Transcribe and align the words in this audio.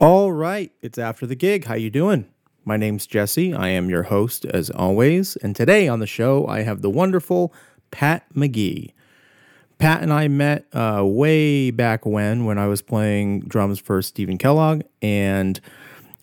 All 0.00 0.32
right, 0.32 0.72
it's 0.82 0.98
after 0.98 1.24
the 1.24 1.36
gig. 1.36 1.66
How 1.66 1.74
you 1.74 1.88
doing? 1.88 2.26
My 2.64 2.76
name's 2.76 3.06
Jesse. 3.06 3.54
I 3.54 3.68
am 3.68 3.88
your 3.88 4.02
host 4.02 4.44
as 4.44 4.68
always, 4.68 5.36
and 5.36 5.54
today 5.54 5.86
on 5.86 6.00
the 6.00 6.06
show 6.06 6.48
I 6.48 6.62
have 6.62 6.82
the 6.82 6.90
wonderful 6.90 7.54
Pat 7.92 8.24
McGee. 8.34 8.90
Pat 9.78 10.02
and 10.02 10.12
I 10.12 10.26
met 10.26 10.66
uh, 10.72 11.04
way 11.06 11.70
back 11.70 12.04
when 12.04 12.44
when 12.44 12.58
I 12.58 12.66
was 12.66 12.82
playing 12.82 13.42
drums 13.42 13.78
for 13.78 14.02
Stephen 14.02 14.36
Kellogg, 14.36 14.82
and 15.00 15.60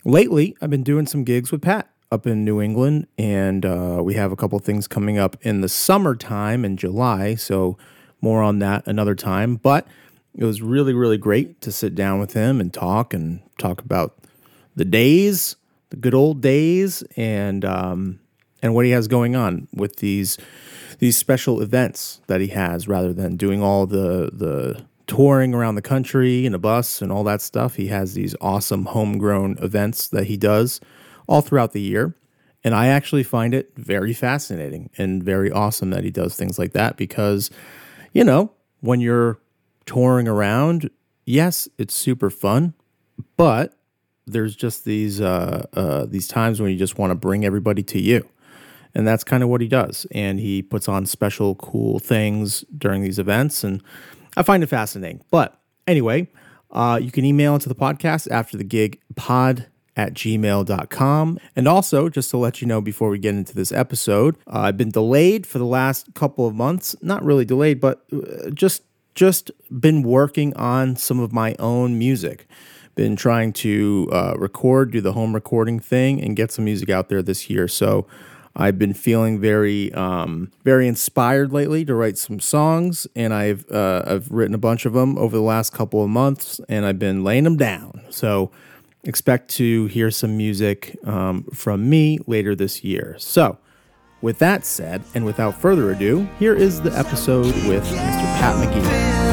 lately 0.03 0.53
I've 0.61 0.69
been 0.69 0.83
doing 0.83 1.07
some 1.07 1.23
gigs 1.23 1.49
with 1.49 1.61
Pat 1.61 1.89
up 2.11 2.27
in 2.27 2.43
New 2.43 2.59
England, 2.59 3.07
and 3.17 3.65
uh, 3.65 4.01
we 4.03 4.15
have 4.15 4.33
a 4.33 4.35
couple 4.35 4.59
things 4.59 4.85
coming 4.85 5.17
up 5.17 5.37
in 5.43 5.61
the 5.61 5.69
summertime 5.69 6.65
in 6.65 6.75
July. 6.75 7.35
So 7.35 7.77
more 8.19 8.43
on 8.43 8.59
that 8.59 8.85
another 8.85 9.15
time, 9.15 9.55
but 9.55 9.87
it 10.35 10.45
was 10.45 10.61
really 10.61 10.93
really 10.93 11.17
great 11.17 11.61
to 11.61 11.71
sit 11.71 11.95
down 11.95 12.19
with 12.19 12.33
him 12.33 12.59
and 12.59 12.73
talk 12.73 13.13
and 13.13 13.41
talk 13.57 13.81
about 13.81 14.17
the 14.75 14.85
days, 14.85 15.55
the 15.89 15.97
good 15.97 16.13
old 16.13 16.41
days, 16.41 17.03
and 17.15 17.65
um, 17.65 18.19
and 18.61 18.73
what 18.73 18.85
he 18.85 18.91
has 18.91 19.07
going 19.07 19.35
on 19.35 19.67
with 19.73 19.97
these 19.97 20.37
these 20.99 21.17
special 21.17 21.61
events 21.61 22.21
that 22.27 22.41
he 22.41 22.47
has, 22.47 22.87
rather 22.87 23.13
than 23.13 23.35
doing 23.35 23.61
all 23.61 23.85
the 23.85 24.29
the 24.33 24.85
touring 25.07 25.53
around 25.53 25.75
the 25.75 25.81
country 25.81 26.45
in 26.45 26.53
a 26.53 26.59
bus 26.59 27.01
and 27.01 27.11
all 27.11 27.23
that 27.25 27.41
stuff. 27.41 27.75
He 27.75 27.87
has 27.87 28.13
these 28.13 28.33
awesome 28.39 28.85
homegrown 28.85 29.57
events 29.61 30.07
that 30.07 30.27
he 30.27 30.37
does 30.37 30.79
all 31.27 31.41
throughout 31.41 31.73
the 31.73 31.81
year. 31.81 32.15
And 32.63 32.73
I 32.73 32.87
actually 32.87 33.23
find 33.23 33.53
it 33.53 33.71
very 33.75 34.13
fascinating 34.13 34.89
and 34.97 35.21
very 35.21 35.51
awesome 35.51 35.89
that 35.89 36.03
he 36.03 36.11
does 36.11 36.35
things 36.35 36.57
like 36.57 36.73
that 36.73 36.95
because, 36.95 37.49
you 38.13 38.23
know, 38.23 38.51
when 38.79 39.01
you're 39.01 39.39
touring 39.85 40.27
around, 40.27 40.89
yes, 41.25 41.67
it's 41.77 41.93
super 41.93 42.29
fun, 42.29 42.73
but 43.37 43.77
there's 44.27 44.55
just 44.55 44.85
these 44.85 45.19
uh, 45.19 45.65
uh, 45.73 46.05
these 46.05 46.27
times 46.27 46.61
when 46.61 46.71
you 46.71 46.77
just 46.77 46.97
want 46.97 47.11
to 47.11 47.15
bring 47.15 47.45
everybody 47.45 47.83
to 47.83 47.99
you, 47.99 48.27
and 48.93 49.07
that's 49.07 49.23
kind 49.23 49.43
of 49.43 49.49
what 49.49 49.61
he 49.61 49.67
does. 49.67 50.05
And 50.11 50.39
he 50.39 50.61
puts 50.61 50.87
on 50.87 51.05
special, 51.05 51.55
cool 51.55 51.99
things 51.99 52.63
during 52.77 53.01
these 53.01 53.19
events, 53.19 53.63
and 53.63 53.83
I 54.37 54.43
find 54.43 54.63
it 54.63 54.67
fascinating. 54.67 55.23
But 55.31 55.59
anyway, 55.87 56.27
uh, 56.71 56.99
you 57.01 57.11
can 57.11 57.25
email 57.25 57.53
into 57.53 57.69
the 57.69 57.75
podcast 57.75 58.29
after 58.31 58.57
the 58.57 58.63
gig 58.63 58.99
pod 59.15 59.67
at 59.95 60.13
gmail.com. 60.13 61.39
And 61.55 61.67
also, 61.67 62.09
just 62.09 62.29
to 62.31 62.37
let 62.37 62.61
you 62.61 62.67
know 62.67 62.81
before 62.81 63.09
we 63.09 63.19
get 63.19 63.35
into 63.35 63.53
this 63.53 63.71
episode, 63.71 64.37
uh, 64.47 64.59
I've 64.59 64.77
been 64.77 64.89
delayed 64.89 65.45
for 65.45 65.57
the 65.59 65.65
last 65.65 66.13
couple 66.13 66.47
of 66.47 66.55
months. 66.55 66.95
Not 67.01 67.23
really 67.23 67.45
delayed, 67.45 67.81
but 67.81 68.05
uh, 68.13 68.49
just 68.51 68.83
just 69.15 69.51
been 69.69 70.03
working 70.03 70.55
on 70.55 70.95
some 70.95 71.19
of 71.19 71.31
my 71.31 71.55
own 71.59 71.97
music. 71.97 72.47
Been 72.95 73.15
trying 73.15 73.53
to 73.53 74.09
uh, 74.11 74.33
record, 74.37 74.91
do 74.91 75.01
the 75.01 75.13
home 75.13 75.33
recording 75.33 75.79
thing, 75.79 76.21
and 76.21 76.35
get 76.35 76.51
some 76.51 76.65
music 76.65 76.89
out 76.89 77.09
there 77.09 77.21
this 77.21 77.49
year. 77.49 77.67
So 77.67 78.05
I've 78.55 78.77
been 78.77 78.93
feeling 78.93 79.39
very, 79.39 79.93
um, 79.93 80.51
very 80.63 80.87
inspired 80.87 81.53
lately 81.53 81.85
to 81.85 81.95
write 81.95 82.17
some 82.17 82.39
songs, 82.39 83.07
and 83.15 83.33
I've 83.33 83.69
uh, 83.71 84.03
I've 84.05 84.29
written 84.29 84.53
a 84.53 84.57
bunch 84.59 84.85
of 84.85 84.93
them 84.93 85.17
over 85.17 85.35
the 85.35 85.41
last 85.43 85.71
couple 85.71 86.03
of 86.03 86.09
months, 86.09 86.59
and 86.67 86.85
I've 86.85 86.99
been 86.99 87.23
laying 87.23 87.45
them 87.45 87.55
down. 87.55 88.01
So 88.09 88.51
expect 89.03 89.49
to 89.51 89.85
hear 89.85 90.11
some 90.11 90.35
music 90.35 90.97
um, 91.05 91.43
from 91.53 91.89
me 91.89 92.19
later 92.27 92.55
this 92.55 92.83
year. 92.83 93.15
So. 93.19 93.57
With 94.21 94.37
that 94.37 94.65
said, 94.65 95.03
and 95.15 95.25
without 95.25 95.59
further 95.59 95.91
ado, 95.91 96.29
here 96.37 96.53
is 96.53 96.79
the 96.79 96.95
episode 96.95 97.45
with 97.67 97.83
Mr. 97.83 98.37
Pat 98.37 98.55
McGee. 98.55 99.31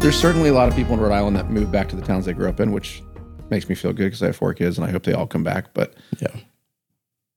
There's 0.00 0.20
certainly 0.20 0.50
a 0.50 0.52
lot 0.52 0.68
of 0.68 0.76
people 0.76 0.94
in 0.94 1.00
Rhode 1.00 1.12
Island 1.12 1.34
that 1.34 1.50
move 1.50 1.72
back 1.72 1.88
to 1.88 1.96
the 1.96 2.02
towns 2.02 2.26
they 2.26 2.32
grew 2.32 2.48
up 2.48 2.60
in, 2.60 2.70
which 2.70 3.02
makes 3.50 3.68
me 3.68 3.74
feel 3.74 3.92
good 3.92 4.04
because 4.06 4.22
I 4.22 4.26
have 4.26 4.36
four 4.36 4.54
kids 4.54 4.78
and 4.78 4.86
I 4.86 4.90
hope 4.90 5.04
they 5.04 5.12
all 5.12 5.26
come 5.26 5.44
back. 5.44 5.72
But 5.74 5.94
Yeah. 6.20 6.34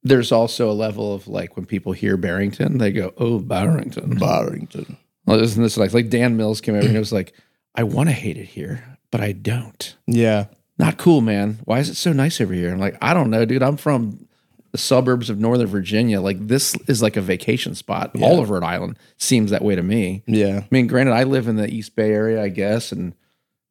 there's 0.04 0.32
also 0.32 0.70
a 0.70 0.74
level 0.74 1.14
of 1.14 1.28
like 1.28 1.56
when 1.56 1.66
people 1.66 1.92
hear 1.92 2.18
Barrington, 2.18 2.78
they 2.78 2.92
go, 2.92 3.14
"Oh, 3.18 3.40
Barrington." 3.40 4.16
Barrington. 4.18 4.98
Well, 5.26 5.40
isn't 5.42 5.62
this 5.62 5.78
like 5.78 5.94
like 5.94 6.10
Dan 6.10 6.38
Mills 6.38 6.62
came 6.62 6.76
over 6.76 6.84
and 6.86 6.94
he 6.94 7.00
was 7.00 7.12
like, 7.12 7.34
"I 7.76 7.84
want 7.84 8.10
to 8.10 8.14
hate 8.14 8.38
it 8.38 8.46
here, 8.46 8.98
but 9.12 9.22
I 9.22 9.34
don't." 9.34 9.96
Yeah. 10.08 10.46
Not 10.78 10.98
cool, 10.98 11.20
man. 11.20 11.60
Why 11.66 11.80
is 11.80 11.90
it 11.90 11.96
so 11.96 12.14
nice 12.14 12.40
over 12.40 12.54
here? 12.54 12.72
I'm 12.72 12.80
like, 12.80 12.98
I 13.02 13.14
don't 13.14 13.30
know, 13.30 13.44
dude. 13.44 13.62
I'm 13.62 13.76
from 13.76 14.26
the 14.72 14.78
suburbs 14.78 15.30
of 15.30 15.38
Northern 15.38 15.68
Virginia. 15.68 16.22
Like 16.22 16.48
this 16.48 16.74
is 16.88 17.02
like 17.02 17.18
a 17.18 17.22
vacation 17.22 17.76
spot. 17.76 18.16
All 18.22 18.40
of 18.40 18.50
Rhode 18.50 18.64
Island 18.64 18.98
seems 19.18 19.52
that 19.52 19.62
way 19.64 19.76
to 19.76 19.84
me. 19.84 20.24
Yeah. 20.26 20.60
I 20.64 20.68
mean, 20.72 20.88
granted, 20.88 21.12
I 21.14 21.24
live 21.26 21.50
in 21.50 21.58
the 21.58 21.68
East 21.70 21.96
Bay 21.98 22.12
area, 22.12 22.42
I 22.42 22.48
guess, 22.48 22.94
and 22.94 23.14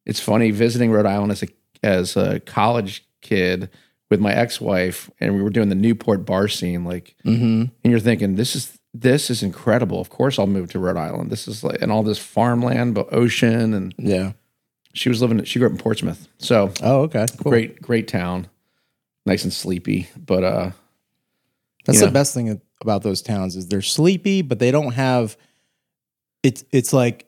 it's 0.04 0.20
funny 0.20 0.50
visiting 0.50 0.90
Rhode 0.90 1.06
Island 1.06 1.32
as 1.32 1.42
a 1.42 1.48
as 1.82 2.16
a 2.16 2.40
college 2.40 3.06
kid 3.20 3.70
with 4.10 4.20
my 4.20 4.32
ex 4.32 4.60
wife, 4.60 5.10
and 5.20 5.34
we 5.34 5.42
were 5.42 5.50
doing 5.50 5.68
the 5.68 5.74
Newport 5.74 6.24
bar 6.24 6.48
scene. 6.48 6.84
Like, 6.84 7.14
Mm-hmm. 7.24 7.44
and 7.84 7.90
you're 7.90 8.00
thinking, 8.00 8.36
this 8.36 8.56
is 8.56 8.78
this 8.94 9.28
is 9.30 9.42
incredible. 9.42 10.00
Of 10.00 10.08
course, 10.08 10.38
I'll 10.38 10.46
move 10.46 10.70
to 10.70 10.78
Rhode 10.78 10.96
Island. 10.96 11.30
This 11.30 11.46
is 11.46 11.62
like 11.62 11.80
and 11.82 11.92
all 11.92 12.02
this 12.02 12.18
farmland, 12.18 12.94
but 12.94 13.12
ocean, 13.12 13.74
and 13.74 13.94
Yeah. 13.98 14.32
she 14.94 15.08
was 15.10 15.20
living. 15.20 15.44
She 15.44 15.58
grew 15.58 15.66
up 15.68 15.72
in 15.72 15.78
Portsmouth, 15.78 16.26
so 16.38 16.72
Oh, 16.82 17.02
okay. 17.02 17.26
Cool. 17.38 17.50
great, 17.52 17.82
great 17.82 18.08
town, 18.08 18.48
nice 19.26 19.44
and 19.44 19.52
sleepy. 19.52 20.08
But 20.16 20.42
uh, 20.42 20.70
That's 21.84 22.00
the 22.00 22.10
best 22.10 22.32
thing 22.34 22.60
about 22.80 23.02
those 23.02 23.20
towns 23.22 23.56
is 23.56 23.68
they're 23.68 23.82
sleepy, 23.82 24.40
but 24.42 24.58
they 24.58 24.70
don't 24.70 24.92
have. 24.94 25.36
It's 26.42 26.64
it's 26.72 26.92
like 26.92 27.26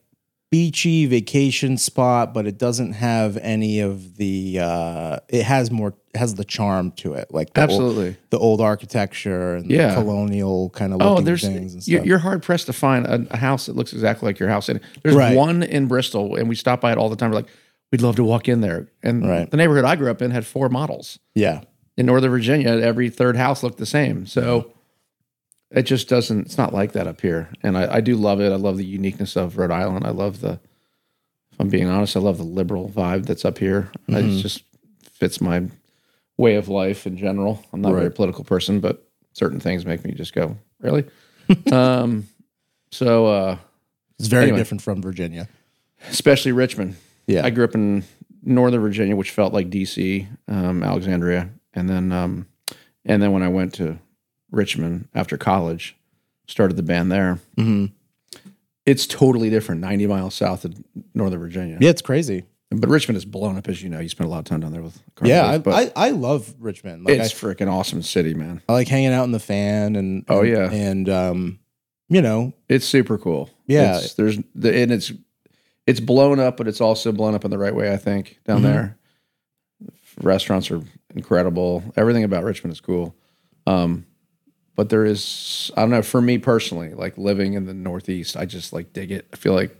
beachy 0.50 1.06
vacation 1.06 1.76
spot, 1.76 2.34
but 2.34 2.46
it 2.46 2.58
doesn't 2.58 2.92
have 2.94 3.36
any 3.38 3.80
of 3.80 4.16
the. 4.16 4.58
uh 4.60 5.18
It 5.28 5.44
has 5.44 5.70
more 5.70 5.94
has 6.16 6.34
the 6.34 6.44
charm 6.44 6.90
to 6.96 7.14
it, 7.14 7.28
like 7.30 7.52
the 7.54 7.60
old, 7.60 7.70
absolutely. 7.70 8.16
the 8.30 8.38
old 8.38 8.60
architecture 8.60 9.54
and 9.54 9.70
Yeah. 9.70 9.94
the 9.94 10.02
colonial 10.02 10.70
kind 10.70 10.92
of 10.92 11.00
Oh, 11.00 11.20
there's 11.20 11.42
things 11.42 11.74
and 11.74 11.86
you're, 11.86 11.98
stuff. 12.00 12.06
you're 12.06 12.18
hard 12.18 12.42
pressed 12.42 12.66
to 12.66 12.72
find 12.72 13.06
a, 13.06 13.26
a 13.30 13.36
house 13.36 13.66
that 13.66 13.76
looks 13.76 13.92
exactly 13.92 14.26
like 14.26 14.40
your 14.40 14.48
house. 14.48 14.68
And 14.68 14.80
there's 15.04 15.14
Right. 15.14 15.36
one 15.36 15.62
in 15.62 15.86
Bristol, 15.86 16.34
and 16.34 16.48
we 16.48 16.56
stop 16.56 16.80
by 16.80 16.90
it 16.90 16.98
all 16.98 17.08
the 17.08 17.14
time. 17.16 17.30
We're 17.30 17.36
like, 17.36 17.48
we'd 17.92 18.02
love 18.02 18.16
to 18.16 18.24
walk 18.24 18.48
in 18.48 18.60
there. 18.60 18.88
And 19.04 19.24
Right. 19.28 19.48
the 19.48 19.56
neighborhood 19.56 19.84
I 19.84 19.94
grew 19.94 20.10
up 20.10 20.20
in 20.20 20.32
had 20.32 20.44
four 20.44 20.68
models. 20.68 21.20
yeah, 21.36 21.60
In 21.96 22.06
Northern 22.06 22.30
Virginia, 22.30 22.70
every 22.70 23.08
third 23.08 23.36
house 23.36 23.62
looked 23.62 23.78
the 23.78 23.86
same. 23.86 24.26
So 24.26 24.72
it 25.70 25.82
just 25.82 26.08
doesn't. 26.08 26.46
It's 26.46 26.58
not 26.58 26.72
like 26.74 26.92
that 26.92 27.06
up 27.06 27.20
here. 27.20 27.48
And 27.62 27.76
I, 27.78 27.96
I 27.96 28.00
do 28.00 28.16
love 28.16 28.40
it. 28.40 28.52
I 28.52 28.56
love 28.56 28.76
the 28.76 28.84
uniqueness 28.84 29.36
of 29.36 29.56
Rhode 29.56 29.70
Island. 29.70 30.06
I 30.06 30.10
love 30.10 30.40
the. 30.40 30.60
If 31.52 31.60
I'm 31.60 31.68
being 31.68 31.88
honest, 31.88 32.16
I 32.16 32.20
love 32.20 32.38
the 32.38 32.44
liberal 32.44 32.88
vibe 32.88 33.26
that's 33.26 33.44
up 33.44 33.58
here. 33.58 33.90
Mm-hmm. 34.08 34.16
It 34.16 34.40
just 34.42 34.64
fits 35.12 35.40
my 35.40 35.68
way 36.36 36.56
of 36.56 36.68
life 36.68 37.06
in 37.06 37.16
general. 37.16 37.64
I'm 37.72 37.80
not 37.82 37.92
a 37.92 37.96
very 37.96 38.10
political 38.10 38.44
person, 38.44 38.80
but 38.80 39.06
certain 39.32 39.60
things 39.60 39.84
make 39.84 40.04
me 40.04 40.12
just 40.12 40.32
go, 40.32 40.56
really? 40.80 41.04
um, 41.72 42.26
so, 42.90 43.26
uh, 43.26 43.56
it's 44.18 44.28
very 44.28 44.44
Anyway. 44.44 44.58
different 44.58 44.82
from 44.82 45.02
Virginia. 45.02 45.48
especially 46.08 46.52
Richmond. 46.52 46.96
Yeah, 47.26 47.44
I 47.44 47.50
grew 47.50 47.64
up 47.64 47.74
in 47.74 48.04
Northern 48.42 48.80
Virginia, 48.80 49.14
which 49.16 49.30
felt 49.30 49.52
like 49.52 49.68
DC, 49.70 50.26
um, 50.48 50.82
Alexandria, 50.82 51.50
and 51.74 51.88
then 51.88 52.10
um, 52.12 52.46
and 53.04 53.22
then 53.22 53.32
when 53.32 53.42
I 53.42 53.48
went 53.48 53.74
to 53.74 53.98
Richmond 54.50 55.08
after 55.14 55.36
college, 55.36 55.96
started 56.46 56.76
the 56.76 56.82
band 56.82 57.10
there. 57.12 57.38
hmm 57.56 57.86
It's 58.86 59.06
totally 59.06 59.50
different, 59.50 59.80
ninety 59.80 60.06
miles 60.06 60.34
south 60.34 60.64
of 60.64 60.74
Northern 61.14 61.40
Virginia. 61.40 61.78
yeah, 61.80 61.90
it's 61.90 62.02
crazy. 62.02 62.44
But 62.72 62.88
Richmond 62.88 63.16
is 63.16 63.24
blown 63.24 63.56
up, 63.58 63.68
as 63.68 63.82
you 63.82 63.88
know. 63.88 63.98
You 63.98 64.08
spent 64.08 64.28
a 64.28 64.30
lot 64.30 64.38
of 64.38 64.44
time 64.44 64.60
down 64.60 64.70
there 64.72 64.80
with. 64.82 65.00
Carl 65.16 65.28
Yeah, 65.28 65.58
I, 65.66 65.70
I 65.82 65.92
I 65.96 66.10
love 66.10 66.54
Richmond. 66.60 67.04
Like 67.04 67.18
it's 67.18 67.34
freaking 67.34 67.68
awesome 67.70 68.00
city, 68.02 68.32
man. 68.32 68.62
I 68.68 68.72
like 68.74 68.86
hanging 68.86 69.12
out 69.12 69.24
in 69.24 69.32
the 69.32 69.40
fan 69.40 69.96
and 69.96 70.24
Oh, 70.28 70.42
yeah. 70.42 70.70
and 70.70 71.08
um, 71.08 71.58
you 72.08 72.22
know, 72.22 72.52
It's 72.68 72.86
super 72.86 73.18
cool. 73.18 73.50
Yeah. 73.66 73.98
It's, 73.98 74.14
there's 74.14 74.38
the 74.54 74.82
and 74.82 74.92
it's 74.92 75.12
it's 75.86 75.98
blown 75.98 76.38
up, 76.38 76.56
but 76.56 76.68
it's 76.68 76.80
also 76.80 77.10
blown 77.10 77.34
up 77.34 77.44
in 77.44 77.50
the 77.50 77.58
right 77.58 77.74
way. 77.74 77.92
I 77.92 77.96
think 77.96 78.38
down 78.44 78.60
Mhm. 78.60 78.62
there, 78.62 78.96
restaurants 80.22 80.70
are 80.70 80.80
incredible. 81.14 81.82
Everything 81.96 82.22
about 82.24 82.44
Richmond 82.44 82.72
is 82.72 82.80
cool. 82.80 83.16
Um, 83.66 84.06
but 84.80 84.88
there 84.88 85.04
is 85.04 85.70
I 85.76 85.82
don't 85.82 85.90
know 85.90 86.00
for 86.00 86.22
me 86.22 86.38
personally, 86.38 86.94
like 86.94 87.18
living 87.18 87.52
in 87.52 87.66
the 87.66 87.74
Northeast, 87.74 88.34
I 88.34 88.46
just 88.46 88.72
like 88.72 88.94
dig 88.94 89.12
it. 89.12 89.28
I 89.30 89.36
feel 89.36 89.52
like 89.52 89.76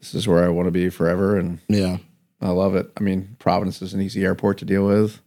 this 0.00 0.14
is 0.14 0.28
where 0.28 0.44
I 0.44 0.50
want 0.50 0.66
to 0.66 0.70
be 0.70 0.90
forever, 0.90 1.38
and 1.38 1.60
yeah. 1.66 1.96
I 2.38 2.50
love 2.50 2.76
it. 2.76 2.92
I 2.94 3.00
mean, 3.00 3.36
Providence 3.38 3.80
is 3.80 3.94
an 3.94 4.02
easy 4.02 4.26
airport 4.26 4.58
to 4.58 4.66
deal 4.66 4.86
with. 4.86 5.22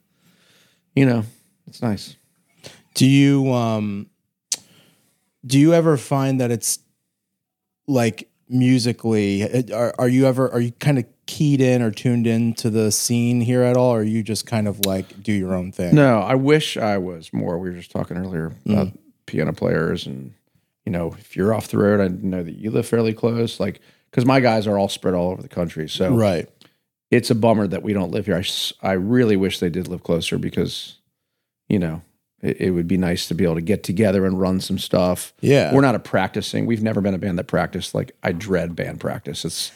You 0.95 1.07
know, 1.07 1.23
it's 1.65 1.81
nice. 1.81 2.15
Do 2.93 3.07
you 3.07 3.51
um 3.51 4.07
do 5.43 5.57
you 5.57 5.73
ever 5.73 5.97
find 5.97 6.39
that 6.39 6.51
it's 6.51 6.77
like 7.87 8.29
musically, 8.49 9.71
are, 9.73 9.95
are 9.97 10.09
you 10.09 10.27
ever 10.27 10.47
are 10.51 10.59
you 10.59 10.73
kind 10.73 10.99
of 10.99 11.05
keyed 11.31 11.61
in 11.61 11.81
or 11.81 11.91
tuned 11.91 12.27
in 12.27 12.53
to 12.55 12.69
the 12.69 12.91
scene 12.91 13.39
here 13.39 13.63
at 13.63 13.77
all, 13.77 13.91
or 13.91 14.01
are 14.01 14.03
you 14.03 14.21
just 14.21 14.45
kind 14.45 14.67
of 14.67 14.85
like 14.85 15.23
do 15.23 15.31
your 15.31 15.53
own 15.53 15.71
thing? 15.71 15.95
No, 15.95 16.19
I 16.19 16.35
wish 16.35 16.75
I 16.75 16.97
was 16.97 17.31
more. 17.31 17.57
We 17.57 17.69
were 17.69 17.77
just 17.77 17.89
talking 17.89 18.17
earlier 18.17 18.47
about 18.65 18.87
mm-hmm. 18.87 18.97
piano 19.27 19.53
players, 19.53 20.05
and 20.05 20.33
you 20.85 20.91
know, 20.91 21.15
if 21.17 21.37
you're 21.37 21.53
off 21.53 21.69
the 21.69 21.77
road, 21.77 22.01
I 22.01 22.09
know 22.09 22.43
that 22.43 22.57
you 22.57 22.69
live 22.69 22.85
fairly 22.85 23.13
close. 23.13 23.61
Like, 23.61 23.79
because 24.09 24.25
my 24.25 24.41
guys 24.41 24.67
are 24.67 24.77
all 24.77 24.89
spread 24.89 25.13
all 25.13 25.31
over 25.31 25.41
the 25.41 25.47
country, 25.47 25.87
so 25.87 26.13
Right. 26.13 26.49
it's 27.11 27.29
a 27.29 27.35
bummer 27.35 27.65
that 27.65 27.81
we 27.81 27.93
don't 27.93 28.11
live 28.11 28.25
here. 28.25 28.35
I 28.35 28.43
I 28.85 28.93
really 28.93 29.37
wish 29.37 29.59
they 29.59 29.69
did 29.69 29.87
live 29.87 30.03
closer 30.03 30.37
because, 30.37 30.97
you 31.69 31.79
know, 31.79 32.01
it, 32.41 32.59
it 32.59 32.71
would 32.71 32.89
be 32.89 32.97
nice 32.97 33.29
to 33.29 33.33
be 33.33 33.45
able 33.45 33.55
to 33.55 33.61
get 33.61 33.83
together 33.83 34.25
and 34.25 34.37
run 34.37 34.59
some 34.59 34.77
stuff. 34.77 35.31
Yeah. 35.39 35.73
We're 35.73 35.79
not 35.79 35.95
a 35.95 35.99
practicing. 35.99 36.65
We've 36.65 36.83
never 36.83 36.99
been 36.99 37.13
a 37.13 37.19
band 37.19 37.39
that 37.39 37.47
practiced. 37.47 37.95
Like 37.95 38.11
I 38.21 38.33
dread 38.33 38.75
band 38.75 38.99
practice. 38.99 39.45
It's 39.45 39.71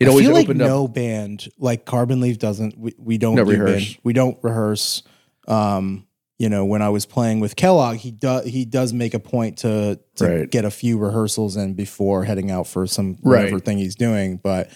it 0.00 0.06
I 0.06 0.10
always 0.10 0.26
feel 0.26 0.34
like 0.34 0.44
opened 0.46 0.62
up. 0.62 0.68
no 0.68 0.88
band 0.88 1.48
like 1.58 1.84
Carbon 1.84 2.20
Leaf 2.20 2.38
doesn't. 2.38 2.78
We, 2.78 2.94
we 2.98 3.18
don't 3.18 3.34
No 3.34 3.44
do 3.44 3.50
rehearse. 3.52 3.84
band- 3.94 3.98
we 4.04 4.12
don't 4.12 4.38
rehearse. 4.42 5.02
Um, 5.46 6.06
you 6.38 6.48
know, 6.48 6.64
when 6.64 6.82
I 6.82 6.88
was 6.90 7.04
playing 7.04 7.40
with 7.40 7.56
Kellogg, 7.56 7.96
he 7.96 8.10
does 8.12 8.44
he 8.46 8.64
does 8.64 8.92
make 8.92 9.12
a 9.14 9.18
point 9.18 9.58
to 9.58 9.98
to 10.16 10.24
Right. 10.26 10.50
get 10.50 10.64
a 10.64 10.70
few 10.70 10.96
rehearsals 10.98 11.56
in 11.56 11.74
before 11.74 12.24
heading 12.24 12.50
out 12.50 12.66
for 12.68 12.86
some 12.86 13.18
Right. 13.22 13.40
whatever 13.44 13.58
thing 13.58 13.78
he's 13.78 13.96
doing. 13.96 14.36
But 14.40 14.70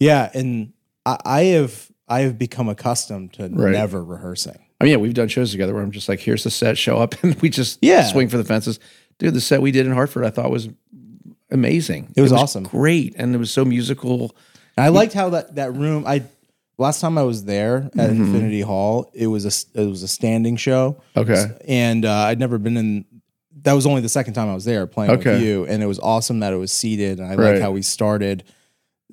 yeah, 0.00 0.30
and 0.32 0.72
I, 1.04 1.18
I 1.24 1.40
have 1.44 1.90
I 2.08 2.20
have 2.20 2.38
become 2.38 2.68
accustomed 2.70 3.34
to 3.34 3.48
Right. 3.48 3.72
never 3.72 4.02
rehearsing. 4.02 4.58
I 4.80 4.84
mean, 4.84 4.90
yeah, 4.92 4.96
we've 4.98 5.14
done 5.14 5.28
shows 5.28 5.50
together 5.50 5.74
where 5.74 5.82
I'm 5.82 5.90
just 5.90 6.08
like, 6.08 6.20
here's 6.20 6.44
the 6.44 6.50
set, 6.50 6.76
show 6.78 6.96
up, 6.98 7.14
and 7.22 7.34
we 7.42 7.50
just 7.50 7.78
Yeah. 7.82 8.04
swing 8.04 8.28
for 8.28 8.36
the 8.38 8.44
fences. 8.44 8.78
Dude, 9.18 9.34
the 9.34 9.40
set 9.40 9.60
we 9.62 9.70
did 9.72 9.86
in 9.86 9.92
Hartford, 9.92 10.24
I 10.24 10.30
thought 10.30 10.50
was 10.50 10.68
amazing. 11.50 12.12
It 12.16 12.22
was 12.22 12.32
awesome. 12.32 12.64
great, 12.64 13.14
and 13.16 13.34
it 13.34 13.38
was 13.38 13.50
so 13.50 13.64
musical. 13.64 14.34
I 14.76 14.88
liked 14.88 15.12
how 15.12 15.30
that 15.30 15.54
that 15.56 15.72
room. 15.74 16.04
I 16.06 16.24
last 16.78 17.00
time 17.00 17.16
I 17.18 17.22
was 17.22 17.44
there 17.44 17.90
at 17.96 18.10
Mm-hmm. 18.10 18.24
Infinity 18.24 18.60
Hall, 18.62 19.10
it 19.14 19.26
was 19.28 19.44
a 19.44 19.80
it 19.80 19.86
was 19.86 20.02
a 20.02 20.08
standing 20.08 20.56
show. 20.56 21.00
Okay, 21.16 21.44
and 21.68 22.04
uh, 22.04 22.12
I'd 22.12 22.38
never 22.38 22.58
been 22.58 22.76
in. 22.76 23.04
That 23.62 23.72
was 23.72 23.86
only 23.86 24.02
the 24.02 24.08
second 24.10 24.34
time 24.34 24.48
I 24.48 24.54
was 24.54 24.64
there 24.64 24.86
playing 24.86 25.12
Okay. 25.12 25.32
with 25.34 25.42
you, 25.42 25.64
and 25.66 25.82
it 25.82 25.86
was 25.86 25.98
awesome 26.00 26.40
that 26.40 26.52
it 26.52 26.56
was 26.56 26.70
seated. 26.72 27.18
And 27.18 27.26
I 27.28 27.34
Right. 27.36 27.52
like 27.54 27.62
how 27.62 27.70
we 27.70 27.80
started, 27.82 28.44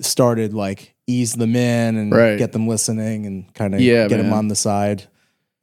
started 0.02 0.54
like 0.54 0.94
ease 1.08 1.34
them 1.34 1.56
in 1.56 1.96
and 1.98 2.12
Right. 2.12 2.38
get 2.38 2.52
them 2.52 2.68
listening 2.68 3.26
and 3.26 3.54
kind 3.54 3.74
of 3.76 3.82
Yeah, 3.82 4.08
get 4.08 4.18
them 4.18 4.28
man. 4.30 4.38
on 4.40 4.48
the 4.50 4.56
side. 4.56 5.02
It 5.02 5.08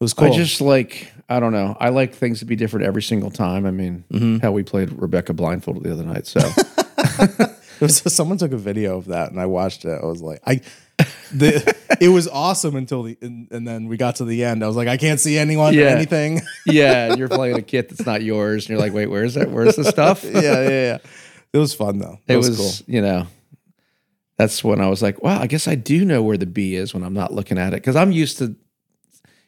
was 0.05 0.15
cool. 0.15 0.33
I 0.33 0.37
just 0.37 0.61
like 0.61 1.13
I 1.29 1.41
don't 1.41 1.53
know. 1.53 1.77
I 1.79 1.91
like 1.91 2.15
things 2.15 2.39
to 2.39 2.47
be 2.47 2.57
different 2.57 2.87
every 2.87 3.03
single 3.03 3.31
time. 3.31 3.67
I 3.67 3.71
mean, 3.71 4.05
Mm-hmm. 4.13 4.39
how 4.39 4.53
we 4.53 4.63
played 4.63 4.91
Rebecca 4.93 5.35
blindfolded 5.35 5.83
the 5.83 5.93
other 5.93 6.05
night. 6.05 6.27
So 6.27 6.41
was- 7.81 8.15
someone 8.15 8.39
took 8.39 8.53
a 8.53 8.57
video 8.59 8.99
of 8.99 9.07
that, 9.07 9.31
and 9.31 9.41
I 9.41 9.47
watched 9.47 9.85
it. 9.85 10.01
I 10.03 10.07
was 10.07 10.23
like, 10.23 10.41
I. 10.47 10.61
The, 11.33 11.77
it 12.01 12.09
was 12.09 12.27
awesome 12.27 12.75
until 12.75 13.05
the 13.05 13.17
and, 13.23 13.47
and 13.53 13.69
then 13.69 13.87
we 13.87 13.97
got 13.97 14.17
to 14.17 14.25
the 14.25 14.43
end. 14.45 14.65
I 14.65 14.67
was 14.67 14.75
like, 14.77 14.89
I 14.89 14.97
can't 14.97 15.21
see 15.21 15.39
anyone 15.39 15.75
or 15.77 15.79
Yeah. 15.81 15.91
anything. 15.91 16.41
yeah, 16.67 17.15
you're 17.15 17.29
playing 17.29 17.57
a 17.57 17.63
kit 17.63 17.89
that's 17.89 18.05
not 18.05 18.23
yours, 18.23 18.65
and 18.65 18.71
you're 18.71 18.81
like, 18.81 18.93
wait, 18.93 19.07
where's 19.07 19.35
that? 19.35 19.51
Where's 19.51 19.77
the 19.77 19.85
stuff? 19.85 20.25
yeah, 20.25 20.41
yeah, 20.41 20.69
yeah. 20.69 20.99
It 21.53 21.59
was 21.59 21.73
fun 21.75 21.99
though. 21.99 22.19
It, 22.27 22.35
it 22.35 22.37
was, 22.37 22.49
was, 22.51 22.83
cool. 22.85 22.95
you 22.95 23.01
know. 23.03 23.27
That's 24.39 24.63
when 24.63 24.81
I 24.81 24.89
was 24.89 25.03
like, 25.03 25.23
wow, 25.23 25.41
I 25.41 25.47
guess 25.49 25.67
I 25.67 25.75
do 25.75 26.05
know 26.05 26.23
where 26.23 26.37
the 26.37 26.47
B 26.47 26.75
is 26.77 26.95
when 26.95 27.03
I'm 27.03 27.15
not 27.15 27.33
looking 27.33 27.59
at 27.59 27.73
it 27.73 27.77
because 27.77 27.97
I'm 27.97 28.13
used 28.13 28.39
to, 28.39 28.55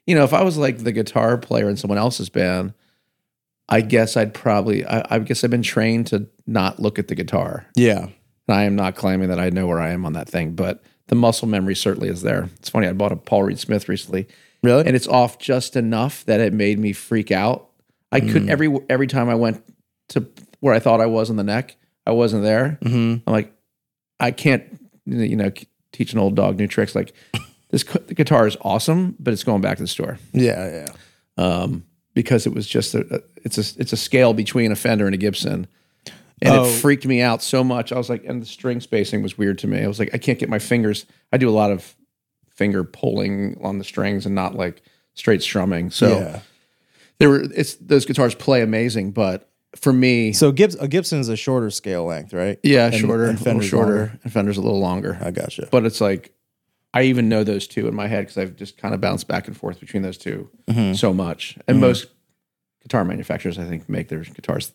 you 0.06 0.14
know, 0.16 0.24
if 0.24 0.32
I 0.32 0.42
was 0.42 0.56
like 0.56 0.78
the 0.78 0.90
guitar 0.92 1.36
player 1.38 1.68
in 1.68 1.76
someone 1.76 1.98
else's 1.98 2.28
band, 2.28 2.74
I 3.68 3.82
guess 3.82 4.16
I'd 4.16 4.34
probably, 4.34 4.84
I, 4.84 5.04
I 5.08 5.18
guess 5.20 5.44
I've 5.44 5.50
been 5.50 5.62
trained 5.62 6.08
to 6.08 6.26
not 6.46 6.80
look 6.80 6.98
at 6.98 7.06
the 7.06 7.14
guitar. 7.14 7.66
Yeah, 7.76 8.08
I 8.52 8.64
am 8.64 8.76
not 8.76 8.94
claiming 8.96 9.28
that 9.28 9.40
I 9.40 9.50
know 9.50 9.66
where 9.66 9.80
I 9.80 9.90
am 9.90 10.04
on 10.06 10.12
that 10.14 10.28
thing, 10.28 10.52
but 10.52 10.82
the 11.08 11.14
muscle 11.14 11.48
memory 11.48 11.74
certainly 11.74 12.08
is 12.08 12.22
there. 12.22 12.48
It's 12.58 12.68
funny. 12.68 12.86
I 12.86 12.92
bought 12.92 13.12
a 13.12 13.16
Paul 13.16 13.44
Reed 13.44 13.58
Smith 13.58 13.88
recently, 13.88 14.28
really. 14.62 14.86
and 14.86 14.94
it's 14.96 15.08
off 15.08 15.38
just 15.38 15.76
enough 15.76 16.24
that 16.26 16.40
it 16.40 16.52
made 16.52 16.78
me 16.78 16.92
freak 16.92 17.30
out. 17.30 17.68
I 18.12 18.20
couldn't 18.20 18.48
every 18.50 18.68
every 18.88 19.06
time 19.06 19.28
I 19.28 19.34
went 19.34 19.62
to 20.10 20.26
where 20.60 20.74
I 20.74 20.78
thought 20.80 21.00
I 21.00 21.06
was 21.06 21.30
on 21.30 21.36
the 21.36 21.44
neck, 21.44 21.76
I 22.06 22.10
wasn't 22.12 22.42
there. 22.42 22.78
Mhm. 22.82 23.22
I'm 23.26 23.32
like, 23.32 23.52
I 24.18 24.30
can't, 24.32 24.64
you 25.06 25.36
know, 25.36 25.50
teach 25.92 26.12
an 26.12 26.18
old 26.18 26.34
dog 26.36 26.58
new 26.58 26.66
tricks. 26.66 26.94
Like 26.94 27.12
this, 27.70 27.84
the 27.84 28.14
guitar 28.14 28.46
is 28.48 28.56
awesome, 28.62 29.14
but 29.20 29.32
it's 29.32 29.44
going 29.44 29.60
back 29.60 29.76
to 29.76 29.82
the 29.84 29.88
store 29.88 30.18
Yeah, 30.32 30.86
yeah. 30.86 31.44
um, 31.44 31.84
because 32.14 32.46
it 32.46 32.52
was 32.54 32.66
just 32.66 32.94
a- 32.94 33.22
it's 33.44 33.56
a 33.58 33.80
it's 33.80 33.92
a 33.92 33.96
scale 33.96 34.34
between 34.34 34.72
a 34.72 34.76
Fender 34.76 35.06
and 35.06 35.14
a 35.14 35.18
Gibson, 35.18 35.66
and 36.42 36.54
Oh. 36.54 36.64
it 36.64 36.70
freaked 36.80 37.06
me 37.06 37.20
out 37.20 37.42
so 37.42 37.62
much. 37.64 37.92
I 37.92 37.98
was 37.98 38.08
like, 38.08 38.24
and 38.24 38.40
the 38.42 38.46
string 38.46 38.80
spacing 38.80 39.22
was 39.22 39.36
weird 39.38 39.58
to 39.58 39.66
me. 39.66 39.82
I 39.82 39.86
was 39.88 39.98
like, 39.98 40.10
I 40.14 40.18
can't 40.18 40.38
get 40.38 40.48
my 40.48 40.58
fingers. 40.58 41.06
I 41.32 41.36
do 41.38 41.48
a 41.48 41.52
lot 41.52 41.70
of 41.70 41.96
finger 42.48 42.84
pulling 42.84 43.58
on 43.62 43.78
the 43.78 43.84
strings 43.84 44.26
and 44.26 44.34
not 44.34 44.54
like 44.54 44.82
straight 45.14 45.42
strumming. 45.42 45.90
So 45.90 46.18
yeah. 46.20 46.40
there 47.18 47.28
were 47.28 47.42
it's 47.54 47.74
those 47.76 48.04
guitars 48.04 48.34
play 48.34 48.62
amazing, 48.62 49.12
but 49.12 49.48
for 49.76 49.92
me, 49.92 50.32
So 50.32 50.50
Gibbs, 50.52 50.74
a 50.76 50.88
Gibson 50.88 51.20
is 51.20 51.28
a 51.28 51.36
shorter 51.36 51.70
scale 51.70 52.04
length, 52.04 52.32
right? 52.32 52.58
yeah, 52.62 52.86
and- 52.86 52.94
shorter, 52.94 53.24
and 53.26 53.38
Fender's 53.40 53.66
shorter, 53.66 53.96
longer. 53.96 54.18
and 54.24 54.32
Fender's 54.32 54.56
a 54.56 54.62
little 54.62 54.80
longer. 54.80 55.18
I 55.22 55.30
gotcha. 55.30 55.68
but 55.70 55.84
it's 55.86 56.00
like 56.00 56.32
I 56.92 57.02
even 57.04 57.28
know 57.28 57.44
those 57.44 57.68
two 57.68 57.86
in 57.86 57.94
my 57.94 58.08
head 58.08 58.22
because 58.22 58.36
I've 58.36 58.56
just 58.56 58.76
kind 58.76 58.94
of 58.94 59.00
bounced 59.00 59.28
back 59.28 59.46
and 59.46 59.56
forth 59.56 59.78
between 59.78 60.02
those 60.02 60.18
2 60.18 60.50
Mm-hmm. 60.68 60.94
so 60.94 61.12
much. 61.14 61.56
And 61.68 61.80
most 61.80 62.08
guitar 62.82 63.04
manufacturers, 63.04 63.58
I 63.60 63.64
think, 63.64 63.88
make 63.88 64.08
their 64.08 64.24
guitars 64.24 64.72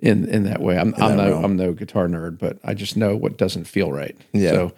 in 0.00 0.28
in 0.28 0.44
that 0.44 0.60
way. 0.60 0.78
I'm 0.78 0.94
I'm 0.94 1.16
that 1.16 1.16
no 1.16 1.30
realm. 1.30 1.44
I'm 1.44 1.56
no 1.56 1.72
guitar 1.72 2.08
nerd, 2.08 2.38
but 2.38 2.58
I 2.64 2.74
just 2.74 2.96
know 2.96 3.16
what 3.16 3.36
doesn't 3.36 3.64
feel 3.64 3.92
right. 3.92 4.16
Yeah. 4.32 4.50
So 4.50 4.72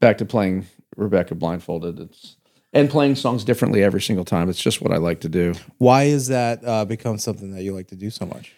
back 0.00 0.18
to 0.18 0.24
playing 0.24 0.66
Rebecca 0.96 1.34
blindfolded. 1.34 1.98
It's 2.00 2.36
and 2.72 2.88
playing 2.88 3.16
songs 3.16 3.44
differently 3.44 3.82
every 3.82 4.00
single 4.00 4.24
time. 4.24 4.48
It's 4.48 4.60
just 4.60 4.80
what 4.80 4.92
I 4.92 4.96
like 4.96 5.20
to 5.20 5.28
do. 5.28 5.54
Why 5.78 6.04
is 6.04 6.28
that 6.28 6.64
uh, 6.64 6.84
become 6.84 7.18
something 7.18 7.52
that 7.52 7.62
you 7.62 7.74
like 7.74 7.88
to 7.88 7.96
do 7.96 8.10
so 8.10 8.26
much? 8.26 8.54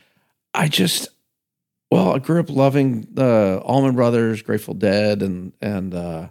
I 0.54 0.68
just 0.68 1.08
well, 1.90 2.14
I 2.14 2.18
grew 2.20 2.40
up 2.40 2.48
loving 2.48 3.06
the 3.12 3.60
Allman 3.64 3.94
Brothers, 3.94 4.40
Grateful 4.42 4.74
Dead, 4.74 5.22
and 5.22 5.52
and 5.60 5.94
uh, 5.94 6.28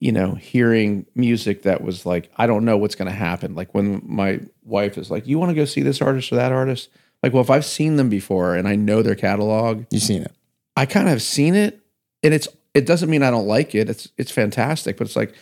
you 0.00 0.12
know, 0.12 0.34
hearing 0.34 1.06
music 1.14 1.62
that 1.62 1.82
was 1.82 2.06
like, 2.06 2.30
I 2.36 2.46
don't 2.46 2.64
know 2.64 2.76
what's 2.76 2.94
going 2.94 3.10
to 3.10 3.16
happen. 3.16 3.54
Like 3.54 3.74
when 3.74 4.02
my 4.04 4.40
wife 4.64 4.98
is 4.98 5.10
like, 5.10 5.26
"You 5.26 5.38
want 5.38 5.50
to 5.50 5.54
go 5.54 5.64
see 5.64 5.82
this 5.82 6.00
artist 6.00 6.32
or 6.32 6.36
that 6.36 6.52
artist?" 6.52 6.88
Like, 7.22 7.32
well, 7.32 7.42
if 7.42 7.50
I've 7.50 7.64
seen 7.64 7.96
them 7.96 8.08
before 8.08 8.54
and 8.54 8.68
I 8.68 8.76
know 8.76 9.02
their 9.02 9.14
catalog, 9.16 9.84
You've 9.90 10.02
seen 10.02 10.22
it. 10.22 10.32
I 10.76 10.86
kind 10.86 11.06
of 11.08 11.10
have 11.10 11.22
seen 11.22 11.54
it, 11.54 11.80
and 12.22 12.32
it's 12.32 12.46
it 12.74 12.86
doesn't 12.86 13.10
mean 13.10 13.22
I 13.22 13.30
don't 13.30 13.46
like 13.48 13.74
it. 13.74 13.90
It's 13.90 14.08
it's 14.16 14.30
fantastic, 14.30 14.96
but 14.96 15.06
it's 15.06 15.16
like 15.16 15.34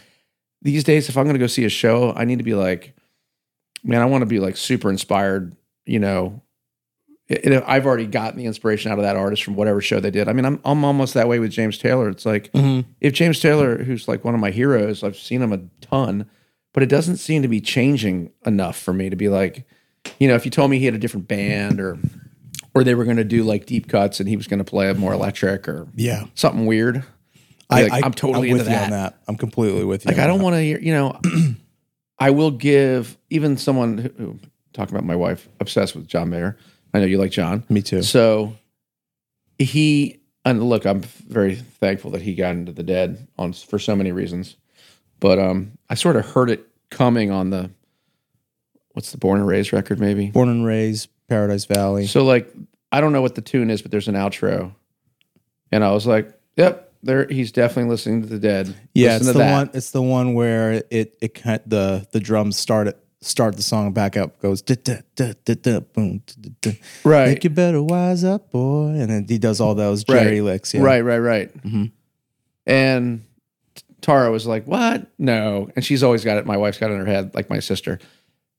these 0.63 0.85
days, 0.85 1.09
if 1.09 1.17
I'm 1.19 1.25
going 1.25 1.35
to 1.35 1.41
go 1.41 1.47
see 1.47 1.65
a 1.67 1.69
show, 1.69 2.13
I 2.17 2.25
need 2.25 2.39
to 2.39 2.45
be 2.45 2.55
like, 2.55 2.95
man, 3.85 4.01
I 4.01 4.07
want 4.07 4.23
to 4.23 4.27
be 4.27 4.41
like 4.41 4.57
super 4.57 4.89
inspired. 4.91 5.55
You 5.85 5.99
know, 6.01 6.41
and 7.29 7.55
I've 7.67 7.85
already 7.87 8.07
gotten 8.07 8.39
the 8.39 8.47
inspiration 8.47 8.91
out 8.91 8.99
of 8.99 9.05
that 9.05 9.17
artist 9.17 9.45
from 9.45 9.55
whatever 9.57 9.81
show 9.83 10.01
they 10.01 10.11
did. 10.11 10.29
I 10.29 10.33
mean, 10.33 10.47
I'm 10.47 10.61
I'm 10.65 10.85
almost 10.85 11.13
that 11.15 11.29
way 11.29 11.39
with 11.39 11.51
James 11.51 11.77
Taylor. 11.77 12.09
It's 12.09 12.25
like 12.25 12.51
Mm-hmm. 12.53 12.89
if 13.03 13.13
James 13.13 13.39
Taylor, 13.41 13.77
who's 13.85 14.09
like 14.09 14.25
one 14.25 14.35
of 14.35 14.41
my 14.41 14.51
heroes, 14.51 15.05
I've 15.05 15.17
seen 15.19 15.43
him 15.43 15.53
a 15.53 15.61
ton, 15.83 16.29
but 16.73 16.83
it 16.83 16.89
doesn't 16.89 17.19
seem 17.19 17.43
to 17.43 17.49
be 17.49 17.61
changing 17.61 18.31
enough 18.47 18.79
for 18.79 18.95
me 18.95 19.11
to 19.11 19.17
be 19.17 19.29
like, 19.29 19.67
you 20.19 20.29
know, 20.29 20.35
if 20.35 20.45
you 20.45 20.51
told 20.51 20.71
me 20.71 20.79
he 20.79 20.85
had 20.85 20.95
a 20.95 20.99
different 20.99 21.29
band 21.29 21.81
or 21.81 21.99
or 22.75 22.85
they 22.85 22.95
were 22.95 23.05
going 23.05 23.17
to 23.17 23.25
do 23.25 23.43
like 23.43 23.65
deep 23.67 23.89
cuts 23.89 24.21
and 24.21 24.29
he 24.29 24.37
was 24.37 24.47
going 24.47 24.59
to 24.59 24.65
play 24.65 24.93
more 24.93 25.13
electric 25.15 25.67
or 25.69 25.89
Yeah, 25.95 26.25
something 26.35 26.67
weird. 26.67 27.05
I, 27.71 27.83
Like, 27.85 27.93
I, 27.93 28.01
I'm 28.05 28.13
totally 28.13 28.53
with 28.53 28.61
into 28.61 28.71
you 28.73 28.77
that. 28.77 28.85
on 28.85 28.91
that. 28.91 29.19
I'm 29.27 29.37
completely 29.37 29.85
with 29.85 30.05
you. 30.05 30.11
Like 30.11 30.21
I 30.21 30.27
don't 30.27 30.43
want 30.43 30.55
to 30.57 30.61
hear, 30.61 30.79
you 30.79 30.93
know, 30.93 31.19
I 32.19 32.31
will 32.31 32.51
give 32.51 33.17
even 33.31 33.57
someone 33.57 33.99
who, 33.99 34.09
who 34.19 34.39
talking 34.73 34.95
about 34.95 35.07
my 35.07 35.17
wife 35.17 35.49
obsessed 35.59 35.95
with 35.97 36.07
John 36.07 36.29
Mayer. 36.31 36.57
I 36.93 37.01
know 37.01 37.07
you 37.07 37.19
like 37.19 37.31
John. 37.31 37.65
Me 37.69 37.81
too. 37.83 38.03
So 38.03 38.57
he 39.59 40.21
and 40.45 40.63
look, 40.63 40.85
I'm 40.87 41.01
very 41.01 41.57
thankful 41.57 42.11
that 42.13 42.23
he 42.23 42.35
got 42.35 42.55
into 42.55 42.73
the 42.73 42.83
dead 42.83 43.27
on 43.39 43.53
for 43.53 43.79
so 43.79 43.97
many 43.97 44.13
reasons. 44.13 44.57
But 45.19 45.39
um 45.39 45.73
I 45.91 45.95
sort 45.95 46.17
of 46.17 46.27
heard 46.27 46.51
it 46.51 46.67
coming 46.91 47.31
on 47.31 47.51
the 47.51 47.71
what's 48.97 49.13
the 49.13 49.19
Born 49.19 49.39
and 49.41 49.47
Raised 49.47 49.73
record 49.75 50.01
maybe. 50.01 50.31
Born 50.31 50.49
and 50.49 50.65
raised, 50.65 51.11
Paradise 51.29 51.67
Valley. 51.67 52.07
So 52.07 52.25
like 52.25 52.51
I 52.91 53.01
don't 53.01 53.13
know 53.13 53.23
what 53.23 53.35
the 53.35 53.43
tune 53.43 53.69
is, 53.71 53.83
but 53.83 53.91
there's 53.91 54.09
an 54.09 54.15
outro. 54.15 54.75
And 55.71 55.85
I 55.85 55.93
was 55.93 56.07
like, 56.07 56.33
Yep, 56.57 56.93
there 57.03 57.27
he's 57.29 57.53
definitely 57.53 57.91
listening 57.91 58.23
to 58.23 58.29
the 58.29 58.39
dead. 58.39 58.75
yeah, 58.95 59.13
Listen 59.19 59.19
it's 59.29 59.33
the 59.35 59.39
that. 59.41 59.53
one. 59.53 59.71
It's 59.75 59.91
the 59.91 60.03
one 60.03 60.33
where 60.35 60.83
it 60.91 61.17
it 61.21 61.35
kind 61.35 61.61
the 61.67 62.07
the 62.13 62.21
drums 62.21 62.57
start 62.57 62.89
it 62.89 62.99
start 63.21 63.57
the 63.57 63.63
song 63.63 63.93
back 63.93 64.17
up 64.17 64.41
goes 64.41 64.63
da 64.63 64.77
da 64.83 64.99
da 65.17 65.33
da 65.45 65.55
da 65.55 65.81
boom 65.81 66.23
da, 66.27 66.35
da, 66.41 66.51
da. 66.73 66.79
Right. 67.05 67.27
Think 67.29 67.45
you 67.45 67.51
better 67.51 67.83
wise 67.83 68.25
up, 68.25 68.51
boy. 68.51 68.89
And 68.89 69.11
then 69.11 69.27
he 69.29 69.37
does 69.39 69.61
all 69.61 69.75
those 69.75 70.05
Jerry 70.05 70.41
licks. 70.41 70.73
Yeah. 70.73 70.83
Right, 70.83 71.01
right, 71.03 71.19
right. 71.19 71.63
Mhm. 71.65 71.91
And 72.67 73.25
Tara 74.01 74.31
was 74.31 74.47
like, 74.47 74.67
"What? 74.67 75.07
No." 75.19 75.69
And 75.75 75.85
she's 75.85 76.03
always 76.03 76.25
got 76.25 76.37
it. 76.39 76.47
My 76.47 76.57
wife's 76.57 76.79
got 76.79 76.91
it 76.91 76.95
in 76.95 77.01
her 77.01 77.07
head, 77.07 77.35
like 77.35 77.51
my 77.51 77.59
sister. 77.61 77.99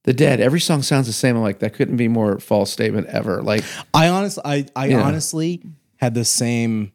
The 0.08 0.14
Dead. 0.14 0.40
Every 0.40 0.62
song 0.62 0.84
sounds 0.84 1.06
the 1.08 1.12
same. 1.14 1.36
I'm 1.36 1.42
like, 1.42 1.60
that 1.60 1.74
couldn't 1.74 1.98
be 1.98 2.08
more 2.08 2.40
false 2.40 2.72
statement 2.72 3.08
ever. 3.08 3.44
Like, 3.44 3.64
I 3.94 4.08
honestly, 4.08 4.42
I, 4.46 4.66
I 4.74 4.86
Yeah. 4.88 5.02
honestly 5.04 5.62
had 5.98 6.14
the 6.14 6.24
same 6.24 6.94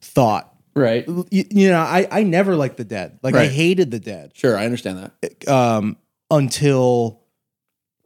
thought. 0.00 0.54
Right. 0.76 1.04
You, 1.08 1.44
you 1.50 1.68
know, 1.70 1.80
I 1.80 2.06
I 2.10 2.22
never 2.22 2.54
liked 2.54 2.76
the 2.76 2.84
Dead. 2.84 3.18
Like 3.22 3.34
I 3.34 3.38
Right. 3.38 3.50
hated 3.50 3.90
the 3.90 3.98
Dead 3.98 4.30
Sure, 4.34 4.56
I 4.56 4.64
understand 4.64 5.10
that. 5.20 5.48
um, 5.48 5.96
until 6.30 7.20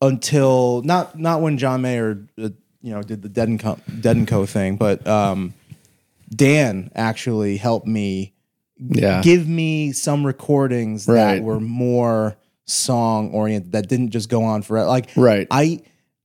until 0.00 0.80
not 0.82 1.18
not 1.18 1.42
when 1.42 1.58
John 1.58 1.82
Mayer 1.82 2.26
uh, 2.42 2.48
you 2.82 2.92
know 2.94 3.02
did 3.02 3.20
the 3.22 3.28
Dead 3.28 3.48
and 3.48 3.60
Co, 3.60 3.78
Dead 4.00 4.16
and 4.16 4.26
Co 4.26 4.46
thing, 4.46 4.76
but 4.76 5.06
um, 5.06 5.52
Dan 6.34 6.90
actually 6.94 7.56
helped 7.58 7.86
me 7.86 8.32
Yeah. 8.78 9.20
give 9.22 9.46
me 9.46 9.92
some 9.92 10.26
recordings 10.26 11.06
that 11.06 11.42
were 11.42 11.60
more 11.60 12.36
song 12.66 13.30
oriented 13.30 13.72
that 13.72 13.88
didn't 13.88 14.10
just 14.10 14.28
go 14.28 14.42
on 14.44 14.62
forever. 14.62 14.86
Like 14.88 15.10
right. 15.16 15.46
I 15.50 15.82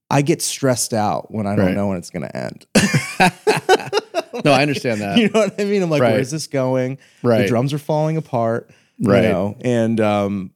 I 0.09 0.21
get 0.23 0.41
stressed 0.41 0.93
out 0.93 1.31
when 1.31 1.47
I 1.47 1.55
don't 1.55 1.67
Right. 1.67 1.75
know 1.75 1.87
when 1.87 1.97
it's 1.97 2.09
gonna 2.09 2.31
end. 2.33 2.65
no, 4.43 4.51
I 4.51 4.61
understand 4.61 5.01
that. 5.01 5.17
you 5.19 5.29
know 5.29 5.41
what 5.41 5.59
I 5.59 5.63
mean? 5.65 5.81
I'm 5.83 5.89
like, 5.89 6.01
Right. 6.01 6.13
where's 6.13 6.31
this 6.31 6.47
going? 6.47 6.97
Right. 7.23 7.43
The 7.43 7.47
drums 7.47 7.73
are 7.73 7.77
falling 7.79 8.17
apart. 8.17 8.69
Right. 8.99 9.23
You 9.23 9.29
know? 9.29 9.57
And 9.61 9.99
um 9.99 10.51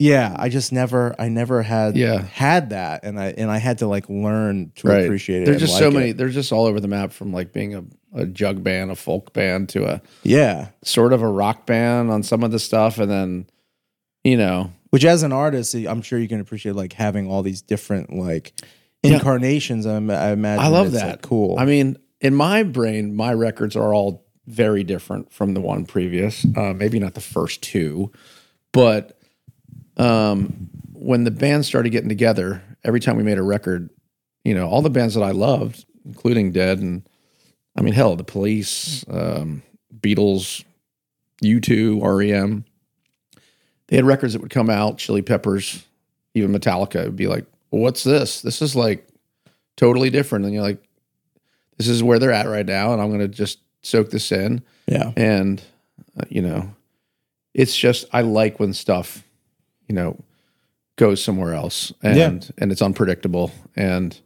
yeah, 0.00 0.32
I 0.38 0.48
just 0.48 0.72
never 0.72 1.14
I 1.18 1.28
never 1.28 1.62
had 1.62 1.96
Yeah. 1.96 2.22
had 2.22 2.70
that 2.70 3.04
and 3.04 3.18
I 3.18 3.34
and 3.36 3.50
I 3.50 3.58
had 3.58 3.78
to 3.78 3.86
like 3.88 4.08
learn 4.08 4.72
to 4.76 4.88
right. 4.88 5.04
appreciate 5.04 5.42
it. 5.42 5.46
There's 5.46 5.60
just 5.60 5.76
so 5.78 5.86
like 5.86 5.94
many. 5.94 6.10
it. 6.10 6.16
They're 6.16 6.28
just 6.28 6.52
all 6.52 6.66
over 6.66 6.78
the 6.80 6.88
map 6.88 7.12
from 7.12 7.32
like 7.32 7.52
being 7.52 7.74
a, 7.74 7.84
a 8.14 8.24
jug 8.26 8.62
band, 8.62 8.90
a 8.90 8.94
folk 8.96 9.32
band, 9.32 9.68
to 9.70 9.84
a 9.86 10.00
Yeah. 10.22 10.68
sort 10.82 11.12
of 11.12 11.22
a 11.22 11.28
rock 11.28 11.66
band 11.66 12.10
on 12.10 12.22
some 12.22 12.42
of 12.44 12.52
the 12.52 12.58
stuff, 12.60 12.98
and 12.98 13.10
then 13.10 13.46
you 14.24 14.36
know, 14.36 14.72
Which 14.90 15.04
as 15.04 15.22
an 15.22 15.32
artist, 15.32 15.74
I'm 15.74 16.02
sure 16.02 16.18
you 16.18 16.28
can 16.28 16.40
appreciate 16.40 16.74
like 16.74 16.92
having 16.94 17.30
all 17.30 17.42
these 17.42 17.60
different 17.62 18.12
like 18.12 18.52
incarnations. 19.02 19.86
I, 19.86 19.96
im- 19.96 20.10
I 20.10 20.30
imagine 20.32 20.64
I 20.64 20.68
love 20.68 20.92
that. 20.92 21.06
like, 21.06 21.22
cool. 21.22 21.58
I 21.58 21.64
mean, 21.64 21.98
in 22.20 22.34
my 22.34 22.62
brain, 22.62 23.14
my 23.14 23.32
records 23.32 23.76
are 23.76 23.92
all 23.94 24.26
very 24.46 24.82
different 24.84 25.30
from 25.32 25.54
the 25.54 25.60
one 25.60 25.84
previous. 25.84 26.44
Uh, 26.56 26.72
maybe 26.72 26.98
not 26.98 27.14
the 27.14 27.20
first 27.20 27.62
two, 27.62 28.10
but 28.72 29.18
um, 29.98 30.70
when 30.92 31.24
the 31.24 31.30
band 31.30 31.66
started 31.66 31.90
getting 31.90 32.08
together, 32.08 32.62
every 32.84 33.00
time 33.00 33.16
we 33.16 33.22
made 33.22 33.38
a 33.38 33.42
record, 33.42 33.90
you 34.44 34.54
know, 34.54 34.68
all 34.68 34.80
the 34.82 34.90
bands 34.90 35.14
that 35.14 35.22
I 35.22 35.32
loved, 35.32 35.84
including 36.04 36.52
Dead 36.52 36.78
and 36.78 37.06
I 37.76 37.82
mean, 37.82 37.94
hell, 37.94 38.16
the 38.16 38.24
Police, 38.24 39.04
um, 39.08 39.62
Beatles, 40.00 40.64
U2, 41.44 42.00
REM, 42.02 42.64
they 43.88 43.96
had 43.96 44.04
records 44.06 44.32
that 44.34 44.42
would 44.42 44.50
come 44.50 44.70
out, 44.70 44.98
Chili 44.98 45.22
Peppers, 45.22 45.84
even 46.34 46.52
Metallica 46.52 47.04
would 47.04 47.16
be 47.16 47.26
like, 47.26 47.44
"What's 47.70 48.04
this? 48.04 48.40
This 48.42 48.62
is 48.62 48.76
like 48.76 49.06
totally 49.76 50.10
different." 50.10 50.44
And 50.44 50.54
you're 50.54 50.62
like, 50.62 50.82
"This 51.76 51.88
is 51.88 52.02
where 52.02 52.18
they're 52.18 52.32
at 52.32 52.46
right 52.46 52.66
now, 52.66 52.92
and 52.92 53.00
I'm 53.02 53.08
going 53.08 53.20
to 53.20 53.28
just 53.28 53.58
soak 53.82 54.10
this 54.10 54.30
in." 54.32 54.62
yeah. 54.86 55.12
And 55.16 55.62
uh, 56.20 56.24
you 56.28 56.42
know, 56.42 56.74
it's 57.54 57.76
just 57.76 58.04
I 58.12 58.20
like 58.22 58.60
when 58.60 58.72
stuff, 58.72 59.24
you 59.88 59.94
know, 59.94 60.18
goes 60.96 61.22
somewhere 61.22 61.54
else, 61.54 61.92
and 62.02 62.16
Yeah. 62.44 62.50
and 62.58 62.70
it's 62.72 62.82
unpredictable, 62.82 63.50
and 63.74 64.18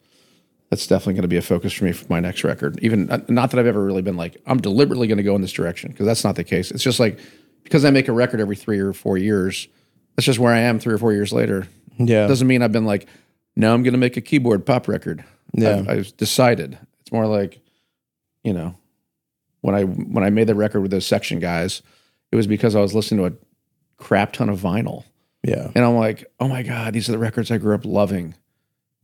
that's 0.70 0.86
definitely 0.86 1.14
going 1.14 1.22
to 1.22 1.28
be 1.28 1.36
a 1.36 1.42
focus 1.42 1.72
for 1.74 1.84
me 1.84 1.92
for 1.92 2.06
my 2.08 2.18
next 2.18 2.44
record. 2.44 2.78
Even 2.82 3.10
uh, 3.10 3.20
not 3.28 3.50
that 3.50 3.60
I've 3.60 3.66
ever 3.66 3.82
really 3.84 4.02
been 4.02 4.16
like 4.16 4.38
I'm 4.46 4.58
deliberately 4.60 5.06
going 5.06 5.18
to 5.18 5.22
go 5.22 5.34
in 5.36 5.40
this 5.42 5.52
direction 5.52 5.90
because 5.90 6.06
that's 6.06 6.24
not 6.24 6.34
the 6.34 6.44
case. 6.44 6.70
It's 6.70 6.82
just 6.82 6.98
like 6.98 7.18
because 7.64 7.84
I 7.84 7.90
make 7.90 8.08
a 8.08 8.12
record 8.12 8.40
every 8.40 8.56
three 8.56 8.78
or 8.78 8.92
four 8.92 9.18
years, 9.18 9.68
that's 10.16 10.26
just 10.26 10.38
where 10.38 10.52
I 10.52 10.60
am 10.60 10.78
three 10.78 10.94
or 10.94 10.98
four 10.98 11.12
years 11.12 11.32
later. 11.32 11.66
Yeah. 11.98 12.26
Doesn't 12.26 12.46
mean 12.46 12.62
I've 12.62 12.72
been 12.72 12.86
like, 12.86 13.06
no, 13.56 13.72
I'm 13.72 13.82
going 13.82 13.92
to 13.92 13.98
make 13.98 14.16
a 14.16 14.20
keyboard 14.20 14.64
pop 14.64 14.88
record. 14.88 15.24
Yeah. 15.54 15.76
I've, 15.76 15.88
I've 15.88 16.16
decided. 16.16 16.78
It's 17.00 17.12
more 17.12 17.26
like, 17.26 17.60
you 18.42 18.52
know, 18.52 18.76
when 19.60 19.74
I 19.74 19.82
when 19.84 20.24
I 20.24 20.30
made 20.30 20.48
the 20.48 20.54
record 20.54 20.80
with 20.80 20.90
those 20.90 21.06
section 21.06 21.38
guys, 21.38 21.82
it 22.30 22.36
was 22.36 22.46
because 22.46 22.74
I 22.74 22.80
was 22.80 22.94
listening 22.94 23.20
to 23.20 23.34
a 23.34 24.02
crap 24.02 24.32
ton 24.32 24.48
of 24.48 24.58
vinyl, 24.58 25.04
yeah. 25.44 25.70
and 25.74 25.84
I'm 25.84 25.94
like, 25.94 26.24
oh 26.40 26.48
my 26.48 26.62
god, 26.62 26.92
these 26.92 27.08
are 27.08 27.12
the 27.12 27.18
records 27.18 27.50
I 27.50 27.58
grew 27.58 27.74
up 27.74 27.84
loving. 27.84 28.34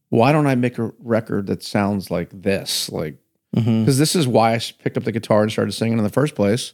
Why 0.09 0.33
don't 0.33 0.47
I 0.47 0.55
make 0.55 0.79
a 0.79 0.93
record 0.99 1.47
that 1.47 1.63
sounds 1.63 2.11
like 2.11 2.31
this? 2.33 2.91
Like, 2.91 3.17
mm-hmm. 3.55 3.83
because 3.83 3.99
this 3.99 4.17
is 4.17 4.27
why 4.27 4.55
I 4.55 4.61
picked 4.83 4.97
up 4.97 5.05
the 5.05 5.13
guitar 5.13 5.43
and 5.43 5.53
started 5.53 5.73
singing 5.73 5.99
in 5.99 6.05
the 6.05 6.11
first 6.11 6.35
place. 6.35 6.73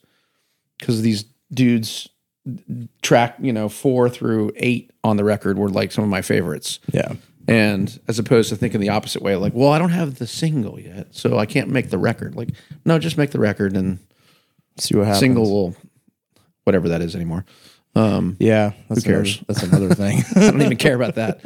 Because 0.79 1.03
these 1.03 1.25
dudes, 1.54 2.08
track 3.02 3.37
you 3.40 3.52
know 3.52 3.68
four 3.68 4.08
through 4.11 4.52
eight 4.56 4.90
on 5.02 5.16
the 5.16 5.25
record 5.25 5.58
were 5.58 5.68
like 5.70 5.92
some 5.92 6.04
of 6.04 6.11
my 6.11 6.23
favorites. 6.23 6.78
Yeah. 6.92 7.14
And 7.46 8.00
as 8.08 8.18
opposed 8.18 8.49
to 8.49 8.56
thinking 8.56 8.80
the 8.80 8.88
opposite 8.88 9.20
way, 9.20 9.37
like, 9.37 9.52
well, 9.54 9.70
I 9.70 9.78
don't 9.78 9.90
have 9.90 10.14
the 10.14 10.26
single 10.26 10.80
yet, 10.80 11.08
so 11.14 11.38
I 11.38 11.44
can't 11.44 11.68
make 11.68 11.90
the 11.90 11.99
record. 11.99 12.34
Like, 12.34 12.50
no, 12.87 12.99
just 12.99 13.18
make 13.18 13.32
the 13.32 13.38
record 13.38 13.76
and 13.76 13.99
See 14.78 14.96
what 14.96 15.06
happens. 15.06 15.20
single 15.20 15.50
will, 15.50 15.76
whatever 16.64 16.88
that 16.88 17.02
is 17.02 17.14
anymore. 17.14 17.44
Um, 17.94 18.37
Yeah. 18.40 18.73
That's 18.88 19.04
cares? 19.04 19.37
Another, 19.37 19.44
that's 19.49 19.62
another 19.62 19.94
thing. 19.94 20.23
I 20.37 20.50
don't 20.50 20.62
even 20.62 20.78
care 20.78 20.94
about 20.96 21.16
that. 21.16 21.40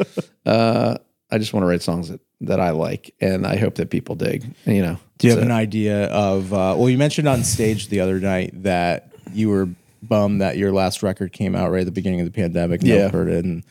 Uh, 0.47 0.99
I 1.33 1.39
just 1.39 1.53
want 1.53 1.65
to 1.65 1.69
write 1.69 1.83
songs 1.83 2.11
that, 2.11 2.21
that 2.43 2.61
I 2.61 2.71
like, 2.71 3.13
and 3.21 3.45
I 3.45 3.57
hope 3.57 3.75
that 3.75 3.91
people 3.91 4.15
dig. 4.15 4.45
You 4.67 4.83
know, 4.83 4.99
Do 5.19 5.27
you 5.27 5.33
have 5.33 5.41
that's 5.41 5.47
an 5.47 5.53
idea 5.53 6.07
of? 6.07 6.53
Uh, 6.53 6.77
well, 6.79 6.89
you 6.89 6.97
mentioned 6.97 7.27
on 7.27 7.43
stage 7.43 7.89
the 7.89 8.01
other 8.01 8.21
night 8.21 8.63
that 8.63 9.13
you 9.35 9.51
were 9.51 9.69
bummed 10.03 10.41
that 10.41 10.57
your 10.57 10.73
last 10.73 11.03
record 11.03 11.33
came 11.33 11.55
out 11.55 11.71
right 11.71 11.81
at 11.81 11.87
the 11.87 11.93
beginning 11.93 12.21
of 12.21 12.27
the 12.27 12.33
pandemic. 12.33 12.81
and 12.83 12.91
no 12.91 12.97
Yeah. 12.97 13.09
heard 13.11 13.29
it. 13.29 13.45
And, 13.45 13.65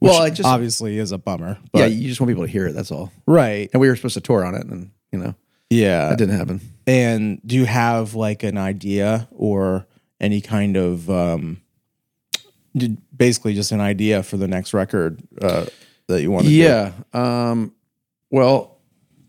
Well, 0.00 0.22
which 0.22 0.32
I 0.32 0.34
just- 0.34 0.48
obviously 0.48 0.98
is 0.98 1.12
a 1.12 1.18
bummer. 1.18 1.58
But, 1.72 1.78
yeah, 1.78 1.86
you 1.86 2.08
just 2.08 2.20
want 2.20 2.28
people 2.28 2.44
to 2.44 2.50
hear 2.50 2.66
it. 2.66 2.72
That's 2.74 2.90
all. 2.90 3.12
right. 3.26 3.68
And 3.72 3.80
we 3.80 3.88
were 3.88 3.96
supposed 3.96 4.14
to 4.14 4.20
tour 4.20 4.44
on 4.44 4.54
it, 4.54 4.66
and 4.66 4.90
you 5.12 5.18
know, 5.18 5.34
Yeah. 5.70 6.08
that 6.08 6.18
didn't 6.18 6.36
happen. 6.36 6.60
And 6.86 7.40
do 7.46 7.54
you 7.56 7.64
have 7.66 8.14
like 8.14 8.42
an 8.42 8.58
idea 8.58 9.28
or 9.30 9.86
any 10.20 10.40
kind 10.40 10.76
of 10.76 11.08
um, 11.10 11.60
basically 13.16 13.54
just 13.54 13.72
an 13.72 13.80
idea 13.80 14.22
for 14.22 14.36
the 14.36 14.48
next 14.48 14.72
record 14.74 15.22
uh, 15.40 15.66
that 16.08 16.22
you 16.22 16.30
want 16.30 16.46
to? 16.46 16.50
Yeah. 16.52 16.92
Um, 17.12 17.72
well, 18.30 18.78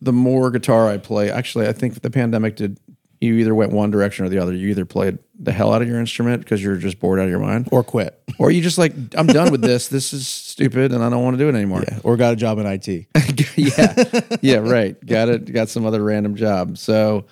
the 0.01 0.13
more 0.13 0.51
guitar 0.51 0.89
I 0.89 0.97
play, 0.97 1.29
actually, 1.31 1.67
I 1.67 1.73
think 1.73 2.01
the 2.01 2.09
pandemic 2.09 2.55
did. 2.55 2.77
You 3.23 3.35
either 3.35 3.55
went 3.55 3.71
one 3.71 3.89
direction 3.89 4.25
or 4.25 4.29
the 4.29 4.39
other. 4.39 4.53
You 4.53 4.69
either 4.69 4.85
played 4.85 5.17
the 5.39 5.51
hell 5.51 5.73
out 5.73 5.81
of 5.81 5.87
your 5.87 5.99
instrument 5.99 6.41
because 6.43 6.61
you're 6.61 6.75
just 6.75 6.99
bored 6.99 7.19
out 7.19 7.23
of 7.23 7.29
your 7.29 7.39
mind, 7.39 7.69
Or 7.71 7.83
quit. 7.83 8.21
or 8.37 8.51
you 8.51 8.61
just 8.61 8.77
like, 8.77 8.93
I'm 9.15 9.27
done 9.27 9.49
with 9.51 9.61
this. 9.61 9.87
This 9.87 10.11
is 10.13 10.27
stupid, 10.27 10.91
and 10.91 11.03
I 11.03 11.09
don't 11.09 11.23
want 11.23 11.35
to 11.37 11.43
do 11.43 11.47
it 11.49 11.55
anymore. 11.55 11.83
Yeah. 11.87 11.99
Or 12.03 12.17
got 12.17 12.33
a 12.33 12.35
job 12.35 12.59
in 12.59 12.65
IT. 12.65 12.87
yeah, 13.57 14.21
yeah, 14.41 14.57
right. 14.57 15.03
Got 15.05 15.29
it. 15.29 15.51
Got 15.53 15.69
some 15.69 15.85
other 15.85 16.03
random 16.03 16.35
job. 16.35 16.77
So 16.77 17.25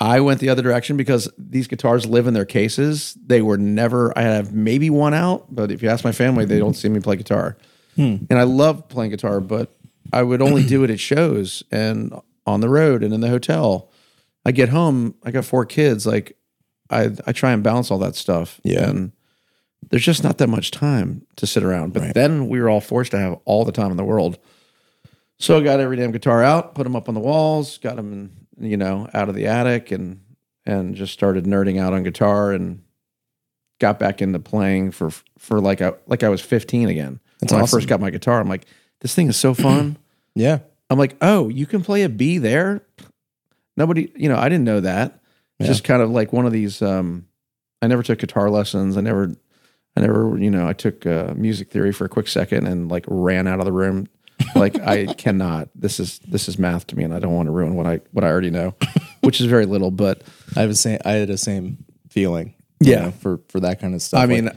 I 0.00 0.18
went 0.20 0.40
the 0.40 0.48
other 0.48 0.62
direction 0.62 0.96
because 0.96 1.28
these 1.38 1.68
guitars 1.68 2.04
live 2.06 2.26
in 2.26 2.34
their 2.34 2.44
cases. 2.44 3.16
They 3.24 3.42
were 3.42 3.56
never. 3.58 4.16
I 4.18 4.22
have 4.22 4.52
maybe 4.52 4.90
one 4.90 5.14
out, 5.14 5.46
but 5.54 5.70
if 5.70 5.82
you 5.82 5.88
ask 5.88 6.04
my 6.04 6.12
family, 6.12 6.44
they 6.44 6.58
don't 6.58 6.74
see 6.74 6.88
me 6.88 6.98
play 7.00 7.14
guitar. 7.16 7.56
Hmm. 7.94 8.16
And 8.28 8.38
I 8.38 8.42
love 8.42 8.88
playing 8.88 9.12
guitar, 9.12 9.40
but 9.40 9.72
I 10.12 10.22
would 10.24 10.42
only 10.42 10.64
do 10.66 10.82
it 10.82 10.90
at 10.90 10.98
shows 10.98 11.62
and 11.70 12.12
on 12.46 12.60
the 12.60 12.68
road 12.68 13.04
and 13.04 13.14
in 13.14 13.20
the 13.20 13.28
hotel. 13.28 13.88
I 14.44 14.52
get 14.52 14.68
home. 14.70 15.14
I 15.22 15.30
got 15.30 15.44
four 15.44 15.64
kids. 15.66 16.06
Like 16.06 16.36
I, 16.90 17.10
I 17.26 17.32
try 17.32 17.52
and 17.52 17.62
balance 17.62 17.90
all 17.90 17.98
that 17.98 18.16
stuff. 18.16 18.60
Yeah. 18.64 18.88
and 18.88 19.12
there's 19.90 20.04
just 20.04 20.22
not 20.22 20.38
that 20.38 20.48
much 20.48 20.70
time 20.70 21.26
to 21.36 21.46
sit 21.46 21.62
around. 21.64 21.92
But 21.92 22.02
Right. 22.02 22.14
then 22.14 22.48
we 22.48 22.60
were 22.60 22.68
all 22.70 22.80
forced 22.80 23.10
to 23.12 23.18
have 23.18 23.38
all 23.44 23.64
the 23.64 23.72
time 23.72 23.90
in 23.90 23.96
the 23.96 24.04
world. 24.04 24.38
So 25.38 25.58
I 25.58 25.62
got 25.62 25.80
every 25.80 25.96
damn 25.96 26.12
guitar 26.12 26.42
out, 26.42 26.74
put 26.74 26.84
them 26.84 26.94
up 26.94 27.08
on 27.08 27.14
the 27.14 27.20
walls, 27.20 27.78
got 27.78 27.96
them, 27.96 28.30
in, 28.60 28.70
you 28.70 28.76
know, 28.76 29.08
out 29.12 29.28
of 29.28 29.34
the 29.34 29.46
attic, 29.48 29.90
and 29.90 30.20
and 30.64 30.94
just 30.94 31.12
started 31.12 31.44
nerding 31.44 31.80
out 31.80 31.92
on 31.92 32.04
guitar, 32.04 32.52
and 32.52 32.82
got 33.80 33.98
back 33.98 34.22
into 34.22 34.38
playing 34.38 34.92
for 34.92 35.10
for 35.38 35.60
like 35.60 35.80
I 35.82 35.94
like 36.06 36.22
I 36.22 36.28
was 36.28 36.40
15 36.40 36.88
again. 36.88 37.18
That's 37.40 37.52
when 37.52 37.60
I 37.62 37.66
first 37.66 37.88
got 37.88 38.00
my 38.00 38.10
guitar, 38.10 38.38
I'm 38.40 38.48
like, 38.48 38.66
this 39.00 39.14
thing 39.16 39.26
is 39.28 39.36
so 39.36 39.54
fun. 39.54 39.96
Yeah. 40.34 40.60
I'm 40.88 40.98
like, 40.98 41.16
oh, 41.20 41.50
you 41.50 41.66
can 41.66 41.82
play 41.82 42.04
a 42.04 42.08
B 42.08 42.38
there. 42.38 42.80
Nobody, 43.76 44.12
you 44.16 44.28
know, 44.28 44.36
I 44.36 44.48
didn't 44.48 44.64
know 44.64 44.80
that. 44.80 45.20
It's 45.58 45.66
Yeah. 45.66 45.72
just 45.72 45.84
kind 45.84 46.02
of 46.02 46.10
like 46.10 46.32
one 46.32 46.46
of 46.46 46.52
these. 46.52 46.82
Um, 46.82 47.26
I 47.80 47.86
never 47.86 48.02
took 48.02 48.18
guitar 48.18 48.50
lessons. 48.50 48.96
I 48.96 49.00
never, 49.00 49.34
I 49.96 50.00
never, 50.00 50.36
you 50.38 50.50
know, 50.50 50.66
I 50.68 50.72
took 50.72 51.04
uh, 51.06 51.34
music 51.36 51.70
theory 51.70 51.92
for 51.92 52.04
a 52.04 52.08
quick 52.08 52.28
second 52.28 52.66
and 52.66 52.88
like 52.90 53.04
ran 53.08 53.46
out 53.46 53.58
of 53.60 53.64
the 53.66 53.72
room. 53.72 54.06
Like 54.54 54.78
I 54.80 55.06
cannot. 55.18 55.68
This 55.74 56.00
is 56.00 56.18
this 56.20 56.48
is 56.48 56.58
math 56.58 56.86
to 56.88 56.96
me, 56.96 57.04
and 57.04 57.14
I 57.14 57.18
don't 57.18 57.34
want 57.34 57.46
to 57.46 57.52
ruin 57.52 57.74
what 57.74 57.86
I 57.86 58.00
what 58.12 58.24
I 58.24 58.28
already 58.28 58.50
know, 58.50 58.74
which 59.20 59.40
is 59.40 59.46
very 59.46 59.66
little. 59.66 59.90
But 59.90 60.22
I 60.56 60.60
have 60.62 60.70
a 60.70 60.74
same. 60.74 60.98
I 61.04 61.12
had 61.12 61.28
the 61.28 61.38
same 61.38 61.84
feeling. 62.08 62.54
you 62.80 62.92
Yeah. 62.92 63.00
know, 63.06 63.10
for 63.12 63.40
for 63.48 63.60
that 63.60 63.80
kind 63.80 63.94
of 63.94 64.02
stuff. 64.02 64.18
I 64.18 64.24
Like, 64.24 64.30
mean, 64.30 64.50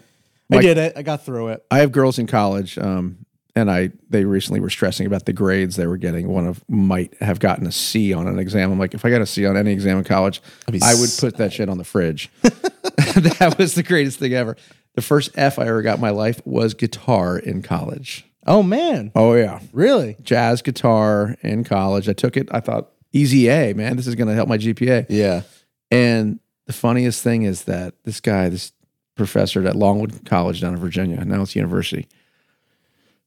I 0.51 0.61
did 0.61 0.77
it. 0.77 0.93
I 0.95 1.01
got 1.03 1.23
through 1.25 1.49
it. 1.49 1.63
I 1.69 1.79
have 1.79 1.91
girls 1.91 2.17
in 2.19 2.25
college, 2.27 2.77
um, 2.79 3.24
and 3.55 3.71
I 3.71 3.91
they 4.09 4.25
recently 4.25 4.59
were 4.59 4.69
stressing 4.69 5.07
about 5.07 5.25
the 5.25 5.33
grades 5.33 5.75
they 5.75 5.87
were 5.87 5.97
getting. 5.97 6.27
One 6.27 6.45
of 6.47 6.63
might 6.69 7.13
have 7.21 7.39
gotten 7.39 7.65
a 7.67 7.71
C 7.71 8.13
on 8.13 8.27
an 8.27 8.39
exam. 8.39 8.71
I'm 8.71 8.79
like, 8.79 8.93
if 8.93 9.05
I 9.05 9.09
got 9.09 9.21
a 9.21 9.25
C 9.25 9.45
on 9.45 9.55
any 9.57 9.71
exam 9.71 9.97
in 9.97 10.03
college, 10.03 10.41
I 10.67 10.95
would 10.95 11.09
put 11.19 11.37
that 11.37 11.53
shit 11.53 11.69
on 11.69 11.77
the 11.77 11.83
fridge. 11.83 12.29
that 12.41 13.55
was 13.57 13.75
the 13.75 13.83
greatest 13.83 14.19
thing 14.19 14.33
ever. 14.33 14.57
The 14.95 15.01
first 15.01 15.31
F 15.35 15.59
I 15.59 15.67
ever 15.67 15.81
got 15.81 15.95
in 15.95 16.01
my 16.01 16.09
life 16.11 16.41
was 16.45 16.73
guitar 16.73 17.37
in 17.37 17.61
college. 17.61 18.25
Oh 18.47 18.61
man, 18.61 19.11
Oh 19.15 19.33
yeah, 19.33 19.59
really? 19.73 20.17
jazz 20.21 20.61
guitar 20.61 21.35
in 21.41 21.63
college. 21.63 22.07
I 22.07 22.13
took 22.13 22.37
it. 22.37 22.47
I 22.51 22.59
thought 22.59 22.91
easy 23.11 23.47
A, 23.49 23.73
man. 23.73 23.95
This 23.97 24.05
is 24.07 24.15
going 24.15 24.27
to 24.27 24.35
help 24.35 24.47
my 24.47 24.57
GPA. 24.57 25.07
Yeah. 25.09 25.41
And 25.89 26.39
the 26.67 26.73
funniest 26.73 27.23
thing 27.23 27.43
is 27.43 27.63
that 27.63 27.95
this 28.03 28.19
guy, 28.19 28.49
this 28.49 28.71
professor 29.15 29.65
at 29.65 29.75
Longwood 29.75 30.25
College 30.25 30.61
down 30.61 30.73
in 30.73 30.79
Virginia, 30.79 31.23
now 31.25 31.41
it's 31.41 31.55
university. 31.55 32.07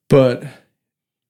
But 0.09 0.45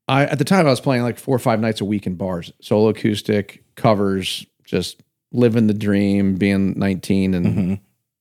I 0.06 0.24
at 0.24 0.38
the 0.38 0.44
time 0.44 0.66
I 0.66 0.70
was 0.70 0.80
playing 0.80 1.02
like 1.02 1.18
four 1.18 1.34
or 1.36 1.40
five 1.40 1.60
nights 1.60 1.80
a 1.80 1.84
week 1.84 2.06
in 2.06 2.14
bars, 2.14 2.52
solo 2.60 2.88
acoustic 2.88 3.64
covers, 3.74 4.46
just 4.64 5.02
living 5.32 5.66
the 5.66 5.74
dream, 5.74 6.36
being 6.36 6.78
19 6.78 7.34
and 7.34 7.46
Mm-hmm. 7.46 7.74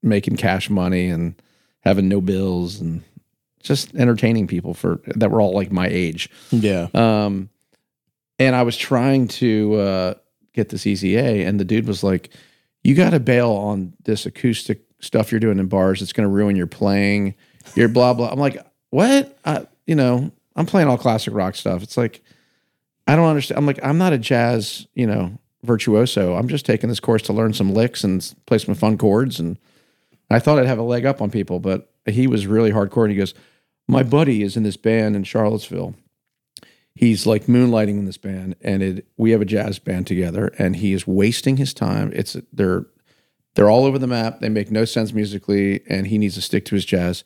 making 0.03 0.35
cash 0.37 0.69
money 0.69 1.09
and 1.09 1.35
having 1.81 2.07
no 2.09 2.19
bills 2.21 2.81
and 2.81 3.03
just 3.63 3.93
entertaining 3.95 4.47
people 4.47 4.73
for 4.73 4.99
that 5.15 5.31
were 5.31 5.41
all 5.41 5.53
like 5.53 5.71
my 5.71 5.87
age. 5.87 6.29
Yeah. 6.51 6.87
Um, 6.93 7.49
and 8.39 8.55
I 8.55 8.63
was 8.63 8.77
trying 8.77 9.27
to 9.29 9.73
uh, 9.75 10.13
get 10.53 10.69
this 10.69 10.85
EZA, 10.85 11.45
and 11.45 11.59
the 11.59 11.65
dude 11.65 11.87
was 11.87 12.03
like, 12.03 12.29
"You 12.83 12.93
got 12.93 13.09
to 13.11 13.19
bail 13.19 13.51
on 13.51 13.93
this 14.05 14.25
acoustic 14.25 14.83
stuff 14.99 15.31
you're 15.31 15.39
doing 15.39 15.57
in 15.59 15.67
bars. 15.67 16.01
It's 16.01 16.13
going 16.13 16.27
to 16.27 16.33
ruin 16.33 16.55
your 16.55 16.67
playing. 16.67 17.33
You're 17.75 17.87
blah 17.89 18.13
blah." 18.13 18.29
I'm 18.29 18.39
like, 18.39 18.57
"What? 18.91 19.37
I, 19.43 19.65
you 19.87 19.95
know, 19.95 20.31
I'm 20.57 20.65
playing 20.65 20.89
all 20.89 20.97
classic 20.97 21.33
rock 21.33 21.55
stuff. 21.55 21.83
It's 21.83 21.95
like 21.95 22.21
I 23.07 23.15
don't 23.15 23.29
understand. 23.29 23.57
I'm 23.57 23.65
like, 23.65 23.79
I'm 23.83 23.97
not 23.97 24.11
a 24.11 24.17
jazz, 24.17 24.87
you 24.93 25.07
know, 25.07 25.37
virtuoso. 25.63 26.35
I'm 26.35 26.49
just 26.49 26.65
taking 26.65 26.89
this 26.89 26.99
course 26.99 27.21
to 27.23 27.33
learn 27.33 27.53
some 27.53 27.73
licks 27.73 28.03
and 28.03 28.35
play 28.45 28.57
some 28.57 28.75
fun 28.75 28.97
chords. 28.97 29.39
And 29.39 29.57
I 30.29 30.39
thought 30.39 30.59
I'd 30.59 30.65
have 30.65 30.77
a 30.77 30.83
leg 30.83 31.05
up 31.05 31.21
on 31.21 31.31
people, 31.31 31.59
but 31.59 31.89
he 32.05 32.27
was 32.27 32.47
really 32.47 32.71
hardcore. 32.71 33.03
And 33.03 33.11
he 33.11 33.17
goes, 33.17 33.33
"My 33.87 34.03
buddy 34.03 34.43
is 34.43 34.57
in 34.57 34.63
this 34.63 34.77
band 34.77 35.15
in 35.15 35.23
Charlottesville." 35.23 35.95
he's 36.97 37.27
like 37.27 37.45
moonlighting 37.45 37.99
in 37.99 38.05
this 38.05 38.17
band 38.17 38.55
and 38.61 38.81
it 38.81 39.07
we 39.17 39.31
have 39.31 39.41
a 39.41 39.45
jazz 39.45 39.77
band 39.77 40.07
together 40.07 40.47
and 40.57 40.77
he 40.77 40.93
is 40.93 41.05
wasting 41.05 41.57
his 41.57 41.73
time 41.73 42.11
it's 42.13 42.35
they're 42.51 42.87
they're 43.53 43.69
all 43.69 43.85
over 43.85 43.99
the 43.99 44.07
map 44.07 44.39
they 44.39 44.49
make 44.49 44.71
no 44.71 44.83
sense 44.83 45.13
musically 45.13 45.81
and 45.87 46.07
he 46.07 46.17
needs 46.17 46.33
to 46.33 46.41
stick 46.41 46.65
to 46.65 46.73
his 46.73 46.85
jazz 46.85 47.23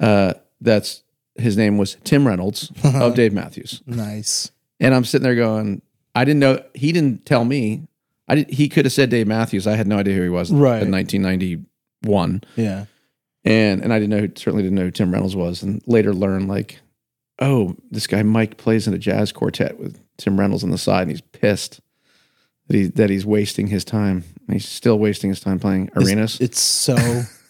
uh 0.00 0.34
that's 0.60 1.04
his 1.42 1.56
name 1.56 1.76
was 1.78 1.96
tim 2.04 2.26
reynolds 2.26 2.70
of 2.84 3.14
dave 3.20 3.32
matthews 3.32 3.82
Nice. 3.86 4.50
and 4.80 4.94
i'm 4.94 5.04
sitting 5.04 5.22
there 5.24 5.34
going 5.34 5.82
i 6.14 6.24
didn't 6.24 6.40
know 6.40 6.62
he 6.74 6.92
didn't 6.92 7.26
tell 7.26 7.44
me 7.44 7.86
i 8.28 8.34
did 8.36 8.50
he 8.50 8.68
could 8.68 8.84
have 8.84 8.92
said 8.92 9.10
dave 9.10 9.26
matthews 9.26 9.66
i 9.66 9.76
had 9.76 9.86
no 9.86 9.98
idea 9.98 10.14
who 10.14 10.22
he 10.22 10.28
was 10.28 10.50
Right. 10.52 10.82
in 10.82 10.90
1991 10.90 12.42
Yeah. 12.56 12.84
and 13.44 13.82
and 13.82 13.92
I 13.92 13.98
didn't 13.98 14.10
know 14.10 14.28
certainly 14.36 14.62
didn't 14.62 14.76
know 14.76 14.84
who 14.84 14.90
Tim 14.90 15.12
Reynolds 15.12 15.34
was, 15.36 15.62
and 15.62 15.82
later 15.86 16.14
learned 16.14 16.48
like, 16.48 16.78
oh, 17.40 17.74
this 17.90 18.06
guy 18.06 18.22
Mike 18.22 18.56
plays 18.56 18.86
in 18.86 18.94
a 18.94 18.98
jazz 18.98 19.32
quartet 19.32 19.78
with 19.80 19.98
Tim 20.16 20.38
Reynolds 20.38 20.62
on 20.62 20.70
the 20.70 20.78
side, 20.78 21.02
and 21.02 21.10
he's 21.10 21.20
pissed 21.20 21.80
that 22.68 22.76
he 22.76 22.84
that 22.86 23.10
he's 23.10 23.26
wasting 23.26 23.66
his 23.66 23.84
time. 23.84 24.22
And 24.46 24.54
he's 24.54 24.68
still 24.68 24.98
wasting 24.98 25.30
his 25.30 25.40
time 25.40 25.58
playing 25.58 25.90
arenas. 25.96 26.40
It's 26.40 26.60
so. 26.60 26.94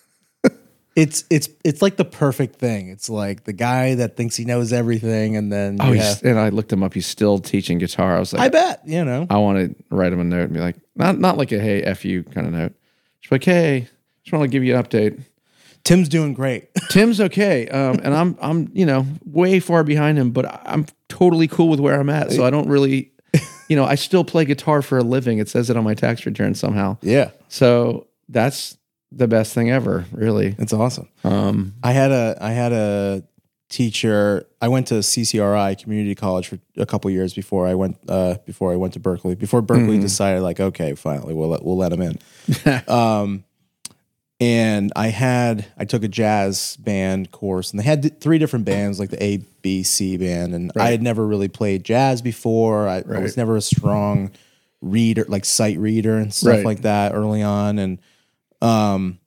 it's 0.95 1.25
it's 1.31 1.49
it's 1.65 1.81
like 1.81 1.97
the 1.97 2.05
perfect 2.05 2.57
thing. 2.57 2.89
It's 2.89 3.09
like 3.09 3.45
the 3.45 3.53
guy 3.53 3.95
that 3.95 4.17
thinks 4.17 4.37
he 4.37 4.45
knows 4.45 4.73
everything, 4.73 5.37
and 5.37 5.51
then 5.53 5.79
oh, 5.81 5.93
have- 5.93 6.23
and 6.23 6.39
I 6.39 6.51
looked 6.51 6.73
him 6.73 6.83
up. 6.83 6.95
He's 6.95 7.07
still 7.07 7.39
teaching 7.39 7.79
guitar. 7.79 8.17
I 8.17 8.19
was 8.19 8.33
like, 8.33 8.43
I 8.43 8.49
bet 8.49 8.83
you 8.87 9.05
know. 9.05 9.27
I, 9.31 9.39
want 9.39 9.59
to 9.59 9.85
write 9.95 10.13
him 10.13 10.21
a 10.21 10.25
note 10.25 10.45
and 10.45 10.53
be 10.53 10.61
like, 10.61 10.77
not 10.95 11.19
not 11.19 11.39
like 11.39 11.53
a 11.53 11.59
hey 11.59 11.83
f 11.83 12.05
you 12.05 12.23
kind 12.25 12.47
of 12.47 12.53
note. 12.53 12.75
Just 13.21 13.33
like 13.33 13.45
hey, 13.45 13.89
just 14.23 14.33
want 14.33 14.43
to 14.43 14.49
give 14.49 14.65
you 14.65 14.77
an 14.77 14.83
update. 14.83 15.23
Tim's 15.85 16.09
doing 16.09 16.35
great. 16.35 16.69
Tim's 16.91 17.21
okay, 17.21 17.69
um, 17.69 17.99
and 18.03 18.15
I'm 18.15 18.37
I'm 18.41 18.71
you 18.75 18.85
know 18.87 19.07
way 19.25 19.61
far 19.61 19.85
behind 19.85 20.19
him, 20.19 20.31
but 20.31 20.47
I'm 20.69 20.87
totally 21.09 21.49
cool 21.49 21.69
with 21.69 21.81
where 21.81 21.99
I'm 21.99 22.11
at. 22.11 22.33
So 22.33 22.45
I 22.45 22.51
don't 22.51 22.69
really, 22.69 23.13
you 23.69 23.77
know, 23.77 23.85
I 23.85 23.95
still 23.95 24.25
play 24.25 24.45
guitar 24.45 24.83
for 24.83 24.99
a 24.99 25.03
living. 25.03 25.39
It 25.39 25.49
says 25.49 25.71
it 25.71 25.77
on 25.77 25.85
my 25.85 25.95
tax 25.95 26.25
return 26.27 26.55
somehow. 26.55 26.99
yeah, 27.03 27.31
So 27.49 28.07
that's 28.29 28.77
the 29.15 29.29
best 29.29 29.53
thing 29.55 29.71
ever, 29.71 30.07
really. 30.13 30.55
it's 30.59 30.73
awesome. 30.73 31.09
Um, 31.25 31.75
I 31.83 31.93
had 31.93 32.11
a 32.11 32.37
I 32.41 32.53
had 32.53 32.73
a 32.73 33.23
teacher. 33.69 34.47
I 34.61 34.69
went 34.69 34.89
to 34.89 34.95
CCRI 34.97 35.81
Community 35.83 36.15
College 36.15 36.49
for 36.49 36.59
a 36.77 36.87
couple 36.87 37.11
years 37.11 37.35
before 37.35 37.67
I 37.67 37.75
went 37.75 37.97
uh, 38.09 38.37
before 38.47 38.73
I 38.73 38.77
went 38.77 38.95
to 38.95 39.01
Berklee. 39.01 39.39
Before 39.39 39.63
Berklee 39.63 40.01
decided 40.01 40.43
like, 40.43 40.61
okay, 40.61 40.95
finally 40.95 41.35
we'll 41.35 41.49
let, 41.49 41.65
we'll 41.65 41.77
let 41.77 41.93
him 41.93 42.03
in. 42.03 42.19
um, 42.89 43.45
and 44.41 44.93
I 44.97 45.09
had 45.09 45.67
I 45.79 45.85
took 45.85 46.03
a 46.03 46.09
jazz 46.09 46.77
band 46.79 47.31
course, 47.31 47.71
and 47.71 47.79
they 47.81 47.85
had 47.85 48.21
three 48.21 48.39
different 48.39 48.65
bands, 48.65 48.99
like 48.99 49.11
the 49.11 49.23
A, 49.23 49.37
B, 49.63 49.83
C 49.85 50.17
band, 50.17 50.55
and 50.55 50.73
I 50.77 50.91
had 50.91 51.01
never 51.03 51.25
really 51.27 51.49
played 51.49 51.85
jazz 51.85 52.21
before. 52.23 52.89
I, 52.89 53.05
I 53.09 53.21
was 53.21 53.37
never 53.37 53.57
a 53.57 53.61
strong 53.63 54.33
reader, 54.81 55.25
like 55.29 55.45
sight 55.45 55.79
reader 55.79 56.17
and 56.19 56.35
stuff 56.35 56.57
Right. 56.57 56.65
like 56.65 56.83
that 56.83 57.15
early 57.15 57.43
on, 57.43 57.79
and 57.79 57.99
um, 58.63 59.19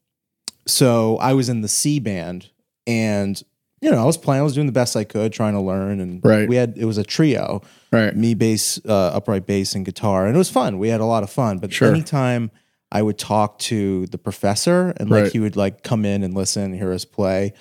so 0.68 1.18
I 1.18 1.34
was 1.34 1.50
in 1.50 1.62
the 1.62 1.68
C 1.68 2.00
band, 2.00 2.50
and 2.88 3.42
you 3.82 3.92
know 3.92 4.02
I 4.02 4.06
was 4.06 4.18
playing, 4.18 4.40
I 4.40 4.44
was 4.44 4.54
doing 4.56 4.66
the 4.68 4.72
best 4.74 4.96
I 4.96 5.04
could, 5.04 5.32
trying 5.34 5.54
to 5.54 5.62
learn, 5.62 6.00
and 6.00 6.22
Right. 6.24 6.48
we 6.50 6.56
had 6.56 6.74
it 6.78 6.86
was 6.86 6.98
a 6.98 7.04
trio, 7.04 7.62
right. 7.92 8.16
me 8.16 8.34
bass, 8.34 8.80
uh, 8.86 9.12
upright 9.14 9.46
bass, 9.46 9.76
and 9.76 9.86
guitar, 9.86 10.26
and 10.26 10.36
it 10.36 10.38
was 10.40 10.50
fun. 10.50 10.80
We 10.80 10.90
had 10.90 11.02
a 11.02 11.06
lot 11.06 11.24
of 11.24 11.30
fun. 11.30 11.60
But 11.60 11.72
Sure. 11.74 11.90
anytime 11.92 12.50
I 12.92 13.02
would 13.02 13.18
talk 13.18 13.60
to 13.60 14.08
the 14.08 14.18
professor, 14.18 14.94
and 14.98 15.10
like 15.10 15.24
Right. 15.24 15.32
he 15.32 15.40
would 15.40 15.56
like 15.56 15.84
come 15.84 16.06
in 16.06 16.24
and 16.24 16.34
listen, 16.34 16.64
and 16.64 16.76
hear 16.76 16.92
us 16.94 17.06
play, 17.06 17.54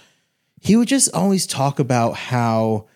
he 0.63 0.77
would 0.77 0.89
just 0.89 1.13
always 1.13 1.47
talk 1.47 1.79
about 1.79 2.15
how 2.15 2.87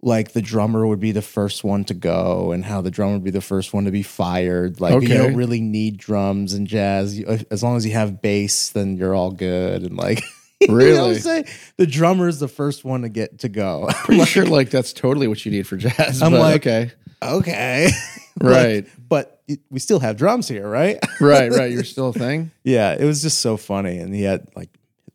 like 0.00 0.32
the 0.32 0.42
drummer 0.42 0.86
would 0.86 1.00
be 1.00 1.10
the 1.12 1.22
first 1.22 1.64
one 1.64 1.84
to 1.84 1.94
go 1.94 2.52
and 2.52 2.64
how 2.64 2.80
the 2.80 2.90
drummer 2.90 3.14
would 3.14 3.24
be 3.24 3.30
the 3.32 3.40
first 3.40 3.72
one 3.74 3.84
to 3.84 3.90
be 3.90 4.02
fired 4.02 4.80
like 4.80 5.02
you 5.02 5.08
don't 5.08 5.34
really 5.34 5.60
need 5.60 5.96
drums 5.96 6.52
and 6.54 6.66
jazz 6.68 7.20
as 7.50 7.62
long 7.64 7.76
as 7.76 7.84
you 7.84 7.92
have 7.92 8.22
bass 8.22 8.68
then 8.70 8.96
you're 8.96 9.14
all 9.14 9.32
good 9.32 9.82
and 9.82 9.96
like 9.96 10.22
you 10.60 10.68
know 10.68 10.74
Really? 10.74 11.14
saying? 11.18 11.46
the 11.78 11.86
drummer 11.86 12.28
is 12.28 12.38
the 12.38 12.46
first 12.48 12.84
one 12.84 13.02
to 13.02 13.08
get 13.08 13.40
to 13.40 13.48
go 13.48 13.88
Pretty 14.04 14.24
sure 14.24 14.46
like 14.46 14.70
that's 14.70 14.92
totally 14.92 15.26
what 15.26 15.44
you 15.44 15.50
need 15.50 15.66
for 15.66 15.76
jazz. 15.76 16.22
I'm 16.22 16.30
but 16.32 16.40
like- 16.40 16.66
okay, 16.66 16.92
okay 17.20 17.88
right, 18.40 18.84
Like, 18.84 18.88
but 19.08 19.42
it, 19.48 19.60
we 19.70 19.80
still 19.80 19.98
have 19.98 20.16
drums 20.16 20.46
here 20.46 20.68
right 20.68 20.98
right, 21.20 21.50
right. 21.50 21.72
You're 21.72 21.82
still 21.82 22.10
a 22.10 22.12
thing. 22.12 22.52
yeah 22.62 22.94
it 22.96 23.04
was 23.04 23.20
just 23.22 23.40
so 23.40 23.56
funny 23.56 23.98
and 23.98 24.14
he 24.14 24.22
had 24.22 24.46
like 24.54 24.68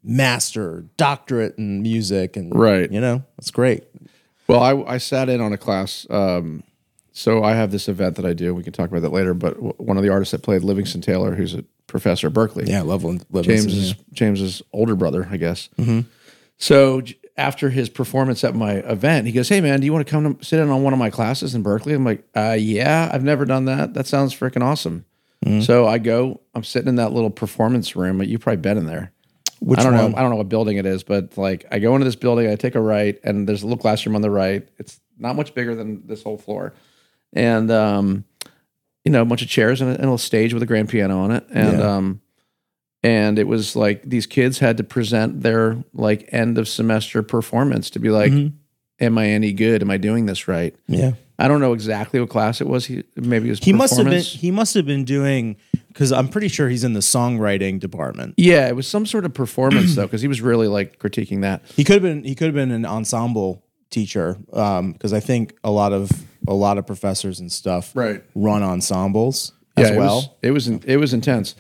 master 0.04 0.84
doctorate 0.98 1.58
in 1.58 1.82
music 1.82 2.36
and 2.36 2.54
Right. 2.54 2.91
you 2.91 3.00
know 3.00 3.24
that's 3.38 3.52
great 3.52 3.86
Well, 4.47 4.62
I, 4.62 4.95
I 4.95 4.97
sat 4.97 5.29
in 5.29 5.41
on 5.41 5.53
a 5.53 5.58
class. 5.58 6.06
Um, 6.10 6.63
so 7.12 7.43
I 7.43 7.53
have 7.53 7.71
this 7.71 7.88
event 7.88 8.15
that 8.15 8.25
I 8.25 8.34
do. 8.34 8.53
We 8.56 8.63
can 8.63 8.73
talk 8.73 8.89
about 8.89 9.01
that 9.03 9.12
later. 9.13 9.34
But 9.34 9.56
w- 9.56 9.73
one 9.77 9.97
of 9.97 10.03
the 10.03 10.10
artists 10.10 10.32
that 10.32 10.41
played 10.41 10.63
Livingston 10.63 11.01
Taylor, 11.01 11.36
who's 11.36 11.53
a 11.53 11.63
professor 11.88 12.27
at 12.27 12.34
Berklee, 12.34 12.67
yeah 12.67 12.82
love 12.82 13.03
Livingston, 13.03 13.71
is 13.71 13.93
James's 14.12 14.62
older 14.73 14.95
brother, 14.95 15.27
I 15.29 15.38
guess. 15.38 15.69
Mm-hmm. 15.77 16.01
So 16.58 17.01
j- 17.01 17.15
after 17.38 17.69
his 17.69 17.89
performance 17.89 18.43
at 18.43 18.56
my 18.56 18.73
event, 18.73 19.27
he 19.27 19.32
goes, 19.32 19.47
"Hey 19.47 19.62
man, 19.62 19.79
do 19.79 19.86
you 19.86 19.93
want 19.93 20.06
to 20.06 20.12
come 20.12 20.36
to 20.36 20.43
sit 20.45 20.60
in 20.60 20.69
on 20.69 20.84
one 20.84 20.91
of 20.93 20.99
my 20.99 21.10
classes 21.12 21.53
in 21.56 21.63
Berklee?" 21.63 21.95
I'm 21.95 22.03
like, 22.03 22.27
uh, 22.36 22.58
"Yeah, 22.60 23.10
I've 23.13 23.23
never 23.23 23.45
done 23.45 23.65
that. 23.65 23.93
That 23.93 24.08
sounds 24.08 24.34
freaking 24.34 24.63
awesome." 24.63 25.06
Mm-hmm. 25.45 25.62
So 25.62 25.88
I 25.88 25.99
go. 25.99 26.41
I'm 26.56 26.63
sitting 26.63 26.89
in 26.89 26.95
that 26.95 27.12
little 27.13 27.29
performance 27.29 27.95
room. 27.95 28.17
But 28.17 28.27
You've 28.27 28.41
probably 28.41 28.58
been 28.62 28.77
in 28.77 28.86
there. 28.88 29.12
Which 29.65 29.80
I 29.80 29.84
don't 29.84 29.93
one? 29.95 30.12
know. 30.12 30.17
I 30.17 30.21
don't 30.21 30.30
know 30.32 30.36
what 30.36 30.49
building 30.49 30.78
it 30.78 30.86
is, 30.86 31.04
but 31.04 31.38
like 31.38 31.65
I 31.71 31.80
go 31.80 31.93
into 31.95 32.06
this 32.06 32.15
building, 32.17 32.49
I 32.49 32.56
take 32.56 32.76
a 32.76 32.82
right, 32.82 33.17
and 33.23 33.47
there's 33.47 33.63
a 33.63 33.65
little 33.65 33.82
classroom 33.82 34.15
on 34.15 34.21
the 34.21 34.30
right. 34.30 34.67
It's 34.78 34.99
not 35.17 35.36
much 35.36 35.54
bigger 35.56 35.73
than 35.76 36.06
this 36.06 36.21
whole 36.23 36.38
floor, 36.38 36.73
and 37.32 37.71
um, 37.71 38.26
you 39.06 39.12
know, 39.12 39.21
a 39.21 39.26
bunch 39.26 39.41
of 39.41 39.47
chairs 39.47 39.80
and 39.82 39.89
a, 39.89 39.93
and 39.93 40.02
a 40.02 40.08
little 40.08 40.17
stage 40.17 40.54
with 40.54 40.63
a 40.63 40.65
grand 40.65 40.89
piano 40.89 41.19
on 41.19 41.32
it, 41.32 41.45
and 41.54 41.80
Yeah. 41.80 41.95
um, 41.95 42.21
and 43.04 43.38
it 43.39 43.47
was 43.47 43.76
like 43.76 44.02
these 44.04 44.26
kids 44.26 44.60
had 44.60 44.78
to 44.78 44.84
present 44.84 45.41
their 45.41 45.84
like 45.93 46.28
end 46.32 46.58
of 46.58 46.67
semester 46.67 47.21
performance 47.23 47.89
to 47.91 47.99
be 47.99 48.10
like, 48.10 48.32
Mm-hmm. 48.32 48.56
am 48.99 49.17
I 49.17 49.28
any 49.28 49.54
good? 49.54 49.82
Am 49.82 49.89
I 49.91 49.97
doing 49.97 50.26
this 50.26 50.47
right? 50.47 50.76
yeah 50.88 51.13
I 51.43 51.47
don't 51.47 51.60
know 51.62 51.73
exactly 51.73 52.19
what 52.19 52.29
class 52.29 52.62
it 52.62 52.67
was. 52.67 52.86
He 52.86 53.03
maybe 53.15 53.47
it 53.47 53.51
was 53.51 53.60
he 53.60 53.73
must 53.73 53.97
have 53.97 54.06
been 54.06 54.21
he 54.23 54.49
must 54.51 54.73
have 54.75 54.86
been 54.86 55.03
doing 55.03 55.58
because 55.89 56.12
i'm 56.12 56.27
pretty 56.27 56.47
sure 56.47 56.69
he's 56.69 56.84
in 56.84 56.93
the 56.93 57.01
songwriting 57.01 57.79
department 57.79 58.34
Yeah, 58.38 58.67
it 58.67 58.75
was 58.75 58.88
some 58.88 59.06
sort 59.06 59.25
of 59.25 59.34
performance 59.36 59.93
though, 59.95 60.08
because 60.08 60.21
he 60.21 60.27
was 60.27 60.41
really 60.41 60.67
like 60.67 60.97
critiquing 60.97 61.41
that. 61.41 61.62
he 61.75 61.84
could 61.84 61.93
have 61.95 62.01
been 62.01 62.23
he 62.23 62.34
could 62.34 62.45
have 62.47 62.56
been 62.56 62.71
an 62.71 62.86
ensemble 62.86 63.63
teacher 63.91 64.38
um, 64.53 64.93
because 64.93 65.13
i 65.13 65.19
think 65.19 65.56
a 65.63 65.69
lot 65.69 65.93
of 65.93 66.10
a 66.47 66.53
lot 66.53 66.77
of 66.79 66.88
professors 66.88 67.39
and 67.39 67.51
stuff 67.51 67.95
Right. 67.95 68.23
run 68.34 68.63
ensembles 68.63 69.51
as 69.77 69.89
it 69.91 69.97
well 69.97 70.15
was, 70.15 70.29
it 70.41 70.51
was 70.51 70.67
it 70.67 70.97
was 70.97 71.13
intense. 71.13 71.56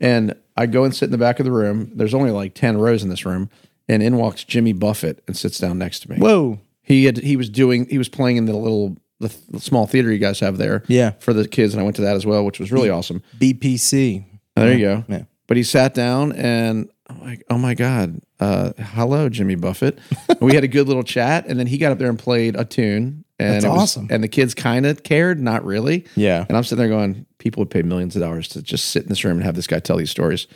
And 0.00 0.34
I 0.56 0.66
go 0.66 0.84
and 0.84 0.94
sit 0.94 1.06
in 1.06 1.10
the 1.10 1.18
back 1.18 1.40
of 1.40 1.44
the 1.44 1.50
room. 1.52 1.90
There's 1.94 2.14
only 2.14 2.30
like 2.30 2.54
ten 2.54 2.76
rows 2.78 3.02
in 3.02 3.08
this 3.10 3.26
room, 3.26 3.50
and 3.88 4.00
in 4.02 4.16
walks 4.16 4.44
Jimmy 4.44 4.72
Buffett 4.72 5.22
and 5.26 5.36
sits 5.36 5.58
down 5.58 5.76
next 5.78 6.00
to 6.00 6.10
me. 6.10 6.18
whoa 6.18 6.60
He 6.82 7.04
had 7.06 7.18
he 7.18 7.36
was 7.36 7.48
doing 7.50 7.86
he 7.90 7.98
was 7.98 8.08
playing 8.08 8.36
in 8.36 8.44
the 8.46 8.56
little 8.56 8.96
the, 9.20 9.34
the 9.50 9.60
small 9.60 9.86
theater 9.86 10.12
you 10.12 10.18
guys 10.18 10.40
have 10.40 10.58
there. 10.58 10.82
Yeah. 10.88 11.10
for 11.18 11.32
the 11.32 11.46
kids, 11.48 11.74
and 11.74 11.80
I 11.80 11.84
went 11.84 11.96
to 11.96 12.02
that 12.02 12.16
as 12.16 12.24
well, 12.26 12.44
which 12.44 12.58
was 12.60 12.70
really 12.72 12.90
awesome. 12.90 13.22
bpc 13.38 14.24
There 14.56 14.72
you 14.72 14.84
go. 14.84 15.04
yeah 15.08 15.22
But 15.46 15.56
he 15.56 15.62
sat 15.62 15.94
down 15.94 16.32
and 16.32 16.88
I'm 17.10 17.20
like, 17.22 17.42
oh 17.48 17.56
my 17.58 17.74
God, 17.74 18.20
uh, 18.38 18.72
hello, 18.78 19.28
Jimmy 19.30 19.54
Buffett. 19.54 19.98
We 20.40 20.54
had 20.54 20.62
a 20.62 20.68
good 20.68 20.86
little 20.88 21.02
chat. 21.02 21.46
And 21.48 21.58
then 21.58 21.66
he 21.66 21.78
got 21.78 21.90
up 21.90 21.98
there 21.98 22.10
and 22.10 22.18
played 22.18 22.54
a 22.54 22.64
tune. 22.66 23.24
And 23.38 23.54
That's 23.54 23.64
it 23.64 23.68
was- 23.68 23.78
awesome. 23.82 24.08
And 24.10 24.22
the 24.22 24.28
kids 24.28 24.52
kind 24.54 24.84
of 24.84 25.02
cared, 25.04 25.40
not 25.40 25.64
really. 25.64 26.04
Yeah. 26.16 26.44
And 26.46 26.56
I'm 26.56 26.64
sitting 26.64 26.78
there 26.78 26.88
going, 26.88 27.24
people 27.38 27.62
would 27.62 27.70
pay 27.70 27.80
millions 27.82 28.14
of 28.14 28.20
dollars 28.22 28.48
to 28.48 28.62
just 28.62 28.90
sit 28.90 29.04
in 29.04 29.08
this 29.08 29.24
room 29.24 29.38
and 29.38 29.44
have 29.44 29.54
this 29.56 29.66
guy 29.66 29.78
tell 29.78 29.96
these 29.96 30.10
stories. 30.10 30.46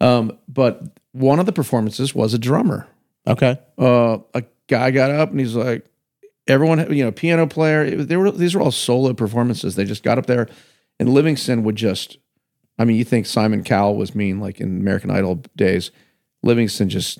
Um, 0.00 0.38
but 0.48 0.82
one 1.12 1.38
of 1.38 1.44
the 1.46 1.52
performances 1.52 2.14
was 2.14 2.32
a 2.32 2.38
drummer. 2.38 2.86
Okay. 3.26 3.58
Uh, 3.76 4.18
a 4.32 4.42
guy 4.68 4.90
got 4.92 5.10
up 5.10 5.30
and 5.30 5.38
he's 5.40 5.54
like, 5.54 5.84
everyone, 6.50 6.92
you 6.94 7.04
know, 7.04 7.12
piano 7.12 7.46
player. 7.46 7.84
It, 7.84 8.08
they 8.08 8.16
were 8.16 8.30
these 8.30 8.54
were 8.54 8.60
all 8.60 8.70
solo 8.70 9.12
performances. 9.14 9.76
They 9.76 9.84
just 9.84 10.02
got 10.02 10.18
up 10.18 10.26
there, 10.26 10.48
and 10.98 11.08
Livingston 11.08 11.62
would 11.64 11.76
just. 11.76 12.18
I 12.78 12.84
mean, 12.84 12.96
you 12.96 13.04
think 13.04 13.26
Simon 13.26 13.62
Cowell 13.62 13.96
was 13.96 14.14
mean, 14.14 14.40
like 14.40 14.60
in 14.60 14.80
American 14.80 15.10
Idol 15.10 15.42
days. 15.56 15.90
Livingston 16.42 16.88
just 16.88 17.18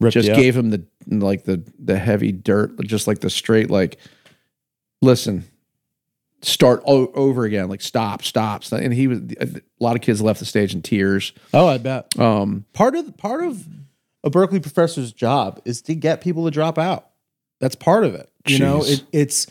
Ripped 0.00 0.14
just 0.14 0.28
you 0.28 0.34
up. 0.34 0.38
gave 0.38 0.56
him 0.56 0.70
the 0.70 0.84
like 1.08 1.44
the 1.44 1.62
the 1.78 1.98
heavy 1.98 2.32
dirt, 2.32 2.78
just 2.82 3.06
like 3.06 3.20
the 3.20 3.30
straight 3.30 3.70
like. 3.70 3.98
Listen, 5.00 5.44
start 6.42 6.82
o- 6.86 7.10
over 7.12 7.44
again. 7.44 7.68
Like 7.68 7.80
stop, 7.80 8.22
stop, 8.22 8.64
stop. 8.64 8.80
And 8.80 8.92
he 8.92 9.06
was 9.08 9.20
a 9.40 9.60
lot 9.80 9.96
of 9.96 10.02
kids 10.02 10.20
left 10.20 10.40
the 10.40 10.44
stage 10.44 10.74
in 10.74 10.82
tears. 10.82 11.32
Oh, 11.54 11.66
I 11.66 11.78
bet. 11.78 12.18
Um, 12.18 12.66
part 12.72 12.94
of 12.94 13.16
part 13.16 13.42
of 13.44 13.66
a 14.24 14.30
Berklee 14.30 14.62
professor's 14.62 15.12
job 15.12 15.60
is 15.64 15.82
to 15.82 15.94
get 15.94 16.20
people 16.20 16.44
to 16.44 16.50
drop 16.50 16.78
out. 16.78 17.08
That's 17.60 17.74
part 17.74 18.04
of 18.04 18.14
it. 18.14 18.30
You 18.46 18.58
know, 18.58 18.82
it, 18.84 19.04
it's 19.12 19.46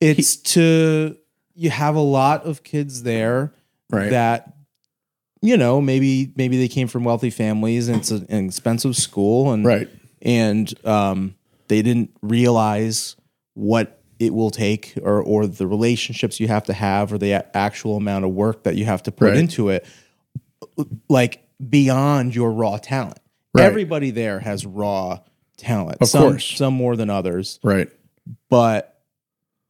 it's 0.00 0.36
to 0.36 1.16
you 1.54 1.70
have 1.70 1.96
a 1.96 2.00
lot 2.00 2.44
of 2.44 2.62
kids 2.62 3.02
there 3.02 3.52
right. 3.90 4.10
that 4.10 4.54
you 5.42 5.56
know 5.56 5.80
maybe 5.80 6.32
maybe 6.36 6.56
they 6.58 6.68
came 6.68 6.86
from 6.88 7.04
wealthy 7.04 7.30
families 7.30 7.88
and 7.88 7.98
it's 7.98 8.10
an 8.10 8.46
expensive 8.46 8.96
school 8.96 9.52
and 9.52 9.64
right. 9.64 9.88
and 10.22 10.72
um, 10.86 11.34
they 11.68 11.82
didn't 11.82 12.10
realize 12.22 13.16
what 13.54 14.00
it 14.20 14.32
will 14.32 14.50
take 14.50 14.94
or 15.02 15.20
or 15.22 15.46
the 15.46 15.66
relationships 15.66 16.38
you 16.38 16.46
have 16.48 16.64
to 16.64 16.72
have 16.72 17.12
or 17.12 17.18
the 17.18 17.32
actual 17.56 17.96
amount 17.96 18.24
of 18.24 18.30
work 18.32 18.62
that 18.64 18.76
you 18.76 18.84
have 18.84 19.02
to 19.02 19.10
put 19.12 19.30
Right. 19.30 19.36
into 19.36 19.70
it 19.70 19.84
like 21.08 21.44
beyond 21.68 22.34
your 22.34 22.52
raw 22.52 22.78
talent 22.78 23.18
Right. 23.54 23.64
everybody 23.64 24.10
there 24.10 24.38
has 24.40 24.64
raw 24.66 25.18
talent 25.56 25.98
Of 26.00 26.08
some, 26.08 26.22
course. 26.22 26.56
some 26.56 26.74
more 26.74 26.94
than 26.96 27.10
others 27.10 27.58
Right. 27.64 27.88
But 28.50 28.94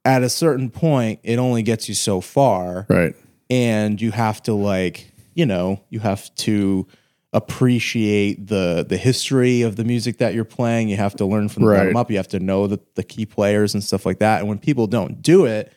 at 0.04 0.22
a 0.22 0.28
certain 0.28 0.70
point 0.70 1.20
it 1.22 1.38
only 1.38 1.62
gets 1.62 1.88
you 1.88 1.94
so 1.94 2.20
far 2.20 2.86
Right. 2.88 3.14
and 3.50 4.00
you 4.00 4.10
have 4.12 4.42
to 4.44 4.54
like 4.54 5.10
you 5.34 5.44
know 5.44 5.80
you 5.90 6.00
have 6.00 6.34
to 6.36 6.86
appreciate 7.34 8.46
the 8.46 8.86
the 8.88 8.96
history 8.96 9.62
of 9.62 9.76
the 9.76 9.84
music 9.84 10.18
that 10.18 10.32
you're 10.34 10.44
playing 10.44 10.88
you 10.88 10.96
have 10.96 11.14
to 11.16 11.26
learn 11.26 11.48
from 11.48 11.62
the 11.64 11.68
Right. 11.68 11.78
bottom 11.80 11.96
up 11.96 12.10
you 12.10 12.16
have 12.16 12.28
to 12.28 12.40
know 12.40 12.66
the, 12.66 12.78
the 12.94 13.02
key 13.02 13.26
players 13.26 13.74
and 13.74 13.82
stuff 13.84 14.06
like 14.06 14.20
that 14.20 14.38
and 14.40 14.48
when 14.48 14.58
people 14.58 14.86
don't 14.86 15.20
do 15.20 15.44
it 15.44 15.72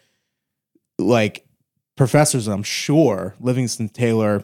like 0.98 1.46
professors 1.98 2.48
i'm 2.48 2.64
sure 2.64 3.36
livingston 3.40 3.90
taylor 3.90 4.44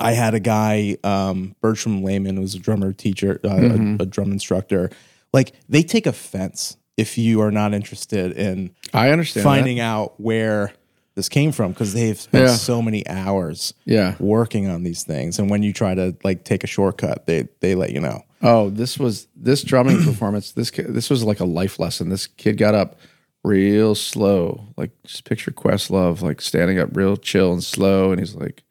i 0.00 0.12
had 0.12 0.34
a 0.34 0.40
guy 0.40 0.96
um, 1.04 1.54
bertram 1.60 2.02
lehmann 2.02 2.34
who 2.36 2.40
was 2.42 2.54
a 2.54 2.58
drummer 2.58 2.92
teacher 2.92 3.38
uh, 3.44 3.48
Mhm. 3.48 4.00
a, 4.00 4.02
a 4.04 4.06
drum 4.06 4.32
instructor 4.32 4.90
like 5.32 5.52
they 5.68 5.82
take 5.82 6.06
offense 6.06 6.77
if 6.98 7.16
you 7.16 7.40
are 7.40 7.50
not 7.50 7.72
interested 7.72 8.32
in 8.32 8.70
I 8.92 9.08
understand. 9.10 9.44
finding 9.44 9.80
out 9.80 10.20
where 10.20 10.72
this 11.14 11.28
came 11.28 11.50
from 11.52 11.72
because 11.72 11.94
they've 11.94 12.20
spent 12.20 12.44
Yeah. 12.48 12.54
so 12.54 12.82
many 12.82 13.06
hours. 13.08 13.72
Yeah. 13.86 14.14
working 14.20 14.66
on 14.68 14.82
these 14.82 15.02
things 15.04 15.38
and 15.38 15.48
when 15.48 15.62
you 15.62 15.72
try 15.72 15.94
to 15.94 16.14
like 16.24 16.44
take 16.44 16.62
a 16.64 16.66
shortcut 16.66 17.26
they 17.26 17.48
they 17.60 17.74
let 17.74 17.90
you 17.92 18.00
know 18.00 18.22
Oh, 18.42 18.70
this 18.70 18.98
was 19.00 19.26
this 19.34 19.62
drumming 19.64 20.02
performance. 20.04 20.52
This 20.52 20.70
this 20.70 21.10
was 21.10 21.24
like 21.24 21.40
a 21.40 21.44
life 21.44 21.80
lesson. 21.80 22.08
This 22.08 22.28
kid 22.28 22.56
got 22.56 22.72
up 22.74 22.96
real 23.42 23.94
slow, 23.96 24.68
like 24.76 24.90
just 25.02 25.24
picture 25.24 25.50
Questlove, 25.50 26.22
like 26.22 26.40
standing 26.40 26.78
up 26.78 26.90
real 26.96 27.16
chill 27.16 27.52
and 27.52 27.64
slow, 27.64 28.12
and 28.12 28.20
he's 28.20 28.36
like, 28.36 28.62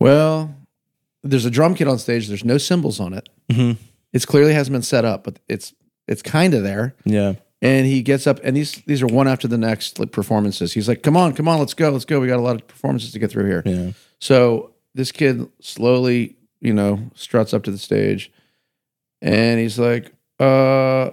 "Well, 0.00 0.54
there's 1.22 1.44
a 1.44 1.50
drum 1.50 1.74
kit 1.74 1.86
on 1.88 1.98
stage. 1.98 2.28
There's 2.28 2.44
no 2.46 2.56
cymbals 2.58 2.98
on 2.98 3.12
it. 3.12 3.28
Mhm. 3.50 3.76
It's 4.14 4.24
clearly 4.24 4.54
hasn't 4.54 4.72
been 4.72 4.82
set 4.82 5.04
up, 5.04 5.24
but 5.24 5.38
it's 5.48 5.72
it's 6.08 6.22
kind 6.22 6.54
of 6.54 6.62
there." 6.62 6.94
yeah 7.04 7.34
And 7.60 7.86
he 7.86 8.02
gets 8.02 8.26
up, 8.26 8.40
and 8.42 8.56
these 8.56 8.82
these 8.86 9.02
are 9.02 9.06
one 9.06 9.28
after 9.28 9.48
the 9.48 9.58
next 9.58 9.98
like 9.98 10.12
performances. 10.12 10.72
He's 10.72 10.88
like, 10.88 11.02
"Come 11.02 11.16
on, 11.16 11.34
come 11.34 11.48
on, 11.48 11.58
let's 11.58 11.74
go, 11.74 11.90
let's 11.90 12.04
go. 12.04 12.20
We 12.20 12.26
got 12.26 12.38
a 12.38 12.42
lot 12.42 12.56
of 12.56 12.66
performances 12.66 13.12
to 13.12 13.18
get 13.18 13.30
through 13.30 13.46
here." 13.46 13.62
yeah 13.64 13.92
So 14.20 14.72
this 14.94 15.12
kid 15.12 15.48
slowly, 15.60 16.36
you 16.60 16.74
know, 16.74 17.10
struts 17.14 17.54
up 17.54 17.62
to 17.64 17.70
the 17.70 17.78
stage 17.78 18.32
and 19.22 19.60
he's 19.60 19.78
like, 19.78 20.12
uh, 20.40 21.12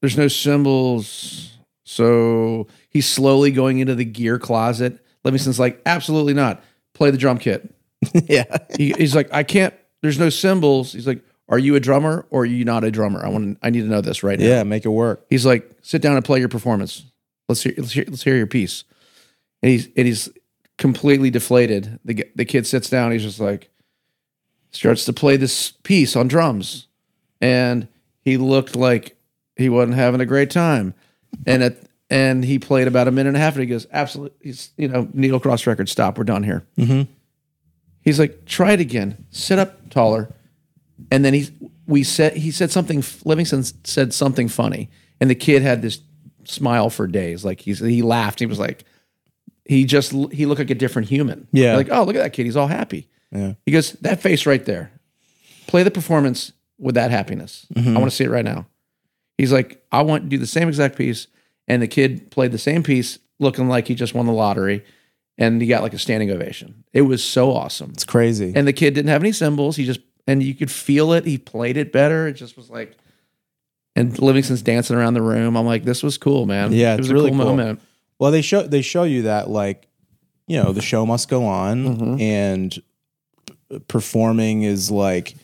there's 0.00 0.16
no 0.16 0.28
cymbals. 0.28 1.58
So 1.84 2.68
he's 2.88 3.08
slowly 3.08 3.50
going 3.50 3.80
into 3.80 3.94
the 3.94 4.04
gear 4.04 4.38
closet. 4.38 5.04
Livingston's 5.24 5.58
like, 5.58 5.82
absolutely 5.84 6.34
not. 6.34 6.62
Play 6.94 7.10
the 7.10 7.18
drum 7.18 7.38
kit. 7.38 7.74
yeah 8.28 8.44
He, 8.76 8.92
he's 8.92 9.14
like, 9.14 9.28
I 9.32 9.42
can't, 9.42 9.74
there's 10.02 10.18
no 10.18 10.28
cymbals. 10.28 10.92
He's 10.92 11.06
like, 11.06 11.22
are 11.48 11.58
you 11.58 11.74
a 11.74 11.80
drummer 11.80 12.26
or 12.30 12.42
are 12.42 12.46
you 12.46 12.64
not 12.64 12.84
a 12.84 12.90
drummer? 12.90 13.24
I 13.24 13.28
want 13.28 13.60
to, 13.60 13.66
I 13.66 13.70
need 13.70 13.82
to 13.82 13.86
know 13.88 14.00
this 14.00 14.22
right 14.22 14.38
now. 14.38 14.46
yeah 14.46 14.62
make 14.62 14.84
it 14.84 14.88
work 14.90 15.26
He's 15.30 15.44
like, 15.46 15.70
sit 15.82 16.00
down 16.02 16.16
and 16.16 16.24
play 16.24 16.38
your 16.40 16.48
performance. 16.48 17.04
Let's 17.48 17.62
hear, 17.62 17.74
let's 17.76 17.92
hear, 17.92 18.04
let's 18.08 18.22
hear 18.22 18.36
your 18.36 18.46
piece. 18.46 18.84
And 19.62 19.70
he's, 19.70 19.86
and 19.96 20.06
he's 20.06 20.28
completely 20.78 21.30
deflated. 21.30 21.98
The, 22.04 22.24
the 22.34 22.44
kid 22.44 22.66
sits 22.66 22.88
down. 22.88 23.12
He's 23.12 23.22
just 23.22 23.40
like, 23.40 23.70
starts 24.70 25.04
to 25.04 25.12
play 25.12 25.36
this 25.36 25.70
piece 25.82 26.16
on 26.16 26.26
drums. 26.28 26.88
And 27.40 27.88
he 28.22 28.36
looked 28.38 28.74
like 28.76 29.16
he 29.56 29.68
wasn't 29.68 29.94
having 29.94 30.20
a 30.20 30.26
great 30.26 30.50
time. 30.50 30.94
And 31.46 31.62
at, 31.62 31.76
and 32.10 32.44
he 32.44 32.58
played 32.58 32.86
about 32.88 33.08
a 33.08 33.10
minute 33.10 33.28
and 33.28 33.36
a 33.36 33.40
half 33.40 33.54
and 33.54 33.60
he 33.62 33.66
goes, 33.66 33.86
absolutely, 33.92 34.36
he's, 34.42 34.70
you 34.76 34.88
know, 34.88 35.08
needle 35.12 35.40
cross 35.40 35.66
record, 35.66 35.88
stop, 35.88 36.16
we're 36.18 36.24
done 36.24 36.42
here. 36.42 36.66
Mhm. 36.78 37.08
He's 38.02 38.18
like, 38.18 38.44
try 38.46 38.72
it 38.72 38.80
again, 38.80 39.26
sit 39.30 39.58
up 39.58 39.90
taller. 39.90 40.32
And 41.10 41.24
then 41.24 41.34
he, 41.34 41.48
we 41.86 42.02
said, 42.04 42.36
he 42.36 42.50
said 42.50 42.70
something, 42.70 43.02
Livingston 43.24 43.64
said 43.84 44.14
something 44.14 44.48
funny. 44.48 44.90
And 45.20 45.28
the 45.30 45.34
kid 45.34 45.62
had 45.62 45.82
this 45.82 46.00
smile 46.44 46.90
for 46.90 47.06
days. 47.06 47.44
Like 47.44 47.60
he's, 47.60 47.78
he 47.78 48.02
laughed. 48.02 48.40
He 48.40 48.46
was 48.46 48.58
like, 48.58 48.84
he 49.64 49.84
just, 49.84 50.12
he 50.32 50.46
looked 50.46 50.60
like 50.60 50.70
a 50.70 50.74
different 50.74 51.08
human. 51.08 51.48
Yeah. 51.52 51.76
Like, 51.76 51.88
oh, 51.90 52.04
look 52.04 52.16
at 52.16 52.22
that 52.22 52.32
kid. 52.32 52.44
He's 52.44 52.56
all 52.56 52.66
happy. 52.66 53.08
yeah 53.30 53.54
He 53.66 53.72
goes, 53.72 53.92
that 54.02 54.20
face 54.20 54.46
right 54.46 54.64
there. 54.64 54.92
Play 55.66 55.82
the 55.82 55.90
performance 55.90 56.52
with 56.78 56.94
that 56.96 57.10
happiness. 57.10 57.66
Mm-hmm. 57.74 57.96
I 57.96 58.00
want 58.00 58.10
to 58.10 58.16
see 58.16 58.24
it 58.24 58.30
right 58.30 58.44
now. 58.44 58.66
He's 59.38 59.52
like, 59.52 59.84
I 59.90 60.02
want 60.02 60.24
to 60.24 60.28
do 60.28 60.38
the 60.38 60.46
same 60.46 60.68
exact 60.68 60.96
piece. 60.96 61.26
And 61.66 61.82
the 61.82 61.88
kid 61.88 62.30
played 62.30 62.52
the 62.52 62.58
same 62.58 62.82
piece, 62.82 63.18
looking 63.38 63.68
like 63.68 63.88
he 63.88 63.94
just 63.94 64.14
won 64.14 64.26
the 64.26 64.32
lottery. 64.32 64.84
And 65.38 65.60
he 65.60 65.66
got 65.66 65.82
like 65.82 65.94
a 65.94 65.98
standing 65.98 66.30
ovation. 66.30 66.84
It 66.92 67.02
was 67.02 67.24
so 67.24 67.52
awesome. 67.52 67.90
it's 67.94 68.04
crazy 68.04 68.52
And 68.54 68.68
the 68.68 68.72
kid 68.72 68.94
didn't 68.94 69.08
have 69.08 69.22
any 69.22 69.32
cymbals. 69.32 69.76
He 69.76 69.84
just, 69.84 70.00
and 70.26 70.42
you 70.42 70.54
could 70.54 70.70
feel 70.70 71.12
it. 71.12 71.24
He 71.26 71.38
played 71.38 71.76
it 71.76 71.92
better. 71.92 72.26
It 72.28 72.34
just 72.34 72.56
was 72.56 72.70
like, 72.70 72.96
and 73.96 74.18
Livingston's 74.18 74.62
dancing 74.62 74.96
around 74.96 75.14
the 75.14 75.22
room. 75.22 75.56
I'm 75.56 75.66
like, 75.66 75.84
this 75.84 76.02
was 76.02 76.18
cool, 76.18 76.46
man. 76.46 76.72
Yeah, 76.72 76.94
it 76.94 76.98
was 76.98 77.10
really 77.12 77.28
a 77.28 77.32
cool, 77.32 77.38
cool. 77.44 77.56
moment. 77.56 77.80
Well, 78.18 78.30
they 78.30 78.42
show 78.42 78.62
they 78.62 78.82
show 78.82 79.04
you 79.04 79.22
that 79.22 79.48
like, 79.50 79.86
you 80.46 80.62
know, 80.62 80.72
the 80.72 80.82
show 80.82 81.04
must 81.06 81.28
go 81.28 81.44
on, 81.46 81.96
Mhm. 81.98 82.20
and 82.20 82.82
performing 83.88 84.62
is 84.62 84.90
like, 84.90 85.34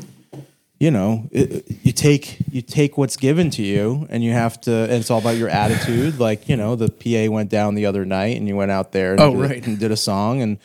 you 0.79 0.91
know, 0.91 1.29
it, 1.31 1.65
you 1.83 1.93
take 1.93 2.39
you 2.51 2.63
take 2.63 2.97
what's 2.97 3.17
given 3.17 3.51
to 3.51 3.63
you, 3.63 4.07
and 4.11 4.25
you 4.25 4.33
have 4.33 4.61
to. 4.63 4.73
And 4.73 4.93
it's 4.93 5.11
all 5.11 5.19
about 5.19 5.37
your 5.37 5.49
attitude. 5.49 6.19
Like, 6.19 6.49
you 6.49 6.57
know, 6.57 6.75
the 6.77 6.89
PA 6.89 7.31
went 7.33 7.51
down 7.51 7.75
the 7.75 7.87
other 7.87 8.05
night, 8.05 8.37
and 8.37 8.49
you 8.49 8.57
went 8.57 8.71
out 8.71 8.93
there, 8.93 9.13
and 9.13 9.21
Oh, 9.21 9.33
did, 9.33 9.51
right. 9.51 9.67
and 9.67 9.79
did 9.79 9.91
a 9.91 9.97
song, 9.97 10.41
and 10.41 10.59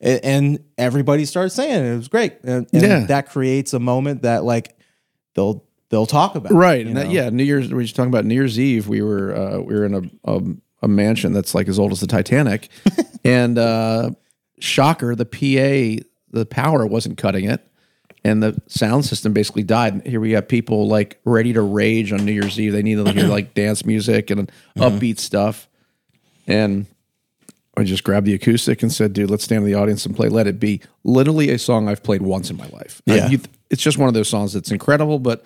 and 0.00 0.58
everybody 0.76 1.24
starts 1.24 1.54
saying 1.54 1.84
it. 1.84 1.92
It 1.92 1.96
was 1.96 2.08
great, 2.08 2.34
and, 2.42 2.66
and 2.72 2.82
Yeah. 2.82 3.04
that 3.06 3.28
creates 3.30 3.72
a 3.74 3.78
moment 3.80 4.22
that 4.22 4.44
like 4.44 4.76
they'll 5.34 5.64
they'll 5.90 6.06
talk 6.06 6.34
about, 6.34 6.52
right 6.52 6.86
and 6.86 6.96
that, 6.96 7.10
yeah 7.10 7.30
new 7.30 7.44
year's 7.44 7.68
we 7.68 7.74
were 7.74 7.86
talking 7.86 8.10
about 8.10 8.24
new 8.26 8.34
year's 8.34 8.58
eve 8.60 8.88
we 8.88 9.00
were 9.02 9.34
uh 9.34 9.58
we 9.58 9.74
were 9.74 9.84
in 9.86 9.94
a 9.94 10.30
a, 10.30 10.42
a 10.82 10.88
mansion 10.88 11.32
that's 11.32 11.54
like 11.54 11.66
as 11.68 11.78
old 11.78 11.92
as 11.92 12.00
the 12.00 12.06
titanic. 12.06 12.68
And 13.24 13.58
uh 13.58 14.10
shocker 14.60 15.14
the 15.14 15.26
pa 15.26 16.02
the 16.30 16.46
power 16.46 16.86
wasn't 16.86 17.18
cutting 17.18 17.44
it. 17.44 17.64
And 18.24 18.42
the 18.42 18.60
sound 18.66 19.04
system 19.06 19.32
basically 19.32 19.62
died. 19.62 19.92
And 19.94 20.06
here 20.06 20.20
we 20.20 20.32
have 20.32 20.46
people 20.48 20.88
like 20.88 21.18
ready 21.24 21.52
to 21.52 21.62
rage 21.62 22.12
on 22.12 22.24
new 22.24 22.32
year's 22.32 22.58
eve. 22.60 22.72
They 22.72 22.82
needed 22.82 23.06
to 23.06 23.12
hear 23.12 23.26
like 23.28 23.54
dance 23.54 23.84
music 23.84 24.30
and 24.30 24.50
upbeat 24.76 25.18
stuff. 25.18 25.68
And 26.46 26.86
I 27.78 27.84
just 27.84 28.04
grabbed 28.04 28.26
the 28.26 28.34
acoustic 28.34 28.82
and 28.82 28.92
said, 28.92 29.12
"Dude, 29.12 29.30
let's 29.30 29.44
stand 29.44 29.64
in 29.64 29.70
the 29.70 29.78
audience 29.78 30.04
and 30.04 30.14
play 30.14 30.28
Let 30.28 30.46
It 30.46 30.58
Be." 30.58 30.80
Literally 31.04 31.50
a 31.50 31.58
song 31.58 31.88
I've 31.88 32.02
played 32.02 32.22
once 32.22 32.50
in 32.50 32.56
my 32.56 32.68
life. 32.68 33.00
I- 33.08 33.26
you- 33.28 33.40
it's 33.70 33.82
just 33.82 33.98
one 33.98 34.08
of 34.08 34.14
those 34.14 34.28
songs 34.28 34.52
that's 34.52 34.70
incredible, 34.70 35.18
but 35.18 35.44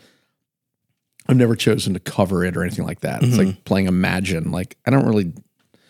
I've 1.28 1.36
never 1.36 1.54
chosen 1.56 1.94
to 1.94 2.00
cover 2.00 2.44
it 2.44 2.56
or 2.56 2.62
anything 2.62 2.84
like 2.84 3.00
that. 3.00 3.22
It's 3.22 3.36
mm-hmm. 3.36 3.46
like 3.46 3.64
playing 3.64 3.86
Imagine. 3.86 4.50
Like 4.50 4.76
I 4.86 4.90
don't 4.90 5.06
really, 5.06 5.32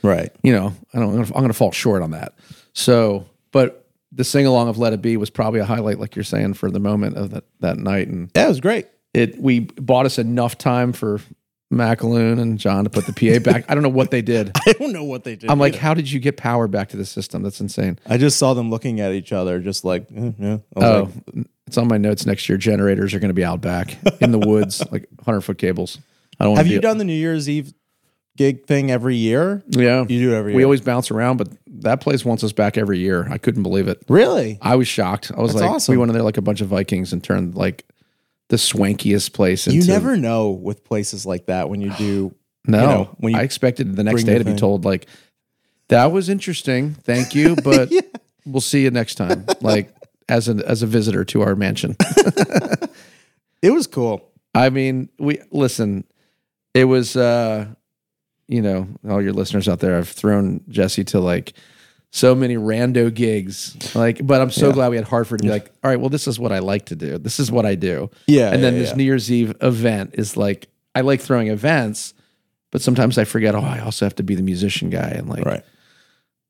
right. 0.02 0.30
you 0.42 0.52
know, 0.52 0.74
I 0.92 0.98
don't. 0.98 1.18
I'm 1.18 1.30
going 1.30 1.48
to 1.48 1.52
fall 1.54 1.72
short 1.72 2.02
on 2.02 2.10
that. 2.10 2.34
So, 2.74 3.26
but 3.50 3.86
the 4.10 4.24
sing 4.24 4.46
along 4.46 4.68
of 4.68 4.78
Let 4.78 4.92
It 4.92 5.00
Be 5.02 5.16
was 5.16 5.30
probably 5.30 5.60
a 5.60 5.64
highlight, 5.64 5.98
like 5.98 6.16
you're 6.16 6.24
saying, 6.24 6.54
for 6.54 6.70
the 6.70 6.80
moment 6.80 7.16
of 7.16 7.30
that 7.30 7.44
that 7.60 7.78
night, 7.78 8.08
and 8.08 8.30
Yeah, 8.34 8.46
it 8.46 8.48
was 8.48 8.60
great. 8.60 8.86
it 9.14 9.40
we 9.40 9.60
bought 9.60 10.06
us 10.06 10.18
enough 10.18 10.58
time 10.58 10.92
for 10.92 11.20
McAloon 11.72 12.40
and 12.40 12.58
John 12.58 12.84
to 12.84 12.90
put 12.90 13.06
the 13.06 13.12
PA 13.12 13.38
back. 13.42 13.64
I 13.68 13.74
don't 13.74 13.82
know 13.82 13.88
what 13.88 14.10
they 14.10 14.22
did. 14.22 14.52
I 14.66 14.72
don't 14.72 14.92
know 14.92 15.04
what 15.04 15.24
they 15.24 15.36
did. 15.36 15.50
I'm 15.50 15.58
like, 15.58 15.74
either. 15.74 15.82
how 15.82 15.94
did 15.94 16.10
you 16.10 16.20
get 16.20 16.36
power 16.36 16.68
back 16.68 16.90
to 16.90 16.96
the 16.96 17.06
system? 17.06 17.42
That's 17.42 17.60
insane. 17.60 17.98
I 18.06 18.18
just 18.18 18.38
saw 18.38 18.54
them 18.54 18.70
looking 18.70 19.00
at 19.00 19.12
each 19.12 19.32
other, 19.32 19.58
just 19.58 19.84
like, 19.84 20.06
eh, 20.14 20.32
yeah. 20.38 20.58
Oh, 20.76 21.10
like, 21.34 21.46
it's 21.66 21.78
on 21.78 21.88
my 21.88 21.96
notes 21.98 22.26
next 22.26 22.48
year. 22.48 22.58
Generators 22.58 23.14
are 23.14 23.18
going 23.18 23.30
to 23.30 23.34
be 23.34 23.44
out 23.44 23.60
back 23.60 23.96
in 24.20 24.30
the 24.30 24.38
woods, 24.38 24.80
like 24.92 25.08
100 25.16 25.40
foot 25.40 25.58
cables. 25.58 25.98
I 26.38 26.44
don't 26.44 26.56
have 26.56 26.66
you 26.66 26.80
done 26.80 26.98
the 26.98 27.04
New 27.04 27.12
Year's 27.14 27.48
Eve 27.48 27.72
gig 28.36 28.66
thing 28.66 28.90
every 28.90 29.16
year? 29.16 29.62
Yeah. 29.68 30.00
You 30.00 30.20
do 30.20 30.32
it 30.32 30.36
every 30.36 30.52
year. 30.52 30.56
We 30.58 30.64
always 30.64 30.80
bounce 30.80 31.10
around, 31.10 31.38
but 31.38 31.48
that 31.66 32.00
place 32.00 32.24
wants 32.24 32.44
us 32.44 32.52
back 32.52 32.76
every 32.76 32.98
year. 32.98 33.26
I 33.30 33.38
couldn't 33.38 33.62
believe 33.62 33.88
it. 33.88 34.02
really. 34.08 34.58
I 34.60 34.76
was 34.76 34.88
shocked. 34.88 35.32
I 35.36 35.40
was 35.40 35.52
That's 35.52 35.62
like, 35.62 35.70
awesome. 35.70 35.92
we 35.92 35.96
went 35.96 36.10
in 36.10 36.14
there 36.14 36.22
like 36.22 36.36
a 36.36 36.42
bunch 36.42 36.60
of 36.60 36.68
Vikings 36.68 37.12
and 37.12 37.22
turned 37.22 37.54
like 37.54 37.84
the 38.52 38.58
swankiest 38.58 39.32
place 39.32 39.66
into. 39.66 39.78
You 39.78 39.86
never 39.86 40.16
know 40.16 40.50
with 40.50 40.84
places 40.84 41.24
like 41.24 41.46
that 41.46 41.68
when 41.70 41.80
you 41.80 41.92
do. 41.94 42.34
No, 42.64 42.78
you 42.78 42.86
know, 42.86 43.16
when 43.16 43.34
I 43.34 43.42
expected 43.42 43.96
the 43.96 44.04
next 44.04 44.22
day 44.22 44.38
to 44.38 44.44
be 44.44 44.52
thing. 44.52 44.56
told 44.56 44.84
like, 44.84 45.08
that 45.88 46.12
was 46.12 46.28
interesting. 46.28 46.94
Thank 46.94 47.34
you, 47.34 47.56
but 47.64 47.90
we'll 48.46 48.60
see 48.60 48.84
you 48.84 48.92
next 48.92 49.16
time. 49.16 49.46
Like 49.60 49.92
as 50.28 50.48
a 50.48 50.52
as 50.64 50.84
a 50.84 50.86
visitor 50.86 51.24
to 51.24 51.42
our 51.42 51.56
mansion. 51.56 51.96
It 53.62 53.70
was 53.70 53.86
cool. 53.86 54.28
I 54.54 54.68
mean, 54.70 55.08
we 55.18 55.40
listen. 55.52 56.04
It 56.74 56.84
was, 56.84 57.16
uh, 57.16 57.66
you 58.48 58.60
know, 58.60 58.88
all 59.08 59.22
your 59.22 59.32
listeners 59.32 59.68
out 59.68 59.78
there. 59.78 59.96
I've 59.96 60.08
thrown 60.08 60.62
Jesse 60.68 61.04
to 61.04 61.20
like 61.20 61.52
so 62.14 62.34
many 62.34 62.56
rando 62.56 63.12
gigs, 63.12 63.74
like, 63.94 64.24
but 64.26 64.40
I'm 64.42 64.50
so 64.50 64.68
Yeah. 64.68 64.74
glad 64.74 64.88
we 64.90 64.96
had 64.96 65.06
Hartford 65.06 65.38
to 65.40 65.44
be 65.44 65.50
like, 65.50 65.70
all 65.82 65.90
right, 65.90 65.98
well, 65.98 66.10
this 66.10 66.28
is 66.28 66.38
what 66.38 66.52
I 66.52 66.58
like 66.58 66.84
to 66.86 66.94
do. 66.94 67.16
This 67.16 67.40
is 67.40 67.50
what 67.50 67.64
I 67.64 67.74
do. 67.74 68.10
Yeah, 68.26 68.52
and 68.52 68.62
then 68.62 68.74
yeah, 68.74 68.80
this. 68.80 68.96
New 68.96 69.02
Year's 69.04 69.32
Eve 69.32 69.54
event 69.62 70.10
is 70.14 70.36
like, 70.36 70.68
I 70.94 71.00
like 71.00 71.20
throwing 71.22 71.48
events, 71.48 72.12
but 72.70 72.82
sometimes 72.82 73.16
I 73.16 73.24
forget. 73.24 73.54
Oh, 73.54 73.60
I 73.60 73.80
also 73.80 74.04
have 74.04 74.14
to 74.16 74.22
be 74.22 74.34
the 74.34 74.42
musician 74.42 74.90
guy, 74.90 75.08
and 75.08 75.26
like, 75.28 75.44
Right. 75.46 75.64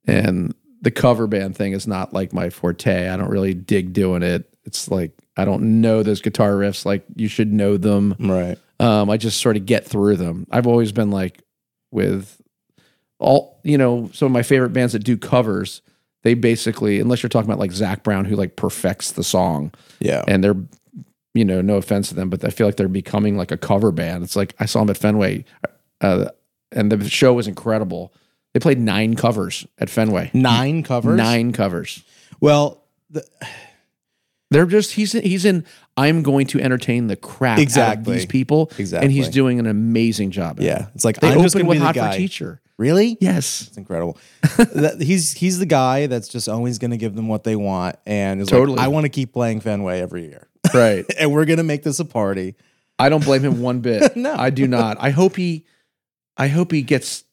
and 0.06 0.54
the 0.80 0.90
cover 0.90 1.26
band 1.28 1.56
thing 1.56 1.72
is 1.72 1.86
not 1.86 2.12
like 2.12 2.32
my 2.32 2.50
forte. 2.50 3.08
I 3.08 3.16
don't 3.16 3.30
really 3.30 3.54
dig 3.54 3.92
doing 3.92 4.22
it. 4.24 4.48
It's 4.64 4.90
like 4.90 5.12
I 5.36 5.44
don't 5.44 5.80
know 5.80 6.02
those 6.02 6.20
guitar 6.20 6.52
riffs 6.54 6.84
like 6.84 7.04
you 7.14 7.28
should 7.28 7.52
know 7.52 7.76
them. 7.76 8.16
Right. 8.18 8.58
Um, 8.80 9.08
I 9.10 9.16
just 9.16 9.40
sort 9.40 9.56
of 9.56 9.64
get 9.64 9.84
through 9.86 10.16
them. 10.16 10.46
I've 10.50 10.66
always 10.66 10.90
been 10.90 11.10
like 11.12 11.40
with 11.92 12.40
all 13.22 13.58
you 13.62 13.78
know, 13.78 14.10
some 14.12 14.26
of 14.26 14.32
my 14.32 14.42
favorite 14.42 14.70
bands 14.72 14.92
that 14.92 15.04
do 15.04 15.16
covers, 15.16 15.80
they 16.22 16.34
basically, 16.34 17.00
unless 17.00 17.22
you're 17.22 17.30
talking 17.30 17.48
about 17.48 17.58
like 17.60 17.72
Zac 17.72 18.02
Brown 18.02 18.24
who 18.24 18.36
like 18.36 18.56
perfects 18.56 19.12
the 19.12 19.24
song 19.24 19.72
Yeah. 20.00 20.24
and 20.28 20.42
they're 20.44 20.56
you 21.34 21.46
know, 21.46 21.62
no 21.62 21.76
offense 21.76 22.10
to 22.10 22.14
them, 22.14 22.28
but 22.28 22.44
I 22.44 22.50
feel 22.50 22.66
like 22.66 22.76
they're 22.76 22.88
becoming 22.88 23.38
like 23.38 23.50
a 23.50 23.56
cover 23.56 23.90
band. 23.90 24.22
It's 24.22 24.36
like 24.36 24.54
I 24.60 24.66
saw 24.66 24.80
them 24.80 24.90
at 24.90 24.98
Fenway, 24.98 25.46
uh, 26.02 26.26
and 26.70 26.92
the 26.92 27.08
show 27.08 27.32
was 27.32 27.48
incredible. 27.48 28.12
They 28.52 28.60
played 28.60 28.78
nine 28.78 29.16
covers 29.16 29.66
at 29.78 29.88
Fenway. 29.88 30.30
Nine 30.34 30.82
covers. 30.82 31.16
Nine 31.16 31.52
covers. 31.54 32.04
Well, 32.38 32.82
the, 33.08 33.24
They're 34.52 34.66
just 34.66 34.92
he's 34.92 35.12
he's 35.12 35.44
in. 35.44 35.64
I'm 35.96 36.22
going 36.22 36.46
to 36.48 36.60
entertain 36.60 37.06
the 37.08 37.16
crap 37.16 37.58
out 37.58 37.62
Exactly. 37.62 38.12
of 38.14 38.18
these 38.18 38.26
people, 38.26 38.70
exactly. 38.78 39.06
and 39.06 39.12
he's 39.12 39.28
doing 39.28 39.58
an 39.58 39.66
amazing 39.66 40.30
job. 40.30 40.58
at 40.58 40.62
it. 40.64 40.66
yeah, 40.66 40.86
it's 40.94 41.04
like 41.04 41.20
they 41.20 41.28
I'm 41.28 41.36
be 41.38 41.42
with 41.42 41.52
the 41.78 41.84
Hot 41.84 41.94
guy. 41.94 42.12
for 42.12 42.16
Teacher. 42.18 42.60
Really? 42.78 43.16
Yes, 43.20 43.66
It's 43.68 43.76
incredible. 43.76 44.16
that, 44.56 45.00
he's 45.00 45.32
he's 45.34 45.58
the 45.58 45.66
guy 45.66 46.06
that's 46.06 46.26
just 46.28 46.48
always 46.48 46.78
going 46.78 46.90
to 46.90 46.96
give 46.96 47.14
them 47.14 47.28
what 47.28 47.44
they 47.44 47.54
want, 47.56 47.96
and 48.06 48.40
is 48.40 48.48
Totally. 48.48 48.76
like, 48.78 48.84
I 48.84 48.88
want 48.88 49.04
to 49.04 49.10
keep 49.10 49.32
playing 49.32 49.60
Fenway 49.60 50.00
every 50.00 50.24
year, 50.26 50.48
right. 50.74 51.04
and 51.18 51.30
we're 51.32 51.44
going 51.44 51.58
to 51.58 51.62
make 51.64 51.82
this 51.82 52.00
a 52.00 52.04
party. 52.04 52.54
I 52.98 53.08
don't 53.08 53.24
blame 53.24 53.42
him 53.42 53.60
one 53.62 53.80
bit. 53.80 54.16
No. 54.16 54.34
I 54.34 54.50
do 54.50 54.66
not. 54.66 54.96
I 55.00 55.10
hope 55.10 55.36
he, 55.36 55.66
I 56.36 56.48
hope 56.48 56.72
he 56.72 56.82
gets 56.82 57.24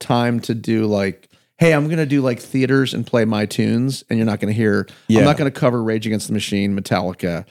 time 0.00 0.40
to 0.40 0.54
do 0.54 0.86
like, 0.86 1.27
hey, 1.58 1.72
I'm 1.74 1.88
gonna 1.88 2.06
do 2.06 2.20
like 2.22 2.40
theaters 2.40 2.94
and 2.94 3.06
play 3.06 3.24
my 3.24 3.46
tunes, 3.46 4.04
and 4.08 4.18
you're 4.18 4.26
not 4.26 4.40
gonna 4.40 4.52
hear. 4.52 4.86
Yeah. 5.08 5.20
I'm 5.20 5.24
not 5.26 5.36
gonna 5.36 5.50
cover 5.50 5.82
Rage 5.82 6.06
Against 6.06 6.26
the 6.28 6.32
Machine, 6.32 6.78
Metallica, 6.78 7.44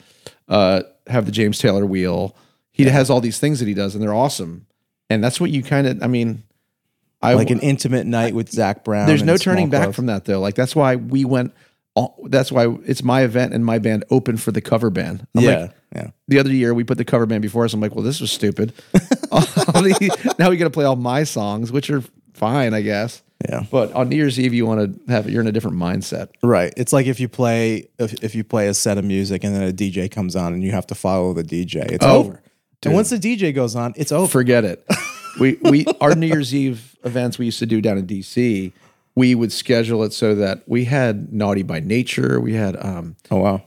uh, 0.48 0.82
have 1.06 1.26
the 1.26 1.32
James 1.32 1.58
Taylor 1.58 1.86
wheel. 1.86 2.34
He 2.72 2.84
has 2.84 3.10
all 3.10 3.20
these 3.20 3.38
things 3.38 3.58
that 3.60 3.66
he 3.68 3.74
does, 3.74 3.94
and 3.94 4.02
they're 4.02 4.14
awesome. 4.14 4.66
And 5.10 5.22
that's 5.24 5.40
what 5.40 5.50
you 5.50 5.62
kind 5.62 5.86
of. 5.86 6.02
I 6.02 6.06
mean, 6.06 6.42
I 7.20 7.34
Like 7.34 7.50
an 7.50 7.60
intimate 7.60 8.06
night 8.06 8.34
with 8.34 8.50
Zac 8.50 8.84
Brown. 8.84 9.06
There's 9.08 9.22
no 9.22 9.36
turning 9.36 9.68
back 9.70 9.84
club. 9.84 9.94
from 9.94 10.06
that 10.06 10.24
though. 10.26 10.38
Like 10.40 10.54
that's 10.54 10.76
why 10.76 10.96
we 10.96 11.24
went. 11.24 11.52
all- 11.94 12.16
That's 12.28 12.52
why 12.52 12.68
it's 12.86 13.02
my 13.02 13.22
event 13.22 13.52
and 13.54 13.64
my 13.64 13.78
band 13.80 14.04
open 14.10 14.36
for 14.36 14.52
the 14.52 14.60
cover 14.60 14.90
band. 14.90 15.26
I'm 15.34 15.42
Yeah, 15.42 15.58
like, 15.62 15.70
yeah. 15.96 16.10
the 16.28 16.38
other 16.38 16.52
year 16.52 16.72
we 16.72 16.84
put 16.84 16.96
the 16.98 17.04
cover 17.04 17.26
band 17.26 17.42
before 17.42 17.64
us. 17.64 17.72
I'm 17.74 17.80
like, 17.80 17.94
well, 17.96 18.04
this 18.04 18.20
was 18.20 18.30
stupid. 18.30 18.72
The- 19.32 20.34
now 20.38 20.50
we 20.50 20.56
got 20.56 20.64
to 20.64 20.70
play 20.70 20.84
all 20.84 20.96
my 20.96 21.24
songs, 21.24 21.70
which 21.72 21.90
are 21.90 22.02
fine, 22.34 22.74
I 22.74 22.82
guess. 22.82 23.22
Yeah. 23.48 23.64
But 23.70 23.92
on 23.92 24.08
New 24.08 24.16
Year's 24.16 24.38
Eve, 24.40 24.52
you 24.54 24.66
want 24.66 25.06
to 25.06 25.12
have 25.12 25.30
you're 25.30 25.40
in 25.40 25.46
a 25.46 25.52
different 25.52 25.76
mindset. 25.76 26.28
Right. 26.42 26.72
It's 26.76 26.92
like 26.92 27.06
if 27.06 27.20
you 27.20 27.28
play 27.28 27.88
if, 27.98 28.12
if 28.24 28.34
you 28.34 28.42
play 28.42 28.66
a 28.68 28.74
set 28.74 28.98
of 28.98 29.04
music 29.04 29.44
and 29.44 29.54
then 29.54 29.62
a 29.62 29.72
DJ 29.72 30.10
comes 30.10 30.34
on 30.34 30.52
and 30.52 30.62
you 30.62 30.72
have 30.72 30.86
to 30.88 30.94
follow 30.94 31.32
the 31.32 31.44
DJ. 31.44 31.76
It's 31.92 32.04
Oh, 32.04 32.18
over. 32.18 32.42
And 32.84 32.94
once 32.94 33.10
the 33.10 33.16
DJ 33.18 33.54
goes 33.54 33.76
on, 33.76 33.92
it's 33.96 34.10
over. 34.12 34.26
Forget 34.28 34.64
it. 34.64 34.84
we 35.40 35.58
we 35.62 35.84
our 36.00 36.14
New 36.16 36.26
Year's 36.26 36.52
Eve 36.54 36.96
events 37.04 37.38
we 37.38 37.44
used 37.44 37.58
to 37.60 37.66
do 37.66 37.80
down 37.80 37.96
in 37.98 38.06
DC. 38.06 38.72
We 39.14 39.34
would 39.34 39.52
schedule 39.52 40.02
it 40.04 40.12
so 40.12 40.34
that 40.36 40.62
we 40.66 40.84
had 40.84 41.32
Naughty 41.32 41.62
by 41.62 41.80
Nature. 41.80 42.40
We 42.40 42.54
had 42.54 42.76
um, 42.84 43.16
Oh 43.30 43.38
wow. 43.38 43.62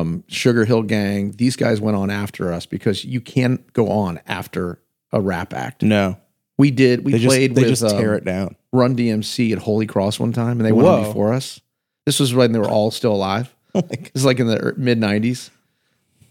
um, 0.00 0.24
Sugar 0.28 0.64
Hill 0.64 0.82
Gang. 0.82 1.32
These 1.32 1.54
guys 1.56 1.80
went 1.80 1.96
on 1.96 2.10
after 2.10 2.52
us 2.52 2.66
because 2.66 3.04
you 3.04 3.20
can't 3.20 3.72
go 3.72 3.88
on 3.90 4.20
after 4.26 4.80
a 5.12 5.20
rap 5.20 5.52
act. 5.54 5.82
No. 5.82 6.18
We 6.58 6.70
did. 6.70 7.04
We 7.04 7.12
They 7.12 7.18
just 7.18 7.28
played 7.28 7.54
they 7.54 7.62
with 7.62 7.70
just 7.70 7.88
tear 7.96 8.12
um, 8.12 8.18
it 8.18 8.24
down. 8.24 8.56
Run 8.72 8.96
DMC 8.96 9.52
at 9.52 9.58
Holy 9.58 9.86
Cross 9.86 10.18
one 10.20 10.32
time, 10.32 10.58
and 10.58 10.66
they 10.66 10.72
went 10.72 10.88
on 10.88 11.04
before 11.04 11.32
us. 11.32 11.60
This 12.04 12.20
was 12.20 12.34
when 12.34 12.52
they 12.52 12.58
were 12.58 12.68
all 12.68 12.90
still 12.90 13.12
alive. 13.12 13.54
This 13.74 14.10
is 14.14 14.24
like 14.24 14.40
in 14.40 14.48
the 14.48 14.74
mid 14.76 14.98
'90s. 14.98 15.50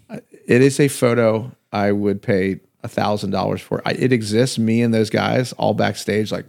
It 0.10 0.62
is 0.62 0.80
a 0.80 0.88
photo 0.90 1.52
I 1.72 1.92
would 1.92 2.22
pay 2.22 2.60
a 2.84 2.90
thousand 2.90 3.32
dollars 3.32 3.62
for. 3.62 3.82
I, 3.86 3.92
it 3.92 4.12
exists. 4.12 4.58
Me 4.58 4.82
and 4.82 4.94
those 4.94 5.10
guys 5.10 5.54
all 5.54 5.74
backstage, 5.74 6.32
like 6.32 6.46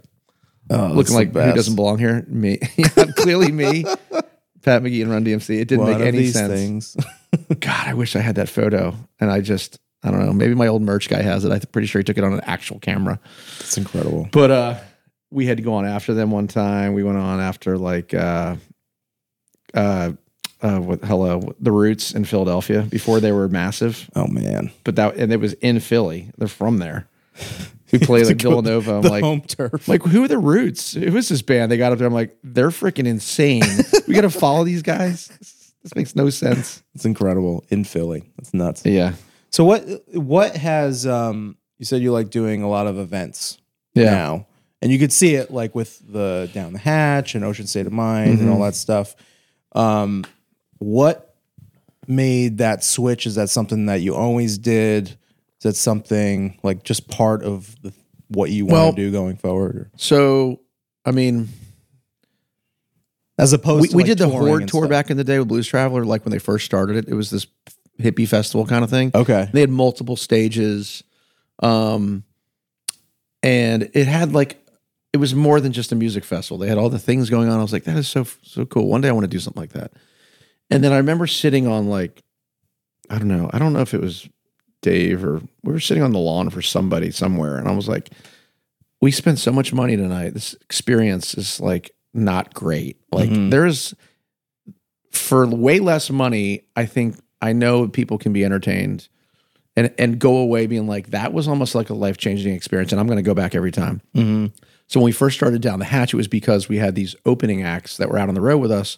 looking 0.69 1.15
like 1.15 1.27
who 1.27 1.53
doesn't 1.53 1.75
belong 1.75 1.99
here. 1.99 2.25
Me, 2.27 2.57
clearly 3.15 3.51
me. 3.51 3.85
Pat 4.61 4.83
McGee 4.83 5.01
and 5.01 5.11
Run 5.11 5.23
DMC. 5.23 5.61
It 5.61 5.67
didn't 5.67 5.85
One 5.85 5.97
make 5.97 6.07
any 6.07 6.27
sense. 6.27 6.95
God, 7.59 7.87
I 7.87 7.93
wish 7.93 8.15
I 8.15 8.19
had 8.19 8.35
that 8.35 8.49
photo. 8.49 8.95
And 9.19 9.31
I 9.31 9.41
just, 9.41 9.79
I 10.03 10.11
don't 10.11 10.25
know. 10.25 10.33
Maybe 10.33 10.55
my 10.55 10.67
old 10.67 10.81
merch 10.81 11.09
guy 11.09 11.21
has 11.21 11.43
it. 11.43 11.51
I'm 11.51 11.59
pretty 11.71 11.87
sure 11.87 11.99
he 11.99 12.03
took 12.03 12.17
it 12.17 12.23
on 12.23 12.33
an 12.33 12.41
actual 12.45 12.79
camera. 12.79 13.19
It's 13.59 13.77
incredible. 13.77 14.29
But 14.31 14.51
uh 14.51 14.79
we 15.31 15.45
had 15.45 15.57
to 15.57 15.63
go 15.63 15.73
on 15.73 15.85
after 15.85 16.13
them 16.13 16.31
one 16.31 16.47
time. 16.47 16.93
We 16.93 17.03
went 17.03 17.17
on 17.17 17.39
after 17.39 17.77
like 17.77 18.13
uh 18.13 18.55
uh 19.73 20.11
uh 20.61 20.79
what 20.79 21.03
hello 21.03 21.53
the 21.59 21.71
roots 21.71 22.11
in 22.13 22.25
Philadelphia 22.25 22.81
before 22.83 23.19
they 23.19 23.31
were 23.31 23.47
massive. 23.47 24.09
Oh 24.15 24.27
man. 24.27 24.71
But 24.83 24.95
that 24.95 25.15
and 25.17 25.31
it 25.33 25.39
was 25.39 25.53
in 25.53 25.79
Philly. 25.79 26.31
They're 26.37 26.47
from 26.47 26.77
there. 26.79 27.07
We 27.91 27.99
played 27.99 28.25
like 28.27 28.41
Villanova. 28.41 28.95
I'm 28.95 29.01
like 29.01 29.23
home 29.23 29.41
turf. 29.41 29.87
like 29.87 30.03
who 30.03 30.23
are 30.23 30.27
the 30.27 30.37
roots? 30.37 30.93
Who 30.93 31.15
is 31.17 31.29
this 31.29 31.41
band? 31.41 31.71
They 31.71 31.77
got 31.77 31.91
up 31.91 31.97
there. 31.99 32.07
I'm 32.07 32.13
like, 32.13 32.37
they're 32.43 32.69
freaking 32.69 33.05
insane. 33.07 33.63
we 34.07 34.13
gotta 34.13 34.29
follow 34.29 34.63
these 34.63 34.81
guys. 34.81 35.27
This, 35.27 35.73
this 35.83 35.95
makes 35.95 36.15
no 36.15 36.29
sense. 36.29 36.83
It's 36.95 37.05
incredible 37.05 37.63
in 37.69 37.85
Philly. 37.85 38.29
It's 38.39 38.53
nuts. 38.53 38.85
Yeah. 38.85 39.13
So 39.51 39.63
what 39.65 39.83
what 40.13 40.55
has 40.55 41.05
um 41.07 41.57
you 41.77 41.85
said 41.85 42.01
you 42.01 42.11
like 42.11 42.29
doing 42.29 42.61
a 42.61 42.69
lot 42.69 42.87
of 42.87 42.97
events 42.97 43.57
Yeah. 43.95 44.11
now. 44.11 44.45
And 44.81 44.91
you 44.91 44.99
could 44.99 45.11
see 45.11 45.35
it 45.35 45.51
like 45.51 45.75
with 45.75 46.01
the 46.11 46.49
Down 46.53 46.73
the 46.73 46.79
Hatch 46.79 47.35
and 47.35 47.43
Ocean 47.43 47.67
State 47.67 47.85
of 47.87 47.91
Mind 47.93 48.31
and 48.31 48.39
Mm-hmm. 48.41 48.51
all 48.51 48.61
that 48.61 48.75
stuff. 48.75 49.15
Um 49.73 50.25
what 50.77 51.35
made 52.07 52.57
that 52.59 52.83
switch? 52.83 53.25
Is 53.25 53.35
that 53.35 53.49
something 53.49 53.85
that 53.87 54.01
you 54.01 54.15
always 54.15 54.57
did? 54.57 55.09
Is 55.09 55.63
that 55.63 55.75
something 55.75 56.57
like 56.63 56.83
just 56.83 57.07
part 57.09 57.43
of 57.43 57.75
the, 57.81 57.91
what 58.29 58.49
you 58.51 58.65
want 58.65 58.73
Well- 58.73 58.91
to 58.91 58.95
do 58.95 59.11
going 59.11 59.35
forward? 59.35 59.89
So 59.97 60.61
I 61.05 61.11
mean, 61.11 61.49
as 63.37 63.53
opposed 63.53 63.81
we, 63.81 63.87
to 63.89 63.95
we 63.95 64.03
like, 64.03 64.07
did 64.09 64.17
the 64.19 64.27
Horde 64.29 64.67
tour 64.67 64.81
stuff? 64.83 64.89
back 64.89 65.09
in 65.09 65.17
the 65.17 65.23
day 65.23 65.39
with 65.39 65.47
Blues 65.47 65.65
Traveler, 65.67 66.03
like 66.05 66.25
when 66.25 66.31
they 66.31 66.39
first 66.39 66.65
started 66.65 66.97
it. 66.97 67.07
It 67.07 67.13
was 67.13 67.29
this 67.29 67.47
hippie 67.99 68.27
festival 68.27 68.65
kind 68.65 68.83
of 68.83 68.89
thing. 68.89 69.11
Okay. 69.13 69.49
They 69.51 69.61
had 69.61 69.69
multiple 69.69 70.15
stages. 70.15 71.03
Um, 71.61 72.23
and 73.43 73.89
it 73.93 74.07
had 74.07 74.33
like, 74.33 74.65
it 75.13 75.17
was 75.17 75.33
more 75.33 75.59
than 75.59 75.71
just 75.71 75.91
a 75.91 75.95
music 75.95 76.23
festival. 76.23 76.57
They 76.57 76.67
had 76.67 76.77
all 76.77 76.89
the 76.89 76.99
things 76.99 77.29
going 77.29 77.49
on. 77.49 77.59
I 77.59 77.61
was 77.61 77.73
like, 77.73 77.83
that 77.85 77.97
is 77.97 78.07
so, 78.07 78.25
so 78.43 78.65
cool. 78.65 78.87
One 78.87 79.01
day 79.01 79.09
I 79.09 79.11
want 79.11 79.23
to 79.23 79.27
do 79.29 79.39
something 79.39 79.61
like 79.61 79.73
that. 79.73 79.91
And 80.69 80.83
then 80.83 80.91
I 80.93 80.97
remember 80.97 81.25
sitting 81.27 81.67
on 81.67 81.87
like, 81.87 82.21
I 83.09 83.17
don't 83.17 83.27
know, 83.27 83.49
I 83.51 83.57
don't 83.59 83.73
know 83.73 83.81
if 83.81 83.93
it 83.93 84.01
was 84.01 84.29
Dave 84.81 85.25
or 85.25 85.41
we 85.63 85.73
were 85.73 85.79
sitting 85.79 86.03
on 86.03 86.11
the 86.11 86.19
lawn 86.19 86.49
for 86.51 86.61
somebody 86.61 87.11
somewhere. 87.11 87.57
And 87.57 87.67
I 87.67 87.71
was 87.75 87.87
like, 87.87 88.09
we 89.01 89.11
spent 89.11 89.39
so 89.39 89.51
much 89.51 89.73
money 89.73 89.97
tonight. 89.97 90.33
This 90.35 90.53
experience 90.61 91.33
is 91.33 91.59
like 91.59 91.91
not 92.13 92.53
great. 92.53 92.97
Like 93.11 93.29
Mhm. 93.29 93.49
there's 93.49 93.93
for 95.11 95.47
way 95.47 95.79
less 95.79 96.09
money, 96.11 96.65
I 96.75 96.85
think 96.85 97.15
I 97.41 97.53
know 97.53 97.87
people 97.87 98.17
can 98.17 98.33
be 98.33 98.43
entertained 98.43 99.07
and 99.75 99.93
and 99.97 100.19
go 100.19 100.37
away 100.37 100.67
being 100.67 100.87
like 100.87 101.11
that 101.11 101.33
was 101.33 101.47
almost 101.47 101.75
like 101.75 101.89
a 101.89 101.93
life 101.93 102.17
changing 102.17 102.53
experience, 102.53 102.91
and 102.91 102.99
I'm 102.99 103.07
going 103.07 103.17
to 103.17 103.23
go 103.23 103.33
back 103.33 103.55
every 103.55 103.71
time. 103.71 104.01
Mm-hmm. 104.15 104.47
So 104.87 104.99
when 104.99 105.05
we 105.05 105.11
first 105.11 105.37
started 105.37 105.61
down 105.61 105.79
the 105.79 105.85
hatch, 105.85 106.13
it 106.13 106.17
was 106.17 106.27
because 106.27 106.67
we 106.67 106.77
had 106.77 106.95
these 106.95 107.15
opening 107.25 107.61
acts 107.61 107.97
that 107.97 108.09
were 108.09 108.17
out 108.17 108.27
on 108.27 108.35
the 108.35 108.41
road 108.41 108.57
with 108.57 108.71
us 108.71 108.97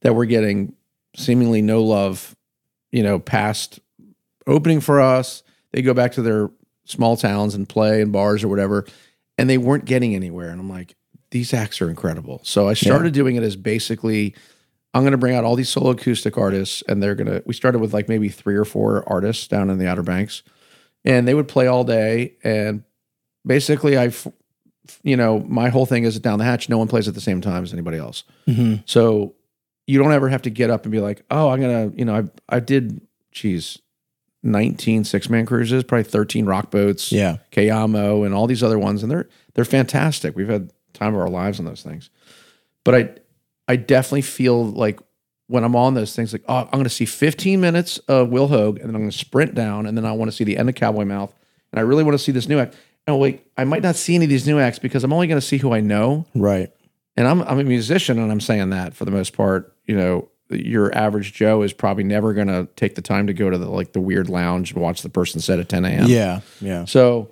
that 0.00 0.14
were 0.14 0.26
getting 0.26 0.74
seemingly 1.16 1.62
no 1.62 1.82
love, 1.82 2.34
you 2.90 3.02
know, 3.02 3.18
past 3.18 3.78
opening 4.46 4.80
for 4.80 5.00
us. 5.00 5.42
They 5.70 5.80
go 5.80 5.94
back 5.94 6.12
to 6.12 6.22
their 6.22 6.50
small 6.84 7.16
towns 7.16 7.54
and 7.54 7.68
play 7.68 8.00
in 8.00 8.10
bars 8.10 8.42
or 8.42 8.48
whatever, 8.48 8.84
and 9.38 9.48
they 9.48 9.58
weren't 9.58 9.84
getting 9.84 10.14
anywhere. 10.14 10.50
And 10.50 10.60
I'm 10.60 10.68
like, 10.68 10.96
these 11.30 11.54
acts 11.54 11.80
are 11.80 11.88
incredible. 11.88 12.40
So 12.42 12.68
I 12.68 12.74
started 12.74 13.14
doing 13.14 13.36
it 13.36 13.42
as 13.42 13.56
basically, 13.56 14.34
I'm 14.94 15.02
going 15.02 15.12
to 15.12 15.18
bring 15.18 15.34
out 15.34 15.44
all 15.44 15.56
these 15.56 15.70
solo 15.70 15.90
acoustic 15.90 16.36
artists, 16.36 16.82
and 16.88 17.02
they're 17.02 17.14
going 17.14 17.28
to. 17.28 17.42
We 17.46 17.54
started 17.54 17.78
with 17.78 17.94
like 17.94 18.08
maybe 18.08 18.28
three 18.28 18.56
or 18.56 18.64
four 18.64 19.08
artists 19.08 19.48
down 19.48 19.70
in 19.70 19.78
the 19.78 19.86
Outer 19.88 20.02
Banks, 20.02 20.42
and 21.04 21.26
they 21.26 21.34
would 21.34 21.48
play 21.48 21.66
all 21.66 21.84
day. 21.84 22.34
And 22.44 22.84
basically, 23.46 23.96
I, 23.96 24.12
you 25.02 25.16
know, 25.16 25.40
my 25.40 25.70
whole 25.70 25.86
thing 25.86 26.04
is 26.04 26.18
down 26.20 26.38
the 26.38 26.44
hatch. 26.44 26.68
No 26.68 26.78
one 26.78 26.88
plays 26.88 27.08
at 27.08 27.14
the 27.14 27.20
same 27.20 27.40
time 27.40 27.62
as 27.62 27.72
anybody 27.72 27.96
else. 27.96 28.24
Mm-hmm. 28.46 28.82
So 28.84 29.34
you 29.86 29.98
don't 29.98 30.12
ever 30.12 30.28
have 30.28 30.42
to 30.42 30.50
get 30.50 30.68
up 30.70 30.84
and 30.84 30.92
be 30.92 31.00
like, 31.00 31.24
oh, 31.30 31.48
I'm 31.48 31.60
gonna, 31.60 31.90
you 31.96 32.04
know, 32.04 32.16
I 32.16 32.56
I 32.56 32.60
did, 32.60 33.00
geez, 33.32 33.78
19 34.42 35.04
Sixthman 35.04 35.46
cruises, 35.46 35.84
probably 35.84 36.04
13 36.04 36.46
rock 36.46 36.70
boats, 36.70 37.12
Yeah. 37.12 37.38
Cayamo, 37.50 38.26
and 38.26 38.34
all 38.34 38.46
these 38.46 38.62
other 38.62 38.78
ones, 38.78 39.02
and 39.02 39.10
they're 39.10 39.28
they're 39.54 39.64
fantastic. 39.64 40.36
We've 40.36 40.48
had 40.48 40.72
time 40.92 41.14
of 41.14 41.20
our 41.20 41.28
lives 41.30 41.58
on 41.58 41.64
those 41.64 41.82
things, 41.82 42.10
but 42.84 42.94
I 42.94 43.10
I 43.68 43.76
definitely 43.76 44.22
feel 44.22 44.64
like 44.64 45.00
when 45.48 45.64
I'm 45.64 45.76
on 45.76 45.94
those 45.94 46.14
things, 46.16 46.32
like 46.32 46.44
oh, 46.48 46.56
I'm 46.56 46.70
going 46.72 46.84
to 46.84 46.90
see 46.90 47.04
15 47.04 47.60
minutes 47.60 47.98
of 48.08 48.28
Will 48.30 48.48
Hoge, 48.48 48.78
and 48.78 48.88
then 48.88 48.94
I'm 48.94 49.02
going 49.02 49.10
to 49.10 49.16
sprint 49.18 49.54
down, 49.54 49.86
and 49.86 49.96
then 49.96 50.04
I 50.06 50.12
want 50.12 50.30
to 50.30 50.36
see 50.36 50.44
the 50.44 50.56
end 50.56 50.68
of 50.68 50.74
Cowboy 50.74 51.04
Mouth, 51.04 51.34
and 51.72 51.78
I 51.78 51.82
really 51.82 52.04
want 52.04 52.14
to 52.14 52.18
see 52.18 52.32
this 52.32 52.48
new 52.48 52.58
act. 52.58 52.74
And 53.06 53.18
wait, 53.18 53.44
I 53.56 53.64
might 53.64 53.82
not 53.82 53.96
see 53.96 54.14
any 54.14 54.24
of 54.24 54.28
these 54.30 54.46
new 54.46 54.58
acts 54.60 54.78
because 54.78 55.02
I'm 55.04 55.12
only 55.12 55.26
going 55.26 55.40
to 55.40 55.46
see 55.46 55.58
who 55.58 55.72
I 55.74 55.80
know 55.80 56.24
Right. 56.34 56.70
and 57.16 57.26
I'm 57.26 57.42
I'm 57.42 57.58
a 57.58 57.64
musician 57.64 58.18
and 58.18 58.30
I'm 58.30 58.40
saying 58.40 58.70
that 58.70 58.94
for 58.94 59.04
the 59.04 59.10
most 59.10 59.32
part, 59.36 59.74
you 59.86 59.96
know, 59.96 60.28
your 60.50 60.94
average 60.96 61.32
Joe 61.32 61.62
is 61.62 61.72
probably 61.72 62.04
never 62.04 62.32
gonna 62.34 62.68
take 62.76 62.94
the 62.94 63.00
time 63.02 63.26
to 63.26 63.32
go 63.32 63.48
to 63.50 63.56
the 63.58 63.68
like 63.68 63.92
the 63.92 64.00
weird 64.00 64.28
lounge 64.28 64.72
and 64.72 64.80
watch 64.82 65.02
the 65.02 65.08
person 65.08 65.40
set 65.40 65.58
at 65.58 65.68
10 65.68 65.84
a.m. 65.84 66.06
Yeah. 66.08 66.40
Yeah. 66.60 66.84
So 66.84 67.28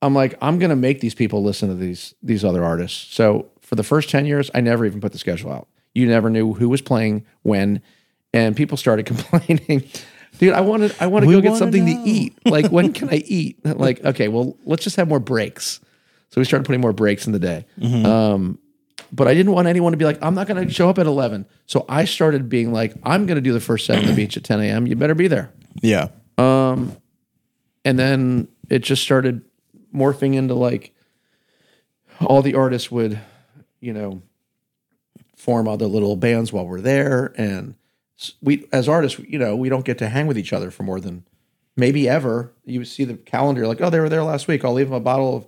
I'm 0.00 0.14
like, 0.14 0.36
I'm 0.40 0.58
gonna 0.58 0.76
make 0.76 1.00
these 1.00 1.14
people 1.14 1.42
listen 1.42 1.68
to 1.70 1.74
these 1.74 2.14
these 2.22 2.44
other 2.44 2.64
artists. 2.64 3.14
So 3.14 3.46
for 3.68 3.74
the 3.74 3.82
first 3.82 4.08
10 4.08 4.24
years, 4.24 4.50
I 4.54 4.62
never 4.62 4.86
even 4.86 4.98
put 4.98 5.12
the 5.12 5.18
schedule 5.18 5.52
out. 5.52 5.68
You 5.94 6.06
never 6.06 6.30
knew 6.30 6.54
who 6.54 6.70
was 6.70 6.80
playing 6.80 7.26
when, 7.42 7.82
and 8.32 8.56
people 8.56 8.78
started 8.78 9.04
complaining. 9.06 9.86
Dude, 10.38 10.54
I 10.54 10.62
wanted 10.62 10.94
I 11.00 11.06
want 11.06 11.26
to 11.26 11.30
go 11.30 11.42
get 11.42 11.58
something 11.58 11.84
know." 11.84 12.02
to 12.02 12.10
eat. 12.10 12.34
Like, 12.46 12.72
when 12.72 12.92
can 12.94 13.10
I 13.10 13.22
eat? 13.26 13.62
Like, 13.66 14.02
okay, 14.02 14.28
well, 14.28 14.56
let's 14.64 14.84
just 14.84 14.96
have 14.96 15.06
more 15.06 15.20
breaks. 15.20 15.80
So 16.30 16.40
we 16.40 16.46
started 16.46 16.64
putting 16.64 16.80
more 16.80 16.94
breaks 16.94 17.26
in 17.26 17.34
the 17.34 17.38
day. 17.38 17.66
Mm-hmm. 17.78 18.06
Um, 18.06 18.58
but 19.12 19.28
I 19.28 19.34
didn't 19.34 19.52
want 19.52 19.68
anyone 19.68 19.92
to 19.92 19.98
be 19.98 20.06
like, 20.06 20.18
I'm 20.22 20.34
not 20.34 20.46
going 20.46 20.66
to 20.66 20.72
show 20.72 20.88
up 20.88 20.98
at 20.98 21.06
11. 21.06 21.44
So 21.66 21.84
I 21.90 22.06
started 22.06 22.48
being 22.48 22.72
like, 22.72 22.94
I'm 23.02 23.26
going 23.26 23.36
to 23.36 23.42
do 23.42 23.52
the 23.52 23.60
first 23.60 23.84
set 23.84 23.98
on 23.98 24.06
the 24.06 24.14
beach 24.14 24.38
at 24.38 24.44
10 24.44 24.60
a.m. 24.60 24.86
You 24.86 24.96
better 24.96 25.14
be 25.14 25.28
there. 25.28 25.52
Yeah. 25.82 26.08
Um, 26.38 26.96
and 27.84 27.98
then 27.98 28.48
it 28.70 28.78
just 28.78 29.02
started 29.02 29.44
morphing 29.94 30.34
into 30.34 30.54
like 30.54 30.94
all 32.20 32.40
the 32.40 32.54
artists 32.54 32.90
would, 32.90 33.18
you 33.80 33.92
know, 33.92 34.22
form 35.36 35.68
other 35.68 35.86
little 35.86 36.16
bands 36.16 36.52
while 36.52 36.66
we're 36.66 36.80
there. 36.80 37.32
And 37.36 37.74
we, 38.42 38.66
as 38.72 38.88
artists, 38.88 39.18
you 39.20 39.38
know, 39.38 39.54
we 39.56 39.68
don't 39.68 39.84
get 39.84 39.98
to 39.98 40.08
hang 40.08 40.26
with 40.26 40.38
each 40.38 40.52
other 40.52 40.70
for 40.70 40.82
more 40.82 41.00
than 41.00 41.24
maybe 41.76 42.08
ever. 42.08 42.52
You 42.64 42.84
see 42.84 43.04
the 43.04 43.14
calendar, 43.14 43.66
like, 43.66 43.80
oh, 43.80 43.90
they 43.90 44.00
were 44.00 44.08
there 44.08 44.24
last 44.24 44.48
week. 44.48 44.64
I'll 44.64 44.72
leave 44.72 44.88
them 44.88 44.96
a 44.96 45.00
bottle 45.00 45.36
of, 45.36 45.46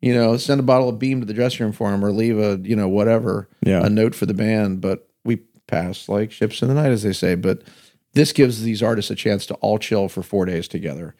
you 0.00 0.14
know, 0.14 0.36
send 0.36 0.60
a 0.60 0.64
bottle 0.64 0.88
of 0.88 0.98
Beam 0.98 1.20
to 1.20 1.26
the 1.26 1.34
dressing 1.34 1.64
room 1.64 1.72
for 1.72 1.90
them, 1.90 2.04
or 2.04 2.12
leave 2.12 2.38
a, 2.38 2.58
you 2.62 2.76
know, 2.76 2.88
whatever, 2.88 3.48
Yeah. 3.64 3.84
a 3.84 3.90
note 3.90 4.14
for 4.14 4.26
the 4.26 4.34
band. 4.34 4.80
But 4.80 5.08
we 5.24 5.36
pass 5.66 6.08
like 6.08 6.32
ships 6.32 6.62
in 6.62 6.68
the 6.68 6.74
night, 6.74 6.92
as 6.92 7.02
they 7.02 7.12
say. 7.12 7.34
But 7.34 7.62
this 8.14 8.32
gives 8.32 8.62
these 8.62 8.82
artists 8.82 9.10
a 9.10 9.14
chance 9.14 9.44
to 9.46 9.54
all 9.54 9.78
chill 9.78 10.08
for 10.08 10.22
four 10.22 10.46
days 10.46 10.68
together. 10.68 11.14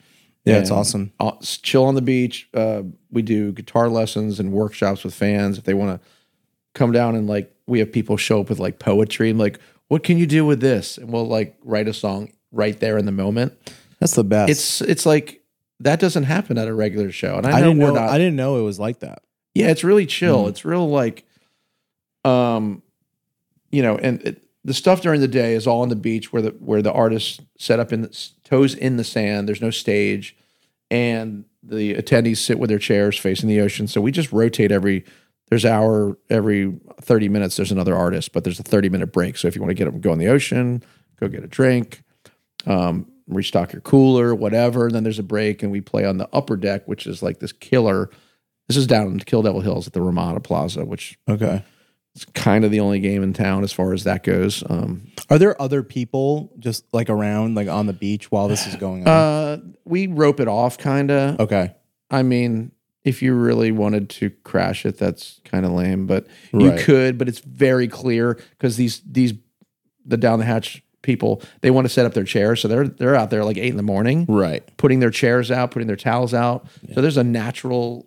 Yeah. 0.45 0.59
It's 0.61 0.71
awesome. 0.71 1.13
uh, 1.21 1.33
s- 1.43 1.59
chill 1.59 1.85
on 1.85 1.95
the 1.95 2.01
beach. 2.01 2.49
Uh, 2.55 2.85
we 3.11 3.21
do 3.21 3.53
guitar 3.53 3.91
lessons 3.91 4.41
and 4.41 4.53
workshops 4.53 5.05
with 5.05 5.13
fans 5.13 5.59
if 5.59 5.65
they 5.65 5.75
want 5.75 6.01
to 6.01 6.09
come 6.79 6.93
down 6.93 7.15
and 7.17 7.27
like 7.27 7.55
we 7.67 7.81
have 7.81 7.93
people 7.93 8.17
show 8.17 8.41
up 8.41 8.49
with 8.49 8.59
like 8.59 8.79
poetry 8.79 9.31
and 9.31 9.39
like 9.39 9.59
what 9.89 10.03
can 10.05 10.17
you 10.19 10.27
do 10.27 10.45
with 10.47 10.61
this 10.61 10.97
and 10.99 11.13
we'll 11.13 11.27
like 11.27 11.57
write 11.65 11.89
a 11.89 11.93
song 11.93 12.33
right 12.53 12.79
there 12.81 12.97
in 12.97 13.05
the 13.05 13.13
moment. 13.13 13.53
That's 14.01 14.15
the 14.15 14.25
best. 14.25 14.51
It's 14.51 14.81
it's 14.81 15.05
like 15.07 15.43
that 15.81 16.01
doesn't 16.01 16.25
happen 16.25 16.59
at 16.59 16.69
a 16.69 16.75
regular 16.75 17.11
show. 17.13 17.37
And 17.37 17.47
I, 17.47 17.51
I 17.51 17.61
know 17.61 17.69
didn't 17.69 17.79
know. 17.79 17.95
not. 17.95 18.09
I 18.11 18.19
didn't 18.19 18.37
know 18.37 18.59
it 18.59 18.63
was 18.63 18.79
like 18.79 19.01
that. 19.01 19.23
Yeah, 19.55 19.69
it's 19.69 19.85
really 19.85 20.07
chill. 20.07 20.45
Mhm. 20.45 20.49
It's 20.51 20.65
real 20.65 20.89
like, 20.89 21.25
um, 22.25 22.83
you 23.71 23.83
know, 23.83 23.97
and 23.97 24.23
it, 24.23 24.43
the 24.65 24.75
stuff 24.75 25.01
during 25.01 25.21
the 25.21 25.29
day 25.29 25.55
is 25.55 25.67
all 25.67 25.83
on 25.83 25.89
the 25.89 25.97
beach 25.97 26.33
where 26.33 26.43
the 26.43 26.51
where 26.61 26.83
the 26.83 26.93
artists 26.93 27.41
set 27.59 27.81
up 27.81 27.93
in 27.93 28.03
the, 28.03 28.29
toes 28.45 28.75
in 28.75 28.97
the 28.97 29.05
sand. 29.05 29.49
There's 29.49 29.61
no 29.61 29.71
stage, 29.71 30.37
and 30.91 31.45
the 31.63 31.95
attendees 31.95 32.39
sit 32.39 32.59
with 32.59 32.71
their 32.71 32.79
chairs 32.79 33.19
facing 33.19 33.49
the 33.49 33.61
ocean. 33.61 33.87
So 33.89 34.01
we 34.01 34.13
just 34.13 34.33
rotate 34.33 34.73
every. 34.73 35.05
There's 35.51 35.65
hour 35.65 36.19
every 36.31 36.79
30 37.01 37.29
minutes. 37.29 37.57
There's 37.57 37.73
another 37.73 37.97
artist, 37.97 38.33
but 38.33 38.45
there's 38.45 38.61
a 38.61 38.63
30 38.63 38.89
minute 38.91 39.13
break. 39.13 39.37
So 39.39 39.49
if 39.49 39.55
you 39.57 39.63
want 39.63 39.71
to 39.71 39.75
get 39.75 39.87
up 39.89 39.95
and 39.95 40.03
go 40.03 40.13
in 40.13 40.19
the 40.19 40.29
ocean, 40.29 40.83
go 41.19 41.29
get 41.29 41.43
a 41.45 41.47
drink, 41.49 42.03
um, 42.67 43.11
restock 43.27 43.73
your 43.73 43.81
cooler, 43.83 44.35
whatever. 44.35 44.87
And 44.87 44.95
then 44.95 45.05
there's 45.05 45.19
a 45.19 45.23
break, 45.25 45.63
and 45.63 45.73
we 45.73 45.81
play 45.81 46.05
on 46.05 46.19
the 46.19 46.29
upper 46.33 46.57
deck, 46.57 46.87
which 46.87 47.07
is 47.07 47.23
like 47.23 47.41
this 47.41 47.53
killer. 47.53 48.11
This 48.69 48.77
is 48.77 48.87
down 48.87 49.07
in 49.13 49.19
Kill 49.21 49.43
Devil 49.43 49.61
Hills 49.63 49.87
at 49.87 49.93
the 49.95 50.03
Ramada 50.03 50.41
Plaza, 50.41 50.85
which 50.85 51.19
Okay. 51.29 51.63
it's 52.15 52.27
kind 52.27 52.65
of 52.67 52.71
the 52.71 52.81
only 52.81 53.01
game 53.01 53.23
in 53.23 53.33
town 53.33 53.65
as 53.65 53.73
far 53.73 53.95
as 53.95 54.05
that 54.05 54.23
goes. 54.25 54.63
Um, 54.69 55.07
Are 55.31 55.39
there 55.39 55.61
other 55.61 55.83
people 55.83 56.53
just 56.59 56.85
like 56.93 57.09
around, 57.09 57.55
like 57.55 57.69
on 57.69 57.87
the 57.87 57.93
beach 57.95 58.31
while 58.31 58.49
this 58.49 58.67
is 58.67 58.77
going 58.77 59.03
on? 59.03 59.09
uh, 59.09 59.57
we 59.87 60.07
rope 60.09 60.41
it 60.41 60.49
off, 60.49 60.77
kind 60.77 61.11
of. 61.11 61.41
okay. 61.41 61.75
I 62.11 62.23
mean, 62.23 62.73
if 63.05 63.23
you 63.23 63.33
really 63.35 63.73
wanted 63.73 64.11
to 64.11 64.31
crash 64.45 64.85
it, 64.85 64.99
that's 64.99 65.41
kind 65.45 65.65
of 65.65 65.73
lame, 65.73 66.07
but 66.07 66.27
you 66.53 66.71
Right. 66.71 66.79
could. 66.81 67.19
But 67.19 67.29
it's 67.29 67.39
very 67.41 67.89
clear 67.89 68.35
because 68.51 68.77
these 68.77 69.01
these 69.11 69.35
the 70.05 70.17
down 70.17 70.39
the 70.39 70.45
hatch 70.45 70.83
people 71.03 71.41
they 71.61 71.71
want 71.71 71.85
to 71.87 71.89
set 71.89 72.05
up 72.07 72.13
their 72.15 72.25
chairs, 72.25 72.61
so 72.61 72.69
they're 72.69 72.89
they're 72.89 73.15
out 73.15 73.31
there 73.31 73.45
like 73.45 73.57
eight 73.57 73.71
in 73.71 73.77
the 73.77 73.83
morning. 73.83 74.27
Right. 74.29 74.63
putting 74.77 75.01
their 75.01 75.11
chairs 75.11 75.51
out, 75.51 75.71
putting 75.71 75.87
their 75.87 75.97
towels 75.97 76.35
out. 76.35 76.67
So 76.95 77.01
there's 77.01 77.17
a 77.17 77.25
natural, 77.25 78.07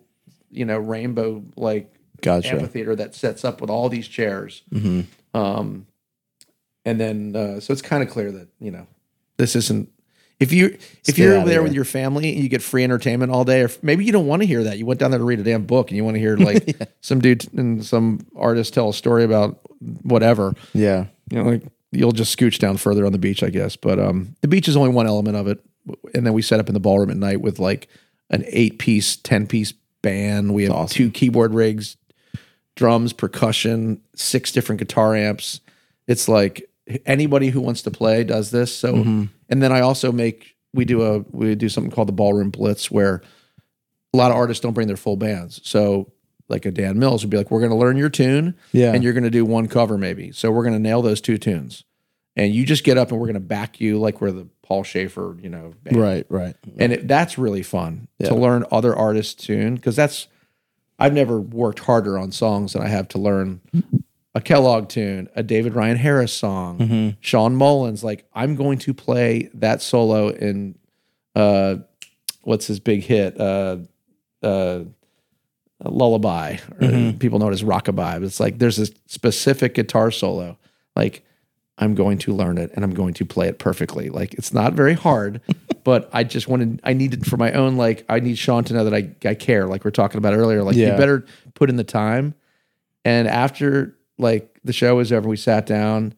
you 0.50 0.64
know, 0.64 0.78
rainbow 0.78 1.42
like 1.56 1.92
Gotcha. 2.20 2.52
amphitheater 2.54 2.94
that 2.96 3.14
sets 3.14 3.44
up 3.44 3.60
with 3.60 3.70
all 3.70 3.88
these 3.88 4.06
chairs. 4.08 4.62
hmm 4.72 5.00
Um, 5.34 5.86
and 6.84 7.00
then 7.00 7.34
uh, 7.36 7.60
so 7.60 7.72
it's 7.72 7.82
kind 7.82 8.02
of 8.02 8.10
clear 8.10 8.30
that 8.32 8.48
you 8.60 8.70
know 8.70 8.86
this 9.36 9.54
isn't. 9.56 9.88
If 10.42 10.52
you 10.52 10.66
if 10.66 11.00
Stay 11.14 11.22
you're 11.22 11.34
there 11.44 11.46
here. 11.46 11.62
with 11.62 11.72
your 11.72 11.84
family 11.84 12.32
and 12.34 12.42
you 12.42 12.48
get 12.48 12.62
free 12.62 12.84
entertainment 12.84 13.32
all 13.32 13.44
day, 13.44 13.62
or 13.62 13.70
maybe 13.82 14.04
you 14.04 14.12
don't 14.12 14.26
want 14.26 14.42
to 14.42 14.46
hear 14.46 14.64
that. 14.64 14.78
You 14.78 14.86
went 14.86 15.00
down 15.00 15.10
there 15.10 15.18
to 15.18 15.24
read 15.24 15.40
a 15.40 15.42
damn 15.44 15.64
book 15.64 15.90
and 15.90 15.96
you 15.96 16.04
want 16.04 16.16
to 16.16 16.20
hear 16.20 16.36
like 16.48 16.78
some 17.00 17.20
dude 17.20 17.46
and 17.56 17.84
some 17.84 18.26
artist 18.36 18.74
tell 18.74 18.88
a 18.90 18.94
story 18.94 19.24
about 19.24 19.60
whatever 20.02 20.54
Yeah. 20.74 21.06
you 21.30 21.42
know, 21.42 21.48
like 21.50 21.62
you'll 21.90 22.12
just 22.12 22.36
scooch 22.38 22.58
down 22.58 22.76
further 22.76 23.04
on 23.06 23.12
the 23.12 23.18
beach, 23.18 23.42
I 23.42 23.50
guess. 23.50 23.76
But 23.76 23.98
um, 23.98 24.34
the 24.40 24.48
beach 24.48 24.68
is 24.68 24.76
only 24.76 24.90
one 24.90 25.06
element 25.06 25.36
of 25.36 25.46
it, 25.48 25.60
and 26.14 26.24
then 26.26 26.32
we 26.32 26.42
set 26.42 26.60
up 26.60 26.68
in 26.68 26.74
the 26.74 26.80
ballroom 26.80 27.10
at 27.10 27.16
night 27.16 27.40
with 27.40 27.58
like 27.58 27.88
an 28.30 28.44
eight 28.48 28.78
piece, 28.78 29.16
ten 29.16 29.46
piece 29.46 29.72
band. 30.02 30.54
We 30.54 30.62
have 30.64 30.72
awesome. 30.72 30.94
two 30.96 31.10
keyboard 31.10 31.52
rigs, 31.54 31.96
drums, 32.76 33.12
percussion, 33.12 34.00
six 34.16 34.52
different 34.52 34.78
guitar 34.78 35.14
amps. 35.14 35.60
It's 36.06 36.28
like 36.28 36.68
anybody 37.06 37.50
who 37.50 37.60
wants 37.60 37.82
to 37.82 37.90
play 37.90 38.24
does 38.24 38.50
this. 38.50 38.74
So, 38.74 38.94
Mm-hmm. 38.94 39.24
And 39.52 39.62
then 39.62 39.70
I 39.70 39.80
also 39.80 40.10
make 40.10 40.56
we 40.74 40.84
do 40.84 41.02
a 41.02 41.18
we 41.30 41.54
do 41.54 41.68
something 41.68 41.90
called 41.92 42.08
the 42.08 42.12
ballroom 42.12 42.50
blitz 42.50 42.90
where 42.90 43.22
a 44.14 44.16
lot 44.16 44.30
of 44.30 44.36
artists 44.36 44.60
don't 44.62 44.72
bring 44.72 44.88
their 44.88 44.96
full 44.96 45.16
bands. 45.16 45.60
So. 45.62 46.10
Like 46.48 46.66
a 46.66 46.70
Dan 46.70 46.98
Mills 46.98 47.22
would 47.24 47.30
be 47.30 47.38
like, 47.38 47.50
we're 47.50 47.60
going 47.60 47.70
to 47.70 47.76
learn 47.76 47.96
your 47.96 48.10
tune, 48.10 48.54
Yeah. 48.72 48.92
and 48.92 49.02
you're 49.02 49.14
going 49.14 49.22
to 49.22 49.30
do 49.30 49.42
one 49.42 49.68
cover 49.68 49.96
maybe. 49.96 50.32
So 50.32 50.50
we're 50.50 50.64
going 50.64 50.74
to 50.74 50.78
nail 50.80 51.00
those 51.00 51.22
two 51.22 51.38
tunes, 51.38 51.84
and 52.36 52.52
you 52.54 52.66
just 52.66 52.84
get 52.84 52.98
up 52.98 53.10
and 53.10 53.18
we're 53.18 53.28
going 53.28 53.34
to 53.34 53.40
back 53.40 53.80
you 53.80 53.98
like 53.98 54.20
we're 54.20 54.32
the 54.32 54.48
Paul 54.60 54.82
Shaffer, 54.82 55.34
you 55.40 55.48
know, 55.48 55.72
band. 55.82 55.96
right. 55.96 56.26
Right. 56.28 56.54
And 56.78 56.92
it, 56.92 57.08
that's 57.08 57.38
really 57.38 57.62
fun 57.62 58.06
Yeah. 58.18 58.28
to 58.30 58.34
learn 58.34 58.66
other 58.70 58.94
artists' 58.94 59.34
tune 59.46 59.76
because 59.76 59.96
that's 59.96 60.26
I've 60.98 61.14
never 61.14 61.40
worked 61.40 61.78
harder 61.78 62.18
on 62.18 62.32
songs 62.32 62.74
than 62.74 62.82
I 62.82 62.88
have 62.88 63.08
to 63.10 63.18
learn 63.18 63.60
a 64.34 64.40
Kellogg 64.40 64.88
tune, 64.88 65.28
a 65.36 65.42
David 65.42 65.74
Ryan 65.74 65.96
Harris 65.96 66.32
song, 66.32 66.78
Mm-hmm. 66.78 67.08
Shawn 67.20 67.54
Mullins. 67.56 68.02
Like 68.02 68.24
I'm 68.34 68.54
going 68.56 68.78
to 68.78 68.94
play 68.94 69.50
that 69.54 69.82
solo 69.82 70.28
in 70.28 70.78
uh, 71.34 71.76
what's 72.42 72.66
his 72.66 72.80
big 72.80 73.02
hit, 73.02 73.38
uh, 73.40 73.76
uh, 74.42 74.84
Lullaby, 75.84 76.52
or 76.54 76.58
Mm-hmm. 76.80 77.18
people 77.18 77.38
know 77.38 77.48
it 77.48 77.52
as 77.52 77.62
Rockabye. 77.62 77.94
But 78.14 78.22
it's 78.22 78.40
like 78.40 78.58
there's 78.58 78.78
a 78.78 78.86
specific 79.06 79.74
guitar 79.74 80.10
solo. 80.10 80.56
Like 80.94 81.24
I'm 81.78 81.94
going 81.94 82.18
to 82.18 82.32
learn 82.34 82.58
it 82.58 82.70
and 82.74 82.84
I'm 82.84 82.94
going 82.94 83.14
to 83.14 83.24
play 83.24 83.48
it 83.48 83.58
perfectly. 83.58 84.08
Like 84.08 84.34
it's 84.34 84.52
not 84.52 84.74
very 84.74 84.94
hard, 84.94 85.40
but 85.84 86.08
I 86.12 86.22
just 86.24 86.46
wanted 86.48 86.80
I 86.84 86.92
needed 86.92 87.26
for 87.26 87.36
my 87.36 87.52
own 87.52 87.76
like 87.76 88.04
I 88.08 88.20
need 88.20 88.38
Shawn 88.38 88.64
to 88.64 88.74
know 88.74 88.84
that 88.88 88.94
I 88.94 89.10
I 89.28 89.34
care. 89.34 89.66
Like 89.66 89.84
we're 89.84 89.90
talking 89.90 90.18
about 90.18 90.34
earlier. 90.34 90.62
Like 90.62 90.76
Yeah. 90.76 90.92
you 90.92 90.96
better 90.96 91.24
put 91.54 91.68
in 91.68 91.76
the 91.76 91.84
time. 91.84 92.34
And 93.04 93.26
after 93.26 93.96
like 94.22 94.58
the 94.64 94.72
show 94.72 94.96
was 94.96 95.12
over, 95.12 95.28
we 95.28 95.36
sat 95.36 95.66
down. 95.66 96.14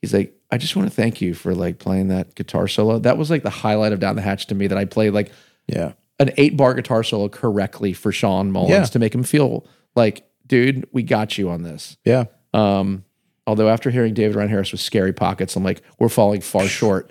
He's 0.00 0.12
like, 0.12 0.34
I 0.50 0.58
just 0.58 0.74
want 0.76 0.88
to 0.88 0.94
thank 0.94 1.20
you 1.20 1.34
for 1.34 1.54
like 1.54 1.78
playing 1.78 2.08
that 2.08 2.34
guitar 2.34 2.66
solo. 2.68 2.98
That 2.98 3.16
was 3.18 3.30
like 3.30 3.42
the 3.42 3.50
highlight 3.50 3.92
of 3.92 4.00
Down 4.00 4.16
the 4.16 4.22
Hatch 4.22 4.46
to 4.48 4.54
me 4.54 4.66
that 4.66 4.76
I 4.78 4.84
played 4.84 5.10
like 5.14 5.30
Yeah. 5.66 5.92
an 6.18 6.30
eight 6.36 6.56
bar 6.56 6.74
guitar 6.74 7.02
solo 7.02 7.28
correctly 7.28 7.92
for 7.92 8.10
Shawn 8.12 8.50
Mullins 8.50 8.70
Yeah. 8.70 8.84
to 8.84 8.98
make 8.98 9.14
him 9.14 9.22
feel 9.22 9.64
like, 9.94 10.24
dude, 10.46 10.86
we 10.92 11.02
got 11.02 11.38
you 11.38 11.48
on 11.50 11.62
this. 11.62 11.96
Yeah. 12.04 12.24
Um, 12.52 13.04
although 13.46 13.68
after 13.68 13.90
hearing 13.90 14.14
David 14.14 14.36
Ryan 14.36 14.48
Harris 14.50 14.72
with 14.72 14.80
Scary 14.80 15.12
Pockets, 15.12 15.56
I'm 15.56 15.64
like, 15.64 15.82
we're 15.98 16.08
falling 16.08 16.40
far 16.40 16.66
short. 16.68 17.10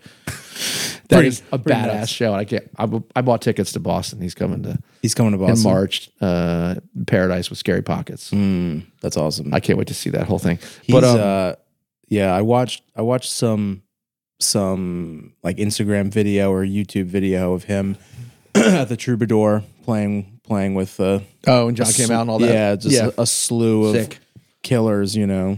That 1.09 1.17
Pretty- 1.17 1.27
is 1.29 1.43
a 1.51 1.57
pretty 1.59 1.79
badass 1.79 1.93
nuts. 1.99 2.09
show. 2.11 2.34
I 2.34 2.45
can't. 2.45 2.69
I, 2.77 2.86
bu- 2.86 3.03
I 3.15 3.21
bought 3.21 3.41
tickets 3.41 3.73
to 3.73 3.79
Boston. 3.79 4.21
He's 4.21 4.34
coming 4.36 4.63
to 4.63 4.77
He's 5.01 5.13
coming 5.13 5.32
to 5.38 5.43
in 5.43 5.49
Boston. 5.49 5.71
March. 5.71 6.09
Uh, 6.21 6.75
Paradise 7.07 7.49
with 7.49 7.59
Scary 7.59 7.82
Pockets. 7.82 8.32
Mm, 8.32 8.86
that's 9.01 9.17
awesome. 9.17 9.53
I 9.53 9.59
can't 9.59 9.77
wait 9.77 9.88
to 9.88 9.93
see 9.93 10.09
that 10.11 10.27
whole 10.27 10.39
thing. 10.39 10.59
He's, 10.84 10.93
but 10.93 11.03
um, 11.03 11.19
uh, 11.19 11.53
yeah, 12.07 12.34
I 12.34 12.41
watched 12.41 12.84
I 12.95 13.01
watched 13.01 13.29
some 13.32 13.82
some 14.39 15.34
like 15.43 15.57
Instagram 15.57 16.11
video 16.11 16.51
or 16.51 16.63
YouTube 16.65 17.05
video 17.05 17.53
of 17.53 17.65
him 17.65 17.97
at 18.55 18.86
the 18.89 18.97
Troubadour 18.97 19.63
playing 19.84 20.39
playing 20.43 20.75
with 20.75 20.99
uh 20.99 21.19
oh, 21.47 21.67
and 21.67 21.77
John 21.77 21.91
came 21.91 22.11
out 22.11 22.21
and 22.21 22.29
all 22.29 22.39
that. 22.39 22.53
Yeah, 22.53 22.75
just 22.75 22.97
A, 23.17 23.21
a 23.21 23.25
slew 23.25 23.86
of 23.86 23.95
sick. 23.95 24.19
killers. 24.63 25.15
You 25.15 25.27
know, 25.27 25.57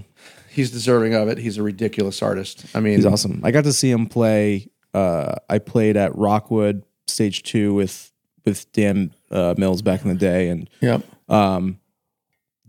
He's 0.54 0.70
deserving 0.72 1.14
of 1.16 1.28
it. 1.28 1.38
He's 1.40 1.58
a 1.58 1.64
ridiculous 1.64 2.22
artist. 2.22 2.66
I 2.76 2.80
mean, 2.80 2.96
he's 2.96 3.06
awesome. 3.06 3.42
I 3.44 3.52
got 3.52 3.64
to 3.66 3.74
see 3.74 3.90
him 3.92 4.06
play. 4.08 4.70
Uh, 4.94 5.36
I 5.50 5.58
played 5.58 5.98
at 5.98 6.16
Rockwood 6.16 6.84
Stage 7.08 7.42
Two 7.44 7.74
with 7.74 8.12
with 8.46 8.72
Dan 8.74 9.14
uh, 9.32 9.56
Mills 9.58 9.82
back 9.82 10.04
in 10.04 10.10
the 10.10 10.16
day, 10.16 10.50
and 10.50 10.70
Yep. 10.82 11.02
um, 11.30 11.80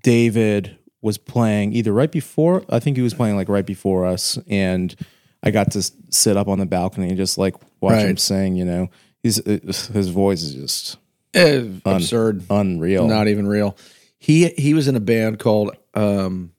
David 0.02 0.78
was 1.02 1.18
playing 1.18 1.72
either 1.74 1.92
right 1.92 2.10
before. 2.10 2.64
I 2.70 2.78
think 2.78 2.96
he 2.96 3.02
was 3.02 3.14
playing 3.14 3.36
like 3.36 3.48
right 3.48 3.66
before 3.66 4.06
us, 4.06 4.38
and 4.48 4.94
I 5.42 5.50
got 5.50 5.70
to 5.72 5.82
sit 6.10 6.36
up 6.36 6.48
on 6.48 6.58
the 6.58 6.66
balcony 6.66 7.08
and 7.08 7.16
just 7.16 7.36
like 7.38 7.54
watch 7.80 8.00
him 8.02 8.16
sing. 8.16 8.56
You 8.56 8.64
know, 8.64 8.90
he's 9.22 9.38
uh, 9.46 9.58
his 9.92 10.08
voice 10.08 10.42
is 10.42 10.54
just 10.54 10.96
Eh, 11.34 11.64
absurd. 11.84 12.44
unreal. 12.48 13.06
Not 13.08 13.28
even 13.28 13.46
real. 13.46 13.76
He 14.18 14.48
he 14.50 14.72
was 14.72 14.88
in 14.88 14.96
a 14.96 15.00
band 15.00 15.38
called 15.38 15.76
um 15.92 16.52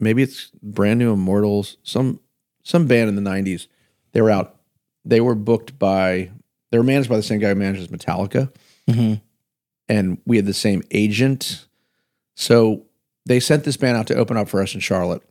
maybe 0.00 0.22
it's 0.22 0.50
Brand 0.62 0.98
New 0.98 1.12
Immortals, 1.12 1.76
some 1.82 2.20
some 2.62 2.86
band 2.86 3.08
in 3.08 3.14
the 3.14 3.20
nineties. 3.22 3.68
They 4.12 4.20
were 4.22 4.30
out 4.30 4.56
they 5.04 5.20
were 5.20 5.34
booked 5.34 5.78
by 5.78 6.30
they 6.70 6.78
were 6.78 6.84
managed 6.84 7.08
by 7.08 7.16
the 7.16 7.22
same 7.22 7.40
guy 7.40 7.50
who 7.50 7.54
manages 7.56 7.88
Metallica. 7.88 8.50
Mhm. 8.88 9.20
And 9.88 10.18
we 10.26 10.36
had 10.36 10.46
the 10.46 10.54
same 10.54 10.82
agent. 10.90 11.66
So 12.36 12.84
they 13.26 13.38
sent 13.40 13.64
this 13.64 13.76
band 13.76 13.96
out 13.96 14.06
to 14.08 14.14
open 14.14 14.36
up 14.36 14.48
for 14.48 14.60
us 14.62 14.74
in 14.74 14.80
Charlotte. 14.80 15.22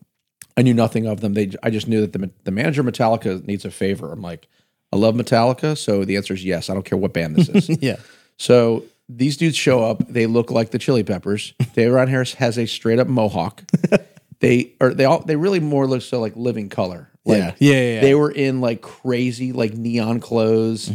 I 0.55 0.61
knew 0.61 0.73
nothing 0.73 1.07
of 1.07 1.21
them. 1.21 1.33
They 1.33 1.51
I 1.63 1.69
just 1.69 1.87
knew 1.87 2.01
that 2.01 2.13
the 2.13 2.29
the 2.43 2.51
manager 2.51 2.81
of 2.81 2.87
Metallica 2.87 3.45
needs 3.45 3.65
a 3.65 3.71
favor. 3.71 4.11
I'm 4.11 4.21
like, 4.21 4.47
I 4.91 4.95
love 4.97 5.15
Metallica, 5.15 5.75
so 5.77 6.05
the 6.05 6.15
answer 6.17 6.33
is 6.35 6.45
yes. 6.45 6.69
I 6.69 6.73
don't 6.75 6.85
care 6.85 6.97
what 6.97 7.13
band 7.13 7.35
this 7.35 7.49
is. 7.49 7.77
yeah, 7.81 7.95
So 8.37 8.83
these 9.09 9.37
dudes 9.37 9.57
show 9.57 9.83
up. 9.83 10.07
They 10.07 10.27
look 10.27 10.51
like 10.51 10.69
the 10.69 10.77
Chili 10.79 11.03
Peppers. 11.03 11.53
David 11.73 11.91
Ryan 11.93 12.09
Harris 12.09 12.33
has 12.35 12.57
a 12.59 12.67
straight 12.67 12.99
up 12.99 13.07
mohawk. 13.07 13.63
they 14.43 14.73
are 14.81 14.93
they 14.93 15.05
all 15.05 15.19
they 15.23 15.35
really 15.35 15.59
more 15.59 15.87
look 15.87 16.01
so 16.01 16.19
like 16.19 16.35
Living 16.35 16.69
Colour. 16.69 17.09
Like, 17.25 17.37
yeah, 17.37 17.55
yeah, 17.59 17.93
yeah. 17.95 18.01
They 18.01 18.13
were 18.15 18.29
in 18.29 18.59
like 18.61 18.81
crazy 18.81 19.53
like 19.53 19.73
neon 19.73 20.19
clothes 20.19 20.89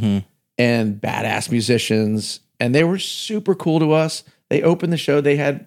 and 0.58 1.00
badass 1.00 1.50
musicians, 1.50 2.40
and 2.60 2.74
they 2.74 2.84
were 2.84 2.98
super 2.98 3.54
cool 3.54 3.80
to 3.80 3.92
us. 3.92 4.22
They 4.50 4.62
opened 4.62 4.92
the 4.92 4.98
show. 4.98 5.20
They 5.22 5.36
had 5.36 5.66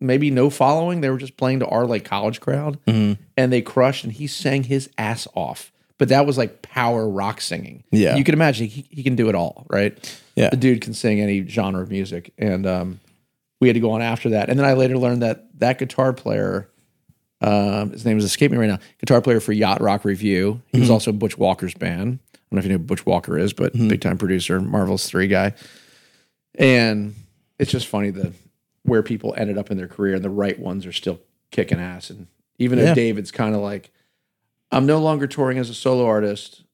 maybe 0.00 0.30
no 0.30 0.50
following. 0.50 1.00
They 1.00 1.10
were 1.10 1.18
just 1.18 1.36
playing 1.36 1.60
to 1.60 1.66
our 1.68 1.86
like 1.86 2.04
college 2.04 2.40
crowd, 2.40 2.78
and 2.86 3.16
they 3.52 3.62
crushed. 3.62 4.02
And 4.04 4.12
he 4.12 4.26
sang 4.26 4.64
his 4.64 4.90
ass 4.98 5.28
off. 5.34 5.70
But 5.98 6.08
that 6.08 6.26
was 6.26 6.36
like 6.36 6.62
power 6.62 7.08
rock 7.08 7.40
singing. 7.40 7.84
Yeah. 7.92 8.16
you 8.16 8.24
can 8.24 8.34
imagine 8.34 8.66
he, 8.66 8.86
he 8.90 9.04
can 9.04 9.14
do 9.14 9.28
it 9.28 9.36
all, 9.36 9.66
right? 9.70 9.94
Yeah. 10.34 10.50
the 10.50 10.56
dude 10.56 10.80
can 10.80 10.94
sing 10.94 11.20
any 11.20 11.46
genre 11.46 11.80
of 11.80 11.90
music, 11.90 12.32
and 12.36 12.66
um, 12.66 12.98
we 13.60 13.68
had 13.68 13.74
to 13.74 13.80
go 13.80 13.92
on 13.92 14.02
after 14.02 14.30
that. 14.30 14.48
And 14.50 14.58
then 14.58 14.66
I 14.66 14.72
later 14.72 14.98
learned 14.98 15.22
that 15.22 15.46
that 15.60 15.78
guitar 15.78 16.12
player, 16.12 16.68
um, 17.42 17.90
his 17.90 18.04
name 18.04 18.18
is 18.18 18.24
escaping 18.24 18.58
me 18.58 18.66
right 18.66 18.70
now, 18.72 18.78
guitar 18.98 19.20
player 19.20 19.40
for 19.40 19.52
Yacht 19.52 19.80
Rock 19.80 20.04
Review. 20.04 20.62
He 20.72 20.80
was 20.80 20.90
also 20.90 21.12
Butch 21.12 21.36
Walker's 21.36 21.74
band. 21.74 22.18
I 22.34 22.38
don't 22.38 22.52
know 22.52 22.58
if 22.58 22.64
you 22.64 22.70
know 22.70 22.78
who 22.78 22.84
Butch 22.84 23.06
Walker 23.06 23.38
is, 23.38 23.52
but 23.52 23.72
big 23.72 24.00
time 24.00 24.18
producer, 24.18 24.60
Marvelous 24.60 25.08
Three 25.08 25.26
guy. 25.26 25.54
And 26.54 27.14
it's 27.58 27.70
just 27.70 27.86
funny 27.86 28.10
the 28.10 28.32
where 28.84 29.02
people 29.02 29.34
ended 29.36 29.58
up 29.58 29.70
in 29.70 29.76
their 29.76 29.88
career, 29.88 30.16
and 30.16 30.24
the 30.24 30.30
right 30.30 30.58
ones 30.58 30.86
are 30.86 30.92
still 30.92 31.20
kicking 31.50 31.78
ass. 31.78 32.10
And 32.10 32.26
even 32.58 32.78
though 32.78 32.86
Yeah. 32.86 32.94
David's 32.94 33.30
kind 33.30 33.54
of 33.54 33.60
like, 33.60 33.90
I'm 34.70 34.86
no 34.86 34.98
longer 34.98 35.26
touring 35.26 35.58
as 35.58 35.70
a 35.70 35.74
solo 35.74 36.04
artist. 36.06 36.64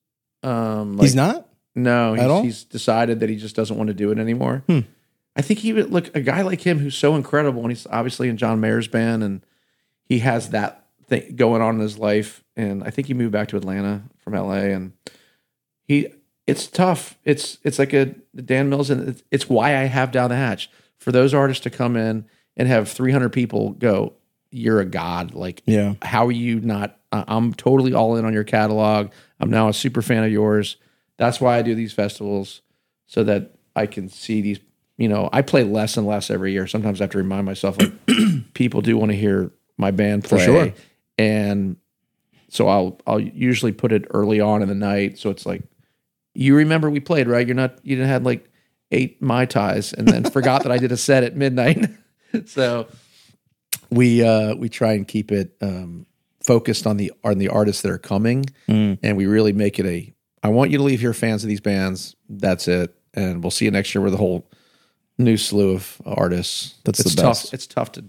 Um, 0.42 0.96
like, 0.96 1.04
he's 1.04 1.14
not. 1.14 1.46
no, 1.74 2.14
he's, 2.14 2.24
all? 2.24 2.42
he's 2.42 2.64
decided 2.64 3.20
that 3.20 3.28
he 3.28 3.36
just 3.36 3.54
doesn't 3.56 3.76
want 3.76 3.88
to 3.88 3.94
do 3.94 4.10
it 4.10 4.18
anymore. 4.18 4.62
Hmm. 4.66 4.80
I 5.36 5.42
think 5.42 5.60
he 5.60 5.72
would 5.72 5.90
look 5.92 6.14
a 6.16 6.20
guy 6.20 6.42
like 6.42 6.62
him 6.62 6.78
who's 6.78 6.96
so 6.96 7.14
incredible, 7.14 7.62
and 7.62 7.70
he's 7.70 7.86
obviously 7.88 8.28
in 8.28 8.36
John 8.36 8.58
Mayer's 8.60 8.88
band, 8.88 9.22
and 9.22 9.44
he 10.08 10.20
has 10.20 10.50
that 10.50 10.86
thing 11.06 11.36
going 11.36 11.62
on 11.62 11.76
in 11.76 11.80
his 11.80 11.98
life. 11.98 12.42
And 12.56 12.82
I 12.82 12.90
think 12.90 13.06
he 13.06 13.14
moved 13.14 13.32
back 13.32 13.48
to 13.48 13.56
Atlanta 13.56 14.02
from 14.18 14.34
LA, 14.34 14.54
and 14.74 14.92
he 15.84 16.08
it's 16.46 16.66
tough. 16.66 17.18
It's 17.24 17.58
it's 17.62 17.78
like 17.78 17.92
a 17.92 18.06
Dan 18.34 18.68
Mills, 18.68 18.90
and 18.90 19.10
it's, 19.10 19.22
it's 19.30 19.48
why 19.48 19.76
I 19.76 19.84
have 19.84 20.10
down 20.10 20.30
the 20.30 20.36
hatch 20.36 20.70
for 20.98 21.12
those 21.12 21.34
artists 21.34 21.62
to 21.64 21.70
come 21.70 21.96
in 21.96 22.26
and 22.56 22.68
have 22.68 22.88
300 22.88 23.30
people 23.30 23.70
go. 23.70 24.14
You're 24.50 24.80
a 24.80 24.86
god. 24.86 25.34
Like 25.34 25.62
Yeah, 25.66 25.94
how 26.02 26.26
are 26.26 26.32
you 26.32 26.60
not 26.60 26.98
i'm 27.12 27.54
totally 27.54 27.94
all 27.94 28.16
in 28.16 28.24
on 28.24 28.32
your 28.32 28.44
catalog 28.44 29.10
i'm 29.40 29.50
now 29.50 29.68
a 29.68 29.72
super 29.72 30.02
fan 30.02 30.24
of 30.24 30.30
yours 30.30 30.76
that's 31.16 31.40
why 31.40 31.56
i 31.56 31.62
do 31.62 31.74
these 31.74 31.92
festivals 31.92 32.62
so 33.06 33.24
that 33.24 33.54
i 33.74 33.86
can 33.86 34.08
see 34.08 34.40
these 34.40 34.60
you 34.96 35.08
know 35.08 35.28
i 35.32 35.40
play 35.40 35.64
less 35.64 35.96
and 35.96 36.06
less 36.06 36.30
every 36.30 36.52
year 36.52 36.66
sometimes 36.66 37.00
i 37.00 37.04
have 37.04 37.10
to 37.10 37.18
remind 37.18 37.46
myself 37.46 37.78
like 37.80 37.92
people 38.54 38.80
do 38.80 38.96
want 38.96 39.10
to 39.10 39.16
hear 39.16 39.50
my 39.78 39.90
band 39.90 40.24
play 40.24 40.44
sure. 40.44 40.72
and 41.18 41.76
so 42.50 42.68
i'll 42.68 43.00
i'll 43.06 43.20
usually 43.20 43.72
put 43.72 43.92
it 43.92 44.04
early 44.10 44.40
on 44.40 44.60
in 44.62 44.68
the 44.68 44.74
night 44.74 45.18
so 45.18 45.30
it's 45.30 45.46
like 45.46 45.62
you 46.34 46.54
remember 46.54 46.90
we 46.90 47.00
played 47.00 47.26
right 47.28 47.46
you're 47.46 47.56
not 47.56 47.78
you 47.82 47.96
didn't 47.96 48.08
have 48.10 48.24
like 48.24 48.48
eight 48.90 49.20
mai 49.22 49.44
tais 49.46 49.92
and 49.96 50.06
then 50.08 50.24
forgot 50.30 50.62
that 50.64 50.72
i 50.72 50.78
did 50.78 50.92
a 50.92 50.96
set 50.96 51.22
at 51.24 51.36
midnight 51.36 51.88
so 52.46 52.86
we 53.90 54.22
uh 54.22 54.54
we 54.56 54.68
try 54.68 54.92
and 54.92 55.08
keep 55.08 55.30
it 55.32 55.56
um 55.62 56.04
focused 56.42 56.86
on 56.86 56.96
the 56.96 57.12
on 57.24 57.38
the 57.38 57.48
artists 57.48 57.82
that 57.82 57.90
are 57.90 57.98
coming 57.98 58.44
Mm. 58.68 58.98
and 59.02 59.16
we 59.16 59.26
really 59.26 59.52
make 59.52 59.78
it 59.78 59.86
a 59.86 60.14
I 60.42 60.48
want 60.50 60.70
you 60.70 60.78
to 60.78 60.84
leave 60.84 61.00
here 61.00 61.12
fans 61.12 61.42
of 61.42 61.48
these 61.48 61.60
bands. 61.60 62.14
That's 62.28 62.68
it. 62.68 62.94
And 63.12 63.42
we'll 63.42 63.50
see 63.50 63.64
you 63.64 63.72
next 63.72 63.92
year 63.92 64.00
with 64.02 64.14
a 64.14 64.16
whole 64.16 64.48
new 65.18 65.36
slew 65.36 65.72
of 65.74 66.00
artists. 66.06 66.76
That's 66.84 67.00
it's 67.00 67.16
the 67.16 67.22
tough. 67.22 67.52
It's 67.52 67.66
tough 67.66 67.90
to 67.92 68.04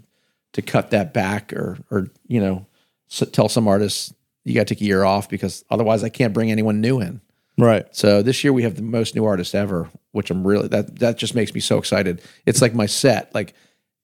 to 0.52 0.62
cut 0.62 0.90
that 0.90 1.12
back 1.14 1.52
or 1.52 1.78
or 1.90 2.08
you 2.26 2.40
know 2.40 2.66
s 3.10 3.22
tell 3.32 3.48
some 3.48 3.68
artists 3.68 4.12
you 4.44 4.54
got 4.54 4.66
to 4.66 4.74
take 4.74 4.80
a 4.80 4.86
year 4.86 5.04
off 5.04 5.28
because 5.28 5.64
otherwise 5.70 6.02
I 6.02 6.08
can't 6.08 6.32
bring 6.32 6.50
anyone 6.50 6.80
new 6.80 7.00
in. 7.00 7.20
right. 7.58 7.84
So 7.94 8.22
this 8.22 8.42
year 8.42 8.52
we 8.52 8.62
have 8.62 8.74
the 8.74 8.82
most 8.82 9.14
new 9.14 9.24
artists 9.24 9.54
ever, 9.54 9.90
which 10.12 10.30
I'm 10.30 10.46
really 10.46 10.68
that 10.68 10.98
that 11.00 11.18
just 11.18 11.34
makes 11.34 11.54
me 11.54 11.60
so 11.60 11.78
excited. 11.78 12.22
It's 12.46 12.62
like 12.62 12.74
my 12.74 12.86
set. 12.86 13.34
Like 13.34 13.54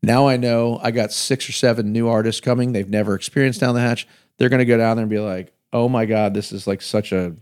now 0.02 0.28
I 0.28 0.36
know 0.36 0.78
I 0.82 0.90
got 0.90 1.12
six 1.12 1.48
or 1.48 1.52
seven 1.52 1.92
new 1.92 2.08
artists 2.08 2.40
coming. 2.40 2.72
They've 2.72 2.88
never 2.88 3.14
experienced 3.14 3.60
down 3.60 3.74
the 3.74 3.80
hatch. 3.80 4.06
They're 4.38 4.48
gonna 4.48 4.64
go 4.64 4.76
down 4.76 4.96
there 4.96 5.04
and 5.04 5.10
be 5.10 5.18
like, 5.18 5.52
"Oh 5.72 5.88
my 5.88 6.04
god, 6.04 6.34
this 6.34 6.52
is 6.52 6.66
like 6.66 6.82
such 6.82 7.12
a 7.12 7.34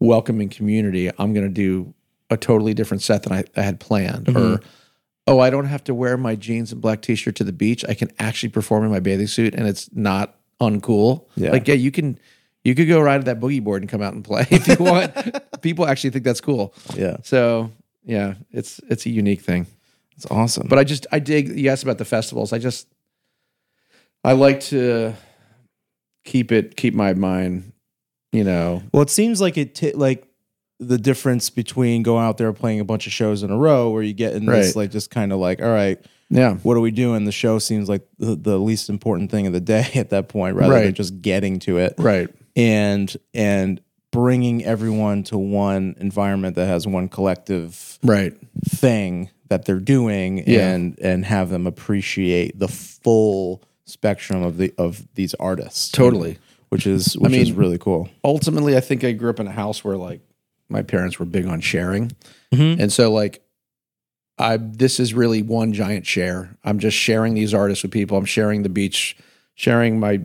welcoming 0.00 0.48
community. 0.48 1.10
I'm 1.18 1.34
gonna 1.34 1.48
do 1.48 1.92
a 2.30 2.36
totally 2.36 2.72
different 2.72 3.02
set 3.02 3.22
than 3.24 3.32
I, 3.32 3.44
I 3.56 3.62
had 3.62 3.80
planned." 3.80 4.28
Or 4.28 4.32
mm-hmm. 4.32 4.66
Oh, 5.26 5.38
I 5.38 5.50
don't 5.50 5.66
have 5.66 5.84
to 5.84 5.94
wear 5.94 6.16
my 6.16 6.36
jeans 6.36 6.72
and 6.72 6.80
black 6.80 7.00
t-shirt 7.02 7.36
to 7.36 7.44
the 7.44 7.52
beach. 7.52 7.84
I 7.88 7.94
can 7.94 8.10
actually 8.18 8.50
perform 8.50 8.84
in 8.84 8.90
my 8.90 9.00
bathing 9.00 9.26
suit, 9.26 9.54
and 9.54 9.66
it's 9.66 9.88
not 9.94 10.36
uncool. 10.60 11.26
Yeah. 11.36 11.50
Like 11.50 11.66
yeah, 11.68 11.74
you 11.74 11.90
can. 11.90 12.18
You 12.62 12.74
could 12.74 12.88
go 12.88 12.98
ride 12.98 13.18
at 13.18 13.24
that 13.26 13.40
boogie 13.40 13.62
board 13.62 13.82
and 13.82 13.90
come 13.90 14.00
out 14.00 14.14
and 14.14 14.24
play 14.24 14.46
if 14.50 14.66
you 14.66 14.76
want. 14.82 15.12
People 15.60 15.86
actually 15.86 16.08
think 16.10 16.24
that's 16.24 16.40
cool. 16.40 16.72
Yeah, 16.94 17.18
So 17.22 17.70
yeah, 18.04 18.34
it's 18.52 18.80
it's 18.88 19.04
a 19.04 19.10
unique 19.10 19.42
thing. 19.42 19.66
it's 20.16 20.24
awesome. 20.30 20.66
But 20.68 20.78
I 20.78 20.84
just 20.84 21.06
I 21.12 21.18
dig 21.18 21.48
you 21.58 21.68
asked 21.68 21.82
about 21.82 21.98
the 21.98 22.06
festivals. 22.06 22.54
I 22.54 22.58
just 22.58 22.88
I 24.24 24.32
like 24.32 24.60
to 24.60 25.12
keep 26.24 26.52
it 26.52 26.76
keep 26.76 26.94
my 26.94 27.12
mind, 27.12 27.72
you 28.32 28.44
know. 28.44 28.82
Well, 28.92 29.02
it 29.02 29.10
seems 29.10 29.42
like 29.42 29.58
it 29.58 29.74
ta 29.74 29.88
like 29.94 30.26
the 30.80 30.98
difference 30.98 31.50
between 31.50 32.02
going 32.02 32.24
out 32.24 32.36
there 32.38 32.52
playing 32.52 32.80
a 32.80 32.84
bunch 32.84 33.06
of 33.06 33.12
shows 33.12 33.42
in 33.42 33.50
a 33.50 33.56
row 33.56 33.90
where 33.90 34.02
you 34.02 34.12
get 34.12 34.34
in 34.34 34.44
this 34.46 34.68
Right. 34.74 34.76
like 34.84 34.90
just 34.90 35.10
kind 35.10 35.32
of 35.32 35.38
like 35.38 35.62
all 35.62 35.68
right 35.72 35.98
Yeah. 36.30 36.54
what 36.56 36.76
are 36.76 36.80
we 36.80 36.90
doing 36.90 37.24
the 37.24 37.32
show 37.32 37.58
seems 37.58 37.88
like 37.88 38.02
the, 38.18 38.34
the 38.34 38.58
least 38.58 38.88
important 38.90 39.30
thing 39.30 39.46
of 39.46 39.52
the 39.52 39.60
day 39.60 39.86
at 39.94 40.10
that 40.10 40.28
point 40.28 40.56
rather 40.56 40.74
than 40.74 40.84
Right. 40.86 40.94
just 40.94 41.22
getting 41.22 41.58
to 41.60 41.78
it 41.78 41.94
Right. 41.98 42.28
and 42.56 43.14
and 43.32 43.80
bringing 44.10 44.64
everyone 44.64 45.22
to 45.24 45.36
one 45.38 45.96
environment 45.98 46.54
that 46.56 46.66
has 46.66 46.86
one 46.86 47.08
collective 47.08 47.98
Right. 48.02 48.32
thing 48.68 49.30
that 49.48 49.64
they're 49.66 49.78
doing 49.80 50.42
Yeah. 50.46 50.70
and 50.72 50.98
and 51.00 51.24
have 51.24 51.50
them 51.50 51.66
appreciate 51.66 52.58
the 52.58 52.68
full 52.68 53.62
spectrum 53.84 54.42
of 54.42 54.56
the 54.56 54.72
of 54.78 55.06
these 55.14 55.34
artists 55.34 55.88
Totally. 55.90 56.38
which 56.70 56.86
is 56.86 57.16
which 57.18 57.32
is 57.32 57.50
mean- 57.50 57.58
really 57.58 57.78
cool 57.78 58.08
ultimately, 58.24 58.76
I 58.76 58.80
think 58.80 59.04
I 59.04 59.12
grew 59.12 59.30
up 59.30 59.38
in 59.40 59.46
a 59.46 59.52
house 59.52 59.84
where 59.84 59.96
like 59.96 60.20
my 60.74 60.82
parents 60.82 61.18
were 61.18 61.24
big 61.24 61.46
on 61.46 61.60
sharing, 61.60 62.10
mm-hmm. 62.52 62.80
and 62.80 62.92
so 62.92 63.12
like 63.12 63.42
I 64.38 64.58
this 64.58 65.00
is 65.00 65.14
really 65.14 65.42
one 65.42 65.72
giant 65.72 66.04
share. 66.04 66.56
I'm 66.64 66.78
just 66.78 66.96
sharing 66.96 67.34
these 67.34 67.54
artists 67.54 67.82
with 67.82 67.92
people. 67.92 68.18
I'm 68.18 68.24
sharing 68.24 68.62
the 68.62 68.68
beach, 68.68 69.16
sharing 69.54 69.98
my 69.98 70.20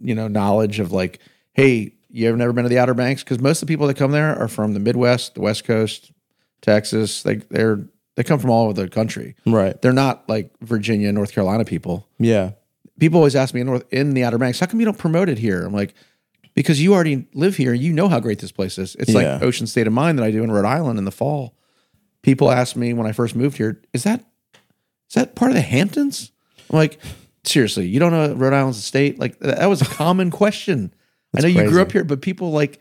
you 0.00 0.14
know 0.14 0.28
knowledge 0.28 0.80
of 0.80 0.92
like, 0.92 1.20
hey, 1.52 1.92
you 2.10 2.28
ever 2.28 2.36
never 2.36 2.52
been 2.52 2.64
to 2.64 2.68
the 2.68 2.78
Outer 2.78 2.94
Banks? 2.94 3.22
Because 3.22 3.38
most 3.38 3.62
of 3.62 3.68
the 3.68 3.72
people 3.72 3.86
that 3.86 3.96
come 3.96 4.10
there 4.10 4.36
are 4.36 4.48
from 4.48 4.74
the 4.74 4.80
Midwest, 4.80 5.34
the 5.34 5.40
West 5.40 5.64
Coast, 5.64 6.12
Texas. 6.60 7.22
They 7.22 7.36
they're 7.36 7.86
they 8.16 8.24
come 8.24 8.40
from 8.40 8.50
all 8.50 8.64
over 8.64 8.82
the 8.82 8.88
country. 8.88 9.36
right 9.46 9.80
They're 9.80 9.92
not 9.92 10.28
like 10.28 10.50
Virginia, 10.60 11.12
North 11.12 11.32
Carolina 11.32 11.64
people 11.64 12.08
yeah 12.18 12.50
people 12.98 13.18
always 13.18 13.36
ask 13.36 13.54
me 13.54 13.60
in, 13.60 13.66
North, 13.66 13.84
in 13.92 14.14
the 14.14 14.24
Outer 14.24 14.38
Banks, 14.38 14.60
how 14.60 14.66
come 14.66 14.80
you 14.80 14.86
don't 14.86 14.98
promote 14.98 15.28
it 15.28 15.38
here? 15.38 15.64
I'm 15.64 15.72
like, 15.72 15.94
because 16.58 16.82
you 16.82 16.92
already 16.92 17.24
live 17.34 17.54
here. 17.54 17.72
You 17.72 17.92
know 17.92 18.08
how 18.08 18.18
great 18.18 18.40
this 18.40 18.50
place 18.50 18.78
is. 18.78 18.96
It's 18.96 19.12
Yeah. 19.12 19.34
like 19.34 19.42
Ocean 19.42 19.68
State 19.68 19.86
of 19.86 19.92
Mind 19.92 20.18
that 20.18 20.24
I 20.24 20.32
do 20.32 20.42
in 20.42 20.50
Rhode 20.50 20.64
Island 20.64 20.98
in 20.98 21.04
the 21.04 21.12
fall. 21.12 21.54
People 22.22 22.50
ask 22.50 22.74
me 22.74 22.92
when 22.92 23.06
I 23.06 23.12
first 23.12 23.36
moved 23.36 23.58
here, 23.58 23.80
is 23.92 24.02
that 24.02 24.24
is 25.08 25.14
that 25.14 25.36
part 25.36 25.52
of 25.52 25.54
the 25.54 25.60
Hamptons? 25.60 26.32
I'm 26.68 26.76
like, 26.76 26.98
seriously, 27.44 27.86
you 27.86 28.00
don't 28.00 28.10
know 28.10 28.34
Rhode 28.34 28.52
Island's 28.54 28.78
a 28.78 28.82
state? 28.82 29.20
Like 29.20 29.38
that 29.38 29.68
was 29.68 29.82
a 29.82 29.84
common 29.84 30.32
question. 30.32 30.92
I 31.36 31.42
know 31.42 31.46
you 31.46 31.68
grew 31.68 31.80
up 31.80 31.92
here, 31.92 32.02
but 32.02 32.22
people 32.22 32.50
like, 32.50 32.80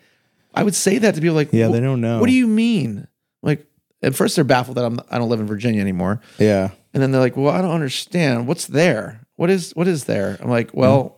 I 0.55 0.63
would 0.63 0.73
say 0.73 0.97
that 0.97 1.13
to 1.13 1.21
people 1.21 1.35
like, 1.35 1.53
Yeah, 1.53 1.67
they 1.67 1.79
don't 1.79 2.01
know." 2.01 2.19
What 2.19 2.25
do 2.25 2.33
you 2.33 2.47
mean? 2.47 3.07
Like, 3.43 3.63
at 4.01 4.15
first 4.15 4.33
they're 4.35 4.43
baffled 4.43 4.77
that 4.77 4.85
I'm 4.85 4.99
I 5.11 5.19
don't 5.19 5.29
live 5.29 5.39
in 5.39 5.45
Virginia 5.45 5.81
anymore. 5.81 6.19
yeah 6.39 6.71
And 6.95 7.03
then 7.03 7.11
they're 7.11 7.21
like, 7.21 7.37
"Well, 7.37 7.53
I 7.53 7.61
don't 7.61 7.75
understand. 7.75 8.47
What's 8.47 8.65
there? 8.65 9.21
What 9.35 9.51
is 9.51 9.71
what 9.75 9.87
is 9.87 10.05
there?" 10.05 10.39
I'm 10.41 10.49
like, 10.49 10.73
"Well, 10.73 11.03
mm-hmm. 11.03 11.13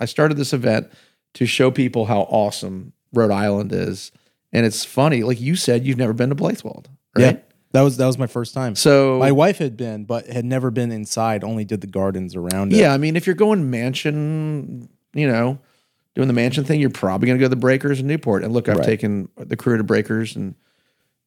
I 0.00 0.06
started 0.06 0.38
this 0.38 0.54
event 0.54 0.88
to 1.34 1.46
show 1.46 1.70
people 1.70 2.06
how 2.06 2.20
awesome 2.22 2.92
Rhode 3.12 3.30
Island 3.30 3.72
is." 3.72 4.12
And 4.52 4.64
it's 4.64 4.84
funny, 4.84 5.22
like 5.22 5.40
you 5.40 5.56
said, 5.56 5.84
you've 5.84 5.98
never 5.98 6.12
been 6.14 6.30
to 6.30 6.34
Blithewold, 6.34 6.86
right? 7.16 7.36
yeah 7.36 7.36
that 7.72 7.82
was 7.82 7.98
that 7.98 8.06
was 8.06 8.16
my 8.16 8.26
first 8.26 8.54
time 8.54 8.74
So 8.74 9.18
my 9.18 9.30
wife 9.30 9.58
had 9.58 9.76
been 9.76 10.04
but 10.04 10.26
had 10.26 10.46
never 10.46 10.70
been 10.70 10.90
inside 10.90 11.44
only 11.44 11.66
did 11.66 11.82
the 11.82 11.86
gardens 11.86 12.34
around 12.34 12.72
it 12.72 12.76
yeah, 12.76 12.94
I 12.94 12.96
mean, 12.96 13.14
if 13.14 13.26
you're 13.26 13.36
going 13.36 13.70
mansion, 13.70 14.88
you 15.12 15.28
know, 15.28 15.58
doing 16.14 16.28
the 16.28 16.34
mansion 16.34 16.64
thing, 16.64 16.80
you're 16.80 16.88
probably 16.88 17.26
going 17.26 17.38
to 17.38 17.40
go 17.42 17.44
to 17.44 17.50
the 17.50 17.56
Breakers 17.56 18.00
in 18.00 18.06
Newport. 18.06 18.42
And 18.42 18.54
look, 18.54 18.68
I've 18.70 18.78
Right. 18.78 18.86
taken 18.86 19.28
the 19.36 19.54
crew 19.56 19.76
to 19.76 19.84
Breakers, 19.84 20.34
and 20.34 20.54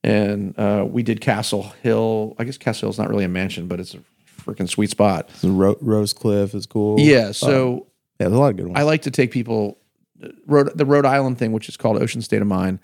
and 0.03 0.57
uh, 0.57 0.83
we 0.89 1.03
did 1.03 1.21
Castle 1.21 1.73
Hill. 1.83 2.35
I 2.39 2.43
guess 2.43 2.57
Castle 2.57 2.87
Hill's 2.87 2.97
not 2.97 3.09
really 3.09 3.23
a 3.25 3.29
mansion, 3.29 3.67
but 3.67 3.79
it's 3.79 3.93
a 3.93 3.99
freaking 4.43 4.67
sweet 4.67 4.89
spot. 4.89 5.29
The 5.41 5.51
Ro- 5.51 5.75
Rosecliff 5.75 6.55
is 6.55 6.65
cool 6.65 6.99
Yeah, 6.99 7.31
so. 7.33 7.85
yeah 8.19 8.27
there's 8.27 8.33
a 8.33 8.39
lot 8.39 8.49
of 8.49 8.57
good 8.57 8.65
ones 8.67 8.79
I 8.79 8.83
like 8.83 9.03
to 9.03 9.11
take 9.11 9.29
people 9.31 9.77
Rhode, 10.45 10.77
the 10.77 10.85
Rhode 10.85 11.05
Island 11.05 11.37
thing, 11.37 11.51
which 11.51 11.69
is 11.69 11.77
called 11.77 12.01
Ocean 12.01 12.21
State 12.21 12.41
of 12.41 12.47
Mind. 12.47 12.79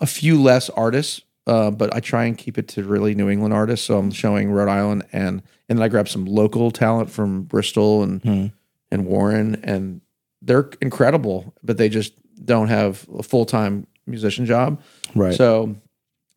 A 0.00 0.06
few 0.06 0.40
less 0.40 0.68
artists, 0.70 1.22
uh, 1.46 1.70
but 1.70 1.94
I 1.94 2.00
try 2.00 2.24
and 2.24 2.36
keep 2.36 2.58
it 2.58 2.68
to 2.68 2.84
really 2.84 3.14
New 3.14 3.30
England 3.30 3.54
artists. 3.54 3.86
So 3.86 3.98
I'm 3.98 4.10
showing 4.10 4.50
Rhode 4.50 4.68
Island, 4.68 5.04
and 5.12 5.42
and 5.68 5.78
then 5.78 5.82
I 5.82 5.88
grab 5.88 6.08
some 6.08 6.26
local 6.26 6.70
talent 6.70 7.10
from 7.10 7.42
Bristol 7.44 8.02
and 8.02 8.52
and 8.90 9.06
Warren, 9.06 9.60
and 9.62 10.00
they're 10.42 10.70
incredible, 10.80 11.54
but 11.62 11.76
they 11.78 11.88
just 11.88 12.12
don't 12.44 12.68
have 12.68 13.06
a 13.18 13.22
full 13.22 13.46
time 13.46 13.86
musician 14.06 14.44
job. 14.46 14.80
right 15.14 15.34
So 15.34 15.74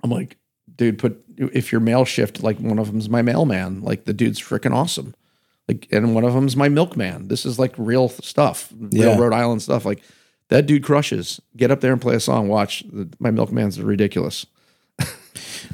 I'm 0.02 0.10
like, 0.10 0.38
dude, 0.76 0.98
put 0.98 1.22
if 1.38 1.72
you're 1.72 1.82
mail 1.82 2.06
shift, 2.06 2.42
like 2.42 2.58
one 2.60 2.80
of 2.80 2.88
them's 2.88 3.10
my 3.10 3.22
mailman, 3.22 3.82
like 3.82 4.06
the 4.06 4.14
dude's 4.14 4.40
freaking 4.40 4.74
awesome. 4.74 5.14
Like, 5.68 5.88
and 5.92 6.16
one 6.16 6.24
of 6.24 6.34
them's 6.34 6.56
my 6.56 6.68
milkman. 6.68 7.28
This 7.28 7.46
is 7.46 7.60
like 7.60 7.74
real 7.78 8.10
stuff, 8.10 8.74
real 8.78 8.90
Yeah. 8.92 9.18
Rhode 9.18 9.34
Island 9.34 9.62
stuff. 9.62 9.86
Like 9.86 10.02
that 10.50 10.66
dude 10.66 10.84
crushes. 10.84 11.40
Get 11.58 11.72
up 11.72 11.82
there 11.82 11.94
and 11.94 12.02
play 12.02 12.16
a 12.16 12.20
song. 12.20 12.48
Watch 12.48 12.84
the, 12.92 13.10
my 13.20 13.32
milkman's 13.32 13.82
ridiculous. 13.82 14.46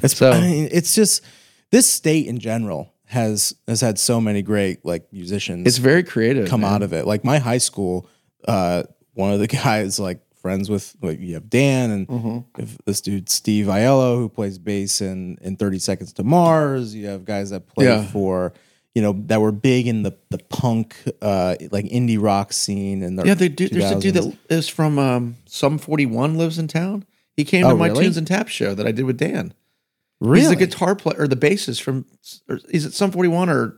It's 0.02 0.16
So- 0.16 0.30
I 0.30 0.40
mean, 0.40 0.68
it's 0.72 0.94
just 0.94 1.22
this 1.70 1.90
state 1.90 2.26
in 2.26 2.38
general 2.38 2.92
has 3.06 3.54
has 3.68 3.80
had 3.80 3.98
so 3.98 4.20
many 4.20 4.42
great 4.42 4.84
like 4.84 5.10
musicians 5.12 5.66
It's 5.66 5.78
very 5.78 6.02
creative. 6.02 6.48
come 6.48 6.60
man. 6.62 6.72
out 6.74 6.82
of 6.82 6.92
it. 6.92 7.06
Like 7.06 7.24
my 7.24 7.38
high 7.38 7.58
school, 7.58 8.08
uh, 8.46 8.82
one 9.14 9.32
of 9.32 9.38
the 9.40 9.46
guys 9.64 9.98
like 9.98 10.20
friends 10.42 10.68
with 10.70 10.94
like 11.02 11.18
you 11.20 11.34
have 11.34 11.48
Dan 11.48 11.90
and 11.90 12.08
Mm-hmm. 12.08 12.64
this 12.84 13.00
dude 13.00 13.28
Steve 13.28 13.66
Aiello 13.66 14.16
who 14.18 14.28
plays 14.28 14.58
bass 14.58 15.00
in 15.00 15.38
in 15.40 15.56
Thirty 15.56 15.78
Seconds 15.78 16.12
to 16.14 16.24
Mars. 16.24 16.94
You 16.94 17.06
have 17.06 17.24
guys 17.24 17.50
that 17.50 17.66
play 17.68 17.86
Yeah. 17.86 18.04
for 18.06 18.52
you 18.96 19.02
know 19.02 19.12
that 19.26 19.42
were 19.42 19.52
big 19.52 19.86
in 19.86 20.04
the 20.04 20.16
the 20.30 20.38
punk 20.48 20.96
uh 21.20 21.54
like 21.70 21.84
indie 21.84 22.16
rock 22.18 22.50
scene 22.54 23.02
and 23.02 23.18
the 23.18 23.26
Yeah, 23.26 23.34
they 23.34 23.50
do, 23.50 23.68
there's 23.68 23.90
a 23.92 24.00
dude 24.00 24.14
that 24.14 24.34
is 24.48 24.70
from 24.70 24.98
um, 24.98 25.36
Sum 25.44 25.76
41 25.76 26.38
lives 26.38 26.58
in 26.58 26.66
town. 26.66 27.04
He 27.36 27.44
came 27.44 27.64
to 27.64 27.72
Oh, 27.72 27.76
my 27.76 27.88
really? 27.88 28.04
Tunes 28.04 28.16
and 28.16 28.26
Tap 28.26 28.48
show 28.48 28.74
that 28.74 28.86
I 28.86 28.92
did 28.92 29.04
with 29.04 29.18
Dan. 29.18 29.52
really 30.18 30.40
He's 30.40 30.48
the 30.48 30.56
guitar 30.56 30.96
player 30.96 31.20
or 31.20 31.28
the 31.28 31.36
bassist 31.36 31.82
from. 31.82 32.06
Or 32.48 32.58
is 32.70 32.86
it 32.86 32.94
Sum 32.94 33.10
41 33.10 33.50
or? 33.50 33.76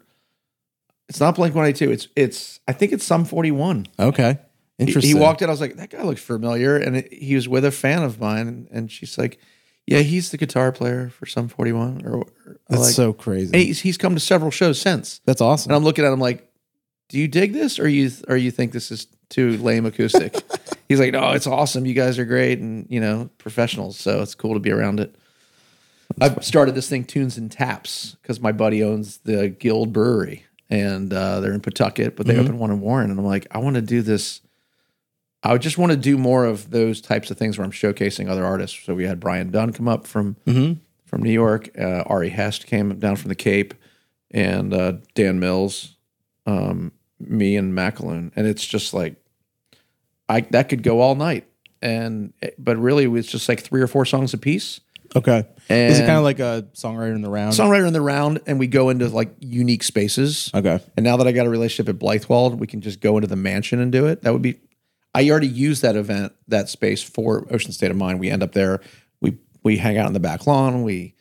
It's 1.09 1.19
not 1.19 1.35
Blink 1.35 1.53
182. 1.53 1.91
It's 1.93 2.09
it's. 2.15 2.61
I 2.69 2.73
think 2.73 2.93
it's 2.93 3.05
Sum 3.05 3.25
41. 3.25 3.87
okay 3.99 4.39
He, 4.79 4.85
interesting. 4.85 5.17
he 5.17 5.21
walked 5.21 5.43
in. 5.43 5.49
I 5.49 5.53
was 5.53 5.61
like, 5.61 5.75
that 5.79 5.91
guy 5.91 6.03
looks 6.05 6.23
familiar, 6.23 6.77
and 6.77 6.97
it, 6.99 7.13
he 7.13 7.35
was 7.35 7.49
with 7.49 7.65
a 7.65 7.73
fan 7.73 8.05
of 8.05 8.21
mine, 8.21 8.47
and, 8.47 8.69
and 8.71 8.93
she's 8.93 9.19
like, 9.19 9.41
yeah, 9.89 10.01
he's 10.01 10.31
the 10.31 10.37
guitar 10.37 10.71
player 10.71 11.09
for 11.09 11.25
Sum 11.25 11.49
41. 11.49 12.03
Or, 12.05 12.17
or 12.19 12.27
That's 12.69 12.83
like, 12.83 12.93
so 12.93 13.15
crazy. 13.15 13.57
"Hey, 13.57 13.65
he's, 13.65 13.81
he's 13.81 13.97
come 13.97 14.15
to 14.15 14.21
several 14.21 14.51
shows 14.51 14.79
since, 14.79 15.21
That's 15.25 15.41
awesome. 15.41 15.71
and 15.71 15.77
I'm 15.77 15.83
looking 15.85 16.05
at 16.05 16.13
him 16.13 16.21
like, 16.21 16.45
do 17.09 17.19
you 17.19 17.27
dig 17.27 17.55
this, 17.55 17.79
or 17.79 17.89
you 17.89 18.11
or 18.29 18.37
you 18.37 18.51
think 18.51 18.73
this 18.73 18.91
is 18.91 19.07
too 19.31 19.57
lame 19.57 19.87
acoustic? 19.87 20.37
he's 20.91 21.01
like, 21.01 21.13
no, 21.13 21.31
it's 21.31 21.47
awesome. 21.47 21.87
You 21.87 21.95
guys 21.95 22.19
are 22.19 22.27
great, 22.27 22.59
and 22.59 22.87
you 22.91 23.01
know, 23.01 23.31
professionals. 23.39 23.99
So 23.99 24.21
it's 24.21 24.35
cool 24.35 24.53
to 24.53 24.61
be 24.61 24.71
around 24.71 25.01
it. 25.01 25.17
I've 26.21 26.45
started 26.45 26.75
this 26.75 26.87
thing, 26.89 27.05
Tunes 27.05 27.39
and 27.39 27.51
Taps, 27.51 28.17
because 28.21 28.41
my 28.41 28.53
buddy 28.53 28.83
owns 28.83 29.19
the 29.19 29.49
Guild 29.49 29.95
Brewery, 29.95 30.45
and 30.69 31.11
uh, 31.11 31.41
they're 31.41 31.55
in 31.55 31.61
Pawtucket, 31.63 32.15
but 32.15 32.27
they 32.27 32.37
opened 32.37 32.59
one 32.59 32.71
in 32.71 32.81
Warren, 32.81 33.11
and 33.11 33.19
I'm 33.19 33.25
like, 33.25 33.47
I 33.51 33.59
want 33.59 33.77
to 33.77 33.83
do 33.83 34.03
this. 34.03 34.43
I 35.43 35.57
just 35.59 35.79
want 35.79 35.93
to 35.93 35.99
do 35.99 36.19
more 36.19 36.45
of 36.45 36.71
those 36.71 37.01
types 37.01 37.31
of 37.31 37.39
things 37.39 37.59
where 37.59 37.65
I'm 37.65 37.71
showcasing 37.71 38.29
other 38.29 38.45
artists. 38.45 38.85
So 38.85 38.95
we 38.95 39.05
had 39.05 39.21
Brian 39.21 39.51
Dunne 39.51 39.73
come 39.73 39.89
up 39.89 40.07
from 40.07 40.37
from 41.07 41.23
New 41.23 41.33
York, 41.33 41.71
uh, 41.79 42.03
Ari 42.07 42.31
Hest 42.31 42.67
came 42.67 42.99
down 42.99 43.17
from 43.17 43.31
the 43.31 43.35
Cape, 43.35 43.73
and 44.31 44.75
uh, 44.75 44.95
Dan 45.15 45.41
Mills, 45.41 45.97
um, 46.45 46.93
me 47.19 47.57
and 47.57 47.75
Macaloon, 47.75 48.31
and 48.37 48.47
it's 48.47 48.67
just 48.67 48.93
like 48.93 49.17
I 50.29 50.41
that 50.51 50.69
could 50.69 50.83
go 50.83 51.01
all 51.01 51.15
night, 51.15 51.47
and 51.81 52.33
but 52.59 52.77
really 52.77 53.05
it's 53.19 53.31
just 53.31 53.49
like 53.49 53.61
three 53.61 53.81
or 53.81 53.87
four 53.87 54.05
songs 54.05 54.35
a 54.35 54.39
piece 54.39 54.81
okay. 55.15 55.45
Is 55.69 55.99
it 55.99 56.07
kind 56.07 56.19
of 56.19 56.25
like 56.25 56.39
a 56.39 56.67
songwriter 56.75 57.15
in 57.15 57.23
the 57.23 57.31
round? 57.31 57.53
songwriter 57.53 57.87
in 57.87 57.93
the 57.93 58.01
round 58.01 58.41
and 58.47 58.59
we 58.59 58.67
go 58.67 58.89
into 58.89 59.09
like 59.09 59.35
unique 59.41 59.83
spaces. 59.83 60.51
okay. 60.55 60.81
And 60.97 61.05
now 61.05 61.17
that 61.19 61.27
I 61.27 61.33
got 61.33 61.47
a 61.47 61.51
relationship 61.51 61.89
at 61.89 61.99
Blithewold, 61.99 62.59
we 62.59 62.67
can 62.67 62.81
just 62.81 63.01
go 63.01 63.17
into 63.17 63.27
the 63.27 63.37
mansion 63.37 63.81
and 63.81 63.93
do 63.93 64.07
it. 64.07 64.23
That 64.23 64.33
would 64.33 64.43
be 64.43 64.59
I 65.19 65.29
already 65.31 65.49
used 65.49 65.83
that 65.83 65.97
event, 65.97 66.33
that 66.47 66.69
space 66.69 67.03
for 67.03 67.45
Ocean 67.51 67.73
State 67.73 67.91
of 67.91 67.97
Mind. 67.97 68.21
We 68.21 68.31
end 68.31 68.45
up 68.45 68.53
there, 68.53 68.81
we 69.21 69.37
we 69.65 69.77
hang 69.77 69.99
out 69.99 70.07
in 70.07 70.13
the 70.13 70.21
back 70.21 70.47
lawn, 70.47 70.85
we 70.85 71.15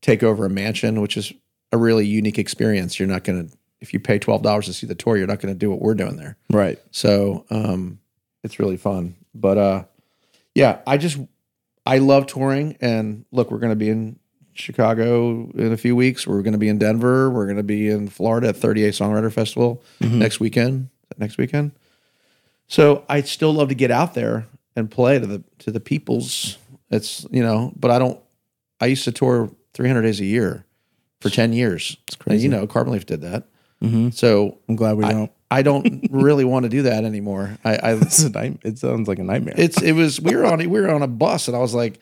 take 0.00 0.22
over 0.22 0.46
a 0.46 0.48
mansion, 0.48 1.02
which 1.02 1.18
is 1.18 1.34
a 1.70 1.76
really 1.76 2.06
unique 2.06 2.38
experience. 2.38 2.98
You're 2.98 3.08
not 3.08 3.24
gonna 3.24 3.48
if 3.82 3.92
you 3.92 4.00
pay 4.00 4.18
twelve 4.18 4.42
dollars 4.42 4.64
to 4.66 4.72
see 4.72 4.86
the 4.86 4.94
tour, 4.94 5.18
you're 5.18 5.26
not 5.26 5.40
gonna 5.40 5.54
do 5.54 5.70
what 5.70 5.82
we're 5.82 5.94
doing 5.94 6.16
there. 6.16 6.38
Right. 6.50 6.78
So 6.92 7.44
um, 7.50 7.98
it's 8.42 8.58
really 8.58 8.78
fun. 8.78 9.16
But 9.34 9.58
uh, 9.58 9.84
yeah, 10.54 10.78
I 10.86 10.96
just 10.96 11.18
I 11.84 11.98
love 11.98 12.26
touring. 12.26 12.78
And 12.80 13.26
look, 13.32 13.50
we're 13.50 13.58
going 13.58 13.70
to 13.70 13.76
be 13.76 13.90
in 13.90 14.18
Chicago 14.54 15.50
in 15.50 15.72
a 15.74 15.76
few 15.76 15.94
weeks. 15.94 16.26
We're 16.26 16.40
going 16.40 16.52
to 16.52 16.58
be 16.58 16.68
in 16.68 16.78
Denver. 16.78 17.28
We're 17.28 17.44
going 17.44 17.58
to 17.58 17.62
be 17.62 17.90
in 17.90 18.08
Florida 18.08 18.48
at 18.48 18.56
30A 18.56 18.88
Songwriter 18.88 19.30
Festival 19.30 19.82
next 20.00 20.40
weekend. 20.40 20.88
Next 21.18 21.36
weekend. 21.36 21.72
So 22.68 23.04
I 23.08 23.20
still 23.22 23.52
love 23.52 23.68
to 23.68 23.74
get 23.74 23.90
out 23.90 24.14
there 24.14 24.46
and 24.74 24.90
play 24.90 25.18
to 25.18 25.26
the 25.26 25.42
to 25.60 25.70
the 25.70 25.80
peoples. 25.80 26.58
It's 26.90 27.26
you 27.30 27.42
know, 27.42 27.72
but 27.76 27.90
I 27.90 27.98
don't. 27.98 28.20
I 28.80 28.86
used 28.86 29.04
to 29.04 29.12
tour 29.12 29.50
300 29.74 30.02
days 30.02 30.20
a 30.20 30.24
year 30.24 30.64
for 31.20 31.30
10 31.30 31.52
years. 31.52 31.96
It's 32.06 32.16
crazy. 32.16 32.42
you 32.44 32.48
know, 32.50 32.66
Carbon 32.66 32.92
Leaf 32.92 33.06
did 33.06 33.22
that. 33.22 33.44
Mhm. 33.82 34.12
So 34.12 34.58
I'm 34.68 34.76
glad 34.76 34.96
we 34.96 35.04
I, 35.04 35.12
don't. 35.12 35.32
I 35.50 35.62
don't 35.62 36.08
really 36.10 36.44
want 36.44 36.64
to 36.64 36.68
do 36.68 36.82
that 36.82 37.04
anymore. 37.04 37.56
I, 37.64 37.76
I 37.76 37.94
night, 38.34 38.58
it 38.64 38.78
sounds 38.78 39.08
like 39.08 39.18
a 39.18 39.24
nightmare. 39.24 39.54
it's 39.56 39.80
it 39.80 39.92
was 39.92 40.20
we 40.20 40.34
were 40.34 40.44
on 40.44 40.58
we 40.58 40.80
were 40.80 40.90
on 40.90 41.02
a 41.02 41.08
bus 41.08 41.48
and 41.48 41.56
I 41.56 41.60
was 41.60 41.74
like, 41.74 42.00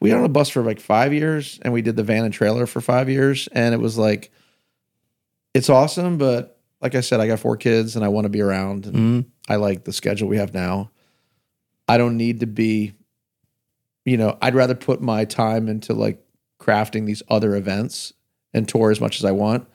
we 0.00 0.12
were 0.12 0.18
on 0.18 0.24
a 0.24 0.28
bus 0.28 0.48
for 0.48 0.62
like 0.62 0.80
five 0.80 1.12
years, 1.12 1.58
and 1.62 1.72
we 1.72 1.82
did 1.82 1.96
the 1.96 2.02
van 2.02 2.24
and 2.24 2.32
trailer 2.34 2.66
for 2.66 2.80
five 2.80 3.08
years, 3.08 3.48
and 3.52 3.74
it 3.74 3.78
was 3.80 3.98
like, 3.98 4.30
it's 5.52 5.68
awesome, 5.68 6.18
but 6.18 6.53
like 6.84 6.94
I 6.94 7.00
said, 7.00 7.18
I 7.18 7.26
got 7.26 7.40
four 7.40 7.56
kids, 7.56 7.96
and 7.96 8.04
I 8.04 8.08
want 8.08 8.26
to 8.26 8.28
be 8.28 8.42
around, 8.42 8.84
and 8.86 8.94
Mhm. 8.94 9.24
I 9.48 9.56
like 9.56 9.84
the 9.84 9.92
schedule 9.92 10.28
we 10.28 10.36
have 10.36 10.52
now. 10.54 10.90
I 11.88 11.96
don't 11.98 12.16
need 12.18 12.40
to 12.40 12.46
be, 12.46 12.92
you 14.04 14.18
know, 14.18 14.36
I'd 14.42 14.54
rather 14.54 14.74
put 14.74 15.00
my 15.00 15.24
time 15.24 15.66
into 15.68 15.94
like 15.94 16.22
crafting 16.60 17.06
these 17.06 17.22
other 17.28 17.56
events 17.56 18.12
and 18.52 18.68
tour 18.68 18.90
as 18.90 19.00
much 19.00 19.18
as 19.18 19.24
I 19.24 19.32
want. 19.32 19.66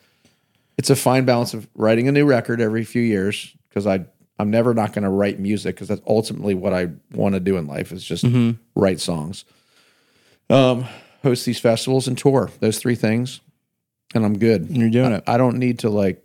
It's 0.78 0.90
a 0.92 0.96
fine 0.96 1.26
balance 1.26 1.54
of 1.56 1.68
writing 1.76 2.08
a 2.08 2.12
new 2.12 2.26
record 2.26 2.62
every 2.62 2.84
few 2.86 3.02
years 3.02 3.56
because 3.68 3.86
I 3.88 4.06
I'm 4.38 4.50
never 4.52 4.74
not 4.74 4.94
going 4.94 5.04
to 5.04 5.10
write 5.10 5.38
music 5.40 5.76
because 5.76 5.90
that's 5.90 6.02
ultimately 6.08 6.54
what 6.54 6.74
I 6.74 6.88
want 7.14 7.34
to 7.34 7.42
do 7.42 7.58
in 7.58 7.68
life 7.68 7.92
is 7.92 8.06
just 8.06 8.24
write 8.76 9.02
songs. 9.02 9.44
Um, 10.50 10.86
host 11.24 11.46
these 11.46 11.60
festivals 11.60 12.08
and 12.08 12.18
tour 12.18 12.50
those 12.62 12.78
three 12.80 12.96
things, 12.96 13.42
and 14.16 14.24
I'm 14.24 14.38
good. 14.38 14.68
You're 14.70 14.90
doing 14.92 15.12
it. 15.12 15.24
I 15.28 15.38
don't 15.38 15.58
need 15.58 15.80
to 15.80 15.90
like, 15.90 16.24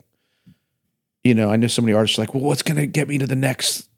you 1.24 1.34
know, 1.34 1.50
I 1.50 1.56
know 1.56 1.66
so 1.66 1.82
many 1.82 1.94
artists 1.94 2.18
are 2.18 2.22
like, 2.22 2.34
well, 2.34 2.44
what's 2.44 2.62
going 2.62 2.76
to 2.76 2.86
get 2.86 3.08
me 3.08 3.18
to 3.18 3.26
the 3.26 3.34
next? 3.36 3.88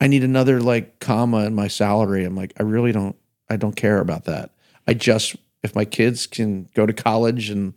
I 0.00 0.06
need 0.06 0.24
another 0.24 0.60
like 0.60 0.98
comma 1.00 1.44
in 1.44 1.54
my 1.54 1.68
salary. 1.68 2.24
I'm 2.24 2.36
like, 2.36 2.52
I 2.58 2.62
really 2.62 2.92
don't, 2.92 3.16
I 3.50 3.56
don't 3.56 3.74
care 3.76 3.98
about 4.00 4.24
that. 4.24 4.52
I 4.86 4.94
just, 4.94 5.36
if 5.62 5.74
my 5.74 5.84
kids 5.84 6.26
can 6.26 6.68
go 6.74 6.86
to 6.86 6.92
college 6.92 7.50
and, 7.50 7.74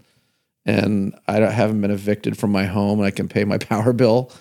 and 0.66 1.16
I 1.28 1.40
don't, 1.40 1.52
haven't 1.52 1.82
been 1.82 1.92
evicted 1.92 2.38
from 2.38 2.52
my 2.52 2.66
home 2.66 3.00
and 3.00 3.06
I 3.08 3.12
can 3.12 3.28
pay 3.28 3.44
my 3.44 3.58
power 3.60 3.92
bill, 3.94 4.32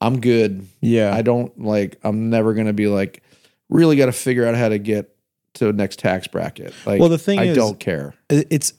I'm 0.00 0.20
good. 0.20 0.66
Yeah. 0.80 1.14
I 1.14 1.22
don't 1.22 1.58
like, 1.60 1.98
I'm 2.04 2.30
never 2.30 2.54
going 2.54 2.66
to 2.66 2.72
be 2.72 2.86
like, 2.86 3.22
really 3.70 3.96
got 3.96 4.06
to 4.06 4.12
figure 4.12 4.46
out 4.46 4.54
how 4.54 4.68
to 4.68 4.78
get 4.78 5.16
to 5.54 5.64
the 5.66 5.72
next 5.72 5.98
tax 5.98 6.26
bracket. 6.28 6.74
Like, 6.84 7.00
Well, 7.00 7.08
the 7.08 7.18
thing 7.18 7.38
I 7.38 7.44
is- 7.44 7.56
don't 7.56 7.80
care. 7.80 8.14
it's 8.28 8.74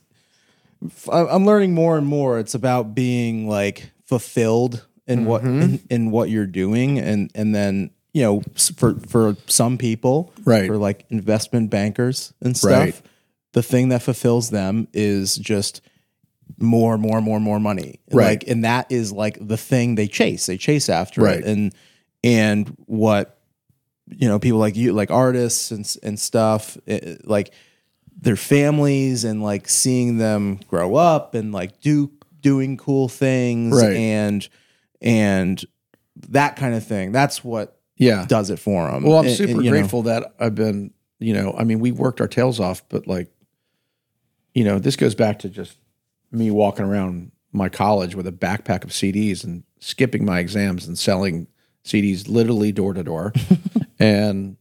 I'm 1.12 1.46
learning 1.46 1.74
more 1.74 1.98
and 1.98 2.06
more. 2.06 2.38
It's 2.38 2.54
about 2.54 2.94
being 2.94 3.48
like 3.50 3.90
fulfilled 4.06 4.86
in 5.08 5.26
what 5.26 5.44
Mm-hmm. 5.44 5.62
in, 5.62 5.80
in 5.90 6.12
what 6.12 6.30
you're 6.30 6.48
doing, 6.48 7.00
and 7.00 7.32
and 7.36 7.54
then 7.54 7.92
you 8.14 8.24
know 8.24 8.42
for 8.76 8.96
for 9.08 9.36
some 9.48 9.78
people, 9.78 10.34
Right. 10.44 10.68
for 10.68 10.78
like 10.78 11.06
investment 11.10 11.70
bankers 11.70 12.34
and 12.42 12.56
stuff, 12.58 12.72
Right. 12.72 13.02
the 13.54 13.64
thing 13.64 13.90
that 13.90 14.02
fulfills 14.02 14.50
them 14.50 14.88
is 14.94 15.36
just 15.36 15.82
more, 16.60 16.98
more, 16.98 17.22
more, 17.22 17.40
more 17.40 17.60
money. 17.60 18.00
Right. 18.12 18.26
Like, 18.42 18.48
and 18.48 18.64
that 18.64 18.92
is 18.92 19.12
like 19.12 19.38
the 19.46 19.58
thing 19.58 19.96
they 19.96 20.08
chase. 20.08 20.46
They 20.46 20.58
chase 20.58 20.90
after 20.90 21.22
Right. 21.22 21.40
it, 21.40 21.46
and 21.46 21.74
and 22.24 22.76
what 22.86 23.32
you 24.08 24.28
know, 24.28 24.38
people 24.38 24.60
like 24.60 24.76
you, 24.76 24.94
like 24.94 25.10
artists 25.12 25.72
and 25.72 25.96
and 26.04 26.20
stuff, 26.20 26.78
it- 26.86 27.28
like 27.28 27.52
their 28.22 28.36
families 28.38 29.24
and 29.24 29.44
like 29.44 29.68
seeing 29.68 30.18
them 30.18 30.60
grow 30.68 30.96
up 30.96 31.36
and 31.36 31.52
like 31.52 31.82
do 31.82 32.10
doing 32.40 32.78
cool 32.78 33.10
things 33.10 33.76
Right. 33.82 33.96
and 33.98 34.48
and 35.06 35.64
that 36.30 36.56
kind 36.58 36.74
of 36.76 36.86
thing. 36.86 37.12
That's 37.14 37.44
what 37.44 37.80
Yeah. 37.98 38.26
does 38.28 38.50
it 38.50 38.60
for 38.60 38.90
them. 38.92 39.04
Well, 39.04 39.20
I'm 39.20 39.30
super 39.30 39.62
grateful 39.62 40.02
that 40.04 40.34
I've 40.40 40.56
been, 40.56 40.92
you 41.20 41.34
know, 41.34 41.54
I 41.58 41.64
mean, 41.64 41.80
we 41.80 41.92
worked 41.92 42.20
our 42.20 42.28
tails 42.28 42.60
off, 42.60 42.84
but 42.90 43.08
like, 43.08 43.30
you 44.54 44.64
know, 44.64 44.80
this 44.80 44.96
goes 44.96 45.16
back 45.16 45.40
to 45.40 45.50
just 45.50 45.78
me 46.32 46.50
walking 46.52 46.86
around 46.86 47.32
my 47.54 47.70
college 47.70 48.16
with 48.16 48.28
a 48.28 48.32
backpack 48.32 48.84
of 48.84 48.90
CDs 48.90 49.44
and 49.44 49.64
skipping 49.80 50.26
my 50.26 50.40
exams 50.40 50.88
and 50.88 50.98
selling 50.98 51.48
CDs 51.86 52.28
literally 52.28 52.72
door 52.72 52.94
to 52.94 53.04
door, 53.04 53.32
and 54.00 54.58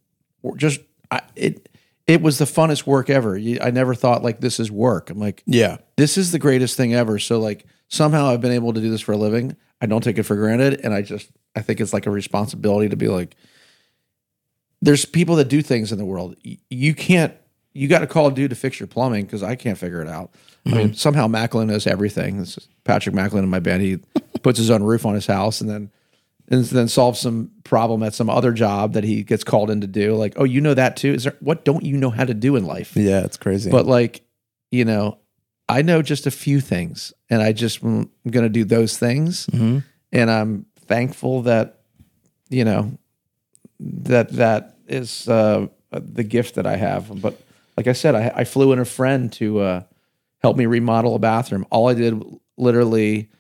just 0.57 0.81
I, 1.11 1.23
it. 1.35 1.69
It 2.07 2.21
was 2.21 2.37
the 2.37 2.45
funnest 2.45 2.87
work 2.87 3.09
ever. 3.09 3.35
I 3.63 3.71
never 3.71 3.95
thought 3.95 4.23
like 4.23 4.41
this 4.41 4.61
is 4.61 4.71
work. 4.71 5.09
I'm 5.09 5.19
like, 5.19 5.43
yeah, 5.47 5.79
this 5.97 6.19
is 6.19 6.33
the 6.33 6.39
greatest 6.39 6.77
thing 6.77 6.93
ever. 6.93 7.19
So 7.19 7.41
like 7.41 7.65
somehow 7.89 8.27
I've 8.27 8.41
been 8.41 8.53
able 8.53 8.73
to 8.73 8.81
do 8.81 8.91
this 8.91 9.01
for 9.01 9.13
a 9.13 9.17
living. 9.17 9.57
I 9.81 9.87
don't 9.87 10.03
take 10.03 10.19
it 10.19 10.23
for 10.25 10.37
granted, 10.37 10.81
and 10.83 10.95
I 10.95 11.03
just 11.03 11.31
I 11.55 11.61
think 11.61 11.81
it's 11.81 11.93
like 11.93 12.07
a 12.07 12.11
responsibility 12.11 12.89
to 12.89 12.97
be 12.97 13.09
like. 13.09 13.37
There's 14.83 15.07
people 15.07 15.37
that 15.37 15.49
do 15.49 15.63
things 15.63 15.93
in 15.93 15.99
the 15.99 16.05
world. 16.05 16.37
You 16.43 16.95
can't. 16.95 17.35
You 17.73 17.89
got 17.89 18.01
to 18.01 18.07
call 18.07 18.27
a 18.27 18.33
dude 18.33 18.51
to 18.51 18.57
fix 18.57 18.79
your 18.79 18.87
plumbing 18.87 19.25
because 19.25 19.43
I 19.43 19.57
can't 19.57 19.79
figure 19.79 20.03
it 20.03 20.09
out. 20.09 20.35
I 20.67 20.71
mean, 20.71 20.87
mm-hmm. 20.89 20.95
somehow 20.95 21.27
Macklin 21.27 21.69
knows 21.69 21.87
everything. 21.87 22.39
This 22.39 22.59
is 22.59 22.69
Patrick 22.85 23.15
Macklin 23.15 23.45
in 23.45 23.51
my 23.51 23.61
band. 23.61 23.83
He 23.83 24.01
puts 24.43 24.59
his 24.59 24.71
own 24.71 24.83
roof 24.83 25.07
on 25.07 25.15
his 25.15 25.27
house 25.27 25.63
and 25.63 25.71
then 25.71 25.91
and 26.49 26.65
then 26.65 26.89
solves 26.89 27.21
some 27.21 27.51
problem 27.65 28.03
at 28.03 28.15
some 28.15 28.29
other 28.29 28.53
job 28.53 28.93
that 28.93 29.05
he 29.05 29.23
gets 29.23 29.45
called 29.45 29.71
in 29.71 29.81
to 29.81 29.87
do. 29.87 30.15
Like, 30.15 30.35
oh, 30.37 30.45
you 30.45 30.61
know 30.61 30.75
that 30.75 30.97
too? 30.97 31.15
Is 31.15 31.25
there 31.25 31.37
what 31.41 31.65
don't 31.65 31.85
you 31.85 31.97
know 31.97 32.11
how 32.11 32.25
to 32.25 32.35
do 32.35 32.57
in 32.57 32.67
life? 32.67 32.97
yeah, 32.97 33.25
it's 33.25 33.37
crazy. 33.37 33.71
But 33.71 33.87
like, 33.87 34.23
you 34.71 34.85
know, 34.85 35.19
I 35.69 35.83
know 35.83 36.03
just 36.03 36.27
a 36.27 36.31
few 36.31 36.61
things, 36.61 37.13
and 37.31 37.43
I 37.43 37.53
just 37.53 37.83
am 37.83 38.11
going 38.31 38.45
to 38.45 38.49
do 38.51 38.65
those 38.65 38.99
things, 38.99 39.47
Mhm. 39.47 39.83
and 40.13 40.31
I'm 40.31 40.67
thankful 40.87 41.43
that, 41.43 41.81
you 42.51 42.65
know, 42.65 42.99
that 43.81 44.31
that 44.33 44.77
is 44.87 45.27
uh, 45.29 45.67
the 45.91 46.23
gift 46.25 46.57
that 46.57 46.67
I 46.67 46.77
have. 46.77 47.21
But 47.23 47.41
like 47.77 47.87
I 47.87 47.93
said, 47.93 48.15
I, 48.15 48.33
I 48.37 48.45
flew 48.45 48.73
in 48.73 48.79
a 48.79 48.85
friend 48.85 49.33
to 49.35 49.61
uh, 49.61 49.83
help 50.43 50.57
me 50.57 50.67
remodel 50.67 51.15
a 51.15 51.19
bathroom. 51.19 51.67
All 51.71 51.89
I 51.89 51.95
did, 51.95 52.23
literally, 52.59 53.31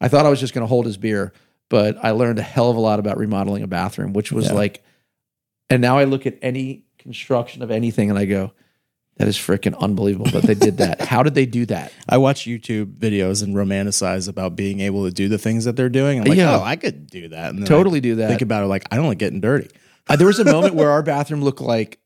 I 0.00 0.08
thought 0.08 0.26
I 0.26 0.30
was 0.30 0.40
just 0.40 0.52
going 0.52 0.62
to 0.62 0.68
hold 0.68 0.84
his 0.86 0.96
beer, 0.98 1.32
but 1.70 1.96
I 2.04 2.10
learned 2.10 2.38
a 2.38 2.42
hell 2.42 2.70
of 2.70 2.76
a 2.76 2.80
lot 2.80 2.98
about 2.98 3.16
remodeling 3.16 3.62
a 3.62 3.66
bathroom, 3.66 4.12
which 4.12 4.30
was 4.32 4.46
Yeah. 4.46 4.52
like, 4.52 4.84
and 5.70 5.80
now 5.80 5.96
I 5.98 6.04
look 6.04 6.26
at 6.26 6.36
any 6.42 6.84
construction 6.98 7.62
of 7.62 7.70
anything 7.70 8.10
and 8.10 8.18
I 8.18 8.26
go, 8.26 8.52
that 9.20 9.28
is 9.28 9.36
freaking 9.36 9.78
unbelievable 9.78 10.30
that 10.30 10.42
they 10.44 10.54
did 10.54 10.78
that. 10.78 11.00
How 11.00 11.22
did 11.22 11.34
they 11.34 11.46
do 11.46 11.66
that? 11.66 11.92
I 12.08 12.16
watch 12.18 12.46
YouTube 12.46 12.96
videos 12.96 13.42
and 13.42 13.54
romanticize 13.54 14.28
about 14.28 14.56
being 14.56 14.80
able 14.80 15.04
to 15.04 15.10
do 15.12 15.28
the 15.28 15.38
things 15.38 15.64
that 15.66 15.76
they're 15.76 15.88
doing. 15.88 16.18
I'm 16.20 16.24
like, 16.24 16.38
Yeah. 16.38 16.56
oh, 16.56 16.62
I 16.62 16.76
could 16.76 17.06
do 17.08 17.28
that. 17.28 17.50
And 17.50 17.58
then 17.60 17.66
Totally 17.66 17.98
I 17.98 18.00
do 18.00 18.14
that. 18.16 18.28
Think 18.28 18.42
about 18.42 18.64
it 18.64 18.66
like 18.68 18.84
I 18.90 18.96
don't 18.96 19.06
like 19.06 19.18
getting 19.18 19.40
dirty. 19.40 19.68
Uh, 20.08 20.16
there 20.16 20.26
was 20.26 20.38
a 20.40 20.44
moment 20.44 20.74
where 20.74 20.90
our 20.90 21.02
bathroom 21.02 21.42
looked 21.42 21.60
like 21.60 21.98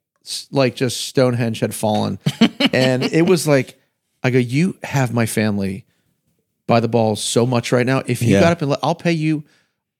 like 0.50 0.74
just 0.74 1.02
Stonehenge 1.06 1.60
had 1.60 1.74
fallen, 1.74 2.18
and 2.72 3.02
it 3.04 3.22
was 3.26 3.46
like 3.46 3.78
I 4.22 4.30
go, 4.30 4.38
you 4.38 4.76
have 4.82 5.12
my 5.14 5.26
family 5.26 5.84
by 6.66 6.80
the 6.80 6.88
balls 6.88 7.22
so 7.22 7.44
much 7.46 7.72
right 7.72 7.84
now. 7.86 8.02
If 8.06 8.22
you 8.22 8.34
Yeah. 8.34 8.40
got 8.40 8.52
up 8.52 8.62
and 8.62 8.70
let, 8.70 8.80
I'll 8.82 8.94
pay 8.94 9.12
you, 9.12 9.44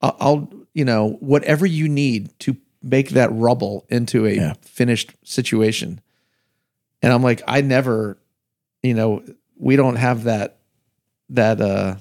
I'll, 0.01 0.17
I'll 0.21 0.53
you 0.73 0.85
know 0.85 1.19
whatever 1.21 1.67
you 1.67 1.89
need 1.89 2.37
to 2.41 2.57
make 2.83 3.11
that 3.11 3.31
rubble 3.33 3.87
into 3.89 4.27
a 4.27 4.33
Yeah. 4.33 4.55
finished 4.62 5.12
situation. 5.25 6.01
And 7.05 7.12
I'm 7.12 7.22
like, 7.22 7.42
I 7.46 7.61
never, 7.61 8.16
you 8.82 8.94
know, 8.94 9.22
we 9.59 9.76
don't 9.76 9.96
have 9.96 10.24
that 10.24 10.57
that 11.30 11.61
uh 11.61 11.96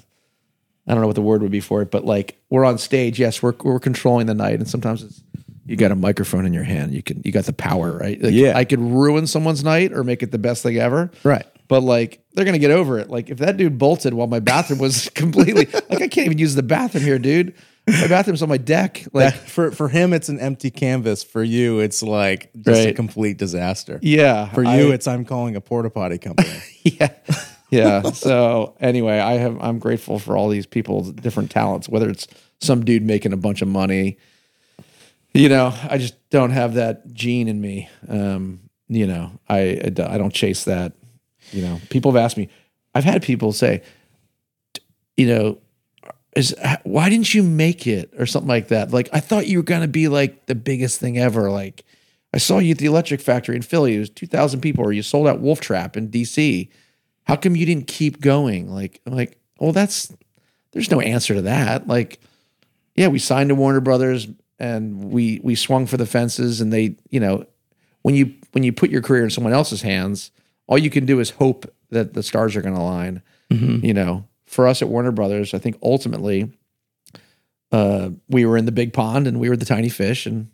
I 0.86 0.92
don't 0.92 1.00
know 1.00 1.06
what 1.06 1.16
the 1.16 1.22
word 1.22 1.42
would 1.42 1.50
be 1.50 1.60
for 1.60 1.82
it, 1.82 1.90
but 1.90 2.04
like 2.04 2.38
we're 2.50 2.64
on 2.64 2.78
stage, 2.78 3.18
yes, 3.20 3.42
we're 3.42 3.54
we're 3.62 3.78
controlling 3.80 4.26
the 4.26 4.34
night, 4.34 4.54
and 4.54 4.68
sometimes 4.68 5.02
it's 5.02 5.22
you 5.66 5.76
got 5.76 5.90
a 5.90 5.96
microphone 5.96 6.44
in 6.46 6.52
your 6.54 6.62
hand, 6.64 6.92
you 6.94 7.02
can 7.02 7.20
you 7.24 7.32
got 7.32 7.44
the 7.44 7.52
power, 7.52 7.96
right? 7.98 8.20
Like, 8.22 8.32
Yeah. 8.34 8.56
I 8.56 8.64
could 8.64 8.80
ruin 8.80 9.26
someone's 9.26 9.62
night 9.64 9.92
or 9.92 10.04
make 10.04 10.22
it 10.22 10.30
the 10.30 10.38
best 10.38 10.62
thing 10.62 10.76
ever, 10.78 11.10
Right. 11.22 11.46
but 11.68 11.82
like 11.82 12.20
they're 12.34 12.44
gonna 12.46 12.58
get 12.58 12.70
over 12.70 12.98
it. 12.98 13.10
Like 13.10 13.28
if 13.30 13.38
that 13.38 13.56
dude 13.58 13.78
bolted 13.78 14.14
while 14.14 14.26
my 14.26 14.40
bathroom 14.40 14.78
was 14.78 15.08
completely 15.14 15.66
like 15.90 16.02
I 16.02 16.08
can't 16.08 16.26
even 16.26 16.38
use 16.38 16.54
the 16.54 16.62
bathroom 16.62 17.04
here, 17.04 17.18
dude. 17.18 17.54
My 17.86 18.08
bathroom's 18.08 18.42
on 18.42 18.48
my 18.48 18.56
deck. 18.56 19.06
Like 19.12 19.34
for 19.54 19.70
for 19.70 19.88
him, 19.88 20.12
it's 20.12 20.28
an 20.28 20.40
empty 20.40 20.70
canvas. 20.70 21.22
For 21.22 21.42
you, 21.42 21.80
it's 21.80 22.02
like 22.02 22.50
just 22.60 22.86
a 22.86 22.92
complete 22.94 23.36
disaster. 23.36 23.98
yeah, 24.02 24.48
For 24.52 24.64
I- 24.66 24.78
you, 24.78 24.92
it's 24.92 25.06
I'm 25.06 25.24
calling 25.24 25.54
a 25.56 25.60
porta 25.60 25.90
potty 25.90 26.18
company. 26.18 26.50
yeah 26.82 27.08
yeah 27.70 28.02
so 28.12 28.76
anyway 28.78 29.18
i 29.18 29.32
have 29.32 29.56
i'm 29.62 29.78
grateful 29.78 30.18
for 30.18 30.36
all 30.36 30.50
these 30.50 30.66
people's 30.66 31.10
different 31.12 31.50
talents 31.50 31.88
whether 31.88 32.10
it's 32.10 32.28
some 32.60 32.84
dude 32.84 33.02
making 33.02 33.32
a 33.32 33.38
bunch 33.38 33.62
of 33.62 33.68
money 33.68 34.18
you 35.32 35.48
know 35.48 35.72
i 35.88 35.96
just 35.96 36.14
don't 36.28 36.50
have 36.50 36.74
that 36.74 37.10
gene 37.14 37.48
in 37.48 37.58
me 37.60 37.88
um 38.08 38.60
you 38.88 39.06
know 39.06 39.32
i 39.48 39.58
i 39.82 39.86
I 40.14 40.18
don't 40.18 40.32
chase 40.32 40.64
that 40.64 40.92
you 41.52 41.62
know 41.62 41.80
people 41.88 42.12
have 42.12 42.22
asked 42.22 42.36
me 42.36 42.50
i've 42.94 43.02
had 43.04 43.22
people 43.22 43.50
say 43.52 43.82
you 45.16 45.26
know 45.26 45.58
is 46.36 46.54
why 46.82 47.08
didn't 47.08 47.34
you 47.34 47.42
make 47.42 47.86
it 47.86 48.12
or 48.18 48.26
something 48.26 48.48
like 48.48 48.68
that? 48.68 48.90
Like 48.90 49.08
i 49.12 49.20
thought 49.20 49.46
you 49.46 49.58
were 49.58 49.64
going 49.64 49.82
to 49.82 49.88
be 49.88 50.08
like 50.08 50.46
the 50.46 50.54
biggest 50.54 51.00
thing 51.00 51.18
ever. 51.18 51.50
Like 51.50 51.84
i 52.32 52.38
saw 52.38 52.58
you 52.58 52.72
at 52.72 52.78
the 52.78 52.86
electric 52.86 53.20
factory 53.20 53.56
in 53.56 53.62
philly. 53.62 53.96
It 53.96 54.00
was 54.00 54.10
2000 54.10 54.60
people 54.60 54.84
or 54.84 54.92
you 54.92 55.02
sold 55.02 55.26
out 55.26 55.40
wolf 55.40 55.60
trap 55.60 55.96
in 55.96 56.08
dc 56.08 56.68
how 57.24 57.36
come 57.36 57.56
you 57.56 57.64
didn't 57.64 57.86
keep 57.86 58.20
going? 58.20 58.70
Like 58.70 59.00
i'm 59.06 59.14
like 59.14 59.38
well 59.58 59.72
that's 59.72 60.12
there's 60.72 60.90
no 60.90 61.00
answer 61.00 61.34
to 61.34 61.42
that. 61.42 61.86
Like 61.86 62.20
yeah 62.94 63.08
we 63.08 63.18
signed 63.18 63.48
to 63.48 63.54
warner 63.54 63.80
brothers 63.80 64.28
and 64.58 65.10
we 65.10 65.40
we 65.42 65.54
swung 65.54 65.86
for 65.86 65.96
the 65.96 66.06
fences 66.06 66.60
and 66.60 66.72
they 66.72 66.96
you 67.10 67.20
know 67.20 67.44
when 68.02 68.14
you 68.14 68.34
when 68.52 68.64
you 68.64 68.72
put 68.72 68.90
your 68.90 69.02
career 69.02 69.24
in 69.24 69.30
someone 69.30 69.52
else's 69.52 69.82
hands 69.82 70.30
all 70.66 70.78
you 70.78 70.90
can 70.90 71.04
do 71.04 71.20
is 71.20 71.30
hope 71.30 71.66
that 71.90 72.14
the 72.14 72.22
stars 72.22 72.56
are 72.56 72.62
going 72.62 72.74
to 72.74 72.80
align 72.80 73.22
mm-hmm. 73.50 73.84
you 73.84 73.94
know 73.94 74.26
for 74.54 74.66
us 74.66 74.80
at 74.82 74.88
warner 74.88 75.12
brothers 75.12 75.52
i 75.54 75.58
think 75.58 75.76
ultimately 75.82 76.50
uh, 77.72 78.10
we 78.28 78.46
were 78.46 78.56
in 78.56 78.66
the 78.66 78.72
big 78.72 78.92
pond 78.92 79.26
and 79.26 79.40
we 79.40 79.48
were 79.48 79.56
the 79.56 79.64
tiny 79.64 79.88
fish 79.88 80.26
and 80.26 80.48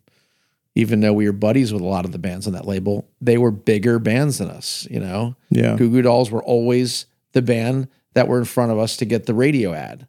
even 0.74 1.00
though 1.00 1.12
we 1.12 1.26
were 1.26 1.32
buddies 1.32 1.72
with 1.72 1.82
a 1.82 1.86
lot 1.86 2.04
of 2.04 2.12
the 2.12 2.18
bands 2.18 2.46
on 2.46 2.52
that 2.52 2.64
label, 2.66 3.06
they 3.20 3.36
were 3.36 3.50
bigger 3.50 3.98
bands 3.98 4.38
than 4.38 4.48
us. 4.48 4.86
You 4.88 5.00
know, 5.00 5.34
Yeah. 5.50 5.76
Goo 5.76 5.90
Goo 5.90 6.00
Dolls 6.00 6.30
were 6.30 6.42
always 6.44 7.06
the 7.32 7.42
band 7.42 7.88
that 8.14 8.28
were 8.28 8.38
in 8.38 8.44
front 8.44 8.70
of 8.72 8.78
us 8.78 8.96
to 8.98 9.04
get 9.04 9.26
the 9.26 9.34
radio 9.34 9.74
ad. 9.74 10.06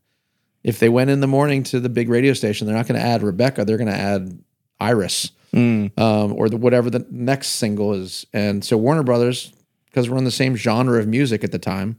If 0.64 0.78
they 0.80 0.88
went 0.88 1.10
in 1.10 1.20
the 1.20 1.28
morning 1.28 1.64
to 1.64 1.80
the 1.80 1.90
big 1.90 2.08
radio 2.10 2.34
station, 2.34 2.68
they're 2.68 2.76
not 2.76 2.88
going 2.88 3.00
to 3.02 3.06
add 3.06 3.24
Rebecca. 3.24 3.66
They're 3.66 3.78
going 3.78 3.90
to 3.92 3.94
add 3.98 4.40
Iris 4.80 5.32
Mm. 5.52 6.00
um, 6.00 6.34
or 6.34 6.48
the, 6.48 6.56
whatever 6.58 6.90
the 6.90 7.06
next 7.10 7.50
single 7.50 7.94
is. 7.94 8.26
And 8.32 8.64
so 8.64 8.78
Warner 8.78 9.04
Brothers, 9.04 9.52
because 9.88 10.10
we're 10.10 10.18
in 10.20 10.24
the 10.24 10.32
same 10.32 10.56
genre 10.56 10.98
of 11.00 11.08
music 11.08 11.44
at 11.44 11.52
the 11.52 11.60
time, 11.60 11.98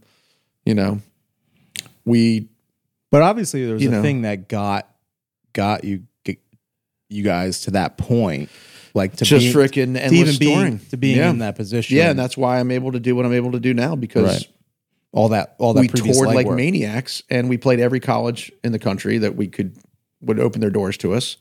you 0.65 0.73
know, 0.73 1.01
we 2.05 2.49
But 3.11 3.21
obviously, 3.21 3.65
there 3.65 3.73
was 3.75 3.83
You 3.83 3.89
a 3.89 3.91
know. 3.93 4.01
thing 4.01 4.21
that 4.23 4.47
got 4.47 4.89
got 5.53 5.83
you 5.83 6.03
get 6.23 6.39
you 7.09 7.23
guys 7.23 7.61
to 7.61 7.71
that 7.71 7.97
point, 7.97 8.49
like 8.93 9.15
to 9.17 9.25
just 9.25 9.55
freaking 9.55 9.97
and 9.97 10.13
even 10.13 10.37
being 10.37 10.79
to 10.89 10.97
being 10.97 11.17
yeah. 11.17 11.29
in 11.29 11.39
that 11.39 11.55
position. 11.55 11.95
yeah, 11.97 12.09
and 12.09 12.17
that's 12.19 12.35
why 12.37 12.59
I'm 12.59 12.71
able 12.71 12.91
to 12.93 12.99
do 12.99 13.15
what 13.15 13.25
I'm 13.25 13.33
able 13.33 13.51
to 13.53 13.59
do 13.59 13.73
now 13.73 13.95
because 13.95 14.23
Right. 14.39 14.47
all 15.11 15.29
that 15.29 15.55
all 15.59 15.73
that 15.75 15.81
we 15.81 15.87
toured 15.87 16.27
like 16.33 16.47
legwork. 16.47 16.55
maniacs 16.55 17.21
and 17.29 17.49
we 17.49 17.57
played 17.57 17.79
every 17.79 17.99
college 17.99 18.51
in 18.63 18.71
the 18.71 18.79
country 18.79 19.17
that 19.19 19.35
we 19.35 19.47
could 19.47 19.75
would 20.21 20.39
open 20.39 20.61
their 20.61 20.69
doors 20.71 20.97
to 20.97 21.13
us. 21.13 21.37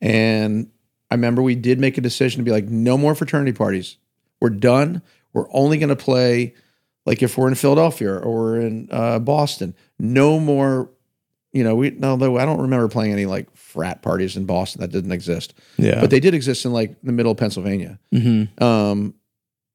And 0.00 0.70
I 1.10 1.14
remember 1.14 1.42
we 1.42 1.54
did 1.54 1.78
make 1.78 1.96
a 1.98 2.00
decision 2.00 2.38
to 2.40 2.44
be 2.44 2.50
like, 2.50 2.66
no 2.68 2.98
more 2.98 3.14
fraternity 3.14 3.52
parties. 3.52 3.96
We're 4.40 4.50
done. 4.50 5.02
We're 5.32 5.46
only 5.52 5.78
going 5.78 5.90
to 5.90 5.96
play 5.96 6.54
like 7.06 7.22
if 7.22 7.36
we're 7.38 7.48
in 7.48 7.54
Philadelphia 7.54 8.14
or 8.16 8.34
we're 8.34 8.60
in 8.60 8.88
uh, 8.90 9.18
Boston. 9.18 9.74
No 9.98 10.38
more. 10.40 10.90
You 11.52 11.62
know, 11.62 11.76
we 11.76 11.96
although 12.02 12.36
I 12.36 12.44
don't 12.44 12.60
remember 12.62 12.88
playing 12.88 13.12
any 13.12 13.26
like 13.26 13.54
frat 13.56 14.02
parties 14.02 14.36
in 14.36 14.44
Boston 14.44 14.80
that 14.80 14.90
didn't 14.90 15.12
exist, 15.12 15.54
Yeah, 15.76 16.00
but 16.00 16.10
they 16.10 16.18
did 16.18 16.34
exist 16.34 16.64
in 16.64 16.72
like 16.72 16.96
the 17.02 17.12
middle 17.12 17.30
of 17.32 17.38
Pennsylvania. 17.38 18.00
Mhm. 18.12 18.60
Um, 18.60 19.14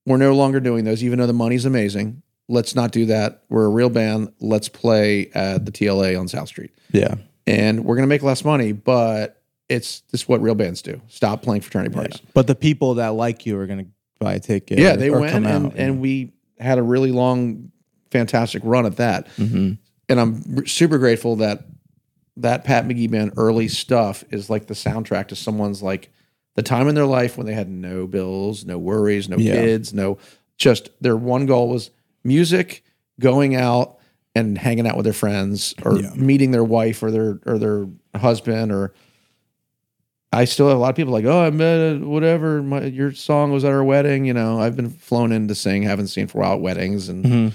we're 0.05 0.17
no 0.17 0.33
longer 0.35 0.59
doing 0.59 0.83
those, 0.83 1.03
even 1.03 1.19
though 1.19 1.27
the 1.27 1.31
money's 1.33 1.63
amazing. 1.65 2.21
Let's 2.49 2.75
not 2.75 2.91
do 2.91 3.05
that. 3.05 3.43
We're 3.47 3.63
a 3.65 3.69
real 3.69 3.89
band. 3.89 4.29
Let's 4.41 4.67
play 4.67 5.29
at 5.33 5.65
the 5.65 5.71
TLA 5.71 6.19
on 6.19 6.27
South 6.27 6.49
Street, 6.49 6.71
yeah, 6.91 7.15
and 7.47 7.85
we're 7.85 7.95
gonna 7.95 8.07
make 8.07 8.23
less 8.23 8.43
money, 8.43 8.73
but 8.73 9.41
it's 9.69 10.01
this 10.11 10.21
is 10.23 10.27
what 10.27 10.41
real 10.41 10.55
bands 10.55 10.81
do. 10.81 10.99
Stop 11.07 11.43
playing 11.43 11.61
fraternity 11.61 11.93
parties. 11.95 12.19
But 12.33 12.47
the 12.47 12.55
people 12.55 12.95
that 12.95 13.09
like 13.09 13.45
you 13.45 13.57
are 13.57 13.67
gonna 13.67 13.85
buy 14.19 14.33
a 14.33 14.39
ticket. 14.39 14.79
Yeah, 14.79 14.95
or- 14.95 14.97
they 14.97 15.09
or 15.11 15.19
went, 15.21 15.31
come 15.31 15.45
and, 15.45 15.65
out, 15.67 15.73
and 15.77 16.01
we 16.01 16.33
had 16.59 16.77
a 16.77 16.83
really 16.83 17.13
long, 17.13 17.71
fantastic 18.11 18.63
run 18.65 18.85
at 18.85 18.97
that. 18.97 19.27
Mhm. 19.37 19.77
And 20.09 20.19
I'm 20.19 20.65
super 20.67 20.97
grateful 20.97 21.35
that 21.37 21.63
that 22.37 22.63
Pat 22.63 22.85
McGee 22.87 23.11
band 23.11 23.33
early 23.37 23.67
stuff 23.67 24.23
is 24.31 24.49
like 24.49 24.67
the 24.67 24.73
soundtrack 24.73 25.27
to 25.27 25.35
someone's 25.35 25.81
like 25.83 26.09
the 26.55 26.63
time 26.63 26.87
in 26.87 26.95
their 26.95 27.05
life 27.05 27.37
when 27.37 27.45
they 27.45 27.53
had 27.53 27.69
no 27.69 28.07
bills, 28.07 28.65
no 28.65 28.77
worries, 28.77 29.29
no 29.29 29.37
Yeah. 29.37 29.53
kids, 29.53 29.93
no 29.93 30.17
just 30.57 30.89
their 31.01 31.15
one 31.15 31.45
goal 31.45 31.69
was 31.69 31.91
music, 32.23 32.83
going 33.19 33.55
out 33.55 33.97
and 34.35 34.57
hanging 34.57 34.87
out 34.87 34.95
with 34.97 35.03
their 35.05 35.13
friends 35.13 35.73
or 35.83 35.99
Yeah. 35.99 36.13
meeting 36.15 36.51
their 36.51 36.63
wife 36.63 37.01
or 37.03 37.11
their 37.11 37.39
or 37.45 37.57
their 37.59 37.87
husband 38.15 38.71
or 38.71 38.93
I 40.31 40.45
still 40.45 40.67
have 40.67 40.77
a 40.77 40.79
lot 40.79 40.91
of 40.91 40.95
people 40.95 41.11
like, 41.11 41.25
oh, 41.25 41.41
I 41.41 41.49
met 41.49 41.77
a, 41.79 41.97
whatever. 42.05 42.61
My, 42.61 42.83
your 42.83 43.11
song 43.13 43.51
was 43.51 43.63
at 43.65 43.71
our 43.71 43.83
wedding. 43.83 44.25
You 44.25 44.33
know, 44.33 44.59
I've 44.61 44.75
been 44.75 44.91
flown 44.91 45.31
in 45.31 45.47
to 45.47 45.55
sing, 45.55 45.81
haven't 45.81 46.09
seen 46.09 46.27
for 46.27 46.37
a 46.37 46.41
while 46.41 46.53
at 46.53 46.61
weddings, 46.61 47.09
and 47.09 47.25
Mhm. 47.25 47.51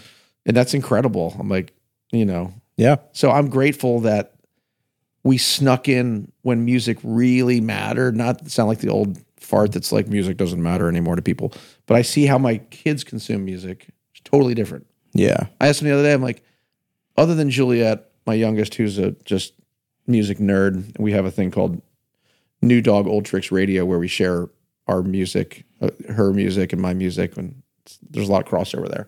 and 0.47 0.57
that's 0.57 0.75
incredible. 0.75 1.37
I'm 1.39 1.49
like, 1.49 1.73
you 2.15 2.25
know, 2.25 2.53
yeah, 2.77 2.97
so 3.13 3.31
I'm 3.31 3.49
grateful 3.49 4.01
that 4.01 4.35
we 5.23 5.39
snuck 5.39 5.89
in 5.89 6.31
when 6.43 6.65
music 6.65 6.99
really 7.03 7.61
mattered. 7.61 8.17
Not 8.17 8.51
sound 8.51 8.69
like 8.69 8.79
the 8.79 8.91
old 8.91 9.19
fart 9.37 9.73
that's 9.73 9.93
like 9.93 10.09
music 10.09 10.37
doesn't 10.37 10.63
matter 10.63 10.89
anymore 10.89 11.17
to 11.17 11.23
people, 11.23 11.53
but 11.87 11.97
I 11.97 12.03
see 12.03 12.27
how 12.27 12.39
my 12.39 12.59
kids 12.59 13.05
consume 13.05 13.45
music. 13.45 13.87
It's 14.13 14.23
totally 14.25 14.55
different. 14.55 14.87
yeah, 15.13 15.47
I 15.61 15.69
asked 15.69 15.81
them 15.81 15.89
the 15.89 15.95
other 15.95 16.03
day, 16.03 16.13
I'm 16.13 16.23
like, 16.23 16.43
other 17.17 17.35
than 17.35 17.51
Juliet, 17.51 18.11
my 18.27 18.35
youngest, 18.35 18.75
who's 18.75 18.99
a 18.99 19.13
just 19.25 19.55
music 20.07 20.39
nerd, 20.39 20.99
we 20.99 21.13
have 21.13 21.25
a 21.25 21.31
thing 21.31 21.51
called 21.51 21.81
New 22.61 22.81
Dog 22.81 23.07
Old 23.07 23.25
Tricks 23.25 23.53
Radio 23.53 23.85
where 23.85 23.99
we 23.99 24.09
share 24.09 24.49
our 24.87 25.03
music, 25.03 25.65
uh, 25.81 25.91
her 26.09 26.33
music 26.33 26.73
and 26.73 26.83
my 26.83 26.93
music, 26.93 27.37
and 27.37 27.63
there's 28.11 28.29
a 28.29 28.33
lot 28.33 28.43
of 28.45 28.49
crossover 28.51 28.89
there. 28.89 29.07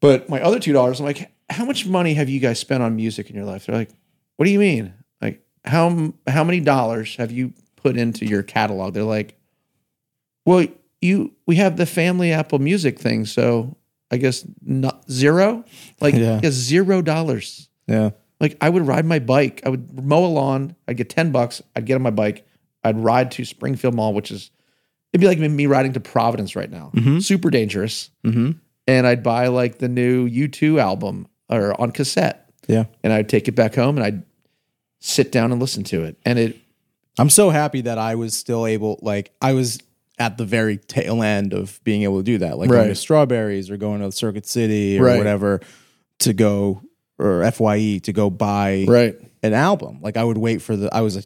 But 0.00 0.28
my 0.28 0.40
other 0.40 0.58
two 0.58 0.72
daughters, 0.72 1.00
I'm 1.00 1.06
like, 1.06 1.30
how 1.50 1.64
much 1.64 1.86
money 1.86 2.14
have 2.14 2.28
you 2.28 2.40
guys 2.40 2.58
spent 2.58 2.82
on 2.82 2.96
music 2.96 3.30
in 3.30 3.36
your 3.36 3.44
life? 3.44 3.66
They're 3.66 3.74
like, 3.76 3.90
what 4.36 4.46
do 4.46 4.50
you 4.50 4.58
mean? 4.58 4.92
Like, 5.22 5.42
how 5.64 6.12
how 6.26 6.44
many 6.44 6.60
dollars 6.60 7.16
have 7.16 7.30
you 7.32 7.52
put 7.76 7.96
into 7.96 8.26
your 8.26 8.42
catalog? 8.42 8.94
They're 8.94 9.02
like, 9.04 9.36
well, 10.44 10.66
you 11.00 11.32
we 11.46 11.56
have 11.56 11.76
the 11.76 11.86
family 11.86 12.32
Apple 12.32 12.58
Music 12.58 12.98
thing, 12.98 13.24
so 13.26 13.76
I 14.10 14.16
guess 14.18 14.44
not 14.62 15.10
zero. 15.10 15.64
Like, 16.00 16.14
Yeah. 16.14 16.40
zero 16.44 17.02
dollars. 17.02 17.68
yeah, 17.86 18.10
Like, 18.40 18.56
I 18.60 18.68
would 18.68 18.86
ride 18.86 19.04
my 19.04 19.18
bike. 19.18 19.62
I 19.64 19.68
would 19.68 20.04
mow 20.04 20.24
a 20.24 20.26
lawn. 20.26 20.76
I'd 20.88 20.96
get 20.96 21.10
ten 21.10 21.32
bucks. 21.32 21.62
I'd 21.74 21.86
get 21.86 21.94
on 21.96 22.02
my 22.02 22.10
bike. 22.10 22.46
I'd 22.84 22.98
ride 22.98 23.30
to 23.32 23.44
Springfield 23.44 23.94
Mall, 23.94 24.14
which 24.14 24.30
is 24.30 24.50
it'd 25.12 25.20
be 25.20 25.26
like 25.26 25.38
me 25.38 25.66
riding 25.66 25.92
to 25.94 26.00
Providence 26.00 26.54
right 26.56 26.70
now. 26.70 26.90
Mhm. 26.94 27.22
Super 27.22 27.50
dangerous. 27.50 28.10
hmm 28.24 28.52
And 28.86 29.06
I'd 29.06 29.22
buy 29.22 29.48
like 29.48 29.78
the 29.78 29.88
new 29.88 30.28
U2 30.28 30.80
album 30.80 31.26
or 31.48 31.78
on 31.80 31.92
cassette, 31.92 32.50
yeah. 32.66 32.84
and 33.02 33.12
I'd 33.12 33.28
take 33.28 33.48
it 33.48 33.52
back 33.52 33.74
home 33.74 33.96
and 33.96 34.04
I'd 34.04 34.22
sit 35.00 35.30
down 35.30 35.52
and 35.52 35.60
listen 35.60 35.84
to 35.84 36.02
it. 36.04 36.16
And 36.24 36.38
it 36.38 36.56
I'm 37.18 37.30
so 37.30 37.50
happy 37.50 37.82
that 37.82 37.98
I 37.98 38.14
was 38.14 38.34
still 38.34 38.66
able, 38.66 38.98
like, 39.02 39.32
I 39.40 39.52
was 39.54 39.78
at 40.18 40.38
the 40.38 40.44
very 40.44 40.76
tail 40.76 41.22
end 41.22 41.52
of 41.52 41.80
being 41.84 42.02
able 42.02 42.18
to 42.18 42.24
do 42.24 42.38
that, 42.38 42.58
like 42.58 42.70
going 42.70 42.88
to 42.88 42.94
Strawberries 42.94 43.70
or 43.70 43.76
going 43.76 44.00
to 44.00 44.10
Circuit 44.12 44.46
City 44.46 44.98
or 44.98 45.04
Right. 45.04 45.18
whatever 45.18 45.60
to 46.20 46.32
go 46.32 46.82
or 47.18 47.50
FYE 47.50 47.98
to 48.02 48.12
go 48.12 48.30
buy 48.30 48.84
right. 48.88 49.16
an 49.42 49.54
album. 49.54 50.00
Like 50.02 50.16
I 50.16 50.24
would 50.24 50.38
wait 50.38 50.62
for 50.62 50.76
the. 50.76 50.94
I 50.94 51.02
was 51.02 51.16
a, 51.16 51.22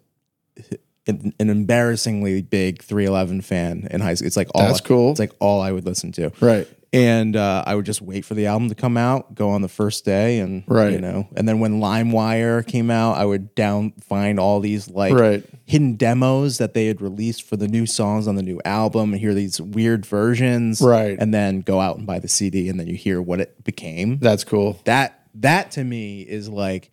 an, 1.07 1.33
an 1.39 1.51
embarrassingly 1.51 2.43
big 2.43 2.83
311 2.83 3.43
fan 3.43 3.89
in 3.91 4.01
high 4.01 4.15
school. 4.15 4.27
It's 4.27 4.37
like 4.37 4.49
all 4.55 4.67
That's 4.67 4.81
cool. 4.81 5.11
It's 5.13 5.21
like 5.21 5.33
all 5.41 5.61
I 5.61 5.73
would 5.73 5.87
listen 5.87 6.13
to. 6.13 6.33
Right. 6.41 6.69
And 6.93 7.37
uh, 7.37 7.63
I 7.67 7.77
would 7.77 7.87
just 7.87 8.03
wait 8.03 8.25
for 8.25 8.35
the 8.35 8.47
album 8.47 8.69
to 8.69 8.75
come 8.75 8.97
out, 8.97 9.37
go 9.37 9.51
on 9.51 9.63
the 9.63 9.69
first 9.69 10.05
day, 10.05 10.41
and 10.41 10.65
Right. 10.67 10.93
you 10.93 11.01
know. 11.01 11.29
And 11.37 11.49
then 11.49 11.61
when 11.61 11.81
LimeWire 11.81 12.67
came 12.67 12.91
out, 12.91 13.17
I 13.17 13.25
would 13.25 13.55
down 13.55 13.93
find 14.01 14.41
all 14.41 14.59
these 14.59 14.91
like 14.91 15.15
Right. 15.15 15.45
hidden 15.67 15.95
demos 15.95 16.59
that 16.59 16.75
they 16.75 16.87
had 16.87 17.01
released 17.01 17.45
for 17.45 17.57
the 17.57 17.69
new 17.69 17.87
songs 17.87 18.27
on 18.27 18.35
the 18.35 18.43
new 18.43 18.61
album, 18.65 19.13
and 19.13 19.21
hear 19.21 19.35
these 19.35 19.61
weird 19.61 20.05
versions, 20.05 20.81
Right. 20.83 21.17
And 21.17 21.33
then 21.33 21.61
go 21.61 21.79
out 21.79 21.97
and 21.97 22.07
buy 22.09 22.19
the 22.19 22.27
CD, 22.29 22.69
and 22.69 22.81
then 22.81 22.89
you 22.89 22.97
hear 22.97 23.23
what 23.23 23.39
it 23.41 23.63
became 23.63 24.19
That's 24.19 24.43
cool. 24.43 24.81
that 24.85 25.17
that 25.37 25.71
to 25.73 25.85
me 25.85 26.23
is 26.23 26.49
like 26.49 26.91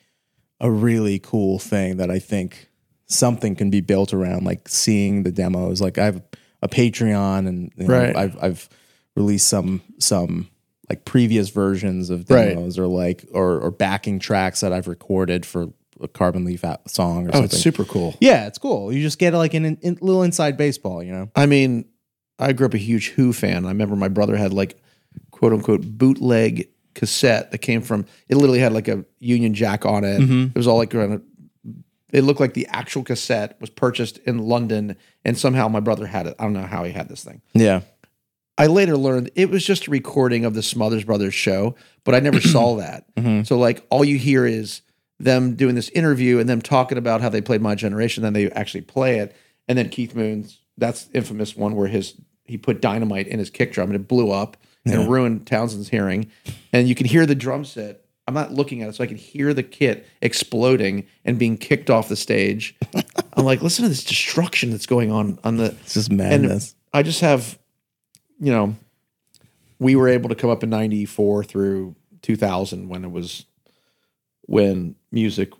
a 0.61 0.69
really 0.69 1.17
cool 1.17 1.57
thing 1.57 1.97
that 1.97 2.11
I 2.11 2.19
think 2.19 2.69
something 3.07 3.55
can 3.55 3.71
be 3.71 3.81
built 3.81 4.13
around 4.13 4.43
like 4.45 4.69
seeing 4.69 5.23
the 5.23 5.31
demos 5.31 5.81
like 5.81 5.97
I 5.97 6.05
have 6.05 6.21
a 6.61 6.67
Patreon 6.67 7.47
and 7.47 7.71
you 7.75 7.87
know, 7.87 7.93
Right. 7.95 8.15
I've 8.15 8.37
I've 8.43 8.69
released 9.17 9.47
some 9.47 9.81
some 9.99 10.47
like 10.89 11.03
previous 11.03 11.49
versions 11.49 12.09
of 12.09 12.29
Right. 12.29 12.49
demos 12.49 12.79
or 12.79 12.87
like 12.87 13.25
or 13.33 13.59
or 13.59 13.71
backing 13.71 14.19
tracks 14.19 14.61
that 14.61 14.71
I've 14.71 14.87
recorded 14.87 15.45
for 15.45 15.67
a 15.99 16.07
Carbon 16.07 16.45
Leaf 16.45 16.63
song 16.87 17.25
or 17.25 17.29
Oh, 17.29 17.31
something. 17.33 17.43
it's 17.45 17.57
super 17.59 17.83
cool. 17.83 18.15
yeah, 18.21 18.45
it's 18.47 18.57
cool. 18.59 18.93
You 18.93 19.01
just 19.01 19.17
get 19.19 19.33
like 19.33 19.53
an 19.55 19.65
in, 19.65 19.77
in- 19.81 19.97
little 19.99 20.21
inside 20.23 20.55
baseball, 20.55 21.01
you 21.03 21.11
know. 21.11 21.29
I 21.35 21.47
mean, 21.47 21.85
I 22.37 22.53
grew 22.53 22.67
up 22.67 22.73
a 22.75 22.77
huge 22.77 23.09
Who 23.09 23.33
fan. 23.33 23.65
I 23.65 23.69
remember 23.69 23.95
my 23.95 24.07
brother 24.07 24.37
had 24.37 24.53
like 24.53 24.77
quote 25.31 25.53
unquote 25.53 25.81
bootleg 25.81 26.69
cassette 26.93 27.51
that 27.51 27.57
came 27.59 27.81
from 27.81 28.05
it 28.29 28.35
literally 28.37 28.59
had 28.59 28.73
like 28.73 28.87
a 28.87 29.03
Union 29.19 29.53
Jack 29.55 29.85
on 29.85 30.03
it. 30.03 30.19
Mm-hmm. 30.21 30.43
It 30.49 30.55
was 30.55 30.67
all 30.67 30.77
like 30.77 30.93
of 30.93 31.21
it 32.13 32.21
looked 32.21 32.39
like 32.39 32.53
the 32.53 32.67
actual 32.67 33.03
cassette 33.03 33.59
was 33.59 33.69
purchased 33.69 34.17
in 34.19 34.37
London 34.37 34.95
and 35.25 35.37
somehow 35.37 35.67
my 35.67 35.79
brother 35.81 36.05
had 36.05 36.25
it. 36.27 36.35
I 36.39 36.43
don't 36.43 36.53
know 36.53 36.61
how 36.65 36.83
he 36.85 36.91
had 36.93 37.09
this 37.09 37.23
thing. 37.23 37.41
Yeah. 37.53 37.81
I 38.57 38.67
later 38.67 38.97
learned 38.97 39.31
it 39.35 39.49
was 39.49 39.65
just 39.65 39.87
a 39.87 39.91
recording 39.91 40.45
of 40.45 40.53
the 40.53 40.63
Smothers 40.63 41.03
Brothers 41.03 41.33
show, 41.33 41.75
but 42.03 42.15
I 42.15 42.19
never 42.19 42.41
saw 42.41 42.75
that. 42.77 43.13
Mm-hmm. 43.15 43.43
So 43.43 43.57
like 43.57 43.85
all 43.89 44.03
you 44.03 44.17
hear 44.17 44.45
is 44.45 44.81
them 45.19 45.55
doing 45.55 45.75
this 45.75 45.89
interview 45.89 46.39
and 46.39 46.47
them 46.49 46.61
talking 46.61 46.97
about 46.97 47.21
how 47.21 47.29
they 47.29 47.41
played 47.41 47.61
My 47.61 47.75
Generation, 47.75 48.23
then 48.23 48.33
they 48.33 48.51
actually 48.51 48.81
play 48.81 49.19
it, 49.19 49.35
and 49.67 49.77
then 49.77 49.89
Keith 49.89 50.15
Moon's 50.15 50.59
that's 50.77 51.09
infamous 51.13 51.55
one 51.55 51.75
where 51.75 51.87
his 51.87 52.15
he 52.45 52.57
put 52.57 52.81
dynamite 52.81 53.27
in 53.27 53.39
his 53.39 53.49
kick 53.49 53.73
drum 53.73 53.89
and 53.89 53.95
it 53.95 54.07
blew 54.07 54.31
up 54.31 54.57
and 54.85 55.09
ruined 55.09 55.45
Townshend's 55.45 55.89
hearing, 55.89 56.31
and 56.71 56.87
you 56.87 56.95
can 56.95 57.05
hear 57.05 57.25
the 57.25 57.35
drum 57.35 57.65
set. 57.65 58.05
I'm 58.25 58.33
not 58.33 58.51
looking 58.53 58.81
at 58.81 58.89
it, 58.89 58.95
so 58.95 59.03
I 59.03 59.07
can 59.07 59.17
hear 59.17 59.53
the 59.53 59.63
kit 59.63 60.05
exploding 60.21 61.07
and 61.23 61.39
being 61.39 61.57
kicked 61.57 61.89
off 61.89 62.09
the 62.09 62.15
stage. 62.15 62.75
I'm 63.33 63.45
like, 63.45 63.61
listen 63.61 63.83
to 63.83 63.89
this 63.89 64.03
destruction 64.03 64.71
that's 64.71 64.85
going 64.85 65.11
on 65.11 65.39
on 65.43 65.57
the 65.57 65.71
It's 65.81 65.93
just 65.93 66.11
madness. 66.11 66.75
I 66.93 67.03
just 67.03 67.21
have, 67.21 67.57
you 68.39 68.51
know, 68.51 68.75
we 69.79 69.95
were 69.95 70.07
able 70.07 70.29
to 70.29 70.35
come 70.35 70.49
up 70.49 70.63
in 70.63 70.69
94 70.69 71.43
through 71.43 71.95
2000 72.21 72.89
when 72.89 73.03
it 73.05 73.11
was 73.11 73.45
when 74.47 74.95
music 75.11 75.51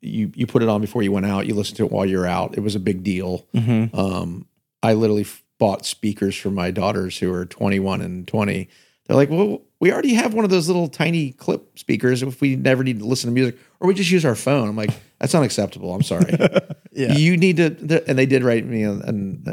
you 0.00 0.30
you 0.34 0.46
put 0.46 0.62
it 0.62 0.68
on 0.68 0.80
before 0.80 1.02
you 1.02 1.10
went 1.12 1.26
out, 1.26 1.46
you 1.46 1.54
listened 1.54 1.76
to 1.78 1.84
it 1.86 1.90
while 1.92 2.04
you're 2.04 2.26
out. 2.26 2.56
It 2.56 2.60
was 2.60 2.74
a 2.74 2.80
big 2.80 3.02
deal. 3.02 3.46
Mhm. 3.54 3.94
Um 3.96 4.46
I 4.82 4.92
literally 4.92 5.22
f- 5.22 5.42
bought 5.58 5.86
speakers 5.86 6.36
for 6.36 6.50
my 6.50 6.70
daughters 6.70 7.16
who 7.18 7.32
are 7.32 7.46
21 7.46 8.02
and 8.02 8.28
20. 8.28 8.68
They're 9.06 9.16
like, 9.16 9.30
well, 9.30 9.62
we 9.80 9.92
already 9.92 10.14
have 10.14 10.34
one 10.34 10.44
of 10.44 10.50
those 10.50 10.66
little 10.66 10.88
tiny 10.88 11.32
clip 11.32 11.78
speakers 11.78 12.22
if 12.22 12.40
we 12.40 12.56
never 12.56 12.82
need 12.84 12.98
to 12.98 13.04
listen 13.06 13.28
to 13.30 13.34
music, 13.34 13.56
or 13.80 13.88
we 13.88 13.94
just 13.94 14.10
use 14.10 14.24
our 14.24 14.34
phone. 14.34 14.68
I'm 14.68 14.76
like, 14.76 14.90
that's 15.18 15.34
unacceptable. 15.34 15.94
I'm 15.94 16.02
sorry. 16.02 16.36
Yeah. 16.96 17.14
You 17.14 17.36
need 17.36 17.56
to, 17.56 18.04
and 18.08 18.16
they 18.16 18.24
did 18.24 18.44
write 18.44 18.64
me 18.64 18.84
and, 18.84 19.02
and 19.02 19.44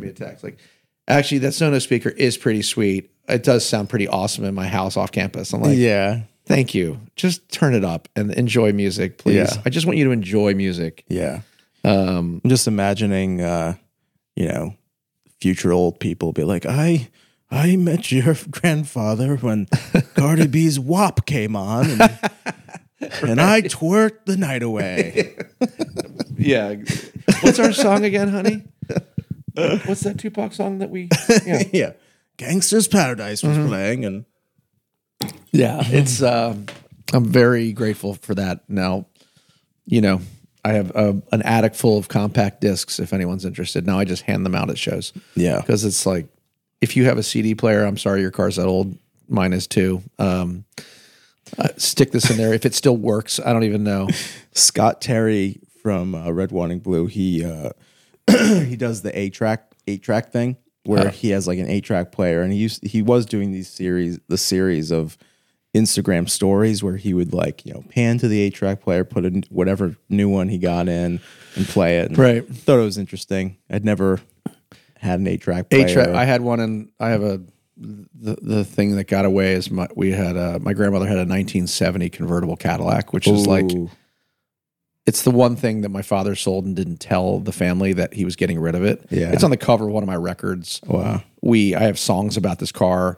me 0.00 0.08
a 0.08 0.12
text 0.14 0.42
like, 0.42 0.56
actually, 1.08 1.38
that 1.38 1.52
Sonos 1.52 1.82
speaker 1.82 2.10
is 2.10 2.36
pretty 2.36 2.62
sweet. 2.62 3.10
It 3.28 3.42
does 3.42 3.66
sound 3.66 3.88
pretty 3.88 4.08
awesome 4.08 4.44
in 4.44 4.54
my 4.54 4.66
house 4.66 4.96
off 4.96 5.12
campus. 5.12 5.52
I'm 5.52 5.60
like, 5.60 5.76
yeah. 5.76 6.22
thank 6.44 6.74
you. 6.74 7.00
Just 7.16 7.48
turn 7.50 7.74
it 7.74 7.84
up 7.84 8.08
and 8.14 8.32
enjoy 8.32 8.72
music, 8.72 9.18
please. 9.18 9.34
Yeah. 9.34 9.62
I 9.64 9.70
just 9.70 9.86
want 9.86 9.98
you 9.98 10.04
to 10.04 10.10
enjoy 10.12 10.54
music. 10.54 11.04
Yeah. 11.08 11.40
Um, 11.84 12.40
I'm 12.44 12.50
just 12.50 12.66
imagining, 12.66 13.40
uh, 13.40 13.74
you 14.34 14.48
know, 14.48 14.74
future 15.40 15.72
old 15.72 16.00
people 16.00 16.32
be 16.32 16.44
like, 16.44 16.66
I, 16.66 17.08
I 17.50 17.76
met 17.76 18.10
your 18.10 18.36
grandfather 18.50 19.36
when 19.36 19.66
Cardi 20.16 20.46
B's 20.46 20.78
WAP 20.78 21.26
came 21.26 21.56
on, 21.56 21.90
and, 21.90 22.00
and 23.22 23.40
I 23.40 23.62
twerked 23.62 24.26
the 24.26 24.36
night 24.36 24.62
away. 24.62 25.36
yeah. 26.36 26.74
What's 27.40 27.58
our 27.58 27.72
song 27.72 28.04
again, 28.04 28.28
honey? 28.28 28.64
What's 29.86 30.02
that 30.02 30.18
Tupac 30.18 30.52
song 30.52 30.78
that 30.78 30.90
we? 30.90 31.08
Yeah. 31.46 31.62
yeah, 31.72 31.92
Gangster's 32.36 32.88
Paradise 32.88 33.42
was 33.42 33.56
playing, 33.56 34.04
and 34.04 34.24
Yeah, 35.52 35.82
it's. 35.84 36.22
Um, 36.22 36.66
I'm 37.12 37.24
very 37.24 37.72
grateful 37.72 38.14
for 38.14 38.34
that. 38.34 38.68
Now, 38.68 39.06
you 39.86 40.00
know, 40.00 40.20
I 40.64 40.72
have 40.72 40.90
a, 40.96 41.20
an 41.32 41.42
attic 41.42 41.74
full 41.74 41.96
of 41.98 42.08
compact 42.08 42.60
discs. 42.60 42.98
If 42.98 43.12
anyone's 43.12 43.44
interested, 43.44 43.86
now 43.86 43.98
I 43.98 44.04
just 44.04 44.22
hand 44.22 44.44
them 44.44 44.54
out 44.54 44.70
at 44.70 44.78
shows. 44.78 45.12
yeah, 45.34 45.60
because 45.60 45.84
it's 45.84 46.04
like, 46.04 46.26
if 46.80 46.96
you 46.96 47.04
have 47.04 47.16
a 47.18 47.22
CD 47.22 47.54
player, 47.54 47.84
I'm 47.84 47.96
sorry 47.96 48.20
your 48.20 48.30
car's 48.32 48.56
that 48.56 48.66
old. 48.66 48.96
Mine 49.28 49.52
is 49.52 49.66
too. 49.66 50.02
Um, 50.18 50.64
uh, 51.58 51.68
stick 51.76 52.10
this 52.10 52.28
in 52.30 52.36
there 52.36 52.52
if 52.52 52.66
it 52.66 52.74
still 52.74 52.96
works. 52.96 53.38
I 53.44 53.52
don't 53.52 53.64
even 53.64 53.84
know. 53.84 54.08
Scott 54.52 55.00
Terry 55.00 55.60
from 55.82 56.14
uh, 56.14 56.30
Red 56.32 56.50
Wanting 56.50 56.80
Blue, 56.80 57.06
he 57.06 57.44
uh, 57.44 57.70
he 58.66 58.76
does 58.76 59.02
the 59.02 59.16
eight 59.18 59.32
track 59.34 59.72
eight 59.86 60.02
track 60.02 60.30
thing 60.30 60.56
where 60.84 61.10
he 61.10 61.30
has 61.30 61.46
like 61.46 61.58
an 61.58 61.68
eight 61.68 61.84
track 61.84 62.12
player, 62.12 62.42
and 62.42 62.52
he 62.52 62.58
used 62.58 62.84
he 62.84 63.02
was 63.02 63.26
doing 63.26 63.52
these 63.52 63.68
series 63.68 64.18
the 64.28 64.38
series 64.38 64.90
of 64.90 65.18
Instagram 65.74 66.28
stories 66.28 66.82
where 66.82 66.96
he 66.96 67.12
would 67.12 67.34
like 67.34 67.66
you 67.66 67.74
know 67.74 67.84
pan 67.90 68.18
to 68.18 68.28
the 68.28 68.40
eight 68.40 68.54
track 68.54 68.80
player, 68.80 69.04
put 69.04 69.24
in 69.24 69.44
whatever 69.50 69.96
new 70.08 70.28
one 70.28 70.48
he 70.48 70.58
got 70.58 70.88
in, 70.88 71.20
and 71.54 71.66
play 71.66 71.98
it. 71.98 72.08
And 72.08 72.18
Right. 72.18 72.46
Thought 72.46 72.80
it 72.80 72.84
was 72.84 72.98
interesting. 72.98 73.58
I'd 73.70 73.84
never 73.84 74.20
had 74.98 75.20
an 75.20 75.26
eight 75.26 75.42
track 75.42 75.70
player. 75.70 75.86
Eight 75.86 75.92
track. 75.92 76.08
I 76.08 76.24
had 76.24 76.40
one, 76.40 76.60
and 76.60 76.90
I 76.98 77.10
have 77.10 77.22
a 77.22 77.42
the 77.76 78.36
the 78.40 78.64
thing 78.64 78.96
that 78.96 79.04
got 79.04 79.24
away 79.24 79.52
is 79.52 79.70
my 79.70 79.86
we 79.94 80.12
had 80.12 80.36
a 80.36 80.58
my 80.60 80.72
grandmother 80.72 81.06
had 81.06 81.16
a 81.16 81.28
1970 81.28 82.08
convertible 82.10 82.56
Cadillac, 82.56 83.12
which 83.12 83.28
is 83.28 83.46
like 83.46 83.70
Ooh. 83.72 83.90
It's 85.06 85.22
the 85.22 85.30
one 85.30 85.56
thing 85.56 85.82
that 85.82 85.88
my 85.90 86.02
father 86.02 86.34
sold 86.34 86.64
and 86.66 86.74
didn't 86.74 86.98
tell 86.98 87.38
the 87.40 87.52
family 87.52 87.92
that 87.94 88.12
he 88.14 88.24
was 88.24 88.36
getting 88.36 88.58
rid 88.58 88.74
of 88.74 88.82
it. 88.84 89.06
Yeah. 89.10 89.32
it's 89.32 89.44
on 89.44 89.50
the 89.50 89.56
cover 89.56 89.86
of 89.86 89.92
one 89.92 90.02
of 90.02 90.06
my 90.08 90.16
records. 90.16 90.80
wow. 90.86 91.22
We 91.42 91.74
I 91.74 91.82
have 91.84 91.98
songs 91.98 92.36
about 92.36 92.58
this 92.58 92.72
car. 92.72 93.16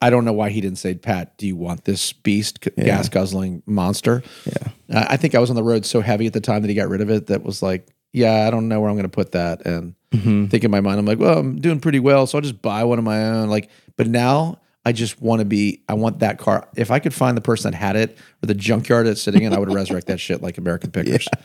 I 0.00 0.10
don't 0.10 0.24
know 0.24 0.32
why 0.32 0.50
he 0.50 0.60
didn't 0.60 0.78
say, 0.78 0.94
Pat, 0.94 1.38
do 1.38 1.46
you 1.46 1.54
want 1.56 1.84
this 1.84 2.12
beast, 2.12 2.58
c- 2.64 2.70
gas 2.82 3.08
guzzling 3.08 3.62
monster? 3.66 4.22
Yeah. 4.44 4.98
Uh, 4.98 5.06
I 5.08 5.16
think 5.16 5.34
I 5.34 5.38
was 5.38 5.48
on 5.48 5.54
the 5.56 5.62
road 5.62 5.86
so 5.86 6.00
heavy 6.00 6.26
at 6.26 6.32
the 6.32 6.40
time 6.40 6.62
that 6.62 6.68
he 6.68 6.74
got 6.74 6.88
rid 6.88 7.00
of 7.00 7.08
it 7.08 7.28
that 7.28 7.44
was 7.44 7.62
like, 7.62 7.86
yeah, 8.12 8.46
I 8.46 8.50
don't 8.50 8.66
know 8.68 8.80
where 8.80 8.90
I'm 8.90 8.96
going 8.96 9.04
to 9.04 9.08
put 9.08 9.32
that. 9.32 9.64
And 9.66 9.94
Mm-hmm. 10.12 10.48
think 10.48 10.62
in 10.62 10.70
my 10.70 10.82
mind, 10.82 10.98
I'm 10.98 11.06
like, 11.06 11.18
well, 11.18 11.38
I'm 11.38 11.58
doing 11.58 11.80
pretty 11.80 11.98
well, 11.98 12.26
so 12.26 12.36
I'll 12.36 12.42
just 12.42 12.60
buy 12.60 12.84
one 12.84 12.98
of 12.98 13.04
my 13.04 13.24
own. 13.30 13.48
Like, 13.48 13.70
but 13.96 14.06
now 14.06 14.58
I 14.84 14.92
just 14.92 15.20
want 15.22 15.40
to 15.40 15.44
be. 15.44 15.82
I 15.88 15.94
want 15.94 16.18
that 16.20 16.38
car. 16.38 16.68
If 16.76 16.90
I 16.90 16.98
could 16.98 17.14
find 17.14 17.36
the 17.36 17.40
person 17.40 17.70
that 17.70 17.76
had 17.76 17.96
it 17.96 18.18
or 18.42 18.46
the 18.46 18.54
junkyard 18.54 19.06
it's 19.06 19.22
sitting 19.22 19.42
in, 19.44 19.52
I 19.52 19.58
would 19.58 19.72
resurrect 19.72 20.08
that 20.08 20.18
shit 20.18 20.42
like 20.42 20.58
American 20.58 20.90
Pickers. 20.92 21.28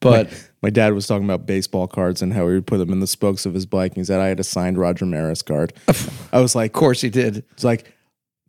But 0.00 0.30
My 0.62 0.70
dad 0.70 0.94
was 0.94 1.06
talking 1.06 1.26
about 1.26 1.44
baseball 1.44 1.86
cards 1.86 2.22
and 2.22 2.32
how 2.32 2.48
he 2.48 2.54
would 2.54 2.66
put 2.66 2.78
them 2.78 2.90
in 2.90 3.00
the 3.00 3.06
spokes 3.06 3.44
of 3.44 3.52
his 3.52 3.66
bike. 3.66 3.90
And 3.92 3.98
he 3.98 4.04
said 4.04 4.18
I 4.18 4.28
had 4.28 4.40
a 4.40 4.42
signed 4.44 4.78
Roger 4.78 5.04
Maris 5.04 5.42
card. 5.42 5.74
I 6.32 6.40
was 6.40 6.54
like, 6.54 6.70
of 6.70 6.72
course 6.72 7.02
he 7.02 7.10
did. 7.10 7.44
it's 7.52 7.64
like, 7.64 7.92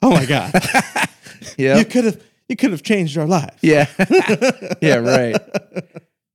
oh 0.01 0.11
my 0.11 0.25
god, 0.25 0.53
Yeah, 1.57 1.77
you 1.77 1.83
could 1.83 2.05
have 2.05 2.23
you 2.47 2.55
could 2.55 2.71
have 2.71 2.83
changed 2.83 3.17
our 3.17 3.27
life. 3.27 3.57
yeah, 3.61 3.87
yeah. 4.81 4.95
Right. 4.95 5.37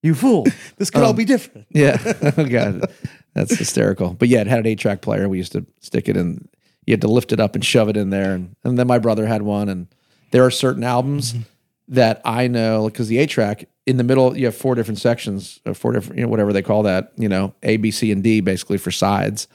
You 0.03 0.15
fool. 0.15 0.47
This 0.77 0.91
could 0.91 1.03
all 1.03 1.11
um, 1.11 1.17
be 1.17 1.25
different. 1.25 1.67
Yeah. 1.71 1.97
oh 2.37 2.45
god, 2.45 2.85
that's 3.33 3.57
hysterical. 3.57 4.13
But 4.13 4.29
yeah, 4.29 4.43
it 4.43 4.47
had 4.49 4.59
an 4.61 4.67
eight 4.67 4.79
track 4.79 5.01
player. 5.01 5.31
We 5.31 5.39
used 5.39 5.53
to 5.53 5.65
stick 5.81 6.11
it 6.11 6.17
in. 6.19 6.47
You 6.87 6.93
had 6.93 7.01
to 7.01 7.09
lift 7.09 7.33
it 7.33 7.41
up 7.41 7.55
and 7.55 7.65
shove 7.65 7.89
it 7.89 7.97
in 7.97 8.11
there, 8.11 8.35
and, 8.35 8.55
and 8.65 8.79
then 8.79 8.87
my 8.87 8.99
brother 8.99 9.27
had 9.27 9.43
one. 9.43 9.69
And 9.69 9.89
there 10.31 10.45
are 10.45 10.51
certain 10.51 10.85
albums 10.85 11.33
mm-hmm. 11.33 11.43
that 11.89 12.21
I 12.25 12.47
know 12.47 12.89
because 12.89 13.09
the 13.09 13.19
eight 13.19 13.31
track 13.31 13.69
in 13.87 13.97
the 13.97 14.05
middle 14.05 14.37
you 14.37 14.47
have 14.47 14.57
four 14.57 14.75
different 14.75 14.99
sections, 14.99 15.61
or 15.67 15.75
four 15.75 15.93
different, 15.93 16.19
you 16.19 16.25
know, 16.25 16.31
whatever 16.31 16.53
they 16.53 16.63
call 16.63 16.85
that, 16.85 17.13
you 17.17 17.29
know, 17.29 17.55
A, 17.63 17.77
B, 17.77 17.91
C, 17.91 18.13
and 18.13 18.23
D, 18.23 18.41
basically 18.41 18.79
for 18.79 18.91
sides. 18.91 19.49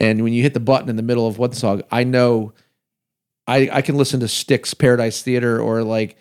And 0.00 0.22
when 0.22 0.32
you 0.32 0.42
hit 0.42 0.54
the 0.54 0.60
button 0.60 0.88
in 0.88 0.96
the 0.96 1.02
middle 1.02 1.26
of 1.26 1.38
one 1.38 1.52
song, 1.52 1.82
I 1.90 2.04
know 2.04 2.52
I 3.46 3.68
I 3.72 3.82
can 3.82 3.96
listen 3.96 4.20
to 4.20 4.28
Styx 4.28 4.74
Paradise 4.74 5.22
Theater 5.22 5.60
or 5.60 5.82
like 5.82 6.16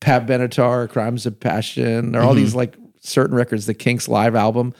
Pat 0.00 0.26
Benatar, 0.26 0.88
Crimes 0.88 1.26
of 1.26 1.40
Passion, 1.40 2.14
or 2.14 2.20
all 2.20 2.28
mm-hmm. 2.34 2.36
these 2.38 2.54
like 2.54 2.76
certain 3.00 3.34
records, 3.36 3.66
the 3.66 3.74
Kinks 3.74 4.08
live 4.08 4.34
album. 4.34 4.74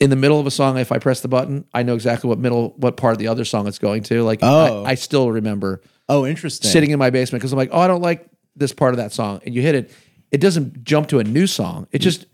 In 0.00 0.08
the 0.10 0.16
middle 0.16 0.40
of 0.40 0.46
a 0.46 0.50
song, 0.50 0.78
if 0.78 0.92
I 0.92 0.98
press 0.98 1.20
the 1.20 1.28
button, 1.28 1.66
I 1.74 1.82
know 1.82 1.94
exactly 1.94 2.28
what 2.28 2.38
middle, 2.38 2.70
what 2.78 2.96
part 2.96 3.12
of 3.12 3.18
the 3.18 3.28
other 3.28 3.44
song 3.44 3.66
it's 3.68 3.78
going 3.78 4.02
to. 4.04 4.22
Like, 4.22 4.38
Oh. 4.42 4.84
I, 4.84 4.92
I 4.92 4.94
still 4.94 5.30
remember 5.30 5.82
Oh, 6.08 6.26
interesting. 6.26 6.70
sitting 6.70 6.90
in 6.90 6.98
my 6.98 7.10
basement 7.10 7.40
because 7.40 7.52
I'm 7.52 7.58
like, 7.58 7.68
oh, 7.72 7.80
I 7.80 7.86
don't 7.86 8.00
like 8.00 8.26
this 8.56 8.72
part 8.72 8.94
of 8.94 8.96
that 8.98 9.12
song, 9.12 9.40
and 9.44 9.54
you 9.54 9.60
hit 9.62 9.74
it. 9.74 9.92
It 10.32 10.40
doesn't 10.40 10.84
jump 10.84 11.08
to 11.08 11.18
a 11.18 11.24
new 11.24 11.46
song. 11.46 11.86
It 11.92 11.98
mm. 12.00 12.04
just 12.04 12.26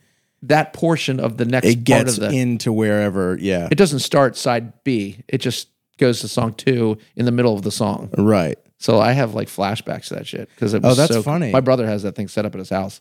that 0.42 0.72
portion 0.74 1.18
of 1.18 1.36
the 1.38 1.44
next 1.44 1.66
it 1.66 1.74
part 1.76 1.84
gets 1.84 2.18
of 2.18 2.30
the. 2.30 2.30
into 2.30 2.72
wherever. 2.72 3.36
Yeah. 3.40 3.68
it 3.70 3.76
doesn't 3.76 3.98
start 4.00 4.36
side 4.36 4.72
B. 4.84 5.18
It 5.28 5.38
just 5.38 5.68
goes 5.98 6.20
to 6.20 6.28
song 6.28 6.52
two 6.54 6.98
in 7.16 7.24
the 7.24 7.32
middle 7.32 7.54
of 7.54 7.62
the 7.62 7.70
song. 7.72 8.10
right. 8.16 8.58
So 8.78 9.00
I 9.00 9.12
have 9.12 9.34
like 9.34 9.48
flashbacks 9.48 10.08
to 10.08 10.14
that 10.16 10.26
shit 10.26 10.50
because 10.54 10.74
it 10.74 10.84
Oh, 10.84 10.88
was 10.88 10.98
that's 10.98 11.12
so- 11.14 11.22
funny. 11.22 11.50
My 11.50 11.60
brother 11.60 11.86
has 11.86 12.02
that 12.02 12.14
thing 12.14 12.28
set 12.28 12.44
up 12.44 12.54
at 12.54 12.58
his 12.58 12.68
house. 12.68 13.00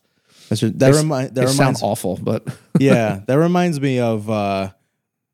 That's 0.50 0.62
just, 0.62 0.80
that 0.80 0.94
remind 0.94 1.36
that 1.36 1.48
sound 1.50 1.60
reminds 1.60 1.82
awful, 1.84 2.18
but 2.22 2.48
yeah, 2.80 3.22
that 3.28 3.36
reminds 3.38 3.80
me 3.82 4.00
of 4.00 4.30
uh 4.30 4.70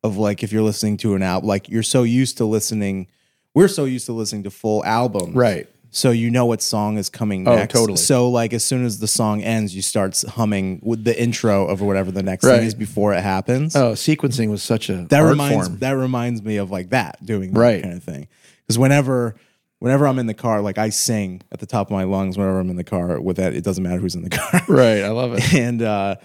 of 0.03 0.18
like 0.18 0.43
if 0.43 0.51
you're 0.51 0.64
listening 0.64 0.97
to 0.97 1.16
an 1.16 1.22
album, 1.24 1.47
like 1.47 1.70
you're 1.70 1.84
so 1.84 2.03
used 2.03 2.38
to 2.38 2.45
listening. 2.45 3.07
We're 3.53 3.68
so 3.68 3.84
used 3.86 4.05
to 4.05 4.14
listening 4.14 4.43
to 4.43 4.49
full 4.51 4.84
albums, 4.86 5.36
Right. 5.36 5.68
So 5.93 6.12
you 6.12 6.32
know 6.32 6.45
what 6.45 6.62
song 6.62 6.97
is 6.97 7.09
coming 7.09 7.45
Oh, 7.45 7.53
next. 7.57 7.74
totally. 7.74 7.97
So 7.97 8.30
like 8.30 8.53
as 8.53 8.64
soon 8.64 8.86
as 8.86 8.99
the 8.99 9.07
song 9.09 9.41
ends, 9.43 9.76
you 9.76 9.82
start 9.82 10.18
humming 10.26 10.80
with 10.82 11.03
the 11.03 11.22
intro 11.22 11.66
of 11.68 11.82
whatever 11.82 12.12
the 12.12 12.24
next 12.24 12.45
Right. 12.45 12.59
thing 12.59 12.68
is 12.68 12.74
before 12.74 13.14
it 13.14 13.22
happens. 13.22 13.76
oh, 13.76 13.91
sequencing 13.91 14.49
was 14.49 14.64
such 14.64 14.89
a 14.89 15.05
that 15.09 15.20
art 15.20 15.32
reminds 15.32 15.68
form. 15.68 15.80
that 15.80 15.91
reminds 15.91 16.41
me 16.41 16.55
of 16.55 16.72
like 16.72 16.91
that 16.91 17.18
doing 17.26 17.51
that 17.51 17.59
Right. 17.59 17.82
kind 17.84 17.95
of 17.95 18.01
thing. 18.03 18.30
Because 18.66 18.80
whenever 18.80 19.36
whenever 19.82 20.07
I'm 20.07 20.17
in 20.19 20.27
the 20.27 20.34
car, 20.34 20.61
like 20.61 20.77
I 20.77 20.89
sing 20.89 21.41
at 21.51 21.59
the 21.59 21.65
top 21.65 21.88
of 21.88 21.91
my 21.91 22.03
lungs 22.05 22.38
whenever 22.38 22.59
I'm 22.59 22.69
in 22.69 22.75
the 22.77 22.84
car 22.84 23.19
with 23.19 23.36
that. 23.38 23.53
It 23.53 23.63
doesn't 23.63 23.84
matter 23.84 23.99
who's 23.99 24.15
in 24.15 24.23
the 24.23 24.29
car. 24.38 24.61
Right, 24.69 25.03
I 25.03 25.09
love 25.09 25.34
it. 25.34 25.53
and 25.55 25.82
uh 25.82 26.15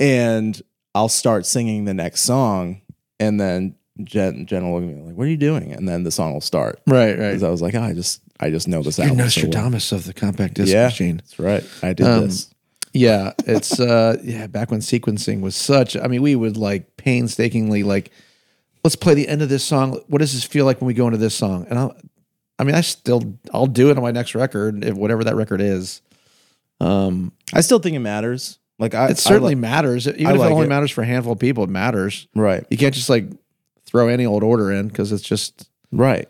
and 0.00 0.60
I'll 0.94 1.08
start 1.08 1.46
singing 1.46 1.84
the 1.84 1.94
next 1.94 2.22
song 2.22 2.80
and 3.20 3.38
then 3.40 3.76
Jen 4.02 4.46
Jen 4.46 4.64
will 4.70 4.80
look 4.80 4.90
at 4.90 4.96
me 4.96 5.02
like, 5.02 5.14
What 5.16 5.24
are 5.26 5.30
you 5.30 5.36
doing? 5.36 5.72
And 5.72 5.88
then 5.88 6.02
the 6.04 6.10
song 6.10 6.32
will 6.32 6.40
start. 6.40 6.80
Right, 6.86 7.10
right. 7.18 7.28
Because 7.28 7.42
I 7.42 7.50
was 7.50 7.62
like, 7.62 7.74
oh, 7.74 7.82
I 7.82 7.92
just 7.94 8.20
I 8.40 8.50
just 8.50 8.66
know 8.68 8.82
this 8.82 8.98
You're 8.98 9.08
album. 9.08 9.28
so 9.30 9.40
well." 9.42 9.46
Nostradamus 9.50 9.92
of 9.92 10.04
the 10.04 10.12
compact 10.14 10.54
disc 10.54 10.72
Yeah. 10.72 10.86
machine. 10.86 11.16
That's 11.18 11.38
right. 11.38 11.64
I 11.82 11.92
did 11.92 12.06
Um, 12.06 12.24
this. 12.26 12.50
Yeah, 12.92 13.32
it's 13.46 13.78
uh 13.80 14.18
yeah, 14.22 14.46
back 14.46 14.70
when 14.70 14.80
sequencing 14.80 15.40
was 15.40 15.56
such 15.56 15.96
I 15.96 16.06
mean, 16.06 16.22
we 16.22 16.36
would 16.36 16.56
like 16.56 16.96
painstakingly 16.96 17.82
like 17.82 18.10
let's 18.84 18.96
play 18.96 19.14
the 19.14 19.26
end 19.28 19.42
of 19.42 19.48
this 19.48 19.64
song. 19.64 20.00
What 20.08 20.18
does 20.18 20.32
this 20.32 20.44
feel 20.44 20.64
like 20.64 20.80
when 20.80 20.86
we 20.86 20.94
go 20.94 21.06
into 21.06 21.18
this 21.18 21.34
song? 21.34 21.66
And 21.70 21.78
I'll 21.78 21.96
I 22.58 22.64
mean, 22.64 22.74
I 22.74 22.80
still 22.82 23.38
I'll 23.52 23.66
do 23.66 23.90
it 23.90 23.96
on 23.96 24.02
my 24.02 24.10
next 24.12 24.34
record, 24.34 24.84
if 24.84 24.94
whatever 24.94 25.24
that 25.24 25.34
record 25.36 25.60
is. 25.60 26.02
Um 26.80 27.32
I 27.52 27.60
still 27.60 27.78
think 27.78 27.96
it 27.96 28.00
matters. 28.00 28.58
Like 28.78 28.94
I 28.94 29.08
it 29.10 29.18
certainly 29.18 29.52
I 29.52 29.54
li- 29.54 29.60
matters. 29.60 30.08
Even 30.08 30.26
I 30.26 30.32
if 30.34 30.38
like 30.38 30.50
it 30.50 30.52
only 30.54 30.66
it. 30.66 30.68
matters 30.68 30.90
for 30.90 31.02
a 31.02 31.06
handful 31.06 31.32
of 31.32 31.38
people, 31.38 31.64
it 31.64 31.70
matters. 31.70 32.26
right. 32.34 32.64
You 32.70 32.76
can't 32.76 32.94
just 32.94 33.08
like 33.08 33.26
throw 33.86 34.08
any 34.08 34.26
old 34.26 34.42
order 34.42 34.72
in 34.72 34.88
because 34.88 35.12
it's 35.12 35.22
just 35.22 35.68
Right. 35.92 36.28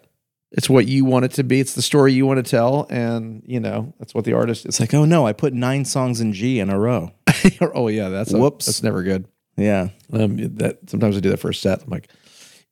it's 0.53 0.69
what 0.69 0.87
you 0.87 1.07
want 1.07 1.25
it 1.25 1.33
to 1.33 1.43
be. 1.45 1.59
It's 1.61 1.75
the 1.75 1.81
story 1.83 2.13
you 2.13 2.27
want 2.27 2.45
to 2.45 2.49
tell, 2.51 2.87
and 2.91 3.43
you 3.47 3.61
know 3.61 3.95
that's 3.99 4.15
what 4.15 4.25
the 4.27 4.35
artist 4.35 4.61
is. 4.67 4.67
It's 4.67 4.81
like, 4.81 4.93
oh 4.93 5.07
no, 5.07 5.27
I 5.27 5.33
put 5.33 5.55
nine 5.55 5.87
songs 5.87 6.21
in 6.21 6.35
G 6.35 6.61
in 6.61 6.69
a 6.69 6.79
row. 6.79 7.13
oh 7.75 7.89
yeah, 7.89 8.11
that's 8.11 8.33
a, 8.33 8.39
Whoops. 8.39 8.67
That's 8.67 8.83
never 8.83 9.03
good. 9.03 9.27
Yeah. 9.57 9.89
Um, 10.13 10.37
that 10.57 10.79
sometimes 10.91 11.17
I 11.17 11.21
do 11.21 11.31
that 11.31 11.39
first 11.39 11.63
set. 11.63 11.83
I'm 11.83 11.89
like, 11.91 12.09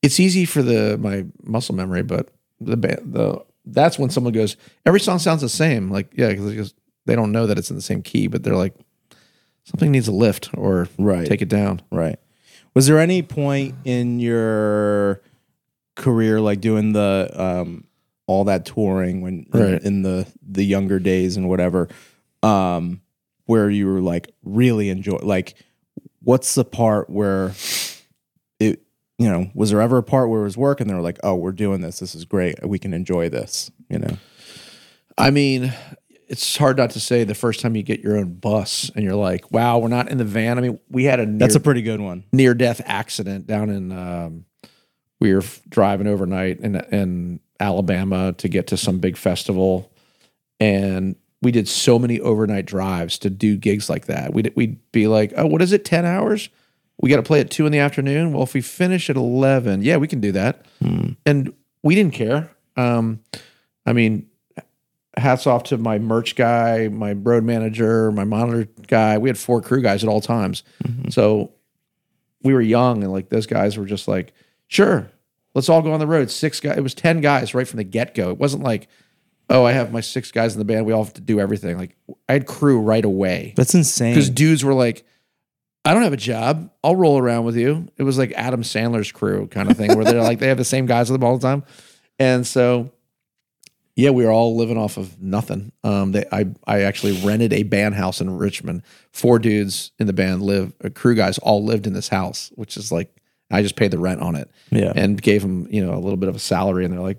it's 0.02 0.20
easy 0.20 0.44
for 0.44 0.62
the 0.62 0.98
my 0.98 1.24
muscle 1.42 1.74
memory, 1.74 2.02
but 2.02 2.28
the 2.64 2.76
ba- 2.76 3.00
the 3.04 3.44
that's 3.64 3.98
when 3.98 4.10
someone 4.10 4.32
goes, 4.32 4.56
every 4.84 5.00
song 5.00 5.18
sounds 5.18 5.40
the 5.40 5.48
same. 5.48 5.90
Like 5.90 6.12
yeah, 6.16 6.30
because 6.30 6.74
they 7.06 7.14
don't 7.16 7.32
know 7.32 7.46
that 7.46 7.58
it's 7.58 7.70
in 7.70 7.76
the 7.76 7.82
same 7.82 8.02
key, 8.02 8.26
but 8.28 8.42
they're 8.42 8.56
like, 8.56 8.74
something 9.64 9.90
needs 9.90 10.08
a 10.08 10.12
lift 10.12 10.50
or 10.54 10.88
Right. 10.98 11.26
take 11.26 11.42
it 11.42 11.48
down. 11.48 11.82
Right. 11.90 12.18
Was 12.74 12.86
there 12.86 12.98
any 12.98 13.22
point 13.22 13.74
in 13.84 14.18
your 14.20 15.20
career, 15.96 16.40
like 16.40 16.60
doing 16.60 16.92
the 16.92 17.30
um, 17.34 17.84
all 18.26 18.44
that 18.44 18.64
touring 18.64 19.20
when 19.20 19.46
Right. 19.52 19.82
in, 19.82 20.02
the 20.02 20.26
the 20.46 20.64
younger 20.64 20.98
days 20.98 21.36
and 21.36 21.48
whatever, 21.48 21.88
um, 22.42 23.00
where 23.46 23.68
you 23.68 23.86
were 23.86 24.00
like 24.00 24.32
really 24.42 24.88
enjoy? 24.88 25.16
Like, 25.22 25.54
what's 26.22 26.54
the 26.54 26.64
part 26.64 27.10
where 27.10 27.52
it? 28.58 28.80
You 29.22 29.30
know, 29.30 29.50
was 29.54 29.70
there 29.70 29.80
ever 29.80 29.98
a 29.98 30.02
part 30.02 30.28
where 30.30 30.40
it 30.40 30.44
was 30.44 30.56
work 30.56 30.80
and 30.80 30.90
they 30.90 30.94
were 30.94 31.00
like, 31.00 31.18
"Oh, 31.22 31.36
we're 31.36 31.52
doing 31.52 31.80
this. 31.80 32.00
This 32.00 32.14
is 32.14 32.24
great. 32.24 32.66
We 32.66 32.78
can 32.78 32.92
enjoy 32.92 33.28
this." 33.28 33.70
You 33.88 34.00
know. 34.00 34.16
I 35.16 35.30
mean, 35.30 35.72
it's 36.32 36.56
hard 36.56 36.78
not 36.78 36.88
to 36.90 37.00
say 37.00 37.24
the 37.24 37.34
first 37.34 37.60
time 37.60 37.76
you 37.76 37.82
get 37.82 38.00
your 38.00 38.16
own 38.16 38.32
bus 38.32 38.90
and 38.94 39.04
you're 39.04 39.14
like, 39.14 39.52
wow, 39.52 39.78
we're 39.78 39.88
not 39.88 40.08
in 40.08 40.16
the 40.16 40.24
van. 40.24 40.56
I 40.56 40.62
mean, 40.62 40.80
we 40.88 41.04
had 41.04 41.20
a 41.20 41.26
near, 41.26 41.38
That's 41.38 41.54
a 41.56 41.60
pretty 41.60 41.82
good 41.82 42.00
one. 42.00 42.24
near 42.32 42.54
death 42.54 42.80
accident 42.86 43.46
down 43.46 43.68
in, 43.68 43.92
um, 43.92 44.46
we 45.20 45.34
were 45.34 45.42
driving 45.68 46.06
overnight 46.06 46.60
in, 46.60 46.76
in 46.76 47.40
Alabama 47.60 48.32
to 48.38 48.48
get 48.48 48.68
to 48.68 48.78
some 48.78 48.98
big 48.98 49.18
festival. 49.18 49.92
And 50.58 51.16
we 51.42 51.52
did 51.52 51.68
so 51.68 51.98
many 51.98 52.18
overnight 52.18 52.64
drives 52.64 53.18
to 53.18 53.30
do 53.30 53.58
gigs 53.58 53.90
like 53.90 54.06
that. 54.06 54.32
We'd, 54.32 54.52
we'd 54.56 54.90
be 54.90 55.08
like, 55.08 55.34
oh, 55.36 55.46
what 55.46 55.60
is 55.60 55.72
it? 55.72 55.84
10 55.84 56.06
hours? 56.06 56.48
We 57.00 57.10
got 57.10 57.16
to 57.16 57.22
play 57.22 57.40
at 57.40 57.50
two 57.50 57.66
in 57.66 57.72
the 57.72 57.78
afternoon. 57.78 58.32
Well, 58.32 58.42
if 58.44 58.54
we 58.54 58.60
finish 58.60 59.10
at 59.10 59.16
11, 59.16 59.82
yeah, 59.82 59.96
we 59.96 60.06
can 60.06 60.20
do 60.20 60.32
that. 60.32 60.66
And 61.26 61.52
we 61.82 61.94
didn't 61.94 62.14
care. 62.14 62.50
Um, 62.76 63.20
I 63.84 63.92
mean, 63.92 64.26
hats 65.16 65.46
off 65.46 65.64
to 65.64 65.78
my 65.78 65.98
merch 65.98 66.36
guy, 66.36 66.88
my 66.88 67.12
road 67.12 67.44
manager, 67.44 68.12
my 68.12 68.24
monitor 68.24 68.68
guy. 68.86 69.18
We 69.18 69.28
had 69.28 69.36
four 69.36 69.60
crew 69.60 69.82
guys 69.82 70.02
at 70.04 70.08
all 70.08 70.20
times. 70.20 70.62
So 71.10 71.52
we 72.42 72.54
were 72.54 72.60
young 72.60 73.02
and 73.02 73.12
like 73.12 73.28
those 73.30 73.46
guys 73.46 73.76
were 73.76 73.84
just 73.84 74.06
like, 74.08 74.32
sure, 74.68 75.10
let's 75.54 75.68
all 75.68 75.82
go 75.82 75.92
on 75.92 76.00
the 76.00 76.06
road. 76.06 76.30
Six 76.30 76.60
guys, 76.60 76.76
it 76.78 76.82
was 76.82 76.94
10 76.94 77.20
guys 77.20 77.52
right 77.54 77.66
from 77.66 77.78
the 77.78 77.84
get 77.84 78.14
go. 78.14 78.30
It 78.30 78.38
wasn't 78.38 78.62
like, 78.62 78.88
oh, 79.50 79.64
I 79.64 79.72
have 79.72 79.92
my 79.92 80.00
six 80.00 80.30
guys 80.30 80.54
in 80.54 80.58
the 80.60 80.64
band. 80.64 80.86
We 80.86 80.92
all 80.92 81.04
have 81.04 81.14
to 81.14 81.20
do 81.20 81.40
everything. 81.40 81.76
Like 81.78 81.96
I 82.28 82.32
had 82.34 82.46
crew 82.46 82.80
right 82.80 83.04
away 83.04 83.54
That's 83.56 83.74
insane. 83.74 84.14
because 84.14 84.30
dudes 84.30 84.64
were 84.64 84.74
like, 84.74 85.04
I 85.84 85.94
don't 85.94 86.02
have 86.04 86.12
a 86.12 86.16
job. 86.16 86.70
I'll 86.84 86.94
roll 86.96 87.18
around 87.18 87.44
with 87.44 87.56
you. 87.56 87.88
It 87.96 88.04
was 88.04 88.16
like 88.18 88.32
Adam 88.32 88.62
Sandler's 88.62 89.10
crew 89.10 89.46
kind 89.48 89.70
of 89.70 89.76
thing 89.76 89.94
where 89.96 90.04
they're 90.04 90.22
like, 90.22 90.38
they 90.38 90.48
have 90.48 90.56
the 90.58 90.64
same 90.64 90.86
guys 90.86 91.10
with 91.10 91.20
them 91.20 91.26
all 91.28 91.36
the 91.38 91.46
time. 91.46 91.64
And 92.20 92.46
so, 92.46 92.92
yeah, 93.96 94.10
we 94.10 94.24
were 94.24 94.30
all 94.30 94.56
living 94.56 94.78
off 94.78 94.96
of 94.96 95.20
nothing. 95.20 95.72
Um, 95.82 96.12
they, 96.12 96.24
I, 96.30 96.46
I 96.66 96.82
actually 96.82 97.20
rented 97.26 97.52
a 97.52 97.64
band 97.64 97.96
house 97.96 98.20
in 98.20 98.38
Richmond. 98.38 98.82
Four 99.10 99.40
dudes 99.40 99.90
in 99.98 100.06
the 100.06 100.12
band 100.12 100.42
live, 100.42 100.72
uh, 100.84 100.88
crew 100.90 101.16
guys 101.16 101.38
all 101.38 101.64
lived 101.64 101.86
in 101.88 101.94
this 101.94 102.08
house, 102.08 102.52
which 102.54 102.76
is 102.76 102.92
like, 102.92 103.14
I 103.50 103.60
just 103.60 103.74
paid 103.76 103.90
the 103.90 103.98
rent 103.98 104.20
on 104.20 104.36
it 104.36 104.50
Yeah. 104.70 104.92
and 104.94 105.20
gave 105.20 105.42
them, 105.42 105.66
you 105.68 105.84
know, 105.84 105.94
a 105.94 105.98
little 105.98 106.16
bit 106.16 106.28
of 106.28 106.36
a 106.36 106.38
salary. 106.40 106.84
And 106.84 106.94
they're 106.94 107.00
like, 107.00 107.18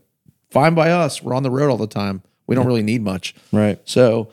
fine 0.51 0.73
by 0.73 0.89
us. 0.91 1.21
We're 1.21 1.35
on 1.35 1.43
the 1.43 1.51
road 1.51 1.69
all 1.69 1.77
the 1.77 1.85
time. 1.85 2.23
We 2.47 2.55
don't 2.55 2.65
really 2.65 2.81
need 2.83 3.01
much. 3.03 3.35
right. 3.51 3.79
So 3.85 4.29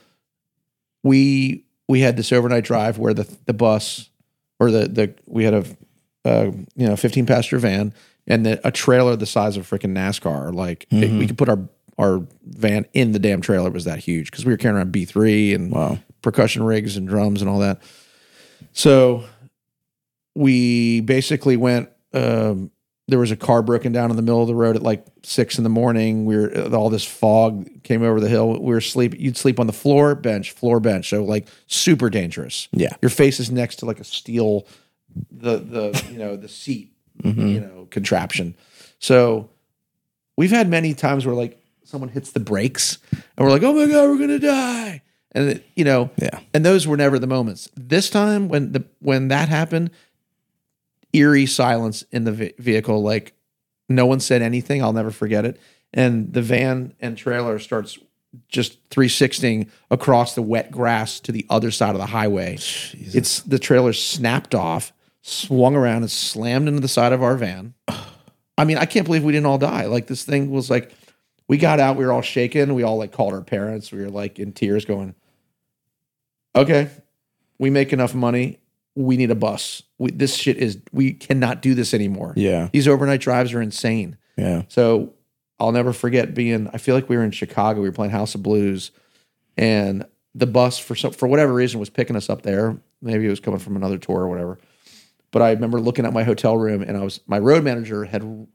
we 1.02 1.64
we 1.88 2.00
had 2.00 2.16
this 2.16 2.32
overnight 2.32 2.64
drive 2.64 2.98
where 2.98 3.14
the 3.14 3.26
the 3.46 3.52
bus 3.54 4.09
or 4.60 4.70
the 4.70 4.86
the 4.86 5.14
we 5.26 5.42
had 5.44 5.54
a 5.54 5.64
uh, 6.24 6.50
you 6.76 6.86
know 6.86 6.94
15 6.96 7.26
passenger 7.26 7.58
van 7.58 7.92
and 8.26 8.44
the, 8.46 8.60
a 8.66 8.70
trailer 8.70 9.16
the 9.16 9.26
size 9.26 9.56
of 9.56 9.68
freaking 9.68 9.92
NASCAR. 9.96 10.54
Like 10.54 10.86
it- 10.90 11.10
we 11.10 11.26
could 11.26 11.38
put 11.38 11.48
our 11.48 11.58
our 11.98 12.24
van 12.44 12.86
in 12.92 13.12
the 13.12 13.18
damn 13.18 13.40
trailer. 13.40 13.68
It 13.68 13.72
was 13.74 13.84
that 13.86 13.98
huge 13.98 14.30
because 14.30 14.44
we 14.46 14.52
were 14.52 14.56
carrying 14.56 14.76
around 14.76 14.92
B 14.92 15.04
three 15.04 15.52
and 15.54 15.72
Wow. 15.72 15.98
percussion 16.22 16.62
rigs 16.62 16.96
and 16.96 17.08
drums 17.08 17.40
and 17.42 17.50
all 17.50 17.58
that. 17.58 17.82
So 18.72 19.24
we 20.34 21.00
basically 21.00 21.56
went. 21.56 21.88
Um, 22.12 22.70
there 23.10 23.18
was 23.18 23.30
a 23.30 23.36
car 23.36 23.62
broken 23.62 23.92
down 23.92 24.10
in 24.10 24.16
the 24.16 24.22
middle 24.22 24.40
of 24.40 24.48
the 24.48 24.54
road 24.54 24.76
at 24.76 24.82
like 24.82 25.04
six 25.22 25.58
in 25.58 25.64
the 25.64 25.70
morning. 25.70 26.24
We 26.24 26.36
were 26.36 26.56
uh, 26.56 26.70
all 26.70 26.88
this 26.90 27.04
fog 27.04 27.82
came 27.82 28.02
over 28.02 28.20
the 28.20 28.28
hill. 28.28 28.50
We 28.52 28.72
were 28.72 28.80
sleep. 28.80 29.14
You'd 29.18 29.36
sleep 29.36 29.58
on 29.60 29.66
the 29.66 29.72
floor 29.72 30.14
bench, 30.14 30.52
floor 30.52 30.80
bench. 30.80 31.10
So 31.10 31.24
like 31.24 31.48
super 31.66 32.08
dangerous. 32.08 32.68
Yeah. 32.72 32.94
your 33.02 33.10
face 33.10 33.40
is 33.40 33.50
next 33.50 33.76
to 33.76 33.86
like 33.86 34.00
a 34.00 34.04
steel, 34.04 34.66
the 35.30 35.58
the 35.58 36.04
you 36.10 36.18
know 36.18 36.36
the 36.36 36.48
seat, 36.48 36.92
mm-hmm. 37.22 37.46
you 37.46 37.60
know 37.60 37.88
contraption. 37.90 38.54
So 38.98 39.50
we've 40.36 40.50
had 40.50 40.68
many 40.68 40.94
times 40.94 41.26
where 41.26 41.34
like 41.34 41.60
someone 41.84 42.08
hits 42.10 42.32
the 42.32 42.40
brakes 42.40 42.98
and 43.10 43.22
we're 43.38 43.50
like, 43.50 43.62
oh 43.62 43.72
my 43.72 43.86
god, 43.86 44.08
we're 44.08 44.18
gonna 44.18 44.38
die, 44.38 45.02
and 45.32 45.48
it, 45.50 45.66
you 45.74 45.84
know 45.84 46.10
Yeah. 46.16 46.38
and 46.54 46.64
those 46.64 46.86
were 46.86 46.96
never 46.96 47.18
the 47.18 47.26
moments. 47.26 47.68
This 47.76 48.08
time, 48.08 48.48
when 48.48 48.72
the 48.72 48.84
when 49.00 49.28
that 49.28 49.48
happened, 49.48 49.90
eerie 51.12 51.46
silence 51.46 52.04
in 52.10 52.24
the 52.24 52.32
ve- 52.32 52.52
vehicle. 52.58 53.02
Like 53.02 53.34
no 53.88 54.06
one 54.06 54.20
said 54.20 54.42
anything. 54.42 54.82
I'll 54.82 54.92
never 54.92 55.10
forget 55.10 55.44
it. 55.44 55.60
And 55.92 56.32
the 56.32 56.42
van 56.42 56.94
and 57.00 57.16
trailer 57.16 57.58
starts 57.58 57.98
just 58.48 58.78
360 58.90 59.66
across 59.90 60.34
the 60.34 60.42
wet 60.42 60.70
grass 60.70 61.18
to 61.20 61.32
the 61.32 61.44
other 61.50 61.70
side 61.70 61.90
of 61.90 61.98
the 61.98 62.06
highway. 62.06 62.54
It's 62.94 63.40
the 63.40 63.58
trailer 63.58 63.92
snapped 63.92 64.54
off, 64.54 64.92
swung 65.22 65.74
around, 65.74 66.02
and 66.02 66.10
slammed 66.10 66.68
into 66.68 66.80
the 66.80 66.88
side 66.88 67.12
of 67.12 67.22
our 67.22 67.36
van. 67.36 67.74
I 68.56 68.64
mean, 68.64 68.78
I 68.78 68.84
can't 68.84 69.06
believe 69.06 69.24
we 69.24 69.32
didn't 69.32 69.46
all 69.46 69.58
die. 69.58 69.86
Like 69.86 70.06
this 70.06 70.22
thing 70.22 70.50
was 70.50 70.70
like, 70.70 70.92
we 71.48 71.58
got 71.58 71.80
out, 71.80 71.96
we 71.96 72.04
were 72.04 72.12
all 72.12 72.22
shaken. 72.22 72.74
We 72.74 72.84
all 72.84 72.98
like 72.98 73.10
called 73.10 73.34
our 73.34 73.42
parents. 73.42 73.90
We 73.90 74.00
were 74.00 74.10
like 74.10 74.38
in 74.38 74.52
tears, 74.52 74.84
going, 74.84 75.16
"Okay, 76.54 76.88
we 77.58 77.70
make 77.70 77.92
enough 77.92 78.14
money. 78.14 78.60
We 78.94 79.16
need 79.16 79.30
a 79.30 79.36
bus. 79.36 79.82
We, 79.98 80.10
this 80.10 80.34
shit 80.34 80.56
is. 80.56 80.78
We 80.92 81.12
cannot 81.12 81.62
do 81.62 81.74
this 81.74 81.94
anymore. 81.94 82.32
Yeah. 82.36 82.68
These 82.72 82.88
overnight 82.88 83.20
drives 83.20 83.52
are 83.52 83.62
insane." 83.62 84.16
Yeah. 84.36 84.62
So 84.68 85.14
I'll 85.58 85.72
never 85.72 85.92
forget 85.92 86.34
being. 86.34 86.68
I 86.72 86.78
feel 86.78 86.94
like 86.94 87.08
we 87.08 87.16
were 87.16 87.24
in 87.24 87.30
Chicago. 87.30 87.80
We 87.80 87.88
were 87.88 87.94
playing 87.94 88.12
House 88.12 88.34
of 88.34 88.42
Blues, 88.42 88.90
and 89.56 90.06
the 90.34 90.46
bus 90.46 90.78
for 90.78 90.94
some 90.94 91.12
for 91.12 91.28
whatever 91.28 91.52
reason 91.52 91.78
was 91.78 91.90
picking 91.90 92.16
us 92.16 92.30
up 92.30 92.42
there. 92.42 92.78
Maybe 93.02 93.26
it 93.26 93.30
was 93.30 93.40
coming 93.40 93.60
from 93.60 93.76
another 93.76 93.98
tour 93.98 94.20
or 94.20 94.28
whatever. 94.28 94.58
But 95.30 95.42
I 95.42 95.50
remember 95.50 95.80
looking 95.80 96.06
at 96.06 96.12
my 96.12 96.24
hotel 96.24 96.56
room, 96.56 96.82
and 96.82 96.96
I 96.96 97.02
was 97.02 97.20
my 97.26 97.38
road 97.38 97.62
manager 97.62 98.04
had 98.04 98.48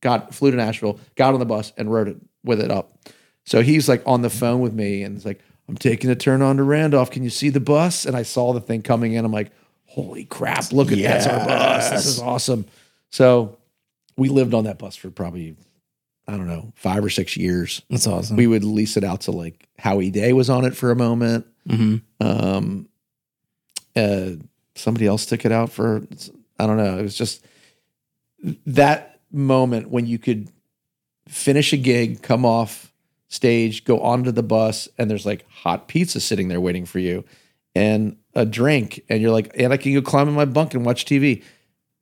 got 0.00 0.34
flew 0.34 0.50
to 0.50 0.56
Nashville, 0.56 1.00
got 1.16 1.34
on 1.34 1.40
the 1.40 1.46
bus, 1.46 1.72
and 1.76 1.92
rode 1.92 2.08
it 2.08 2.16
with 2.44 2.60
it 2.60 2.70
up. 2.70 2.98
So 3.44 3.62
he's 3.62 3.88
like 3.88 4.02
on 4.06 4.22
the 4.22 4.30
phone 4.30 4.60
with 4.60 4.72
me, 4.72 5.02
and 5.02 5.16
it's 5.16 5.24
like, 5.24 5.40
"I'm 5.68 5.76
taking 5.76 6.10
a 6.10 6.14
turn 6.14 6.42
on 6.42 6.58
to 6.58 6.62
Randolph. 6.62 7.10
Can 7.10 7.24
you 7.24 7.30
see 7.30 7.48
the 7.48 7.60
bus?" 7.60 8.04
And 8.04 8.16
I 8.16 8.22
saw 8.22 8.52
the 8.52 8.60
thing 8.60 8.82
coming 8.82 9.14
in. 9.14 9.24
I'm 9.24 9.32
like, 9.32 9.50
"Holy 9.90 10.24
crap! 10.24 10.72
Look 10.72 10.92
at 10.92 10.98
that's 10.98 11.26
our 11.26 11.44
bus. 11.44 11.90
This 11.90 12.06
is 12.06 12.20
awesome." 12.20 12.66
So 13.10 13.58
we 14.16 14.28
lived 14.28 14.54
on 14.54 14.64
that 14.64 14.78
bus 14.78 14.96
for 14.96 15.10
probably 15.10 15.56
I 16.28 16.36
don't 16.36 16.46
know 16.46 16.72
five 16.76 17.04
or 17.04 17.10
six 17.10 17.36
years. 17.36 17.82
That's 17.90 18.06
awesome. 18.06 18.36
We 18.36 18.46
would 18.46 18.64
lease 18.64 18.96
it 18.96 19.04
out 19.04 19.22
to 19.22 19.32
like 19.32 19.68
Howie 19.78 20.10
Day 20.10 20.32
was 20.32 20.48
on 20.48 20.64
it 20.64 20.76
for 20.76 20.90
a 20.90 20.96
moment. 20.96 21.46
mm-hmm. 21.68 21.96
Um, 22.24 22.88
uh, 23.96 24.32
somebody 24.76 25.06
else 25.06 25.26
took 25.26 25.44
it 25.44 25.52
out 25.52 25.72
for 25.72 26.02
I 26.58 26.66
don't 26.66 26.76
know. 26.76 26.98
It 26.98 27.02
was 27.02 27.16
just 27.16 27.44
that 28.66 29.20
moment 29.32 29.90
when 29.90 30.06
you 30.06 30.18
could 30.18 30.50
finish 31.28 31.72
a 31.72 31.76
gig, 31.76 32.22
come 32.22 32.44
off 32.44 32.92
stage, 33.28 33.84
go 33.84 34.00
onto 34.00 34.30
the 34.30 34.42
bus, 34.42 34.88
and 34.98 35.10
there's 35.10 35.26
like 35.26 35.48
hot 35.48 35.88
pizza 35.88 36.20
sitting 36.20 36.48
there 36.48 36.60
waiting 36.60 36.84
for 36.84 36.98
you, 36.98 37.24
and 37.74 38.16
a 38.34 38.46
drink, 38.46 39.02
and 39.08 39.20
you're 39.20 39.32
like, 39.32 39.50
and 39.58 39.72
I 39.72 39.76
can 39.76 39.92
go 39.94 40.02
climb 40.02 40.28
in 40.28 40.34
my 40.34 40.44
bunk 40.44 40.74
and 40.74 40.84
watch 40.84 41.04
TV. 41.04 41.42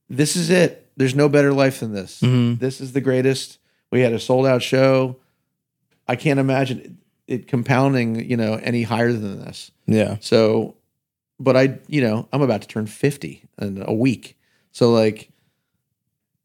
This 0.08 0.36
is 0.36 0.50
it. 0.50 0.90
There's 0.96 1.14
no 1.14 1.28
better 1.28 1.52
life 1.52 1.80
than 1.80 1.92
this. 1.92 2.20
Mhm. 2.20 2.58
This 2.58 2.80
is 2.80 2.92
the 2.92 3.00
greatest. 3.00 3.58
We 3.90 4.00
had 4.00 4.12
a 4.12 4.18
sold 4.18 4.46
out 4.46 4.62
show. 4.62 5.16
I 6.06 6.16
can't 6.16 6.40
imagine 6.40 6.98
it, 7.26 7.34
it 7.34 7.46
compounding, 7.46 8.28
you 8.28 8.36
know, 8.36 8.54
any 8.62 8.82
higher 8.82 9.12
than 9.12 9.38
this. 9.44 9.70
Yeah. 9.86 10.16
So, 10.20 10.74
but 11.38 11.56
I, 11.56 11.78
you 11.86 12.00
know, 12.00 12.28
I'm 12.32 12.42
about 12.42 12.62
to 12.62 12.68
turn 12.68 12.86
50 12.86 13.42
in 13.60 13.82
a 13.86 13.92
week. 13.94 14.36
So, 14.72 14.90
like, 14.90 15.30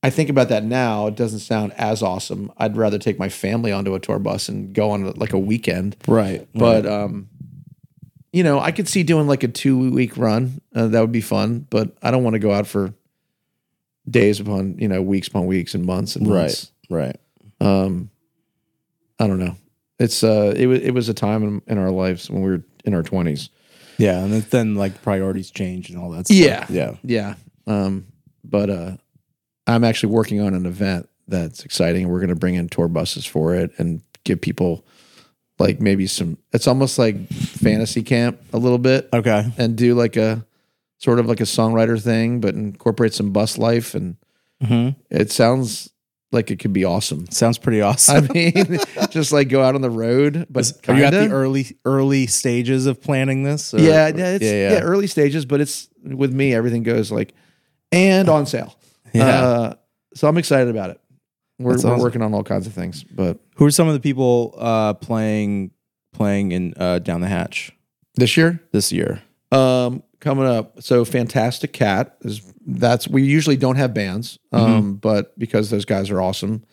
I 0.03 0.09
think 0.09 0.29
about 0.29 0.49
that 0.49 0.65
now. 0.65 1.07
It 1.07 1.15
doesn't 1.15 1.39
sound 1.39 1.71
as 1.77 2.03
awesome. 2.03 2.51
I'd 2.57 2.75
rather 2.75 2.97
take 2.99 3.17
my 3.17 3.29
family 3.29 3.71
onto 3.71 3.95
a 3.95 3.99
tour 3.99 4.19
bus 4.19 4.49
and 4.49 4.73
go 4.73 4.91
on 4.91 5.09
like 5.13 5.31
a 5.33 5.39
weekend. 5.39 5.95
Right. 6.07 6.45
But, 6.53 6.85
um, 6.85 7.29
you 8.33 8.43
know, 8.43 8.59
I 8.59 8.71
could 8.71 8.89
see 8.89 9.03
doing 9.03 9.27
like 9.27 9.43
a 9.43 9.47
two 9.47 9.91
week 9.91 10.17
run. 10.17 10.59
Uh, 10.75 10.87
that 10.87 10.99
would 10.99 11.11
be 11.11 11.21
fun. 11.21 11.65
But 11.69 11.95
I 12.01 12.11
don't 12.11 12.23
want 12.23 12.33
to 12.33 12.39
go 12.39 12.51
out 12.51 12.67
for 12.67 12.93
days 14.09 14.41
upon, 14.41 14.77
you 14.79 14.89
know, 14.89 15.01
weeks 15.01 15.29
upon 15.29 15.45
weeks 15.45 15.75
and 15.75 15.85
months 15.85 16.17
and 16.17 16.27
months. 16.27 16.71
right. 16.89 17.19
Right. 17.61 17.65
Um, 17.65 18.09
I 19.19 19.27
don't 19.27 19.39
know. 19.39 19.55
It's 19.99 20.23
uh, 20.23 20.53
it 20.57 20.65
was 20.65 20.81
it 20.81 20.91
was 20.91 21.07
a 21.07 21.13
time 21.13 21.43
in, 21.43 21.61
in 21.67 21.77
our 21.77 21.91
lives 21.91 22.29
when 22.29 22.41
we 22.41 22.49
were 22.49 22.63
in 22.83 22.93
our 22.93 23.03
twenties. 23.03 23.49
Yeah. 23.97 24.19
And 24.19 24.33
then, 24.33 24.45
then 24.49 24.75
like 24.75 25.01
priorities 25.03 25.51
change 25.51 25.89
and 25.89 25.99
all 25.99 26.09
that 26.09 26.25
stuff. 26.25 26.35
Yeah. 26.35 26.65
Yeah. 26.69 26.95
Yeah. 27.03 27.35
Um, 27.67 28.07
but 28.43 28.69
uh, 28.69 28.97
I'm 29.67 29.83
actually 29.83 30.11
working 30.11 30.41
on 30.41 30.55
an 30.55 30.65
event 30.65 31.07
that's 31.27 31.63
exciting. 31.63 32.09
We're 32.09 32.19
going 32.19 32.29
to 32.29 32.35
bring 32.35 32.55
in 32.55 32.67
tour 32.67 32.87
buses 32.87 33.25
for 33.25 33.53
it 33.55 33.71
and 33.77 34.01
give 34.23 34.41
people 34.41 34.83
like 35.63 35.79
maybe 35.79 36.05
some. 36.07 36.37
It's 36.51 36.67
almost 36.67 36.99
like 36.99 37.27
fantasy 37.29 38.03
camp 38.03 38.39
a 38.53 38.57
little 38.57 38.77
bit, 38.77 39.09
Okay. 39.13 39.45
and 39.57 39.75
do 39.75 39.95
like 39.95 40.15
a 40.17 40.45
sort 40.99 41.19
of 41.19 41.25
like 41.25 41.39
a 41.39 41.45
songwriter 41.45 42.01
thing, 42.01 42.39
but 42.41 42.53
incorporate 42.53 43.13
some 43.13 43.31
bus 43.31 43.57
life, 43.57 43.95
and 43.95 44.17
it 45.09 45.31
sounds 45.31 45.89
like 46.31 46.49
it 46.51 46.57
could 46.59 46.73
be 46.73 46.83
awesome. 46.83 47.29
Sounds 47.31 47.57
pretty 47.57 47.81
awesome. 47.81 48.27
I 48.29 48.33
mean, 48.33 48.79
just 49.09 49.31
like 49.31 49.49
go 49.49 49.61
out 49.63 49.75
on 49.75 49.81
the 49.81 49.89
road, 49.89 50.47
but 50.49 50.71
Are 50.87 50.95
you 50.97 51.03
at 51.03 51.11
the 51.11 51.19
kinda. 51.21 51.35
early 51.35 51.77
early 51.85 52.27
stages 52.27 52.85
of 52.85 53.01
planning 53.01 53.43
this? 53.43 53.73
or- 53.73 53.79
yeah, 53.79 54.07
yeah, 54.07 54.29
it's, 54.35 54.43
yeah, 54.45 54.51
yeah, 54.51 54.71
yeah. 54.73 54.79
early 54.79 55.07
stages, 55.07 55.45
but 55.45 55.61
it's 55.61 55.89
with 56.03 56.33
me, 56.33 56.53
everything 56.53 56.83
goes 56.83 57.11
like 57.11 57.33
and 57.91 58.27
on 58.29 58.45
sale. 58.47 58.75
Yeah. 59.13 59.25
Uh, 59.27 59.73
so 60.15 60.27
I'm 60.27 60.37
excited 60.37 60.69
about 60.69 60.89
it. 60.91 60.99
We're, 61.59 61.77
we're 61.81 61.99
working 61.99 62.21
on 62.21 62.33
all 62.33 62.43
kinds 62.43 62.67
of 62.67 62.73
things, 62.73 63.03
but 63.03 63.39
Who 63.55 63.65
are 63.65 63.71
some 63.71 63.87
of 63.87 63.93
the 63.93 63.99
people 63.99 64.55
uh, 64.57 64.93
playing 64.95 65.71
playing 66.13 66.51
in 66.51 66.73
uh, 66.77 66.99
Down 66.99 67.21
the 67.21 67.27
Hatch 67.27 67.71
this 68.15 68.35
year, 68.37 68.61
this 68.71 68.91
year? 68.91 69.21
um, 69.51 70.03
coming 70.19 70.45
up. 70.45 70.81
So 70.81 71.05
Fantastic 71.05 71.73
Cat 71.73 72.17
is 72.21 72.41
that's 72.65 73.07
we 73.07 73.23
usually 73.23 73.57
don't 73.57 73.75
have 73.75 73.93
bands, 73.93 74.39
um, 74.51 74.95
but 74.95 75.37
because 75.37 75.69
those 75.69 75.85
guys 75.85 76.09
are 76.09 76.21
awesome. 76.21 76.63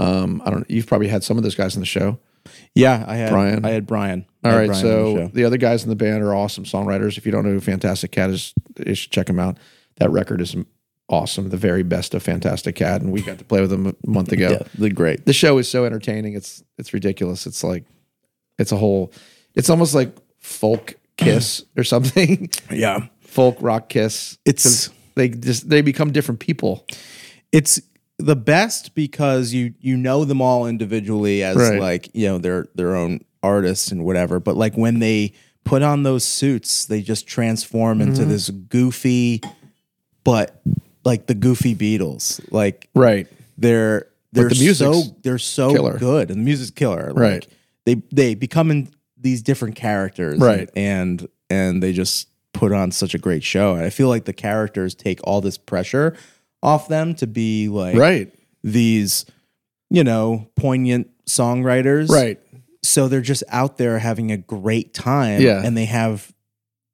Um, 0.00 0.42
I 0.44 0.50
don't. 0.50 0.68
You've 0.70 0.86
probably 0.86 1.08
had 1.08 1.22
some 1.24 1.36
of 1.36 1.42
those 1.42 1.54
guys 1.54 1.74
in 1.76 1.80
the 1.80 1.86
show. 1.86 2.18
Yeah, 2.74 3.04
I 3.06 3.16
had 3.16 3.30
Brian. 3.30 3.64
I 3.64 3.70
had 3.70 3.86
Brian. 3.86 4.26
All 4.44 4.50
had 4.52 4.56
right, 4.56 4.66
Brian 4.68 4.86
on 4.86 4.90
the 4.90 5.24
so 5.26 5.30
the, 5.34 5.44
other 5.44 5.56
guys 5.58 5.82
in 5.82 5.90
the 5.90 5.96
band 5.96 6.22
are 6.22 6.34
awesome 6.34 6.64
songwriters. 6.64 7.18
If 7.18 7.26
you 7.26 7.32
don't 7.32 7.44
know 7.44 7.50
who 7.52 7.60
Fantastic 7.60 8.10
Cat 8.12 8.30
is, 8.30 8.54
you 8.84 8.94
should 8.94 9.12
check 9.12 9.26
them 9.26 9.38
out. 9.38 9.58
That 9.96 10.10
record 10.10 10.40
is 10.40 10.56
awesome, 11.08 11.48
the 11.48 11.56
very 11.56 11.82
best 11.82 12.14
of 12.14 12.22
Fantastic 12.22 12.76
Cat, 12.76 13.00
and 13.00 13.12
we 13.12 13.22
got 13.22 13.38
to 13.38 13.44
play 13.44 13.60
with 13.60 13.70
them 13.70 13.86
a 13.86 13.94
month 14.10 14.32
ago. 14.32 14.50
yeah, 14.52 14.62
they're 14.76 14.90
great. 14.90 15.24
The 15.26 15.32
show 15.32 15.58
is 15.58 15.68
so 15.68 15.84
entertaining. 15.84 16.34
It's 16.34 16.62
it's 16.78 16.92
ridiculous. 16.92 17.46
It's 17.46 17.64
like 17.64 17.84
it's 18.58 18.72
a 18.72 18.76
whole. 18.76 19.12
It's 19.54 19.70
almost 19.70 19.94
like 19.94 20.14
folk 20.38 20.94
kiss 21.16 21.64
or 21.76 21.84
something. 21.84 22.50
Yeah, 22.70 23.06
folk 23.20 23.56
rock 23.60 23.88
kiss. 23.88 24.38
It's- 24.44 24.90
they 25.14 25.28
just 25.30 25.68
they 25.68 25.82
become 25.82 26.12
different 26.12 26.38
people. 26.40 26.86
it's 27.50 27.80
the 28.20 28.36
best 28.36 28.94
because 28.94 29.52
you 29.52 29.74
you 29.80 29.96
know 29.96 30.24
them 30.24 30.40
all 30.40 30.66
individually 30.66 31.42
as 31.42 31.56
Right. 31.56 31.80
like 31.80 32.10
you 32.14 32.26
know 32.28 32.38
their 32.38 32.66
their 32.76 32.94
own 32.94 33.20
artists 33.42 33.90
and 33.90 34.04
whatever. 34.04 34.38
But 34.38 34.56
like 34.56 34.76
when 34.76 35.00
they 35.00 35.32
put 35.64 35.82
on 35.82 36.02
those 36.04 36.24
suits, 36.24 36.86
they 36.86 37.02
just 37.02 37.26
transform 37.26 38.00
into 38.00 38.20
Mm-hmm. 38.22 38.30
this 38.30 38.50
goofy, 38.50 39.40
but 40.22 40.60
like 41.04 41.26
the 41.26 41.34
goofy 41.34 41.74
Beatles. 41.74 42.40
Like 42.52 42.88
Right. 42.94 43.26
they're 43.56 44.06
they're 44.32 44.48
the 44.50 44.74
so 44.74 45.02
they're 45.22 45.38
so 45.38 45.72
killer. 45.72 45.98
good 45.98 46.30
and 46.30 46.40
the 46.40 46.44
music's 46.44 46.70
killer. 46.70 47.08
Like, 47.12 47.16
Right. 47.16 47.46
They 47.86 48.02
they 48.12 48.34
become 48.34 48.70
in 48.70 48.88
these 49.16 49.42
different 49.42 49.74
characters. 49.76 50.38
Right. 50.38 50.68
And 50.76 51.26
and 51.50 51.82
they 51.82 51.92
just 51.92 52.28
put 52.52 52.72
on 52.72 52.90
such 52.92 53.14
a 53.14 53.18
great 53.18 53.42
show. 53.44 53.74
And 53.74 53.84
I 53.84 53.90
feel 53.90 54.08
like 54.08 54.24
the 54.26 54.32
characters 54.32 54.94
take 54.94 55.20
all 55.24 55.40
this 55.40 55.56
pressure 55.58 56.14
off 56.62 56.88
them 56.88 57.14
to 57.16 57.26
be 57.26 57.68
like 57.68 57.96
Right. 57.96 58.34
these, 58.62 59.24
you 59.90 60.04
know, 60.04 60.48
poignant 60.56 61.08
songwriters. 61.26 62.08
Right. 62.10 62.38
So 62.82 63.08
they're 63.08 63.20
just 63.20 63.44
out 63.48 63.76
there 63.78 63.98
having 63.98 64.30
a 64.32 64.36
great 64.36 64.92
time. 64.94 65.40
Yeah. 65.40 65.62
And 65.64 65.76
they 65.76 65.84
have 65.86 66.32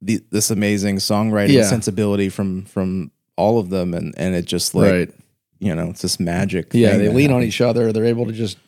the, 0.00 0.20
this 0.30 0.50
amazing 0.50 0.96
songwriting 0.96 1.52
Yeah. 1.55 1.64
sensibility 1.68 2.28
from 2.28 2.64
from 2.66 3.11
all 3.37 3.59
of 3.59 3.70
them 3.70 3.95
and 3.95 4.14
and 4.16 4.35
it 4.35 4.45
just 4.45 4.74
like 4.74 4.91
right. 4.91 5.14
you 5.59 5.74
know, 5.74 5.91
it's 5.91 6.03
this 6.03 6.20
magic. 6.20 6.68
Yeah, 6.72 6.97
they 6.97 7.09
lean 7.09 7.32
on 7.32 7.43
each 7.43 7.61
other. 7.61 7.93
They're 7.93 8.05
able 8.05 8.26
to 8.26 8.32
just 8.32 8.59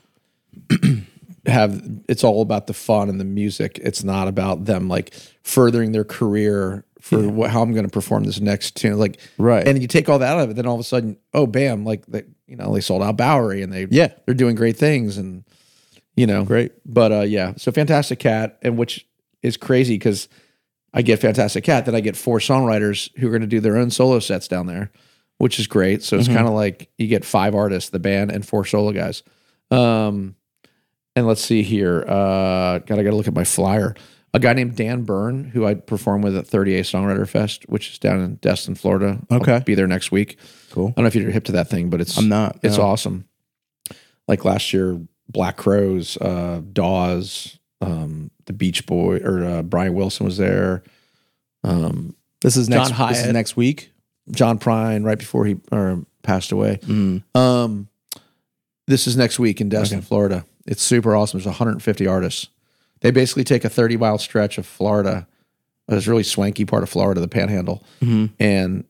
have 1.46 1.82
it's 2.08 2.24
all 2.24 2.42
about 2.42 2.66
the 2.66 2.74
fun 2.74 3.08
and 3.08 3.20
the 3.20 3.24
music. 3.24 3.78
It's 3.82 4.02
not 4.04 4.28
about 4.28 4.64
them 4.64 4.88
like 4.88 5.14
furthering 5.42 5.92
their 5.92 6.04
career 6.04 6.84
for 7.00 7.28
what, 7.28 7.50
how 7.50 7.62
I'm 7.62 7.72
going 7.72 7.84
to 7.84 7.90
perform 7.90 8.24
this 8.24 8.40
next 8.40 8.74
tune. 8.74 8.98
Like, 8.98 9.20
Right. 9.38 9.66
And 9.66 9.80
you 9.80 9.86
take 9.86 10.08
all 10.08 10.18
that 10.18 10.36
out 10.36 10.40
of 10.42 10.50
it, 10.50 10.54
then 10.54 10.66
all 10.66 10.74
of 10.74 10.80
a 10.80 10.84
sudden, 10.84 11.16
oh, 11.32 11.46
bam! 11.46 11.84
Like 11.84 12.04
they, 12.06 12.24
you 12.48 12.56
know, 12.56 12.74
they 12.74 12.80
sold 12.80 13.00
out 13.00 13.16
Bowery 13.16 13.62
and 13.62 13.72
they, 13.72 13.86
Yeah. 13.90 14.08
they're 14.24 14.34
doing 14.34 14.56
great 14.56 14.76
things 14.76 15.16
and 15.16 15.44
you 16.16 16.26
know, 16.26 16.44
Great. 16.44 16.72
But 16.84 17.12
uh, 17.12 17.20
yeah, 17.20 17.52
so 17.58 17.70
Fantastic 17.70 18.18
Cat, 18.18 18.58
and 18.62 18.78
which 18.78 19.06
is 19.42 19.56
crazy 19.56 19.94
because 19.96 20.28
I 20.96 21.02
get 21.02 21.20
Fantastic 21.20 21.62
Cat, 21.62 21.84
then 21.86 21.94
I 21.94 22.00
get 22.00 22.16
four 22.16 22.38
songwriters 22.38 23.16
who 23.18 23.26
are 23.28 23.30
going 23.30 23.42
to 23.42 23.46
do 23.46 23.60
their 23.60 23.76
own 23.76 23.90
solo 23.90 24.18
sets 24.18 24.48
down 24.48 24.66
there, 24.66 24.90
which 25.38 25.58
is 25.60 25.66
great. 25.66 26.02
So 26.02 26.16
it's 26.18 26.26
kind 26.26 26.46
of 26.48 26.54
like 26.54 26.88
you 26.96 27.06
get 27.06 27.24
five 27.24 27.54
artists, 27.54 27.90
the 27.90 27.98
band, 27.98 28.30
and 28.32 28.44
four 28.46 28.64
solo 28.64 28.92
guys. 28.92 29.22
Um, 29.70 30.36
and 31.14 31.26
let's 31.26 31.42
see 31.42 31.62
here. 31.62 32.00
Uh, 32.02 32.78
God, 32.78 32.98
I 32.98 33.02
got 33.02 33.10
to 33.10 33.16
look 33.16 33.28
at 33.28 33.34
my 33.34 33.44
flyer. 33.44 33.94
A 34.34 34.38
guy 34.38 34.52
named 34.52 34.76
Dan 34.76 35.02
Bern, 35.04 35.44
who 35.44 35.64
I 35.66 35.74
perform 35.74 36.20
with 36.22 36.36
at 36.36 36.46
30A 36.46 36.80
Songwriter 36.80 37.26
Fest, 37.28 37.68
which 37.68 37.90
is 37.92 37.98
down 37.98 38.20
in 38.20 38.34
Destin, 38.36 38.74
Florida. 38.74 39.18
I'll 39.30 39.40
Okay. 39.40 39.62
be 39.64 39.74
there 39.74 39.86
next 39.86 40.10
week. 40.12 40.38
Cool. 40.70 40.88
I 40.88 40.90
don't 40.92 41.04
know 41.04 41.08
if 41.08 41.14
you're 41.14 41.30
hip 41.30 41.44
to 41.44 41.52
that 41.52 41.68
thing, 41.68 41.88
but 41.90 42.00
it's 42.02 42.16
I'm 42.18 42.28
not, 42.28 42.58
It's 42.62 42.76
no. 42.78 42.84
awesome. 42.84 43.26
Like 44.28 44.44
last 44.44 44.72
year, 44.74 45.00
Black 45.28 45.56
Crowes, 45.56 46.16
uh, 46.18 46.60
Dawes, 46.72 47.58
um, 47.80 48.30
the 48.46 48.52
Beach 48.52 48.86
Boy, 48.86 49.18
or 49.18 49.44
uh, 49.44 49.62
Brian 49.62 49.94
Wilson 49.94 50.24
was 50.26 50.36
there. 50.36 50.82
Um, 51.64 52.14
This 52.42 52.56
is 52.56 52.68
next 52.68 52.90
this 52.90 53.24
is 53.26 53.32
next 53.32 53.56
week. 53.56 53.92
John 54.30 54.58
Prine, 54.58 55.04
right 55.04 55.18
before 55.18 55.44
he 55.46 55.56
or 55.70 56.04
passed 56.22 56.52
away. 56.52 56.78
Mm. 56.82 57.22
Um, 57.36 57.88
this 58.86 59.06
is 59.06 59.16
next 59.16 59.38
week 59.38 59.60
in 59.60 59.68
Destin, 59.68 60.00
Florida. 60.02 60.44
It's 60.66 60.82
super 60.82 61.14
awesome. 61.14 61.38
There's 61.38 61.46
150 61.46 62.06
artists. 62.06 62.48
They 63.00 63.10
basically 63.10 63.44
take 63.44 63.64
a 63.64 63.68
30 63.68 63.96
mile 63.96 64.18
stretch 64.18 64.58
of 64.58 64.66
Florida, 64.66 65.26
this 65.88 66.06
really 66.06 66.22
swanky 66.24 66.64
part 66.64 66.82
of 66.82 66.88
Florida, 66.88 67.20
the 67.20 67.28
Panhandle, 67.28 67.84
and 68.40 68.84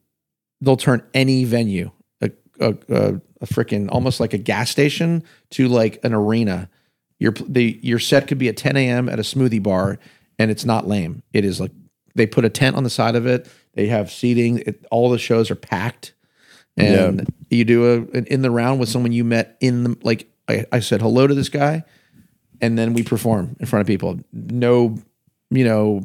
they'll 0.61 0.77
turn 0.77 1.03
any 1.13 1.45
venue, 1.45 1.91
a 2.23 2.31
a, 2.61 2.75
a, 2.89 3.21
a 3.43 3.47
freaking 3.47 3.89
almost 3.91 4.21
like 4.21 4.33
a 4.33 4.39
gas 4.39 4.71
station, 4.71 5.23
to 5.51 5.69
like 5.69 5.99
an 6.03 6.15
arena. 6.15 6.71
Your 7.19 7.33
the 7.33 7.79
your 7.83 7.99
set 7.99 8.27
could 8.29 8.39
be 8.39 8.49
at 8.49 8.57
10 8.57 8.77
a.m. 8.77 9.09
at 9.09 9.19
a 9.19 9.23
smoothie 9.23 9.63
bar, 9.63 9.99
and 10.39 10.51
it's 10.51 10.65
not 10.65 10.87
lame. 10.87 11.23
It 11.33 11.45
is 11.45 11.61
like 11.61 11.73
they 12.15 12.27
put 12.27 12.45
a 12.45 12.51
tent 12.51 12.77
on 12.77 12.85
the 12.85 12.91
side 12.91 13.17
of 13.17 13.27
it. 13.27 13.49
They 13.75 13.87
have 13.89 14.11
seating. 14.11 14.59
It, 14.61 14.85
all 14.91 15.11
the 15.11 15.19
shows 15.19 15.51
are 15.51 15.55
packed 15.57 16.13
and 16.79 17.27
you 17.51 17.65
do 17.65 17.85
a 17.87 18.19
an 18.19 18.27
in 18.27 18.43
the 18.43 18.51
round 18.51 18.81
with 18.81 18.89
someone 18.91 19.13
you 19.13 19.25
met 19.25 19.57
in 19.61 19.85
the 19.85 19.97
like 20.03 20.29
I, 20.47 20.67
I 20.71 20.81
said 20.81 21.01
hello 21.01 21.27
to 21.27 21.35
this 21.35 21.49
guy 21.49 21.85
and 22.61 22.79
then 22.79 22.93
we 22.93 23.03
perform 23.03 23.57
in 23.59 23.65
front 23.67 23.81
of 23.81 23.87
people 23.87 24.21
no 24.33 24.99
you 25.51 25.65
know 25.65 26.03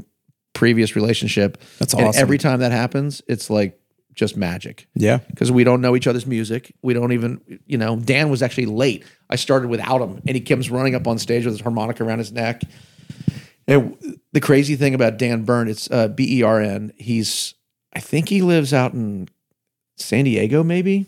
previous 0.53 0.95
relationship 0.95 1.61
That's 1.79 1.93
And 1.93 2.05
awesome. 2.07 2.21
every 2.21 2.37
time 2.37 2.59
that 2.61 2.71
happens 2.71 3.21
it's 3.27 3.49
like 3.49 3.80
just 4.13 4.35
magic 4.37 4.87
Yeah. 4.95 5.17
because 5.17 5.51
we 5.51 5.63
don't 5.63 5.81
know 5.81 5.95
each 5.95 6.07
other's 6.07 6.25
music 6.25 6.73
we 6.81 6.93
don't 6.93 7.11
even 7.13 7.41
you 7.65 7.77
know 7.77 7.95
dan 7.95 8.29
was 8.29 8.41
actually 8.41 8.65
late 8.67 9.03
i 9.29 9.35
started 9.35 9.69
without 9.69 10.01
him 10.01 10.21
and 10.27 10.35
he 10.35 10.41
comes 10.41 10.69
running 10.69 10.95
up 10.95 11.07
on 11.07 11.17
stage 11.17 11.45
with 11.45 11.53
his 11.53 11.61
harmonica 11.61 12.03
around 12.03 12.19
his 12.19 12.31
neck 12.31 12.61
and 13.67 13.95
the 14.33 14.39
crazy 14.41 14.75
thing 14.75 14.93
about 14.93 15.17
dan 15.17 15.43
bern 15.43 15.67
it's 15.69 15.89
uh, 15.91 16.07
b-e-r-n 16.09 16.91
he's 16.97 17.53
i 17.93 17.99
think 17.99 18.27
he 18.29 18.41
lives 18.41 18.73
out 18.73 18.93
in 18.93 19.27
San 19.97 20.25
Diego, 20.25 20.63
maybe. 20.63 21.05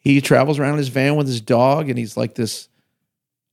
He 0.00 0.20
travels 0.20 0.58
around 0.58 0.72
in 0.72 0.78
his 0.78 0.88
van 0.88 1.14
with 1.14 1.28
his 1.28 1.40
dog, 1.40 1.88
and 1.88 1.96
he's 1.96 2.16
like 2.16 2.34
this. 2.34 2.68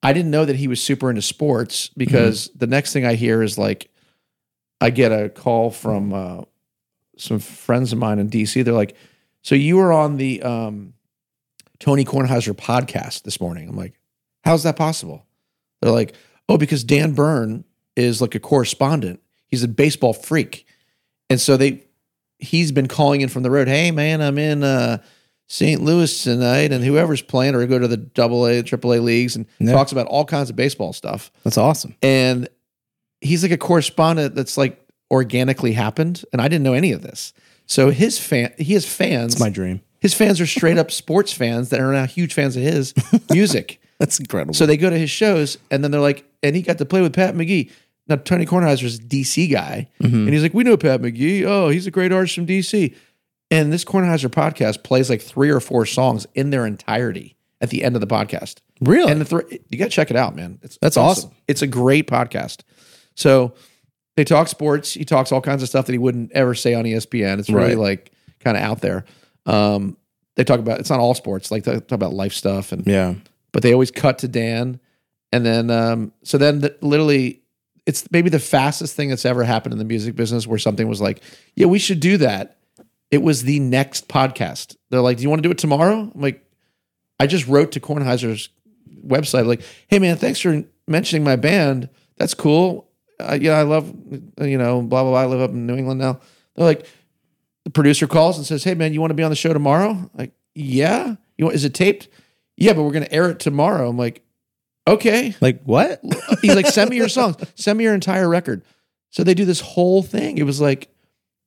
I 0.02 0.14
didn't 0.14 0.32
know 0.32 0.46
that 0.46 0.56
he 0.56 0.68
was 0.68 0.82
super 0.82 1.12
into 1.12 1.22
sports 1.22 1.90
because 1.96 2.50
the 2.56 2.66
next 2.66 2.92
thing 2.92 3.06
I 3.06 3.14
hear 3.14 3.44
is 3.44 3.60
like, 3.60 3.92
I 4.82 4.90
get 4.90 5.12
a 5.12 5.30
call 5.30 5.70
from 5.70 6.12
uh, 6.12 6.42
some 7.18 7.40
friends 7.40 7.92
of 7.94 8.00
mine 8.00 8.20
in 8.20 8.30
DC. 8.30 8.64
They're 8.64 8.74
like, 8.74 8.96
"So 9.44 9.56
you 9.56 9.78
were 9.78 9.92
on 9.94 10.18
the 10.18 10.42
um, 10.44 10.94
Tony 11.80 12.06
Kornheiser 12.06 12.54
podcast 12.54 13.24
this 13.24 13.40
morning?" 13.42 13.70
I'm 13.70 13.76
like, 13.76 13.94
"How's 14.44 14.64
that 14.64 14.76
possible?" 14.76 15.26
They're 15.82 15.92
like, 15.92 16.16
"Oh, 16.50 16.58
because 16.58 16.84
Dan 16.84 17.14
Bern 17.14 17.64
is 17.96 18.22
like 18.22 18.36
a 18.36 18.40
correspondent. 18.40 19.20
He's 19.48 19.64
a 19.64 19.68
baseball 19.68 20.14
freak, 20.14 20.66
and 21.30 21.40
so 21.40 21.58
they 21.58 21.84
he's 22.40 22.72
been 22.72 22.88
calling 22.88 23.22
in 23.22 23.30
from 23.30 23.44
the 23.44 23.52
road. 23.52 23.68
Hey 23.68 23.92
man, 23.92 24.22
I'm 24.22 24.38
in 24.38 24.64
uh, 24.64 25.00
St. 25.48 25.82
Louis 25.82 26.24
tonight, 26.24 26.72
and 26.72 26.84
whoever's 26.84 27.22
playing, 27.22 27.56
or 27.56 27.66
go 27.66 27.80
to 27.80 27.88
the 27.88 27.98
Double 27.98 28.46
A, 28.46 28.62
Triple 28.62 28.94
A 28.94 29.00
leagues, 29.00 29.36
and 29.36 29.46
Yeah. 29.60 29.72
talks 29.72 29.92
about 29.92 30.08
all 30.08 30.26
kinds 30.26 30.50
of 30.50 30.56
baseball 30.56 30.94
stuff. 30.94 31.32
That's 31.44 31.58
awesome. 31.58 31.96
And 32.02 32.50
he's 33.22 33.42
like 33.42 33.52
a 33.52 33.58
correspondent 33.58 34.36
that's 34.36 34.58
like 34.58 34.80
organically 35.12 35.74
happened, 35.74 36.24
and 36.32 36.42
I 36.42 36.48
didn't 36.48 36.64
know 36.64 36.74
any 36.74 36.92
of 36.92 37.02
this. 37.02 37.34
So 37.66 37.90
his 37.90 38.18
fan, 38.18 38.54
he 38.58 38.74
has 38.74 38.86
fans. 38.86 39.34
It's 39.34 39.42
my 39.42 39.50
dream. 39.50 39.82
his 40.00 40.14
fans 40.14 40.40
are 40.40 40.48
straight 40.48 40.78
up 40.78 40.92
sports 41.04 41.34
fans 41.34 41.70
that 41.70 41.80
are 41.80 41.92
now 41.92 42.06
huge 42.06 42.34
fans 42.34 42.56
of 42.56 42.64
his 42.64 42.94
music. 43.32 43.82
That's 44.00 44.20
incredible. 44.20 44.54
So 44.54 44.66
they 44.66 44.78
go 44.78 44.90
to 44.90 44.98
his 44.98 45.10
shows, 45.10 45.58
and 45.72 45.84
then 45.84 45.92
they're 45.92 46.02
like, 46.02 46.26
and 46.44 46.56
he 46.56 46.62
got 46.62 46.78
to 46.78 46.86
play 46.86 47.02
with 47.02 47.14
Pat 47.14 47.36
McGee. 47.36 47.72
Now 48.08 48.16
Tony 48.16 48.46
Kornheiser's 48.46 49.00
a 49.00 49.02
DC 49.02 49.52
guy, 49.52 49.90
mm-hmm. 50.02 50.16
and 50.16 50.30
he's 50.30 50.44
like, 50.44 50.54
we 50.54 50.64
know 50.64 50.78
Pat 50.78 51.02
McGee. 51.02 51.44
Oh, 51.44 51.70
he's 51.70 51.88
a 51.88 51.92
great 51.92 52.12
artist 52.12 52.36
from 52.36 52.46
DC. 52.46 52.96
And 53.50 53.72
this 53.72 53.86
Kornheiser 53.86 54.30
podcast 54.30 54.84
plays 54.84 55.10
like 55.10 55.22
three 55.22 55.50
or 55.50 55.60
four 55.60 55.86
songs 55.86 56.28
in 56.36 56.50
their 56.50 56.66
entirety 56.66 57.38
at 57.62 57.70
the 57.70 57.84
end 57.84 57.96
of 57.96 58.02
the 58.02 58.08
podcast. 58.08 58.56
Really? 58.82 59.12
And 59.12 59.22
the 59.22 59.42
th- 59.42 59.62
you 59.70 59.78
got 59.78 59.86
to 59.86 59.90
check 59.90 60.12
it 60.12 60.18
out, 60.18 60.36
man. 60.36 60.60
It's 60.62 60.78
That's 60.82 60.98
awesome. 60.98 61.30
awesome. 61.30 61.38
It's 61.48 61.62
a 61.62 61.68
great 61.68 62.08
podcast. 62.08 62.62
So 63.16 63.54
They 64.18 64.24
talk 64.26 64.48
sports. 64.50 64.94
He 64.94 65.06
talks 65.06 65.32
all 65.32 65.40
kinds 65.42 65.62
of 65.64 65.70
stuff 65.70 65.86
that 65.86 65.94
he 65.94 65.98
wouldn't 66.00 66.32
ever 66.34 66.54
say 66.56 66.74
on 66.74 66.84
ESPN. 66.84 67.40
It's 67.40 67.50
really 67.50 67.76
Right. 67.76 67.78
like 67.78 68.12
kind 68.42 68.58
of 68.58 68.64
out 68.64 68.82
there. 68.82 69.06
Um, 69.46 69.96
they 70.36 70.44
talk 70.44 70.60
about 70.60 70.80
it's 70.80 70.90
not 70.90 71.00
all 71.00 71.14
sports. 71.14 71.52
Like 71.52 71.64
they 71.64 71.74
talk 71.80 71.92
about 71.94 72.14
life 72.14 72.34
stuff, 72.34 72.72
and 72.72 72.86
Yeah. 72.86 73.14
but 73.54 73.64
they 73.64 73.72
always 73.74 73.92
cut 73.92 74.20
to 74.20 74.28
Dan, 74.28 74.80
and 75.32 75.46
then 75.46 75.70
um, 75.72 76.12
so 76.24 76.38
then 76.38 76.60
the, 76.60 76.76
literally 76.82 77.42
it's 77.86 78.10
maybe 78.12 78.30
the 78.30 78.40
fastest 78.40 78.96
thing 78.96 79.08
that's 79.10 79.24
ever 79.24 79.44
happened 79.46 79.72
in 79.72 79.80
the 79.80 79.86
music 79.86 80.16
business 80.16 80.46
where 80.46 80.60
something 80.60 80.88
was 80.90 81.00
like, 81.00 81.22
yeah, 81.56 81.68
we 81.68 81.80
should 81.80 82.00
do 82.02 82.18
that. 82.18 82.58
It 83.12 83.22
was 83.22 83.44
the 83.44 83.60
next 83.62 84.10
podcast. 84.10 84.76
They're 84.90 85.00
like, 85.00 85.16
do 85.18 85.24
you 85.24 85.30
want 85.30 85.42
to 85.42 85.48
do 85.48 85.52
it 85.52 85.58
tomorrow? 85.58 86.12
I'm 86.14 86.20
like, 86.22 86.44
I 87.20 87.28
just 87.28 87.48
wrote 87.48 87.72
to 87.74 87.80
Kornheiser's 87.80 88.50
website 89.06 89.46
like, 89.46 89.62
hey 89.88 90.00
man, 90.00 90.18
thanks 90.18 90.40
for 90.42 90.64
mentioning 90.88 91.24
my 91.24 91.36
band. 91.38 91.88
That's 92.18 92.34
cool. 92.34 92.87
Uh, 93.20 93.38
yeah, 93.40 93.58
I 93.58 93.64
love 93.64 93.94
you 94.42 94.58
know 94.58 94.82
blah 94.82 95.04
blah 95.04 95.12
blah. 95.12 95.22
I 95.22 95.26
live 95.26 95.42
up 95.42 95.52
in 95.52 95.66
New 95.66 95.76
England 95.76 96.00
now. 96.00 96.20
They're 96.56 96.66
like, 96.66 96.86
the 97.64 97.72
producer 97.72 98.08
calls 98.08 98.38
and 98.38 98.46
says, 98.46 98.64
hey 98.64 98.74
man, 98.74 98.94
you 98.94 99.02
want 99.02 99.12
to 99.12 99.16
be 99.16 99.24
on 99.24 99.30
the 99.30 99.36
show 99.36 99.54
tomorrow? 99.54 100.10
Like, 100.14 100.34
yeah. 100.56 101.16
You 101.38 101.46
want? 101.46 101.56
Is 101.56 101.66
it 101.66 101.74
taped? 101.74 102.10
Yeah, 102.56 102.74
but 102.74 102.84
we're 102.84 102.92
gonna 102.92 103.08
air 103.12 103.30
it 103.30 103.40
tomorrow. 103.40 103.90
I'm 103.90 103.98
like, 103.98 104.24
okay. 104.88 105.36
Like 105.42 105.62
what? 105.64 106.02
He's 106.42 106.56
like, 106.56 106.68
send 106.68 106.90
me 106.90 106.98
your 106.98 107.10
songs, 107.10 107.36
send 107.56 107.78
me 107.78 107.84
your 107.84 107.94
entire 107.94 108.28
record. 108.30 108.64
So 109.10 109.24
they 109.24 109.34
do 109.34 109.46
this 109.46 109.62
whole 109.62 110.04
thing. 110.04 110.38
It 110.38 110.44
was 110.44 110.60
like 110.62 110.90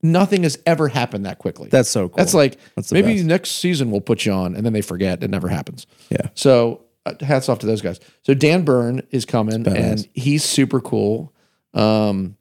nothing 0.02 0.44
has 0.44 0.58
ever 0.66 0.88
happened 0.88 1.26
that 1.26 1.38
quickly. 1.38 1.68
That's 1.68 1.90
so 1.90 2.08
cool. 2.08 2.16
That's 2.16 2.34
like 2.34 2.58
That's 2.74 2.90
maybe 2.92 3.14
best. 3.14 3.26
next 3.26 3.50
season 3.52 3.90
we'll 3.90 4.00
put 4.00 4.24
you 4.24 4.32
on, 4.32 4.54
and 4.54 4.64
then 4.64 4.72
they 4.72 4.82
forget. 4.82 5.22
It 5.22 5.30
never 5.30 5.48
happens. 5.48 5.86
Yeah. 6.10 6.28
So 6.34 6.82
uh, 7.06 7.14
hats 7.20 7.48
off 7.48 7.58
to 7.60 7.66
those 7.66 7.82
guys. 7.82 8.00
So 8.22 8.34
Dan 8.34 8.64
Bern 8.64 9.02
is 9.10 9.24
coming, 9.24 9.66
and 9.66 10.08
he's 10.14 10.44
super 10.44 10.80
cool. 10.80 11.32
Um, 11.74 12.36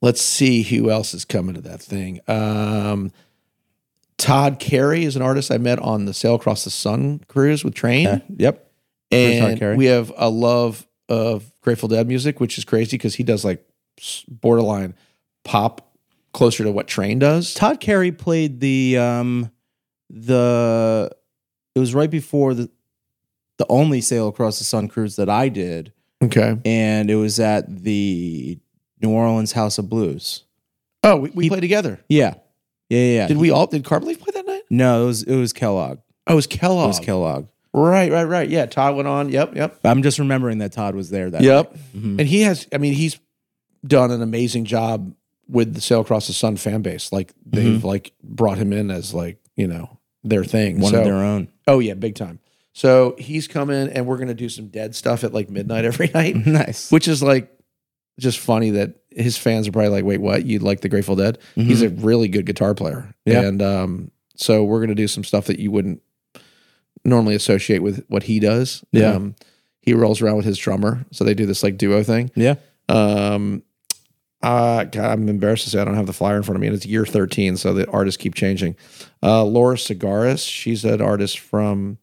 let's 0.00 0.20
see 0.20 0.62
who 0.62 0.90
else 0.90 1.14
is 1.14 1.24
coming 1.24 1.54
to 1.54 1.60
that 1.62 1.80
thing. 1.80 2.20
Um, 2.28 3.12
Todd 4.16 4.58
Carey 4.58 5.04
is 5.04 5.16
an 5.16 5.22
artist 5.22 5.50
I 5.50 5.58
met 5.58 5.78
on 5.78 6.04
the 6.04 6.14
Sail 6.14 6.34
Across 6.34 6.64
the 6.64 6.70
Sun 6.70 7.20
cruise 7.28 7.64
with 7.64 7.74
Train, 7.74 8.04
Yeah. 8.04 8.18
Yep. 8.36 8.70
And 9.10 9.76
we 9.76 9.86
have 9.86 10.12
a 10.16 10.28
love 10.28 10.86
of 11.08 11.50
Grateful 11.60 11.88
Dead 11.88 12.08
music, 12.08 12.40
which 12.40 12.58
is 12.58 12.64
crazy 12.64 12.96
because 12.96 13.14
he 13.14 13.22
does 13.22 13.44
like 13.44 13.64
borderline 14.28 14.94
pop, 15.44 15.94
closer 16.32 16.64
to 16.64 16.72
what 16.72 16.88
Train 16.88 17.18
does. 17.18 17.54
Todd 17.54 17.80
Carey 17.80 18.10
played 18.12 18.60
the 18.60 18.98
um 18.98 19.50
the 20.10 21.10
it 21.74 21.78
was 21.78 21.94
right 21.94 22.10
before 22.10 22.54
the 22.54 22.70
the 23.58 23.66
only 23.68 24.00
sail 24.00 24.28
across 24.28 24.58
the 24.58 24.64
sun 24.64 24.88
cruise 24.88 25.16
that 25.16 25.28
I 25.28 25.48
did 25.48 25.92
Okay. 26.26 26.58
and 26.64 27.10
it 27.10 27.16
was 27.16 27.38
at 27.40 27.64
the 27.84 28.58
New 29.02 29.10
Orleans 29.10 29.52
House 29.52 29.78
of 29.78 29.88
Blues. 29.88 30.44
Oh, 31.02 31.16
we, 31.16 31.30
we 31.30 31.48
played 31.48 31.60
together. 31.60 32.00
Yeah. 32.08 32.34
Yeah, 32.88 32.98
yeah. 33.00 33.14
yeah. 33.16 33.26
Did 33.28 33.36
we 33.38 33.50
all? 33.50 33.66
Did 33.66 33.84
Carbon 33.84 34.08
Leaf 34.08 34.20
play 34.20 34.32
that 34.34 34.46
night? 34.46 34.62
no, 34.70 35.02
it 35.04 35.06
was 35.06 35.22
it 35.24 35.36
was 35.36 35.52
Kellogg. 35.52 35.98
Oh, 36.26 36.32
it 36.32 36.36
was 36.36 36.46
Kellogg. 36.46 36.84
It 36.84 36.88
was 36.88 37.00
Kellogg. 37.00 37.46
Right, 37.72 38.10
right, 38.12 38.24
right. 38.24 38.48
Yeah, 38.48 38.66
Todd 38.66 38.94
went 38.94 39.08
on. 39.08 39.30
Yep, 39.30 39.56
yep, 39.56 39.80
I'm 39.84 40.02
just 40.02 40.18
remembering 40.20 40.58
that 40.58 40.72
Todd 40.72 40.94
was 40.94 41.10
there 41.10 41.28
that 41.30 41.42
yep. 41.42 41.74
Mhm. 41.96 42.18
And 42.20 42.28
he 42.28 42.42
has. 42.42 42.68
I 42.72 42.78
mean, 42.78 42.92
he's 42.94 43.18
done 43.84 44.10
an 44.10 44.22
amazing 44.22 44.64
job 44.64 45.12
with 45.48 45.74
the 45.74 45.80
Sail 45.80 46.00
Across 46.00 46.28
the 46.28 46.32
Sun 46.32 46.56
fan 46.56 46.82
base. 46.82 47.10
Like 47.12 47.32
they've 47.44 47.82
like 47.84 48.12
brought 48.22 48.58
him 48.58 48.72
in 48.72 48.90
as 48.90 49.12
like 49.12 49.38
you 49.56 49.66
know 49.66 49.98
their 50.22 50.44
thing. 50.44 50.80
one 50.80 50.92
So- 50.92 50.98
of 51.00 51.04
their 51.04 51.14
own. 51.16 51.48
Oh 51.66 51.80
yeah, 51.80 51.94
big 51.94 52.14
time. 52.14 52.38
So 52.76 53.14
he's 53.18 53.46
coming, 53.48 53.88
and 53.88 54.04
we're 54.06 54.18
gonna 54.18 54.34
do 54.34 54.48
some 54.48 54.66
dead 54.68 54.94
stuff 54.94 55.22
at 55.24 55.32
like 55.32 55.48
midnight 55.48 55.84
every 55.84 56.08
night, 56.14 56.34
nice. 56.46 56.90
which 56.90 57.08
is 57.08 57.22
like 57.22 57.50
just 58.20 58.38
funny 58.38 58.70
that 58.70 58.94
his 59.10 59.36
fans 59.38 59.66
are 59.68 59.72
probably 59.72 59.90
like, 59.90 60.04
"Wait, 60.04 60.20
what? 60.20 60.44
You 60.44 60.58
like 60.58 60.80
the 60.80 60.88
Grateful 60.88 61.14
Dead?" 61.16 61.38
He's 61.54 61.82
a 61.82 61.88
really 61.88 62.28
good 62.28 62.46
guitar 62.46 62.74
player, 62.74 63.14
Yeah. 63.24 63.42
and 63.42 63.62
um, 63.62 64.10
so 64.36 64.64
we're 64.64 64.80
gonna 64.80 64.94
do 64.96 65.06
some 65.08 65.22
stuff 65.24 65.46
that 65.46 65.58
you 65.60 65.70
wouldn't 65.70 66.02
normally 67.04 67.34
associate 67.36 67.78
with 67.80 68.04
what 68.08 68.24
he 68.24 68.40
does. 68.40 68.84
Yeah. 68.92 69.12
um, 69.12 69.36
he 69.80 69.92
rolls 69.94 70.20
around 70.22 70.36
with 70.36 70.46
his 70.46 70.58
drummer, 70.58 71.04
so 71.12 71.22
they 71.24 71.34
do 71.34 71.46
this 71.46 71.62
like 71.62 71.76
duo 71.76 72.02
thing. 72.02 72.30
Yeah. 72.34 72.54
Um, 72.88 73.62
uh, 74.42 74.84
God, 74.84 75.10
I'm 75.12 75.28
embarrassed 75.28 75.64
to 75.64 75.70
say 75.70 75.80
I 75.80 75.84
don't 75.84 75.94
have 75.94 76.06
the 76.06 76.12
flyer 76.12 76.36
in 76.38 76.42
front 76.42 76.56
of 76.56 76.60
me, 76.60 76.66
and 76.66 76.74
it's 76.76 76.84
year 76.86 77.06
13, 77.06 77.56
so 77.56 77.72
the 77.72 77.88
artists 77.90 78.16
keep 78.20 78.34
changing. 78.34 78.76
Uh, 79.22 79.44
Laura 79.44 79.76
Tsaggaris, 79.76 80.46
she's 80.48 80.84
an 80.84 81.00
artist 81.00 81.38
from 81.38 81.98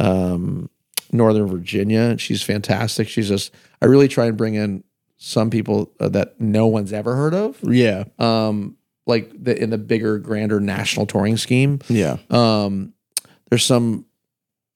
um, 0.00 0.70
Northern 1.12 1.46
Virginia. 1.46 2.16
She's 2.18 2.42
fantastic. 2.42 3.08
She's 3.08 3.28
just, 3.28 3.52
I 3.82 3.86
really 3.86 4.08
try 4.08 4.26
and 4.26 4.36
bring 4.36 4.54
in 4.54 4.84
some 5.18 5.50
people 5.50 5.92
uh, 6.00 6.08
that 6.10 6.40
no 6.40 6.66
one's 6.66 6.92
ever 6.92 7.14
heard 7.16 7.34
of, 7.34 7.58
Yeah. 7.62 8.04
um, 8.18 8.76
like 9.06 9.30
the, 9.42 9.60
in 9.60 9.70
the 9.70 9.78
bigger, 9.78 10.18
grander 10.18 10.60
national 10.60 11.06
touring 11.06 11.36
scheme. 11.36 11.80
Yeah. 11.88 12.16
Um, 12.30 12.94
there's 13.50 13.64
some, 13.64 14.06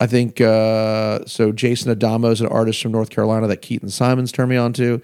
I 0.00 0.06
think, 0.06 0.40
uh, 0.40 1.24
so 1.26 1.52
Jason 1.52 1.90
Adamo 1.92 2.30
is 2.30 2.40
an 2.40 2.48
artist 2.48 2.82
from 2.82 2.92
North 2.92 3.10
Carolina 3.10 3.46
that 3.46 3.62
Keaton 3.62 3.88
Simons 3.88 4.32
turned 4.32 4.50
me 4.50 4.56
on 4.56 4.72
to. 4.74 5.00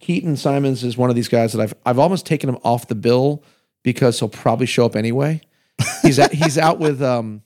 Keaton 0.00 0.36
Simons 0.36 0.82
is 0.84 0.96
one 0.98 1.08
of 1.08 1.16
these 1.16 1.28
guys 1.28 1.52
that 1.52 1.62
I've 1.62 1.74
I've 1.86 1.98
almost 1.98 2.26
taken 2.26 2.50
him 2.50 2.58
off 2.62 2.88
the 2.88 2.94
bill 2.96 3.42
because 3.84 4.18
he'll 4.18 4.28
probably 4.28 4.66
show 4.66 4.84
up 4.84 4.96
anyway. 4.96 5.40
He's 6.02 6.18
at, 6.18 6.32
he's 6.34 6.58
out 6.58 6.78
with 6.78 7.00
um, 7.00 7.42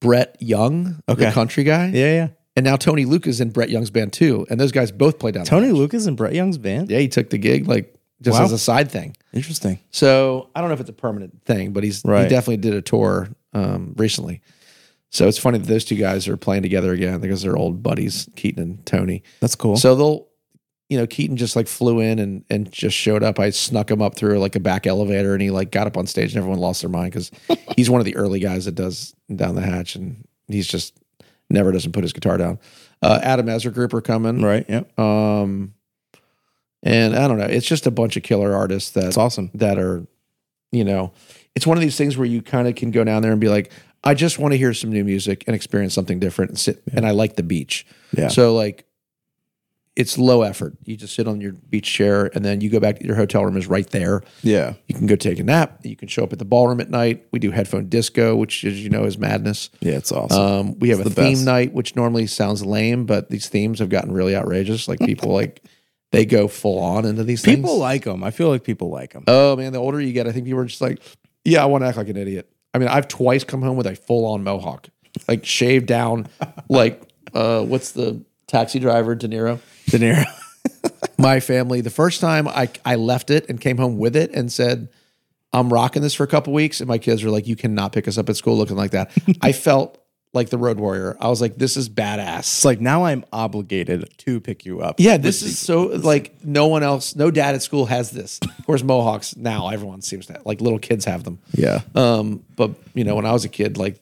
Brett 0.00 0.36
Young, 0.40 1.02
the 1.06 1.12
Okay. 1.12 1.30
country 1.32 1.64
guy, 1.64 1.86
Yeah, 1.88 2.14
yeah. 2.14 2.28
and 2.56 2.64
now 2.64 2.76
Tony 2.76 3.04
Lucca 3.04 3.28
is 3.28 3.40
in 3.40 3.50
Brett 3.50 3.70
Young's 3.70 3.90
band 3.90 4.12
too, 4.12 4.46
and 4.50 4.58
those 4.60 4.72
guys 4.72 4.90
both 4.92 5.18
play 5.18 5.32
down. 5.32 5.44
Tony. 5.44 5.70
Lucca 5.72 5.96
and 5.96 6.16
Brett 6.16 6.34
Young's 6.34 6.58
band. 6.58 6.90
yeah, 6.90 6.98
he 6.98 7.08
took 7.08 7.30
the 7.30 7.38
gig 7.38 7.66
like 7.68 7.94
just 8.22 8.38
Wow. 8.38 8.44
as 8.44 8.52
a 8.52 8.58
side 8.58 8.90
thing. 8.90 9.16
Interesting. 9.32 9.78
So 9.90 10.48
I 10.54 10.60
don't 10.60 10.68
know 10.70 10.74
if 10.74 10.80
it's 10.80 10.90
a 10.90 10.94
permanent 10.94 11.44
thing, 11.44 11.72
but 11.72 11.84
he's 11.84 12.02
he 12.02 12.08
definitely 12.08 12.56
did 12.58 12.74
a 12.74 12.82
tour 12.82 13.28
um, 13.54 13.94
recently. 13.96 14.40
So 15.10 15.26
it's 15.26 15.38
funny 15.38 15.58
that 15.58 15.66
those 15.68 15.84
two 15.84 15.94
guys 15.96 16.28
are 16.28 16.36
playing 16.36 16.62
together 16.62 16.92
again 16.92 17.20
because 17.20 17.40
they're 17.42 17.56
old 17.56 17.82
buddies, 17.82 18.28
Keaton 18.36 18.62
and 18.62 18.84
Tony. 18.86 19.22
That's 19.40 19.54
cool. 19.54 19.76
So 19.76 19.94
they'll, 19.94 20.26
you 20.90 20.98
know, 20.98 21.06
Keaton 21.06 21.36
just 21.38 21.56
like 21.56 21.66
flew 21.66 22.00
in 22.00 22.18
and 22.18 22.44
and 22.50 22.70
just 22.70 22.94
showed 22.96 23.22
up. 23.22 23.38
I 23.38 23.50
snuck 23.50 23.90
him 23.90 24.02
up 24.02 24.16
through 24.16 24.38
like 24.38 24.54
a 24.56 24.60
back 24.60 24.86
elevator, 24.86 25.32
and 25.32 25.40
he 25.42 25.50
like 25.50 25.70
got 25.70 25.86
up 25.86 25.96
on 25.96 26.06
stage, 26.06 26.32
and 26.32 26.38
everyone 26.38 26.58
lost 26.60 26.82
their 26.82 26.90
mind 26.90 27.12
because 27.12 27.30
he's 27.76 27.88
one 27.88 28.00
of 28.00 28.04
the 28.04 28.16
early 28.16 28.38
guys 28.40 28.64
that 28.66 28.74
does 28.74 29.14
down 29.34 29.54
the 29.54 29.62
hatch, 29.62 29.94
and 29.94 30.26
he's 30.46 30.66
just 30.66 30.98
never 31.50 31.72
doesn't 31.72 31.92
put 31.92 32.02
his 32.04 32.12
guitar 32.12 32.36
down. 32.36 32.58
Uh, 33.02 33.20
Adam 33.22 33.48
Ezra 33.48 33.70
group 33.70 33.94
are 33.94 34.00
coming, 34.00 34.42
right. 34.42 34.66
Yeah. 34.68 34.82
um, 34.98 35.74
and 36.82 37.16
I 37.16 37.26
don't 37.28 37.38
know. 37.38 37.46
It's 37.46 37.66
just 37.66 37.86
a 37.86 37.90
bunch 37.90 38.16
of 38.16 38.22
killer 38.22 38.54
artists 38.54 38.90
that 38.92 39.04
That's 39.04 39.16
awesome. 39.16 39.50
that 39.54 39.78
are, 39.78 40.06
you 40.72 40.84
know, 40.84 41.12
it's 41.54 41.66
one 41.66 41.76
of 41.76 41.82
these 41.82 41.96
things 41.96 42.16
where 42.16 42.26
you 42.26 42.42
kind 42.42 42.68
of 42.68 42.74
can 42.76 42.90
go 42.90 43.02
down 43.04 43.22
there 43.22 43.32
and 43.32 43.40
be 43.40 43.48
like, 43.48 43.72
I 44.04 44.14
just 44.14 44.38
want 44.38 44.52
to 44.52 44.58
hear 44.58 44.72
some 44.74 44.90
new 44.90 45.04
music 45.04 45.42
and 45.46 45.56
experience 45.56 45.92
something 45.94 46.20
different 46.20 46.50
and 46.52 46.58
sit. 46.58 46.82
And 46.92 47.04
I 47.04 47.10
like 47.10 47.34
the 47.36 47.42
beach. 47.42 47.84
Yeah. 48.16 48.28
So 48.28 48.54
like, 48.54 48.84
it's 49.98 50.16
low 50.16 50.42
effort. 50.42 50.74
You 50.84 50.96
just 50.96 51.16
sit 51.16 51.26
on 51.26 51.40
your 51.40 51.52
beach 51.52 51.92
chair 51.92 52.30
and 52.32 52.44
then 52.44 52.60
you 52.60 52.70
go 52.70 52.78
back 52.78 53.00
to 53.00 53.04
your 53.04 53.16
hotel 53.16 53.44
room 53.44 53.56
is 53.56 53.66
right 53.66 53.86
there. 53.90 54.22
Yeah. 54.44 54.74
You 54.86 54.94
can 54.94 55.08
go 55.08 55.16
take 55.16 55.40
a 55.40 55.42
nap. 55.42 55.80
You 55.82 55.96
can 55.96 56.06
show 56.06 56.22
up 56.22 56.32
at 56.32 56.38
the 56.38 56.44
ballroom 56.44 56.80
at 56.80 56.88
night. 56.88 57.26
We 57.32 57.40
do 57.40 57.50
headphone 57.50 57.88
disco, 57.88 58.36
which 58.36 58.64
as 58.64 58.80
you 58.80 58.90
know 58.90 59.02
is 59.02 59.18
madness. 59.18 59.70
Yeah. 59.80 59.94
It's 59.94 60.12
awesome. 60.12 60.40
Um, 60.40 60.78
we 60.78 60.90
have 60.90 61.00
a 61.00 61.04
the 61.04 61.10
theme 61.10 61.32
best. 61.32 61.44
night, 61.44 61.72
which 61.72 61.96
normally 61.96 62.28
sounds 62.28 62.64
lame, 62.64 63.06
but 63.06 63.28
these 63.28 63.48
themes 63.48 63.80
have 63.80 63.88
gotten 63.88 64.12
really 64.12 64.36
outrageous. 64.36 64.86
Like 64.86 65.00
people 65.00 65.32
like 65.32 65.64
they 66.12 66.24
go 66.24 66.46
full 66.46 66.78
on 66.78 67.04
into 67.04 67.24
these 67.24 67.42
things. 67.42 67.56
people 67.56 67.76
like 67.78 68.04
them. 68.04 68.22
I 68.22 68.30
feel 68.30 68.50
like 68.50 68.62
people 68.62 68.90
like 68.90 69.14
them. 69.14 69.24
Oh 69.26 69.56
man, 69.56 69.72
the 69.72 69.80
older 69.80 70.00
you 70.00 70.12
get, 70.12 70.28
I 70.28 70.32
think 70.32 70.44
people 70.44 70.60
are 70.60 70.66
just 70.66 70.80
like, 70.80 71.00
yeah, 71.44 71.60
I 71.60 71.66
want 71.66 71.82
to 71.82 71.88
act 71.88 71.96
like 71.96 72.08
an 72.08 72.16
idiot. 72.16 72.48
I 72.72 72.78
mean, 72.78 72.88
I've 72.88 73.08
twice 73.08 73.42
come 73.42 73.62
home 73.62 73.76
with 73.76 73.88
a 73.88 73.96
full 73.96 74.26
on 74.26 74.44
mohawk, 74.44 74.86
like 75.26 75.44
shaved 75.44 75.86
down, 75.86 76.28
like 76.68 77.02
uh, 77.34 77.64
what's 77.64 77.90
the 77.90 78.22
taxi 78.46 78.78
driver 78.78 79.16
De 79.16 79.26
Niro? 79.26 79.58
De 79.90 79.98
Niro. 79.98 80.24
My 81.18 81.40
family. 81.40 81.80
The 81.80 81.90
first 81.90 82.20
time 82.20 82.46
I 82.48 82.68
I 82.84 82.94
left 82.96 83.30
it 83.30 83.48
and 83.48 83.60
came 83.60 83.76
home 83.76 83.98
with 83.98 84.16
it 84.16 84.32
and 84.32 84.52
said, 84.52 84.88
I'm 85.52 85.72
rocking 85.72 86.02
this 86.02 86.14
for 86.14 86.24
a 86.24 86.28
couple 86.28 86.52
weeks, 86.52 86.80
and 86.80 86.88
my 86.88 86.98
kids 86.98 87.24
were 87.24 87.30
like, 87.30 87.46
you 87.46 87.56
cannot 87.56 87.92
pick 87.92 88.06
us 88.06 88.18
up 88.18 88.28
at 88.28 88.36
school 88.36 88.56
looking 88.56 88.76
like 88.76 88.90
that. 88.90 89.10
I 89.40 89.52
felt 89.52 89.98
like 90.34 90.50
the 90.50 90.58
road 90.58 90.78
warrior. 90.78 91.16
I 91.20 91.28
was 91.28 91.40
like, 91.40 91.56
this 91.56 91.76
is 91.76 91.88
badass. 91.88 92.40
It's 92.40 92.64
like 92.64 92.80
now 92.80 93.04
I'm 93.04 93.24
obligated 93.32 94.08
to 94.18 94.40
pick 94.40 94.66
you 94.66 94.80
up. 94.80 94.96
Yeah, 94.98 95.16
this 95.16 95.42
is 95.42 95.58
so 95.58 95.84
like 95.84 96.44
no 96.44 96.66
one 96.66 96.82
else, 96.82 97.16
no 97.16 97.30
dad 97.30 97.54
at 97.54 97.62
school 97.62 97.86
has 97.86 98.10
this. 98.10 98.38
Of 98.42 98.66
course, 98.66 98.82
mohawks 98.82 99.36
now 99.36 99.68
everyone 99.68 100.02
seems 100.02 100.26
to 100.26 100.40
like 100.44 100.60
little 100.60 100.78
kids 100.78 101.06
have 101.06 101.24
them. 101.24 101.38
Yeah. 101.52 101.80
Um, 101.94 102.44
but 102.56 102.72
you 102.94 103.04
know, 103.04 103.16
when 103.16 103.24
I 103.24 103.32
was 103.32 103.44
a 103.44 103.48
kid, 103.48 103.78
like 103.78 104.00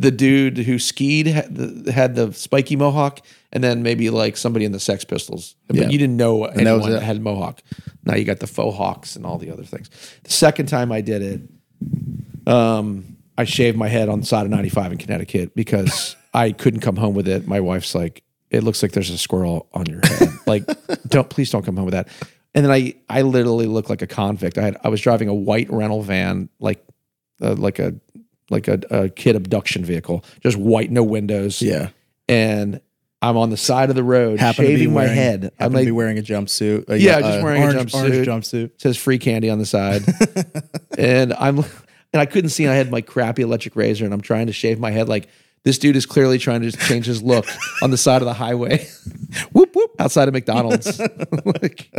the 0.00 0.12
dude 0.12 0.58
who 0.58 0.78
skied 0.78 1.26
had 1.26 1.54
the, 1.54 1.90
had 1.92 2.14
the 2.14 2.32
spiky 2.32 2.76
mohawk, 2.76 3.20
and 3.52 3.64
then 3.64 3.82
maybe 3.82 4.10
like 4.10 4.36
somebody 4.36 4.64
in 4.64 4.70
the 4.70 4.78
Sex 4.78 5.04
Pistols. 5.04 5.56
But 5.66 5.76
Yeah. 5.76 5.88
you 5.88 5.98
didn't 5.98 6.16
know 6.16 6.46
that 6.46 6.56
anyone 6.56 6.90
that, 6.90 7.02
it. 7.02 7.02
had 7.02 7.20
mohawk. 7.20 7.60
Now 8.04 8.14
you 8.14 8.24
got 8.24 8.38
the 8.38 8.46
faux 8.46 8.76
hawks 8.76 9.16
and 9.16 9.26
all 9.26 9.38
the 9.38 9.50
other 9.50 9.64
things. 9.64 9.90
The 10.22 10.30
second 10.30 10.66
time 10.66 10.92
I 10.92 11.00
did 11.00 11.22
it, 11.22 11.40
um, 12.46 13.16
I 13.36 13.44
shaved 13.44 13.76
my 13.76 13.88
head 13.88 14.08
on 14.08 14.20
the 14.20 14.26
side 14.26 14.44
of 14.46 14.50
95 14.50 14.92
in 14.92 14.98
Connecticut 14.98 15.54
because 15.56 16.16
I 16.34 16.52
couldn't 16.52 16.80
come 16.80 16.96
home 16.96 17.14
with 17.14 17.28
it. 17.28 17.46
My 17.48 17.60
wife's 17.60 17.94
like, 17.94 18.22
"It 18.50 18.62
looks 18.62 18.82
like 18.82 18.92
there's 18.92 19.10
a 19.10 19.18
squirrel 19.18 19.68
on 19.74 19.86
your 19.86 20.00
head. 20.04 20.28
like, 20.46 20.64
don't 21.08 21.28
please 21.28 21.50
don't 21.50 21.64
come 21.64 21.76
home 21.76 21.86
with 21.86 21.94
that." 21.94 22.08
And 22.54 22.64
then 22.64 22.72
I 22.72 22.94
I 23.08 23.22
literally 23.22 23.66
looked 23.66 23.90
like 23.90 24.02
a 24.02 24.06
convict. 24.06 24.58
I 24.58 24.62
had 24.62 24.76
I 24.84 24.88
was 24.88 25.00
driving 25.00 25.28
a 25.28 25.34
white 25.34 25.70
rental 25.70 26.02
van, 26.02 26.48
like 26.60 26.84
uh, 27.40 27.54
like 27.54 27.78
a 27.78 27.94
like 28.50 28.68
a, 28.68 28.80
a 28.90 29.08
kid 29.08 29.36
abduction 29.36 29.84
vehicle, 29.84 30.24
just 30.40 30.56
white, 30.56 30.90
no 30.90 31.02
windows. 31.02 31.60
Yeah. 31.62 31.90
And 32.28 32.80
I'm 33.20 33.36
on 33.36 33.50
the 33.50 33.56
side 33.56 33.90
of 33.90 33.96
the 33.96 34.04
road, 34.04 34.38
Happen 34.38 34.64
shaving 34.64 34.92
my 34.92 35.06
head. 35.06 35.52
I'm 35.58 35.72
to 35.72 35.84
be 35.84 35.90
wearing 35.90 36.18
a 36.18 36.22
jumpsuit. 36.22 36.88
Uh, 36.88 36.94
Yeah, 36.94 37.20
just 37.20 37.42
wearing 37.42 37.62
a 37.62 37.66
orange, 37.66 37.92
jumpsuit. 37.92 38.10
Orange 38.10 38.26
jumpsuit. 38.26 38.70
says 38.80 38.96
free 38.96 39.18
candy 39.18 39.50
on 39.50 39.58
the 39.58 39.66
side. 39.66 40.02
and 40.98 41.32
I'm 41.34 41.58
and 41.58 42.20
I 42.20 42.26
couldn't 42.26 42.50
see 42.50 42.64
and 42.64 42.72
I 42.72 42.76
had 42.76 42.90
my 42.90 43.00
crappy 43.00 43.42
electric 43.42 43.74
razor 43.74 44.04
and 44.04 44.14
I'm 44.14 44.20
trying 44.20 44.46
to 44.46 44.52
shave 44.52 44.78
my 44.78 44.90
head 44.92 45.08
like 45.08 45.28
this 45.64 45.78
dude 45.78 45.96
is 45.96 46.06
clearly 46.06 46.38
trying 46.38 46.62
to 46.62 46.70
change 46.70 47.06
his 47.06 47.22
look 47.22 47.46
on 47.82 47.90
the 47.90 47.96
side 47.98 48.22
of 48.22 48.26
the 48.26 48.34
highway. 48.34 48.86
whoop 49.52 49.74
whoop 49.74 49.90
outside 49.98 50.28
of 50.28 50.34
McDonald's. 50.34 51.00
like 51.44 51.90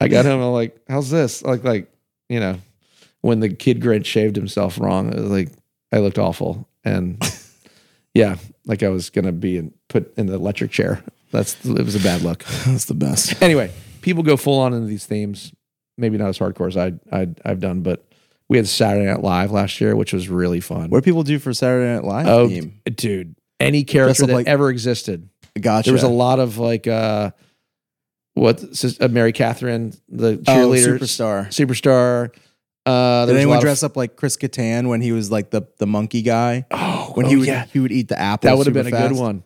I 0.00 0.06
got 0.08 0.24
him 0.24 0.40
I'm 0.40 0.52
like, 0.52 0.80
how's 0.88 1.10
this? 1.10 1.42
Like 1.42 1.64
like, 1.64 1.92
you 2.28 2.38
know, 2.38 2.58
when 3.20 3.40
the 3.40 3.48
kid 3.48 3.80
Grinch 3.80 4.06
shaved 4.06 4.36
himself 4.36 4.78
wrong, 4.78 5.12
it 5.12 5.18
was 5.18 5.30
like 5.30 5.48
I 5.92 5.98
looked 5.98 6.18
awful. 6.18 6.68
And 6.84 7.22
yeah, 8.14 8.36
like 8.64 8.82
I 8.82 8.88
was 8.88 9.10
gonna 9.10 9.32
be 9.32 9.58
in, 9.58 9.74
put 9.88 10.16
in 10.16 10.26
the 10.26 10.34
electric 10.34 10.70
chair. 10.70 11.02
That's 11.30 11.62
it 11.64 11.84
was 11.84 11.94
a 11.94 12.00
bad 12.00 12.22
look. 12.22 12.44
That's 12.66 12.86
the 12.86 12.94
best. 12.94 13.40
Anyway, 13.42 13.72
people 14.00 14.22
go 14.22 14.36
full 14.36 14.60
on 14.60 14.74
into 14.74 14.86
these 14.86 15.06
themes. 15.06 15.52
Maybe 15.98 16.16
not 16.16 16.28
as 16.28 16.38
hardcore 16.38 16.68
as 16.68 16.76
I, 16.76 16.92
I 17.12 17.28
I've 17.44 17.60
done, 17.60 17.82
but 17.82 18.04
we 18.48 18.56
had 18.56 18.68
Saturday 18.68 19.06
Night 19.06 19.22
Live 19.22 19.50
last 19.50 19.80
year, 19.80 19.96
which 19.96 20.12
was 20.12 20.28
really 20.28 20.60
fun. 20.60 20.90
What 20.90 21.02
do 21.02 21.10
people 21.10 21.22
do 21.22 21.38
for 21.38 21.52
Saturday 21.54 21.94
Night 21.94 22.04
Live 22.04 22.26
oh, 22.26 22.48
theme? 22.48 22.80
dude, 22.94 23.36
any 23.60 23.84
character 23.84 24.26
that 24.26 24.32
like- 24.32 24.46
ever 24.46 24.70
existed. 24.70 25.28
Gotcha. 25.60 25.90
There 25.90 25.94
was 25.94 26.02
a 26.02 26.08
lot 26.08 26.38
of 26.38 26.56
like 26.56 26.86
uh, 26.86 27.32
what 28.34 28.62
uh, 29.00 29.08
Mary 29.08 29.32
Catherine, 29.32 29.92
the 30.08 30.36
cheerleader, 30.36 30.94
oh, 30.94 30.98
superstar. 30.98 31.46
superstar. 31.48 32.34
Uh, 32.84 33.26
Did 33.26 33.28
there 33.28 33.34
was 33.34 33.36
a 33.36 33.40
anyone 33.42 33.60
dress 33.60 33.82
up 33.82 33.96
like 33.96 34.16
Chris 34.16 34.36
Kattan 34.36 34.88
when 34.88 35.00
he 35.00 35.12
was 35.12 35.30
like 35.30 35.50
the 35.50 35.62
the 35.78 35.86
monkey 35.86 36.22
guy? 36.22 36.66
Oh, 37.04 37.12
When 37.14 37.26
oh, 37.26 37.28
he 37.28 37.36
would 37.36 37.46
yeah. 37.48 37.66
he 37.66 37.80
would 37.80 37.92
eat 37.92 38.08
the 38.08 38.18
apple. 38.18 38.48
that 38.48 38.56
would 38.56 38.66
have 38.66 38.74
been 38.74 38.86
a 38.86 38.90
good 38.90 39.12
one. 39.12 39.42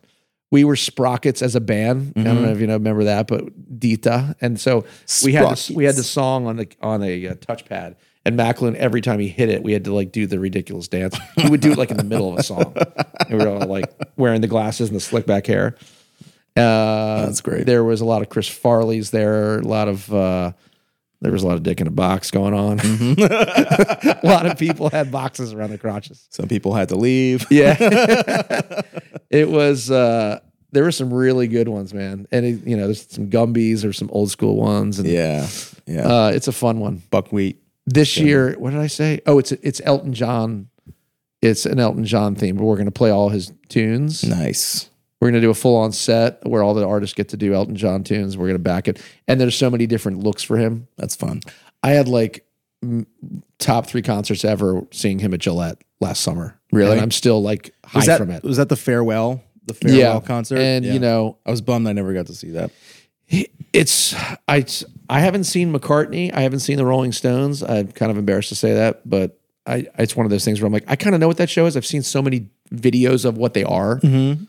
We 0.53 0.63
were 0.63 0.77
Sprockets 0.77 1.43
as 1.43 1.57
a 1.57 1.61
band. 1.61 2.13
I 2.17 2.23
don't 2.23 2.43
know 2.43 2.51
if 2.51 2.61
you 2.61 2.67
know 2.67 2.75
remember 2.75 3.05
that, 3.05 3.27
but 3.27 3.45
Dieter, 3.81 4.37
and 4.41 4.61
so 4.61 4.85
we 5.25 5.33
had 5.33 5.51
this, 5.51 5.71
we 5.71 5.85
had 5.85 5.97
the 5.97 6.05
song 6.05 6.47
on 6.47 6.57
the 6.57 6.69
on 6.81 7.03
a 7.03 7.29
uh, 7.29 7.35
touchpad, 7.35 7.97
and 8.25 8.37
Macklin 8.37 8.77
every 8.77 9.01
time 9.01 9.19
he 9.19 9.29
hit 9.29 9.49
it, 9.49 9.63
we 9.65 9.73
had 9.73 9.85
to 9.85 9.93
like 9.93 10.13
do 10.13 10.27
the 10.27 10.39
ridiculous 10.39 10.87
dance. 10.87 11.19
He 11.35 11.49
would 11.51 11.61
do 11.61 11.73
it 11.73 11.79
like 11.79 11.91
in 11.91 11.97
the 11.97 12.05
middle 12.05 12.33
of 12.33 12.39
a 12.39 12.43
song, 12.45 12.75
and 13.29 13.39
we 13.39 13.45
were 13.45 13.49
all 13.49 13.67
like 13.67 13.91
wearing 14.17 14.41
the 14.41 14.47
glasses 14.47 14.89
and 14.89 14.97
the 14.97 15.01
slick 15.01 15.27
back 15.27 15.47
hair. 15.47 15.77
Uh, 16.57 17.27
That's 17.27 17.41
great. 17.41 17.67
There 17.67 17.83
was 17.85 18.01
a 18.01 18.05
lot 18.05 18.23
of 18.23 18.29
Chris 18.29 18.49
Farley's 18.49 19.11
there, 19.11 19.59
a 19.59 19.63
lot 19.63 19.89
of. 19.89 20.13
Uh, 20.13 20.53
there 21.27 21.33
was 21.33 21.43
a 21.43 21.47
lot 21.49 21.57
of 21.57 21.65
dick 21.65 21.81
in 21.81 21.89
a 21.89 21.91
box 21.91 22.31
going 22.31 22.55
on. 22.55 22.79
Mm-hmm. 22.79 23.21
a 24.25 24.31
lot 24.31 24.47
of 24.47 24.57
people 24.57 24.91
had 24.91 25.11
boxes 25.11 25.53
around 25.53 25.71
their 25.71 25.79
crotches. 25.79 26.25
Some 26.31 26.47
people 26.47 26.73
had 26.73 26.89
to 26.91 26.95
leave. 26.97 27.45
Yeah. 27.51 27.77
it 29.31 29.49
was 29.49 29.91
uh 29.91 30.39
there 30.71 30.85
were 30.85 30.93
some 30.93 31.13
really 31.13 31.49
good 31.49 31.67
ones, 31.69 31.93
man. 31.93 32.29
And 32.31 32.47
it, 32.47 32.65
you 32.65 32.77
know, 32.77 32.85
there's 32.85 33.11
some 33.11 33.29
Gumbies 33.29 33.85
or 33.85 33.93
some 33.93 34.09
old 34.13 34.31
school 34.31 34.55
ones 34.57 35.01
and 35.01 35.09
Yeah, 35.09 35.49
yeah. 35.87 36.07
uh 36.07 36.31
it's 36.33 36.47
a 36.47 36.53
fun 36.53 36.79
one. 36.79 37.03
Buckwheat. 37.11 37.61
This 37.87 38.17
year, 38.17 38.55
what 38.57 38.71
did 38.71 38.79
I 38.79 38.87
say? 38.87 39.21
Oh, 39.27 39.41
it's 39.41 39.51
it's 39.51 39.81
Elton 39.85 40.13
John. 40.15 40.69
It's 41.43 41.67
an 41.67 41.81
Elton 41.81 42.05
John 42.05 42.37
theme, 42.37 42.57
but 42.57 42.65
we're 42.65 42.77
going 42.77 42.87
to 42.87 42.93
play 42.93 43.11
all 43.11 43.31
his 43.31 43.53
tunes. 43.69 44.23
Nice. 44.23 44.91
We're 45.27 45.33
going 45.33 45.43
to 45.43 45.47
do 45.47 45.51
a 45.51 45.55
full 45.55 45.77
on 45.77 45.93
set 45.93 46.47
where 46.47 46.63
all 46.63 46.73
the 46.75 46.87
artists 46.87 47.15
get 47.15 47.29
to 47.31 47.37
do 47.37 47.53
Elton 47.53 47.75
John 47.77 48.05
tunes. 48.05 48.37
We're 48.39 48.47
going 48.47 48.55
to 48.55 48.59
back 48.61 48.87
it. 48.89 49.03
And 49.27 49.41
there's 49.41 49.57
so 49.57 49.69
many 49.71 49.87
different 49.87 50.21
looks 50.21 50.43
for 50.43 50.57
him. 50.57 50.87
That's 50.97 51.17
fun. 51.17 51.41
I 51.83 51.91
had 51.91 52.07
like 52.09 52.47
m- 52.83 53.07
top 53.59 53.87
3 53.87 54.03
concerts 54.03 54.45
ever 54.45 54.87
seeing 54.93 55.19
him 55.19 55.35
at 55.35 55.41
Gillette 55.41 55.83
last 56.01 56.21
summer. 56.23 56.59
Really? 56.73 56.93
And 56.93 57.01
I'm 57.01 57.11
still 57.11 57.43
like 57.43 57.75
high 57.85 57.99
Was 57.99 58.07
that 58.07 58.19
from 58.19 58.31
it. 58.31 58.43
was 58.45 58.57
that 58.59 58.69
the 58.69 58.77
farewell? 58.77 59.43
The 59.67 59.75
farewell 59.75 60.21
concert. 60.21 60.59
And 60.59 60.85
Yeah. 60.85 60.93
you 60.93 60.99
know, 61.01 61.39
I 61.45 61.51
was 61.51 61.61
bummed 61.61 61.89
I 61.89 61.93
never 61.93 62.13
got 62.15 62.27
to 62.27 62.35
see 62.35 62.51
that. 62.53 62.71
it's 63.73 64.15
I 64.47 64.65
I 65.09 65.21
haven't 65.21 65.45
seen 65.45 65.73
McCartney. 65.73 66.33
I 66.33 66.41
haven't 66.43 66.61
seen 66.61 66.77
the 66.77 66.87
Rolling 66.87 67.13
Stones. 67.13 67.63
I'm 67.63 67.89
kind 67.89 68.11
of 68.13 68.19
embarrassed 68.19 68.51
to 68.51 68.55
say 68.55 68.75
that, 68.75 69.09
but 69.09 69.39
I 69.67 69.87
it's 69.99 70.15
one 70.15 70.25
of 70.27 70.31
those 70.31 70.45
things 70.45 70.61
where 70.61 70.67
I'm 70.67 70.73
like, 70.73 70.85
I 70.87 70.97
kind 70.97 71.15
of 71.15 71.21
know 71.21 71.27
what 71.29 71.39
that 71.39 71.51
show 71.51 71.67
is. 71.67 71.77
I've 71.77 71.87
seen 71.87 72.03
so 72.03 72.23
many 72.23 72.49
videos 72.73 73.25
of 73.25 73.37
what 73.37 73.55
they 73.55 73.65
are. 73.65 73.99
Mm-hmm. 74.01 74.45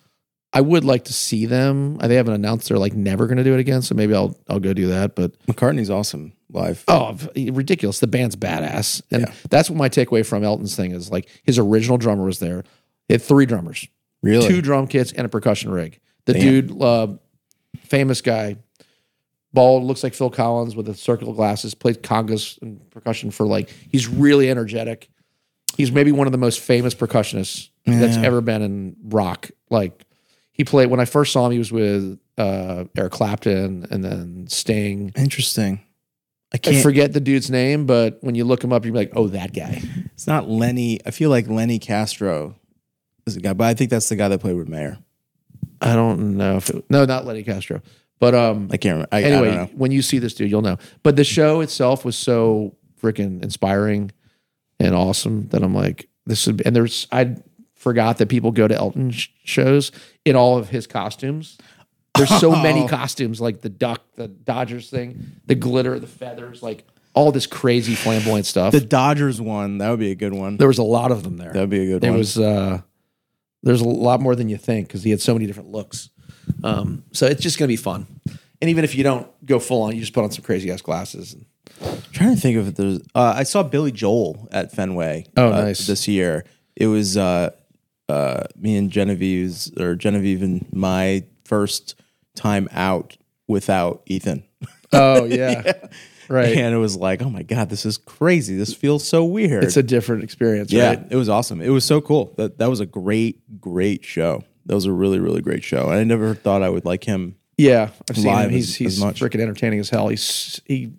I 0.53 0.61
would 0.61 0.86
like 0.86 1.06
to 1.06 1.14
see 1.14 1.45
them. 1.45 1.98
They 1.98 2.15
haven't 2.15 2.34
announced 2.34 2.69
they're 2.69 2.78
like 2.80 2.94
never 2.94 3.28
going 3.28 3.38
to 3.38 3.44
do 3.44 3.53
it 3.53 3.60
again, 3.60 3.82
so 3.82 3.95
maybe 3.95 4.14
I'll 4.15 4.38
I'll 4.49 4.60
go 4.60 4.74
do 4.74 4.88
that. 4.88 5.15
But 5.15 5.38
McCartney's 5.45 5.90
awesome 5.90 6.34
live. 6.52 6.84
oh, 6.88 7.18
ridiculous! 7.36 7.99
The 7.99 8.07
band's 8.07 8.36
badass, 8.36 9.02
and 9.11 9.24
Yeah. 9.24 9.34
that's 9.49 9.69
what 9.69 9.78
my 9.78 9.90
takeaway 9.90 10.26
from 10.26 10.44
Elton's 10.44 10.76
thing 10.76 10.91
is. 10.91 11.11
Like 11.11 11.28
his 11.44 11.60
original 11.60 11.98
drummer 11.98 12.24
was 12.26 12.40
there. 12.40 12.64
He 13.07 13.14
had 13.14 13.22
three 13.22 13.45
drummers. 13.45 13.88
really? 14.24 14.48
two 14.48 14.61
drum 14.61 14.88
kits 14.88 15.11
and 15.11 15.26
a 15.26 15.30
percussion 15.30 15.69
rig. 15.72 15.99
The 16.26 16.34
Damn. 16.34 16.41
dude, 16.41 16.82
uh, 16.82 17.07
famous 17.84 18.22
guy, 18.22 18.57
bald, 19.53 19.84
looks 19.84 20.03
like 20.03 20.14
Phil 20.14 20.30
Collins 20.30 20.76
with 20.76 20.86
the 20.88 20.94
circle 20.94 21.34
glasses, 21.34 21.74
plays 21.76 21.98
congas 21.98 22.61
and 22.61 22.90
percussion 22.90 23.32
for 23.32 23.45
like, 23.45 23.69
he's 23.91 24.07
really 24.07 24.49
energetic. 24.49 25.10
He's 25.78 25.91
maybe 25.91 26.11
one 26.11 26.28
of 26.28 26.32
the 26.32 26.38
most 26.38 26.60
famous 26.60 26.95
percussionists 26.95 27.69
that's 27.86 28.18
ever 28.18 28.41
been 28.41 28.61
in 28.61 28.95
rock. 29.03 29.49
Like, 29.69 30.03
he 30.57 30.63
played, 30.63 30.89
when 30.89 30.99
I 30.99 31.05
first 31.05 31.31
saw 31.31 31.45
him, 31.45 31.51
he 31.51 31.59
was 31.59 31.71
with 31.71 32.19
uh, 32.38 32.85
Eric 32.97 33.11
Clapton 33.11 33.85
and 33.91 34.03
then 34.03 34.47
Sting. 34.49 35.13
Interesting. 35.15 35.81
I 36.51 36.55
I 36.55 36.57
can't. 36.57 36.84
forget 36.84 37.13
the 37.13 37.19
dude's 37.19 37.51
name, 37.51 37.85
but 37.85 38.17
when 38.21 38.34
you 38.34 38.43
look 38.43 38.63
him 38.63 38.73
up, 38.73 38.84
you're 38.84 38.95
like, 38.95 39.11
oh, 39.15 39.27
that 39.27 39.53
guy. 39.53 39.81
it's 40.13 40.27
not 40.27 40.49
Lenny. 40.49 40.99
I 41.05 41.11
feel 41.11 41.29
like 41.29 41.47
Lenny 41.47 41.77
Castro 41.77 42.55
is 43.25 43.35
the 43.35 43.41
guy, 43.41 43.53
but 43.53 43.65
I 43.65 43.73
think 43.75 43.91
that's 43.91 44.09
the 44.09 44.15
guy 44.15 44.29
that 44.29 44.39
played 44.39 44.55
with 44.55 44.67
Mayer. 44.67 44.97
I 45.79 45.93
don't 45.93 46.38
know 46.38 46.57
if 46.57 46.69
it, 46.69 46.89
no, 46.89 47.05
not 47.05 47.25
Lenny 47.25 47.43
Castro. 47.43 47.81
But 48.19 48.34
um, 48.34 48.69
I 48.71 48.77
can't 48.77 48.93
remember. 48.93 49.09
I, 49.11 49.19
I 49.19 49.21
anyway, 49.21 49.47
don't 49.47 49.55
know. 49.55 49.77
when 49.77 49.91
you 49.91 50.01
see 50.01 50.17
this 50.17 50.34
dude, 50.34 50.49
you'll 50.49 50.63
know. 50.63 50.77
But 51.03 51.17
the 51.17 51.23
show 51.23 51.61
itself 51.61 52.03
was 52.03 52.17
so 52.17 52.75
freaking 52.99 53.43
inspiring 53.43 54.11
and 54.79 54.95
awesome 54.95 55.49
that 55.49 55.61
I'm 55.61 55.75
like, 55.75 56.09
this 56.25 56.47
would. 56.47 56.57
Be, 56.57 56.65
and 56.65 56.75
there's 56.75 57.07
I 57.11 57.35
forgot 57.88 58.18
that 58.18 58.27
people 58.27 58.51
go 58.51 58.68
to 58.68 58.76
Elton 58.76 59.11
sh- 59.11 59.30
shows 59.43 59.91
in 60.26 60.35
all 60.35 60.57
of 60.57 60.69
his 60.69 60.88
costumes. 60.88 61.57
There's 62.15 62.30
so 62.39 62.51
many 62.51 62.81
Oh. 62.84 62.88
costumes, 62.99 63.39
like 63.39 63.61
the 63.61 63.69
duck, 63.69 64.01
the 64.15 64.27
Dodgers 64.27 64.89
thing, 64.89 65.31
the 65.45 65.55
glitter, 65.55 65.99
the 65.99 66.07
feathers, 66.07 66.61
like 66.64 66.84
all 67.14 67.31
this 67.31 67.47
crazy 67.47 67.95
flamboyant 67.95 68.45
stuff. 68.45 68.72
The 68.73 68.81
Dodgers 68.81 69.39
one, 69.39 69.77
that 69.77 69.89
would 69.89 69.99
be 69.99 70.11
a 70.11 70.15
good 70.15 70.34
one. 70.34 70.57
there 70.57 70.68
was 70.68 70.80
a 70.80 70.84
lot 70.84 71.11
of 71.11 71.23
them 71.23 71.38
there. 71.38 71.53
That 71.53 71.59
would 71.61 71.69
be 71.69 71.81
a 71.81 71.85
good 71.85 72.03
It 72.03 72.09
one. 72.09 72.18
was 72.18 72.38
uh 72.38 72.81
there's 73.64 73.81
a 73.81 73.88
lot 73.88 74.19
more 74.22 74.35
than 74.35 74.49
you 74.49 74.57
think 74.57 74.88
because 74.88 75.03
he 75.03 75.09
had 75.11 75.22
so 75.22 75.34
many 75.34 75.45
different 75.45 75.69
looks. 75.72 76.09
Um, 76.64 77.03
so 77.11 77.26
it's 77.26 77.41
just 77.41 77.57
gonna 77.57 77.68
be 77.68 77.76
fun. 77.76 78.05
And 78.61 78.69
even 78.69 78.84
if 78.84 78.95
you 78.95 79.03
don't 79.03 79.27
go 79.45 79.59
full 79.59 79.84
on, 79.84 79.93
you 79.93 79.99
just 80.01 80.14
put 80.14 80.23
on 80.23 80.31
some 80.31 80.43
crazy 80.43 80.72
ass 80.72 80.81
glasses. 80.81 81.35
I'm 81.81 82.01
trying 82.11 82.34
to 82.35 82.41
think 82.41 82.57
of 82.57 82.68
if 82.69 82.76
there's. 82.76 82.99
Uh, 83.14 83.34
I 83.35 83.43
saw 83.43 83.61
Billy 83.64 83.91
Joel 83.91 84.47
at 84.51 84.72
Fenway. 84.72 85.26
Oh, 85.35 85.47
uh, 85.51 85.61
nice. 85.65 85.85
This 85.85 86.07
year, 86.07 86.43
it 86.76 86.88
was 86.88 87.18
uh, 87.18 87.51
uh, 88.09 88.43
me 88.55 88.75
and 88.77 88.89
Genevieve's 88.91 89.71
or 89.79 89.95
Genevieve 89.95 90.41
and 90.41 90.65
my 90.73 91.23
first 91.45 91.95
time 92.35 92.67
out 92.71 93.17
without 93.47 94.01
Ethan. 94.05 94.43
Oh 94.93 95.25
yeah, 95.25 95.73
right. 96.29 96.55
And 96.57 96.73
it 96.73 96.77
was 96.77 96.95
like, 96.95 97.21
oh 97.21 97.29
my 97.29 97.43
god, 97.43 97.69
this 97.69 97.85
is 97.85 97.97
crazy. 97.97 98.55
This 98.55 98.73
feels 98.73 99.05
so 99.07 99.25
weird. 99.25 99.63
It's 99.63 99.77
a 99.77 99.84
different 99.84 100.23
experience, 100.23 100.71
yeah, 100.71 100.89
right? 100.89 101.07
it 101.09 101.15
was 101.15 101.27
awesome. 101.29 101.61
It 101.61 101.69
was 101.69 101.84
so 101.85 101.99
cool. 102.01 102.34
That 102.38 102.57
that 102.59 102.69
was 102.69 102.79
a 102.79 102.85
great, 102.85 103.59
great 103.59 104.05
show. 104.05 104.43
That 104.65 104.75
was 104.75 104.85
a 104.85 104.91
really, 104.91 105.19
really 105.19 105.41
great 105.41 105.63
show. 105.63 105.84
And 105.85 105.93
I 105.95 106.03
never 106.03 106.34
thought 106.35 106.61
I 106.61 106.69
would 106.69 106.85
like 106.85 107.03
him. 107.05 107.35
Yeah, 107.57 107.89
I've 108.09 108.17
seen 108.17 108.34
him. 108.38 108.49
He's 108.49 108.69
as- 108.69 108.75
he's 108.75 108.93
as 108.97 109.03
much. 109.03 109.19
freaking 109.21 109.39
entertaining 109.41 109.79
as 109.79 109.89
hell. 109.89 110.07
He's 110.09 110.61
he 110.65 110.91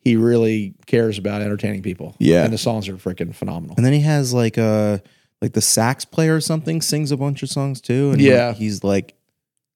he 0.00 0.16
really 0.16 0.74
cares 0.86 1.16
about 1.18 1.40
entertaining 1.40 1.82
people. 1.82 2.14
Yeah. 2.18 2.44
and 2.44 2.52
the 2.52 2.58
songs 2.58 2.88
are 2.88 2.96
freaking 2.96 3.34
phenomenal. 3.34 3.74
And 3.76 3.86
then 3.86 3.94
he 3.94 4.00
has 4.00 4.34
like 4.34 4.58
a 4.58 5.02
like 5.44 5.52
the 5.52 5.60
sax 5.60 6.04
player 6.06 6.34
or 6.34 6.40
something 6.40 6.80
sings 6.80 7.10
a 7.12 7.16
bunch 7.18 7.42
of 7.42 7.50
songs 7.50 7.80
too. 7.80 8.10
And 8.12 8.20
Yeah. 8.20 8.52
he's 8.54 8.82
like 8.82 9.14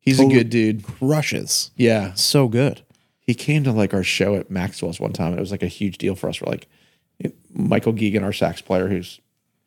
He's 0.00 0.16
Totally- 0.16 0.36
a 0.36 0.38
good 0.38 0.50
dude. 0.50 0.82
crushes. 0.84 1.70
Yeah, 1.76 2.14
So 2.14 2.48
good. 2.48 2.80
he 3.20 3.34
came 3.34 3.62
to 3.64 3.72
like 3.72 3.92
our 3.92 4.02
show 4.02 4.36
at 4.36 4.50
Maxwell's 4.50 4.98
one 4.98 5.12
time, 5.12 5.32
and 5.32 5.36
it 5.38 5.40
was 5.40 5.50
like 5.50 5.62
a 5.62 5.66
huge 5.68 5.98
deal 5.98 6.14
for 6.14 6.30
us. 6.30 6.40
We're 6.40 6.50
like, 6.50 6.66
Michael 7.52 7.92
Ghegan, 7.92 8.22
our 8.22 8.32
sax 8.32 8.62
player, 8.62 8.88
who's 8.88 9.20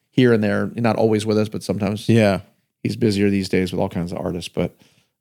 here 0.09 0.33
and 0.33 0.43
there, 0.43 0.71
not 0.75 0.95
always 0.95 1.25
with 1.27 1.37
us, 1.37 1.47
but 1.49 1.61
sometimes 1.61 2.09
Yeah. 2.09 2.41
he's 2.81 2.95
busier 2.95 3.29
these 3.29 3.49
days 3.49 3.71
with 3.71 3.79
all 3.79 3.89
kinds 3.89 4.11
of 4.11 4.17
artists. 4.17 4.49
But 4.49 4.75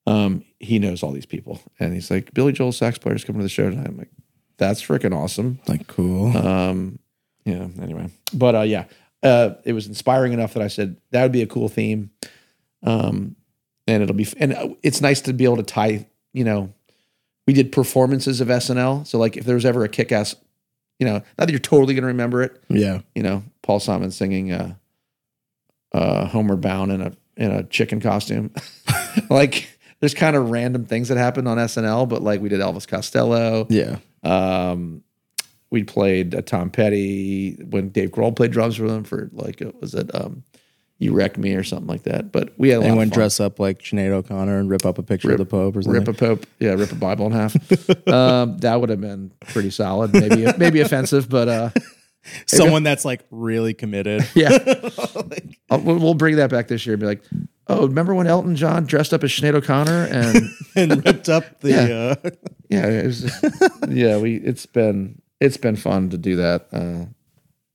um, 0.07 0.43
he 0.59 0.78
knows 0.78 1.02
all 1.02 1.12
these 1.12 1.27
people, 1.27 1.61
and 1.78 1.93
he's 1.93 2.11
like, 2.11 2.32
Billy 2.32 2.52
Joel, 2.52 2.73
sax 2.73 2.97
player's 2.97 3.23
coming 3.24 3.40
to 3.40 3.44
the 3.44 3.48
show 3.51 3.69
tonight. 3.69 3.89
I'm 3.89 3.98
like, 3.98 4.11
that's 4.57 4.81
freaking 4.82 5.15
awesome. 5.15 5.59
Like 5.69 5.86
cool. 5.86 6.35
Um, 6.35 6.98
yeah. 7.44 7.66
Anyway, 7.82 8.07
but 8.32 8.55
uh, 8.55 8.62
yeah, 8.62 8.85
uh, 9.22 9.51
it 9.64 9.72
was 9.72 9.86
inspiring 9.86 10.32
enough 10.32 10.55
that 10.55 10.62
I 10.62 10.68
said 10.68 10.97
that 11.10 11.22
would 11.22 11.32
be 11.32 11.42
a 11.42 11.47
cool 11.47 11.68
theme. 11.68 12.10
Um, 12.82 13.36
and 13.86 14.02
it'll 14.02 14.14
be, 14.14 14.26
and 14.38 14.55
uh, 14.55 14.68
it's 14.82 15.01
nice 15.01 15.20
to 15.22 15.32
be 15.32 15.44
able 15.44 15.56
to 15.59 15.62
tie. 15.62 16.06
You 16.32 16.44
know, 16.44 16.72
we 17.47 17.52
did 17.52 17.72
performances 17.72 18.40
of 18.40 18.48
SNL. 18.48 19.06
So 19.06 19.18
like 19.18 19.36
if 19.36 19.44
there 19.44 19.55
was 19.56 19.64
ever 19.66 19.84
a 19.84 19.88
kick 19.88 20.12
ass, 20.12 20.34
you 20.98 21.06
know, 21.06 21.14
not 21.14 21.24
that 21.38 21.51
you're 21.51 21.59
totally 21.59 21.94
gonna 21.94 22.06
remember 22.06 22.42
it, 22.42 22.62
Yeah. 22.68 23.01
you 23.14 23.22
know, 23.22 23.42
Paul 23.62 23.80
Simon 23.80 24.10
singing 24.10 24.52
uh 24.52 24.74
uh 25.92 26.26
Homeward 26.26 26.60
Bound 26.60 26.92
in 26.92 27.01
a 27.01 27.12
in 27.36 27.51
a 27.51 27.64
chicken 27.64 28.01
costume. 28.01 28.52
like 29.30 29.76
there's 30.01 30.14
kind 30.14 30.36
of 30.36 30.51
random 30.51 30.84
things 30.86 31.09
that 31.09 31.16
happened 31.18 31.48
on 31.48 31.56
SNL, 31.59 32.09
but 32.09 32.22
like 32.22 32.40
we 32.40 32.48
did 32.48 32.60
Elvis 32.60 32.86
Costello. 32.86 33.66
Yeah. 33.70 33.97
Um, 34.22 35.02
we 35.70 35.84
played 35.84 36.34
uh, 36.34 36.42
Tom 36.42 36.70
Petty 36.70 37.55
when 37.70 37.90
Dave 37.90 38.10
Grohl 38.10 38.34
played 38.34 38.51
drums 38.52 38.76
for 38.76 38.88
them 38.88 39.05
for 39.05 39.30
like 39.32 39.62
uh, 39.62 39.70
was 39.80 39.94
it 39.94 40.12
um, 40.14 40.42
"You 40.98 41.12
Wreck 41.12 41.38
Me" 41.38 41.55
or 41.55 41.62
something 41.64 41.86
like 41.86 42.02
that. 42.05 42.32
But 42.32 42.52
we 42.59 42.70
had 42.70 42.78
a 42.78 42.80
lot 42.80 42.86
Anyone 42.88 43.09
dress 43.10 43.38
up 43.40 43.59
like 43.60 43.80
Sinead 43.80 44.10
O'Connor 44.10 44.59
and 44.59 44.68
rip 44.68 44.84
up 44.84 44.98
a 44.98 45.02
picture 45.02 45.32
of 45.32 45.38
the 45.38 45.44
Pope 45.47 45.76
or 45.76 45.82
something? 45.82 46.01
rip 46.05 46.09
a 46.09 46.12
pope, 46.12 46.47
yeah, 46.59 46.70
rip 46.72 46.90
a 46.92 46.97
Bible 46.97 47.26
in 47.26 47.32
half. 47.32 47.55
um, 48.09 48.59
that 48.59 48.80
would 48.80 48.88
have 48.90 49.01
been 49.01 49.30
pretty 49.48 49.70
solid. 49.70 50.12
Maybe 50.12 50.47
maybe 50.59 50.80
offensive, 50.80 51.28
but 51.28 51.48
uh, 51.48 51.70
Someone 52.47 52.82
that's 52.82 53.05
like 53.06 53.24
really 53.30 53.72
committed. 53.72 54.28
yeah, 54.34 54.59
Uh, 55.70 55.78
we'll, 55.82 55.98
we'll 55.98 56.14
bring 56.14 56.34
that 56.36 56.51
back 56.51 56.66
this 56.66 56.84
year. 56.84 56.94
and 56.94 57.01
Be 57.01 57.06
like, 57.06 57.22
oh, 57.68 57.86
remember 57.86 58.12
when 58.12 58.26
Elton 58.26 58.56
John 58.56 58.84
dressed 58.86 59.14
up 59.14 59.22
as 59.22 59.30
Sinead 59.30 59.55
O'Connor 59.55 60.09
and 60.10 60.36
and 60.74 61.05
ripped 61.06 61.28
up 61.28 61.60
the 61.60 61.70
Yeah. 61.70 62.28
uh, 62.30 62.30
yeah, 62.68 62.86
it 62.88 63.06
was 63.06 63.32
yeah, 63.88 64.18
we 64.18 64.34
it's 64.34 64.66
been 64.66 65.22
it's 65.40 65.56
been 65.56 65.76
fun 65.76 66.10
to 66.10 66.18
do 66.18 66.36
that. 66.36 66.68
Uh, 66.72 67.06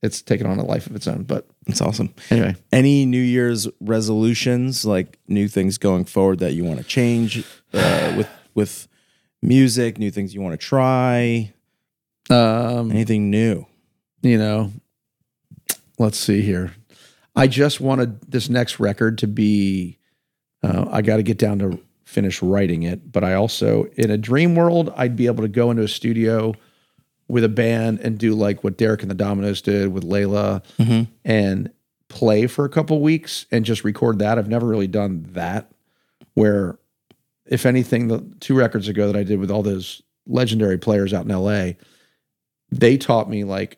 it's 0.01 0.21
taken 0.21 0.45
on 0.45 0.59
a 0.59 0.63
life 0.65 0.85
of 0.87 0.95
its 0.95 1.07
own, 1.07 1.23
but 1.23 1.47
It's 1.67 1.81
awesome. 1.81 2.13
anyway. 2.29 2.55
Any 2.71 3.05
New 3.05 3.21
Year's 3.21 3.67
resolutions, 3.81 4.85
like 4.85 5.17
new 5.27 5.47
things 5.47 5.77
going 5.79 6.05
forward 6.05 6.39
that 6.39 6.53
you 6.53 6.63
want 6.63 6.77
to 6.79 6.85
change 6.85 7.43
uh, 7.73 8.13
with 8.15 8.29
with 8.53 8.87
music, 9.41 9.97
new 9.97 10.11
things 10.11 10.33
you 10.33 10.41
want 10.41 10.53
to 10.59 10.63
try, 10.65 11.53
Um, 12.29 12.91
anything 12.91 13.29
new? 13.29 13.65
you 14.21 14.37
know, 14.37 14.71
let's 15.99 16.17
see 16.17 16.41
here. 16.41 16.73
I 17.35 17.47
just 17.47 17.81
wanted 17.81 18.21
this 18.31 18.49
next 18.49 18.79
record 18.79 19.17
to 19.19 19.27
be. 19.27 19.97
Uh, 20.63 20.85
I 20.91 21.01
got 21.01 21.17
to 21.17 21.23
get 21.23 21.37
down 21.37 21.59
to 21.59 21.79
finish 22.05 22.41
writing 22.41 22.83
it, 22.83 23.11
but 23.11 23.23
I 23.23 23.33
also, 23.33 23.85
in 23.97 24.09
a 24.09 24.17
dream 24.17 24.55
world, 24.55 24.91
I'd 24.95 25.15
be 25.15 25.25
able 25.27 25.43
to 25.43 25.47
go 25.49 25.69
into 25.69 25.83
a 25.83 25.87
studio 25.87 26.53
with 27.27 27.43
a 27.43 27.49
band 27.49 27.99
and 28.01 28.17
do 28.17 28.35
like 28.35 28.63
what 28.63 28.77
Derek 28.77 29.01
and 29.01 29.09
the 29.09 29.15
Dominos 29.15 29.61
did 29.63 29.91
with 29.91 30.03
Layla, 30.03 30.63
Mhm. 30.77 31.07
and 31.23 31.71
play 32.07 32.45
for 32.47 32.65
a 32.65 32.69
couple 32.69 33.01
weeks 33.01 33.45
and 33.51 33.65
just 33.65 33.83
record 33.83 34.19
that. 34.19 34.37
I've 34.37 34.47
never 34.49 34.67
really 34.67 34.87
done 34.87 35.25
that. 35.33 35.71
Where, 36.35 36.77
if 37.47 37.65
anything, 37.65 38.07
the 38.09 38.23
two 38.39 38.53
records 38.55 38.87
ago 38.87 39.07
that 39.07 39.15
I 39.17 39.23
did 39.23 39.39
with 39.39 39.49
all 39.49 39.63
those 39.63 40.01
legendary 40.27 40.77
players 40.77 41.13
out 41.13 41.25
in 41.25 41.31
LA, 41.31 41.73
they 42.71 42.97
taught 42.97 43.29
me 43.29 43.43
like 43.43 43.77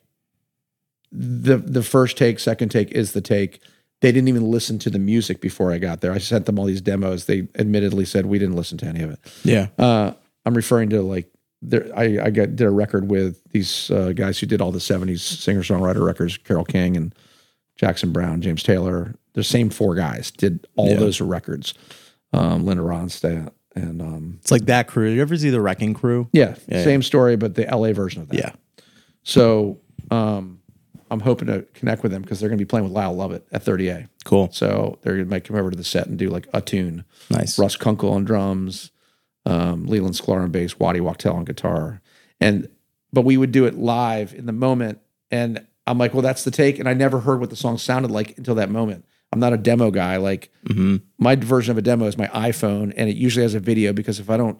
the 1.11 1.57
the 1.57 1.83
first 1.83 2.17
take, 2.17 2.39
second 2.39 2.69
take 2.69 2.91
is 2.91 3.13
the 3.13 3.21
take. 3.21 3.61
They 4.01 4.11
didn't 4.11 4.27
even 4.27 4.43
listen 4.51 4.77
to 4.79 4.89
the 4.89 4.99
music 4.99 5.41
before 5.41 5.71
I 5.71 5.77
got 5.79 6.01
there. 6.01 6.11
I 6.11 6.17
sent 6.19 6.45
them 6.45 6.59
all 6.59 6.65
these 6.65 6.81
demos. 6.81 7.25
They 7.25 7.47
admittedly 7.57 8.05
said 8.05 8.25
we 8.25 8.37
didn't 8.39 8.55
listen 8.55 8.77
to 8.79 8.85
any 8.85 9.01
of 9.01 9.11
it. 9.11 9.19
Yeah. 9.43 9.67
Uh, 9.79 10.13
I'm 10.45 10.53
referring 10.53 10.89
to 10.91 11.01
like 11.01 11.31
there. 11.61 11.87
I 11.95 12.19
I 12.25 12.29
got 12.29 12.55
did 12.55 12.61
a 12.67 12.69
record 12.71 13.09
with 13.09 13.41
these 13.51 13.89
uh, 13.91 14.11
guys 14.13 14.39
who 14.39 14.45
did 14.47 14.61
all 14.61 14.71
the 14.71 14.79
'70s 14.79 15.19
singer 15.19 15.61
songwriter 15.61 16.05
records: 16.05 16.37
Carole 16.37 16.65
King 16.65 16.95
and 16.97 17.13
Jackson 17.77 18.11
Browne, 18.11 18.41
James 18.41 18.63
Taylor. 18.63 19.15
The 19.33 19.43
same 19.43 19.69
four 19.69 19.93
guys 19.95 20.31
did 20.31 20.65
all 20.75 20.89
Yeah. 20.89 20.95
those 20.97 21.21
records. 21.21 21.73
Um, 22.33 22.65
Linda 22.65 22.81
Ronstadt 22.83 23.51
and 23.75 24.01
um, 24.01 24.37
It's 24.41 24.51
like 24.51 24.65
that 24.65 24.87
crew. 24.87 25.09
You 25.09 25.21
ever 25.21 25.37
see 25.37 25.49
the 25.51 25.61
Wrecking 25.61 25.93
Crew? 25.93 26.27
yeah, 26.33 26.55
Yeah, 26.67 26.83
same 26.83 27.03
story, 27.03 27.35
but 27.37 27.53
the 27.55 27.65
LA 27.71 27.93
version 27.93 28.21
of 28.23 28.29
that. 28.29 28.37
Yeah. 28.37 28.51
So 29.23 29.79
um, 30.11 30.59
I'm 31.11 31.19
hoping 31.19 31.47
to 31.47 31.61
connect 31.73 32.03
with 32.03 32.11
them 32.11 32.21
because 32.21 32.39
they're 32.39 32.49
going 32.49 32.57
to 32.57 32.65
be 32.65 32.67
playing 32.67 32.85
with 32.85 32.93
Lyle 32.93 33.13
Lovett 33.15 33.45
at 33.51 33.63
30A. 33.63 34.07
Cool. 34.25 34.49
So 34.51 34.97
they're 35.03 35.15
going 35.23 35.29
to 35.29 35.39
come 35.41 35.55
over 35.55 35.69
to 35.69 35.77
the 35.77 35.83
set 35.83 36.07
and 36.07 36.17
do 36.17 36.29
like 36.29 36.47
a 36.53 36.61
tune. 36.61 37.05
Nice. 37.29 37.57
Russ 37.59 37.75
Kunkel 37.75 38.11
on 38.11 38.25
drums, 38.25 38.91
um, 39.47 39.85
Leland 39.85 40.15
Sklar 40.15 40.43
on 40.43 40.51
bass, 40.51 40.77
Waddy 40.77 40.99
Wachtel 40.99 41.35
on 41.35 41.45
guitar, 41.45 42.01
and 42.39 42.69
but 43.13 43.21
we 43.21 43.37
would 43.37 43.51
do 43.51 43.65
it 43.65 43.75
live 43.75 44.33
in 44.33 44.45
the 44.45 44.51
moment. 44.51 44.99
And 45.31 45.65
I'm 45.87 45.97
like, 45.97 46.13
well, 46.13 46.21
that's 46.21 46.43
the 46.43 46.51
take. 46.51 46.79
And 46.79 46.89
I 46.89 46.93
never 46.93 47.21
heard 47.21 47.39
what 47.39 47.49
the 47.49 47.55
song 47.55 47.77
sounded 47.77 48.11
like 48.11 48.37
until 48.37 48.55
that 48.55 48.69
moment. 48.69 49.05
I'm 49.31 49.39
not 49.39 49.53
a 49.53 49.57
demo 49.57 49.89
guy. 49.91 50.17
Like 50.17 50.51
hmm 50.67 50.97
my 51.17 51.35
version 51.35 51.71
of 51.71 51.77
a 51.77 51.81
demo 51.81 52.05
is 52.05 52.17
my 52.17 52.27
iPhone, 52.27 52.93
and 52.95 53.09
it 53.09 53.15
usually 53.15 53.43
has 53.43 53.55
a 53.55 53.59
video 53.59 53.93
because 53.93 54.19
if 54.19 54.29
I 54.29 54.37
don't 54.37 54.59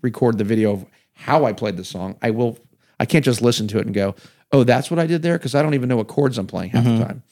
record 0.00 0.38
the 0.38 0.44
video 0.44 0.72
of 0.72 0.86
how 1.12 1.44
I 1.44 1.52
played 1.52 1.76
the 1.76 1.84
song, 1.84 2.16
I 2.22 2.30
will. 2.30 2.58
I 3.00 3.06
can't 3.06 3.24
just 3.24 3.42
listen 3.42 3.68
to 3.68 3.78
it 3.78 3.86
and 3.86 3.94
go, 3.94 4.14
"Oh, 4.52 4.64
that's 4.64 4.90
what 4.90 4.98
I 4.98 5.06
did 5.06 5.22
there," 5.22 5.36
because 5.38 5.54
I 5.54 5.62
don't 5.62 5.74
even 5.74 5.88
know 5.88 5.96
what 5.96 6.08
chords 6.08 6.38
I'm 6.38 6.46
playing 6.46 6.70
half 6.70 6.84
the 6.84 7.04
time. 7.04 7.22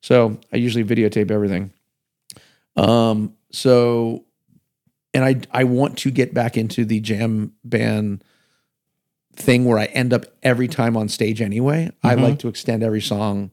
So 0.00 0.38
I 0.52 0.56
usually 0.56 0.84
videotape 0.84 1.30
everything. 1.30 1.72
Um. 2.76 3.34
So, 3.52 4.24
and 5.14 5.24
I 5.24 5.36
I 5.50 5.64
want 5.64 5.96
to 5.98 6.10
get 6.10 6.34
back 6.34 6.56
into 6.58 6.84
the 6.84 7.00
jam 7.00 7.52
band 7.64 8.22
thing 9.36 9.64
where 9.64 9.78
I 9.78 9.86
end 9.86 10.12
up 10.12 10.26
every 10.42 10.68
time 10.68 10.96
on 10.96 11.08
stage 11.08 11.40
anyway. 11.40 11.90
I 12.02 12.14
Mhm. 12.14 12.20
like 12.22 12.38
to 12.40 12.48
extend 12.48 12.82
every 12.82 13.00
song. 13.00 13.52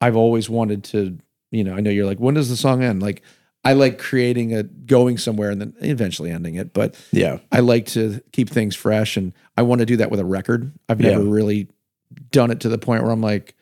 I've 0.00 0.16
always 0.16 0.48
wanted 0.48 0.84
to, 0.84 1.18
you 1.50 1.64
know, 1.64 1.74
I 1.74 1.80
know 1.80 1.90
you're 1.90 2.06
like, 2.06 2.18
when 2.18 2.34
does 2.34 2.48
the 2.48 2.56
song 2.56 2.82
end? 2.82 3.02
Like, 3.02 3.22
I 3.64 3.74
like 3.74 3.98
creating 3.98 4.54
a 4.54 4.62
going 4.62 5.18
somewhere 5.18 5.50
and 5.50 5.60
then 5.60 5.74
eventually 5.80 6.30
ending 6.30 6.54
it, 6.54 6.72
but 6.72 6.96
Yeah. 7.12 7.38
I 7.52 7.60
like 7.60 7.86
to 7.88 8.20
keep 8.32 8.48
things 8.48 8.74
fresh 8.74 9.16
and 9.16 9.32
I 9.56 9.62
want 9.62 9.80
to 9.80 9.86
do 9.86 9.96
that 9.98 10.10
with 10.10 10.18
a 10.18 10.24
record. 10.24 10.72
I've 10.88 10.98
never 11.00 11.22
Yeah. 11.22 11.30
really 11.30 11.68
done 12.30 12.50
it 12.50 12.60
to 12.60 12.68
the 12.68 12.78
point 12.78 13.02
where 13.02 13.12
I'm 13.12 13.20
like, 13.20 13.54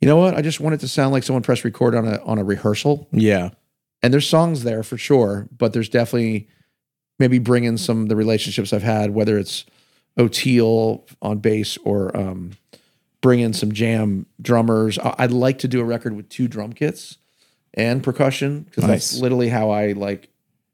you 0.00 0.06
know 0.08 0.16
what? 0.16 0.34
I 0.34 0.40
just 0.42 0.60
want 0.60 0.74
it 0.74 0.80
to 0.80 0.88
sound 0.88 1.12
like 1.12 1.24
someone 1.24 1.42
pressed 1.42 1.64
record 1.64 1.94
on 1.94 2.06
a 2.06 2.22
on 2.24 2.38
a 2.38 2.44
rehearsal. 2.44 3.08
Yeah. 3.12 3.50
And 4.02 4.12
there's 4.12 4.28
songs 4.28 4.62
there 4.62 4.82
for 4.84 4.96
sure, 4.96 5.48
but 5.56 5.72
there's 5.72 5.88
definitely 5.88 6.48
maybe 7.18 7.38
bring 7.38 7.64
in 7.64 7.78
some 7.78 8.02
of 8.02 8.08
the 8.08 8.16
relationships 8.16 8.72
I've 8.72 8.82
had, 8.82 9.10
whether 9.10 9.38
it's 9.38 9.64
Oteil 10.18 11.02
on 11.22 11.38
bass 11.38 11.76
or 11.84 12.16
um, 12.16 12.52
bring 13.20 13.40
in 13.40 13.52
some 13.52 13.72
jam 13.72 14.26
drummers. 14.40 14.98
I- 14.98 15.14
I'd 15.18 15.32
like 15.32 15.58
to 15.60 15.68
do 15.68 15.80
a 15.80 15.84
record 15.84 16.14
with 16.16 16.28
two 16.28 16.48
drum 16.48 16.72
kits 16.72 17.18
and 17.74 18.02
percussion 18.02 18.60
because 18.62 18.84
Nice. 18.84 19.10
that's 19.10 19.20
literally 19.20 19.48
how 19.48 19.70
I 19.70 19.92
like. 19.92 20.28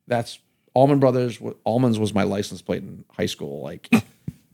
That's 0.06 0.38
Allman 0.74 0.98
Brothers. 1.00 1.38
Almonds 1.66 1.98
was 1.98 2.14
my 2.14 2.22
license 2.24 2.62
plate 2.62 2.82
in 2.82 3.04
high 3.16 3.26
school. 3.26 3.62
Like, 3.62 3.88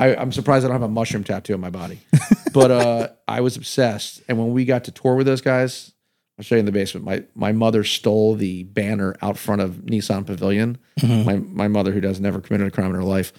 I, 0.01 0.15
I'm 0.16 0.32
surprised 0.32 0.65
I 0.65 0.69
don't 0.69 0.74
have 0.81 0.82
a 0.82 0.93
mushroom 0.93 1.24
tattoo 1.24 1.55
on 1.55 1.60
my 1.60 1.70
body, 1.70 2.01
but 2.52 2.70
uh, 2.70 3.09
I 3.27 3.40
was 3.40 3.56
obsessed. 3.56 4.23
And 4.28 4.39
when 4.39 4.52
we 4.52 4.65
got 4.65 4.85
to 4.85 4.90
tour 4.90 5.15
with 5.16 5.27
those 5.27 5.40
guys, 5.40 5.93
I'll 6.39 6.44
show 6.44 6.55
you 6.55 6.60
in 6.60 6.66
the 6.66 6.73
basement. 6.73 7.05
My 7.05 7.24
my 7.35 7.52
mother 7.52 7.82
stole 7.82 8.35
the 8.36 8.62
banner 8.65 9.16
out 9.23 9.36
front 9.36 9.60
of 9.60 9.73
Nissan 9.86 10.24
Pavilion. 10.27 10.78
My 11.02 11.36
my 11.36 11.66
mother, 11.69 11.90
who 11.93 12.01
does 12.01 12.20
never 12.20 12.40
committed 12.40 12.66
a 12.69 12.70
crime 12.70 12.90
in 12.90 12.94
her 12.94 13.02
life, 13.02 13.32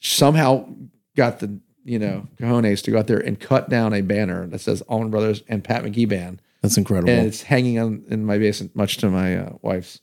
somehow 0.00 0.68
got 1.16 1.40
the 1.40 1.58
you 1.84 1.98
know 1.98 2.28
cojones 2.38 2.82
to 2.82 2.90
go 2.90 2.98
out 2.98 3.06
there 3.06 3.18
and 3.18 3.40
cut 3.40 3.68
down 3.68 3.92
a 3.92 4.00
banner 4.02 4.46
that 4.48 4.60
says 4.60 4.82
Allman 4.82 5.10
Brothers 5.10 5.42
and 5.48 5.64
Pat 5.64 5.82
McGee 5.84 6.08
Band, 6.08 6.40
That's 6.60 6.76
incredible. 6.76 7.10
and 7.10 7.26
it's 7.26 7.42
hanging 7.42 7.78
on 7.78 8.04
in 8.08 8.24
my 8.24 8.38
basement, 8.38 8.76
much 8.76 8.98
to 8.98 9.08
my 9.10 9.36
uh, 9.36 9.52
wife's 9.62 10.00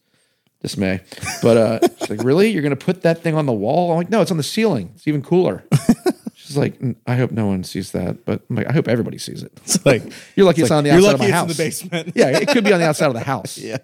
dismay. 0.62 1.02
But 1.42 1.58
uh, 1.58 1.80
she's 2.00 2.10
like, 2.10 2.24
"Really? 2.24 2.50
You're 2.50 2.62
going 2.64 2.76
to 2.78 2.86
put 2.86 3.04
that 3.04 3.22
thing 3.22 3.36
on 3.36 3.46
the 3.46 3.54
wall?" 3.54 3.92
I'm 3.92 3.98
like, 3.98 4.10
"No, 4.10 4.22
it's 4.22 4.32
on 4.32 4.38
the 4.38 4.44
ceiling. 4.44 4.92
It's 4.96 5.08
even 5.08 5.22
cooler." 5.22 5.64
She's 6.50 6.58
like, 6.58 6.80
"Mm, 6.80 6.96
"I 7.06 7.16
hope 7.16 7.30
no 7.30 7.46
one 7.46 7.64
sees 7.64 7.92
that," 7.92 8.26
but 8.26 8.42
I'm 8.50 8.56
like, 8.56 8.68
"I 8.68 8.74
hope 8.74 8.88
everybody 8.88 9.20
sees 9.20 9.44
it." 9.44 9.52
It's 9.64 9.86
like 9.86 10.02
You're 10.36 10.48
lucky 10.48 10.62
it's, 10.64 10.72
like, 10.72 10.78
on 10.80 10.84
the 10.84 10.90
outside 10.90 11.14
of 11.14 11.20
my 11.20 11.26
it's 11.26 11.34
house. 11.34 11.44
in 11.44 11.48
the 11.50 11.54
basement. 11.64 12.12
yeah, 12.16 12.30
it 12.40 12.48
could 12.48 12.64
be 12.64 12.74
on 12.74 12.80
the 12.80 12.88
outside 12.88 13.06
of 13.08 13.14
the 13.14 13.20
house. 13.20 13.58
yeah. 13.60 13.78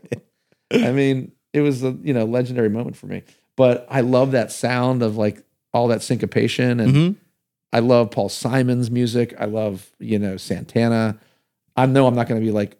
I 0.72 0.92
mean, 0.92 1.32
it 1.54 1.62
was 1.62 1.84
a 1.84 1.92
you 2.02 2.14
know 2.16 2.26
legendary 2.26 2.70
moment 2.70 2.98
for 2.98 3.06
me. 3.06 3.22
But 3.56 3.86
I 3.90 4.02
love 4.02 4.32
that 4.32 4.52
sound 4.52 5.04
of 5.04 5.16
like 5.16 5.44
all 5.74 5.90
that 5.90 6.02
syncopation, 6.02 6.80
and 6.80 6.92
Mhm. 6.94 7.16
I 7.72 7.80
love 7.80 8.10
Paul 8.10 8.30
Simon's 8.30 8.90
music. 8.90 9.36
I 9.40 9.46
love 9.46 9.92
you 10.00 10.18
know 10.18 10.38
Santana. 10.38 11.20
I 11.78 11.86
know 11.86 12.08
I'm 12.08 12.16
not 12.16 12.28
going 12.28 12.42
to 12.42 12.46
be 12.46 12.52
like 12.52 12.78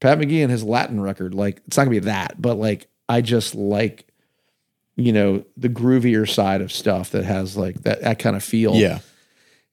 Pat 0.00 0.18
McGee 0.18 0.42
and 0.42 0.50
his 0.52 0.62
Latin 0.62 1.00
record. 1.00 1.34
Like 1.34 1.60
it's 1.66 1.76
not 1.76 1.86
going 1.86 1.96
to 1.96 2.00
be 2.02 2.04
that, 2.06 2.40
but 2.40 2.54
like 2.56 2.86
I 3.08 3.20
just 3.20 3.56
like 3.56 4.06
you 4.96 5.12
know 5.12 5.44
the 5.56 5.68
groovier 5.68 6.28
side 6.28 6.60
of 6.60 6.70
stuff 6.70 7.10
that 7.10 7.24
has 7.24 7.56
like 7.56 7.82
that 7.82 8.02
that 8.02 8.18
kind 8.20 8.36
of 8.36 8.44
feel 8.44 8.74
Yeah. 8.76 9.00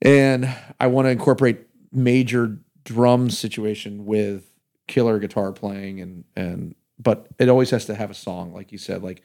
And 0.01 0.53
I 0.79 0.87
want 0.87 1.05
to 1.05 1.09
incorporate 1.09 1.59
major 1.91 2.57
drum 2.83 3.29
situation 3.29 4.05
with 4.05 4.45
killer 4.87 5.19
guitar 5.19 5.51
playing 5.51 6.01
and 6.01 6.23
and 6.35 6.75
but 6.99 7.27
it 7.39 7.47
always 7.49 7.69
has 7.69 7.85
to 7.85 7.95
have 7.95 8.09
a 8.11 8.13
song 8.15 8.53
like 8.53 8.71
you 8.71 8.77
said 8.77 9.03
like 9.03 9.21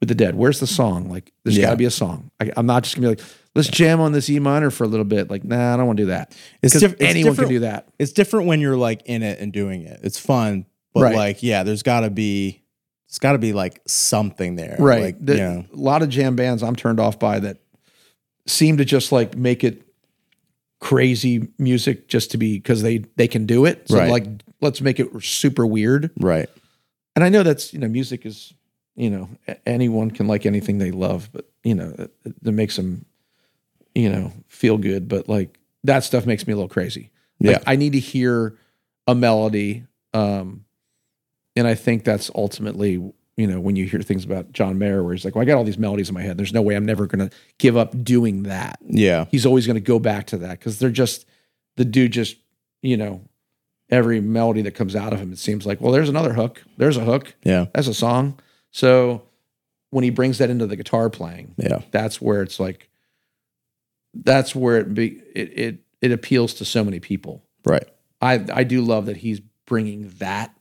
with 0.00 0.08
the 0.08 0.14
dead. 0.14 0.36
Where's 0.36 0.60
the 0.60 0.66
song? 0.68 1.08
Like 1.10 1.32
there's 1.42 1.56
Yeah. 1.58 1.64
got 1.66 1.70
to 1.72 1.76
be 1.76 1.84
a 1.84 1.90
song. 1.90 2.30
I, 2.40 2.52
i'm 2.56 2.66
not 2.66 2.84
just 2.84 2.94
gonna 2.94 3.08
be 3.08 3.16
like 3.20 3.26
let's 3.56 3.66
jam 3.68 4.00
on 4.00 4.12
this 4.12 4.30
e 4.30 4.38
minor 4.38 4.70
for 4.70 4.84
a 4.84 4.86
little 4.86 5.04
bit. 5.04 5.28
Like 5.30 5.42
nah 5.44 5.74
i 5.74 5.76
don't 5.76 5.86
want 5.86 5.96
to 5.96 6.02
do 6.04 6.06
that. 6.08 6.36
It's, 6.62 6.78
diff- 6.78 6.92
it's 6.92 7.02
anyone 7.02 7.34
can 7.34 7.44
different- 7.44 7.50
do 7.50 7.58
that. 7.60 7.88
It's 7.98 8.12
different 8.12 8.46
when 8.46 8.60
you're 8.60 8.76
like 8.76 9.02
in 9.06 9.22
it 9.22 9.40
and 9.40 9.52
doing 9.52 9.82
it. 9.82 10.00
It's 10.04 10.18
fun, 10.18 10.66
but 10.94 11.02
Right. 11.02 11.16
like, 11.16 11.42
yeah, 11.42 11.62
there's 11.64 11.82
got 11.82 12.00
to 12.00 12.10
be, 12.10 12.62
it's 13.08 13.18
got 13.18 13.32
to 13.32 13.38
be 13.38 13.52
like 13.52 13.80
something 13.88 14.54
there, 14.54 14.76
right. 14.78 15.02
Like, 15.02 15.24
The- 15.26 15.32
you 15.32 15.38
know, 15.40 15.64
a 15.72 15.76
lot 15.76 16.02
of 16.02 16.10
jam 16.10 16.36
bands 16.36 16.62
i'm 16.62 16.76
turned 16.76 17.00
off 17.00 17.18
by 17.18 17.40
that 17.40 17.56
seem 18.46 18.76
to 18.76 18.84
just 18.84 19.10
like 19.10 19.36
make 19.36 19.64
it 19.64 19.82
crazy 20.80 21.48
music 21.58 22.08
just 22.08 22.30
to 22.30 22.38
be 22.38 22.56
because 22.58 22.82
they 22.82 22.98
they 23.16 23.28
can 23.28 23.46
do 23.46 23.64
it. 23.64 23.88
So 23.88 23.96
Right. 23.98 24.10
like 24.10 24.26
let's 24.60 24.80
make 24.80 25.00
it 25.00 25.08
super 25.22 25.66
weird. 25.66 26.10
Right. 26.18 26.48
And 27.16 27.24
I 27.24 27.28
know 27.28 27.42
that's 27.42 27.72
you 27.72 27.78
know 27.80 27.88
music 27.88 28.24
is 28.24 28.52
you 28.94 29.10
know 29.10 29.28
anyone 29.66 30.10
can 30.10 30.26
like 30.28 30.46
anything 30.46 30.78
they 30.78 30.90
love, 30.90 31.30
but 31.32 31.48
you 31.64 31.74
know 31.74 31.90
that, 32.24 32.52
makes 32.52 32.76
them 32.76 33.04
you 33.94 34.08
know 34.08 34.32
feel 34.48 34.78
good. 34.78 35.08
But 35.08 35.28
like 35.28 35.58
that 35.84 36.04
stuff 36.04 36.26
makes 36.26 36.46
me 36.46 36.52
a 36.52 36.56
little 36.56 36.68
crazy. 36.68 37.10
Like, 37.40 37.56
Yeah. 37.56 37.62
I 37.66 37.76
need 37.76 37.92
to 37.92 38.00
hear 38.00 38.56
a 39.06 39.14
melody, 39.14 39.84
um, 40.12 40.64
and 41.56 41.66
I 41.66 41.74
think 41.74 42.04
that's 42.04 42.30
ultimately 42.34 43.12
you 43.38 43.46
know 43.46 43.58
when 43.60 43.76
you 43.76 43.86
hear 43.86 44.00
things 44.02 44.24
about 44.24 44.52
John 44.52 44.78
Mayer 44.78 45.02
where 45.02 45.14
he's 45.14 45.24
like, 45.24 45.34
well, 45.34 45.42
I 45.42 45.46
got 45.46 45.56
all 45.56 45.64
these 45.64 45.78
melodies 45.78 46.08
in 46.10 46.14
my 46.14 46.22
head. 46.22 46.36
There's 46.36 46.52
no 46.52 46.60
way 46.62 46.74
I'm 46.74 46.84
never 46.84 47.06
going 47.06 47.26
to 47.30 47.34
give 47.58 47.76
up 47.76 48.04
doing 48.04 48.42
that 48.42 48.78
Yeah. 48.86 49.24
he's 49.30 49.46
always 49.46 49.66
going 49.66 49.76
to 49.76 49.80
go 49.80 49.98
back 49.98 50.26
to 50.28 50.38
that 50.38 50.58
because 50.58 50.78
they're 50.78 50.90
just 50.90 51.24
the 51.76 51.84
dude 51.84 52.12
just 52.12 52.36
you 52.82 52.96
know 52.96 53.22
every 53.90 54.20
melody 54.20 54.60
that 54.62 54.72
comes 54.74 54.94
out 54.94 55.12
of 55.14 55.18
him 55.20 55.32
it 55.32 55.38
seems 55.38 55.64
like 55.64 55.80
well 55.80 55.92
there's 55.92 56.08
another 56.10 56.34
hook 56.34 56.62
there's 56.76 56.96
a 56.98 57.04
hook 57.04 57.34
Yeah. 57.44 57.66
that's 57.72 57.88
a 57.88 57.94
song 57.94 58.38
so 58.70 59.22
when 59.90 60.04
he 60.04 60.10
brings 60.10 60.36
that 60.38 60.50
into 60.50 60.66
the 60.66 60.76
guitar 60.76 61.08
playing 61.08 61.54
Yeah. 61.56 61.80
that's 61.92 62.20
where 62.20 62.42
it's 62.42 62.58
like 62.60 62.88
that's 64.14 64.54
where 64.54 64.78
it 64.78 64.92
be 64.94 65.22
it 65.34 65.58
it, 65.58 65.78
it 66.02 66.12
appeals 66.12 66.54
to 66.54 66.64
so 66.64 66.84
many 66.84 66.98
people 67.00 67.44
Right. 67.64 67.84
i 68.20 68.44
i 68.52 68.64
do 68.64 68.82
love 68.82 69.06
that 69.06 69.18
he's 69.18 69.40
bringing 69.66 70.08
that 70.18 70.54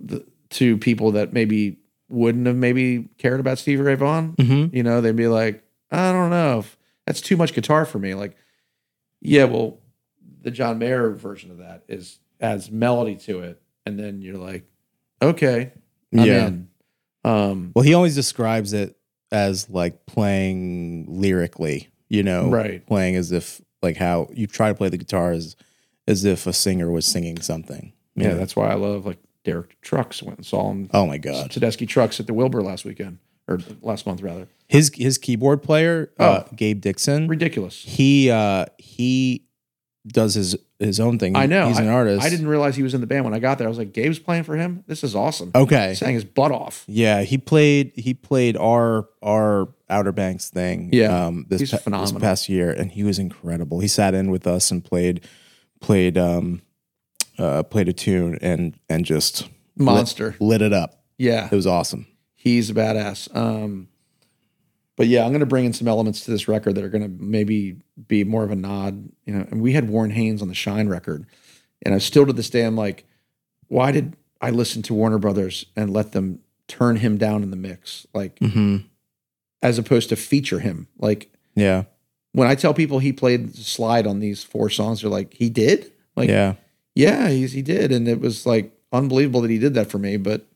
the, 0.00 0.24
to 0.54 0.76
people 0.78 1.12
that 1.12 1.32
maybe 1.32 1.78
wouldn't 2.08 2.46
have 2.46 2.56
maybe 2.56 3.08
cared 3.18 3.40
about 3.40 3.58
Stevie 3.58 3.82
Ray 3.82 3.94
Vaughan 3.94 4.34
Mm-hmm. 4.36 4.76
you 4.76 4.82
know, 4.82 5.00
they'd 5.00 5.16
be 5.16 5.26
like, 5.28 5.62
I 5.90 6.12
don't 6.12 6.30
know, 6.30 6.60
if 6.60 6.76
that's 7.06 7.20
too 7.20 7.36
much 7.36 7.54
guitar 7.54 7.84
for 7.84 7.98
me. 7.98 8.14
Like, 8.14 8.36
yeah, 9.20 9.44
well, 9.44 9.78
the 10.42 10.50
John 10.50 10.78
Mayer 10.78 11.10
version 11.10 11.50
of 11.50 11.58
that 11.58 11.84
is 11.88 12.18
adds 12.40 12.70
melody 12.70 13.16
to 13.16 13.40
it, 13.40 13.60
and 13.86 13.98
then 13.98 14.20
you're 14.22 14.36
like, 14.38 14.64
okay, 15.22 15.72
I'm 16.12 16.26
Yeah. 16.26 16.46
in. 16.48 16.68
Um, 17.24 17.72
Well, 17.74 17.84
he 17.84 17.94
always 17.94 18.14
describes 18.14 18.72
it 18.74 18.96
as 19.32 19.70
like 19.70 20.04
playing 20.06 21.06
lyrically, 21.08 21.88
you 22.08 22.22
know, 22.22 22.48
Right. 22.50 22.86
Playing 22.86 23.16
as 23.16 23.32
if 23.32 23.60
like 23.82 23.96
how 23.96 24.28
you 24.32 24.46
try 24.46 24.68
to 24.68 24.74
play 24.74 24.88
the 24.88 24.98
guitar 24.98 25.32
as 25.32 25.56
as 26.06 26.24
if 26.26 26.46
a 26.46 26.52
singer 26.52 26.90
was 26.90 27.06
singing 27.06 27.40
something. 27.40 27.92
yeah, 28.14 28.28
know? 28.28 28.36
that's 28.36 28.54
why 28.54 28.68
I 28.68 28.74
love 28.74 29.06
like 29.06 29.18
Derek 29.44 29.80
Trucks. 29.82 30.22
Went 30.22 30.38
and 30.38 30.46
saw 30.46 30.70
him. 30.70 30.88
Oh 30.92 31.06
my 31.06 31.18
god. 31.18 31.50
Tedeschi 31.50 31.86
Trucks 31.86 32.18
at 32.20 32.26
the 32.26 32.34
Wilbur 32.34 32.62
last 32.62 32.84
weekend 32.84 33.18
or 33.46 33.60
last 33.82 34.06
month 34.06 34.22
rather. 34.22 34.48
His 34.68 34.90
his 34.94 35.18
keyboard 35.18 35.62
player, 35.62 36.10
uh, 36.18 36.44
Gabe 36.56 36.80
Dixon, 36.80 37.28
Ridiculous. 37.28 37.76
he 37.82 38.30
uh 38.30 38.64
he 38.78 39.44
does 40.06 40.34
his 40.34 40.56
his 40.78 40.98
own 41.00 41.18
thing. 41.18 41.36
I 41.36 41.46
know. 41.46 41.68
He's 41.68 41.78
an 41.78 41.88
I- 41.88 41.92
artist. 41.92 42.24
I 42.24 42.28
didn't 42.30 42.48
realize 42.48 42.74
he 42.76 42.82
was 42.82 42.94
in 42.94 43.00
the 43.00 43.06
band 43.06 43.24
when 43.24 43.32
I 43.34 43.38
got 43.38 43.58
there. 43.58 43.66
I 43.66 43.70
was 43.70 43.78
like, 43.78 43.92
Gabe's 43.92 44.18
playing 44.18 44.42
for 44.44 44.56
him. 44.56 44.84
This 44.86 45.02
is 45.04 45.14
awesome. 45.14 45.50
Okay. 45.54 45.90
He 45.90 45.94
sang 45.94 46.14
his 46.14 46.24
butt 46.24 46.50
off. 46.50 46.84
Yeah, 46.88 47.22
he 47.22 47.38
played 47.38 47.92
he 47.94 48.14
played 48.14 48.56
our 48.56 49.08
our 49.22 49.68
Outer 49.90 50.12
Banks 50.12 50.48
thing. 50.50 50.88
Yeah, 50.92 51.26
um, 51.26 51.46
this, 51.48 51.60
he's 51.60 51.70
pa- 51.70 52.00
this 52.00 52.12
past 52.12 52.48
year, 52.48 52.70
and 52.70 52.90
he 52.92 53.04
was 53.04 53.18
incredible. 53.18 53.80
He 53.80 53.88
sat 53.88 54.14
in 54.14 54.30
with 54.30 54.46
us 54.46 54.70
and 54.70 54.82
played 54.84 55.20
played 55.80 56.16
um 56.18 56.62
uh 57.38 57.62
played 57.64 57.88
a 57.88 57.92
tune 57.92 58.38
and 58.40 58.78
and 58.88 59.04
just 59.04 59.48
Monster. 59.76 60.36
lit 60.40 60.62
it 60.62 60.72
up. 60.72 61.02
Yeah. 61.18 61.46
It 61.50 61.54
was 61.54 61.66
awesome. 61.66 62.06
he's 62.34 62.70
a 62.70 62.74
badass. 62.74 63.34
Um, 63.34 63.88
but 64.96 65.06
yeah, 65.08 65.24
I'm 65.24 65.30
going 65.30 65.40
to 65.40 65.46
bring 65.46 65.64
in 65.64 65.72
some 65.72 65.88
elements 65.88 66.24
to 66.24 66.30
this 66.30 66.46
record 66.46 66.74
that 66.76 66.84
are 66.84 66.88
going 66.88 67.02
to 67.02 67.24
maybe 67.24 67.76
be 68.06 68.22
more 68.22 68.44
of 68.44 68.50
a 68.52 68.56
nod. 68.56 69.08
You 69.24 69.34
know, 69.34 69.46
and 69.50 69.60
we 69.60 69.72
had 69.72 69.88
Warren 69.88 70.10
Haynes 70.10 70.40
on 70.42 70.48
the 70.48 70.54
Shine 70.54 70.88
record, 70.88 71.26
and 71.82 71.94
I 71.94 71.98
still 71.98 72.24
to 72.26 72.32
this 72.32 72.50
day 72.50 72.64
I'm 72.64 72.76
like, 72.76 73.04
why 73.68 73.90
did 73.90 74.16
I 74.40 74.50
listen 74.50 74.82
to 74.82 74.94
Warner 74.94 75.18
Brothers 75.18 75.66
and 75.74 75.92
let 75.92 76.12
them 76.12 76.38
turn 76.68 76.96
him 76.96 77.16
down 77.18 77.42
in 77.42 77.50
the 77.50 77.56
mix, 77.56 78.06
like 78.14 78.38
Mm-hmm. 78.38 78.76
as 79.62 79.78
opposed 79.78 80.08
to 80.10 80.16
feature 80.16 80.60
him? 80.60 80.86
Like 80.98 81.32
Yeah, 81.56 81.84
when 82.32 82.46
I 82.48 82.54
tell 82.54 82.74
people 82.74 83.00
he 83.00 83.12
played 83.12 83.56
slide 83.56 84.06
on 84.06 84.20
these 84.20 84.44
four 84.44 84.70
songs, 84.70 85.00
they're 85.00 85.10
like, 85.10 85.34
he 85.34 85.50
did, 85.50 85.90
like 86.16 86.28
yeah, 86.28 86.54
yeah, 86.94 87.28
he's, 87.28 87.52
he 87.52 87.62
did. 87.62 87.92
And 87.92 88.08
it 88.08 88.20
was 88.20 88.46
like 88.46 88.72
unbelievable 88.92 89.40
that 89.42 89.50
he 89.50 89.58
did 89.58 89.74
that 89.74 89.90
for 89.90 89.98
me. 89.98 90.16
But 90.16 90.46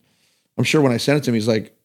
I'm 0.57 0.63
sure 0.63 0.81
when 0.81 0.91
I 0.91 0.97
sent 0.97 1.19
it 1.19 1.23
to 1.25 1.31
him, 1.31 1.35
he's 1.35 1.47
like, 1.47 1.75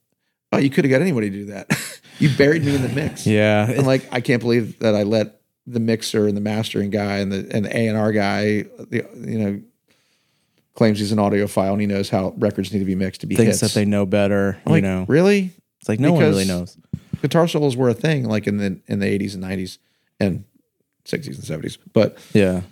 oh, 0.53 0.59
you 0.59 0.71
could 0.71 0.85
have 0.85 0.91
got 0.91 1.03
anybody 1.03 1.31
to 1.31 1.37
do 1.37 1.45
that. 1.47 2.01
you 2.19 2.35
buried 2.37 2.65
me 2.65 2.75
in 2.75 2.83
the 2.83 2.89
mix. 2.89 3.27
yeah. 3.27 3.67
I'm 3.77 3.85
like, 3.85 4.07
I 4.13 4.21
can't 4.21 4.41
believe 4.41 4.79
that 4.81 4.95
I 4.95 5.03
let 5.03 5.41
the 5.67 5.81
mixer 5.81 6.27
and 6.27 6.37
the 6.37 6.41
mastering 6.43 6.91
guy 6.91 7.19
and 7.19 7.33
the 7.33 7.49
and 7.51 7.65
the 7.65 7.77
A 7.77 7.89
and 7.89 7.97
R 7.97 8.13
guy, 8.13 8.63
the, 8.91 9.07
you 9.15 9.39
know, 9.39 9.63
claims 10.75 10.99
he's 10.99 11.13
an 11.13 11.19
audiophile 11.19 11.73
and 11.73 11.81
he 11.81 11.87
knows 11.87 12.11
how 12.11 12.35
records 12.37 12.73
need 12.73 12.81
to 12.81 12.85
be 12.85 12.95
mixed 12.95 13.23
to 13.23 13.27
be 13.27 13.35
Thinks 13.37 13.61
hits. 13.61 13.73
that 13.73 13.79
they 13.79 13.85
know 13.87 14.07
better. 14.07 14.59
I'm 14.67 14.71
you 14.71 14.73
like, 14.73 14.83
know, 14.83 15.05
really? 15.09 15.53
it's 15.81 15.89
like 15.89 16.01
no 16.01 16.13
one 16.13 16.23
really 16.23 16.45
knows. 16.45 16.77
Guitar 17.23 17.49
solos 17.49 17.77
were 17.77 17.89
a 17.89 17.95
thing 17.95 18.25
like 18.25 18.47
in 18.47 18.59
the 18.59 18.81
in 18.87 18.99
the 18.99 19.07
80s 19.07 19.35
and 19.35 19.43
90s 19.43 19.79
and 20.21 20.45
60s 21.07 21.51
and 21.51 21.63
70s. 21.65 21.79
But 21.93 22.19
Yeah. 22.33 22.63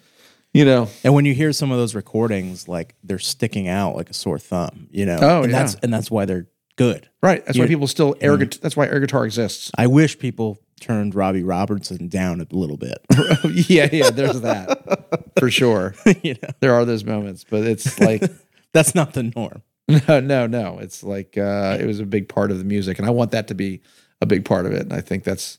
You 0.52 0.64
know, 0.64 0.88
And 1.04 1.14
when 1.14 1.24
you 1.24 1.34
hear 1.34 1.52
some 1.52 1.70
of 1.70 1.78
those 1.78 1.94
recordings, 1.94 2.68
like 2.68 2.94
they're 3.02 3.18
sticking 3.18 3.68
out 3.68 3.96
like 3.96 4.10
a 4.10 4.14
sore 4.14 4.38
thumb, 4.38 4.88
you 4.90 5.06
know. 5.06 5.18
Oh, 5.20 5.42
and 5.42 5.50
yeah. 5.52 5.58
that's 5.58 5.74
and 5.76 5.92
that's 5.92 6.10
why 6.10 6.24
they're 6.24 6.46
good. 6.76 7.08
right? 7.22 7.44
That's 7.46 7.58
why 7.58 7.66
people 7.66 7.86
still 7.86 8.14
air. 8.20 8.36
guit- 8.36 8.60
That's 8.62 8.76
why 8.76 8.86
air 8.86 9.00
guitar 9.00 9.24
exists. 9.24 9.70
I 9.76 9.86
wish 9.86 10.18
people 10.18 10.58
turned 10.80 11.14
Robbie 11.14 11.42
Robertson 11.44 12.08
down 12.08 12.40
a 12.40 12.46
little 12.50 12.76
bit. 12.76 12.98
yeah, 13.68 13.88
yeah. 13.92 14.10
There's 14.10 14.40
that 14.40 15.32
for 15.38 15.50
sure. 15.50 15.94
you 16.22 16.34
know, 16.42 16.48
There 16.60 16.74
are 16.74 16.84
those 16.84 17.04
moments, 17.04 17.44
but 17.48 17.64
it's 17.64 17.98
like 18.00 18.22
that's 18.72 18.94
not 18.94 19.12
the 19.14 19.24
norm. 19.34 19.62
no, 20.08 20.20
no, 20.20 20.46
no. 20.46 20.78
It's 20.80 21.02
like 21.02 21.36
uh, 21.38 21.76
it 21.80 21.86
was 21.86 22.00
a 22.00 22.06
big 22.06 22.28
part 22.28 22.50
of 22.50 22.58
the 22.58 22.64
music, 22.64 22.98
and 22.98 23.06
I 23.06 23.10
want 23.10 23.30
that 23.32 23.48
to 23.48 23.54
be 23.54 23.80
a 24.20 24.26
big 24.26 24.44
part 24.44 24.66
of 24.66 24.72
it. 24.72 24.82
And 24.82 24.92
I 24.92 25.00
think 25.00 25.24
that's 25.24 25.58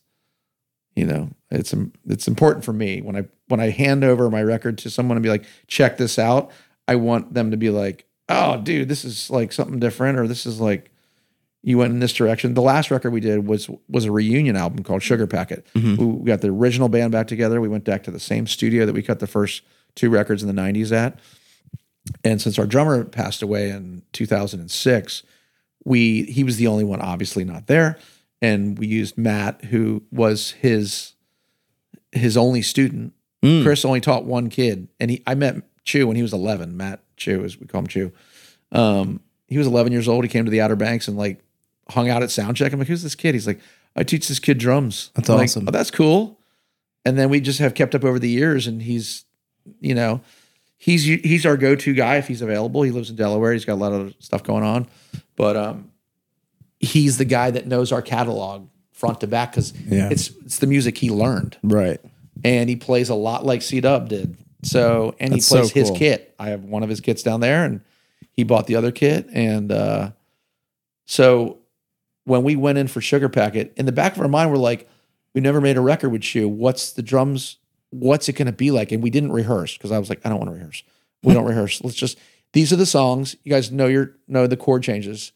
you 0.96 1.06
know 1.06 1.30
it's 1.52 1.74
it's 2.08 2.28
important 2.28 2.66
for 2.66 2.74
me 2.74 3.02
when 3.02 3.16
I 3.16 3.26
when 3.48 3.60
I 3.60 3.70
hand 3.70 4.04
over 4.04 4.30
my 4.30 4.42
record 4.42 4.78
to 4.80 4.90
someone 4.90 5.18
and 5.18 5.24
be 5.24 5.30
like, 5.30 5.46
check 5.68 5.98
this 5.98 6.18
out. 6.18 6.52
I 6.88 6.96
want 6.96 7.34
them 7.34 7.52
to 7.52 7.58
be 7.58 7.70
like, 7.70 8.06
oh, 8.30 8.58
dude, 8.62 8.90
this 8.90 9.06
is 9.06 9.30
like 9.30 9.52
something 9.54 9.80
different, 9.80 10.20
or 10.20 10.28
this 10.28 10.46
is 10.46 10.60
like 10.60 10.92
you 11.62 11.78
went 11.78 11.94
in 11.94 12.00
this 12.00 12.14
direction. 12.14 12.54
The 12.54 12.62
last 12.62 12.92
record 12.92 13.12
we 13.12 13.22
did 13.22 13.48
was 13.48 13.70
was 13.88 14.06
a 14.06 14.12
reunion 14.12 14.56
album 14.56 14.84
called 14.84 15.02
Sugar 15.02 15.28
Packet. 15.28 15.66
We 15.98 16.06
we 16.06 16.26
got 16.26 16.42
the 16.42 16.50
original 16.50 16.90
band 16.90 17.12
back 17.12 17.28
together. 17.28 17.62
We 17.62 17.70
went 17.70 17.86
back 17.86 18.04
to 18.04 18.12
the 18.12 18.20
same 18.20 18.48
studio 18.48 18.86
that 18.86 18.94
we 18.94 19.02
cut 19.02 19.20
the 19.20 19.28
first 19.28 19.64
two 19.96 20.10
records 20.10 20.44
in 20.44 20.54
the 20.54 20.62
'90s 20.62 20.92
at. 20.92 21.20
And 22.26 22.42
since 22.42 22.60
our 22.60 22.66
drummer 22.66 23.06
passed 23.06 23.42
away 23.42 23.70
in 23.70 24.04
2006, 24.12 25.24
we 25.86 26.24
he 26.24 26.44
was 26.44 26.58
the 26.58 26.68
only 26.68 26.84
one 26.84 27.00
obviously 27.02 27.46
not 27.46 27.68
there, 27.68 27.98
and 28.44 28.78
we 28.78 28.88
used 28.88 29.18
Matt, 29.18 29.64
who 29.66 30.04
was 30.12 30.52
his 30.52 31.14
his 32.12 32.36
only 32.38 32.62
student. 32.62 33.14
Mm. 33.42 33.64
Chris 33.64 33.86
only 33.86 34.02
taught 34.02 34.26
one 34.26 34.50
kid, 34.50 34.90
and 35.00 35.10
he 35.10 35.24
I 35.26 35.34
met 35.34 35.64
Chew 35.86 36.06
when 36.08 36.18
he 36.18 36.22
was 36.22 36.34
11. 36.34 36.76
Matt 36.78 37.00
Chew, 37.16 37.44
as 37.44 37.58
we 37.58 37.66
call 37.66 37.80
him 37.80 37.88
Chew. 37.88 38.12
Um, 38.72 39.22
he 39.48 39.58
was 39.58 39.66
11 39.66 39.92
years 39.94 40.08
old. 40.08 40.24
He 40.26 40.30
came 40.30 40.46
to 40.46 40.52
the 40.52 40.62
Outer 40.62 40.76
Banks 40.76 41.08
and 41.08 41.18
like 41.18 41.42
hung 41.90 42.10
out 42.10 42.22
at 42.22 42.30
soundcheck. 42.30 42.74
I'm 42.74 42.80
like, 42.80 42.88
who's 42.88 43.04
this 43.04 43.16
kid? 43.16 43.34
He's 43.34 43.48
like, 43.48 43.62
I 43.96 44.04
teach 44.04 44.28
this 44.28 44.40
kid 44.40 44.58
drums. 44.58 45.12
That's 45.16 45.30
I'm 45.30 45.38
like, 45.38 45.46
awesome. 45.46 45.68
oh, 45.68 45.72
that's 45.72 45.92
cool. 45.92 46.40
And 47.06 47.18
then 47.18 47.30
we 47.30 47.40
just 47.40 47.60
have 47.60 47.74
kept 47.74 47.96
up 47.96 48.04
over 48.04 48.20
the 48.20 48.30
years, 48.30 48.68
and 48.68 48.82
he's, 48.82 49.26
you 49.80 49.96
know, 49.96 50.22
he's 50.78 51.04
he's 51.06 51.46
our 51.46 51.56
go-to 51.56 51.94
guy 51.94 52.18
if 52.18 52.28
he's 52.28 52.42
available. 52.42 52.82
He 52.84 52.92
lives 52.92 53.10
in 53.10 53.16
Delaware. 53.16 53.54
He's 53.54 53.66
got 53.66 53.74
a 53.74 53.76
lot 53.76 53.94
of 53.94 54.14
stuff 54.20 54.44
going 54.44 54.64
on, 54.64 54.88
but 55.38 55.56
um, 55.56 55.92
he's 56.84 57.18
the 57.18 57.26
guy 57.26 57.52
that 57.52 57.68
knows 57.68 57.92
our 57.92 58.02
catalog 58.02 58.68
front 58.92 59.22
to 59.22 59.28
back 59.28 59.52
because 59.52 59.74
Yeah. 59.88 60.10
it's 60.12 60.30
it's 60.46 60.60
the 60.60 60.68
music 60.68 60.98
he 60.98 61.10
learned, 61.10 61.58
Right. 61.64 62.00
and 62.44 62.70
he 62.70 62.76
plays 62.76 63.10
a 63.10 63.16
lot 63.16 63.46
like 63.46 63.62
C 63.62 63.82
Dub 63.82 64.10
did. 64.10 64.38
So 64.64 65.16
and 65.20 65.34
That's 65.34 65.50
he 65.50 65.56
plays 65.56 65.70
so 65.70 65.74
his 65.74 65.90
cool. 65.90 65.98
kit. 65.98 66.36
I 66.40 66.50
have 66.50 66.64
one 66.64 66.84
of 66.84 66.90
his 66.90 67.02
kits 67.02 67.24
down 67.24 67.40
there, 67.42 67.66
and 67.66 67.82
he 68.32 68.44
bought 68.44 68.68
the 68.68 68.76
other 68.76 68.92
kit, 68.92 69.28
and 69.34 69.72
uh, 69.72 70.12
so 71.06 71.58
when 72.26 72.44
we 72.44 72.56
went 72.56 72.78
in 72.78 72.88
for 72.88 73.02
Sugar 73.02 73.28
Packet, 73.30 73.74
in 73.76 73.86
the 73.86 73.92
back 73.92 74.16
of 74.16 74.22
our 74.22 74.28
mind, 74.30 74.50
we're 74.52 74.58
like, 74.58 74.88
we 75.34 75.42
never 75.42 75.60
made 75.60 75.76
a 75.78 75.82
record 75.82 76.10
with 76.10 76.34
you. 76.36 76.48
What's 76.48 76.94
the 76.94 77.02
drums? 77.02 77.58
What's 77.90 78.30
it 78.30 78.34
going 78.34 78.46
to 78.46 78.54
be 78.54 78.72
like? 78.72 78.92
And 78.92 79.04
we 79.04 79.10
didn't 79.10 79.34
rehearse 79.34 79.78
because 79.78 79.92
I 79.92 80.00
was 80.00 80.10
like, 80.10 80.22
I 80.26 80.30
don't 80.30 80.38
want 80.40 80.50
to 80.50 80.56
rehearse. 80.56 80.84
We 81.24 81.34
don't 81.34 81.46
rehearse. 81.54 81.84
Let's 81.84 81.96
just 81.98 82.18
these 82.54 82.72
are 82.72 82.76
the 82.78 82.86
songs. 82.86 83.36
You 83.44 83.52
guys 83.52 83.72
know 83.72 83.88
your 83.88 84.12
know 84.28 84.48
the 84.48 84.58
chord 84.58 84.84
changes, 84.84 85.32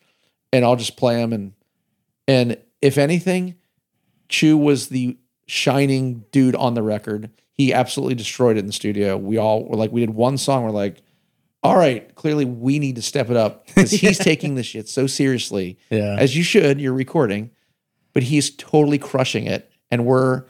and 0.53 0.63
I'll 0.65 0.75
just 0.75 0.97
play 0.97 1.15
them. 1.15 1.33
And 1.33 1.53
and 2.27 2.57
if 2.81 2.97
anything, 2.97 3.55
Chew 4.29 4.57
was 4.57 4.89
the 4.89 5.17
shining 5.47 6.25
dude 6.31 6.55
on 6.55 6.73
the 6.73 6.83
record. 6.83 7.29
He 7.53 7.73
absolutely 7.73 8.15
destroyed 8.15 8.57
it 8.57 8.59
in 8.59 8.67
the 8.67 8.73
studio. 8.73 9.17
We 9.17 9.37
all 9.37 9.65
were 9.65 9.75
like, 9.77 9.91
we 9.91 10.01
did 10.01 10.11
one 10.11 10.37
song. 10.37 10.63
We're 10.63 10.71
like, 10.71 11.01
all 11.63 11.75
right, 11.77 12.13
clearly 12.15 12.45
we 12.45 12.77
need 12.79 12.97
to 12.97 13.01
step 13.01 13.29
it 13.29 13.37
up 13.37 13.65
because 13.67 13.91
he's 14.01 14.17
taking 14.19 14.55
this 14.55 14.65
shit 14.67 14.87
so 14.89 15.07
seriously 15.07 15.77
Yeah. 15.89 16.15
as 16.19 16.35
you 16.35 16.43
should. 16.43 16.79
You're 16.79 16.93
recording, 16.93 17.49
but 18.13 18.23
he's 18.23 18.51
totally 18.55 18.97
crushing 18.99 19.45
it. 19.47 19.71
and 19.89 20.05
we're 20.05 20.43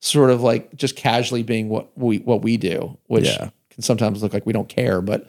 sort 0.00 0.30
of 0.30 0.42
like 0.42 0.74
just 0.74 0.96
casually 0.96 1.44
being 1.44 1.68
what 1.68 1.96
we 1.96 2.18
what 2.18 2.42
we 2.42 2.56
do, 2.56 2.98
which 3.06 3.26
Yeah. 3.26 3.50
can 3.70 3.82
sometimes 3.84 4.20
look 4.22 4.32
like 4.34 4.44
we 4.44 4.52
don't 4.52 4.68
care, 4.68 5.00
but 5.00 5.28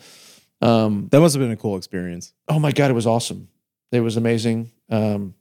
um, 0.62 1.08
That 1.12 1.20
must 1.20 1.36
have 1.36 1.42
been 1.42 1.52
a 1.52 1.56
cool 1.58 1.78
experience. 1.78 2.34
oh 2.48 2.58
my 2.60 2.72
god, 2.72 2.90
it 2.90 2.96
was 2.96 3.06
awesome. 3.06 3.48
It 3.94 4.02
was 4.02 4.18
amazing. 4.18 4.72
Um, 4.90 5.36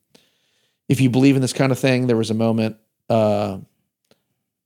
if 0.89 1.01
you 1.01 1.11
believe 1.11 1.37
in 1.37 1.43
this 1.43 1.53
kind 1.53 1.73
of 1.73 1.79
thing, 1.79 2.07
there 2.07 2.17
was 2.17 2.31
a 2.31 2.35
moment 2.35 2.77
uh, 3.09 3.59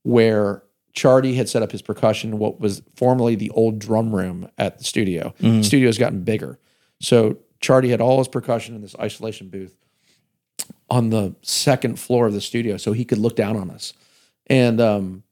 where 0.03 0.63
Chardy 0.95 1.37
had 1.37 1.49
set 1.49 1.63
up 1.63 1.73
his 1.73 1.83
percussion, 1.83 2.39
what 2.39 2.59
was 2.61 2.83
formerly 2.97 3.35
the 3.35 3.51
old 3.51 3.79
drum 3.79 4.15
room 4.15 4.49
at 4.59 4.79
the 4.79 4.85
studio. 4.85 5.35
The 5.41 5.63
studio's 5.63 5.99
gotten 5.99 6.23
bigger, 6.25 6.59
so 7.01 7.39
Chardy 7.61 7.91
had 7.91 8.01
all 8.01 8.19
his 8.19 8.29
percussion 8.29 8.75
in 8.75 8.81
this 8.83 8.97
isolation 8.99 9.49
booth 9.49 9.77
on 10.89 11.11
the 11.11 11.35
second 11.43 11.99
floor 11.99 12.27
of 12.27 12.33
the 12.33 12.41
studio, 12.41 12.77
so 12.77 12.93
he 12.93 13.05
could 13.05 13.19
look 13.19 13.37
down 13.37 13.57
on 13.57 13.71
us. 13.71 13.93
And 14.47 14.81
um, 14.81 15.23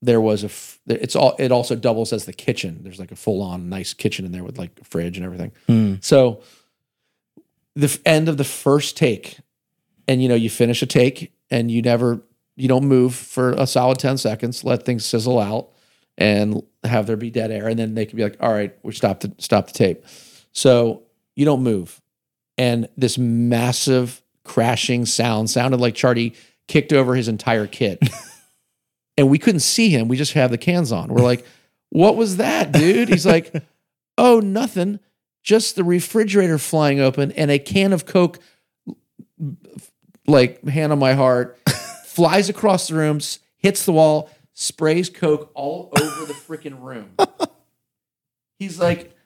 there 0.00 0.20
was 0.20 0.42
a, 0.42 0.46
f- 0.46 0.80
it's 0.86 1.14
all, 1.14 1.36
it 1.38 1.52
also 1.52 1.76
doubles 1.76 2.12
as 2.12 2.24
the 2.24 2.32
kitchen. 2.32 2.80
There's 2.82 2.98
like 2.98 3.12
a 3.12 3.16
full 3.16 3.42
on 3.42 3.68
nice 3.68 3.92
kitchen 3.94 4.24
in 4.24 4.32
there 4.32 4.42
with 4.42 4.58
like 4.58 4.70
a 4.80 4.84
fridge 4.84 5.16
and 5.16 5.24
everything. 5.24 5.52
So 6.02 6.42
the 7.74 7.98
end 8.04 8.28
of 8.28 8.36
the 8.36 8.44
first 8.44 8.96
take, 8.96 9.38
and 10.06 10.22
you 10.22 10.28
know, 10.28 10.34
you 10.34 10.50
finish 10.50 10.82
a 10.82 10.86
take 10.86 11.32
and 11.50 11.70
you 11.70 11.82
never, 11.82 12.22
you 12.56 12.68
don't 12.68 12.86
move 12.86 13.14
for 13.14 13.52
a 13.52 13.66
solid 13.66 13.98
10 13.98 14.18
seconds, 14.18 14.64
let 14.64 14.84
things 14.84 15.04
sizzle 15.04 15.38
out 15.38 15.68
and 16.18 16.62
have 16.84 17.06
there 17.06 17.16
be 17.16 17.30
dead 17.30 17.50
air. 17.50 17.68
And 17.68 17.78
then 17.78 17.94
they 17.94 18.06
can 18.06 18.16
be 18.16 18.22
like, 18.22 18.36
all 18.40 18.52
right, 18.52 18.76
we 18.82 18.92
stop 18.92 19.20
the, 19.20 19.32
stop 19.38 19.66
the 19.66 19.72
tape. 19.72 20.04
So 20.52 21.02
you 21.34 21.44
don't 21.44 21.62
move. 21.62 22.00
And 22.58 22.88
this 22.96 23.16
massive 23.16 24.22
crashing 24.44 25.06
sound 25.06 25.50
sounded 25.50 25.80
like 25.80 25.94
Chardy 25.94 26.36
kicked 26.68 26.92
over 26.92 27.14
his 27.14 27.28
entire 27.28 27.66
kit. 27.66 28.02
and 29.16 29.30
we 29.30 29.38
couldn't 29.38 29.60
see 29.60 29.88
him. 29.88 30.08
We 30.08 30.16
just 30.16 30.34
have 30.34 30.50
the 30.50 30.58
cans 30.58 30.92
on. 30.92 31.08
We're 31.08 31.22
like, 31.22 31.46
what 31.90 32.16
was 32.16 32.38
that, 32.38 32.72
dude? 32.72 33.08
He's 33.08 33.26
like, 33.26 33.54
oh, 34.18 34.40
nothing. 34.40 35.00
Just 35.42 35.76
the 35.76 35.84
refrigerator 35.84 36.58
flying 36.58 37.00
open 37.00 37.32
and 37.32 37.50
a 37.50 37.58
can 37.58 37.92
of 37.92 38.06
Coke, 38.06 38.38
like 40.26 40.64
hand 40.66 40.92
on 40.92 40.98
my 40.98 41.14
heart, 41.14 41.58
flies 42.06 42.48
across 42.48 42.88
the 42.88 42.94
room, 42.94 43.18
hits 43.58 43.84
the 43.84 43.92
wall, 43.92 44.30
sprays 44.54 45.10
Coke 45.10 45.50
all 45.54 45.90
over 46.00 46.26
the 46.26 46.34
freaking 46.34 46.80
room. 46.80 47.10
He's 48.58 48.78
like, 48.78 49.16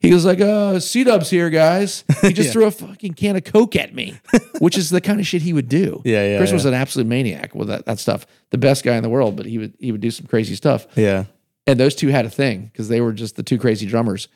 he 0.00 0.12
was 0.12 0.26
like, 0.26 0.38
uh, 0.38 0.80
C-Dub's 0.80 1.30
here, 1.30 1.48
guys. 1.48 2.04
He 2.20 2.34
just 2.34 2.48
Yeah. 2.48 2.52
threw 2.52 2.64
a 2.66 2.70
fucking 2.70 3.14
can 3.14 3.36
of 3.36 3.44
Coke 3.44 3.74
at 3.74 3.94
me, 3.94 4.18
which 4.58 4.76
is 4.76 4.90
the 4.90 5.00
kind 5.00 5.18
of 5.18 5.26
shit 5.26 5.40
he 5.40 5.54
would 5.54 5.68
do. 5.70 6.02
Yeah, 6.04 6.26
yeah, 6.32 6.36
Chris 6.36 6.52
was 6.52 6.66
an 6.66 6.74
absolute 6.74 7.06
maniac 7.06 7.54
with 7.54 7.68
that, 7.68 7.86
that 7.86 7.98
stuff. 7.98 8.26
The 8.50 8.58
best 8.58 8.84
guy 8.84 8.96
in 8.96 9.02
the 9.02 9.08
world, 9.08 9.34
but 9.36 9.46
he 9.46 9.56
would 9.56 9.72
he 9.78 9.92
would 9.92 10.02
do 10.02 10.10
some 10.10 10.26
crazy 10.26 10.56
stuff. 10.56 10.86
Yeah. 10.94 11.24
And 11.66 11.80
those 11.80 11.94
two 11.94 12.08
had 12.08 12.26
a 12.26 12.30
thing 12.30 12.66
because 12.70 12.88
they 12.88 13.00
were 13.00 13.14
just 13.14 13.36
the 13.36 13.42
two 13.42 13.56
crazy 13.56 13.86
drummers. 13.86 14.28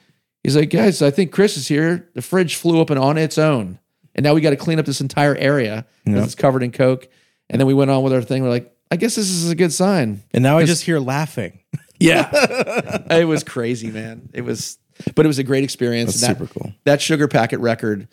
He's 0.45 0.57
like, 0.57 0.71
guys, 0.71 1.03
I 1.03 1.11
think 1.11 1.33
Chris 1.33 1.57
is 1.57 1.69
here. 1.69 2.09
The 2.15 2.23
fridge 2.23 2.55
flew 2.57 2.79
open 2.79 2.97
on 2.99 3.19
its 3.19 3.39
own. 3.39 3.79
And 4.15 4.25
now 4.25 4.35
we 4.35 4.41
got 4.41 4.51
to 4.51 4.57
clean 4.57 4.79
up 4.79 4.87
this 4.87 5.01
entire 5.01 5.35
area 5.37 5.87
because 6.05 6.19
Yeah. 6.19 6.25
it's 6.25 6.35
covered 6.35 6.63
in 6.63 6.73
Coke. 6.73 7.09
And 7.51 7.61
then 7.61 7.67
we 7.67 7.75
went 7.75 7.91
on 7.91 8.03
with 8.03 8.13
our 8.13 8.23
thing. 8.23 8.43
We're 8.43 8.49
like, 8.51 8.75
I 8.91 8.97
guess 8.97 9.15
this 9.17 9.29
is 9.31 9.51
a 9.51 9.55
good 9.55 9.73
sign. 9.73 10.23
And 10.33 10.43
now 10.43 10.59
I 10.59 10.65
just 10.65 10.85
hear 10.85 10.99
laughing. 11.01 11.61
Yeah. 12.01 12.31
it 13.11 13.27
was 13.27 13.43
crazy, 13.43 13.91
man. 13.91 14.29
It 14.33 14.43
was, 14.43 14.79
but 15.17 15.27
it 15.27 15.29
was 15.29 15.41
a 15.41 15.43
great 15.43 15.65
experience. 15.65 16.13
That's 16.21 16.39
that, 16.39 16.39
super 16.39 16.61
cool. 16.61 16.73
that 16.85 17.03
Sugar 17.03 17.27
Packet 17.27 17.59
record, 17.59 18.07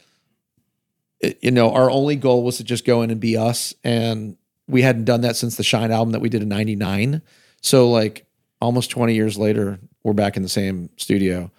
it- 1.20 1.38
you 1.44 1.52
know, 1.52 1.72
our 1.72 1.92
only 1.92 2.16
goal 2.16 2.44
was 2.44 2.58
to 2.58 2.64
just 2.64 2.84
go 2.84 3.04
in 3.04 3.12
and 3.12 3.20
be 3.20 3.38
us. 3.38 3.76
And 3.84 4.38
we 4.68 4.82
hadn't 4.82 5.06
done 5.06 5.22
that 5.22 5.36
since 5.36 5.56
the 5.56 5.64
Shine 5.64 5.92
album 5.92 6.14
that 6.14 6.20
we 6.20 6.30
did 6.30 6.42
in 6.42 6.50
99. 6.50 7.22
So, 7.62 7.92
like, 7.92 8.26
almost 8.60 8.90
20 8.90 9.14
years 9.14 9.38
later, 9.38 9.80
we're 10.04 10.14
back 10.14 10.36
in 10.36 10.42
the 10.42 10.50
same 10.50 10.90
studio. 10.98 11.52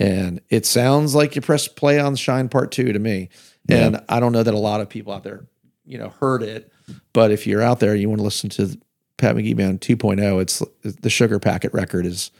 And 0.00 0.40
it 0.50 0.66
sounds 0.66 1.14
like 1.14 1.36
you 1.36 1.42
press 1.42 1.68
play 1.68 2.00
on 2.00 2.16
Shine 2.16 2.48
Part 2.48 2.72
Two 2.72 2.92
to 2.92 2.98
me. 2.98 3.28
And 3.68 4.02
I 4.08 4.20
don't 4.20 4.32
know 4.32 4.42
that 4.42 4.54
a 4.54 4.58
lot 4.58 4.80
of 4.80 4.88
people 4.88 5.12
out 5.12 5.24
there, 5.24 5.46
you 5.86 5.98
know, 5.98 6.08
heard 6.08 6.42
it. 6.42 6.70
But 7.12 7.30
if 7.30 7.46
you're 7.46 7.62
out 7.62 7.80
there, 7.80 7.94
you 7.94 8.08
want 8.08 8.18
to 8.18 8.24
listen 8.24 8.50
to 8.50 8.78
Pat 9.16 9.36
McGee 9.36 9.56
Band 9.56 9.80
2.0, 9.80 10.42
it's 10.42 10.62
the 10.82 11.10
Sugar 11.10 11.38
Packet 11.38 11.72
record 11.72 12.04
is. 12.06 12.30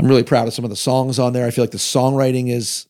I'm 0.00 0.06
really 0.06 0.22
proud 0.22 0.46
of 0.46 0.54
some 0.54 0.64
of 0.64 0.70
the 0.70 0.76
songs 0.76 1.18
on 1.18 1.32
there. 1.32 1.44
I 1.44 1.50
feel 1.50 1.64
like 1.64 1.72
the 1.72 1.78
songwriting 1.78 2.50
is 2.50 2.86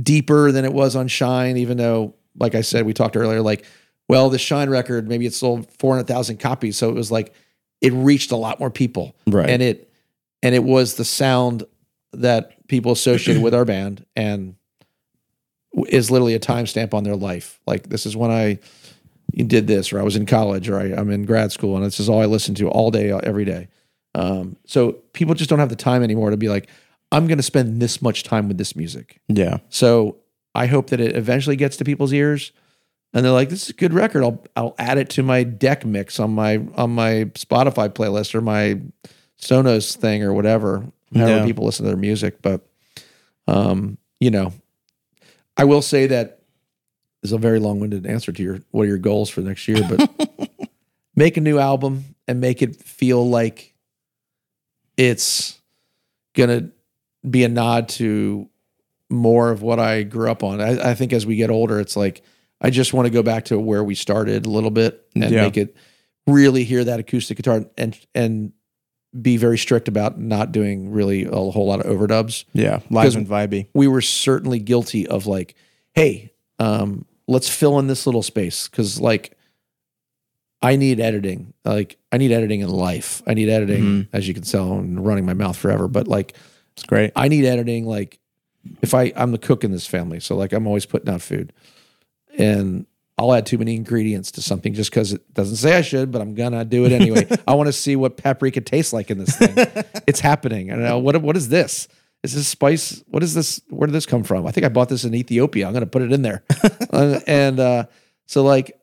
deeper 0.00 0.50
than 0.50 0.64
it 0.64 0.72
was 0.72 0.96
on 0.96 1.06
Shine, 1.06 1.56
even 1.56 1.76
though, 1.76 2.14
like 2.36 2.56
I 2.56 2.62
said, 2.62 2.86
we 2.86 2.92
talked 2.92 3.16
earlier, 3.16 3.40
like, 3.40 3.64
well, 4.08 4.28
the 4.28 4.38
Shine 4.38 4.68
record, 4.68 5.08
maybe 5.08 5.26
it 5.26 5.34
sold 5.34 5.70
400,000 5.78 6.38
copies. 6.38 6.76
So 6.76 6.88
it 6.88 6.94
was 6.94 7.12
like, 7.12 7.34
it 7.80 7.92
reached 7.92 8.32
a 8.32 8.36
lot 8.36 8.58
more 8.58 8.70
people. 8.70 9.14
Right. 9.28 9.48
And 9.48 9.62
it, 9.62 9.92
and 10.42 10.56
it 10.56 10.64
was 10.64 10.94
the 10.94 11.04
sound 11.04 11.62
that 12.12 12.57
people 12.68 12.92
associated 12.92 13.42
with 13.42 13.54
our 13.54 13.64
band 13.64 14.06
and 14.14 14.54
is 15.88 16.10
literally 16.10 16.34
a 16.34 16.40
timestamp 16.40 16.94
on 16.94 17.04
their 17.04 17.16
life. 17.16 17.60
Like, 17.66 17.88
this 17.88 18.06
is 18.06 18.16
when 18.16 18.30
I 18.30 18.58
did 19.34 19.66
this, 19.66 19.92
or 19.92 19.98
I 19.98 20.02
was 20.02 20.16
in 20.16 20.26
college, 20.26 20.68
or 20.68 20.78
I, 20.78 20.84
I'm 20.84 21.10
in 21.10 21.24
grad 21.24 21.52
school, 21.52 21.76
and 21.76 21.84
this 21.84 22.00
is 22.00 22.08
all 22.08 22.20
I 22.20 22.26
listen 22.26 22.54
to 22.56 22.68
all 22.68 22.90
day, 22.90 23.10
uh, 23.10 23.18
every 23.18 23.44
day. 23.44 23.68
Um, 24.14 24.56
so 24.64 24.92
people 25.12 25.34
just 25.34 25.50
don't 25.50 25.58
have 25.58 25.68
the 25.68 25.76
time 25.76 26.02
anymore 26.02 26.30
to 26.30 26.36
be 26.36 26.48
like, 26.48 26.68
I'm 27.12 27.26
going 27.26 27.38
to 27.38 27.42
spend 27.42 27.80
this 27.80 28.02
much 28.02 28.22
time 28.22 28.48
with 28.48 28.58
this 28.58 28.76
music. 28.76 29.20
Yeah. 29.28 29.58
So 29.68 30.16
I 30.54 30.66
hope 30.66 30.90
that 30.90 31.00
it 31.00 31.16
eventually 31.16 31.56
gets 31.56 31.76
to 31.78 31.84
people's 31.84 32.12
ears, 32.12 32.52
and 33.14 33.24
they're 33.24 33.32
like, 33.32 33.48
"This 33.48 33.62
is 33.64 33.70
a 33.70 33.74
good 33.74 33.94
record. 33.94 34.22
I'll 34.22 34.44
I'll 34.56 34.74
add 34.78 34.98
it 34.98 35.08
to 35.10 35.22
my 35.22 35.42
deck 35.42 35.86
mix 35.86 36.20
on 36.20 36.34
my 36.34 36.58
on 36.74 36.90
my 36.90 37.24
Spotify 37.34 37.88
playlist 37.88 38.34
or 38.34 38.40
my 38.40 38.80
Sonos 39.40 39.96
thing 39.96 40.22
or 40.22 40.34
whatever." 40.34 40.84
However 41.14 41.38
Yeah. 41.38 41.44
people 41.44 41.64
listen 41.64 41.84
to 41.84 41.90
their 41.90 41.96
music, 41.98 42.42
but 42.42 42.66
um, 43.46 43.96
you 44.20 44.30
know, 44.30 44.52
I 45.56 45.64
will 45.64 45.82
say 45.82 46.06
that 46.08 46.40
is 47.22 47.32
a 47.32 47.38
very 47.38 47.58
long-winded 47.58 48.06
answer 48.06 48.30
to 48.32 48.42
your 48.42 48.60
what 48.70 48.82
are 48.82 48.88
your 48.88 48.98
goals 48.98 49.28
for 49.30 49.40
next 49.40 49.66
year, 49.68 49.82
but 49.88 50.10
make 51.16 51.36
a 51.36 51.40
new 51.40 51.58
album 51.58 52.14
and 52.28 52.40
make 52.40 52.62
it 52.62 52.76
feel 52.76 53.28
like 53.28 53.74
it's 54.96 55.60
gonna 56.34 56.70
be 57.28 57.44
a 57.44 57.48
nod 57.48 57.88
to 57.88 58.48
more 59.10 59.50
of 59.50 59.62
what 59.62 59.78
I 59.80 60.02
grew 60.02 60.30
up 60.30 60.42
on. 60.44 60.60
I, 60.60 60.90
I 60.90 60.94
think 60.94 61.12
as 61.12 61.24
we 61.26 61.36
get 61.36 61.50
older, 61.50 61.80
it's 61.80 61.96
like 61.96 62.22
I 62.60 62.70
just 62.70 62.92
want 62.92 63.06
to 63.06 63.10
go 63.12 63.22
back 63.22 63.46
to 63.46 63.58
where 63.58 63.82
we 63.82 63.94
started 63.94 64.44
a 64.46 64.50
little 64.50 64.70
bit 64.70 65.06
and 65.14 65.30
Yeah. 65.30 65.42
make 65.42 65.56
it 65.56 65.74
really 66.26 66.64
hear 66.64 66.84
that 66.84 67.00
acoustic 67.00 67.36
guitar 67.38 67.64
and 67.78 67.98
and 68.14 68.52
be 69.20 69.36
very 69.36 69.58
strict 69.58 69.88
about 69.88 70.18
not 70.18 70.52
doing 70.52 70.90
really 70.90 71.24
a 71.24 71.30
whole 71.30 71.66
lot 71.66 71.80
of 71.80 71.86
overdubs. 71.86 72.44
Yeah. 72.52 72.80
Live 72.90 73.16
and 73.16 73.26
vibey. 73.26 73.68
We 73.74 73.88
were 73.88 74.02
certainly 74.02 74.58
guilty 74.58 75.06
of 75.06 75.26
like, 75.26 75.54
hey, 75.94 76.32
um, 76.58 77.06
let's 77.26 77.48
fill 77.48 77.78
in 77.78 77.86
this 77.86 78.06
little 78.06 78.22
space 78.22 78.68
because 78.68 79.00
like 79.00 79.36
I 80.60 80.76
need 80.76 81.00
editing. 81.00 81.54
Like 81.64 81.96
I 82.12 82.18
need 82.18 82.32
editing 82.32 82.60
in 82.60 82.68
life. 82.68 83.22
I 83.26 83.34
need 83.34 83.48
editing, 83.48 84.08
as 84.12 84.26
you 84.26 84.34
can 84.34 84.42
tell, 84.42 84.72
I'm 84.72 85.00
running 85.00 85.24
my 85.24 85.34
mouth 85.34 85.56
forever. 85.56 85.88
But 85.88 86.08
like 86.08 86.34
It's 86.76 86.84
great. 86.84 87.12
I 87.16 87.28
need 87.28 87.44
editing. 87.44 87.86
Like 87.86 88.18
if 88.82 88.92
I 88.92 89.12
I'm 89.16 89.32
the 89.32 89.38
cook 89.38 89.64
in 89.64 89.72
this 89.72 89.86
family, 89.86 90.20
so 90.20 90.36
like 90.36 90.52
I'm 90.52 90.66
always 90.66 90.84
putting 90.84 91.12
out 91.12 91.22
food, 91.22 91.52
and 92.36 92.86
I'll 93.18 93.34
add 93.34 93.46
too 93.46 93.58
many 93.58 93.74
ingredients 93.74 94.30
to 94.32 94.42
something 94.42 94.74
just 94.74 94.90
because 94.90 95.12
it 95.12 95.34
doesn't 95.34 95.56
say 95.56 95.76
I 95.76 95.80
should, 95.82 96.12
but 96.12 96.22
I'm 96.22 96.34
gonna 96.34 96.64
do 96.64 96.84
it 96.84 96.92
anyway. 96.92 97.26
I 97.48 97.54
want 97.54 97.66
to 97.66 97.72
see 97.72 97.96
what 97.96 98.16
paprika 98.16 98.60
tastes 98.60 98.92
like 98.92 99.10
in 99.10 99.18
this 99.18 99.36
thing. 99.36 99.52
it's 100.06 100.20
happening. 100.20 100.70
I 100.70 100.76
don't 100.76 100.84
know 100.84 100.98
what 100.98 101.20
what 101.20 101.36
is 101.36 101.48
this. 101.48 101.88
Is 102.22 102.34
this 102.34 102.46
spice? 102.48 103.02
What 103.08 103.22
is 103.22 103.34
this? 103.34 103.60
Where 103.68 103.86
did 103.86 103.92
this 103.92 104.06
come 104.06 104.22
from? 104.22 104.46
I 104.46 104.52
think 104.52 104.64
I 104.64 104.68
bought 104.68 104.88
this 104.88 105.04
in 105.04 105.14
Ethiopia. 105.14 105.66
I'm 105.66 105.72
gonna 105.72 105.86
put 105.86 106.02
it 106.02 106.12
in 106.12 106.22
there, 106.22 106.44
Uh, 106.92 107.20
and 107.26 107.58
uh, 107.58 107.84
so 108.26 108.44
like 108.44 108.80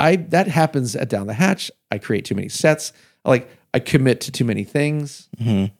I 0.00 0.16
that 0.16 0.48
happens 0.48 0.96
at 0.96 1.08
Down 1.08 1.28
the 1.28 1.34
Hatch. 1.34 1.70
I 1.92 1.98
create 1.98 2.24
too 2.24 2.34
many 2.34 2.48
sets. 2.48 2.92
I 3.24 3.30
like 3.30 3.50
I 3.74 3.78
commit 3.78 4.20
to 4.22 4.32
too 4.32 4.44
many 4.44 4.64
things. 4.64 5.28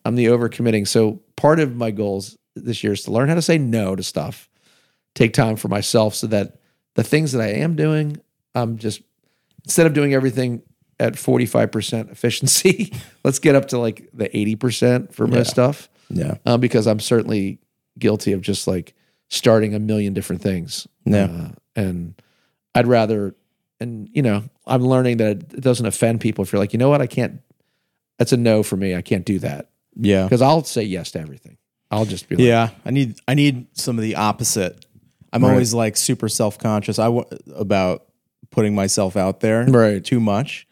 I'm 0.05 0.15
the 0.15 0.27
overcommitting. 0.27 0.87
So 0.87 1.21
part 1.35 1.59
of 1.59 1.75
my 1.75 1.91
goals 1.91 2.37
this 2.55 2.83
year 2.83 2.93
is 2.93 3.03
to 3.03 3.11
learn 3.11 3.27
how 3.27 3.35
to 3.35 3.41
say 3.41 3.57
no 3.57 3.95
to 3.95 4.03
stuff. 4.03 4.49
Take 5.15 5.33
time 5.33 5.55
for 5.55 5.67
myself 5.67 6.15
so 6.15 6.27
that 6.27 6.58
the 6.99 7.09
things 7.09 7.31
that 7.31 7.41
I 7.41 7.47
am 7.47 7.75
doing, 7.75 8.17
I'm 8.53 8.77
just 8.77 9.01
instead 9.63 9.85
of 9.87 9.93
doing 9.93 10.13
everything 10.13 10.61
at 10.99 11.13
45% 11.13 12.11
efficiency, 12.11 12.91
let's 13.23 13.39
get 13.39 13.55
up 13.55 13.69
to 13.69 13.77
like 13.79 14.09
the 14.13 14.27
80% 14.27 15.13
for 15.13 15.27
most 15.27 15.49
stuff. 15.49 15.87
Yeah. 16.09 16.35
Uh, 16.45 16.57
because 16.57 16.87
I'm 16.87 16.99
certainly 16.99 17.59
guilty 17.97 18.33
of 18.33 18.41
just 18.41 18.67
like 18.67 18.95
starting 19.29 19.73
a 19.75 19.79
million 19.79 20.13
different 20.13 20.41
things. 20.41 20.87
Yeah. 21.05 21.25
Uh, 21.25 21.49
and 21.75 22.21
I'd 22.75 22.87
rather, 22.87 23.33
and 23.79 24.09
you 24.11 24.21
know, 24.21 24.43
I'm 24.65 24.85
learning 24.85 25.17
that 25.17 25.53
it 25.53 25.61
doesn't 25.61 25.85
offend 25.85 26.19
people 26.19 26.43
if 26.43 26.51
you're 26.51 26.59
like, 26.59 26.73
you 26.73 26.79
know 26.79 26.89
what, 26.89 27.01
I 27.01 27.07
can't, 27.07 27.41
that's 28.17 28.33
a 28.33 28.37
no 28.37 28.61
for 28.63 28.75
me. 28.75 28.93
I 28.95 29.01
can't 29.01 29.25
do 29.25 29.39
that 29.39 29.69
Yeah. 29.95 30.23
because 30.23 30.41
I'll 30.41 30.63
say 30.65 30.83
yes 30.83 31.11
to 31.11 31.19
everything. 31.21 31.57
I'll 31.91 32.05
just 32.05 32.27
be 32.27 32.35
like, 32.35 32.43
Yeah, 32.45 32.69
I 32.85 32.91
need 32.91 33.15
I 33.27 33.33
need 33.33 33.65
some 33.73 33.97
of 33.97 34.03
the 34.03 34.15
opposite. 34.15 34.85
I'm 35.31 35.43
Right. 35.43 35.51
always 35.51 35.73
like 35.73 35.95
super 35.97 36.29
self 36.29 36.57
conscious. 36.57 36.99
I 36.99 37.09
about 37.55 38.05
putting 38.51 38.73
myself 38.75 39.15
out 39.15 39.39
there 39.41 39.65
Right. 39.65 40.03
too 40.03 40.19
much. 40.19 40.67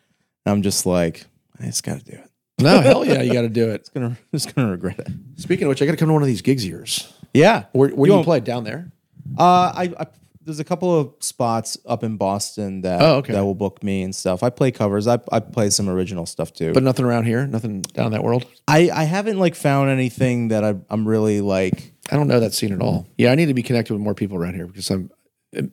I'm 0.45 0.61
just 0.61 0.85
like, 0.85 1.25
I 1.61 1.65
just 1.65 1.83
got 1.83 1.99
to 1.99 2.05
do 2.05 2.13
it. 2.17 2.29
No, 2.59 2.81
hell 2.81 3.05
yeah, 3.05 3.21
you 3.21 3.33
got 3.33 3.41
to 3.43 3.49
do 3.49 3.69
it. 3.69 3.75
It's 3.81 3.89
gonna, 3.89 4.17
just 4.33 4.55
gonna 4.55 4.71
regret 4.71 4.97
it. 4.99 5.07
Speaking 5.35 5.65
of 5.65 5.69
which, 5.69 5.81
I 5.81 5.85
got 5.85 5.91
to 5.91 5.97
come 5.97 6.07
to 6.07 6.13
one 6.13 6.23
of 6.23 6.27
these 6.27 6.41
gigs 6.41 6.63
of 6.63 6.69
yours. 6.71 7.13
Yeah. 7.33 7.65
Where, 7.73 7.89
where 7.89 8.07
You 8.07 8.13
do 8.13 8.17
you 8.19 8.23
play? 8.23 8.39
Down 8.39 8.63
there? 8.63 8.91
Uh, 9.37 9.43
I, 9.75 9.93
I 9.99 10.07
there's 10.43 10.59
a 10.61 10.63
couple 10.63 10.97
of 10.97 11.13
spots 11.19 11.77
up 11.85 12.03
in 12.05 12.15
Boston 12.15 12.79
that 12.81 13.01
Oh, 13.01 13.15
okay. 13.17 13.33
that 13.33 13.43
will 13.43 13.53
book 13.53 13.83
me 13.83 14.01
and 14.01 14.15
stuff. 14.15 14.41
I 14.43 14.49
play 14.49 14.71
covers. 14.71 15.05
I 15.05 15.19
I 15.31 15.41
play 15.41 15.69
some 15.69 15.89
original 15.89 16.25
stuff 16.25 16.53
too. 16.53 16.71
But 16.73 16.83
nothing 16.83 17.03
around 17.05 17.25
here? 17.25 17.45
Nothing 17.45 17.81
down 17.81 18.11
that 18.13 18.23
world? 18.23 18.45
I 18.67 18.89
I 18.91 19.03
haven't 19.03 19.37
like 19.39 19.55
found 19.55 19.89
anything 19.89 20.47
that 20.47 20.63
I 20.63 20.75
I'm 20.89 21.05
really 21.07 21.41
like. 21.41 21.91
I 22.11 22.15
don't 22.15 22.27
know 22.27 22.39
that 22.39 22.53
scene 22.53 22.73
at 22.73 22.81
all. 22.81 23.07
Yeah, 23.17 23.31
I 23.31 23.35
need 23.35 23.47
to 23.47 23.53
be 23.53 23.63
connected 23.63 23.93
with 23.93 24.01
more 24.01 24.13
people 24.13 24.37
around 24.37 24.55
here 24.55 24.67
because 24.67 24.89
I'm 24.89 25.11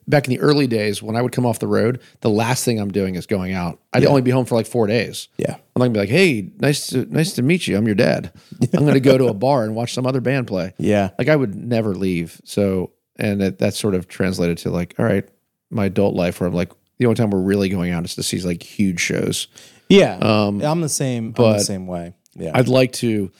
back 0.07 0.27
in 0.27 0.31
the 0.31 0.41
early 0.41 0.67
days 0.67 1.03
when 1.03 1.17
I 1.17 1.23
would 1.23 1.33
come 1.33 1.45
off 1.47 1.59
the 1.59 1.67
road. 1.67 2.01
The 2.21 2.31
last 2.31 2.65
thing 2.65 2.79
I'm 2.79 2.91
doing 2.91 3.17
is 3.17 3.27
going 3.27 3.53
out. 3.53 3.81
I'd 3.93 4.05
only 4.05 4.23
be 4.23 4.31
home 4.31 4.45
for 4.45 4.55
like 4.55 4.67
four 4.67 4.87
days. 4.87 5.29
Yeah. 5.37 5.55
I'm 5.55 5.59
not 5.77 5.87
gonna 5.87 5.91
be 5.95 5.99
like, 6.01 6.09
"Hey, 6.09 6.51
nice 6.59 6.89
to 6.89 7.05
nice 7.07 7.33
to 7.35 7.43
meet 7.43 7.67
you. 7.67 7.77
I'm 7.77 7.87
your 7.87 7.95
dad." 7.97 8.33
I'm 8.73 8.85
gonna 8.87 9.01
go 9.01 9.19
to 9.19 9.27
a 9.27 9.35
bar 9.35 9.65
and 9.65 9.75
watch 9.75 9.93
some 9.95 10.07
other 10.07 10.21
band 10.21 10.47
play. 10.47 10.73
Yeah. 10.79 11.11
Like 11.19 11.29
I 11.29 11.37
would 11.37 11.55
never 11.55 11.95
leave. 11.95 12.41
So, 12.45 12.93
and 13.17 13.41
that 13.41 13.59
that 13.59 13.75
sort 13.75 13.95
of 13.95 14.07
translated 14.09 14.59
to 14.59 14.71
like, 14.71 14.95
all 14.99 15.05
right, 15.05 15.29
my 15.71 15.87
adult 15.87 16.15
life 16.15 16.41
where 16.41 16.49
I'm 16.49 16.55
like, 16.55 16.73
the 16.99 17.07
only 17.07 17.17
time 17.17 17.31
we're 17.31 17.41
really 17.41 17.69
going 17.69 17.91
out 17.93 18.05
is 18.05 18.15
to 18.17 18.23
see 18.23 18.41
like 18.41 18.63
huge 18.63 19.01
shows. 19.01 19.49
Yeah. 19.89 20.17
Um 20.21 20.63
I'm 20.63 20.81
the 20.81 20.89
same. 20.89 21.27
I'm 21.27 21.33
but 21.33 21.53
the 21.55 21.65
same 21.65 21.87
way. 21.87 22.15
Yeah. 22.37 22.53
I'd 22.55 22.69
like 22.69 22.93
to, 22.95 23.31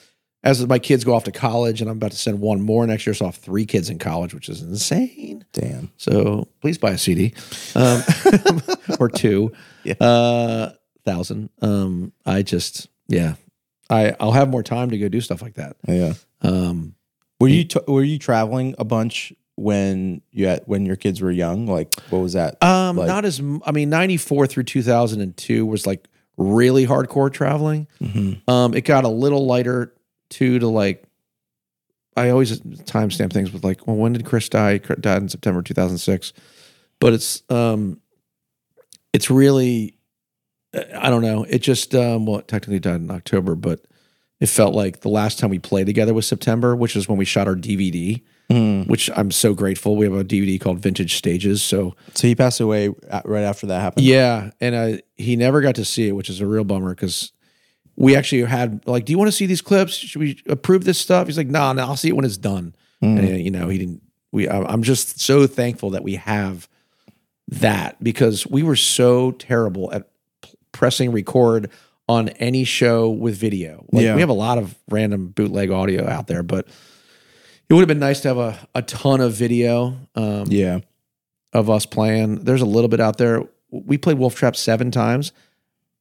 as 0.45 0.65
my 0.67 0.79
kids 0.79 1.03
go 1.03 1.13
off 1.13 1.25
to 1.25 1.31
college, 1.31 1.81
and 1.81 1.89
I'm 1.89 1.97
about 1.97 2.11
to 2.11 2.17
send 2.17 2.39
one 2.39 2.61
more 2.61 2.85
next 2.87 3.05
year, 3.05 3.13
so 3.13 3.25
I'll 3.25 3.31
have 3.31 3.41
three 3.41 3.65
kids 3.65 3.89
in 3.89 3.97
college, 3.99 4.33
which 4.33 4.47
is 4.47 4.61
insane. 4.61 5.43
Damn. 5.51 5.91
So 5.97 6.47
please 6.61 6.77
buy 6.77 6.91
a 6.91 6.97
CD 6.97 7.33
um, 7.75 8.01
or 8.99 9.09
two, 9.09 9.51
Yeah. 9.83 9.95
uh, 9.99 10.73
thousand. 11.03 11.49
Um, 11.61 12.13
I 12.25 12.43
just, 12.43 12.87
yeah, 13.07 13.35
I 13.89 14.15
I'll 14.19 14.31
have 14.31 14.49
more 14.49 14.63
time 14.63 14.91
to 14.91 14.97
go 14.97 15.09
do 15.09 15.19
stuff 15.19 15.41
like 15.41 15.55
that. 15.55 15.75
Yeah. 15.87 16.13
Um, 16.41 16.95
Were 17.39 17.47
you 17.47 17.63
t- 17.65 17.79
were 17.87 18.03
you 18.03 18.19
traveling 18.19 18.75
a 18.77 18.83
bunch 18.85 19.33
when 19.55 20.21
you 20.31 20.47
had 20.47 20.61
when 20.67 20.85
your 20.85 20.95
kids 20.95 21.21
were 21.21 21.31
young? 21.31 21.65
Like 21.65 21.93
what 22.11 22.19
was 22.19 22.33
that? 22.33 22.61
um, 22.63 22.97
Like- 22.97 23.07
not 23.07 23.25
as 23.25 23.39
I 23.65 23.71
mean, 23.71 23.89
ninety 23.89 24.17
four 24.17 24.45
through 24.47 24.63
two 24.63 24.83
thousand 24.83 25.21
and 25.21 25.35
two 25.35 25.65
was 25.65 25.87
like 25.87 26.07
really 26.37 26.85
hardcore 26.85 27.31
traveling. 27.31 27.87
Mhm. 28.01 28.47
Um, 28.49 28.73
it 28.75 28.81
got 28.81 29.05
a 29.05 29.09
little 29.09 29.45
lighter 29.47 29.93
too 30.29 30.59
to 30.59 30.67
like. 30.67 31.03
I 32.17 32.29
always 32.29 32.59
timestamp 32.61 33.33
things 33.33 33.51
with 33.51 33.65
like, 33.65 33.85
well, 33.87 33.97
when 33.97 34.13
did 34.13 34.25
Chris 34.25 34.47
die? 34.47 34.77
Chris 34.77 34.99
died 34.99 35.21
in 35.21 35.27
September 35.29 35.61
2006, 35.61 36.31
but 37.01 37.11
it's 37.11 37.43
um, 37.49 37.99
it's 39.11 39.29
really, 39.29 39.97
I 40.73 41.09
don't 41.09 41.21
know. 41.21 41.43
It 41.43 41.59
just 41.59 41.93
um, 41.93 42.25
well, 42.25 42.41
technically 42.41 42.79
died 42.79 43.01
in 43.01 43.11
October, 43.11 43.55
but 43.55 43.81
it 44.39 44.47
felt 44.47 44.73
like 44.73 45.01
the 45.01 45.09
last 45.09 45.39
time 45.39 45.49
we 45.49 45.59
played 45.59 45.87
together 45.87 46.13
was 46.13 46.25
September, 46.25 46.73
which 46.75 46.95
is 46.95 47.09
when 47.09 47.17
we 47.17 47.25
shot 47.25 47.47
our 47.47 47.55
DVD. 47.55 48.21
Mhm. 48.49 48.87
Which 48.87 49.09
I'm 49.15 49.31
so 49.31 49.55
grateful. 49.55 49.95
We 49.95 50.05
have 50.05 50.13
a 50.13 50.23
DVD 50.23 50.61
called 50.61 50.77
Vintage 50.79 51.15
Stages, 51.15 51.63
so 51.63 51.95
So 52.13 52.27
he 52.27 52.35
passed 52.35 52.59
away 52.61 52.89
right 53.25 53.41
after 53.41 53.65
that 53.65 53.81
happened. 53.81 54.05
yeah, 54.05 54.51
and 54.61 54.75
uh, 54.75 54.97
he 55.15 55.35
never 55.35 55.61
got 55.61 55.73
to 55.75 55.83
see 55.85 56.07
it, 56.07 56.11
which 56.11 56.29
is 56.29 56.41
a 56.41 56.45
real 56.45 56.63
bummer 56.63 56.93
because 56.93 57.31
we 57.97 58.15
actually 58.15 58.43
had 58.43 58.85
like, 58.87 59.05
do 59.05 59.11
you 59.11 59.17
want 59.17 59.27
to 59.29 59.31
see 59.31 59.45
these 59.45 59.61
clips? 59.61 59.93
Should 59.93 60.19
we 60.19 60.41
approve 60.47 60.83
this 60.83 60.97
stuff? 60.97 61.27
He's 61.27 61.37
like, 61.37 61.47
no, 61.47 61.71
no, 61.73 61.83
I'll 61.83 61.95
see 61.95 62.09
it 62.09 62.15
when 62.15 62.25
it's 62.25 62.37
done. 62.37 62.75
Mm. 63.03 63.19
And 63.19 63.39
you 63.41 63.51
know, 63.51 63.69
he 63.69 63.77
didn't. 63.77 64.01
We, 64.31 64.49
I'm 64.49 64.83
just 64.83 65.19
so 65.21 65.47
thankful 65.47 65.91
that 65.91 66.03
we 66.03 66.15
have 66.15 66.67
that 67.47 68.03
because 68.03 68.45
we 68.45 68.63
were 68.63 68.75
so 68.75 69.31
terrible 69.31 69.93
at 69.93 70.09
p- 70.41 70.49
pressing 70.71 71.11
record 71.11 71.69
on 72.09 72.29
any 72.29 72.63
show 72.65 73.09
with 73.09 73.37
video. 73.37 73.85
Like, 73.91 74.03
Yeah. 74.03 74.13
we 74.15 74.19
have 74.21 74.29
a 74.29 74.33
lot 74.33 74.57
of 74.57 74.75
random 74.89 75.27
bootleg 75.29 75.71
audio 75.71 76.07
out 76.07 76.27
there, 76.27 76.43
but 76.43 76.67
it 77.69 77.73
would 77.73 77.79
have 77.81 77.87
been 77.87 77.99
nice 77.99 78.19
to 78.21 78.27
have 78.27 78.37
a, 78.37 78.67
a 78.75 78.81
ton 78.81 79.21
of 79.21 79.33
video. 79.33 79.97
Um, 80.15 80.45
Yeah. 80.49 80.79
of 81.53 81.69
us 81.69 81.85
playing. 81.85 82.43
There's 82.43 82.61
a 82.61 82.65
little 82.65 82.89
bit 82.89 82.99
out 82.99 83.17
there. 83.17 83.43
We 83.71 83.97
played 83.97 84.17
Wolf 84.19 84.35
Trap 84.35 84.55
seven 84.57 84.91
times. 84.91 85.31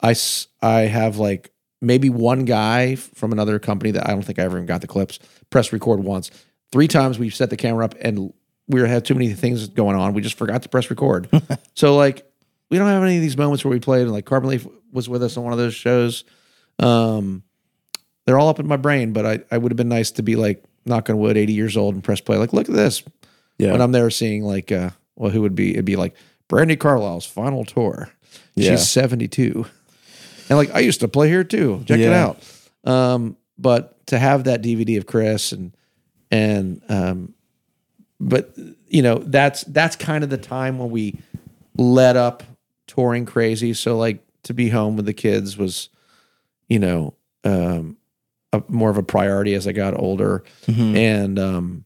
I, 0.00 0.10
s- 0.10 0.48
I 0.60 0.80
have 0.82 1.18
like 1.18 1.52
maybe 1.84 2.10
one 2.10 2.44
guy 2.44 2.94
from 2.96 3.32
another 3.32 3.58
company 3.58 3.90
that 3.92 4.06
I 4.08 4.12
don't 4.12 4.22
think 4.22 4.38
I 4.38 4.42
ever 4.42 4.56
even 4.56 4.66
got 4.66 4.80
the 4.80 4.86
clips. 4.86 5.18
Press 5.50 5.72
record 5.72 6.00
once. 6.00 6.30
Three 6.72 6.88
times 6.88 7.18
we've 7.18 7.34
set 7.34 7.50
the 7.50 7.56
camera 7.56 7.84
up 7.84 7.94
and 8.00 8.32
we 8.68 8.80
had 8.80 9.04
too 9.04 9.14
many 9.14 9.32
things 9.34 9.68
going 9.68 9.96
on. 9.96 10.14
We 10.14 10.22
just 10.22 10.38
forgot 10.38 10.62
to 10.62 10.68
press 10.68 10.90
record. 10.90 11.28
so 11.74 11.96
like 11.96 12.26
we 12.70 12.78
don't 12.78 12.88
have 12.88 13.02
any 13.02 13.16
of 13.16 13.22
these 13.22 13.36
moments 13.36 13.64
where 13.64 13.70
we 13.70 13.78
played. 13.80 14.02
And 14.02 14.12
like 14.12 14.24
Carbon 14.24 14.50
Leaf 14.50 14.66
was 14.92 15.08
with 15.08 15.22
us 15.22 15.36
on 15.36 15.44
one 15.44 15.52
of 15.52 15.58
those 15.58 15.74
shows. 15.74 16.24
Um, 16.78 17.42
they're 18.26 18.38
all 18.38 18.48
up 18.48 18.58
in 18.58 18.66
my 18.66 18.76
brain, 18.78 19.12
but 19.12 19.26
I, 19.26 19.40
I 19.50 19.58
would 19.58 19.70
have 19.70 19.76
been 19.76 19.88
nice 19.88 20.10
to 20.12 20.22
be 20.22 20.34
like 20.36 20.64
knock 20.86 21.10
on 21.10 21.18
wood, 21.18 21.36
80 21.36 21.52
years 21.52 21.76
old 21.76 21.94
and 21.94 22.02
press 22.02 22.20
play. 22.20 22.36
Like, 22.38 22.52
look 22.52 22.68
at 22.68 22.74
this 22.74 23.02
Yeah. 23.58 23.72
when 23.72 23.80
I'm 23.80 23.92
there 23.92 24.08
seeing 24.10 24.42
like 24.42 24.72
uh 24.72 24.90
well 25.16 25.30
who 25.30 25.42
would 25.42 25.54
be 25.54 25.72
it'd 25.72 25.84
be 25.84 25.96
like 25.96 26.14
Brandi 26.48 26.78
Carlile's 26.78 27.26
final 27.26 27.64
tour. 27.64 28.10
Yeah. 28.56 28.70
She's 28.72 28.88
72. 28.88 29.66
And 30.48 30.58
like 30.58 30.74
I 30.74 30.80
used 30.80 31.00
to 31.00 31.08
play 31.08 31.28
here 31.28 31.44
too. 31.44 31.82
Check 31.86 31.98
it 32.00 32.12
out. 32.12 32.42
Um 32.84 33.36
but 33.58 34.06
to 34.08 34.18
have 34.18 34.44
that 34.44 34.62
DVD 34.62 34.98
of 34.98 35.06
Chris 35.06 35.52
and 35.52 35.74
and 36.30 36.82
um 36.88 37.34
but 38.20 38.56
you 38.88 39.02
know 39.02 39.18
that's 39.18 39.62
that's 39.64 39.96
kind 39.96 40.24
of 40.24 40.30
the 40.30 40.38
time 40.38 40.78
when 40.78 40.90
we 40.90 41.18
let 41.76 42.16
up 42.16 42.42
touring 42.86 43.24
crazy 43.26 43.72
so 43.74 43.96
like 43.96 44.22
to 44.44 44.52
be 44.54 44.68
home 44.68 44.96
with 44.96 45.06
the 45.06 45.12
kids 45.14 45.56
was 45.56 45.88
you 46.68 46.78
know 46.78 47.14
um 47.44 47.96
a, 48.52 48.62
more 48.68 48.90
of 48.90 48.96
a 48.98 49.02
priority 49.02 49.54
as 49.54 49.66
I 49.66 49.72
got 49.72 49.98
older 49.98 50.44
Mhm. 50.66 50.96
and 50.96 51.38
um 51.38 51.84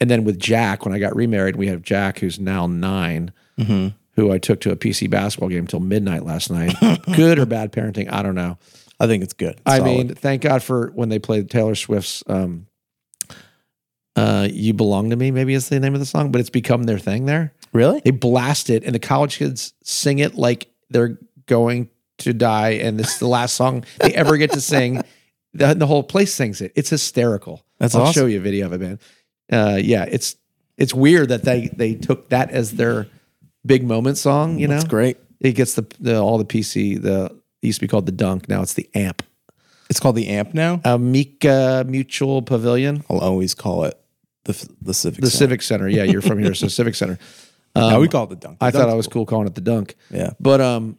and 0.00 0.10
then 0.10 0.24
with 0.24 0.38
Jack 0.38 0.84
when 0.84 0.94
I 0.94 0.98
got 0.98 1.14
remarried 1.14 1.56
we 1.56 1.66
have 1.68 1.82
Jack 1.82 2.18
who's 2.20 2.38
now 2.40 2.66
9 2.66 3.32
Mhm. 3.58 3.94
Who 4.20 4.30
I 4.32 4.38
took 4.38 4.60
to 4.60 4.70
a 4.70 4.76
PC 4.76 5.08
basketball 5.08 5.48
game 5.48 5.66
till 5.66 5.80
midnight 5.80 6.24
last 6.24 6.50
night 6.50 6.74
good 7.14 7.38
or 7.38 7.46
bad 7.46 7.72
parenting 7.72 8.12
I 8.12 8.22
don't 8.22 8.34
know 8.34 8.58
I 9.02 9.06
think 9.06 9.22
it's 9.22 9.32
good. 9.32 9.58
I 9.64 9.78
Solid. 9.78 9.86
mean 9.86 10.14
thank 10.14 10.42
God 10.42 10.62
for 10.62 10.90
when 10.94 11.08
they 11.08 11.18
played 11.18 11.50
Taylor 11.50 11.74
Swift's 11.74 12.22
um 12.26 12.66
uh 14.16 14.46
you 14.50 14.74
belong 14.74 15.10
to 15.10 15.16
me 15.16 15.30
maybe 15.30 15.54
is 15.54 15.68
the 15.68 15.80
name 15.80 15.94
of 15.94 16.00
the 16.00 16.06
song 16.06 16.30
but 16.30 16.40
it's 16.40 16.50
become 16.50 16.84
their 16.84 16.98
thing 16.98 17.26
there 17.26 17.54
really? 17.72 18.00
they 18.04 18.10
blast 18.10 18.68
it 18.68 18.84
and 18.84 18.94
the 18.94 18.98
college 18.98 19.38
kids 19.38 19.72
sing 19.82 20.18
it 20.18 20.34
like 20.34 20.68
they're 20.90 21.18
going 21.46 21.88
to 22.18 22.34
die 22.34 22.70
and 22.70 23.00
it's 23.00 23.18
the 23.18 23.26
last 23.26 23.54
song 23.54 23.84
they 24.00 24.12
ever 24.14 24.36
get 24.36 24.52
to 24.52 24.60
sing 24.60 25.02
the, 25.54 25.74
the 25.74 25.86
whole 25.86 26.02
place 26.02 26.34
sings 26.34 26.60
it 26.60 26.72
it's 26.74 26.90
hysterical 26.90 27.64
That's 27.78 27.94
i'll 27.94 28.02
awesome. 28.02 28.22
show 28.22 28.26
you 28.26 28.38
a 28.38 28.42
video 28.42 28.66
of 28.66 28.72
it 28.74 28.80
man 28.80 28.98
uh, 29.50 29.78
yeah 29.80 30.04
it's 30.04 30.36
it's 30.76 30.92
weird 30.92 31.28
that 31.28 31.44
they 31.44 31.68
they 31.68 31.94
took 31.94 32.30
that 32.30 32.50
as 32.50 32.72
their 32.72 33.06
big 33.66 33.82
moment 33.84 34.16
song 34.18 34.58
you 34.58 34.66
know 34.68 34.74
That's 34.74 34.88
great. 34.88 35.18
it 35.40 35.52
gets 35.52 35.74
the, 35.74 35.86
the 36.00 36.18
all 36.20 36.38
the 36.38 36.44
pc 36.44 37.00
the 37.00 37.26
it 37.62 37.66
used 37.66 37.78
to 37.80 37.84
be 37.84 37.88
called 37.88 38.06
the 38.06 38.12
dunk 38.12 38.48
now 38.48 38.62
it's 38.62 38.74
the 38.74 38.88
amp 38.94 39.22
It's 39.90 40.00
called 40.00 40.16
the 40.16 40.28
Amp 40.28 40.54
now. 40.54 40.80
amica 40.84 41.84
mutual 41.86 42.42
pavilion 42.42 43.04
I'll 43.10 43.18
always 43.18 43.54
call 43.54 43.84
it 43.84 43.98
the 44.44 44.52
the 44.80 44.94
Civic. 44.94 45.20
the 45.20 45.30
Center. 45.30 45.38
civic 45.38 45.62
center 45.62 45.88
yeah 45.88 46.04
you're 46.04 46.22
from 46.22 46.38
here 46.38 46.54
so 46.54 46.68
civic 46.80 46.94
center 46.94 47.18
no, 47.76 48.00
we 48.00 48.08
call 48.08 48.24
it 48.24 48.30
the 48.30 48.36
Dunk. 48.36 48.58
The 48.58 48.64
i 48.66 48.70
thought 48.72 48.88
i 48.88 48.94
was 48.94 49.06
cool 49.06 49.24
calling 49.26 49.46
it 49.46 49.54
the 49.54 49.60
dunk. 49.60 49.94
Yeah. 50.10 50.30
but 50.40 50.60
um 50.60 50.96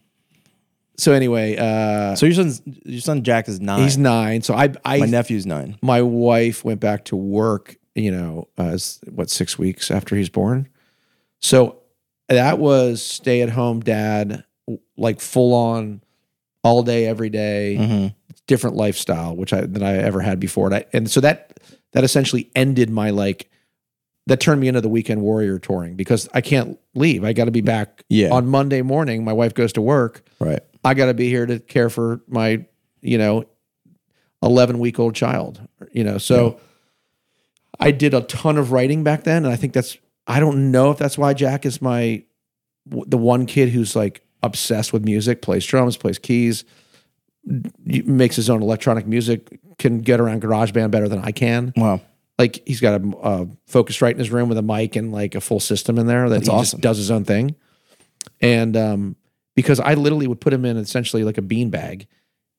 so 0.97 1.11
anyway 1.13 1.55
uh 1.57 2.15
So 2.15 2.25
your 2.27 2.35
son, 2.35 2.53
your 2.85 3.01
son 3.01 3.23
Jack 3.23 3.49
is 3.49 3.59
nine. 3.59 3.81
He's 3.81 3.97
nine. 3.97 4.41
So 4.43 4.53
I, 4.53 4.65
I, 4.85 4.99
My 4.99 4.99
my, 4.99 5.05
nephew's 5.07 5.45
nine. 5.47 5.77
My 5.81 6.01
wife 6.03 6.63
went 6.63 6.79
back 6.79 7.05
to 7.05 7.15
work. 7.15 7.75
You 7.95 8.11
know, 8.11 8.47
uh, 8.57 8.77
what 9.09 9.29
six 9.31 9.57
weeks 9.57 9.89
after 9.91 10.15
he's 10.15 10.29
born. 10.29 10.69
So 11.39 11.80
that 12.31 12.59
was 12.59 13.01
stay 13.03 13.41
at 13.41 13.49
home 13.49 13.79
dad, 13.81 14.43
like 14.97 15.19
full 15.19 15.53
on, 15.53 16.01
all 16.63 16.83
day 16.83 17.05
every 17.07 17.29
day, 17.29 17.77
Mm-hmm. 17.79 18.07
different 18.47 18.75
lifestyle, 18.75 19.35
which 19.35 19.51
I 19.53 19.61
than 19.61 19.81
I 19.83 19.97
ever 19.97 20.21
had 20.21 20.39
before. 20.39 20.67
And, 20.67 20.75
I, 20.75 20.85
and 20.93 21.09
so 21.09 21.19
that 21.21 21.59
that 21.93 22.03
essentially 22.03 22.49
ended 22.55 22.89
my 22.89 23.09
like. 23.09 23.49
That 24.27 24.39
turned 24.39 24.61
me 24.61 24.67
into 24.67 24.81
the 24.81 24.87
weekend 24.87 25.21
warrior 25.23 25.57
touring 25.57 25.95
because 25.95 26.29
I 26.31 26.41
can't 26.41 26.79
leave. 26.93 27.23
I 27.23 27.33
got 27.33 27.45
to 27.45 27.51
be 27.51 27.61
back 27.61 28.03
Yeah. 28.07 28.29
on 28.29 28.45
Monday 28.47 28.83
morning. 28.83 29.23
My 29.25 29.33
wife 29.33 29.55
goes 29.55 29.73
to 29.73 29.81
work. 29.81 30.23
Right. 30.39 30.59
I 30.85 30.93
got 30.93 31.07
to 31.07 31.15
be 31.15 31.27
here 31.27 31.47
to 31.47 31.57
care 31.59 31.89
for 31.89 32.21
my, 32.27 32.63
you 33.01 33.17
know, 33.17 33.45
11 34.43 34.77
week 34.77 34.99
old 34.99 35.15
child, 35.15 35.59
you 35.91 36.03
know. 36.03 36.19
So 36.19 36.59
I 37.79 37.89
did 37.91 38.13
a 38.13 38.21
ton 38.21 38.59
of 38.59 38.71
writing 38.71 39.03
back 39.03 39.23
then. 39.23 39.43
And 39.43 39.51
I 39.51 39.55
think 39.55 39.73
that's, 39.73 39.97
I 40.27 40.39
don't 40.39 40.71
know 40.71 40.91
if 40.91 40.97
that's 40.97 41.17
why 41.17 41.33
Jack 41.33 41.65
is 41.65 41.81
my, 41.81 42.23
the 42.85 43.17
one 43.17 43.45
kid 43.45 43.69
who's 43.69 43.95
like 43.95 44.23
obsessed 44.43 44.93
with 44.93 45.03
music, 45.05 45.41
plays 45.41 45.65
drums, 45.65 45.97
plays 45.97 46.17
keys, 46.19 46.63
makes 47.83 48.35
his 48.35 48.49
own 48.49 48.61
electronic 48.61 49.07
music, 49.07 49.59
can 49.79 49.99
get 49.99 50.19
around 50.19 50.41
GarageBand 50.41 50.91
better 50.91 51.09
than 51.09 51.19
I 51.21 51.31
can. 51.31 51.73
Wow. 51.75 52.01
Like 52.37 52.61
he's 52.67 52.81
got 52.81 53.01
a, 53.01 53.07
a 53.17 53.45
Focusrite 53.69 54.11
in 54.11 54.19
his 54.19 54.31
room 54.31 54.49
with 54.49 54.57
a 54.57 54.61
mic 54.63 54.95
and 54.95 55.11
like 55.11 55.35
a 55.35 55.41
full 55.41 55.59
system 55.59 55.97
in 55.97 56.07
there 56.07 56.29
that 56.29 56.35
That's 56.35 56.47
he 56.47 56.53
awesome. 56.53 56.77
just 56.77 56.81
does 56.81 56.97
his 56.97 57.11
own 57.11 57.23
thing. 57.25 57.55
and 58.39 58.75
um, 58.77 59.15
because 59.55 59.79
I 59.79 59.95
literally 59.95 60.27
would 60.27 60.39
put 60.41 60.53
him 60.53 60.65
in 60.65 60.77
essentially 60.77 61.23
like 61.23 61.37
a 61.37 61.41
bean 61.41 61.69
bag, 61.69 62.07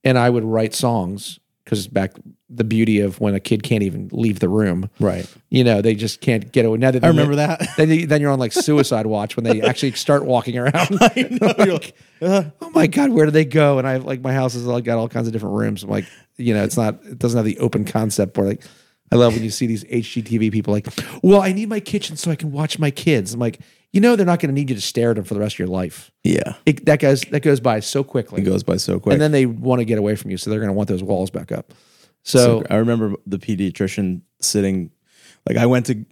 and 0.04 0.18
I 0.18 0.28
would 0.30 0.44
write 0.44 0.74
songs 0.74 1.38
because 1.64 1.86
back 1.88 2.12
the 2.54 2.64
beauty 2.64 3.00
of 3.00 3.18
when 3.20 3.34
a 3.34 3.40
kid 3.40 3.62
can't 3.62 3.82
even 3.82 4.08
leave 4.12 4.40
the 4.40 4.48
room, 4.48 4.90
Right. 5.00 5.26
you 5.48 5.64
know, 5.64 5.80
they 5.80 5.94
just 5.94 6.20
can't 6.20 6.52
get 6.52 6.64
away. 6.66 6.76
Now 6.78 6.90
that 6.90 7.02
I 7.02 7.08
remember 7.08 7.36
that. 7.36 7.66
Then, 7.76 7.88
you, 7.90 8.06
then 8.06 8.20
you're 8.20 8.30
on 8.30 8.38
like 8.38 8.52
suicide 8.52 9.06
watch 9.06 9.36
when 9.36 9.44
they 9.44 9.62
actually 9.68 9.92
start 9.92 10.24
walking 10.26 10.58
around. 10.58 10.90
You're 11.16 11.72
like, 11.72 11.96
uh. 12.20 12.44
oh 12.60 12.70
my 12.70 12.86
god, 12.86 13.10
where 13.10 13.24
do 13.24 13.30
they 13.32 13.44
go? 13.46 13.78
And 13.78 13.88
I 13.88 13.92
have 13.92 14.04
like 14.04 14.20
my 14.20 14.32
house 14.34 14.52
has 14.54 14.64
like 14.66 14.84
got 14.84 14.98
all 14.98 15.08
kinds 15.08 15.26
of 15.26 15.32
different 15.32 15.54
rooms. 15.56 15.82
I'm 15.82 15.90
like, 15.90 16.04
you 16.36 16.52
know, 16.54 16.62
it's 16.62 16.76
not, 16.76 16.94
it 17.04 17.18
doesn't 17.18 17.36
have 17.38 17.46
the 17.46 17.58
open 17.58 17.84
concept 17.84 18.36
where 18.36 18.46
like. 18.46 18.62
I 19.10 19.16
love 19.16 19.34
when 19.34 19.42
you 19.44 19.50
see 19.50 19.66
these 19.66 19.84
HGTV 19.84 20.50
people 20.50 20.72
like, 20.72 20.88
well, 21.22 21.42
I 21.42 21.52
need 21.52 21.68
my 21.68 21.80
kitchen 21.80 22.16
so 22.16 22.30
I 22.30 22.34
can 22.34 22.50
watch 22.50 22.78
my 22.78 22.90
kids. 22.90 23.34
I'm 23.34 23.40
like, 23.40 23.60
you 23.92 24.00
know, 24.00 24.16
they're 24.16 24.24
not 24.24 24.40
going 24.40 24.48
to 24.48 24.54
need 24.54 24.70
you 24.70 24.74
to 24.76 24.80
stare 24.80 25.10
at 25.10 25.16
them 25.16 25.24
for 25.26 25.34
the 25.34 25.40
rest 25.40 25.56
of 25.56 25.58
your 25.58 25.68
life. 25.68 26.10
Yeah. 26.24 26.54
It, 26.64 26.86
that 26.86 26.98
goes 26.98 27.20
that 27.30 27.40
goes 27.40 27.60
by 27.60 27.80
so 27.80 28.02
quickly, 28.04 28.40
It 28.40 28.46
goes 28.46 28.62
by 28.62 28.78
so 28.78 28.98
quick. 28.98 29.12
and 29.12 29.20
then 29.20 29.30
they 29.32 29.44
want 29.44 29.80
to 29.80 29.84
get 29.84 29.98
away 29.98 30.16
from 30.16 30.30
you, 30.30 30.38
so 30.38 30.48
they're 30.48 30.60
going 30.60 30.70
to 30.70 30.72
want 30.72 30.88
those 30.88 31.02
walls 31.02 31.28
back 31.28 31.52
up. 31.52 31.74
So, 32.24 32.38
So 32.60 32.66
I 32.70 32.76
remember 32.76 33.14
the 33.26 33.38
pediatrician 33.38 34.22
sitting, 34.40 34.90
like 35.48 35.56
I 35.56 35.66
went 35.66 35.86
to 35.86 36.04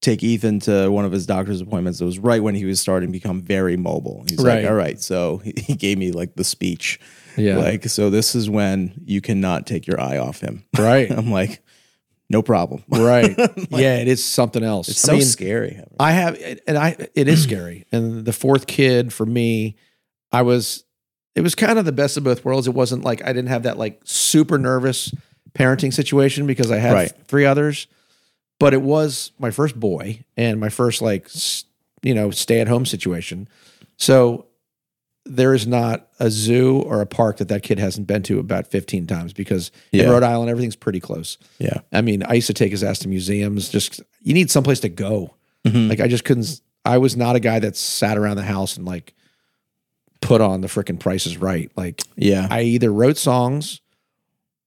take 0.00 0.22
Ethan 0.22 0.60
to 0.60 0.88
one 0.90 1.04
of 1.04 1.10
his 1.12 1.26
doctor's 1.26 1.60
appointments. 1.60 2.00
It 2.00 2.04
was 2.04 2.18
right 2.18 2.42
when 2.42 2.54
he 2.54 2.64
was 2.64 2.80
starting 2.80 3.08
to 3.08 3.12
become 3.12 3.40
very 3.42 3.76
mobile. 3.76 4.24
He's 4.28 4.38
Right. 4.38 4.62
like, 4.62 4.70
all 4.70 4.76
right. 4.76 5.00
So 5.00 5.38
he, 5.38 5.54
he 5.56 5.74
gave 5.74 5.98
me 5.98 6.12
like 6.12 6.36
the 6.36 6.44
speech. 6.44 7.00
Yeah. 7.36 7.56
Like, 7.58 7.84
so 7.88 8.08
this 8.10 8.34
is 8.34 8.48
when 8.50 8.92
you 9.04 9.20
cannot 9.20 9.66
take 9.66 9.86
your 9.86 10.00
eye 10.00 10.18
off 10.18 10.40
him. 10.40 10.64
right, 10.78 11.10
I'm 11.16 11.30
like, 11.30 11.62
no 12.30 12.42
problem. 12.42 12.84
right, 12.90 13.34
yeah, 13.70 13.96
it 13.98 14.06
is 14.08 14.24
something 14.24 14.62
else. 14.62 14.88
It's 14.88 15.04
I 15.04 15.06
so 15.08 15.12
mean, 15.14 15.22
scary. 15.22 15.80
I 15.98 16.12
have, 16.12 16.38
and 16.66 16.76
I 16.76 16.96
it 17.14 17.26
is 17.26 17.42
scary. 17.42 17.86
And 17.92 18.24
the 18.24 18.32
fourth 18.32 18.66
kid 18.66 19.12
for 19.12 19.24
me, 19.24 19.76
I 20.30 20.42
was, 20.42 20.84
it 21.34 21.40
was 21.40 21.54
kind 21.54 21.78
of 21.78 21.84
the 21.86 21.92
best 21.92 22.16
of 22.18 22.24
both 22.24 22.44
worlds. 22.44 22.66
It 22.68 22.74
wasn't 22.74 23.02
like 23.04 23.22
I 23.24 23.28
didn't 23.28 23.48
have 23.48 23.62
that 23.62 23.78
like 23.78 24.00
super 24.04 24.58
nervous 24.58 25.14
parenting 25.54 25.92
situation 25.92 26.46
because 26.46 26.70
I 26.70 26.76
had 26.78 26.92
Right. 26.94 27.12
three 27.26 27.44
others, 27.44 27.86
but 28.58 28.74
it 28.74 28.82
was 28.82 29.32
my 29.38 29.50
first 29.50 29.78
boy 29.78 30.24
and 30.36 30.58
my 30.60 30.68
first 30.68 31.00
like 31.02 31.28
you 32.02 32.14
know 32.14 32.30
stay 32.30 32.60
at 32.60 32.68
home 32.68 32.86
situation. 32.86 33.48
So 33.96 34.46
there 35.24 35.52
is 35.52 35.66
not 35.66 36.08
a 36.20 36.30
zoo 36.30 36.78
or 36.78 37.00
a 37.02 37.06
park 37.06 37.36
that 37.36 37.48
that 37.48 37.62
kid 37.62 37.78
hasn't 37.78 38.06
been 38.06 38.22
to 38.22 38.38
about 38.38 38.66
15 38.66 39.06
times 39.06 39.32
because 39.34 39.70
in 39.92 40.08
Rhode 40.08 40.22
Island 40.22 40.48
everything's 40.50 40.76
pretty 40.76 41.00
close. 41.00 41.36
Yeah. 41.58 41.80
I 41.92 42.00
mean, 42.00 42.22
I 42.22 42.34
used 42.34 42.46
to 42.46 42.54
take 42.54 42.70
his 42.70 42.82
ass 42.82 43.00
to 43.00 43.08
museums. 43.08 43.68
Just 43.68 44.00
you 44.22 44.32
need 44.32 44.50
someplace 44.50 44.80
to 44.80 44.88
go. 44.88 45.34
Mhm. 45.66 45.88
Like 45.90 46.00
I 46.00 46.08
just 46.08 46.24
couldn't. 46.24 46.60
I 46.84 46.96
was 46.98 47.14
not 47.16 47.36
a 47.36 47.40
guy 47.40 47.58
that 47.58 47.76
sat 47.76 48.16
around 48.16 48.36
the 48.38 48.42
house 48.44 48.76
and 48.78 48.86
like 48.86 49.12
put 50.22 50.40
on 50.40 50.62
the 50.62 50.68
freaking 50.68 50.98
prices 50.98 51.36
right. 51.36 51.70
Like 51.76 52.02
Yeah. 52.16 52.48
I 52.50 52.62
either 52.62 52.90
wrote 52.92 53.18
songs 53.18 53.80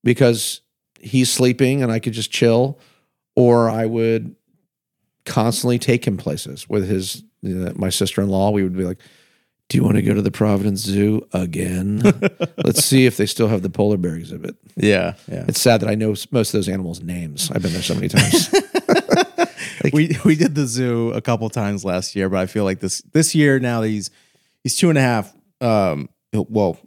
because 0.03 0.61
he's 1.03 1.31
sleeping 1.31 1.83
and 1.83 1.91
I 1.91 1.99
could 1.99 2.13
just 2.13 2.31
chill, 2.31 2.79
or 3.35 3.69
I 3.69 3.85
would 3.85 4.35
constantly 5.25 5.79
take 5.79 6.05
him 6.05 6.17
places 6.17 6.67
with 6.69 6.87
his 6.87 7.23
you 7.41 7.55
know, 7.55 7.73
my 7.75 7.89
sister 7.89 8.21
in 8.21 8.29
law. 8.29 8.51
We 8.51 8.63
would 8.63 8.77
be 8.77 8.85
like. 8.85 8.99
Do 9.69 9.77
you 9.77 9.85
want 9.85 9.95
to 9.95 10.01
go 10.01 10.13
to 10.13 10.21
the 10.21 10.31
Providence 10.31 10.81
Zoo 10.81 11.25
again? 11.31 11.99
Let's 12.57 12.83
see 12.83 13.05
if 13.05 13.15
they 13.15 13.25
still 13.25 13.47
have 13.47 13.61
the 13.61 13.69
polar 13.69 13.95
bear 13.95 14.15
exhibit. 14.15 14.57
yeah. 14.75 15.13
Yeah. 15.29 15.45
It's 15.47 15.61
sad 15.61 15.79
that 15.79 15.89
I 15.89 15.95
know 15.95 16.13
most 16.29 16.49
of 16.49 16.51
those 16.51 16.67
animals' 16.67 17.01
names. 17.01 17.49
I've 17.49 17.61
been 17.61 17.71
there 17.71 17.81
so 17.81 17.95
many 17.95 18.09
times. 18.09 18.53
we 19.93 20.17
we 20.25 20.35
did 20.35 20.55
the 20.55 20.65
zoo 20.67 21.11
a 21.11 21.21
couple 21.21 21.49
times 21.49 21.83
last 21.85 22.15
year, 22.15 22.29
but 22.29 22.39
I 22.39 22.45
feel 22.45 22.63
like 22.63 22.79
this 22.79 23.01
this 23.13 23.33
year 23.33 23.59
now 23.59 23.81
that 23.81 23.87
he's 23.87 24.11
he's 24.63 24.75
two 24.75 24.89
and 24.89 24.97
a 24.97 25.01
half. 25.01 25.33
Um, 25.59 26.09
he'll, 26.31 26.47
well, 26.49 26.77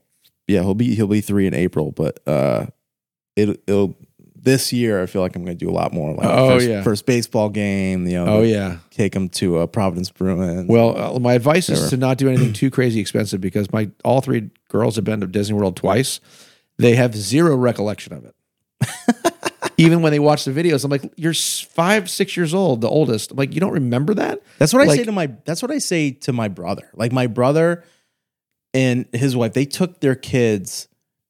yeah, 0.47 0.61
he'll 0.61 0.74
be 0.74 0.95
he'll 0.95 1.07
be 1.07 1.20
three 1.20 1.47
in 1.47 1.55
April, 1.55 1.93
but 1.93 2.20
uh, 2.27 2.66
it 3.36 3.62
it'll 3.66 3.97
this 4.44 4.72
year 4.72 5.02
I 5.02 5.06
feel 5.06 5.22
like 5.22 5.34
I'm 5.36 5.44
going 5.44 5.56
to 5.58 5.64
do 5.64 5.70
a 5.70 5.72
lot 5.74 5.92
more. 5.92 6.14
Like 6.14 6.26
Oh, 6.26 6.50
first, 6.50 6.68
yeah. 6.68 6.82
first 6.82 7.06
baseball 7.06 7.48
game. 7.48 8.06
You 8.06 8.24
know, 8.24 8.26
oh 8.26 8.42
yeah. 8.42 8.76
take 8.90 9.12
them 9.12 9.28
to 9.30 9.58
a 9.58 9.66
Providence 9.66 10.10
Bruins. 10.10 10.68
Well, 10.68 11.16
uh, 11.16 11.18
my 11.18 11.32
advice 11.34 11.68
is 11.68 11.90
to 11.90 11.96
not 11.96 12.18
do 12.18 12.28
anything 12.28 12.52
too 12.54 12.70
crazy 12.70 13.00
expensive 13.00 13.40
because 13.40 13.72
my 13.72 13.90
all 14.04 14.20
three 14.20 14.50
girls 14.68 14.96
have 14.96 15.04
been 15.04 15.20
to 15.20 15.26
Disney 15.26 15.56
World 15.56 15.76
twice. 15.76 16.20
They 16.78 16.94
have 16.96 17.14
zero 17.16 17.56
recollection 17.56 18.12
of 18.12 18.24
it. 18.24 18.34
Even 19.76 20.02
when 20.02 20.12
they 20.12 20.20
watch 20.20 20.44
the 20.44 20.52
videos, 20.52 20.84
I'm 20.84 20.90
like, 20.90 21.10
"You're 21.16 21.34
five, 21.34 22.08
six 22.08 22.36
years 22.36 22.54
old, 22.54 22.80
the 22.80 22.88
oldest." 22.88 23.32
I'm 23.32 23.36
like, 23.38 23.54
"You 23.54 23.60
don't 23.60 23.72
remember 23.72 24.14
that?" 24.14 24.40
That's 24.58 24.72
what 24.72 24.82
I 24.82 24.94
say 24.94 25.04
to 25.04 25.10
my. 25.12 25.32
That's 25.46 25.62
what 25.62 25.70
I 25.72 25.78
say 25.78 26.12
to 26.12 26.32
my 26.32 26.46
brother. 26.48 26.88
Like 26.94 27.10
my 27.12 27.26
brother 27.26 27.82
and 28.72 29.06
his 29.12 29.34
wife, 29.36 29.52
they 29.52 29.64
took 29.64 30.00
their 30.00 30.14
kids 30.14 30.86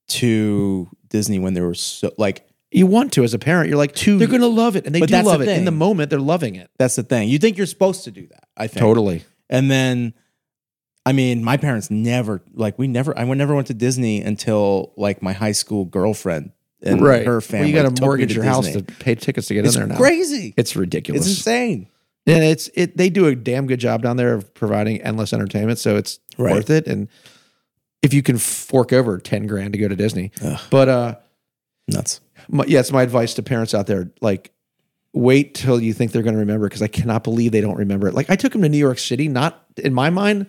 to 0.08 0.88
Disney 1.08 1.38
when 1.38 1.54
they 1.54 1.60
were 1.60 1.74
so 1.74 2.12
like. 2.18 2.46
You 2.74 2.86
want 2.86 3.12
to 3.14 3.24
as 3.24 3.32
a 3.34 3.38
parent. 3.38 3.68
You're 3.68 3.78
like, 3.78 3.94
Two- 3.94 4.18
"They're 4.18 4.26
going 4.28 4.40
to 4.40 4.46
love 4.48 4.74
it," 4.76 4.84
and 4.84 4.94
they 4.94 5.01
But 5.01 5.09
do 5.09 5.12
that's 5.12 5.24
the 5.26 5.30
love 5.30 5.40
it 5.42 5.48
in 5.48 5.56
thing. 5.56 5.64
the 5.64 5.70
moment. 5.70 6.10
They're 6.10 6.18
loving 6.18 6.56
it. 6.56 6.70
That's 6.78 6.96
the 6.96 7.02
thing. 7.05 7.28
You 7.28 7.38
think 7.38 7.56
you're 7.56 7.66
supposed 7.68 8.05
to 8.05 8.10
do 8.10 8.26
that? 8.26 8.44
I 8.56 8.66
think 8.66 8.80
Totally. 8.80 9.22
And 9.48 9.70
then, 9.70 10.12
I 11.06 11.12
mean, 11.12 11.44
my 11.44 11.56
parents 11.56 11.90
never 11.90 12.42
like 12.52 12.78
we 12.78 12.88
never. 12.88 13.16
I 13.18 13.24
never 13.24 13.55
went 13.55 13.68
to 13.68 13.74
Disney 13.74 14.20
until 14.22 14.92
like 14.96 15.22
my 15.22 15.32
high 15.32 15.52
school 15.52 15.84
girlfriend 15.84 16.51
and 16.82 17.01
her 17.01 17.40
family. 17.40 17.60
Well, 17.60 17.68
you 17.68 17.74
got 17.74 17.82
took 17.84 17.94
to 17.96 18.02
me 18.02 18.06
mortgage 18.06 18.34
your 18.34 18.44
house 18.44 18.66
Disney. 18.66 18.82
to 18.82 18.94
pay 18.94 19.14
tickets 19.14 19.46
to 19.48 19.55
get 19.55 19.64
It's 19.66 19.76
in 19.76 19.80
there 19.82 19.88
now. 19.88 19.96
crazy. 19.96 20.52
It's 20.56 20.74
ridiculous. 20.74 21.26
It's 21.26 21.36
insane. 21.38 21.88
and 22.26 22.42
it's 22.42 22.68
it. 22.74 22.96
They 22.96 23.09
do 23.10 23.26
a 23.26 23.36
damn 23.36 23.66
good 23.66 23.78
job 23.80 24.02
down 24.02 24.16
there 24.16 24.34
of 24.34 24.52
providing 24.55 25.01
endless 25.02 25.32
entertainment, 25.32 25.78
so 25.78 25.96
it's 25.96 26.18
Right. 26.38 26.52
worth 26.55 26.70
it. 26.70 26.88
And 26.88 27.06
if 28.02 28.12
you 28.12 28.22
can 28.22 28.38
fork 28.38 28.92
over 28.92 29.18
ten 29.18 29.46
grand 29.46 29.74
to 29.74 29.78
go 29.78 29.86
to 29.88 29.94
Disney, 29.94 30.32
but 30.70 30.88
uh, 30.88 31.14
Nuts. 31.86 32.20
My, 32.48 32.64
yeah, 32.66 32.80
it's 32.80 32.92
my 32.92 33.02
advice 33.02 33.34
to 33.34 33.42
parents 33.42 33.74
out 33.74 33.86
there. 33.86 34.10
Like, 34.20 34.52
wait 35.12 35.54
till 35.54 35.80
you 35.80 35.92
think 35.92 36.12
they're 36.12 36.22
going 36.22 36.34
to 36.34 36.40
remember 36.40 36.68
because 36.68 36.82
I 36.82 36.88
cannot 36.88 37.24
believe 37.24 37.52
they 37.52 37.60
don't 37.60 37.76
remember 37.76 38.08
it. 38.08 38.14
Like, 38.14 38.30
I 38.30 38.36
took 38.36 38.52
them 38.52 38.62
to 38.62 38.68
New 38.68 38.78
York 38.78 38.98
City. 38.98 39.28
Not 39.28 39.64
in 39.76 39.94
my 39.94 40.10
mind, 40.10 40.46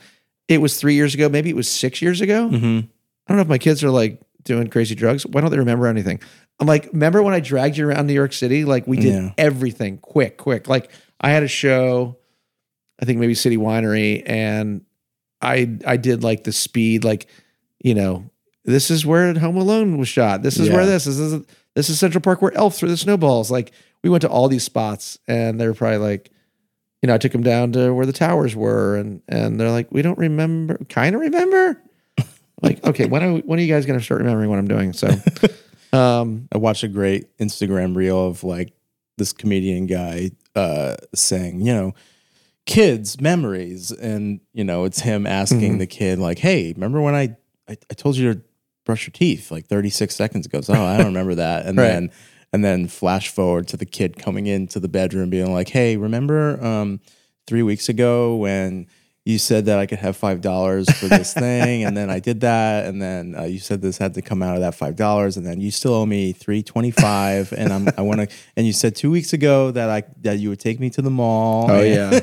it 0.47 0.59
was 0.61 0.77
three 0.79 0.95
years 0.95 1.13
ago. 1.13 1.29
Maybe 1.29 1.49
it 1.49 1.55
was 1.55 1.67
six 1.67 2.01
years 2.01 2.21
ago. 2.21 2.49
Mm-hmm. 2.49 2.79
I 3.27 3.27
don't 3.27 3.37
know 3.37 3.41
if 3.41 3.47
my 3.47 3.57
kids 3.57 3.83
are 3.83 3.89
like 3.89 4.21
doing 4.43 4.67
crazy 4.69 4.95
drugs. 4.95 5.25
Why 5.25 5.41
don't 5.41 5.49
they 5.51 5.57
remember 5.57 5.87
anything? 5.87 6.19
I'm 6.59 6.67
like, 6.67 6.89
remember 6.93 7.21
when 7.23 7.33
I 7.33 7.39
dragged 7.39 7.77
you 7.77 7.87
around 7.89 8.07
New 8.07 8.13
York 8.13 8.31
City? 8.31 8.63
Like 8.65 8.87
we 8.87 8.97
did 8.97 9.13
Yeah. 9.13 9.31
everything 9.37 9.97
quick, 9.97 10.37
quick. 10.37 10.67
Like 10.67 10.91
I 11.19 11.31
had 11.31 11.43
a 11.43 11.47
show, 11.47 12.17
I 13.01 13.05
think 13.05 13.19
maybe 13.19 13.33
City 13.33 13.57
Winery, 13.57 14.23
and 14.25 14.85
I 15.41 15.77
I 15.85 15.97
did 15.97 16.23
like 16.23 16.43
the 16.43 16.53
speed, 16.53 17.03
like, 17.03 17.27
you 17.83 17.93
know, 17.93 18.29
this 18.63 18.89
is 18.89 19.05
where 19.05 19.37
Home 19.37 19.57
Alone 19.57 19.97
was 19.97 20.07
shot. 20.07 20.43
This 20.43 20.57
is 20.57 20.69
where 20.69 20.85
this. 20.85 21.05
This 21.05 21.19
is 21.19 21.43
this 21.75 21.89
is 21.89 21.99
Central 21.99 22.21
Park 22.21 22.41
where 22.41 22.53
Elf 22.55 22.75
threw 22.75 22.89
the 22.89 22.97
snowballs. 22.97 23.51
Like 23.51 23.71
we 24.03 24.09
went 24.09 24.21
to 24.21 24.29
all 24.29 24.47
these 24.47 24.63
spots 24.63 25.19
and 25.27 25.59
they're 25.59 25.73
probably 25.73 25.97
like, 25.97 26.31
you 27.01 27.07
know, 27.07 27.13
I 27.13 27.17
took 27.17 27.31
them 27.33 27.43
down 27.43 27.71
to 27.73 27.93
where 27.93 28.05
the 28.05 28.13
towers 28.13 28.55
were 28.55 28.95
and 28.97 29.21
and 29.27 29.59
they're 29.59 29.71
like, 29.71 29.91
we 29.91 30.01
don't 30.01 30.17
remember, 30.17 30.77
kind 30.89 31.13
of 31.15 31.21
remember. 31.21 31.81
like, 32.61 32.83
okay, 32.85 33.05
when 33.05 33.23
are 33.23 33.37
when 33.39 33.59
are 33.59 33.61
you 33.61 33.71
guys 33.73 33.85
gonna 33.85 33.99
start 34.01 34.19
remembering 34.21 34.49
what 34.49 34.57
I'm 34.59 34.67
doing? 34.67 34.93
So 34.93 35.09
um 35.93 36.47
I 36.51 36.57
watched 36.57 36.83
a 36.83 36.87
great 36.87 37.37
Instagram 37.37 37.95
reel 37.95 38.25
of 38.27 38.43
like 38.43 38.73
this 39.17 39.31
comedian 39.33 39.85
guy 39.85 40.31
uh, 40.55 40.95
saying, 41.13 41.61
you 41.61 41.73
know, 41.73 41.93
kids 42.65 43.19
memories, 43.21 43.91
and 43.91 44.39
you 44.53 44.63
know, 44.63 44.85
it's 44.85 44.99
him 45.01 45.27
asking 45.27 45.75
Mhm. 45.75 45.79
the 45.79 45.87
kid 45.87 46.19
like, 46.19 46.39
"Hey, 46.39 46.73
remember 46.73 47.01
when 47.01 47.13
I, 47.15 47.35
I 47.69 47.77
I 47.89 47.93
told 47.93 48.15
you 48.17 48.33
to 48.33 48.41
brush 48.85 49.05
your 49.07 49.11
teeth 49.11 49.51
like 49.51 49.65
36 49.67 50.15
seconds 50.15 50.45
ago?" 50.45 50.61
So, 50.61 50.73
oh, 50.73 50.85
I 50.85 50.97
don't 50.97 51.07
remember 51.07 51.35
that, 51.45 51.65
and 51.65 51.77
Right. 51.77 51.87
then 51.87 52.11
and 52.53 52.63
then 52.63 52.87
flash 52.87 53.27
forward 53.29 53.67
to 53.69 53.77
the 53.77 53.85
kid 53.85 54.17
coming 54.17 54.47
into 54.47 54.79
the 54.79 54.87
bedroom 54.87 55.29
being 55.29 55.51
like, 55.53 55.69
"Hey, 55.69 55.97
remember 55.97 56.63
um, 56.63 56.99
three 57.47 57.63
weeks 57.63 57.89
ago 57.89 58.35
when?" 58.35 58.87
You 59.27 59.39
said 59.39 59.65
that 59.65 59.79
I 59.79 59.87
could 59.87 59.97
have 59.97 60.15
five 60.15 60.39
dollars 60.41 60.87
for 60.87 61.07
this 61.07 61.33
thing, 61.45 61.83
and 61.83 61.97
then 61.97 62.11
I 62.11 62.19
did 62.19 62.41
that, 62.41 62.85
and 62.85 63.01
then 63.01 63.33
uh, 63.35 63.45
you 63.45 63.57
said 63.57 63.81
this 63.81 63.97
had 63.97 64.13
to 64.13 64.21
come 64.21 64.43
out 64.43 64.53
of 64.53 64.61
that 64.61 64.75
five 64.75 64.95
dollars, 64.95 65.35
and 65.35 65.43
then 65.43 65.59
you 65.59 65.71
still 65.71 65.95
owe 65.95 66.05
me 66.05 66.31
three 66.31 66.61
twenty 66.61 66.91
five, 66.91 67.51
and 67.51 67.73
I'm 67.73 67.87
I 67.97 68.01
want 68.03 68.19
to, 68.21 68.27
and 68.55 68.67
you 68.67 68.71
said 68.71 68.95
two 68.95 69.09
weeks 69.09 69.33
ago 69.33 69.71
that 69.71 69.89
I 69.89 70.03
that 70.21 70.37
you 70.37 70.49
would 70.49 70.59
take 70.59 70.79
me 70.79 70.91
to 70.91 71.01
the 71.01 71.09
mall. 71.09 71.71
Oh 71.71 71.81
yeah. 71.81 72.19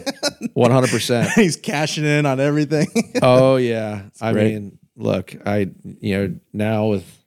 One 0.55 0.71
hundred 0.71 0.91
percent. 0.91 1.29
he's 1.33 1.57
cashing 1.57 2.05
in 2.05 2.25
on 2.25 2.39
everything. 2.39 2.87
Oh 3.21 3.57
yeah. 3.57 4.03
I 4.21 4.33
great. 4.33 4.53
mean, 4.55 4.79
look, 4.97 5.35
I 5.47 5.70
you 6.01 6.16
know, 6.19 6.35
now 6.52 6.86
with 6.86 7.19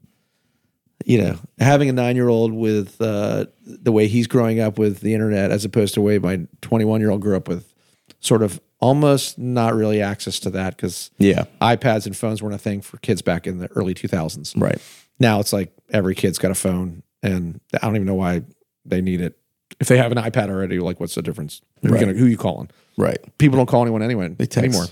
you 1.05 1.21
know, 1.21 1.37
having 1.59 1.87
a 1.89 1.93
nine 1.93 2.15
year 2.15 2.29
old 2.29 2.51
with 2.53 2.99
uh 2.99 3.45
the 3.65 3.91
way 3.91 4.07
he's 4.07 4.27
growing 4.27 4.59
up 4.59 4.77
with 4.79 5.01
the 5.01 5.13
internet 5.13 5.51
as 5.51 5.63
opposed 5.65 5.93
to 5.93 5.99
the 5.99 6.05
way 6.05 6.17
my 6.19 6.41
twenty 6.61 6.85
one 6.85 6.99
year 7.01 7.11
old 7.11 7.21
grew 7.21 7.35
up 7.35 7.47
with 7.47 7.71
sort 8.19 8.41
of 8.41 8.59
almost 8.79 9.37
not 9.37 9.73
really 9.75 10.01
access 10.01 10.39
to 10.39 10.49
that 10.51 10.75
because 10.75 11.11
yeah, 11.17 11.45
iPads 11.61 12.05
and 12.05 12.15
phones 12.17 12.41
weren't 12.41 12.55
a 12.55 12.59
thing 12.59 12.81
for 12.81 12.97
kids 12.97 13.21
back 13.21 13.45
in 13.47 13.59
the 13.59 13.67
early 13.73 13.93
two 13.93 14.07
thousands. 14.07 14.53
right. 14.55 14.79
Now 15.19 15.39
it's 15.39 15.53
like 15.53 15.71
every 15.91 16.13
kid's 16.15 16.37
got 16.37 16.51
a 16.51 16.55
phone 16.55 17.01
and 17.23 17.59
I 17.73 17.79
don't 17.85 17.95
even 17.95 18.05
know 18.07 18.15
why 18.15 18.41
they 18.85 18.99
need 19.01 19.21
it. 19.21 19.37
If 19.79 19.87
they 19.87 19.97
have 19.97 20.11
an 20.11 20.17
iPad 20.17 20.49
already, 20.49 20.79
like 20.79 20.99
what's 20.99 21.15
the 21.15 21.21
difference? 21.21 21.61
Who, 21.81 21.89
Right. 21.89 21.99
you 21.99 22.05
gonna, 22.07 22.17
who 22.17 22.25
you 22.25 22.37
calling? 22.37 22.69
Right. 22.97 23.17
People 23.37 23.57
don't 23.57 23.65
call 23.67 23.81
anyone 23.81 24.01
anyway 24.01 24.35
anymore. 24.57 24.85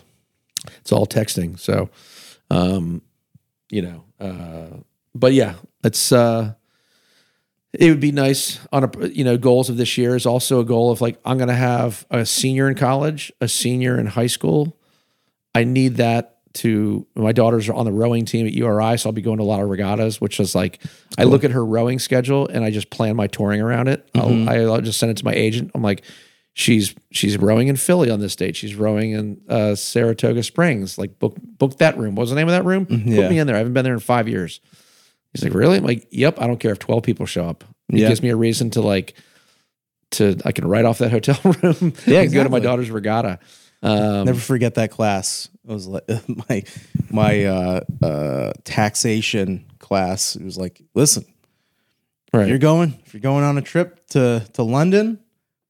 It's 0.79 0.91
all 0.91 1.05
texting. 1.05 1.59
So, 1.59 1.89
um, 2.53 3.01
you 3.69 3.81
know, 3.81 4.03
uh, 4.19 4.77
but 5.15 5.34
yeah, 5.34 5.55
it's 5.84 6.11
uh, 6.11 6.53
it 7.73 7.89
would 7.89 7.99
be 7.99 8.11
nice 8.11 8.59
on 8.71 8.84
a 8.84 9.07
you 9.07 9.23
know 9.23 9.38
goals 9.38 9.69
of 9.69 9.77
this 9.77 9.97
year 9.97 10.15
is 10.15 10.25
also 10.25 10.59
a 10.59 10.65
goal 10.65 10.91
of 10.91 11.01
like 11.01 11.19
I'm 11.25 11.38
going 11.38 11.49
to 11.49 11.55
have 11.55 12.05
a 12.11 12.25
senior 12.25 12.69
in 12.69 12.75
college, 12.75 13.31
a 13.41 13.47
senior 13.47 13.99
in 13.99 14.05
high 14.05 14.27
school. 14.27 14.77
I 15.55 15.63
need 15.63 15.97
that 15.97 16.38
to 16.53 17.07
my 17.15 17.31
daughters 17.31 17.67
are 17.67 17.73
on 17.73 17.85
the 17.85 17.91
rowing 17.91 18.25
team 18.25 18.45
at 18.45 18.53
URI, 18.53 18.97
so 18.97 19.09
I'll 19.09 19.13
be 19.13 19.23
going 19.23 19.38
to 19.38 19.43
a 19.43 19.45
lot 19.45 19.61
of 19.61 19.69
regattas, 19.69 20.21
which 20.21 20.39
is 20.39 20.53
like 20.53 20.80
I 21.17 21.23
look 21.23 21.43
at 21.43 21.51
her 21.51 21.65
rowing 21.65 21.97
schedule 21.97 22.47
and 22.47 22.63
I 22.63 22.69
just 22.69 22.91
plan 22.91 23.15
my 23.15 23.25
touring 23.25 23.61
around 23.61 23.88
it. 23.88 24.07
I'll, 24.13 24.71
I'll 24.71 24.81
just 24.81 24.99
send 24.99 25.09
it 25.11 25.17
to 25.17 25.25
my 25.25 25.34
agent. 25.34 25.71
I'm 25.73 25.81
like, 25.81 26.03
she's 26.53 26.93
she's 27.11 27.38
rowing 27.38 27.67
in 27.67 27.75
Philly 27.75 28.09
on 28.09 28.19
this 28.19 28.35
date. 28.35 28.55
She's 28.55 28.75
rowing 28.75 29.11
in 29.11 29.41
uh, 29.49 29.75
Saratoga 29.75 30.43
Springs. 30.43 30.97
Like 30.97 31.19
book 31.19 31.35
book 31.41 31.77
that 31.80 31.97
room. 31.97 32.15
What 32.15 32.21
was 32.21 32.30
the 32.30 32.35
name 32.35 32.47
of 32.47 32.53
that 32.53 32.65
room? 32.65 32.88
yeah. 32.89 33.21
Put 33.23 33.30
me 33.31 33.39
in 33.39 33.47
there. 33.47 33.55
I 33.55 33.59
haven't 33.59 33.73
been 33.73 33.84
there 33.85 33.93
in 33.93 33.99
five 33.99 34.27
years. 34.27 34.59
He's 35.34 35.43
like, 35.43 35.53
really? 35.53 35.77
I'm 35.77 35.84
like, 35.84 36.07
yep. 36.11 36.39
I 36.39 36.45
don't 36.47 36.59
care 36.59 36.71
if 36.71 36.80
twelve 36.80 37.03
people 37.03 37.25
show 37.25 37.45
up. 37.47 37.63
It 37.89 37.99
Yeah. 37.99 38.07
gives 38.09 38.21
me 38.21 38.30
a 38.30 38.35
reason 38.35 38.69
to 38.71 38.81
like 38.81 39.15
to 40.11 40.38
I 40.45 40.51
can 40.51 40.67
write 40.67 40.85
off 40.85 40.99
that 40.99 41.09
hotel 41.11 41.39
room 41.63 41.93
Yeah, 42.05 42.21
and 42.21 42.31
go 42.34 42.43
to 42.43 42.49
my 42.49 42.59
daughter's 42.59 42.91
regatta. 42.91 43.39
Um, 43.81 44.25
Never 44.25 44.39
forget 44.39 44.75
that 44.75 44.91
class. 44.91 45.49
It 45.67 45.71
was 45.71 45.88
like 45.88 46.07
my 46.49 46.63
my 47.09 47.43
uh, 47.45 47.81
uh, 48.01 48.53
taxation 48.63 49.65
class. 49.80 50.35
It 50.35 50.43
was 50.43 50.57
like, 50.57 50.81
listen, 50.93 51.25
right. 52.31 52.43
if 52.43 52.49
you're 52.49 52.57
going 52.59 52.97
if 53.05 53.13
you're 53.13 53.21
going 53.21 53.43
on 53.43 53.57
a 53.57 53.61
trip 53.61 54.05
to 54.09 54.45
to 54.53 54.63
London, 54.63 55.19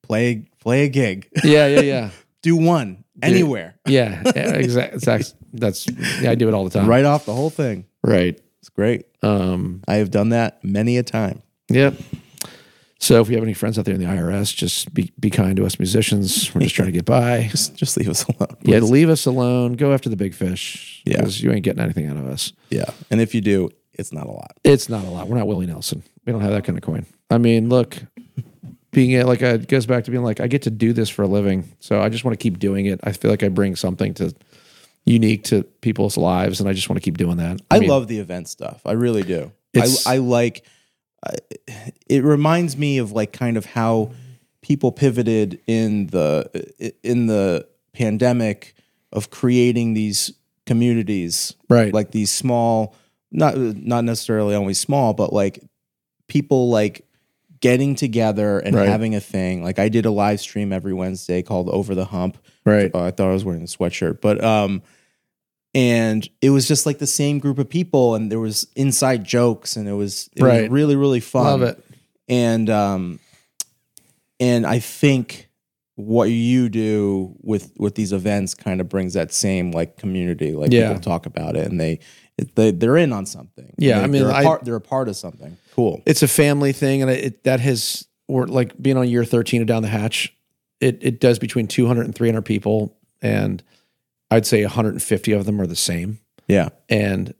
play 0.04 0.46
play 0.64 0.86
a 0.86 0.90
gig. 0.90 1.28
yeah, 1.44 1.68
yeah, 1.68 1.82
yeah. 1.82 2.10
Do 2.42 2.56
one 2.58 3.04
anywhere. 3.22 3.76
Yeah, 3.86 4.22
yeah 4.36 4.56
exactly. 4.56 5.00
That's, 5.00 5.36
that's 5.54 5.88
yeah. 6.22 6.32
I 6.32 6.36
do 6.36 6.48
it 6.50 6.54
all 6.54 6.66
the 6.66 6.72
time. 6.72 6.88
Right 6.88 7.06
off 7.06 7.26
the 7.26 7.34
whole 7.34 7.50
thing. 7.50 7.86
right. 8.04 8.40
It's 8.60 8.70
great. 8.70 9.06
Um, 9.22 9.82
I 9.90 9.96
have 9.96 10.10
done 10.10 10.30
that 10.30 10.64
many 10.64 10.98
a 10.98 11.04
time. 11.04 11.42
yep. 11.70 11.96
So 13.00 13.20
if 13.20 13.28
you 13.28 13.36
have 13.36 13.44
any 13.44 13.54
friends 13.54 13.78
out 13.78 13.84
there 13.84 13.94
in 13.94 14.00
the 14.00 14.08
IRS, 14.08 14.56
just 14.56 14.94
be 14.94 15.12
be 15.20 15.30
kind 15.30 15.58
to 15.58 15.66
us 15.66 15.78
musicians. 15.78 16.54
We're 16.56 16.62
just 16.62 16.74
trying 16.76 16.86
to 16.86 16.94
get 16.94 17.04
by. 17.04 17.48
Just 17.52 17.76
just 17.76 17.98
leave 17.98 18.08
us 18.08 18.24
alone. 18.24 18.56
Yeah, 18.62 18.80
leave 18.80 19.10
us 19.10 19.26
alone. 19.26 19.74
Go 19.74 19.94
after 19.94 20.08
the 20.10 20.16
big 20.16 20.34
fish. 20.34 21.02
Yeah. 21.06 21.18
because 21.18 21.44
you 21.44 21.52
ain't 21.52 21.64
getting 21.64 21.82
anything 21.84 22.08
out 22.08 22.16
of 22.16 22.26
us. 22.28 22.54
Yeah. 22.70 22.86
And 23.12 23.20
if 23.20 23.36
you 23.36 23.42
do, 23.42 23.70
it's 23.92 24.14
not 24.14 24.26
a 24.28 24.32
lot. 24.32 24.54
It's 24.64 24.88
not 24.88 25.04
a 25.04 25.10
lot. 25.10 25.28
We're 25.28 25.38
not 25.38 25.48
Willie 25.48 25.66
Nelson. 25.66 26.04
We 26.26 26.32
don't 26.32 26.42
have 26.42 26.52
that 26.52 26.64
kind 26.64 26.78
of 26.78 26.84
coin. 26.84 27.06
I 27.30 27.38
mean, 27.38 27.68
look, 27.68 27.98
being 28.94 29.12
it 29.12 29.26
like 29.26 29.42
it 29.42 29.68
goes 29.68 29.86
back 29.86 30.06
to 30.06 30.12
being 30.12 30.24
like 30.24 30.40
I 30.40 30.48
get 30.48 30.62
to 30.64 30.72
do 30.72 30.94
this 30.94 31.10
for 31.10 31.24
a 31.24 31.28
living, 31.28 31.76
so 31.80 32.02
I 32.02 32.10
just 32.10 32.24
want 32.24 32.38
to 32.38 32.42
keep 32.42 32.60
doing 32.60 32.86
it. 32.86 33.00
I 33.04 33.12
feel 33.12 33.32
like 33.32 33.44
I 33.44 33.50
bring 33.50 33.76
something 33.76 34.14
to 34.16 34.34
unique 35.06 35.44
to 35.46 35.64
people's 35.82 36.18
lives, 36.18 36.60
and 36.60 36.70
I 36.70 36.74
just 36.74 36.90
want 36.90 36.98
to 36.98 37.04
keep 37.04 37.18
doing 37.18 37.38
that. 37.38 37.60
I, 37.70 37.80
mean, 37.80 37.90
love 37.90 38.08
the 38.08 38.20
event 38.20 38.48
stuff. 38.48 38.82
I 38.86 38.94
really 38.94 39.24
do. 39.24 39.52
I, 39.76 39.88
I 40.06 40.18
like. 40.18 40.66
I 41.26 41.36
it 42.08 42.24
reminds 42.24 42.78
me 42.78 43.00
of 43.00 43.12
like 43.12 43.34
kind 43.34 43.58
of 43.58 43.66
how 43.66 44.12
people 44.62 44.92
pivoted 44.92 45.60
in 45.68 46.08
the 46.08 46.96
in 47.04 47.28
the 47.28 47.68
pandemic 47.94 48.76
of 49.12 49.30
creating 49.30 49.94
these 49.94 50.34
communities, 50.66 51.56
right. 51.70 51.94
like 51.94 52.12
these 52.12 52.32
small, 52.32 52.96
not 53.32 53.58
not 53.58 54.04
necessarily 54.04 54.56
always 54.56 54.80
small, 54.80 55.14
but 55.14 55.34
like 55.34 55.64
people 56.28 56.70
like 56.70 57.06
getting 57.64 57.96
together 57.96 58.60
and 58.60 58.76
Right. 58.76 58.90
having 58.90 59.16
a 59.16 59.22
thing. 59.22 59.64
Like 59.64 59.80
I 59.80 59.88
did 59.88 60.06
a 60.06 60.12
live 60.12 60.42
stream 60.42 60.74
every 60.74 60.94
Wednesday 60.94 61.42
called 61.42 61.70
Over 61.70 61.96
the 61.96 62.04
Hump. 62.04 62.38
right. 62.66 62.92
Oh, 62.94 63.02
I 63.06 63.12
thought 63.12 63.30
I 63.30 63.34
was 63.34 63.46
wearing 63.46 63.62
a 63.62 63.68
sweatshirt, 63.68 64.20
but 64.20 64.44
um, 64.44 64.82
and 65.74 66.28
it 66.42 66.50
was 66.50 66.68
just 66.68 66.86
like 66.86 67.00
the 67.00 67.08
same 67.08 67.40
group 67.40 67.58
of 67.60 67.70
people, 67.70 68.16
and 68.16 68.30
there 68.30 68.42
was 68.42 68.68
inside 68.76 69.24
jokes, 69.24 69.78
and 69.78 69.88
it 69.88 69.94
was 69.94 70.30
it 70.36 70.44
was 70.44 70.50
Right. 70.52 70.70
really 70.72 70.98
really 70.98 71.22
fun. 71.22 71.46
Love 71.46 71.62
it. 71.62 71.84
And 72.28 72.70
um, 72.70 73.20
and 74.42 74.66
I 74.66 74.80
think 74.80 75.50
what 75.96 76.26
you 76.26 76.68
do 76.70 77.36
with 77.42 77.72
with 77.78 77.96
these 77.96 78.12
events 78.12 78.54
kind 78.56 78.82
of 78.82 78.90
brings 78.90 79.14
that 79.14 79.32
same 79.34 79.72
like 79.72 79.96
community. 79.98 80.52
Like 80.52 80.72
Yeah. 80.74 80.90
people 80.90 81.02
talk 81.02 81.26
about 81.26 81.56
it, 81.56 81.70
and 81.72 81.80
they 81.80 82.00
they 82.56 82.72
they're 82.72 82.98
in 82.98 83.14
on 83.14 83.26
something. 83.26 83.74
Yeah, 83.78 84.00
They- 84.00 84.04
I 84.04 84.08
mean, 84.08 84.22
they're 84.24 84.32
a 84.32 84.36
I- 84.36 84.44
part, 84.44 84.66
they're 84.66 84.76
a 84.76 84.82
part 84.82 85.08
of 85.08 85.16
something. 85.16 85.56
Cool. 85.74 86.02
It's 86.06 86.22
a 86.24 86.28
family 86.28 86.72
thing, 86.72 87.02
and 87.02 87.10
it 87.12 87.44
that 87.44 87.60
has 87.60 88.08
or 88.28 88.48
like 88.48 88.80
being 88.82 88.98
on 88.98 89.10
year 89.10 89.26
thirteen 89.26 89.62
of 89.62 89.68
Down 89.68 89.82
the 89.82 89.88
Hatch. 89.90 90.34
It 90.80 91.00
it 91.02 91.20
does 91.20 91.40
between 91.40 91.68
200 91.68 92.06
and 92.06 92.14
300 92.14 92.42
people, 92.44 92.96
and 93.22 93.64
I'd 94.30 94.46
say 94.46 94.64
150 94.64 95.32
of 95.32 95.46
them 95.46 95.60
are 95.62 95.68
the 95.68 95.76
same. 95.76 96.20
Yeah. 96.48 96.70
and 96.90 97.34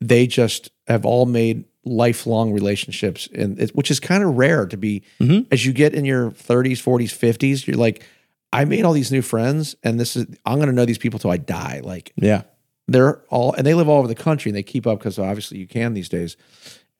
they 0.00 0.26
just 0.26 0.70
have 0.86 1.04
all 1.04 1.26
made 1.26 1.64
lifelong 1.84 2.52
relationships 2.52 3.28
and 3.34 3.60
it, 3.60 3.70
which 3.76 3.90
is 3.90 4.00
kind 4.00 4.24
of 4.24 4.34
rare 4.34 4.64
to 4.66 4.78
be 4.78 5.02
Mhm. 5.20 5.46
as 5.52 5.66
you 5.66 5.74
get 5.74 5.94
in 5.94 6.06
your 6.06 6.30
30s 6.30 6.80
40s 6.80 7.12
50s 7.12 7.66
you're 7.66 7.76
like 7.76 8.02
i 8.50 8.64
made 8.64 8.84
all 8.86 8.94
these 8.94 9.12
new 9.12 9.20
friends 9.20 9.76
and 9.82 10.00
this 10.00 10.16
is 10.16 10.26
i'm 10.46 10.56
going 10.56 10.68
to 10.68 10.74
know 10.74 10.86
these 10.86 10.96
people 10.98 11.18
till 11.18 11.30
i 11.30 11.36
die 11.36 11.80
like 11.84 12.12
Yeah. 12.16 12.42
they're 12.88 13.18
all 13.28 13.52
and 13.52 13.66
they 13.66 13.74
live 13.74 13.90
all 13.90 13.98
over 13.98 14.08
the 14.08 14.14
country 14.14 14.48
and 14.50 14.56
they 14.56 14.62
keep 14.62 14.86
up 14.86 14.98
because 15.00 15.18
obviously 15.18 15.58
you 15.58 15.66
can 15.66 15.92
these 15.92 16.08
days 16.08 16.36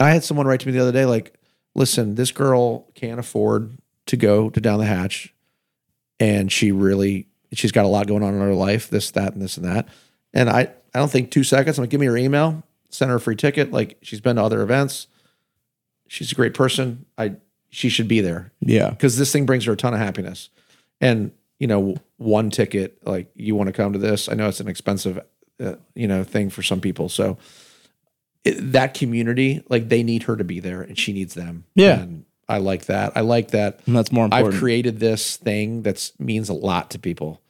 i 0.01 0.10
had 0.10 0.24
someone 0.24 0.47
write 0.47 0.60
to 0.60 0.66
me 0.66 0.72
the 0.72 0.81
other 0.81 0.93
day 0.93 1.05
like 1.05 1.35
listen 1.74 2.14
this 2.16 2.32
girl 2.32 2.89
can't 2.94 3.20
afford 3.20 3.78
to 4.06 4.16
go 4.16 4.51
to 4.51 4.60
down 4.60 4.78
the 4.78 4.86
hatch 4.86 5.32
and 6.18 6.51
she 6.51 6.72
really 6.72 7.28
she's 7.52 7.72
got 7.72 7.85
a 7.85 7.89
lot 7.89 8.06
going 8.06 8.22
on 8.22 8.35
in 8.35 8.40
her 8.40 8.55
life 8.55 8.90
this 8.90 9.10
that 9.12 9.32
and 9.32 9.43
this 9.43 9.56
and 9.56 9.66
that 9.66 9.86
and 10.35 10.51
i 10.51 10.62
i 10.94 10.98
don't 10.98 11.10
think 11.10 11.31
two 11.31 11.44
seconds 11.44 11.78
i'm 11.78 11.82
like 11.85 11.90
give 11.90 12.01
me 12.01 12.06
her 12.06 12.16
email 12.16 12.62
send 12.89 13.10
her 13.10 13.16
a 13.18 13.20
free 13.20 13.36
ticket 13.36 13.70
like 13.70 13.97
she's 14.02 14.20
been 14.20 14.36
to 14.36 14.43
other 14.43 14.62
events 14.62 15.06
she's 16.09 16.32
a 16.32 16.35
great 16.35 16.55
person 16.55 17.05
i 17.18 17.32
she 17.72 17.89
should 17.89 18.09
be 18.09 18.20
there 18.20 18.51
Yeah. 18.60 18.90
because 18.90 19.16
this 19.16 19.31
thing 19.32 19.47
brings 19.47 19.64
her 19.66 19.72
a 19.74 19.77
ton 19.77 19.94
of 19.94 20.01
happiness. 20.01 20.48
And 21.01 21.31
you 21.60 21.68
know, 21.68 21.94
one 22.16 22.51
ticket, 22.51 22.98
like 23.06 23.31
you 23.36 23.55
want 23.55 23.68
to 23.68 23.72
come 23.72 23.93
to 23.93 23.98
this. 24.01 24.28
I 24.28 24.35
know 24.35 24.48
it's 24.48 24.59
an 24.59 24.66
expensive, 24.66 25.20
uh, 25.62 25.74
you 25.94 26.09
know, 26.09 26.24
thing 26.24 26.51
for 26.51 26.62
some 26.64 26.81
people. 26.81 27.09
So 27.09 27.39
it, 28.45 28.73
that 28.73 28.95
community, 28.95 29.62
like 29.69 29.89
they 29.89 30.03
need 30.03 30.25
her 30.25 30.37
to 30.37 30.45
be 30.45 30.61
there, 30.61 30.83
and 30.83 30.99
she 30.99 31.12
needs 31.12 31.35
them. 31.35 31.65
Yeah. 31.75 32.01
and 32.01 32.25
I 32.49 32.59
like 32.59 32.87
that. 32.87 33.12
I 33.17 33.21
like 33.21 33.53
that. 33.53 33.81
And 33.87 33.95
that's 33.97 34.11
more 34.11 34.25
important. 34.25 34.55
I've 34.55 34.61
created 34.61 34.99
this 34.99 35.37
thing 35.37 35.83
that 35.83 36.11
means 36.19 36.49
a 36.49 36.55
lot 36.55 36.91
to 36.91 36.99
people, 36.99 37.41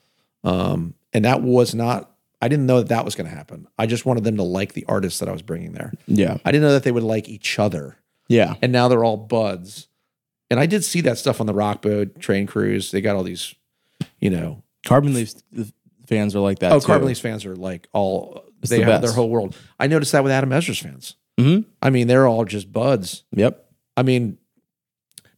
um, 0.45 0.95
and 1.13 1.25
that 1.25 1.43
was 1.43 1.75
not. 1.75 2.11
I 2.43 2.49
didn't 2.49 2.65
know 2.67 2.79
that 2.79 2.89
that 2.89 3.05
was 3.05 3.15
going 3.15 3.29
to 3.29 3.37
happen. 3.37 3.67
I 3.79 3.85
just 3.87 4.07
wanted 4.07 4.25
them 4.25 4.37
to 4.39 4.43
like 4.43 4.73
the 4.73 4.87
artists 4.89 5.19
that 5.21 5.29
I 5.29 5.33
was 5.33 5.43
bringing 5.43 5.73
there. 5.73 5.93
yeah. 6.07 6.39
I 6.45 6.51
didn't 6.53 6.63
know 6.63 6.73
that 6.73 6.85
they 6.85 6.93
would 6.93 7.03
like 7.03 7.29
each 7.29 7.59
other 7.59 7.99
Yeah. 8.29 8.55
and 8.63 8.73
now 8.73 8.89
they're 8.89 9.05
all 9.05 9.19
buds. 9.19 9.89
And 10.51 10.59
I 10.59 10.65
did 10.65 10.83
see 10.83 11.03
that 11.03 11.19
stuff 11.19 11.39
on 11.43 11.47
the 11.47 11.53
rock 11.53 11.83
boat 11.83 12.19
train 12.19 12.47
cruise. 12.47 12.93
They 12.93 13.03
got 13.03 13.15
all 13.15 13.25
these, 13.25 13.55
you 14.21 14.31
know. 14.31 14.63
Carbon 14.87 15.13
Leaf 15.13 15.35
fans 16.11 16.37
are 16.37 16.41
like 16.41 16.59
that. 16.59 16.73
Oh, 16.73 16.81
too. 16.81 16.87
Carbon 16.87 17.09
Leafs 17.09 17.21
fans 17.21 17.47
are 17.47 17.57
like 17.57 17.89
all 17.95 18.45
It's 18.61 18.69
they 18.71 18.81
the 18.81 18.85
have 18.85 19.01
their 19.01 19.13
whole 19.13 19.31
world. 19.31 19.57
I 19.79 19.87
noticed 19.87 20.13
that 20.13 20.23
with 20.23 20.33
Adam 20.33 20.53
Ezra's 20.53 20.79
fans. 20.79 21.17
Mhm. 21.39 21.65
I 21.81 21.89
mean, 21.89 22.07
they're 22.07 22.27
all 22.27 22.45
just 22.45 22.71
buds. 22.71 23.25
Yep. 23.35 23.65
I 23.97 24.03
mean, 24.03 24.37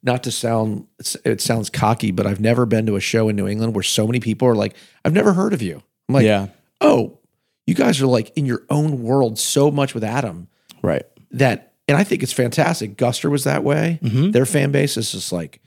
not 0.03 0.25
to 0.25 0.33
sound 0.33 0.87
it 1.25 1.41
sounds 1.41 1.71
cocky, 1.71 2.11
but 2.11 2.27
I've 2.27 2.41
never 2.41 2.67
been 2.67 2.87
to 2.87 2.97
a 2.97 3.01
show 3.01 3.29
in 3.29 3.37
New 3.37 3.47
England 3.47 3.77
where 3.77 3.85
so 3.85 4.05
many 4.07 4.19
people 4.19 4.49
are 4.49 4.57
like, 4.57 4.75
"I've 5.05 5.13
never 5.13 5.33
heard 5.35 5.53
of 5.53 5.63
you." 5.63 5.81
I'm 6.09 6.15
like, 6.17 6.25
yeah. 6.25 6.49
"Oh, 6.81 7.19
you 7.67 7.75
guys 7.75 8.01
are 8.03 8.07
like 8.09 8.33
in 8.37 8.45
your 8.45 8.63
own 8.69 9.03
world 9.05 9.39
so 9.39 9.71
much 9.71 9.95
with 9.95 10.03
Adam." 10.03 10.49
Right. 10.83 11.05
that 11.31 11.75
and 11.89 11.97
I 11.97 12.05
think 12.05 12.23
it's 12.23 12.33
fantastic. 12.33 12.97
Guster 12.97 13.31
was 13.31 13.45
that 13.45 13.63
way. 13.65 13.99
Their 14.03 14.47
fan 14.47 14.71
base 14.73 14.97
is 14.97 15.13
just 15.13 15.33
like 15.33 15.61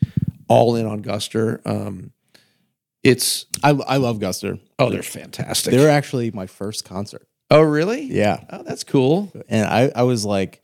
all 0.48 0.76
in 0.76 0.86
on 0.86 1.02
Guster. 1.02 1.60
Um, 1.66 2.12
it's 3.06 3.46
I 3.64 3.70
I 3.70 3.98
love 3.98 4.18
Guster. 4.20 4.60
oh, 4.80 4.90
they're 4.90 5.02
fantastic. 5.04 5.72
They 5.74 5.80
were 5.82 5.90
actually 5.90 6.32
my 6.32 6.48
first 6.48 6.84
concert. 6.84 7.26
oh, 7.52 7.62
really? 7.62 8.02
Yeah. 8.04 8.44
Oh, 8.50 8.64
that's 8.64 8.84
cool. 8.84 9.32
And 9.48 9.66
I, 9.68 9.92
I 9.96 10.04
was 10.04 10.26
like, 10.26 10.62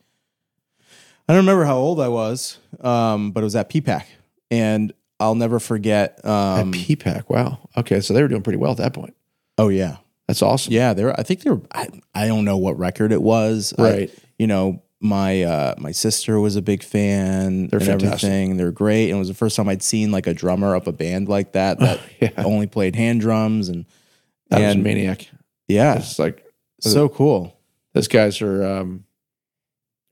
I 1.28 1.32
don't 1.32 1.44
remember 1.44 1.64
how 1.64 1.76
old 1.78 2.00
I 2.00 2.08
was, 2.08 2.58
um, 2.80 3.30
but 3.30 3.40
it 3.40 3.44
was 3.44 3.56
at 3.56 3.70
PPAC. 3.70 4.04
And 4.50 4.92
I'll 5.20 5.36
never 5.36 5.60
forget. 5.60 6.20
Um, 6.24 6.74
At 6.74 6.74
PPAC. 6.74 7.28
Wow. 7.28 7.60
Okay, 7.76 8.00
so 8.00 8.12
they 8.12 8.20
were 8.22 8.28
doing 8.28 8.42
pretty 8.42 8.58
well 8.58 8.72
at 8.72 8.78
that 8.78 8.92
point. 8.92 9.14
oh, 9.56 9.68
yeah. 9.68 9.98
That's 10.28 10.42
awesome. 10.42 10.72
Yeah. 10.72 10.92
They 10.94 11.04
were, 11.04 11.18
I 11.18 11.22
think 11.22 11.42
they 11.42 11.50
were, 11.50 11.60
I, 11.72 11.88
I 12.14 12.26
don't 12.26 12.44
know 12.44 12.56
what 12.56 12.78
record 12.78 13.12
it 13.12 13.22
was. 13.22 13.72
I- 13.78 13.82
Right. 13.82 14.14
you 14.38 14.46
know, 14.46 14.82
my 15.02 15.42
uh, 15.42 15.74
my 15.78 15.90
sister 15.92 16.38
was 16.40 16.54
a 16.56 16.62
big 16.62 16.82
fan 16.82 17.66
They're 17.68 17.80
and 17.80 17.86
fantastic. 17.88 18.28
everything. 18.28 18.56
They're 18.56 18.70
great. 18.72 19.08
And 19.10 19.16
it 19.16 19.18
was 19.18 19.28
the 19.28 19.34
first 19.34 19.56
time 19.56 19.68
I'd 19.68 19.82
seen 19.82 20.12
like 20.12 20.26
a 20.26 20.32
drummer 20.34 20.74
of 20.74 20.86
a 20.86 20.92
band 20.92 21.28
like 21.28 21.52
that 21.52 21.78
that 21.80 22.00
Yeah. 22.20 22.30
only 22.44 22.66
played 22.68 22.94
hand 22.96 23.20
drums. 23.20 23.68
And 23.68 23.84
That 24.50 24.60
was 24.60 24.76
maniac. 24.76 25.28
yeah, 25.68 25.96
It's 25.96 26.18
like 26.18 26.44
so 26.80 27.08
cool. 27.08 27.58
those 27.94 28.08
guys 28.08 28.40
are. 28.40 28.64
Um, 28.64 29.04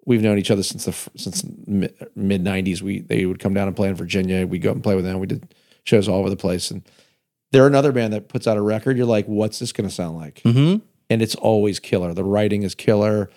we've 0.07 0.23
known 0.23 0.39
each 0.39 0.51
other 0.51 0.63
since 0.63 0.85
the 0.87 0.93
since 1.17 1.45
mid 1.67 2.45
'90s. 2.45 2.83
We 2.83 3.01
they 3.01 3.27
would 3.27 3.39
come 3.39 3.55
down 3.55 3.69
and 3.69 3.77
play 3.77 3.89
in 3.89 3.95
Virginia. 3.95 4.41
We 4.41 4.59
would 4.59 4.63
go 4.63 4.73
and 4.73 4.83
play 4.83 4.97
with 4.97 5.05
them. 5.05 5.21
We 5.21 5.27
did 5.27 5.55
shows 5.85 6.09
all 6.09 6.19
over 6.21 6.31
the 6.31 6.37
place, 6.37 6.71
and 6.71 6.83
They're 7.53 7.67
another 7.67 7.93
band 7.93 8.13
that 8.13 8.29
puts 8.29 8.47
out 8.47 8.57
a 8.57 8.63
record. 8.63 8.97
You're 8.97 9.07
like, 9.07 9.27
what's 9.27 9.59
this 9.61 9.73
going 9.73 9.89
to 9.89 9.95
sound 9.95 10.17
like? 10.17 10.43
Mm-hmm. 10.45 10.85
And 11.11 11.23
it's 11.23 11.35
always 11.37 11.79
killer. 11.81 12.13
The 12.15 12.23
writing 12.25 12.63
is 12.63 12.75
killer. 12.75 13.31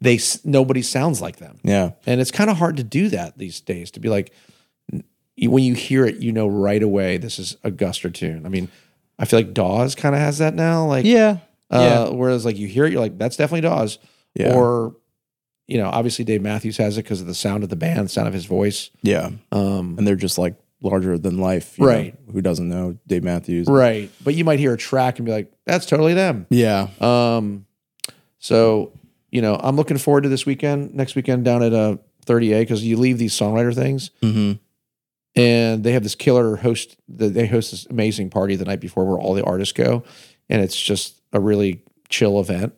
They 0.00 0.18
nobody 0.44 0.82
sounds 0.82 1.20
like 1.20 1.36
them, 1.36 1.58
Yeah. 1.62 1.92
and 2.06 2.20
it's 2.20 2.30
kind 2.32 2.50
of 2.50 2.56
hard 2.56 2.76
to 2.78 2.82
do 2.84 3.08
that 3.10 3.38
these 3.38 3.60
days. 3.60 3.90
To 3.92 4.00
be 4.00 4.08
like, 4.08 4.32
when 5.38 5.62
you 5.64 5.74
hear 5.74 6.04
it, 6.04 6.16
you 6.16 6.32
know 6.32 6.46
right 6.46 6.82
away 6.82 7.16
this 7.16 7.38
is 7.38 7.56
a 7.64 7.70
Guster 7.70 8.12
tune. 8.12 8.44
I 8.44 8.48
mean, 8.48 8.68
I 9.18 9.24
feel 9.24 9.38
like 9.38 9.54
Dawes 9.54 9.94
kind 9.94 10.14
of 10.14 10.20
has 10.20 10.38
that 10.38 10.54
now. 10.54 10.86
Like, 10.86 11.04
Yeah. 11.04 11.38
uh, 11.70 12.10
whereas 12.10 12.44
like 12.44 12.56
you 12.56 12.66
hear 12.68 12.84
it, 12.86 12.92
you're 12.92 13.00
like, 13.00 13.18
that's 13.18 13.36
definitely 13.36 13.62
Dawes. 13.62 13.98
Yeah. 14.34 14.54
Or, 14.54 14.96
you 15.68 15.78
know, 15.78 15.88
obviously 15.88 16.24
Dave 16.24 16.42
Matthews 16.42 16.76
has 16.78 16.98
it 16.98 17.02
because 17.04 17.20
of 17.20 17.26
the 17.26 17.34
sound 17.34 17.62
of 17.62 17.68
the 17.70 17.76
band, 17.76 18.10
sound 18.10 18.28
of 18.28 18.34
his 18.34 18.46
voice. 18.46 18.90
yeah. 19.02 19.30
Um, 19.52 19.94
And 19.98 20.06
they're 20.06 20.16
just 20.16 20.38
like 20.38 20.56
larger 20.82 21.16
than 21.18 21.38
life. 21.38 21.78
you 21.78 21.86
Right. 21.86 22.26
know? 22.26 22.32
Who 22.32 22.42
doesn't 22.42 22.68
know 22.68 22.96
Dave 23.06 23.22
Matthews? 23.24 23.66
right. 23.68 24.10
But 24.22 24.34
you 24.34 24.44
might 24.44 24.58
hear 24.58 24.74
a 24.74 24.76
track 24.76 25.18
and 25.18 25.26
be 25.26 25.32
like, 25.32 25.52
that's 25.66 25.86
totally 25.86 26.14
them. 26.14 26.46
Yeah. 26.50 26.88
Um, 27.00 27.66
so, 28.38 28.92
you 29.34 29.42
know, 29.42 29.56
I'm 29.62 29.74
looking 29.76 29.98
forward 29.98 30.22
to 30.22 30.28
this 30.28 30.46
weekend, 30.46 30.94
next 30.94 31.16
weekend 31.16 31.44
down 31.44 31.60
at 31.62 31.72
uh, 31.72 31.96
30A 32.26 32.60
because 32.60 32.84
you 32.84 32.96
leave 32.96 33.18
these 33.18 33.34
songwriter 33.34 33.74
things 33.74 34.10
Mm-hmm. 34.22 34.52
and 35.36 35.82
they 35.84 35.92
have 35.92 36.02
this 36.04 36.14
killer 36.14 36.56
host. 36.56 36.96
They 37.08 37.46
host 37.46 37.70
this 37.72 37.86
amazing 37.86 38.30
party 38.30 38.56
the 38.56 38.64
night 38.64 38.80
before 38.80 39.04
where 39.04 39.18
all 39.18 39.34
the 39.34 39.42
artists 39.44 39.72
go, 39.72 40.04
and 40.48 40.62
it's 40.62 40.80
just 40.80 41.20
a 41.32 41.40
really 41.40 41.82
chill 42.08 42.38
event. 42.40 42.74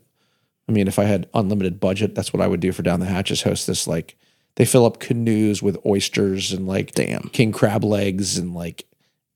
I 0.68 0.72
mean, 0.72 0.88
if 0.88 0.98
I 0.98 1.04
had 1.04 1.28
unlimited 1.34 1.78
budget, 1.78 2.14
that's 2.14 2.32
what 2.32 2.40
I 2.42 2.46
would 2.48 2.60
do 2.60 2.72
for 2.72 2.82
Down 2.82 3.00
the 3.00 3.06
Hatch 3.06 3.30
is 3.30 3.42
host 3.42 3.66
this 3.66 3.86
like 3.86 4.16
they 4.56 4.64
fill 4.64 4.86
up 4.86 4.98
canoes 4.98 5.62
with 5.62 5.76
oysters 5.84 6.52
and 6.52 6.66
like 6.66 6.92
Damn. 6.92 7.28
king 7.28 7.52
crab 7.52 7.84
legs 7.84 8.38
and 8.38 8.54
like 8.54 8.86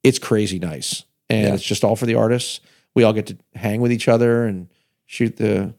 it's 0.03 0.19
crazy 0.19 0.59
nice. 0.59 1.05
And 1.29 1.47
Yeah. 1.49 1.55
it's 1.55 1.63
just 1.63 1.85
all 1.85 1.95
for 1.97 2.07
the 2.07 2.15
artists. 2.15 2.61
We 2.95 3.05
all 3.05 3.13
get 3.13 3.27
to 3.27 3.37
hang 3.55 3.81
with 3.83 3.93
each 3.93 4.09
other 4.09 4.45
and 4.47 4.69
shoot 5.07 5.37
the 5.37 5.75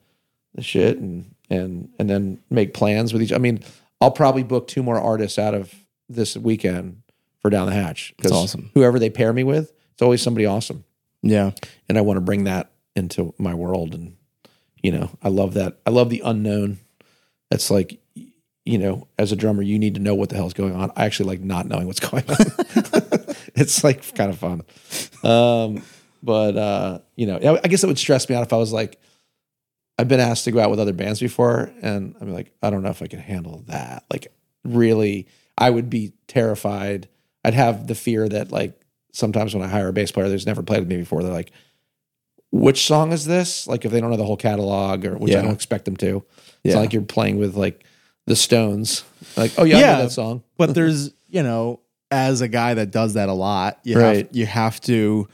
the 0.54 0.62
shit 0.62 0.98
and 1.00 1.31
and 1.52 1.90
and 2.00 2.10
then 2.10 2.42
make 2.50 2.74
plans 2.74 3.14
with 3.14 3.22
each 3.22 3.34
I 3.34 3.38
mean, 3.38 3.60
I'll 4.00 4.12
probably 4.12 4.42
book 4.42 4.68
two 4.68 4.82
more 4.82 5.00
artists 5.00 5.38
out 5.38 5.54
of 5.54 5.74
this 6.10 6.36
weekend 6.36 7.04
for 7.40 7.50
down 7.50 7.68
the 7.68 7.74
hatch. 7.74 8.14
That's 8.20 8.34
awesome. 8.34 8.72
Whoever 8.74 8.98
they 8.98 9.10
pair 9.10 9.34
me 9.34 9.44
with, 9.44 9.72
it's 9.94 10.02
always 10.02 10.22
somebody 10.22 10.46
awesome. 10.46 10.86
Yeah. 11.22 11.52
And 11.88 11.98
I 11.98 12.02
want 12.02 12.18
to 12.18 12.22
bring 12.22 12.46
that 12.46 12.72
into 12.96 13.34
my 13.38 13.54
world 13.54 13.94
and 13.94 14.16
you 14.82 14.92
know, 14.92 15.12
I 15.22 15.30
love 15.30 15.54
that. 15.54 15.78
I 15.86 15.92
love 15.92 16.10
the 16.10 16.22
unknown. 16.26 16.80
That's 17.52 17.70
like 17.70 18.00
you 18.64 18.78
know, 18.78 19.08
as 19.18 19.32
a 19.32 19.36
drummer, 19.36 19.64
you 19.64 19.78
need 19.78 19.96
to 19.96 20.00
know 20.00 20.16
what 20.16 20.30
the 20.30 20.36
hell's 20.36 20.54
going 20.54 20.76
on. 20.76 20.92
I 20.96 21.06
actually 21.06 21.30
like 21.30 21.42
not 21.42 21.66
knowing 21.68 21.88
what's 21.88 22.00
going 22.12 22.24
on. 22.30 22.38
it's 23.56 23.84
like 23.84 24.16
kind 24.16 24.32
of 24.32 24.38
fun. 24.38 24.64
Um, 25.24 25.84
but 26.24 26.56
uh, 26.56 27.00
you 27.16 27.26
know, 27.26 27.60
I 27.64 27.68
guess 27.68 27.84
it 27.84 27.88
would 27.88 28.00
stress 28.00 28.30
me 28.30 28.36
out 28.36 28.44
if 28.44 28.54
I 28.54 28.58
was 28.58 28.72
like, 28.72 29.00
I've 29.98 30.08
been 30.08 30.20
asked 30.20 30.46
to 30.46 30.52
go 30.52 30.60
out 30.60 30.70
with 30.72 30.80
other 30.80 30.94
bands 30.94 31.20
before, 31.20 31.72
and 31.82 32.16
I'm 32.22 32.34
like, 32.34 32.52
I 32.64 32.70
don't 32.70 32.82
know 32.84 32.90
if 32.90 33.02
I 33.02 33.08
can 33.08 33.20
handle 33.20 33.64
that. 33.68 34.04
Like, 34.12 34.28
really, 34.64 35.28
I 35.58 35.70
would 35.70 35.90
be 35.90 36.14
terrified. 36.28 37.08
I'd 37.44 37.54
have 37.54 37.88
the 37.88 37.96
fear 37.96 38.28
that 38.30 38.52
like 38.52 38.80
sometimes 39.14 39.54
when 39.54 39.64
I 39.64 39.68
hire 39.68 39.88
a 39.90 39.94
bass 39.94 40.12
player 40.12 40.30
that's 40.30 40.46
never 40.46 40.64
played 40.64 40.80
with 40.80 40.90
me 40.90 40.98
before, 40.98 41.22
they're 41.24 41.32
like, 41.34 41.52
which 42.52 42.86
song 42.86 43.12
is 43.12 43.26
this? 43.26 43.68
Like 43.68 43.86
if 43.86 43.92
they 43.92 44.02
don't 44.02 44.10
know 44.12 44.18
the 44.18 44.26
whole 44.26 44.38
catalog 44.38 45.06
or 45.06 45.18
which 45.18 45.36
I 45.36 45.42
don't 45.42 45.54
expect 45.54 45.86
them 45.86 45.96
to. 45.98 46.18
It's 46.38 46.48
Yeah. 46.64 46.74
not 46.76 46.82
like 46.82 46.94
you're 46.94 47.02
playing 47.04 47.38
with 47.38 47.56
like 47.56 47.84
the 48.28 48.36
Stones. 48.36 49.04
Like, 49.38 49.52
oh 49.58 49.64
yeah, 49.64 49.78
I 49.78 49.80
Yeah. 49.82 49.92
know 49.98 50.04
that 50.04 50.12
song. 50.12 50.44
But 50.58 50.74
there's, 50.76 51.12
you 51.30 51.44
know, 51.44 51.80
as 52.10 52.42
a 52.42 52.48
guy 52.48 52.74
that 52.74 52.92
does 52.92 53.14
that 53.14 53.30
a 53.30 53.34
lot, 53.34 53.80
you 53.84 53.98
Right. 53.98 54.26
have 54.28 54.36
you 54.36 54.46
have 54.46 54.82
to 54.82 55.28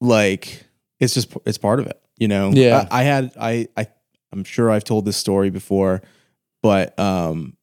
like 0.00 0.64
it's 1.00 1.14
just 1.14 1.32
it's 1.44 1.58
part 1.58 1.80
of 1.80 1.86
it, 1.86 2.00
you 2.18 2.28
know. 2.28 2.50
Yeah. 2.52 2.86
I, 2.90 3.00
I 3.00 3.02
had 3.04 3.32
I 3.40 3.68
I 3.76 3.86
I'm 4.32 4.44
sure 4.44 4.70
I've 4.70 4.84
told 4.84 5.04
this 5.06 5.16
story 5.16 5.50
before, 5.50 6.02
but 6.62 6.98
um 6.98 7.56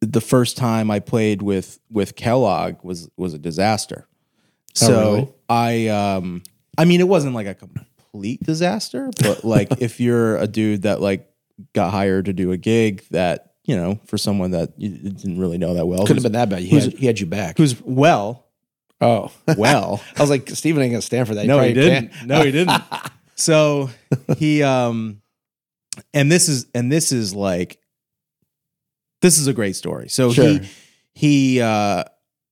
the 0.00 0.20
first 0.20 0.56
time 0.56 0.90
I 0.90 0.98
played 1.00 1.42
with 1.42 1.78
with 1.90 2.16
Kellogg 2.16 2.82
was 2.82 3.08
was 3.16 3.34
a 3.34 3.38
disaster. 3.38 4.06
Oh, 4.08 4.86
So 4.86 5.12
really? 5.14 5.28
I 5.48 5.88
um 5.88 6.42
I 6.78 6.84
mean 6.86 7.00
it 7.00 7.08
wasn't 7.08 7.34
like 7.34 7.46
a 7.46 7.54
complete 7.54 8.42
disaster, 8.42 9.10
but 9.22 9.44
like 9.44 9.80
if 9.80 10.00
you're 10.00 10.36
a 10.38 10.46
dude 10.46 10.82
that 10.82 11.00
like 11.00 11.28
got 11.74 11.90
hired 11.90 12.24
to 12.24 12.32
do 12.32 12.52
a 12.52 12.56
gig 12.56 13.04
that, 13.10 13.52
you 13.64 13.76
know, 13.76 14.00
for 14.06 14.16
someone 14.16 14.52
that 14.52 14.72
you 14.78 14.88
didn't 14.88 15.38
really 15.38 15.58
know 15.58 15.74
that 15.74 15.84
well. 15.86 16.00
Couldn't 16.06 16.16
have 16.16 16.22
been 16.22 16.32
that 16.32 16.48
bad. 16.48 16.60
He 16.60 16.78
had, 16.80 16.92
he 16.94 17.06
had 17.06 17.20
you 17.20 17.26
back. 17.26 17.58
who's 17.58 17.80
well, 17.82 18.46
oh, 19.02 19.30
well. 19.58 20.02
I 20.16 20.20
was 20.22 20.30
like, 20.30 20.48
Stephen 20.48 20.82
ain't 20.82 20.92
gonna 20.92 21.02
stand 21.02 21.28
for 21.28 21.34
that. 21.34 21.44
no, 21.46 21.60
he 21.60 21.74
didn't. 21.74 22.08
can't. 22.12 22.26
No, 22.26 22.42
he 22.42 22.50
didn't. 22.50 22.82
So 23.40 23.90
he 24.36 24.62
um 24.62 25.22
and 26.14 26.30
this 26.30 26.48
is 26.48 26.66
and 26.74 26.90
this 26.90 27.12
is 27.12 27.34
like 27.34 27.78
this 29.22 29.38
is 29.38 29.46
a 29.46 29.52
great 29.52 29.76
story. 29.76 30.08
So 30.08 30.30
Sure. 30.32 30.44
he 30.44 30.68
he 31.14 31.60
uh 31.60 32.04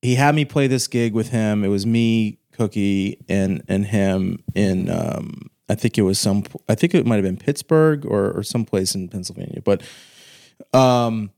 he 0.02 0.14
had 0.14 0.34
me 0.34 0.44
play 0.44 0.66
this 0.66 0.86
gig 0.86 1.12
with 1.14 1.30
him. 1.30 1.64
It 1.64 1.68
was 1.68 1.86
me, 1.86 2.38
Cookie, 2.52 3.18
and 3.28 3.62
and 3.68 3.86
him 3.86 4.42
in 4.54 4.90
um 4.90 5.50
I 5.68 5.74
think 5.74 5.98
it 5.98 6.02
was 6.02 6.18
some 6.18 6.44
I 6.68 6.74
think 6.74 6.94
it 6.94 7.06
might 7.06 7.16
have 7.16 7.24
been 7.24 7.36
Pittsburgh 7.36 8.04
or 8.06 8.30
or 8.30 8.42
someplace 8.42 8.94
in 8.94 9.08
Pennsylvania. 9.08 9.60
But 9.64 9.82
um 10.72 11.30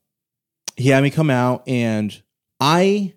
he 0.77 0.89
had 0.89 1.03
me 1.03 1.11
come 1.11 1.31
out 1.31 1.69
and 1.69 2.21
I 2.59 3.15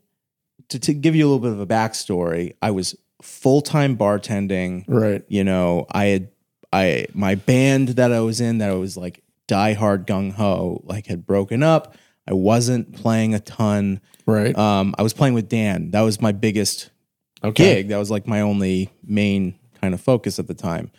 to, 0.70 0.80
to 0.80 0.94
give 0.94 1.16
you 1.16 1.26
a 1.26 1.28
little 1.28 1.40
bit 1.40 1.52
of 1.52 1.60
a 1.60 1.68
backstory, 1.68 2.54
I 2.62 2.72
was 2.72 2.96
full 3.24 3.62
time 3.62 3.98
bartending 3.98 4.84
Right. 4.88 5.24
you 5.28 5.44
know 5.44 5.86
i 5.92 6.06
had 6.06 6.30
i 6.72 7.08
my 7.14 7.36
band 7.36 7.90
that 7.90 8.12
i 8.12 8.20
was 8.20 8.42
in 8.42 8.58
that 8.60 8.70
i 8.70 8.74
was 8.76 8.98
like 8.98 9.24
die 9.48 9.74
hard 9.74 10.08
gung-ho 10.08 10.82
like 10.86 11.08
had 11.08 11.26
broken 11.28 11.64
up. 11.64 11.96
I 12.26 12.34
wasn't 12.34 12.96
playing 12.96 13.34
a 13.36 13.40
ton. 13.42 14.00
Right. 14.26 14.58
um 14.58 14.96
i 14.98 15.04
was 15.04 15.14
playing 15.14 15.34
with 15.34 15.50
dan. 15.50 15.92
That 15.92 16.02
was 16.02 16.22
my 16.22 16.32
biggest 16.32 16.90
okay. 17.44 17.76
gig. 17.76 17.88
That 17.90 17.98
was 17.98 18.10
like 18.10 18.26
my 18.28 18.40
only 18.42 18.90
main 19.04 19.60
kind 19.82 19.94
of 19.94 20.00
focus 20.02 20.40
at 20.40 20.48
the 20.48 20.54
time. 20.54 20.92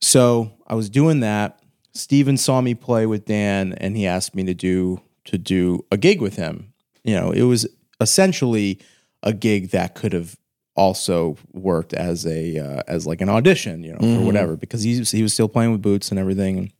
So 0.00 0.52
i 0.66 0.74
was 0.74 0.88
doing 0.88 1.20
that. 1.20 1.60
Stephen 1.92 2.36
saw 2.36 2.60
me 2.60 2.74
play 2.74 3.06
with 3.06 3.24
dan 3.24 3.72
and 3.74 3.96
he 3.96 4.06
asked 4.06 4.34
me 4.34 4.44
to 4.44 4.54
do 4.54 5.00
to 5.24 5.36
do 5.36 5.84
a 5.90 5.96
gig 5.96 6.20
with 6.20 6.36
him. 6.36 6.72
You 7.02 7.16
know 7.16 7.32
it 7.32 7.42
was 7.42 7.66
essentially 8.00 8.80
a 9.22 9.32
gig 9.32 9.70
that 9.70 9.94
could 9.94 10.12
have 10.12 10.36
also 10.76 11.36
worked 11.52 11.92
as 11.92 12.26
a 12.26 12.58
uh, 12.58 12.82
as 12.86 13.06
like 13.06 13.20
an 13.20 13.28
audition 13.28 13.82
you 13.82 13.92
know 13.92 13.98
Mhm. 13.98 14.18
for 14.18 14.24
whatever 14.24 14.56
because 14.56 14.82
he 14.82 14.98
was, 15.00 15.10
he 15.10 15.22
was 15.22 15.32
still 15.34 15.48
playing 15.48 15.72
with 15.72 15.82
boots 15.82 16.10
and 16.10 16.18
everything 16.18 16.58
and 16.58 16.72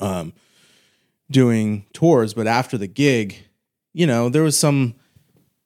um 0.00 0.32
doing 1.30 1.84
tours 1.92 2.34
but 2.34 2.46
after 2.46 2.78
the 2.78 2.86
gig 2.86 3.36
you 3.92 4.06
know 4.06 4.28
there 4.28 4.42
was 4.42 4.58
some 4.58 4.94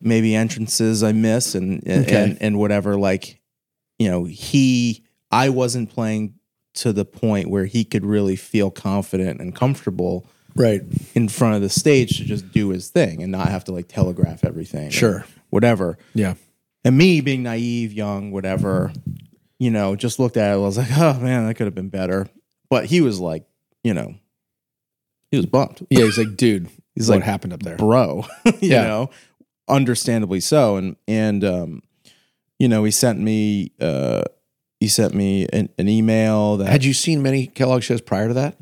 maybe 0.00 0.34
entrances 0.34 1.02
I 1.02 1.12
miss 1.12 1.54
and 1.54 1.82
and, 1.86 2.04
Okay. 2.06 2.22
and 2.24 2.38
and 2.40 2.58
whatever. 2.58 2.96
Like, 2.96 3.40
you 4.00 4.08
know, 4.10 4.24
he 4.24 5.04
I 5.30 5.48
wasn't 5.48 5.90
playing 5.90 6.34
to 6.74 6.92
the 6.92 7.04
point 7.04 7.50
where 7.50 7.66
he 7.66 7.84
could 7.84 8.04
really 8.04 8.34
feel 8.34 8.68
confident 8.70 9.40
and 9.40 9.54
comfortable 9.54 10.26
Right. 10.56 10.82
in 11.14 11.28
front 11.28 11.54
of 11.54 11.62
the 11.62 11.68
stage 11.68 12.18
to 12.18 12.24
just 12.24 12.50
do 12.50 12.70
his 12.70 12.88
thing 12.88 13.22
and 13.22 13.30
not 13.30 13.48
have 13.48 13.62
to 13.66 13.72
like 13.72 13.86
telegraph 13.86 14.44
everything. 14.44 14.90
Sure. 14.90 15.24
Whatever. 15.50 15.98
Yeah. 16.14 16.34
And 16.84 16.96
me 16.98 17.20
being 17.20 17.42
naive, 17.44 17.92
young, 17.92 18.32
whatever, 18.32 18.92
you 19.58 19.70
know, 19.70 19.94
just 19.96 20.18
looked 20.18 20.36
at 20.36 20.50
it. 20.50 20.54
I 20.54 20.56
was 20.56 20.76
like, 20.78 20.88
oh 20.96 21.14
man, 21.20 21.46
that 21.46 21.54
could 21.54 21.66
have 21.66 21.74
been 21.74 21.88
better. 21.90 22.28
But 22.68 22.86
he 22.86 23.00
was 23.00 23.20
like, 23.20 23.44
you 23.84 23.94
know, 23.94 24.14
he 25.30 25.36
was 25.36 25.46
bummed. 25.46 25.86
Yeah. 25.90 26.04
He's 26.04 26.18
like, 26.18 26.36
dude, 26.36 26.68
He's 26.94 27.08
what 27.08 27.16
like, 27.16 27.24
happened 27.24 27.52
up 27.52 27.62
there? 27.62 27.76
bro 27.76 28.24
you 28.44 28.52
Yeah. 28.70 28.84
know 28.84 29.10
understandably 29.68 30.40
so 30.40 30.76
and 30.76 30.96
and 31.08 31.42
um 31.44 31.82
you 32.58 32.68
know 32.68 32.82
he 32.84 32.90
sent 32.90 33.18
me 33.18 33.70
uh 33.80 34.22
he 34.80 34.88
sent 34.88 35.14
me 35.14 35.46
an, 35.52 35.68
an 35.78 35.88
email 35.88 36.56
that 36.58 36.66
Had 36.68 36.84
you 36.84 36.92
seen 36.92 37.22
many 37.22 37.46
Kellogg 37.46 37.82
shows 37.82 38.00
prior 38.00 38.28
to 38.28 38.34
that? 38.34 38.56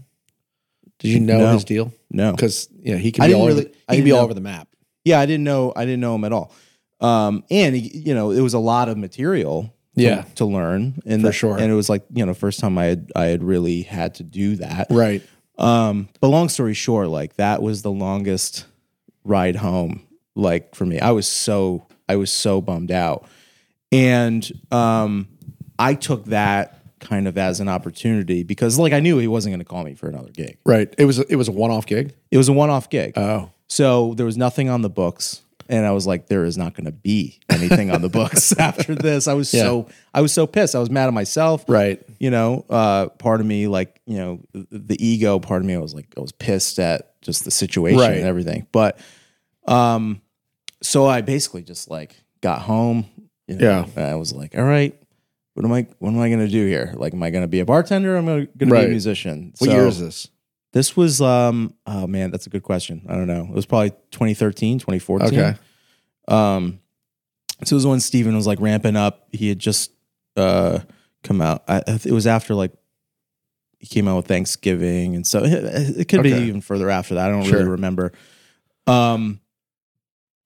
Did 0.99 1.09
you 1.09 1.21
know 1.21 1.39
No. 1.39 1.53
his 1.55 1.65
deal? 1.65 1.93
no 2.11 2.33
Because 2.33 2.69
yeah, 2.83 2.97
he 2.97 3.11
can 3.11 3.25
I 3.25 3.27
be 3.29 3.33
didn't 3.33 3.41
all 3.41 3.49
really- 3.49 3.61
over, 3.63 3.69
the, 3.71 3.77
he 3.89 3.97
can 3.97 4.05
be 4.05 4.13
all 4.13 4.23
over 4.25 4.35
the 4.35 4.41
map. 4.43 4.69
yeah 5.05 5.19
i 5.19 5.27
didn't 5.27 5.45
know 5.45 5.73
i 5.75 5.85
didn't 5.85 6.01
know 6.01 6.15
him 6.15 6.25
at 6.25 6.33
all 6.33 6.53
um 7.01 7.45
and 7.51 7.77
you 7.77 8.15
know 8.15 8.31
it 8.31 8.41
was 8.41 8.55
a 8.55 8.59
lot 8.59 8.89
of 8.89 8.97
material 8.99 9.73
to, 9.97 10.03
Yeah. 10.03 10.23
to 10.37 10.45
learn 10.45 11.01
and 11.07 11.21
For 11.23 11.29
the- 11.29 11.33
sure. 11.33 11.57
and 11.59 11.71
it 11.71 11.75
was 11.75 11.89
like 11.89 12.03
you 12.13 12.25
know 12.27 12.35
first 12.35 12.61
time 12.61 12.77
i 12.79 12.85
had 12.87 13.11
i 13.17 13.25
had 13.27 13.43
really 13.43 13.83
had 13.83 14.15
to 14.17 14.23
do 14.23 14.57
that 14.57 14.87
Right. 14.91 15.23
Um, 15.59 16.09
but 16.23 16.29
long 16.29 16.49
story 16.49 16.73
short, 16.73 17.09
like 17.09 17.37
that 17.37 17.61
was 17.61 17.83
the 17.83 17.91
longest 17.91 18.65
ride 19.25 19.57
home, 19.57 20.07
like 20.35 20.75
for 20.75 20.87
me. 20.87 20.99
I 20.99 21.11
was 21.11 21.29
so 21.29 21.87
I 22.09 22.17
was 22.17 22.31
so 22.33 22.63
bummed 22.63 22.91
out. 22.91 23.27
And 23.93 24.51
um 24.73 25.29
I 25.79 25.93
took 25.95 26.25
that 26.27 26.79
kind 27.01 27.29
of 27.29 27.37
as 27.37 27.61
an 27.61 27.69
opportunity 27.69 28.43
because 28.43 28.79
like 28.79 28.95
I 28.95 29.01
knew 29.01 29.19
he 29.19 29.29
wasn't 29.29 29.53
gonna 29.53 29.65
call 29.67 29.85
me 29.85 29.95
for 29.95 30.09
another 30.09 30.31
gig. 30.31 30.57
Right. 30.65 30.95
It 30.97 31.05
was 31.05 31.19
it 31.19 31.37
was 31.37 31.49
a 31.49 31.53
one 31.53 31.71
off 31.71 31.85
gig. 31.85 32.15
It 32.31 32.39
was 32.39 32.49
a 32.49 32.55
one 32.55 32.71
off 32.71 32.89
gig. 32.89 33.13
Oh. 33.19 33.51
so 33.69 34.15
there 34.15 34.25
was 34.27 34.39
nothing 34.39 34.71
on 34.71 34.81
the 34.81 34.91
books. 34.91 35.43
And 35.71 35.87
I 35.87 35.93
was 35.93 36.07
like, 36.07 36.27
there 36.27 36.45
is 36.45 36.59
not 36.59 36.75
going 36.75 36.85
to 36.87 36.93
be 36.93 37.41
anything 37.49 37.91
on 37.91 38.03
the 38.03 38.09
books 38.21 38.53
after 38.59 38.95
this. 38.95 39.27
I 39.29 39.35
was 39.35 39.49
so 39.49 39.89
I 40.13 40.21
was 40.21 40.33
so 40.33 40.47
pissed. 40.47 40.75
I 40.75 40.79
was 40.81 40.91
mad 40.91 41.07
at 41.07 41.15
myself. 41.15 41.65
Right. 41.69 42.03
You 42.19 42.31
know, 42.31 42.67
uh, 42.69 43.09
part 43.09 43.41
of 43.41 43.47
me, 43.47 43.67
like 43.69 44.01
you 44.07 44.19
know, 44.19 44.41
the, 44.53 44.97
ego 45.05 45.39
part 45.39 45.63
of 45.63 45.67
me, 45.67 45.75
I 45.75 45.79
was 45.79 45.95
like, 45.95 46.13
I 46.17 46.21
was 46.21 46.33
pissed 46.33 46.79
at 46.79 47.21
just 47.23 47.45
the 47.45 47.51
situation 47.51 47.99
Right. 48.01 48.17
and 48.19 48.27
everything. 48.27 48.67
But, 48.73 48.99
um, 49.67 50.21
so 50.83 51.07
I 51.07 51.21
basically 51.21 51.63
just 51.63 51.91
like 51.91 52.17
got 52.41 52.63
home. 52.63 53.07
You 53.47 53.57
know, 53.57 53.67
Yeah. 53.69 53.87
and 53.97 54.05
I 54.07 54.15
was 54.17 54.33
like, 54.33 54.57
all 54.57 54.65
right. 54.65 54.97
What 55.55 55.65
am 55.67 55.73
I? 55.73 55.87
What 55.99 56.11
am 56.11 56.21
I 56.21 56.29
going 56.29 56.41
to 56.41 56.49
do 56.49 56.65
here? 56.67 56.93
Like, 56.97 57.13
am 57.13 57.23
I 57.23 57.31
going 57.31 57.43
to 57.43 57.49
be 57.49 57.61
a 57.61 57.65
bartender? 57.65 58.15
Or 58.15 58.19
am 58.19 58.29
I 58.29 58.33
going 58.33 58.47
to 58.61 58.67
be 58.67 58.71
Right. 58.73 58.85
a 58.87 58.89
musician? 58.89 59.53
What 59.59 59.69
So- 59.69 59.75
year 59.77 59.87
is 59.87 60.01
this? 60.01 60.29
This 60.73 60.97
was 60.97 61.21
um 61.21 61.75
oh 61.87 62.07
man, 62.07 62.31
that's 62.31 62.47
a 62.47 62.51
good 62.51 62.63
question. 62.63 63.05
I 63.09 63.15
don't 63.15 63.27
know. 63.27 63.45
It 63.49 63.55
was 63.55 63.67
probably 63.67 63.91
2013, 64.13 64.79
2014. 64.79 65.27
Okay. 65.39 65.59
Um 66.29 66.81
so 67.65 67.75
it 67.75 67.77
was 67.77 67.87
when 67.87 68.01
Stephen 68.01 68.35
was 68.37 68.47
like 68.47 68.61
ramping 68.61 68.97
up. 68.97 69.29
He 69.33 69.49
had 69.49 69.59
just 69.59 69.93
uh 70.37 70.81
come 71.25 71.41
out. 71.41 71.65
I, 71.69 71.83
it 71.87 72.13
was 72.13 72.27
after 72.27 72.55
like 72.55 72.73
he 73.79 73.87
came 73.87 74.07
out 74.09 74.17
with 74.17 74.27
Thanksgiving 74.27 75.17
and 75.17 75.27
so 75.27 75.43
it, 75.45 75.53
it 76.01 76.09
could 76.09 76.23
be 76.23 76.31
even 76.33 76.61
further 76.61 76.89
after 76.91 77.15
that. 77.15 77.29
I 77.29 77.33
don't 77.33 77.45
Sure. 77.45 77.59
really 77.59 77.71
remember. 77.71 78.13
Um 78.87 79.41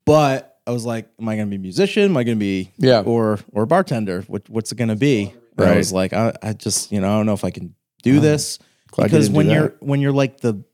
but 0.07 0.59
I 0.67 0.71
was 0.71 0.85
like, 0.85 1.09
am 1.21 1.29
I 1.29 1.37
going 1.37 1.47
to 1.49 1.51
be 1.51 1.57
a 1.57 1.61
musician? 1.61 2.05
Am 2.05 2.17
I 2.17 2.25
going 2.25 2.39
to 2.39 2.41
be 2.41 2.71
Yeah. 2.79 3.01
or 3.01 3.39
or 3.53 3.65
a 3.65 3.67
bartender? 3.67 4.23
What 4.29 4.49
what's 4.49 4.73
it 4.73 4.77
going 4.77 4.89
to 4.89 4.97
be? 4.97 5.35
And 5.59 5.67
I 5.69 5.77
was 5.77 5.93
like, 5.93 6.13
I, 6.13 6.33
I 6.43 6.53
just 6.53 6.91
you 6.91 7.01
know 7.01 7.13
I 7.13 7.17
don't 7.17 7.27
know 7.27 7.35
if 7.35 7.45
I 7.45 7.51
can 7.51 7.75
do 8.03 8.17
Oh, 8.17 8.21
this 8.21 8.59
glad 8.95 9.05
because 9.05 9.31
when 9.31 9.51
you're 9.51 9.75
when 9.81 10.01
you're 10.01 10.13
like 10.13 10.41
the 10.41 10.65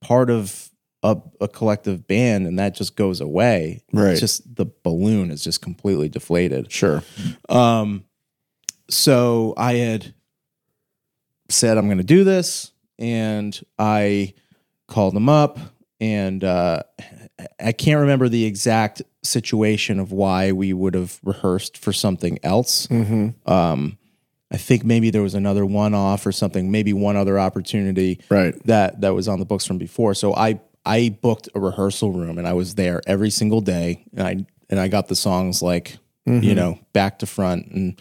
part 0.00 0.30
of 0.30 0.70
a, 1.02 1.16
a 1.40 1.48
collective 1.48 2.06
band 2.06 2.46
and 2.46 2.58
that 2.58 2.74
just 2.74 2.94
goes 2.94 3.20
away, 3.20 3.82
Right. 3.92 4.10
It's 4.10 4.20
just 4.20 4.54
the 4.54 4.66
balloon 4.82 5.30
is 5.30 5.42
just 5.42 5.62
completely 5.62 6.08
deflated. 6.08 6.70
Sure. 6.70 7.02
Um, 7.48 8.04
so 8.90 9.54
I 9.56 9.74
had 9.74 10.14
said 11.48 11.78
I'm 11.78 11.86
going 11.86 11.98
to 11.98 12.04
do 12.04 12.24
this, 12.24 12.72
and 12.98 13.58
I 13.78 14.34
called 14.88 15.14
him 15.16 15.28
up, 15.28 15.58
and 16.00 16.44
uh, 16.44 16.82
I 17.58 17.72
can't 17.72 18.00
remember 18.00 18.28
the 18.28 18.44
exact 18.44 19.02
situation 19.22 20.00
of 20.00 20.12
why 20.12 20.52
we 20.52 20.72
would 20.72 20.94
have 20.94 21.18
rehearsed 21.22 21.78
for 21.78 21.92
something 21.92 22.38
else. 22.42 22.86
Mm-hmm. 22.88 23.50
Um, 23.50 23.98
I 24.50 24.56
think 24.56 24.84
maybe 24.84 25.10
there 25.10 25.22
was 25.22 25.34
another 25.34 25.64
one 25.64 25.94
off 25.94 26.26
or 26.26 26.32
something, 26.32 26.70
maybe 26.70 26.92
one 26.92 27.16
other 27.16 27.38
opportunity 27.38 28.20
Right. 28.28 28.54
that 28.66 29.00
that 29.02 29.14
was 29.14 29.28
on 29.28 29.38
the 29.38 29.44
books 29.44 29.64
from 29.66 29.78
before. 29.78 30.14
So 30.14 30.34
I 30.34 30.60
I 30.84 31.16
booked 31.20 31.48
a 31.54 31.60
rehearsal 31.60 32.12
room 32.12 32.38
and 32.38 32.48
I 32.48 32.54
was 32.54 32.74
there 32.74 33.00
every 33.06 33.30
single 33.30 33.60
day 33.60 34.04
and 34.16 34.26
I 34.26 34.46
and 34.68 34.80
I 34.80 34.88
got 34.88 35.08
the 35.08 35.14
songs 35.14 35.62
like 35.62 35.98
you 36.26 36.32
mm-hmm. 36.32 36.54
know 36.54 36.78
back 36.92 37.20
to 37.20 37.26
front 37.26 37.66
and 37.68 38.00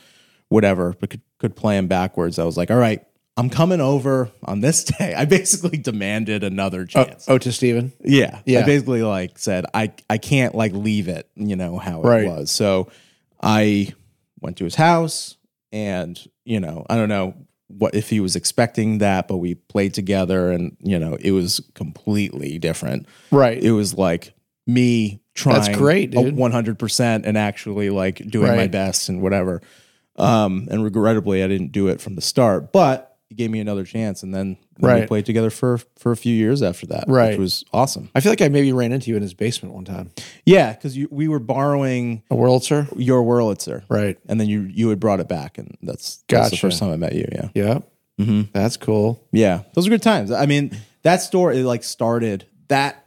whatever, 0.50 0.96
but 1.00 1.10
could 1.12 1.22
could 1.38 1.56
play 1.56 1.76
them 1.76 1.88
backwards. 1.88 2.40
I 2.40 2.44
was 2.44 2.58
like, 2.58 2.72
all 2.72 2.78
right, 2.78 3.06
I'm 3.38 3.50
coming 3.50 3.80
over 3.80 4.30
on 4.44 4.60
this 4.60 4.84
day. 5.00 5.14
I 5.14 5.26
basically 5.26 5.78
demanded 5.78 6.44
another 6.44 6.82
oh, 6.82 6.86
chance. 6.86 7.26
Oh, 7.30 7.38
to 7.38 7.52
Stephen. 7.52 7.94
Yeah. 8.04 8.42
Yeah. 8.46 8.60
I 8.60 8.64
basically 8.64 9.04
like 9.04 9.38
said 9.38 9.66
I 9.74 9.94
I 10.10 10.18
can't 10.18 10.56
like 10.56 10.74
leave 10.74 11.08
it, 11.08 11.30
you 11.36 11.56
know, 11.56 11.78
how 11.78 12.02
it 12.02 12.06
Right. 12.06 12.28
was. 12.28 12.52
So 12.52 12.90
I 13.42 13.94
went 14.42 14.58
to 14.58 14.64
his 14.64 14.76
house 14.76 15.38
and, 15.72 16.20
you 16.46 16.60
know, 16.60 16.86
I 16.90 16.96
don't 16.96 17.10
know 17.10 17.36
what 17.68 17.94
if 17.94 18.10
he 18.10 18.20
was 18.20 18.36
expecting 18.36 18.98
that, 18.98 19.28
but 19.28 19.38
we 19.38 19.56
played 19.56 19.94
together 19.94 20.52
and, 20.52 20.76
you 20.80 20.98
know, 20.98 21.18
it 21.20 21.32
was 21.32 21.62
completely 21.76 22.58
different. 22.58 23.06
Right. 23.32 23.62
It 23.62 23.72
was 23.72 23.94
like 23.94 24.34
me 24.66 25.22
trying 25.36 25.78
great, 25.78 26.16
a 26.16 26.24
dude. 26.24 26.36
100% 26.36 27.22
and 27.26 27.38
actually 27.38 27.90
like 27.90 28.18
doing 28.28 28.56
my 28.56 28.68
best 28.68 29.10
and 29.10 29.22
whatever. 29.22 29.62
Um, 30.16 30.68
and 30.70 30.84
regrettably, 30.84 31.44
I 31.44 31.48
didn't 31.48 31.72
do 31.72 31.88
it 31.88 32.02
from 32.02 32.16
the 32.16 32.22
start, 32.22 32.74
but 32.74 33.09
he 33.30 33.36
gave 33.36 33.52
me 33.52 33.60
another 33.60 33.84
chance. 33.86 34.24
And 34.24 34.34
then, 34.34 34.58
then 34.80 35.02
we 35.02 35.06
played 35.08 35.26
together 35.26 35.50
for, 35.52 35.78
for 35.98 36.12
a 36.12 36.18
few 36.18 36.34
years 36.36 36.62
after 36.64 36.88
that, 36.88 37.06
Right. 37.08 37.30
which 37.30 37.38
was 37.40 37.64
awesome. 37.72 38.10
I 38.16 38.22
feel 38.22 38.32
like 38.32 38.42
I 38.42 38.50
maybe 38.50 38.74
ran 38.74 38.92
into 38.92 39.10
you 39.12 39.16
in 39.16 39.22
his 39.22 39.34
basement 39.36 39.76
one 39.76 39.86
time. 39.86 40.10
Yeah, 40.46 40.74
because 40.74 40.98
we 41.12 41.28
were 41.28 41.40
borrowing 41.40 42.24
A 42.32 42.36
Wurlitzer? 42.36 42.92
your 42.98 43.24
Wurlitzer, 43.24 43.84
Right. 43.88 44.18
and 44.28 44.40
then 44.40 44.48
you 44.50 44.62
you 44.64 44.90
had 44.90 45.00
brought 45.00 45.20
it 45.20 45.28
back, 45.30 45.58
and 45.60 45.78
that's 45.84 46.24
that's 46.28 46.50
the 46.50 46.58
first 46.58 46.80
time 46.80 46.92
I 46.92 46.96
met 46.96 47.14
you. 47.14 47.28
Yeah, 47.32 47.50
Yeah. 47.54 47.80
mm-hmm. 48.20 48.42
That's 48.52 48.78
cool. 48.78 49.22
yeah, 49.32 49.62
those 49.76 49.86
are 49.86 49.92
good 49.92 50.02
times. 50.02 50.32
I 50.32 50.46
mean, 50.48 50.76
that 51.04 51.22
story 51.22 51.62
like 51.64 51.84
started 51.84 52.46
that 52.70 53.06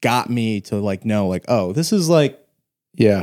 got 0.00 0.28
me 0.30 0.62
to 0.62 0.76
like 0.76 1.04
know 1.04 1.28
like 1.28 1.44
oh 1.46 1.72
this 1.72 1.92
is 1.92 2.08
like 2.08 2.38
Yeah. 2.96 3.22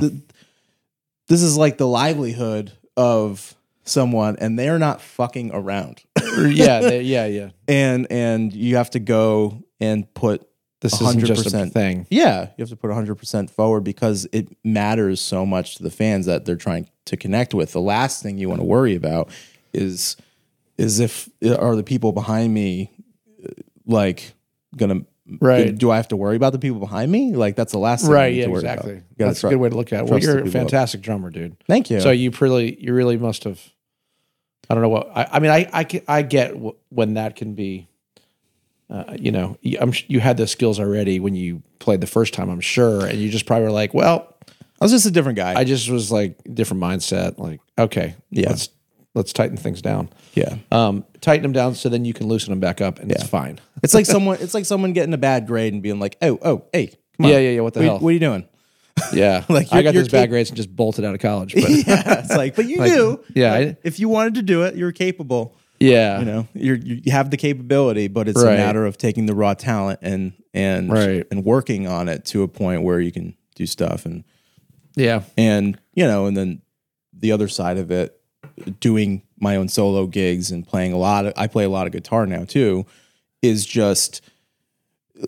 this 1.27 1.41
is 1.41 1.57
like 1.57 1.77
the 1.77 1.87
livelihood 1.87 2.71
of 2.95 3.53
someone, 3.89 4.35
and 4.39 4.57
they're 4.57 4.79
not 4.79 5.01
fucking 5.01 5.51
around, 5.53 6.01
yeah. 6.37 6.79
they- 6.81 7.01
yeah. 7.01 7.25
Yeah. 7.25 7.49
and 7.67 8.07
and 8.11 8.53
you 8.53 8.75
have 8.77 8.89
to 8.91 8.99
go 8.99 9.63
and 9.79 10.11
put 10.13 10.47
This 10.81 10.99
isn't 11.01 11.19
just 11.25 11.45
a 11.47 11.49
100%. 11.57 11.71
thing. 11.73 12.07
Yeah, 12.09 12.49
you 12.57 12.61
have 12.63 12.69
to 12.69 12.75
put 12.75 12.89
100% 12.91 13.49
forward 13.49 13.81
because 13.83 14.27
it 14.31 14.49
matters 14.63 15.21
so 15.21 15.45
much 15.45 15.75
to 15.75 15.83
the 15.83 15.91
fans 15.91 16.25
that 16.27 16.45
they're 16.45 16.55
trying 16.55 16.89
to 17.05 17.17
connect 17.17 17.53
with. 17.53 17.71
The 17.73 17.81
last 17.81 18.21
thing 18.23 18.37
you 18.37 18.49
want 18.49 18.59
to 18.61 18.65
worry 18.65 18.95
about 18.95 19.29
is 19.73 20.17
is 20.77 20.99
if 20.99 21.27
are 21.43 21.75
the 21.75 21.83
people 21.83 22.11
behind 22.11 22.53
me 22.53 22.91
uh, 23.43 23.49
like 23.85 24.33
going 24.75 24.99
to 25.01 25.05
Right. 25.41 25.77
do 25.77 25.91
I 25.91 25.97
have 25.97 26.07
to 26.09 26.15
worry 26.15 26.37
about 26.37 26.53
the 26.53 26.59
people 26.59 26.79
behind 26.79 27.11
me? 27.11 27.33
Like 27.35 27.57
that's 27.57 27.73
the 27.73 27.79
last 27.79 28.03
thing 28.03 28.11
Right. 28.11 28.33
Yeah. 28.33 28.45
Exactly. 28.47 29.01
That's 29.17 29.41
tru- 29.41 29.49
a 29.49 29.51
good 29.53 29.59
way 29.59 29.67
to 29.69 29.75
look 29.75 29.91
at 29.91 30.05
it. 30.05 30.09
Well, 30.09 30.19
you're 30.19 30.39
a 30.39 30.49
fantastic 30.49 31.01
drummer, 31.01 31.29
dude. 31.31 31.57
Thank 31.67 31.89
you. 31.89 31.99
So 31.99 32.11
you 32.11 32.31
really, 32.39 32.81
you 32.81 32.93
really 32.93 33.17
must 33.17 33.43
have. 33.43 33.59
I 34.69 34.73
don't 34.73 34.83
know 34.83 34.89
what. 34.89 35.09
I, 35.15 35.27
I 35.33 35.39
mean, 35.39 35.51
I, 35.51 35.69
I, 35.71 35.83
can- 35.83 36.01
I 36.07 36.21
get 36.23 36.55
wh- 36.55 36.75
when 36.91 37.13
that 37.15 37.35
can 37.35 37.53
be. 37.53 37.87
Uh, 38.89 39.15
you 39.19 39.31
know, 39.31 39.57
you- 39.61 39.77
I'm, 39.81 39.93
you 40.07 40.19
had 40.21 40.37
the 40.37 40.47
skills 40.47 40.79
already 40.79 41.19
when 41.19 41.35
you 41.35 41.61
played 41.79 41.99
the 42.01 42.07
first 42.07 42.33
time, 42.33 42.49
I'm 42.49 42.61
sure, 42.61 43.05
and 43.05 43.17
you 43.19 43.29
just 43.29 43.45
probably 43.45 43.65
were 43.65 43.71
like, 43.71 43.93
"Well, 43.93 44.33
I 44.47 44.85
was 44.85 44.91
just 44.91 45.05
a 45.05 45.11
different 45.11 45.35
guy. 45.37 45.59
I 45.59 45.63
just 45.65 45.89
was 45.89 46.09
like 46.11 46.37
different 46.53 46.81
mindset. 46.81 47.37
Like, 47.37 47.59
okay, 47.77 48.15
Yeah. 48.29 48.49
let's 48.49 48.69
let's 49.13 49.33
tighten 49.33 49.57
things 49.57 49.81
down. 49.81 50.09
yeah. 50.35 50.55
Um, 50.71 51.03
tighten 51.21 51.41
them 51.43 51.51
down 51.51 51.75
so 51.75 51.89
then 51.89 52.05
you 52.05 52.13
can 52.13 52.27
loosen 52.27 52.51
them 52.51 52.59
back 52.61 52.79
up, 52.79 52.99
and 52.99 53.11
it's 53.11 53.27
fine. 53.27 53.59
It's 53.83 53.93
like 53.93 54.05
someone 54.15 54.37
it's 54.39 54.53
like 54.53 54.65
someone 54.65 54.93
getting 54.93 55.13
a 55.13 55.17
bad 55.17 55.47
grade 55.47 55.73
and 55.73 55.81
being 55.83 55.99
like, 55.99 56.15
"Oh, 56.21 56.39
oh, 56.41 56.63
hey, 56.71 56.87
come 57.17 57.25
on. 57.25 57.31
Yeah, 57.33 57.39
yeah, 57.39 57.49
yeah. 57.51 57.61
What 57.61 57.73
the 57.73 57.83
hell? 57.83 57.99
what 57.99 58.09
are 58.09 58.13
you 58.13 58.19
doing?" 58.19 58.47
Yeah, 59.13 59.43
Like, 59.49 59.67
I 59.71 59.81
got 59.81 59.93
those 59.93 60.07
bad 60.09 60.29
grades 60.29 60.49
and 60.49 60.57
just 60.57 60.75
bolted 60.75 61.05
out 61.05 61.13
of 61.13 61.19
college. 61.21 61.53
But 61.55 61.69
yeah, 61.69 62.19
it's 62.21 62.35
like, 62.35 62.55
but 62.55 62.65
you 62.65 62.77
Like, 62.81 62.91
knew. 62.91 63.23
yeah, 63.35 63.53
I- 63.53 63.77
if 63.83 63.99
you 63.99 64.09
wanted 64.09 64.35
to 64.35 64.41
do 64.41 64.63
it, 64.63 64.75
you're 64.75 64.91
capable. 64.91 65.55
yeah, 65.79 66.19
you 66.19 66.25
know 66.25 66.47
you're, 66.55 66.75
you 66.75 67.11
have 67.11 67.29
the 67.29 67.37
capability 67.37 68.07
but 68.07 68.27
it's 68.27 68.43
Right. 68.43 68.55
a 68.55 68.57
matter 68.57 68.85
of 68.87 68.97
taking 68.97 69.27
the 69.27 69.35
raw 69.35 69.53
talent 69.53 69.99
and 70.01 70.33
and 70.53 70.91
Right. 70.91 71.25
and 71.29 71.45
working 71.45 71.87
on 71.87 72.09
it 72.09 72.25
to 72.25 72.41
a 72.43 72.47
point 72.47 72.81
where 72.81 72.99
you 72.99 73.11
can 73.11 73.35
do 73.55 73.65
stuff 73.67 74.05
and 74.05 74.23
yeah, 74.95 75.21
and 75.37 75.77
you 75.93 76.05
know 76.05 76.25
and 76.25 76.35
then 76.35 76.61
the 77.13 77.31
other 77.31 77.47
side 77.47 77.77
of 77.77 77.91
it 77.91 78.19
doing 78.79 79.21
my 79.39 79.55
own 79.55 79.67
solo 79.67 80.07
gigs 80.07 80.49
and 80.49 80.65
playing 80.67 80.93
a 80.93 80.97
lot 80.97 81.25
of 81.27 81.33
I 81.37 81.45
play 81.45 81.63
a 81.63 81.69
lot 81.69 81.85
of 81.85 81.93
guitar 81.93 82.25
now 82.25 82.43
too 82.43 82.85
is 83.43 83.63
just 83.65 84.21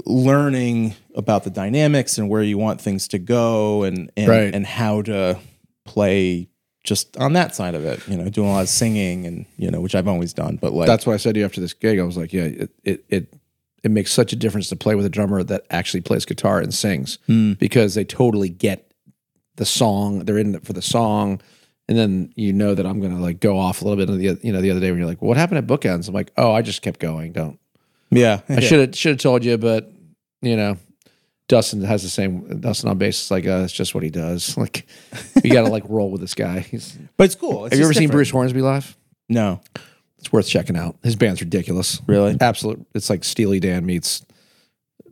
learning 0.05 0.95
about 1.15 1.43
the 1.43 1.49
dynamics 1.49 2.17
and 2.17 2.29
where 2.29 2.43
you 2.43 2.57
want 2.57 2.79
things 2.81 3.07
to 3.09 3.19
go 3.19 3.83
and 3.83 4.11
and, 4.17 4.27
Right. 4.27 4.53
and 4.55 4.65
how 4.65 5.01
to 5.03 5.39
play 5.85 6.49
just 6.83 7.17
on 7.17 7.33
that 7.33 7.53
side 7.55 7.75
of 7.75 7.83
it 7.83 8.07
you 8.07 8.15
know 8.15 8.29
doing 8.29 8.47
a 8.47 8.51
lot 8.51 8.61
of 8.61 8.69
singing 8.69 9.25
and 9.25 9.45
you 9.57 9.69
know 9.69 9.81
which 9.81 9.95
I've 9.95 10.07
always 10.07 10.33
done 10.33 10.57
but 10.57 10.71
like 10.73 10.87
that's 10.87 11.05
what 11.05 11.13
I 11.13 11.17
said 11.17 11.33
to 11.33 11.39
you 11.39 11.45
after 11.45 11.61
this 11.61 11.73
gig. 11.73 11.99
I 11.99 12.03
was 12.03 12.17
like, 12.17 12.31
yeah, 12.33 12.43
it 12.43 12.69
it 12.83 13.05
it, 13.09 13.33
it 13.83 13.91
makes 13.91 14.11
such 14.11 14.33
a 14.33 14.35
difference 14.35 14.67
to 14.69 14.75
play 14.75 14.95
with 14.95 15.05
a 15.05 15.09
drummer 15.09 15.41
that 15.43 15.65
actually 15.69 16.01
plays 16.01 16.25
guitar 16.25 16.59
and 16.59 16.73
sings 16.73 17.17
Hmm. 17.27 17.53
because 17.53 17.95
they 17.95 18.03
totally 18.05 18.49
get 18.49 18.91
the 19.55 19.65
song. 19.65 20.19
They're 20.25 20.37
in 20.37 20.55
it 20.55 20.65
for 20.65 20.73
the 20.73 20.81
song. 20.81 21.41
And 21.87 21.97
then 21.97 22.31
you 22.35 22.53
know 22.53 22.75
that 22.75 22.85
I'm 22.85 23.01
gonna 23.01 23.19
like 23.19 23.39
go 23.39 23.57
off 23.57 23.81
a 23.81 23.85
little 23.85 23.97
bit 23.97 24.09
of 24.13 24.19
the 24.19 24.39
you 24.45 24.53
know 24.53 24.61
the 24.61 24.69
other 24.71 24.79
day 24.79 24.91
when 24.91 24.99
you're 24.99 25.07
like, 25.09 25.21
what 25.21 25.37
happened 25.37 25.57
at 25.57 25.65
bookends? 25.67 26.07
I'm 26.07 26.13
like, 26.13 26.31
oh, 26.37 26.53
I 26.53 26.61
just 26.61 26.81
kept 26.81 26.99
going. 26.99 27.31
Don't 27.31 27.59
yeah 28.11 28.41
I 28.49 28.59
should 28.59 28.79
have 28.79 28.95
should 28.97 29.11
have 29.11 29.19
told 29.19 29.43
you, 29.45 29.57
but 29.57 29.91
you 30.41 30.55
know, 30.55 30.77
Dustin 31.47 31.81
has 31.83 32.03
the 32.03 32.09
same 32.09 32.59
Dustin 32.61 32.89
on 32.89 32.97
bass. 32.97 33.21
It's 33.21 33.31
like 33.31 33.45
uh, 33.47 33.61
it's 33.63 33.73
just 33.73 33.93
what 33.93 34.03
he 34.03 34.09
does. 34.09 34.55
Like 34.57 34.87
you 35.43 35.51
got 35.51 35.63
to 35.63 35.69
like 35.69 35.83
roll 35.87 36.11
with 36.11 36.21
this 36.21 36.33
guy. 36.35 36.59
He's, 36.59 36.97
But 37.17 37.25
it's 37.25 37.35
cool. 37.35 37.65
It's 37.65 37.73
have 37.73 37.79
you 37.79 37.85
ever 37.85 37.93
just 37.93 37.99
seen. 37.99 38.09
Bruce 38.09 38.29
Hornsby 38.29 38.61
live? 38.61 38.95
No, 39.29 39.61
It's 40.17 40.31
worth 40.31 40.47
checking 40.47 40.75
out. 40.77 40.95
His 41.03 41.15
band's 41.15 41.41
ridiculous. 41.41 42.01
really. 42.07 42.37
Absolute. 42.41 42.85
It's 42.95 43.09
like 43.09 43.23
Steely 43.23 43.59
Dan 43.59 43.85
meets 43.85 44.25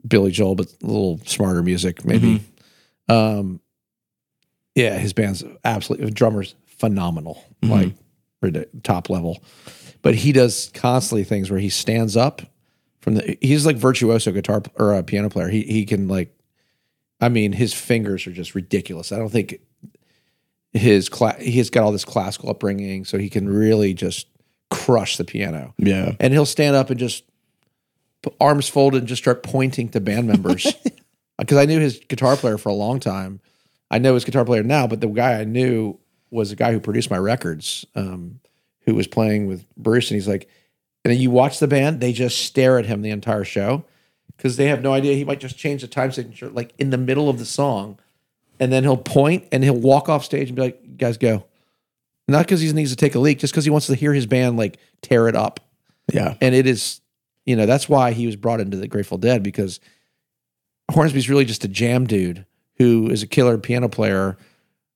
Billy 0.07 0.32
Joel, 0.32 0.56
but 0.56 0.68
a 0.82 0.86
little 0.86 1.19
smarter 1.26 1.61
music, 1.61 2.03
maybe. 2.06 2.41
Um, 3.10 3.60
yeah, 4.76 4.98
his 4.98 5.14
band's 5.14 5.44
absolutely 5.64 6.11
drummer's 6.11 6.56
phenomenal, 6.65 7.44
like 7.64 7.94
ridic- 8.44 8.84
top 8.84 9.10
level. 9.10 9.44
But 10.02 10.15
he 10.15 10.32
does 10.32 10.72
constantly 10.74 11.24
things 11.24 11.49
where 11.49 11.60
he 11.60 11.69
stands 11.69 12.15
up 12.15 12.41
from 13.08 13.16
the. 13.16 13.38
He's 13.40 13.66
like 13.66 13.78
virtuoso 13.78 14.34
guitar 14.34 14.62
or 14.76 14.94
a 14.94 15.02
piano 15.02 15.30
player. 15.30 15.48
He 15.48 15.62
he 15.62 15.86
can 15.86 16.10
like 16.10 16.38
I 17.22 17.30
mean, 17.30 17.54
his 17.54 17.74
fingers 17.74 18.28
are 18.28 18.34
just 18.34 18.54
ridiculous. 18.54 19.14
I 19.14 19.18
don't 19.18 19.30
think 19.30 19.62
his 20.74 21.08
cla- 21.08 21.40
he's 21.40 21.70
got 21.70 21.84
all 21.84 21.94
this 21.94 22.04
classical 22.04 22.50
upbringing, 22.50 23.06
so 23.06 23.18
he 23.18 23.30
can 23.30 23.48
really 23.48 23.94
just 23.94 24.28
crush 24.70 25.16
the 25.16 25.24
piano. 25.24 25.74
Yeah. 25.78 26.16
And 26.20 26.34
he'll 26.34 26.46
stand 26.46 26.76
up 26.76 26.90
and 26.90 27.00
just 27.00 27.24
put 28.24 28.36
arms 28.42 28.68
folded 28.68 28.98
and 28.98 29.08
just 29.08 29.24
start 29.24 29.42
pointing 29.42 29.88
to 29.90 30.02
band 30.02 30.28
members. 30.28 30.68
Because 31.40 31.60
I 31.60 31.66
knew 31.66 31.80
his 31.80 32.00
guitar 32.08 32.36
player 32.36 32.58
for 32.58 32.70
a 32.70 32.74
long 32.74 33.00
time. 33.00 33.42
I 33.92 34.00
know 34.00 34.16
his 34.16 34.26
guitar 34.26 34.44
player 34.44 34.64
now, 34.64 34.88
but 34.88 35.02
the 35.02 35.08
guy 35.08 35.40
I 35.40 35.44
knew 35.44 36.00
was 36.32 36.52
a 36.52 36.56
guy 36.56 36.72
who 36.72 36.80
produced 36.80 37.12
my 37.12 37.18
records, 37.20 37.86
um, 37.94 38.40
who 38.88 38.96
was 38.96 39.06
playing 39.06 39.46
with 39.46 39.64
Bruce, 39.78 40.10
and 40.10 40.16
he's 40.16 40.28
like, 40.28 40.50
and 41.08 41.14
then 41.16 41.22
you 41.22 41.32
watch 41.32 41.60
the 41.60 41.68
band, 41.70 42.02
they 42.02 42.12
just 42.12 42.40
stare 42.44 42.78
at 42.78 42.86
him 42.86 43.02
the 43.02 43.12
entire 43.12 43.46
show 43.46 43.86
because 44.36 44.58
they 44.58 44.66
have 44.68 44.82
no 44.82 44.92
idea 44.92 45.16
he 45.16 45.24
might 45.24 45.40
just 45.40 45.58
change 45.58 45.82
the 45.82 45.88
time 45.88 46.12
signature 46.12 46.50
like 46.50 46.74
in 46.78 46.90
the 46.90 46.98
middle 46.98 47.30
of 47.30 47.40
the 47.40 47.46
song, 47.46 47.98
and 48.60 48.74
then 48.74 48.84
he'll 48.84 48.98
point 48.98 49.48
and 49.54 49.64
he'll 49.64 49.74
walk 49.80 50.10
off 50.10 50.26
stage 50.26 50.50
and 50.50 50.58
be 50.58 50.62
like, 50.64 50.98
guys 50.98 51.18
go," 51.18 51.46
not 52.28 52.46
because 52.46 52.60
he 52.60 52.70
needs 52.74 52.90
to 52.90 52.98
take 52.98 53.16
a 53.16 53.20
leak, 53.20 53.40
just 53.40 53.54
because 53.54 53.64
he 53.64 53.72
wants 53.72 53.88
to 53.88 53.96
hear 53.96 54.14
his 54.14 54.26
band 54.26 54.58
like 54.58 54.80
tear 55.02 55.30
it 55.30 55.36
up, 55.36 55.62
Yeah. 56.14 56.36
and 56.42 56.54
it 56.54 56.68
is, 56.68 57.00
you 57.46 57.56
know, 57.56 57.66
that's 57.66 57.88
why 57.88 58.12
he 58.12 58.26
was 58.26 58.36
brought 58.36 58.60
into 58.60 58.76
the 58.76 58.88
Grateful 58.90 59.18
Dead 59.18 59.42
because 59.44 59.80
Hornsby's 60.92 61.30
really 61.30 61.46
just 61.46 61.64
a 61.64 61.68
jam 61.70 62.06
dude 62.06 62.46
who 62.78 63.10
is 63.10 63.24
a 63.24 63.28
killer 63.28 63.58
piano 63.58 63.90
player. 63.90 64.38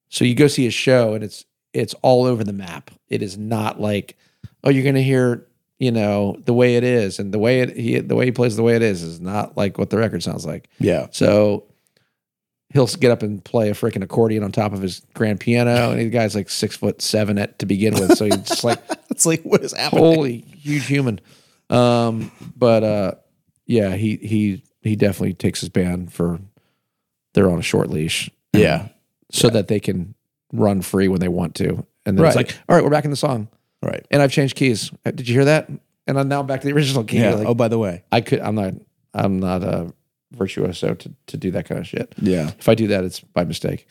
So 0.09 0.25
you 0.25 0.35
go 0.35 0.47
see 0.47 0.65
his 0.65 0.73
show 0.73 1.13
and 1.13 1.23
it's 1.23 1.45
it's 1.73 1.93
all 2.01 2.25
over 2.25 2.43
the 2.43 2.51
map. 2.53 2.91
It 3.07 3.21
is 3.23 3.37
not 3.37 3.79
like, 3.79 4.17
oh, 4.63 4.69
you're 4.69 4.83
gonna 4.83 5.01
hear, 5.01 5.45
you 5.81 5.91
know, 5.91 6.37
the 6.45 6.53
way 6.53 6.75
it 6.75 6.83
is. 6.83 7.17
And 7.17 7.33
the 7.33 7.39
way 7.39 7.61
it 7.61 7.75
he 7.75 7.99
the 7.99 8.15
way 8.15 8.25
he 8.25 8.31
plays 8.31 8.55
the 8.55 8.61
way 8.63 8.75
it 8.75 8.83
is 8.83 9.01
is 9.01 9.19
not 9.19 9.57
like 9.57 9.79
what 9.79 9.89
the 9.89 9.97
record 9.97 10.21
sounds 10.21 10.45
like. 10.45 10.69
Yeah. 10.79 11.07
So 11.09 11.65
he'll 12.69 12.85
get 12.87 13.09
up 13.11 13.23
and 13.23 13.43
play 13.43 13.69
a 13.69 13.73
freaking 13.73 14.03
accordion 14.03 14.43
on 14.43 14.51
top 14.51 14.73
of 14.73 14.81
his 14.81 15.01
grand 15.15 15.39
piano. 15.39 15.89
And 15.91 15.99
the 15.99 16.09
guy's 16.09 16.35
like 16.35 16.49
six 16.51 16.77
foot 16.77 17.01
seven 17.01 17.39
at 17.39 17.57
to 17.59 17.65
begin 17.65 17.95
with. 17.95 18.15
So 18.15 18.25
he's 18.25 18.37
just 18.37 18.63
like 18.63 18.79
It's 19.09 19.25
like 19.25 19.41
what 19.41 19.61
is 19.63 19.73
happening? 19.73 20.03
holy 20.03 20.37
huge 20.55 20.85
human. 20.85 21.19
Um, 21.71 22.31
but 22.55 22.83
uh, 22.83 23.11
yeah, 23.65 23.95
he 23.95 24.17
he 24.17 24.63
he 24.81 24.95
definitely 24.95 25.33
takes 25.33 25.61
his 25.61 25.69
band 25.69 26.13
for 26.13 26.39
they're 27.33 27.49
on 27.49 27.57
a 27.59 27.63
short 27.63 27.89
leash, 27.89 28.29
Yeah. 28.53 28.89
so 29.31 29.49
that 29.49 29.67
they 29.67 29.79
can 29.79 30.13
run 30.53 30.81
free 30.81 31.07
when 31.07 31.21
they 31.21 31.27
want 31.29 31.55
to. 31.55 31.85
And 32.05 32.17
then 32.19 32.25
it's 32.25 32.35
like, 32.35 32.55
all 32.69 32.75
right, 32.75 32.83
we're 32.83 32.89
back 32.91 33.05
in 33.05 33.11
the 33.11 33.15
song, 33.17 33.47
Right. 33.81 34.05
and 34.11 34.21
I've 34.21 34.31
changed 34.31 34.55
keys. 34.55 34.91
Uh, 35.05 35.11
Did 35.11 35.27
you 35.27 35.33
hear 35.33 35.45
that? 35.45 35.69
And 36.07 36.19
I'm 36.19 36.27
now 36.27 36.43
back 36.43 36.61
to 36.61 36.67
the 36.67 36.73
original 36.73 37.03
key. 37.03 37.19
Yeah. 37.19 37.35
Like, 37.35 37.47
oh, 37.47 37.53
by 37.53 37.67
the 37.67 37.79
way. 37.79 38.03
I 38.11 38.21
could. 38.21 38.39
I'm 38.41 38.55
not. 38.55 38.73
I'm 39.13 39.39
not 39.39 39.63
a 39.63 39.93
virtuoso 40.31 40.93
to 40.93 41.11
to 41.27 41.37
do 41.37 41.51
that 41.51 41.67
kind 41.67 41.79
of 41.79 41.87
shit. 41.87 42.13
Yeah. 42.17 42.51
If 42.59 42.69
I 42.69 42.75
do 42.75 42.87
that, 42.87 43.03
it's 43.03 43.19
by 43.19 43.43
mistake. 43.43 43.87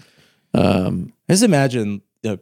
Um, 0.55 1.12
Just 1.29 1.43
imagine 1.43 2.03
you 2.23 2.31
know, 2.31 2.39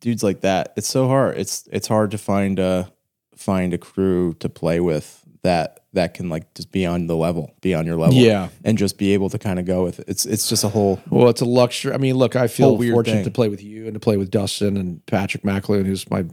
dudes 0.00 0.22
like 0.22 0.40
that. 0.40 0.72
It's 0.76 0.88
so 0.88 1.08
hard. 1.08 1.38
It's 1.38 1.68
it's 1.72 1.88
hard 1.88 2.10
to 2.12 2.18
find 2.18 2.58
a 2.58 2.90
find 3.36 3.74
a 3.74 3.78
crew 3.78 4.34
to 4.40 4.48
play 4.48 4.80
with 4.80 5.22
that 5.42 5.80
that 5.92 6.14
can 6.14 6.28
like 6.28 6.52
just 6.54 6.72
be 6.72 6.84
on 6.84 7.06
the 7.06 7.16
level, 7.16 7.54
be 7.60 7.74
on 7.74 7.86
your 7.86 7.96
level. 7.96 8.14
Yeah. 8.14 8.48
And 8.64 8.76
just 8.76 8.98
be 8.98 9.14
able 9.14 9.30
to 9.30 9.38
kind 9.38 9.58
of 9.58 9.64
go 9.64 9.84
with 9.84 10.00
it. 10.00 10.06
It's 10.08 10.26
it's 10.26 10.48
just 10.48 10.64
a 10.64 10.68
whole 10.68 11.00
Well, 11.10 11.28
it's 11.28 11.40
a 11.40 11.44
luxury. 11.46 11.92
I 11.92 11.98
mean, 11.98 12.16
look, 12.16 12.36
I 12.36 12.48
feel 12.48 12.76
fortunate 12.76 13.04
thing. 13.16 13.24
to 13.24 13.30
play 13.30 13.48
with 13.48 13.62
you 13.62 13.86
and 13.86 13.94
to 13.94 14.00
play 14.00 14.16
with 14.16 14.30
Dustin 14.30 14.76
and 14.76 15.04
Patrick 15.06 15.42
McAloon, 15.42 15.86
who's 15.86 16.08
my 16.10 16.24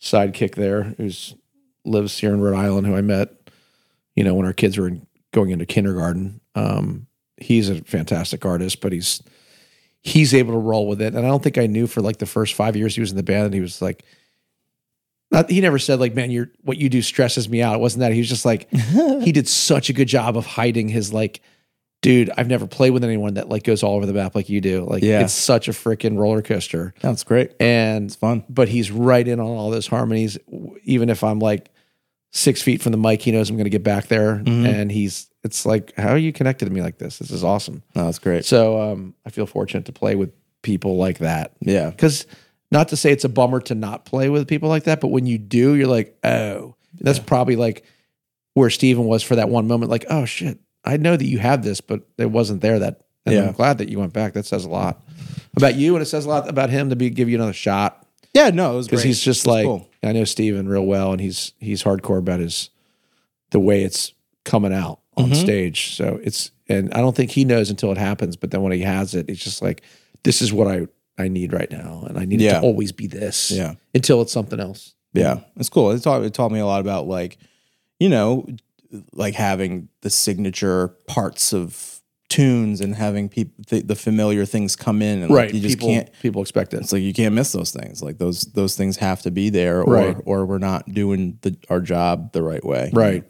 sidekick 0.00 0.54
there, 0.54 0.82
who's 0.82 1.34
lives 1.84 2.18
here 2.18 2.32
in 2.32 2.40
Rhode 2.40 2.56
Island, 2.56 2.86
who 2.86 2.96
I 2.96 3.00
met, 3.00 3.30
you 4.14 4.24
know, 4.24 4.34
when 4.34 4.46
our 4.46 4.52
kids 4.52 4.78
were 4.78 4.88
in, 4.88 5.06
going 5.32 5.50
into 5.50 5.66
kindergarten. 5.66 6.40
Um, 6.54 7.06
he's 7.36 7.68
a 7.68 7.82
fantastic 7.84 8.44
artist, 8.44 8.80
but 8.80 8.92
he's 8.92 9.22
he's 10.02 10.32
able 10.34 10.54
to 10.54 10.58
roll 10.58 10.88
with 10.88 11.02
it. 11.02 11.14
And 11.14 11.24
I 11.24 11.28
don't 11.28 11.42
think 11.42 11.58
I 11.58 11.66
knew 11.66 11.86
for 11.86 12.00
like 12.00 12.18
the 12.18 12.26
first 12.26 12.54
five 12.54 12.76
years 12.76 12.94
he 12.94 13.00
was 13.00 13.10
in 13.10 13.16
the 13.16 13.22
band, 13.22 13.46
and 13.46 13.54
he 13.54 13.60
was 13.60 13.82
like, 13.82 14.04
not, 15.30 15.50
he 15.50 15.60
never 15.60 15.78
said 15.78 16.00
like, 16.00 16.14
man, 16.14 16.30
you're 16.30 16.50
what 16.62 16.78
you 16.78 16.88
do 16.88 17.02
stresses 17.02 17.48
me 17.48 17.62
out. 17.62 17.74
It 17.74 17.80
wasn't 17.80 18.00
that. 18.00 18.12
He 18.12 18.18
was 18.18 18.28
just 18.28 18.44
like, 18.44 18.70
he 19.22 19.32
did 19.32 19.48
such 19.48 19.90
a 19.90 19.92
good 19.92 20.08
job 20.08 20.36
of 20.36 20.46
hiding 20.46 20.88
his 20.88 21.12
like, 21.12 21.40
dude, 22.02 22.30
I've 22.36 22.48
never 22.48 22.66
played 22.66 22.90
with 22.90 23.04
anyone 23.04 23.34
that 23.34 23.48
like 23.48 23.62
goes 23.64 23.82
all 23.82 23.96
over 23.96 24.06
the 24.06 24.12
map 24.12 24.34
like 24.34 24.48
you 24.48 24.60
do. 24.60 24.84
Like, 24.84 25.02
Yeah. 25.02 25.20
it's 25.22 25.32
such 25.32 25.68
a 25.68 25.72
freaking 25.72 26.16
roller 26.18 26.42
coaster. 26.42 26.94
that's 27.00 27.24
great. 27.24 27.52
And 27.60 28.06
It's 28.06 28.16
fun. 28.16 28.44
but 28.48 28.68
he's 28.68 28.90
right 28.90 29.26
in 29.26 29.38
on 29.40 29.46
all 29.46 29.70
those 29.70 29.86
harmonies. 29.86 30.38
Even 30.84 31.10
if 31.10 31.22
I'm 31.22 31.38
like 31.40 31.70
six 32.32 32.62
feet 32.62 32.80
from 32.80 32.92
the 32.92 32.98
mic, 32.98 33.20
he 33.22 33.32
knows 33.32 33.50
I'm 33.50 33.56
going 33.56 33.64
to 33.64 33.70
get 33.70 33.82
back 33.82 34.06
there. 34.06 34.36
Mm-hmm. 34.36 34.66
And 34.66 34.92
he's, 34.92 35.28
it's 35.44 35.66
like, 35.66 35.92
how 35.96 36.10
are 36.10 36.18
you 36.18 36.32
connected 36.32 36.64
to 36.66 36.70
me 36.70 36.80
like 36.80 36.98
this? 36.98 37.18
This 37.18 37.30
is 37.30 37.42
awesome. 37.44 37.82
No, 37.94 38.04
that's 38.06 38.18
great. 38.18 38.44
So 38.44 38.80
um, 38.80 39.14
I 39.26 39.30
feel 39.30 39.46
fortunate 39.46 39.84
to 39.86 39.92
play 39.92 40.14
with 40.14 40.30
people 40.62 40.96
like 40.96 41.18
that. 41.18 41.52
Yeah. 41.60 41.90
Because 41.90 42.26
not 42.70 42.88
to 42.88 42.96
say 42.96 43.10
it's 43.12 43.24
a 43.24 43.28
bummer 43.28 43.60
to 43.62 43.74
not 43.74 44.04
play 44.04 44.28
with 44.28 44.46
people 44.48 44.68
like 44.68 44.84
that, 44.84 45.00
but 45.00 45.08
when 45.08 45.26
you 45.26 45.38
do, 45.38 45.74
you're 45.74 45.86
like, 45.88 46.16
oh, 46.24 46.76
that's 47.00 47.18
probably 47.18 47.56
like 47.56 47.84
where 48.54 48.70
Stephen 48.70 49.04
was 49.06 49.22
for 49.22 49.36
that 49.36 49.48
one 49.48 49.66
moment. 49.66 49.90
Like, 49.90 50.04
oh 50.08 50.24
shit, 50.24 50.58
I 50.84 50.96
know 50.96 51.16
that 51.16 51.26
you 51.26 51.38
have 51.38 51.62
this, 51.62 51.80
but 51.80 52.02
it 52.18 52.30
wasn't 52.30 52.60
there. 52.62 52.78
That, 52.78 53.02
and 53.26 53.34
Yeah. 53.34 53.48
I'm 53.48 53.52
glad 53.52 53.78
that 53.78 53.88
you 53.88 53.98
went 53.98 54.12
back. 54.12 54.32
That 54.32 54.46
says 54.46 54.64
a 54.64 54.68
lot 54.70 55.02
about 55.56 55.74
you, 55.76 55.94
and 55.94 56.02
it 56.02 56.06
says 56.06 56.24
a 56.24 56.28
lot 56.28 56.48
about 56.48 56.70
him 56.70 56.90
to 56.90 56.96
be 56.96 57.10
give 57.10 57.28
you 57.28 57.36
another 57.36 57.52
shot 57.52 58.06
Yeah, 58.32 58.50
no, 58.50 58.72
it 58.74 58.76
was 58.76 58.86
because 58.88 59.02
he's 59.02 59.20
just 59.20 59.46
like 59.46 59.64
cool. 59.66 59.88
I 60.02 60.12
know 60.12 60.24
Stephen 60.24 60.68
real 60.68 60.86
well, 60.86 61.12
and 61.12 61.20
he's 61.20 61.52
he's 61.58 61.82
hardcore 61.82 62.18
about 62.18 62.40
his 62.40 62.70
the 63.50 63.58
way 63.60 63.82
it's 63.82 64.12
coming 64.44 64.72
out 64.72 65.00
on 65.16 65.30
Mhm. 65.30 65.36
stage. 65.36 65.96
So 65.96 66.20
it's 66.22 66.50
and 66.68 66.92
I 66.94 66.98
don't 67.00 67.16
think 67.16 67.32
he 67.32 67.44
knows 67.44 67.68
until 67.68 67.90
it 67.92 67.98
happens. 67.98 68.36
But 68.36 68.52
then 68.52 68.62
when 68.62 68.70
he 68.72 68.80
has 68.82 69.14
it, 69.14 69.28
it's 69.28 69.42
just 69.42 69.60
like 69.60 69.82
this 70.22 70.40
is 70.40 70.52
what 70.52 70.68
I 70.68 70.86
I 71.18 71.28
need 71.28 71.52
right 71.52 71.70
now, 71.70 72.04
and 72.08 72.16
I 72.16 72.24
need 72.24 72.40
it 72.40 72.50
to 72.50 72.60
always 72.60 72.92
be 72.92 73.06
this. 73.06 73.50
Yeah. 73.50 73.74
until 73.94 74.22
it's 74.22 74.32
something 74.32 74.60
else. 74.60 74.94
Yeah, 75.12 75.40
it's 75.56 75.68
cool. 75.68 75.90
It 75.90 76.00
taught 76.02 76.22
it 76.22 76.32
taught 76.32 76.52
me 76.52 76.60
a 76.60 76.66
lot 76.66 76.80
about 76.80 77.08
like, 77.08 77.36
you 77.98 78.08
know, 78.08 78.46
like 79.12 79.34
having 79.34 79.88
the 80.00 80.10
signature 80.10 80.88
parts 81.06 81.52
of 81.52 82.00
tunes 82.28 82.80
and 82.80 82.94
having 82.94 83.28
people 83.28 83.52
the, 83.68 83.80
the 83.82 83.96
familiar 83.96 84.44
things 84.46 84.76
come 84.76 85.02
in 85.02 85.22
and 85.22 85.30
like, 85.32 85.52
you 85.52 85.60
just 85.60 85.78
people, 85.78 85.88
can't. 85.88 86.10
people 86.20 86.40
expect 86.42 86.72
it. 86.74 86.78
It's 86.80 86.92
like 86.92 87.02
you 87.02 87.12
can't 87.12 87.34
miss 87.34 87.52
those 87.52 87.72
things. 87.72 88.02
Like 88.02 88.18
those 88.18 88.42
those 88.52 88.76
things 88.76 88.96
have 88.98 89.22
to 89.22 89.30
be 89.30 89.50
there, 89.50 89.82
or 89.82 89.92
Right. 89.94 90.16
or 90.24 90.46
we're 90.46 90.58
not 90.58 90.88
doing 90.92 91.38
the 91.42 91.56
our 91.68 91.80
job 91.80 92.32
the 92.32 92.42
right 92.42 92.64
way. 92.64 92.90
Right. 92.92 93.24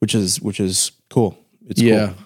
Which 0.00 0.14
is 0.14 0.40
which 0.40 0.60
is 0.60 0.92
cool. 1.10 1.38
It's 1.68 1.80
yeah. 1.80 2.08
cool. 2.08 2.16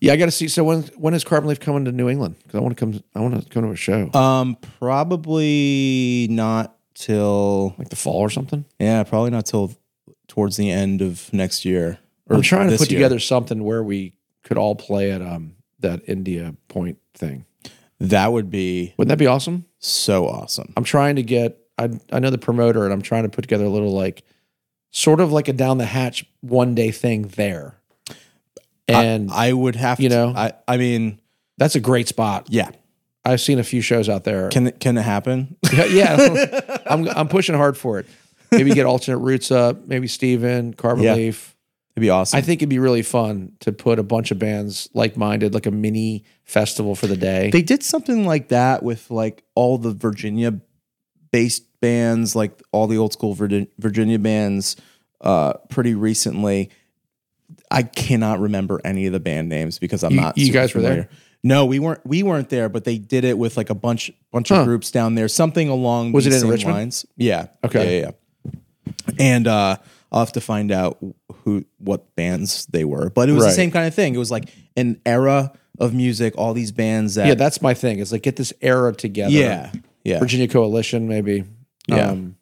Yeah, 0.00 0.12
I 0.12 0.16
got 0.16 0.26
to 0.26 0.30
see. 0.30 0.48
So 0.48 0.62
when 0.64 0.82
when 0.96 1.14
is 1.14 1.24
Carbon 1.24 1.48
Leaf 1.48 1.58
coming 1.60 1.84
to 1.86 1.92
New 1.92 2.08
England? 2.08 2.36
Because 2.42 2.58
I 2.58 2.60
want 2.60 2.76
to 2.76 2.80
come. 2.80 3.02
I 3.14 3.20
want 3.20 3.42
to 3.42 3.48
come 3.48 3.62
to 3.64 3.70
a 3.70 3.76
show 3.76 4.10
Um, 4.12 4.56
probably 4.78 6.26
not 6.30 6.76
till 6.94 7.74
like 7.78 7.88
the 7.88 7.96
fall 7.96 8.20
or 8.20 8.30
something. 8.30 8.64
yeah, 8.78 9.02
probably 9.04 9.30
not 9.30 9.46
till 9.46 9.72
towards 10.28 10.56
the 10.56 10.70
end 10.70 11.02
of 11.02 11.32
next 11.32 11.64
year. 11.64 11.98
I'm 12.30 12.42
trying 12.42 12.70
to 12.70 12.76
put 12.78 12.90
year. 12.90 12.98
together 13.00 13.18
something 13.18 13.62
where 13.64 13.82
we 13.82 14.14
could 14.42 14.56
all 14.58 14.74
play 14.74 15.10
at 15.10 15.22
um 15.22 15.56
that 15.80 16.02
India 16.08 16.54
Point 16.68 16.98
thing. 17.14 17.44
That 18.00 18.32
would 18.32 18.50
be 18.50 18.94
Wouldn't 18.96 19.10
that 19.10 19.18
be 19.18 19.26
awesome? 19.26 19.64
so 19.78 20.26
awesome. 20.28 20.72
I'm 20.76 20.84
trying 20.84 21.16
to 21.16 21.22
get. 21.22 21.58
I 21.78 21.90
I 22.12 22.18
know 22.20 22.30
the 22.30 22.38
promoter, 22.38 22.84
and 22.84 22.92
I'm 22.92 23.02
trying 23.02 23.22
to 23.24 23.28
put 23.28 23.42
together 23.42 23.64
a 23.64 23.68
little 23.68 23.92
like, 23.92 24.22
sort 24.90 25.20
of 25.20 25.32
like 25.32 25.48
a 25.48 25.52
down 25.52 25.78
the 25.78 25.86
hatch 25.86 26.24
one 26.40 26.74
day 26.74 26.90
thing 26.90 27.22
there. 27.36 27.76
And 28.88 29.30
I 29.30 29.52
would 29.52 29.76
have 29.76 30.00
you 30.00 30.08
to, 30.08 30.14
know- 30.14 30.32
I 30.36 30.52
I 30.68 30.76
mean, 30.76 31.20
that's 31.58 31.74
a 31.76 31.80
great 31.80 32.08
spot. 32.08 32.46
yeah. 32.50 32.70
I've 33.24 33.40
seen 33.40 33.60
a 33.60 33.64
few 33.64 33.80
shows 33.82 34.08
out 34.08 34.24
there. 34.24 34.48
Can 34.48 34.66
it 34.66 34.80
can 34.80 34.98
it 34.98 35.02
happen? 35.02 35.56
yeah, 35.72 35.84
yeah. 35.84 36.78
I'm 36.86 37.08
I'm 37.08 37.28
pushing 37.28 37.54
hard 37.54 37.76
for 37.78 38.00
it. 38.00 38.06
Maybe 38.50 38.74
get 38.74 38.84
alternate 38.84 39.18
routes 39.18 39.52
up. 39.52 39.86
Maybe 39.86 40.08
Stephen, 40.08 40.74
Carbon 40.74 41.04
Yeah. 41.04 41.14
Leaf. 41.14 41.51
It'd 41.94 42.00
be 42.00 42.10
awesome. 42.10 42.38
I 42.38 42.40
think 42.40 42.60
it'd 42.60 42.68
be 42.70 42.78
really 42.78 43.02
fun 43.02 43.52
to 43.60 43.72
put 43.72 43.98
a 43.98 44.02
bunch 44.02 44.30
of 44.30 44.38
bands 44.38 44.88
like 44.94 45.16
minded, 45.16 45.52
like 45.52 45.66
a 45.66 45.70
mini 45.70 46.24
festival 46.44 46.94
for 46.94 47.06
the 47.06 47.16
day. 47.16 47.50
they 47.50 47.60
did 47.62 47.82
something 47.82 48.26
like 48.26 48.48
that 48.48 48.82
with 48.82 49.10
like 49.10 49.42
all 49.54 49.76
the 49.78 49.92
Virginia 49.92 50.58
based 51.30 51.64
bands, 51.80 52.34
like 52.34 52.62
all 52.72 52.86
the 52.86 52.96
old 52.96 53.12
school 53.12 53.34
Virginia 53.34 54.18
bands, 54.18 54.76
uh, 55.20 55.52
pretty 55.68 55.94
recently. 55.94 56.70
I 57.70 57.82
cannot 57.82 58.40
remember 58.40 58.80
any 58.84 59.06
of 59.06 59.12
the 59.12 59.20
band 59.20 59.48
names 59.48 59.78
because 59.78 60.02
I'm 60.02 60.12
You- 60.12 60.20
not. 60.20 60.38
you 60.38 60.52
guys 60.52 60.74
were 60.74 60.80
there? 60.82 61.08
No, 61.44 61.66
we 61.66 61.78
weren't. 61.78 62.00
We 62.06 62.22
weren't 62.22 62.48
there, 62.50 62.68
but 62.68 62.84
they 62.84 62.98
did 62.98 63.24
it 63.24 63.36
with 63.36 63.56
like 63.56 63.68
a 63.68 63.74
bunch 63.74 64.12
bunch 64.30 64.48
Huh. 64.50 64.60
of 64.60 64.64
groups 64.66 64.90
down 64.90 65.14
there. 65.16 65.26
Something 65.28 65.68
along 65.68 66.12
Was 66.12 66.26
it 66.26 66.32
in 66.32 66.48
Richmond? 66.48 66.76
lines. 66.76 67.04
Yeah. 67.16 67.46
Okay. 67.64 68.00
Yeah, 68.00 68.10
yeah, 68.44 68.52
yeah. 68.52 69.14
And 69.18 69.46
uh, 69.48 69.76
I'll 70.12 70.20
have 70.20 70.32
to 70.32 70.40
find 70.40 70.70
out 70.70 70.98
who 71.44 71.64
what 71.78 72.14
bands 72.14 72.66
they 72.66 72.84
were, 72.84 73.10
but 73.10 73.28
it 73.28 73.32
was 73.32 73.42
Right. 73.44 73.48
the 73.50 73.54
same 73.56 73.70
kind 73.70 73.86
of 73.88 73.94
thing. 73.94 74.14
It 74.14 74.18
was 74.18 74.30
like 74.30 74.50
an 74.76 75.00
era 75.06 75.52
of 75.78 75.94
music. 75.94 76.34
All 76.36 76.52
these 76.54 76.70
bands 76.70 77.14
that 77.16 77.26
yeah, 77.26 77.34
that's 77.34 77.60
my 77.62 77.72
thing. 77.74 77.98
Is 77.98 78.12
like 78.12 78.22
get 78.22 78.36
this 78.36 78.52
era 78.60 78.92
together. 78.94 79.32
yeah 79.32 79.72
yeah 80.04 80.18
Virginia 80.18 80.46
Coalition, 80.48 81.08
maybe. 81.08 81.44
Yeah. 81.88 82.10
Um, 82.10 82.36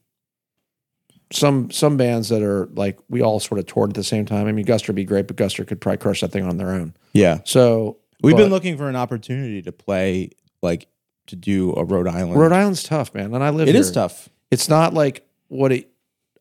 some 1.32 1.70
some 1.70 1.96
bands 1.96 2.28
that 2.30 2.42
are 2.42 2.66
like 2.74 2.98
we 3.08 3.22
all 3.22 3.38
sort 3.38 3.60
of 3.60 3.66
toured 3.66 3.90
at 3.90 3.94
the 3.94 4.02
same 4.04 4.26
time. 4.26 4.46
I 4.48 4.52
mean, 4.52 4.64
Guster 4.66 4.88
would 4.88 4.96
be 4.96 5.04
great, 5.04 5.28
but 5.28 5.36
Guster 5.36 5.66
could 5.66 5.80
probably 5.80 5.98
crush 5.98 6.22
that 6.22 6.32
thing 6.32 6.44
on 6.44 6.56
their 6.56 6.70
own. 6.70 6.94
yeah. 7.12 7.38
So 7.44 7.98
We've 8.22 8.36
been 8.36 8.50
But- 8.50 8.54
looking 8.56 8.76
for 8.76 8.86
an 8.90 8.96
opportunity 8.96 9.62
to 9.62 9.72
play, 9.72 10.32
like 10.62 10.88
to 11.28 11.36
do 11.36 11.72
a 11.74 11.84
Rhode 11.84 12.06
Island. 12.06 12.38
Rhode 12.38 12.52
Island's 12.52 12.82
tough, 12.82 13.14
man. 13.14 13.32
And 13.34 13.42
I 13.42 13.48
live 13.48 13.66
It 13.66 13.72
here. 13.74 13.80
is 13.80 13.90
tough. 13.90 14.28
It's 14.50 14.68
not 14.68 14.92
like 14.92 15.26
what 15.48 15.72
it. 15.72 15.88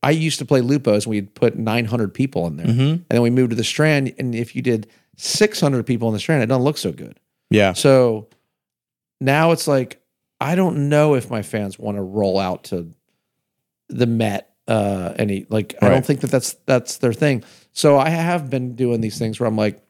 I 0.01 0.11
used 0.11 0.39
to 0.39 0.45
play 0.45 0.61
Lupos 0.61 1.03
and 1.03 1.07
we'd 1.07 1.33
put 1.35 1.57
900 1.57 2.13
people 2.13 2.47
in 2.47 2.57
there, 2.57 2.67
Mm-hmm. 2.67 2.79
and 2.81 3.05
then 3.09 3.21
we 3.21 3.29
moved 3.29 3.49
to 3.49 3.55
the 3.55 3.63
Strand. 3.63 4.13
And 4.17 4.33
if 4.33 4.55
you 4.55 4.61
did 4.61 4.87
600 5.17 5.85
people 5.85 6.07
in 6.07 6.13
the 6.13 6.19
Strand, 6.19 6.41
it 6.43 6.45
doesn't 6.45 6.63
look 6.63 6.77
so 6.77 6.91
good. 6.91 7.19
Yeah. 7.49 7.73
So 7.73 8.29
now 9.19 9.51
it's 9.51 9.67
like 9.67 10.01
I 10.39 10.55
don't 10.55 10.87
know 10.89 11.15
if 11.15 11.29
my 11.29 11.41
fans 11.41 11.77
want 11.77 11.97
to 11.97 12.01
roll 12.01 12.39
out 12.39 12.65
to 12.65 12.91
the 13.89 14.05
Met 14.05 14.45
uh 14.67 15.13
any 15.17 15.47
like 15.49 15.75
I 15.81 15.89
don't 15.89 16.05
think 16.05 16.21
that 16.21 16.29
that's 16.31 16.53
that's 16.65 16.97
their 16.99 17.11
thing. 17.13 17.43
So 17.73 17.97
I 17.97 18.09
have 18.09 18.49
been 18.49 18.75
doing 18.75 19.01
these 19.01 19.17
things 19.17 19.39
where 19.39 19.47
I'm 19.47 19.57
like 19.57 19.81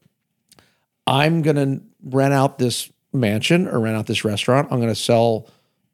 I'm 1.06 1.42
going 1.42 1.56
to 1.56 1.84
rent 2.04 2.34
out 2.34 2.60
this 2.60 2.92
mansion 3.12 3.68
or 3.68 3.80
rent 3.80 3.98
out 3.98 4.06
this 4.08 4.24
restaurant. 4.24 4.68
I'm 4.72 4.78
going 4.80 4.90
to 4.90 4.96
sell 4.96 5.50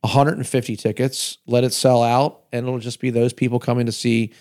150 0.05 0.75
tickets, 0.75 1.37
let 1.47 1.63
it 1.63 1.73
sell 1.73 2.03
out 2.03 2.41
and 2.51 2.65
it'll 2.65 2.79
just 2.79 2.99
be 2.99 3.09
those 3.09 3.33
people 3.33 3.59
coming 3.59 3.85
to 3.85 3.91
see 3.91 4.31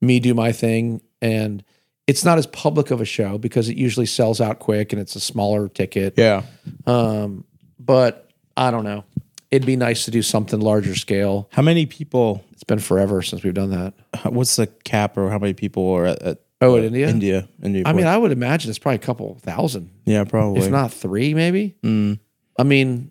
me 0.00 0.20
do 0.20 0.34
my 0.34 0.52
thing 0.52 1.00
and 1.22 1.64
it's 2.06 2.24
not 2.24 2.36
as 2.36 2.46
public 2.46 2.90
of 2.90 3.00
a 3.00 3.04
show 3.04 3.38
because 3.38 3.68
it 3.68 3.76
usually 3.76 4.04
sells 4.06 4.40
out 4.40 4.58
quick 4.58 4.92
and 4.92 5.00
it's 5.00 5.16
a 5.16 5.20
smaller 5.20 5.68
ticket. 5.68 6.14
Yeah. 6.18 6.42
Um, 6.86 7.44
but 7.78 8.30
I 8.56 8.70
don't 8.70 8.84
know. 8.84 9.04
It'd 9.50 9.66
be 9.66 9.76
nice 9.76 10.04
to 10.04 10.10
do 10.10 10.20
something 10.20 10.60
larger 10.60 10.94
scale. 10.94 11.48
How 11.52 11.62
many 11.62 11.86
people? 11.86 12.44
It's 12.52 12.64
been 12.64 12.78
forever 12.80 13.22
since 13.22 13.42
we've 13.42 13.54
done 13.54 13.70
that. 13.70 13.94
What's 14.30 14.56
the 14.56 14.66
cap 14.66 15.16
or 15.16 15.30
how 15.30 15.38
many 15.38 15.54
people 15.54 15.90
are 15.92 16.06
at, 16.06 16.22
at 16.22 16.38
Oh, 16.60 16.76
in 16.76 16.84
India? 16.84 17.08
India? 17.08 17.48
India. 17.62 17.82
I 17.86 17.92
mean, 17.92 18.06
I 18.06 18.16
would 18.16 18.32
imagine 18.32 18.70
it's 18.70 18.78
probably 18.78 18.96
a 18.96 19.00
couple 19.00 19.34
thousand, 19.40 19.90
yeah, 20.06 20.24
probably. 20.24 20.62
if 20.62 20.70
not 20.70 20.92
three, 20.92 21.34
maybe. 21.34 21.74
Mm. 21.82 22.18
I 22.58 22.62
mean, 22.62 23.10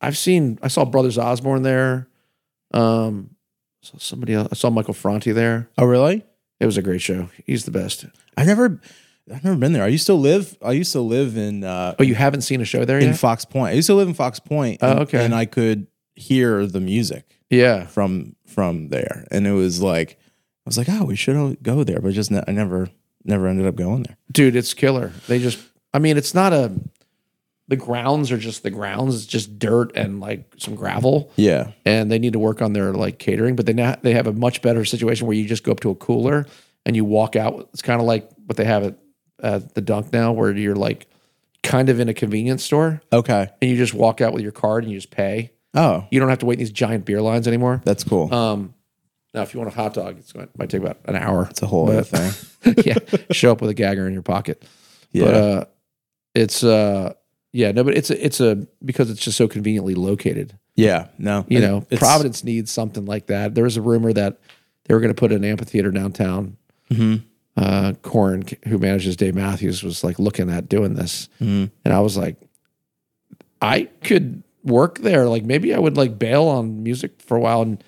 I've 0.00 0.16
seen, 0.16 0.58
I 0.62 0.68
saw 0.68 0.84
Brothers 0.84 1.18
Osborne 1.18 1.62
there. 1.62 2.08
Um, 2.72 3.30
saw 3.82 3.98
somebody 3.98 4.34
else. 4.34 4.48
I 4.52 4.54
saw 4.54 4.70
Michael 4.70 4.94
Franti 4.94 5.32
there. 5.32 5.68
Oh, 5.78 5.84
really? 5.84 6.24
It 6.60 6.66
was 6.66 6.76
a 6.76 6.82
great 6.82 7.00
show. 7.00 7.28
He's 7.46 7.64
the 7.64 7.70
best. 7.70 8.06
I've 8.36 8.46
never, 8.46 8.80
I've 9.32 9.44
never 9.44 9.56
been 9.56 9.72
there. 9.72 9.84
I 9.84 9.88
used 9.88 10.06
to 10.06 10.14
live. 10.14 10.56
I 10.62 10.72
used 10.72 10.92
to 10.92 11.00
live 11.00 11.36
in 11.36 11.64
uh, 11.64 11.94
Oh, 11.98 12.02
you 12.02 12.14
haven't 12.14 12.42
seen 12.42 12.60
a 12.60 12.64
show 12.64 12.84
there 12.84 12.98
in 12.98 13.08
yet? 13.08 13.16
Fox 13.18 13.44
Point. 13.44 13.72
I 13.72 13.74
used 13.74 13.86
to 13.86 13.94
live 13.94 14.08
in 14.08 14.14
Fox 14.14 14.40
Point. 14.40 14.78
Oh, 14.82 14.90
and- 14.90 15.00
okay. 15.00 15.24
And 15.24 15.34
I 15.34 15.44
could 15.46 15.86
hear 16.14 16.66
the 16.66 16.80
music 16.80 17.38
yeah. 17.48 17.86
from 17.86 18.34
from 18.46 18.88
there, 18.88 19.24
and 19.30 19.46
it 19.46 19.52
was 19.52 19.80
like 19.80 20.18
I 20.20 20.68
was 20.68 20.76
like, 20.76 20.88
oh, 20.90 21.04
we 21.04 21.14
should 21.14 21.62
go 21.62 21.84
there, 21.84 22.00
but 22.00 22.12
just 22.12 22.30
ne- 22.32 22.42
I 22.48 22.50
never 22.52 22.88
never 23.24 23.46
ended 23.46 23.66
up 23.66 23.76
going 23.76 24.02
there. 24.02 24.16
Dude, 24.32 24.56
it's 24.56 24.74
killer. 24.74 25.12
They 25.28 25.38
just, 25.38 25.60
I 25.94 25.98
mean, 25.98 26.16
it's 26.16 26.34
not 26.34 26.52
a, 26.52 26.72
the 27.68 27.76
grounds 27.76 28.32
are 28.32 28.38
just 28.38 28.62
the 28.62 28.70
grounds. 28.70 29.14
It's 29.14 29.26
just 29.26 29.58
dirt 29.58 29.92
and 29.94 30.20
like 30.20 30.50
some 30.56 30.74
gravel. 30.74 31.30
Yeah. 31.36 31.72
and 31.84 32.10
they 32.10 32.18
need 32.18 32.32
to 32.32 32.38
work 32.38 32.62
on 32.62 32.72
their 32.72 32.92
like 32.94 33.18
catering. 33.18 33.56
But 33.56 33.66
they 33.66 33.74
now 33.74 33.96
they 34.02 34.14
have 34.14 34.26
a 34.26 34.32
much 34.32 34.62
better 34.62 34.84
situation 34.84 35.26
where 35.26 35.36
you 35.36 35.46
just 35.46 35.64
go 35.64 35.72
up 35.72 35.80
to 35.80 35.90
a 35.90 35.94
cooler 35.94 36.46
and 36.86 36.96
you 36.96 37.04
walk 37.04 37.36
out. 37.36 37.68
It's 37.72 37.82
kind 37.82 38.00
of 38.00 38.06
like 38.06 38.28
what 38.46 38.56
they 38.56 38.64
have 38.64 38.94
at 39.40 39.74
the 39.74 39.80
Dunk 39.80 40.12
now, 40.12 40.32
where 40.32 40.50
you're 40.56 40.74
like 40.76 41.06
kind 41.62 41.88
of 41.90 42.00
in 42.00 42.08
a 42.08 42.14
convenience 42.14 42.64
store 42.64 43.00
Okay. 43.12 43.48
and 43.60 43.70
you 43.70 43.76
just 43.76 43.92
walk 43.92 44.20
out 44.20 44.32
with 44.32 44.42
your 44.42 44.52
card 44.52 44.84
and 44.84 44.92
you 44.92 44.98
just 44.98 45.10
pay. 45.10 45.50
Oh, 45.74 46.06
You 46.10 46.18
don't 46.20 46.30
have 46.30 46.38
to 46.38 46.46
wait 46.46 46.54
in 46.54 46.60
these 46.60 46.70
giant 46.72 47.04
beer 47.04 47.20
lines 47.20 47.46
anymore. 47.46 47.82
that's 47.84 48.02
cool. 48.02 48.32
Um, 48.32 48.74
now, 49.34 49.42
if 49.42 49.52
you 49.52 49.60
want 49.60 49.70
a 49.70 49.76
hot 49.76 49.92
dog, 49.92 50.18
it's 50.18 50.32
going 50.32 50.44
it 50.46 50.58
might 50.58 50.70
take 50.70 50.80
about 50.80 50.98
an 51.04 51.14
hour. 51.16 51.46
it's 51.50 51.60
a 51.60 51.66
whole 51.66 51.90
other 51.90 52.06
but- 52.10 52.32
thing. 52.32 52.74
yeah, 52.86 52.96
show 53.30 53.52
up 53.52 53.60
with 53.60 53.68
a 53.70 53.74
gagger 53.74 54.06
in 54.06 54.14
your 54.14 54.22
pocket. 54.22 54.64
Yeah. 55.12 55.24
But 55.24 55.34
uh, 55.34 55.64
it's 56.34 56.64
uh, 56.64 57.12
yeah, 57.52 57.72
no, 57.72 57.82
but 57.84 57.94
it's 57.96 58.10
a, 58.10 58.24
it's 58.24 58.40
a 58.40 58.66
because 58.84 59.10
it's 59.10 59.20
just 59.20 59.36
so 59.36 59.48
conveniently 59.48 59.94
located. 59.94 60.58
yeah. 60.76 61.08
No. 61.18 61.44
You 61.48 61.60
know, 61.60 61.78
it's- 61.90 61.98
Providence 61.98 62.44
needs 62.44 62.70
something 62.70 63.04
like 63.04 63.26
that. 63.26 63.54
There 63.54 63.64
was 63.64 63.76
a 63.76 63.82
rumor 63.82 64.12
that 64.12 64.38
they 64.84 64.94
were 64.94 65.00
going 65.00 65.14
to 65.14 65.18
put 65.18 65.32
an 65.32 65.44
amphitheater 65.44 65.90
downtown. 65.90 66.56
Mhm. 66.90 67.22
Uh, 67.56 67.92
Coran, 68.02 68.44
who 68.68 68.78
manages 68.78 69.16
Dave 69.16 69.34
Matthews, 69.34 69.82
was 69.82 70.04
like 70.04 70.18
looking 70.18 70.48
at 70.50 70.68
doing 70.68 70.94
this, 70.94 71.28
Mhm. 71.40 71.70
and 71.84 71.92
I 71.94 72.00
was 72.00 72.16
like, 72.16 72.36
I 73.60 73.88
could 74.04 74.42
work 74.64 74.98
there. 75.00 75.26
Like 75.28 75.44
maybe 75.44 75.74
I 75.74 75.78
would 75.78 75.96
like 75.96 76.18
bail 76.18 76.44
on 76.44 76.82
music 76.82 77.20
for 77.20 77.36
a 77.36 77.40
while 77.40 77.62
and 77.62 77.82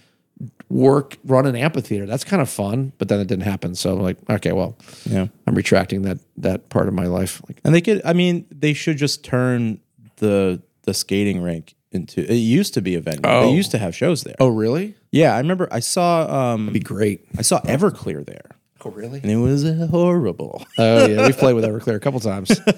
work 0.71 1.19
run 1.25 1.45
an 1.47 1.55
amphitheater. 1.57 2.07
That's 2.07 2.25
kind 2.25 2.41
of 2.41 2.49
fun, 2.49 2.93
but 2.97 3.09
then 3.09 3.21
it 3.21 3.27
didn't 3.27 3.45
happen. 3.45 3.75
So 3.75 3.93
I'm 3.95 4.01
like, 4.01 4.17
okay, 4.31 4.53
well, 4.53 4.79
Yeah. 5.05 5.27
I'm 5.47 5.55
retracting 5.55 6.03
that 6.03 6.19
that 6.39 6.69
part 6.71 6.89
of 6.89 6.95
my 6.95 7.07
life. 7.07 7.43
Like, 7.49 7.61
And 7.65 7.75
they 7.75 7.81
could. 7.83 8.01
I 8.05 8.13
mean, 8.15 8.47
they 8.51 8.73
should 8.73 8.97
just 8.97 9.23
turn 9.25 9.81
the 10.17 10.63
the 10.85 10.95
skating 10.95 11.43
rink 11.43 11.75
into. 11.93 12.21
It 12.21 12.37
used 12.37 12.73
to 12.75 12.81
be 12.81 12.95
a 12.95 13.01
venue. 13.01 13.21
Oh. 13.25 13.47
They 13.49 13.53
used 13.55 13.73
to 13.73 13.79
have 13.79 13.95
shows 13.95 14.23
there. 14.23 14.37
oh 14.41 14.49
really? 14.49 14.95
Yeah, 15.13 15.35
I 15.35 15.39
remember. 15.39 15.69
I 15.73 15.81
saw. 15.81 16.53
Um, 16.53 16.63
it'd 16.63 16.75
Be 16.75 16.81
great. 16.81 17.27
I 17.37 17.43
saw 17.43 17.61
Everclear 17.63 18.25
there, 18.25 18.51
Oh 18.85 18.91
really? 18.91 19.21
and 19.21 19.31
it 19.31 19.37
was 19.37 19.65
horrible. 19.91 20.65
Oh 20.79 21.07
yeah, 21.07 21.27
we've 21.27 21.37
played 21.37 21.55
with 21.55 21.65
Everclear 21.65 21.97
a 21.97 22.01
couple 22.01 22.21
times. 22.21 22.51
I 22.67 22.73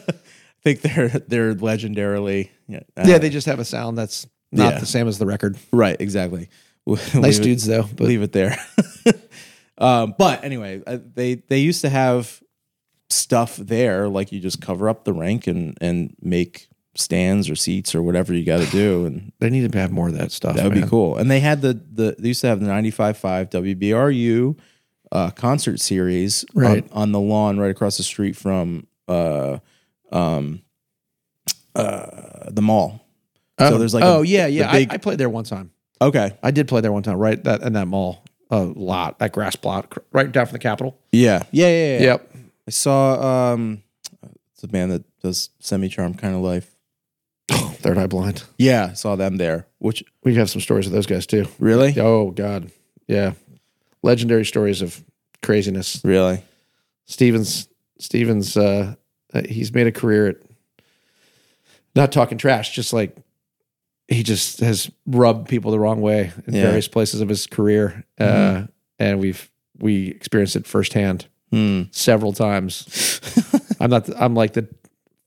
think 0.65 0.81
they're 0.81 1.09
they're 1.09 1.55
legendarily. 1.55 2.49
Yeah. 2.69 2.81
uh, 2.97 3.05
yeah, 3.07 3.19
they 3.19 3.29
just 3.31 3.47
have 3.47 3.59
a 3.59 3.65
sound 3.67 3.99
that's 3.99 4.27
not 4.51 4.75
Yeah. 4.75 4.79
the 4.81 4.87
same 4.87 5.09
as 5.09 5.19
the 5.19 5.27
record. 5.27 5.57
Right. 5.73 5.97
Exactly. 6.01 6.49
Nice 6.87 7.15
Leave 7.15 7.41
it- 7.41 7.43
dudes 7.43 7.67
though, 7.67 7.85
but 7.97 8.07
leave 8.09 8.23
it 8.23 8.33
there. 8.33 8.57
um, 9.79 10.15
but 10.19 10.45
anyway, 10.45 10.83
they 11.15 11.35
they 11.37 11.59
used 11.59 11.81
to 11.83 11.89
have 11.89 12.43
stuff 13.11 13.57
there, 13.57 14.09
like 14.09 14.33
you 14.33 14.41
just 14.41 14.61
cover 14.61 14.89
up 14.89 15.05
the 15.05 15.13
rink 15.13 15.47
and 15.47 15.77
and 15.81 16.15
make 16.21 16.69
stands 16.95 17.49
or 17.49 17.57
seats 17.57 17.95
or 17.95 18.03
whatever 18.03 18.35
you 18.35 18.45
got 18.45 18.59
to 18.61 18.71
do, 18.71 19.07
and 19.07 19.33
they 19.39 19.49
need 19.51 19.71
to 19.71 19.79
have 19.79 19.91
more 19.93 20.09
of 20.09 20.15
that 20.15 20.33
stuff. 20.33 20.57
that 20.57 20.65
would 20.65 20.75
man. 20.75 20.83
be 20.85 20.89
cool. 20.89 21.17
And 21.17 21.31
they 21.31 21.41
had 21.41 21.63
the 21.63 21.75
the 21.75 22.17
they 22.19 22.29
used 22.29 22.41
to 22.43 22.49
have 22.49 22.61
the 22.61 22.67
95.5 22.67 23.51
WBRU 23.51 24.59
uh, 25.13 25.31
concert 25.31 25.79
series 25.79 26.45
Right. 26.55 26.85
on, 26.93 27.03
on 27.03 27.13
the 27.13 27.21
lawn 27.21 27.59
right 27.59 27.71
across 27.71 27.97
the 27.99 28.03
street 28.03 28.35
from 28.37 28.87
uh 29.09 29.59
um 30.11 30.63
uh 31.75 32.51
the 32.51 32.63
mall. 32.63 33.05
Oh, 33.59 33.71
So 33.71 33.79
there's 33.79 33.95
like 33.95 34.05
oh 34.05 34.23
a- 34.23 34.27
yeah, 34.27 34.47
yeah. 34.47 34.73
big- 34.73 34.91
I, 34.91 34.95
I 34.95 34.97
played 34.99 35.19
there 35.19 35.29
one 35.31 35.45
time. 35.45 35.71
Okay. 36.03 36.37
I 36.43 36.51
did 36.51 36.69
play 36.69 36.81
there 36.81 36.93
one 36.93 37.03
time, 37.03 37.17
right? 37.17 37.43
That 37.45 37.63
in 37.63 37.73
that 37.75 37.87
mall, 37.89 38.25
a 38.51 38.61
lot, 38.61 39.19
that 39.21 39.33
grass 39.33 39.57
plot, 39.57 39.93
right 40.13 40.31
down 40.31 40.47
from 40.47 40.53
the 40.55 40.59
Capitol. 40.59 40.99
Yeah. 41.13 41.43
Yeah. 41.51 41.69
Yeah. 41.69 41.99
yeah. 41.99 42.03
Yep. 42.05 42.35
I 42.69 42.71
saw 42.71 43.53
um 43.53 43.83
it's 44.53 44.63
a 44.63 44.69
band 44.69 44.93
that 44.93 45.05
does 45.21 45.51
Semi-Charmed 45.61 46.19
Kind 46.19 46.35
of 46.35 46.41
Life. 46.43 46.75
Third 47.51 47.99
Eye 47.99 48.07
Blind. 48.07 48.45
Yeah, 48.59 48.93
saw 48.93 49.17
them 49.17 49.37
there. 49.37 49.67
Which 49.79 50.05
We 50.23 50.37
have 50.37 50.49
some 50.49 50.61
stories 50.61 50.87
of 50.87 50.93
those 50.93 51.07
guys 51.07 51.27
too. 51.27 51.47
really? 51.59 51.99
Oh 51.99 52.31
God, 52.31 52.71
yeah, 53.09 53.33
legendary 54.03 54.45
stories 54.45 54.83
of 54.83 55.03
craziness. 55.43 56.01
Really? 56.05 56.45
Stevens, 57.07 57.69
Stevens, 57.99 58.57
uh, 58.57 58.95
uh, 59.35 59.43
he's 59.49 59.75
made 59.75 59.89
a 59.89 59.93
career 59.93 60.29
at 60.29 60.37
not 61.97 62.13
talking 62.13 62.39
trash, 62.39 62.75
just 62.75 62.93
like 62.93 63.17
he 64.09 64.23
just 64.23 64.61
has 64.61 64.91
rubbed 65.07 65.49
people 65.49 65.71
the 65.71 65.79
wrong 65.79 66.01
way 66.01 66.33
in 66.47 66.55
Yeah. 66.55 66.63
various 66.63 66.89
places 66.89 67.21
of 67.21 67.29
his 67.29 67.47
career, 67.47 68.05
uh, 68.19 68.65
and 68.99 69.19
we've 69.21 69.51
we 69.79 70.09
experienced 70.09 70.57
it 70.57 70.67
firsthand 70.67 71.27
Hmm. 71.51 71.83
several 71.91 72.33
times. 72.33 73.21
I'm 73.81 73.91
not. 73.91 74.09
I'm 74.21 74.35
like 74.35 74.53
the 74.55 74.69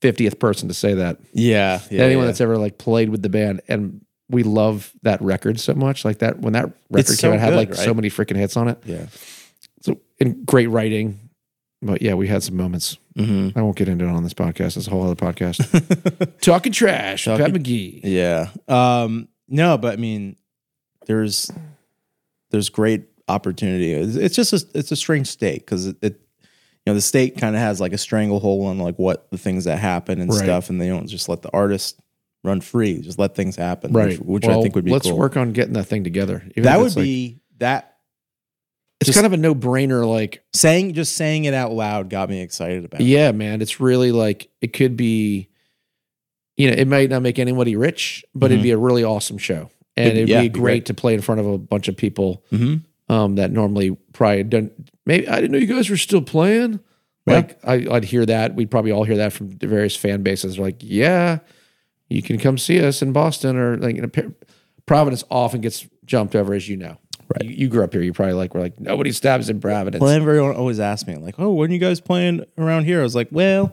fiftieth 0.02 0.38
person 0.38 0.68
to 0.68 0.74
say 0.74 0.94
that. 0.94 1.18
Yeah. 1.32 1.80
yeah 1.90 2.02
Anyone 2.02 2.24
yeah. 2.24 2.26
that's 2.28 2.40
ever 2.40 2.58
like 2.58 2.78
played 2.78 3.08
with 3.10 3.22
the 3.22 3.28
band, 3.28 3.60
and 3.68 4.04
we 4.28 4.42
love 4.42 4.92
that 5.02 5.20
record 5.22 5.60
so 5.60 5.74
much. 5.74 6.04
Like 6.04 6.18
that 6.18 6.40
when 6.40 6.52
that 6.54 6.66
record 6.90 7.10
It's 7.10 7.20
came 7.20 7.30
so 7.30 7.34
out, 7.34 7.40
had 7.40 7.54
like 7.54 7.74
so 7.74 7.94
many 7.94 8.10
freaking 8.10 8.36
hits 8.36 8.56
on 8.56 8.68
it. 8.68 8.78
Yeah. 8.84 9.06
So 9.82 10.00
and 10.20 10.44
great 10.46 10.66
writing. 10.68 11.20
But 11.82 12.02
yeah, 12.02 12.14
we 12.14 12.26
had 12.28 12.42
some 12.42 12.56
moments. 12.56 12.98
Hmm 13.16 13.48
I 13.56 13.62
won't 13.62 13.76
get 13.76 13.88
into 13.88 14.04
it 14.04 14.10
on 14.10 14.22
this 14.22 14.34
podcast. 14.34 14.76
It's 14.76 14.86
a 14.86 14.90
whole 14.90 15.04
other 15.04 15.14
podcast. 15.14 15.60
Talking 16.40 16.72
trash, 16.72 17.24
Pat 17.24 17.50
McGee. 17.52 18.00
Yeah. 18.04 18.50
Um, 18.68 19.28
no, 19.48 19.78
but 19.78 19.94
I 19.94 19.96
mean, 19.96 20.36
there's 21.06 21.50
there's 22.50 22.68
great 22.68 23.04
opportunity. 23.28 23.92
It's, 23.92 24.16
it's 24.16 24.36
just 24.36 24.52
a, 24.52 24.78
it's 24.78 24.92
a 24.92 24.96
strange 24.96 25.26
state 25.28 25.60
because 25.60 25.86
it, 25.86 25.96
it 26.02 26.20
you 26.42 26.92
know 26.92 26.94
the 26.94 27.00
state 27.00 27.38
kind 27.38 27.56
of 27.56 27.60
has 27.62 27.80
like 27.80 27.92
a 27.92 27.98
stranglehold 27.98 28.66
on 28.68 28.78
like 28.78 28.96
what 28.98 29.30
the 29.30 29.38
things 29.38 29.64
that 29.64 29.78
happen 29.78 30.20
and 30.20 30.30
Right. 30.30 30.38
stuff, 30.42 30.70
and 30.70 30.80
they 30.80 30.88
don't 30.88 31.06
just 31.08 31.28
let 31.28 31.42
the 31.42 31.50
arrist 31.56 31.98
run 32.44 32.60
free. 32.60 33.00
Just 33.00 33.18
let 33.18 33.34
things 33.34 33.56
happen, 33.56 33.92
which, 33.92 34.18
which 34.20 34.46
I 34.46 34.60
think 34.62 34.74
would 34.76 34.84
be 34.84 34.92
Let's 34.92 35.08
cool. 35.08 35.18
work 35.18 35.36
on 35.36 35.52
getting 35.52 35.72
that 35.74 35.84
thing 35.84 36.04
together. 36.04 36.42
Even 36.52 36.62
that 36.64 36.78
would 36.78 36.94
like- 36.94 37.04
be 37.04 37.40
that 37.58 37.95
it's 39.00 39.08
just- 39.08 39.16
kind 39.16 39.26
of 39.26 39.32
a 39.32 39.36
no 39.36 39.54
brainer. 39.54 40.08
Like, 40.08 40.42
saying 40.52 40.94
just 40.94 41.16
saying 41.16 41.44
it 41.44 41.54
out 41.54 41.72
loud 41.72 42.08
got 42.10 42.28
me 42.30 42.40
excited 42.40 42.84
about. 42.84 43.00
it. 43.00 43.04
yeah, 43.04 43.32
man, 43.32 43.60
it's 43.62 43.80
really 43.80 44.12
like 44.12 44.48
it 44.60 44.72
could 44.72 44.96
be. 44.96 45.48
You 46.56 46.70
know, 46.70 46.76
it 46.76 46.88
might 46.88 47.10
not 47.10 47.20
make 47.20 47.38
anybody 47.38 47.76
rich, 47.76 48.24
but 48.34 48.50
it'd 48.50 48.60
Mhm. 48.60 48.62
be 48.62 48.70
a 48.70 48.78
really 48.78 49.04
awesome 49.04 49.36
show, 49.36 49.68
and 49.96 50.06
It'd- 50.06 50.16
it'd 50.18 50.28
yeah, 50.30 50.40
be 50.40 50.46
it'd 50.46 50.52
great, 50.54 50.62
great. 50.62 50.86
to 50.86 50.94
play 50.94 51.12
in 51.12 51.20
front 51.20 51.38
of 51.40 51.46
a 51.46 51.58
bunch 51.58 51.88
of 51.88 51.96
people 51.98 52.42
Mhm. 52.50 52.80
um, 53.10 53.34
that 53.34 53.52
normally 53.52 53.94
probably 54.14 54.42
don't. 54.44 54.72
Maybe 55.04 55.28
I 55.28 55.36
didn't 55.36 55.50
know 55.52 55.58
you 55.58 55.66
guys 55.66 55.90
were 55.90 55.98
still 55.98 56.22
playing. 56.22 56.80
Like 57.26 57.58
I, 57.64 57.86
I'd 57.90 58.04
hear 58.04 58.24
that. 58.24 58.54
We'd 58.54 58.70
probably 58.70 58.92
all 58.92 59.04
hear 59.04 59.16
that 59.16 59.32
from 59.34 59.50
the 59.50 59.66
various 59.66 59.96
fan 59.96 60.22
bases. 60.22 60.54
They're 60.56 60.64
like, 60.64 60.76
yeah, 60.80 61.40
you 62.08 62.22
can 62.22 62.38
come 62.38 62.56
see 62.56 62.80
us 62.80 63.02
in 63.02 63.12
Boston 63.12 63.56
or 63.56 63.76
like 63.76 63.96
you 63.96 64.02
know, 64.02 64.10
Providence 64.86 65.24
often 65.30 65.60
gets 65.60 65.86
jumped 66.06 66.34
over, 66.36 66.54
as 66.54 66.68
you 66.68 66.76
know. 66.76 66.96
Right. 67.28 67.44
You, 67.48 67.50
you 67.56 67.68
grew 67.68 67.82
up 67.84 67.92
here. 67.92 68.02
You 68.02 68.12
probably 68.12 68.34
like, 68.34 68.54
we're 68.54 68.60
like, 68.60 68.78
nobody 68.80 69.12
stabs 69.12 69.48
in 69.48 69.60
Providence. 69.60 70.00
Well, 70.00 70.10
everyone 70.10 70.54
always 70.56 70.78
asked 70.80 71.06
me, 71.08 71.16
like, 71.16 71.34
oh, 71.38 71.52
when 71.52 71.70
are 71.70 71.72
you 71.72 71.78
guys 71.80 72.00
playing 72.00 72.44
around 72.56 72.84
here? 72.84 73.00
I 73.00 73.02
was 73.02 73.14
like, 73.14 73.28
well, 73.30 73.72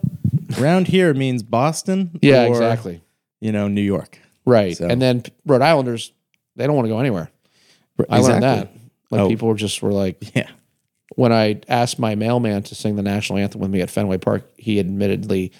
around 0.58 0.88
here 0.88 1.14
means 1.14 1.42
Boston. 1.42 2.10
yeah, 2.22 2.44
or, 2.46 2.48
exactly. 2.48 3.02
You 3.40 3.52
know, 3.52 3.68
New 3.68 3.80
York. 3.82 4.18
Right. 4.44 4.76
So- 4.76 4.86
And 4.88 5.00
then 5.00 5.22
Rhode 5.46 5.62
Islanders, 5.62 6.12
they 6.56 6.66
don't 6.66 6.74
want 6.76 6.86
to 6.86 6.90
go 6.90 6.98
anywhere. 7.00 7.30
I 8.10 8.18
learned 8.18 8.42
that. 8.42 8.72
Like 9.10 9.20
Oh. 9.20 9.28
people 9.28 9.48
were 9.48 9.54
just 9.54 9.80
were 9.82 9.92
like, 9.92 10.16
Yeah. 10.34 10.48
when 11.14 11.32
I 11.32 11.60
asked 11.68 11.98
my 12.00 12.14
mailman 12.16 12.62
to 12.64 12.74
sing 12.74 12.96
the 12.96 13.02
national 13.02 13.38
anthem 13.38 13.60
with 13.60 13.70
me 13.70 13.80
at 13.80 13.90
Fenway 13.90 14.18
Park, 14.18 14.42
he 14.56 14.80
admittedly, 14.80 15.52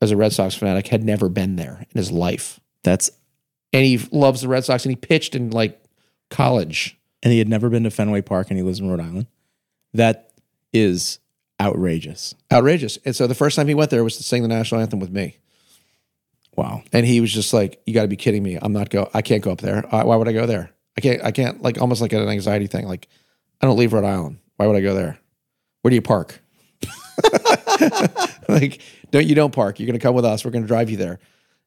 as 0.00 0.10
a 0.10 0.16
Red 0.16 0.32
Sox 0.32 0.54
fanatic, 0.54 0.86
had 0.88 1.04
never 1.04 1.28
been 1.28 1.56
there 1.56 1.84
in 1.90 1.98
his 1.98 2.10
life. 2.10 2.58
That's, 2.82 3.10
And 3.74 3.84
he 3.84 3.98
loves 4.10 4.40
the 4.40 4.48
Red 4.48 4.64
Sox 4.64 4.84
and 4.86 4.90
he 4.92 4.96
pitched 4.96 5.34
in 5.34 5.50
like 5.50 5.78
college. 6.30 6.98
And 7.22 7.32
he 7.32 7.38
had 7.38 7.48
never 7.48 7.68
been 7.68 7.84
to 7.84 7.90
Fenway 7.90 8.22
Park 8.22 8.48
and 8.50 8.58
he 8.58 8.62
lives 8.62 8.80
in 8.80 8.88
Rhode 8.88 9.00
Island. 9.00 9.26
That 9.94 10.32
is 10.72 11.18
outrageous. 11.60 12.34
Outrageous. 12.50 12.98
And 13.04 13.14
so 13.14 13.26
the 13.26 13.34
first 13.34 13.56
time 13.56 13.68
he 13.68 13.74
went 13.74 13.90
there 13.90 14.04
was 14.04 14.16
to 14.16 14.22
sing 14.22 14.42
the 14.42 14.48
national 14.48 14.80
anthem 14.80 14.98
with 14.98 15.10
me. 15.10 15.38
Wow. 16.56 16.82
And 16.92 17.06
he 17.06 17.20
was 17.20 17.32
just 17.32 17.52
like, 17.52 17.80
You 17.86 17.94
gotta 17.94 18.08
be 18.08 18.16
kidding 18.16 18.42
me. 18.42 18.58
I'm 18.60 18.72
not 18.72 18.90
go 18.90 19.08
I 19.14 19.22
can't 19.22 19.42
go 19.42 19.52
up 19.52 19.60
there. 19.60 19.84
Uh, 19.94 20.04
why 20.04 20.16
would 20.16 20.28
I 20.28 20.32
go 20.32 20.46
there? 20.46 20.70
I 20.96 21.00
can't 21.00 21.22
I 21.24 21.30
can't 21.30 21.62
like 21.62 21.80
almost 21.80 22.00
like 22.00 22.12
an 22.12 22.28
anxiety 22.28 22.66
thing. 22.66 22.86
Like, 22.86 23.08
I 23.60 23.66
don't 23.66 23.78
leave 23.78 23.92
Rhode 23.92 24.04
Island. 24.04 24.38
Why 24.56 24.66
would 24.66 24.76
I 24.76 24.80
go 24.80 24.94
there? 24.94 25.18
Where 25.82 25.90
do 25.90 25.94
you 25.94 26.02
park? 26.02 26.40
like, 28.48 28.80
don't 29.10 29.26
you 29.26 29.34
don't 29.34 29.52
park. 29.52 29.80
You're 29.80 29.86
gonna 29.86 29.98
come 29.98 30.14
with 30.14 30.24
us. 30.24 30.44
We're 30.44 30.50
gonna 30.50 30.66
drive 30.66 30.90
you 30.90 30.96
there. 30.96 31.20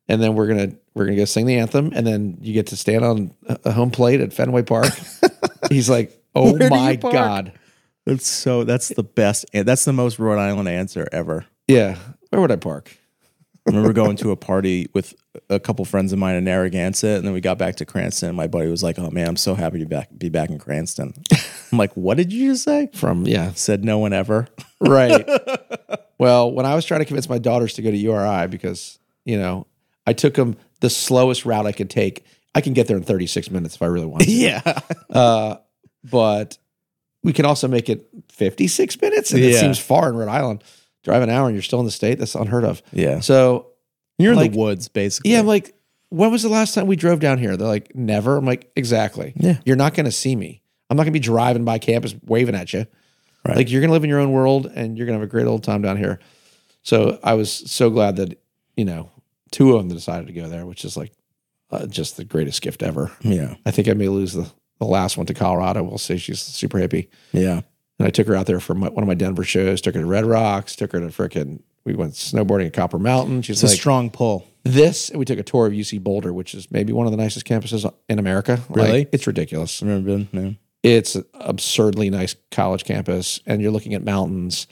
And 0.08 0.22
then 0.22 0.36
we're 0.36 0.48
gonna 0.48 0.74
we're 0.94 1.06
gonna 1.06 1.18
go 1.18 1.26
sing 1.26 1.48
the 1.48 1.58
anthem, 1.58 1.92
and 1.96 2.06
then 2.06 2.38
you 2.42 2.54
get 2.54 2.68
to 2.68 2.78
stand 2.78 3.04
on 3.04 3.34
a 3.64 3.72
home 3.72 3.90
plate 3.90 4.22
at 4.22 4.34
Fenway 4.34 4.62
Park. 4.62 4.94
He's 5.70 5.90
like, 5.90 6.20
"Oh 6.36 6.52
Where 6.54 6.70
do 6.70 6.76
my 6.76 6.92
you 6.92 6.98
park?" 6.98 7.14
god, 7.14 7.52
That's 8.06 8.28
so, 8.28 8.64
that's 8.64 8.90
the 8.90 9.04
best. 9.04 9.46
and 9.54 9.68
That's 9.68 9.86
the 9.86 9.94
most 9.94 10.20
Rhode 10.20 10.40
Island 10.40 10.68
answer 10.70 11.08
ever. 11.12 11.46
yeah, 11.68 11.98
where 12.30 12.42
would 12.42 12.52
I 12.52 12.58
park?" 12.58 12.98
I 13.68 13.72
remember 13.72 13.94
going 13.94 14.16
to 14.18 14.30
a 14.30 14.36
party 14.36 14.90
with 14.94 15.16
a 15.50 15.60
couple 15.60 15.84
friends 15.86 16.14
of 16.14 16.20
mine 16.20 16.36
in 16.36 16.44
Narragansett, 16.44 17.18
and 17.18 17.26
then 17.26 17.34
we 17.34 17.42
got 17.42 17.58
back 17.58 17.78
to 17.78 17.86
Cranston. 17.86 18.30
And 18.30 18.38
my 18.38 18.46
buddy 18.46 18.70
was 18.70 18.84
like, 18.84 19.00
"Oh 19.00 19.10
man, 19.10 19.28
I'm 19.28 19.36
so 19.38 19.56
happy 19.56 19.80
to 19.80 19.86
be 19.86 19.90
back, 19.90 20.10
be 20.16 20.30
back 20.30 20.52
in 20.52 20.60
Cranston." 20.60 21.14
I'm 21.72 21.80
like, 21.80 21.92
"What 21.98 22.18
did 22.18 22.32
you 22.32 22.52
just 22.52 22.64
say?" 22.64 22.90
From 22.94 23.26
yeah, 23.26 23.54
Said 23.54 23.84
no 23.84 23.98
one 23.98 24.14
ever. 24.14 24.48
right. 24.80 25.28
well, 26.20 26.52
when 26.52 26.68
I 26.68 26.76
was 26.76 26.86
trying 26.86 27.00
to 27.02 27.06
convince 27.06 27.28
my 27.28 27.40
daughters 27.40 27.74
to 27.74 27.82
go 27.82 27.90
to 27.90 27.98
URI 27.98 28.48
because 28.48 29.00
you 29.26 29.38
know 29.40 29.66
I 30.06 30.14
took 30.14 30.36
them 30.36 30.58
the 30.82 30.90
slowest 30.92 31.44
route 31.46 31.66
I 31.66 31.72
could 31.72 31.90
take. 31.90 32.24
I 32.56 32.62
can 32.62 32.74
get 32.74 32.88
there 32.88 32.98
in 32.98 33.04
36 33.04 33.52
minutes 33.52 33.76
if 33.76 33.82
I 33.82 33.88
really 33.88 34.06
want 34.08 34.24
to. 34.24 34.32
yeah, 34.32 34.62
Uh, 35.10 35.58
but 36.04 36.58
we 37.24 37.34
can 37.34 37.46
also 37.46 37.68
make 37.68 37.90
it 37.90 38.08
56 38.30 39.02
minutes, 39.02 39.32
and 39.32 39.44
it 39.44 39.52
Yeah. 39.54 39.60
seems 39.60 39.78
far 39.78 40.10
in 40.10 40.16
Rhode 40.16 40.30
Island. 40.30 40.64
Drive 41.04 41.22
an 41.22 41.30
hour 41.30 41.48
and 41.48 41.56
you're 41.56 41.62
still 41.62 41.80
in 41.80 41.86
the 41.86 41.92
state. 41.92 42.18
That's 42.18 42.34
unheard 42.36 42.64
of. 42.64 42.82
yeah. 42.92 43.20
So 43.20 43.68
You're 44.18 44.32
in 44.32 44.38
Like- 44.40 44.54
the 44.54 44.58
woods, 44.58 44.88
basically. 44.88 45.32
yeah, 45.32 45.40
I'm 45.40 45.46
like, 45.48 45.76
when 46.10 46.32
was 46.32 46.42
the 46.44 46.50
last 46.50 46.74
time 46.74 46.88
we 46.88 46.96
drove 46.96 47.20
down 47.20 47.38
here? 47.38 47.58
They're 47.58 47.68
like, 47.68 47.94
never. 47.96 48.38
I'm 48.38 48.46
like, 48.46 48.72
exactly. 48.78 49.34
Yeah. 49.36 49.58
You're 49.66 49.76
not 49.76 49.94
going 49.94 50.06
to 50.06 50.12
see 50.12 50.36
me. 50.36 50.62
I'm 50.90 50.96
not 50.96 51.04
going 51.04 51.12
to 51.14 51.20
be 51.20 51.24
driving 51.24 51.66
by 51.66 51.80
campus 51.80 52.16
waving 52.26 52.56
at 52.56 52.72
you. 52.74 52.86
Right. 53.46 53.58
Like 53.58 53.70
you're 53.70 53.82
going 53.82 53.90
to 53.90 53.94
live 53.94 54.04
in 54.06 54.10
your 54.10 54.20
own 54.22 54.32
world 54.32 54.68
and 54.74 54.98
you're 54.98 55.06
going 55.06 55.18
to 55.18 55.20
have 55.20 55.28
a 55.28 55.32
great 55.32 55.46
old 55.48 55.64
time 55.64 55.82
down 55.82 55.98
here. 55.98 56.20
So 56.84 57.20
I 57.24 57.34
was 57.34 57.52
so 57.52 57.90
glad 57.90 58.16
that 58.16 58.40
you 58.78 58.86
know 58.86 59.10
two 59.52 59.76
of 59.76 59.80
them 59.80 59.90
decided 59.96 60.28
to 60.28 60.34
go 60.34 60.48
there, 60.48 60.66
which 60.66 60.86
is 60.86 60.96
like 60.96 61.12
uh, 61.72 61.86
just 61.88 62.18
the 62.18 62.24
greatest 62.26 62.62
gift 62.62 62.84
ever. 62.84 63.12
yeah, 63.22 63.56
I 63.66 63.72
think 63.72 63.88
I 63.88 63.94
may 63.94 64.08
lose 64.08 64.34
the 64.34 64.50
the 64.80 64.86
last 64.86 65.16
one 65.18 65.26
to 65.28 65.34
Colorado. 65.34 65.84
We'll 65.84 65.98
see. 65.98 66.18
She's 66.18 66.42
super 66.42 66.78
hippie. 66.78 67.08
yeah. 67.32 67.62
And 67.98 68.06
I 68.06 68.10
took 68.12 68.28
her 68.28 68.36
out 68.36 68.46
there 68.46 68.60
for 68.60 68.74
my, 68.74 68.90
one 68.90 69.04
of 69.04 69.08
my 69.08 69.14
Denver 69.14 69.46
shows. 69.46 69.80
Took 69.80 69.96
her 69.96 70.02
to 70.02 70.06
Red 70.06 70.26
Rocks. 70.26 70.76
Took 70.76 70.92
her 70.92 71.00
to 71.00 71.06
frickin' 71.08 71.62
We 71.86 71.94
went 71.96 72.12
snowboarding 72.12 72.66
at 72.68 72.74
Copper 72.74 73.00
Mountain. 73.00 73.42
She's 73.44 73.64
It's 73.64 73.72
a 73.72 73.76
strong 73.78 74.10
pull. 74.10 74.46
this. 74.64 75.08
And 75.10 75.18
we 75.18 75.24
took 75.24 75.40
a 75.40 75.44
tour 75.44 75.66
of 75.68 75.72
UC 75.72 76.04
Boulder, 76.04 76.34
which 76.34 76.54
is 76.54 76.70
maybe 76.72 76.92
one 76.92 77.06
of 77.06 77.12
the 77.12 77.18
nicest 77.18 77.46
campuses 77.46 77.90
in 78.10 78.20
America. 78.20 78.60
Like, 78.68 78.76
Really? 78.88 79.08
it's 79.14 79.26
ridiculous. 79.28 79.82
I've 79.82 79.88
never 79.88 80.02
been. 80.02 80.28
No. 80.34 80.56
It's 80.84 81.16
an 81.16 81.24
absurdly 81.36 82.10
nice 82.10 82.36
college 82.52 82.84
campus, 82.84 83.40
and 83.46 83.62
you're 83.62 83.72
looking 83.72 83.94
at 83.94 84.04
mountains, 84.04 84.68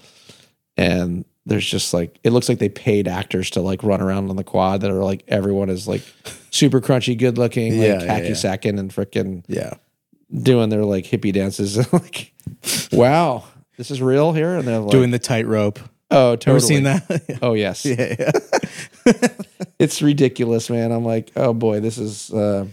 and 0.75 1.23
there's 1.45 1.65
just 1.65 1.93
like 1.93 2.17
it 2.23 2.31
looks 2.31 2.47
like 2.49 2.59
they 2.59 2.69
paid 2.69 3.07
actors 3.07 3.49
to 3.51 3.61
like 3.61 3.83
run 3.83 4.01
around 4.01 4.29
on 4.29 4.35
the 4.35 4.43
quad 4.43 4.81
that 4.81 4.91
are 4.91 5.03
like 5.03 5.23
everyone 5.27 5.69
is 5.69 5.87
like 5.87 6.01
super 6.51 6.79
crunchy, 6.81 7.17
good 7.17 7.37
looking, 7.37 7.73
Yeah, 7.73 7.93
like 7.95 8.01
yeah, 8.05 8.19
hacky 8.19 8.27
yeah. 8.29 8.33
sacking 8.35 8.79
and 8.79 8.91
freaking 8.91 9.43
Yeah. 9.47 9.73
doing 10.33 10.69
their 10.69 10.85
like 10.85 11.05
hippie 11.05 11.33
dances. 11.33 11.77
like, 11.93 12.31
wow, 12.91 13.43
this 13.77 13.91
is 13.91 14.01
real 14.01 14.31
here, 14.33 14.55
and 14.55 14.67
they're 14.67 14.79
like, 14.79 14.91
Doing 14.91 15.11
the 15.11 15.19
tightrope. 15.19 15.79
oh, 16.11 16.35
totally. 16.35 16.51
Ever 16.55 16.59
seen 16.61 16.83
that? 16.83 17.39
Oh 17.41 17.53
yes, 17.53 17.85
yeah, 17.85 18.15
yeah. 18.17 18.31
it's 19.79 20.01
ridiculous, 20.01 20.69
man. 20.69 20.91
I'm 20.91 21.03
like, 21.05 21.31
oh 21.35 21.53
boy, 21.53 21.79
this 21.79 21.97
is. 21.97 22.31
uh 22.31 22.65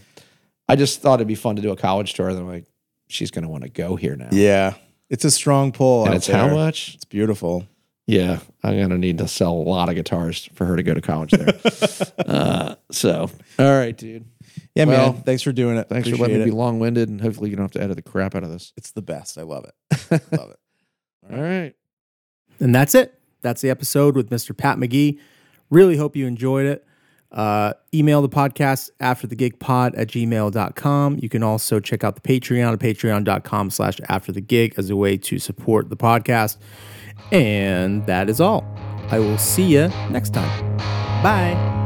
I 0.69 0.77
just 0.77 1.01
thought 1.03 1.15
it'd 1.17 1.27
be 1.27 1.35
fun 1.35 1.57
to 1.57 1.63
do 1.63 1.73
a 1.73 1.77
college 1.77 2.15
tour. 2.15 2.29
And 2.29 2.39
I'm 2.39 2.47
like, 2.47 2.65
she's 3.09 3.33
gonna 3.33 3.49
want 3.49 3.65
to 3.65 3.69
go 3.69 3.97
here 3.97 4.15
now. 4.15 4.29
Yeah. 4.31 4.75
It's 5.09 5.25
a 5.25 5.31
strong 5.33 5.73
pull. 5.73 6.07
and 6.07 6.15
it's 6.15 6.29
how 6.29 6.47
much? 6.55 6.95
It's 6.95 7.05
beautiful. 7.05 7.67
Yeah, 8.11 8.41
I'm 8.65 8.77
gonna 8.77 8.99
need 8.99 9.19
to 9.19 9.28
sell 9.28 9.53
a 9.53 9.62
lot 9.62 9.89
of 9.89 9.95
guitars 9.95 10.49
for 10.55 10.65
her 10.65 10.74
to 10.77 10.82
go 10.82 10.95
to 10.95 11.01
college 11.01 11.31
there. 11.31 11.55
uh, 12.27 12.74
so, 12.91 13.31
all 13.57 13.78
right, 13.78 13.97
dude. 13.97 14.24
Yeah, 14.74 14.87
Well, 14.87 15.12
man. 15.12 15.23
Thanks 15.23 15.43
for 15.43 15.53
doing 15.53 15.77
it. 15.77 15.89
Thanks 15.89 16.09
for 16.09 16.15
Appreciate 16.16 16.20
letting 16.20 16.37
me 16.39 16.43
it. 16.43 16.47
be 16.47 16.51
long 16.51 16.81
winded, 16.81 17.09
and 17.09 17.20
hopefully 17.20 17.51
you 17.51 17.57
don't 17.57 17.65
have 17.65 17.70
to 17.73 17.82
edit 17.82 17.95
the 17.95 18.03
crap 18.03 18.35
out 18.35 18.43
of 18.43 18.51
this. 18.51 18.73
It's 18.77 18.91
the 18.91 19.03
best. 19.03 19.39
I 19.39 19.43
love 19.43 19.65
it. 19.65 20.11
love 20.32 20.51
it. 20.51 20.59
All 21.32 21.41
right. 21.41 21.73
And 22.59 22.74
that's 22.74 22.97
it. 22.97 23.16
That's 23.43 23.61
the 23.62 23.70
episode 23.70 24.16
with 24.16 24.28
Mr. 24.31 24.57
Pat 24.57 24.77
McGee. 24.77 25.20
Really 25.70 25.97
hope 25.97 26.16
you 26.16 26.27
enjoyed 26.27 26.66
it. 26.66 26.85
Uh, 27.31 27.74
email 27.95 28.23
the 28.23 28.28
podcast 28.28 28.91
after 28.99 29.28
the 29.28 29.37
gig 29.37 29.61
pod 29.61 29.95
at 29.95 30.09
gmail.com. 30.09 31.19
You 31.23 31.28
can 31.28 31.45
also 31.45 31.78
check 31.78 32.03
out 32.03 32.16
the 32.16 32.20
Patreon 32.23 32.73
at 32.73 32.78
patreon.com 32.81 33.70
slash 33.70 34.01
after 34.09 34.32
the 34.32 34.41
gig 34.41 34.74
as 34.77 34.91
a 34.91 34.97
way 34.97 35.16
to 35.16 35.39
support 35.39 35.91
the 35.91 35.97
podcast. 35.97 36.57
And 37.33 38.05
that 38.07 38.29
is 38.29 38.41
all. 38.41 38.65
I 39.11 39.19
will 39.19 39.39
see 39.39 39.65
you 39.65 39.89
next 40.11 40.35
time. 40.35 40.77
Bye. 41.23 41.81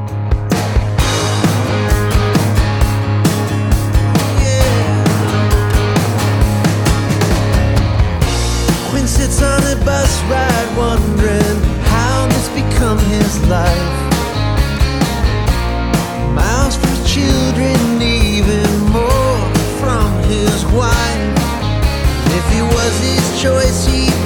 sits 9.15 9.43
on 9.43 9.63
a 9.63 9.77
bus 9.85 10.23
ride 10.25 10.77
wondering 10.77 11.59
how 11.85 12.27
this 12.27 12.49
become 12.49 12.99
his 12.99 13.33
life. 13.47 13.97
Miles 16.35 16.77
from 16.77 16.97
children, 17.07 18.03
even 18.03 18.69
more 18.91 19.39
from 19.81 20.11
his 20.25 20.67
wife. 20.67 21.35
If 22.39 22.47
it 22.59 22.67
was 22.75 22.95
his 23.09 23.43
choice, 23.43 23.87
he'd 23.87 24.24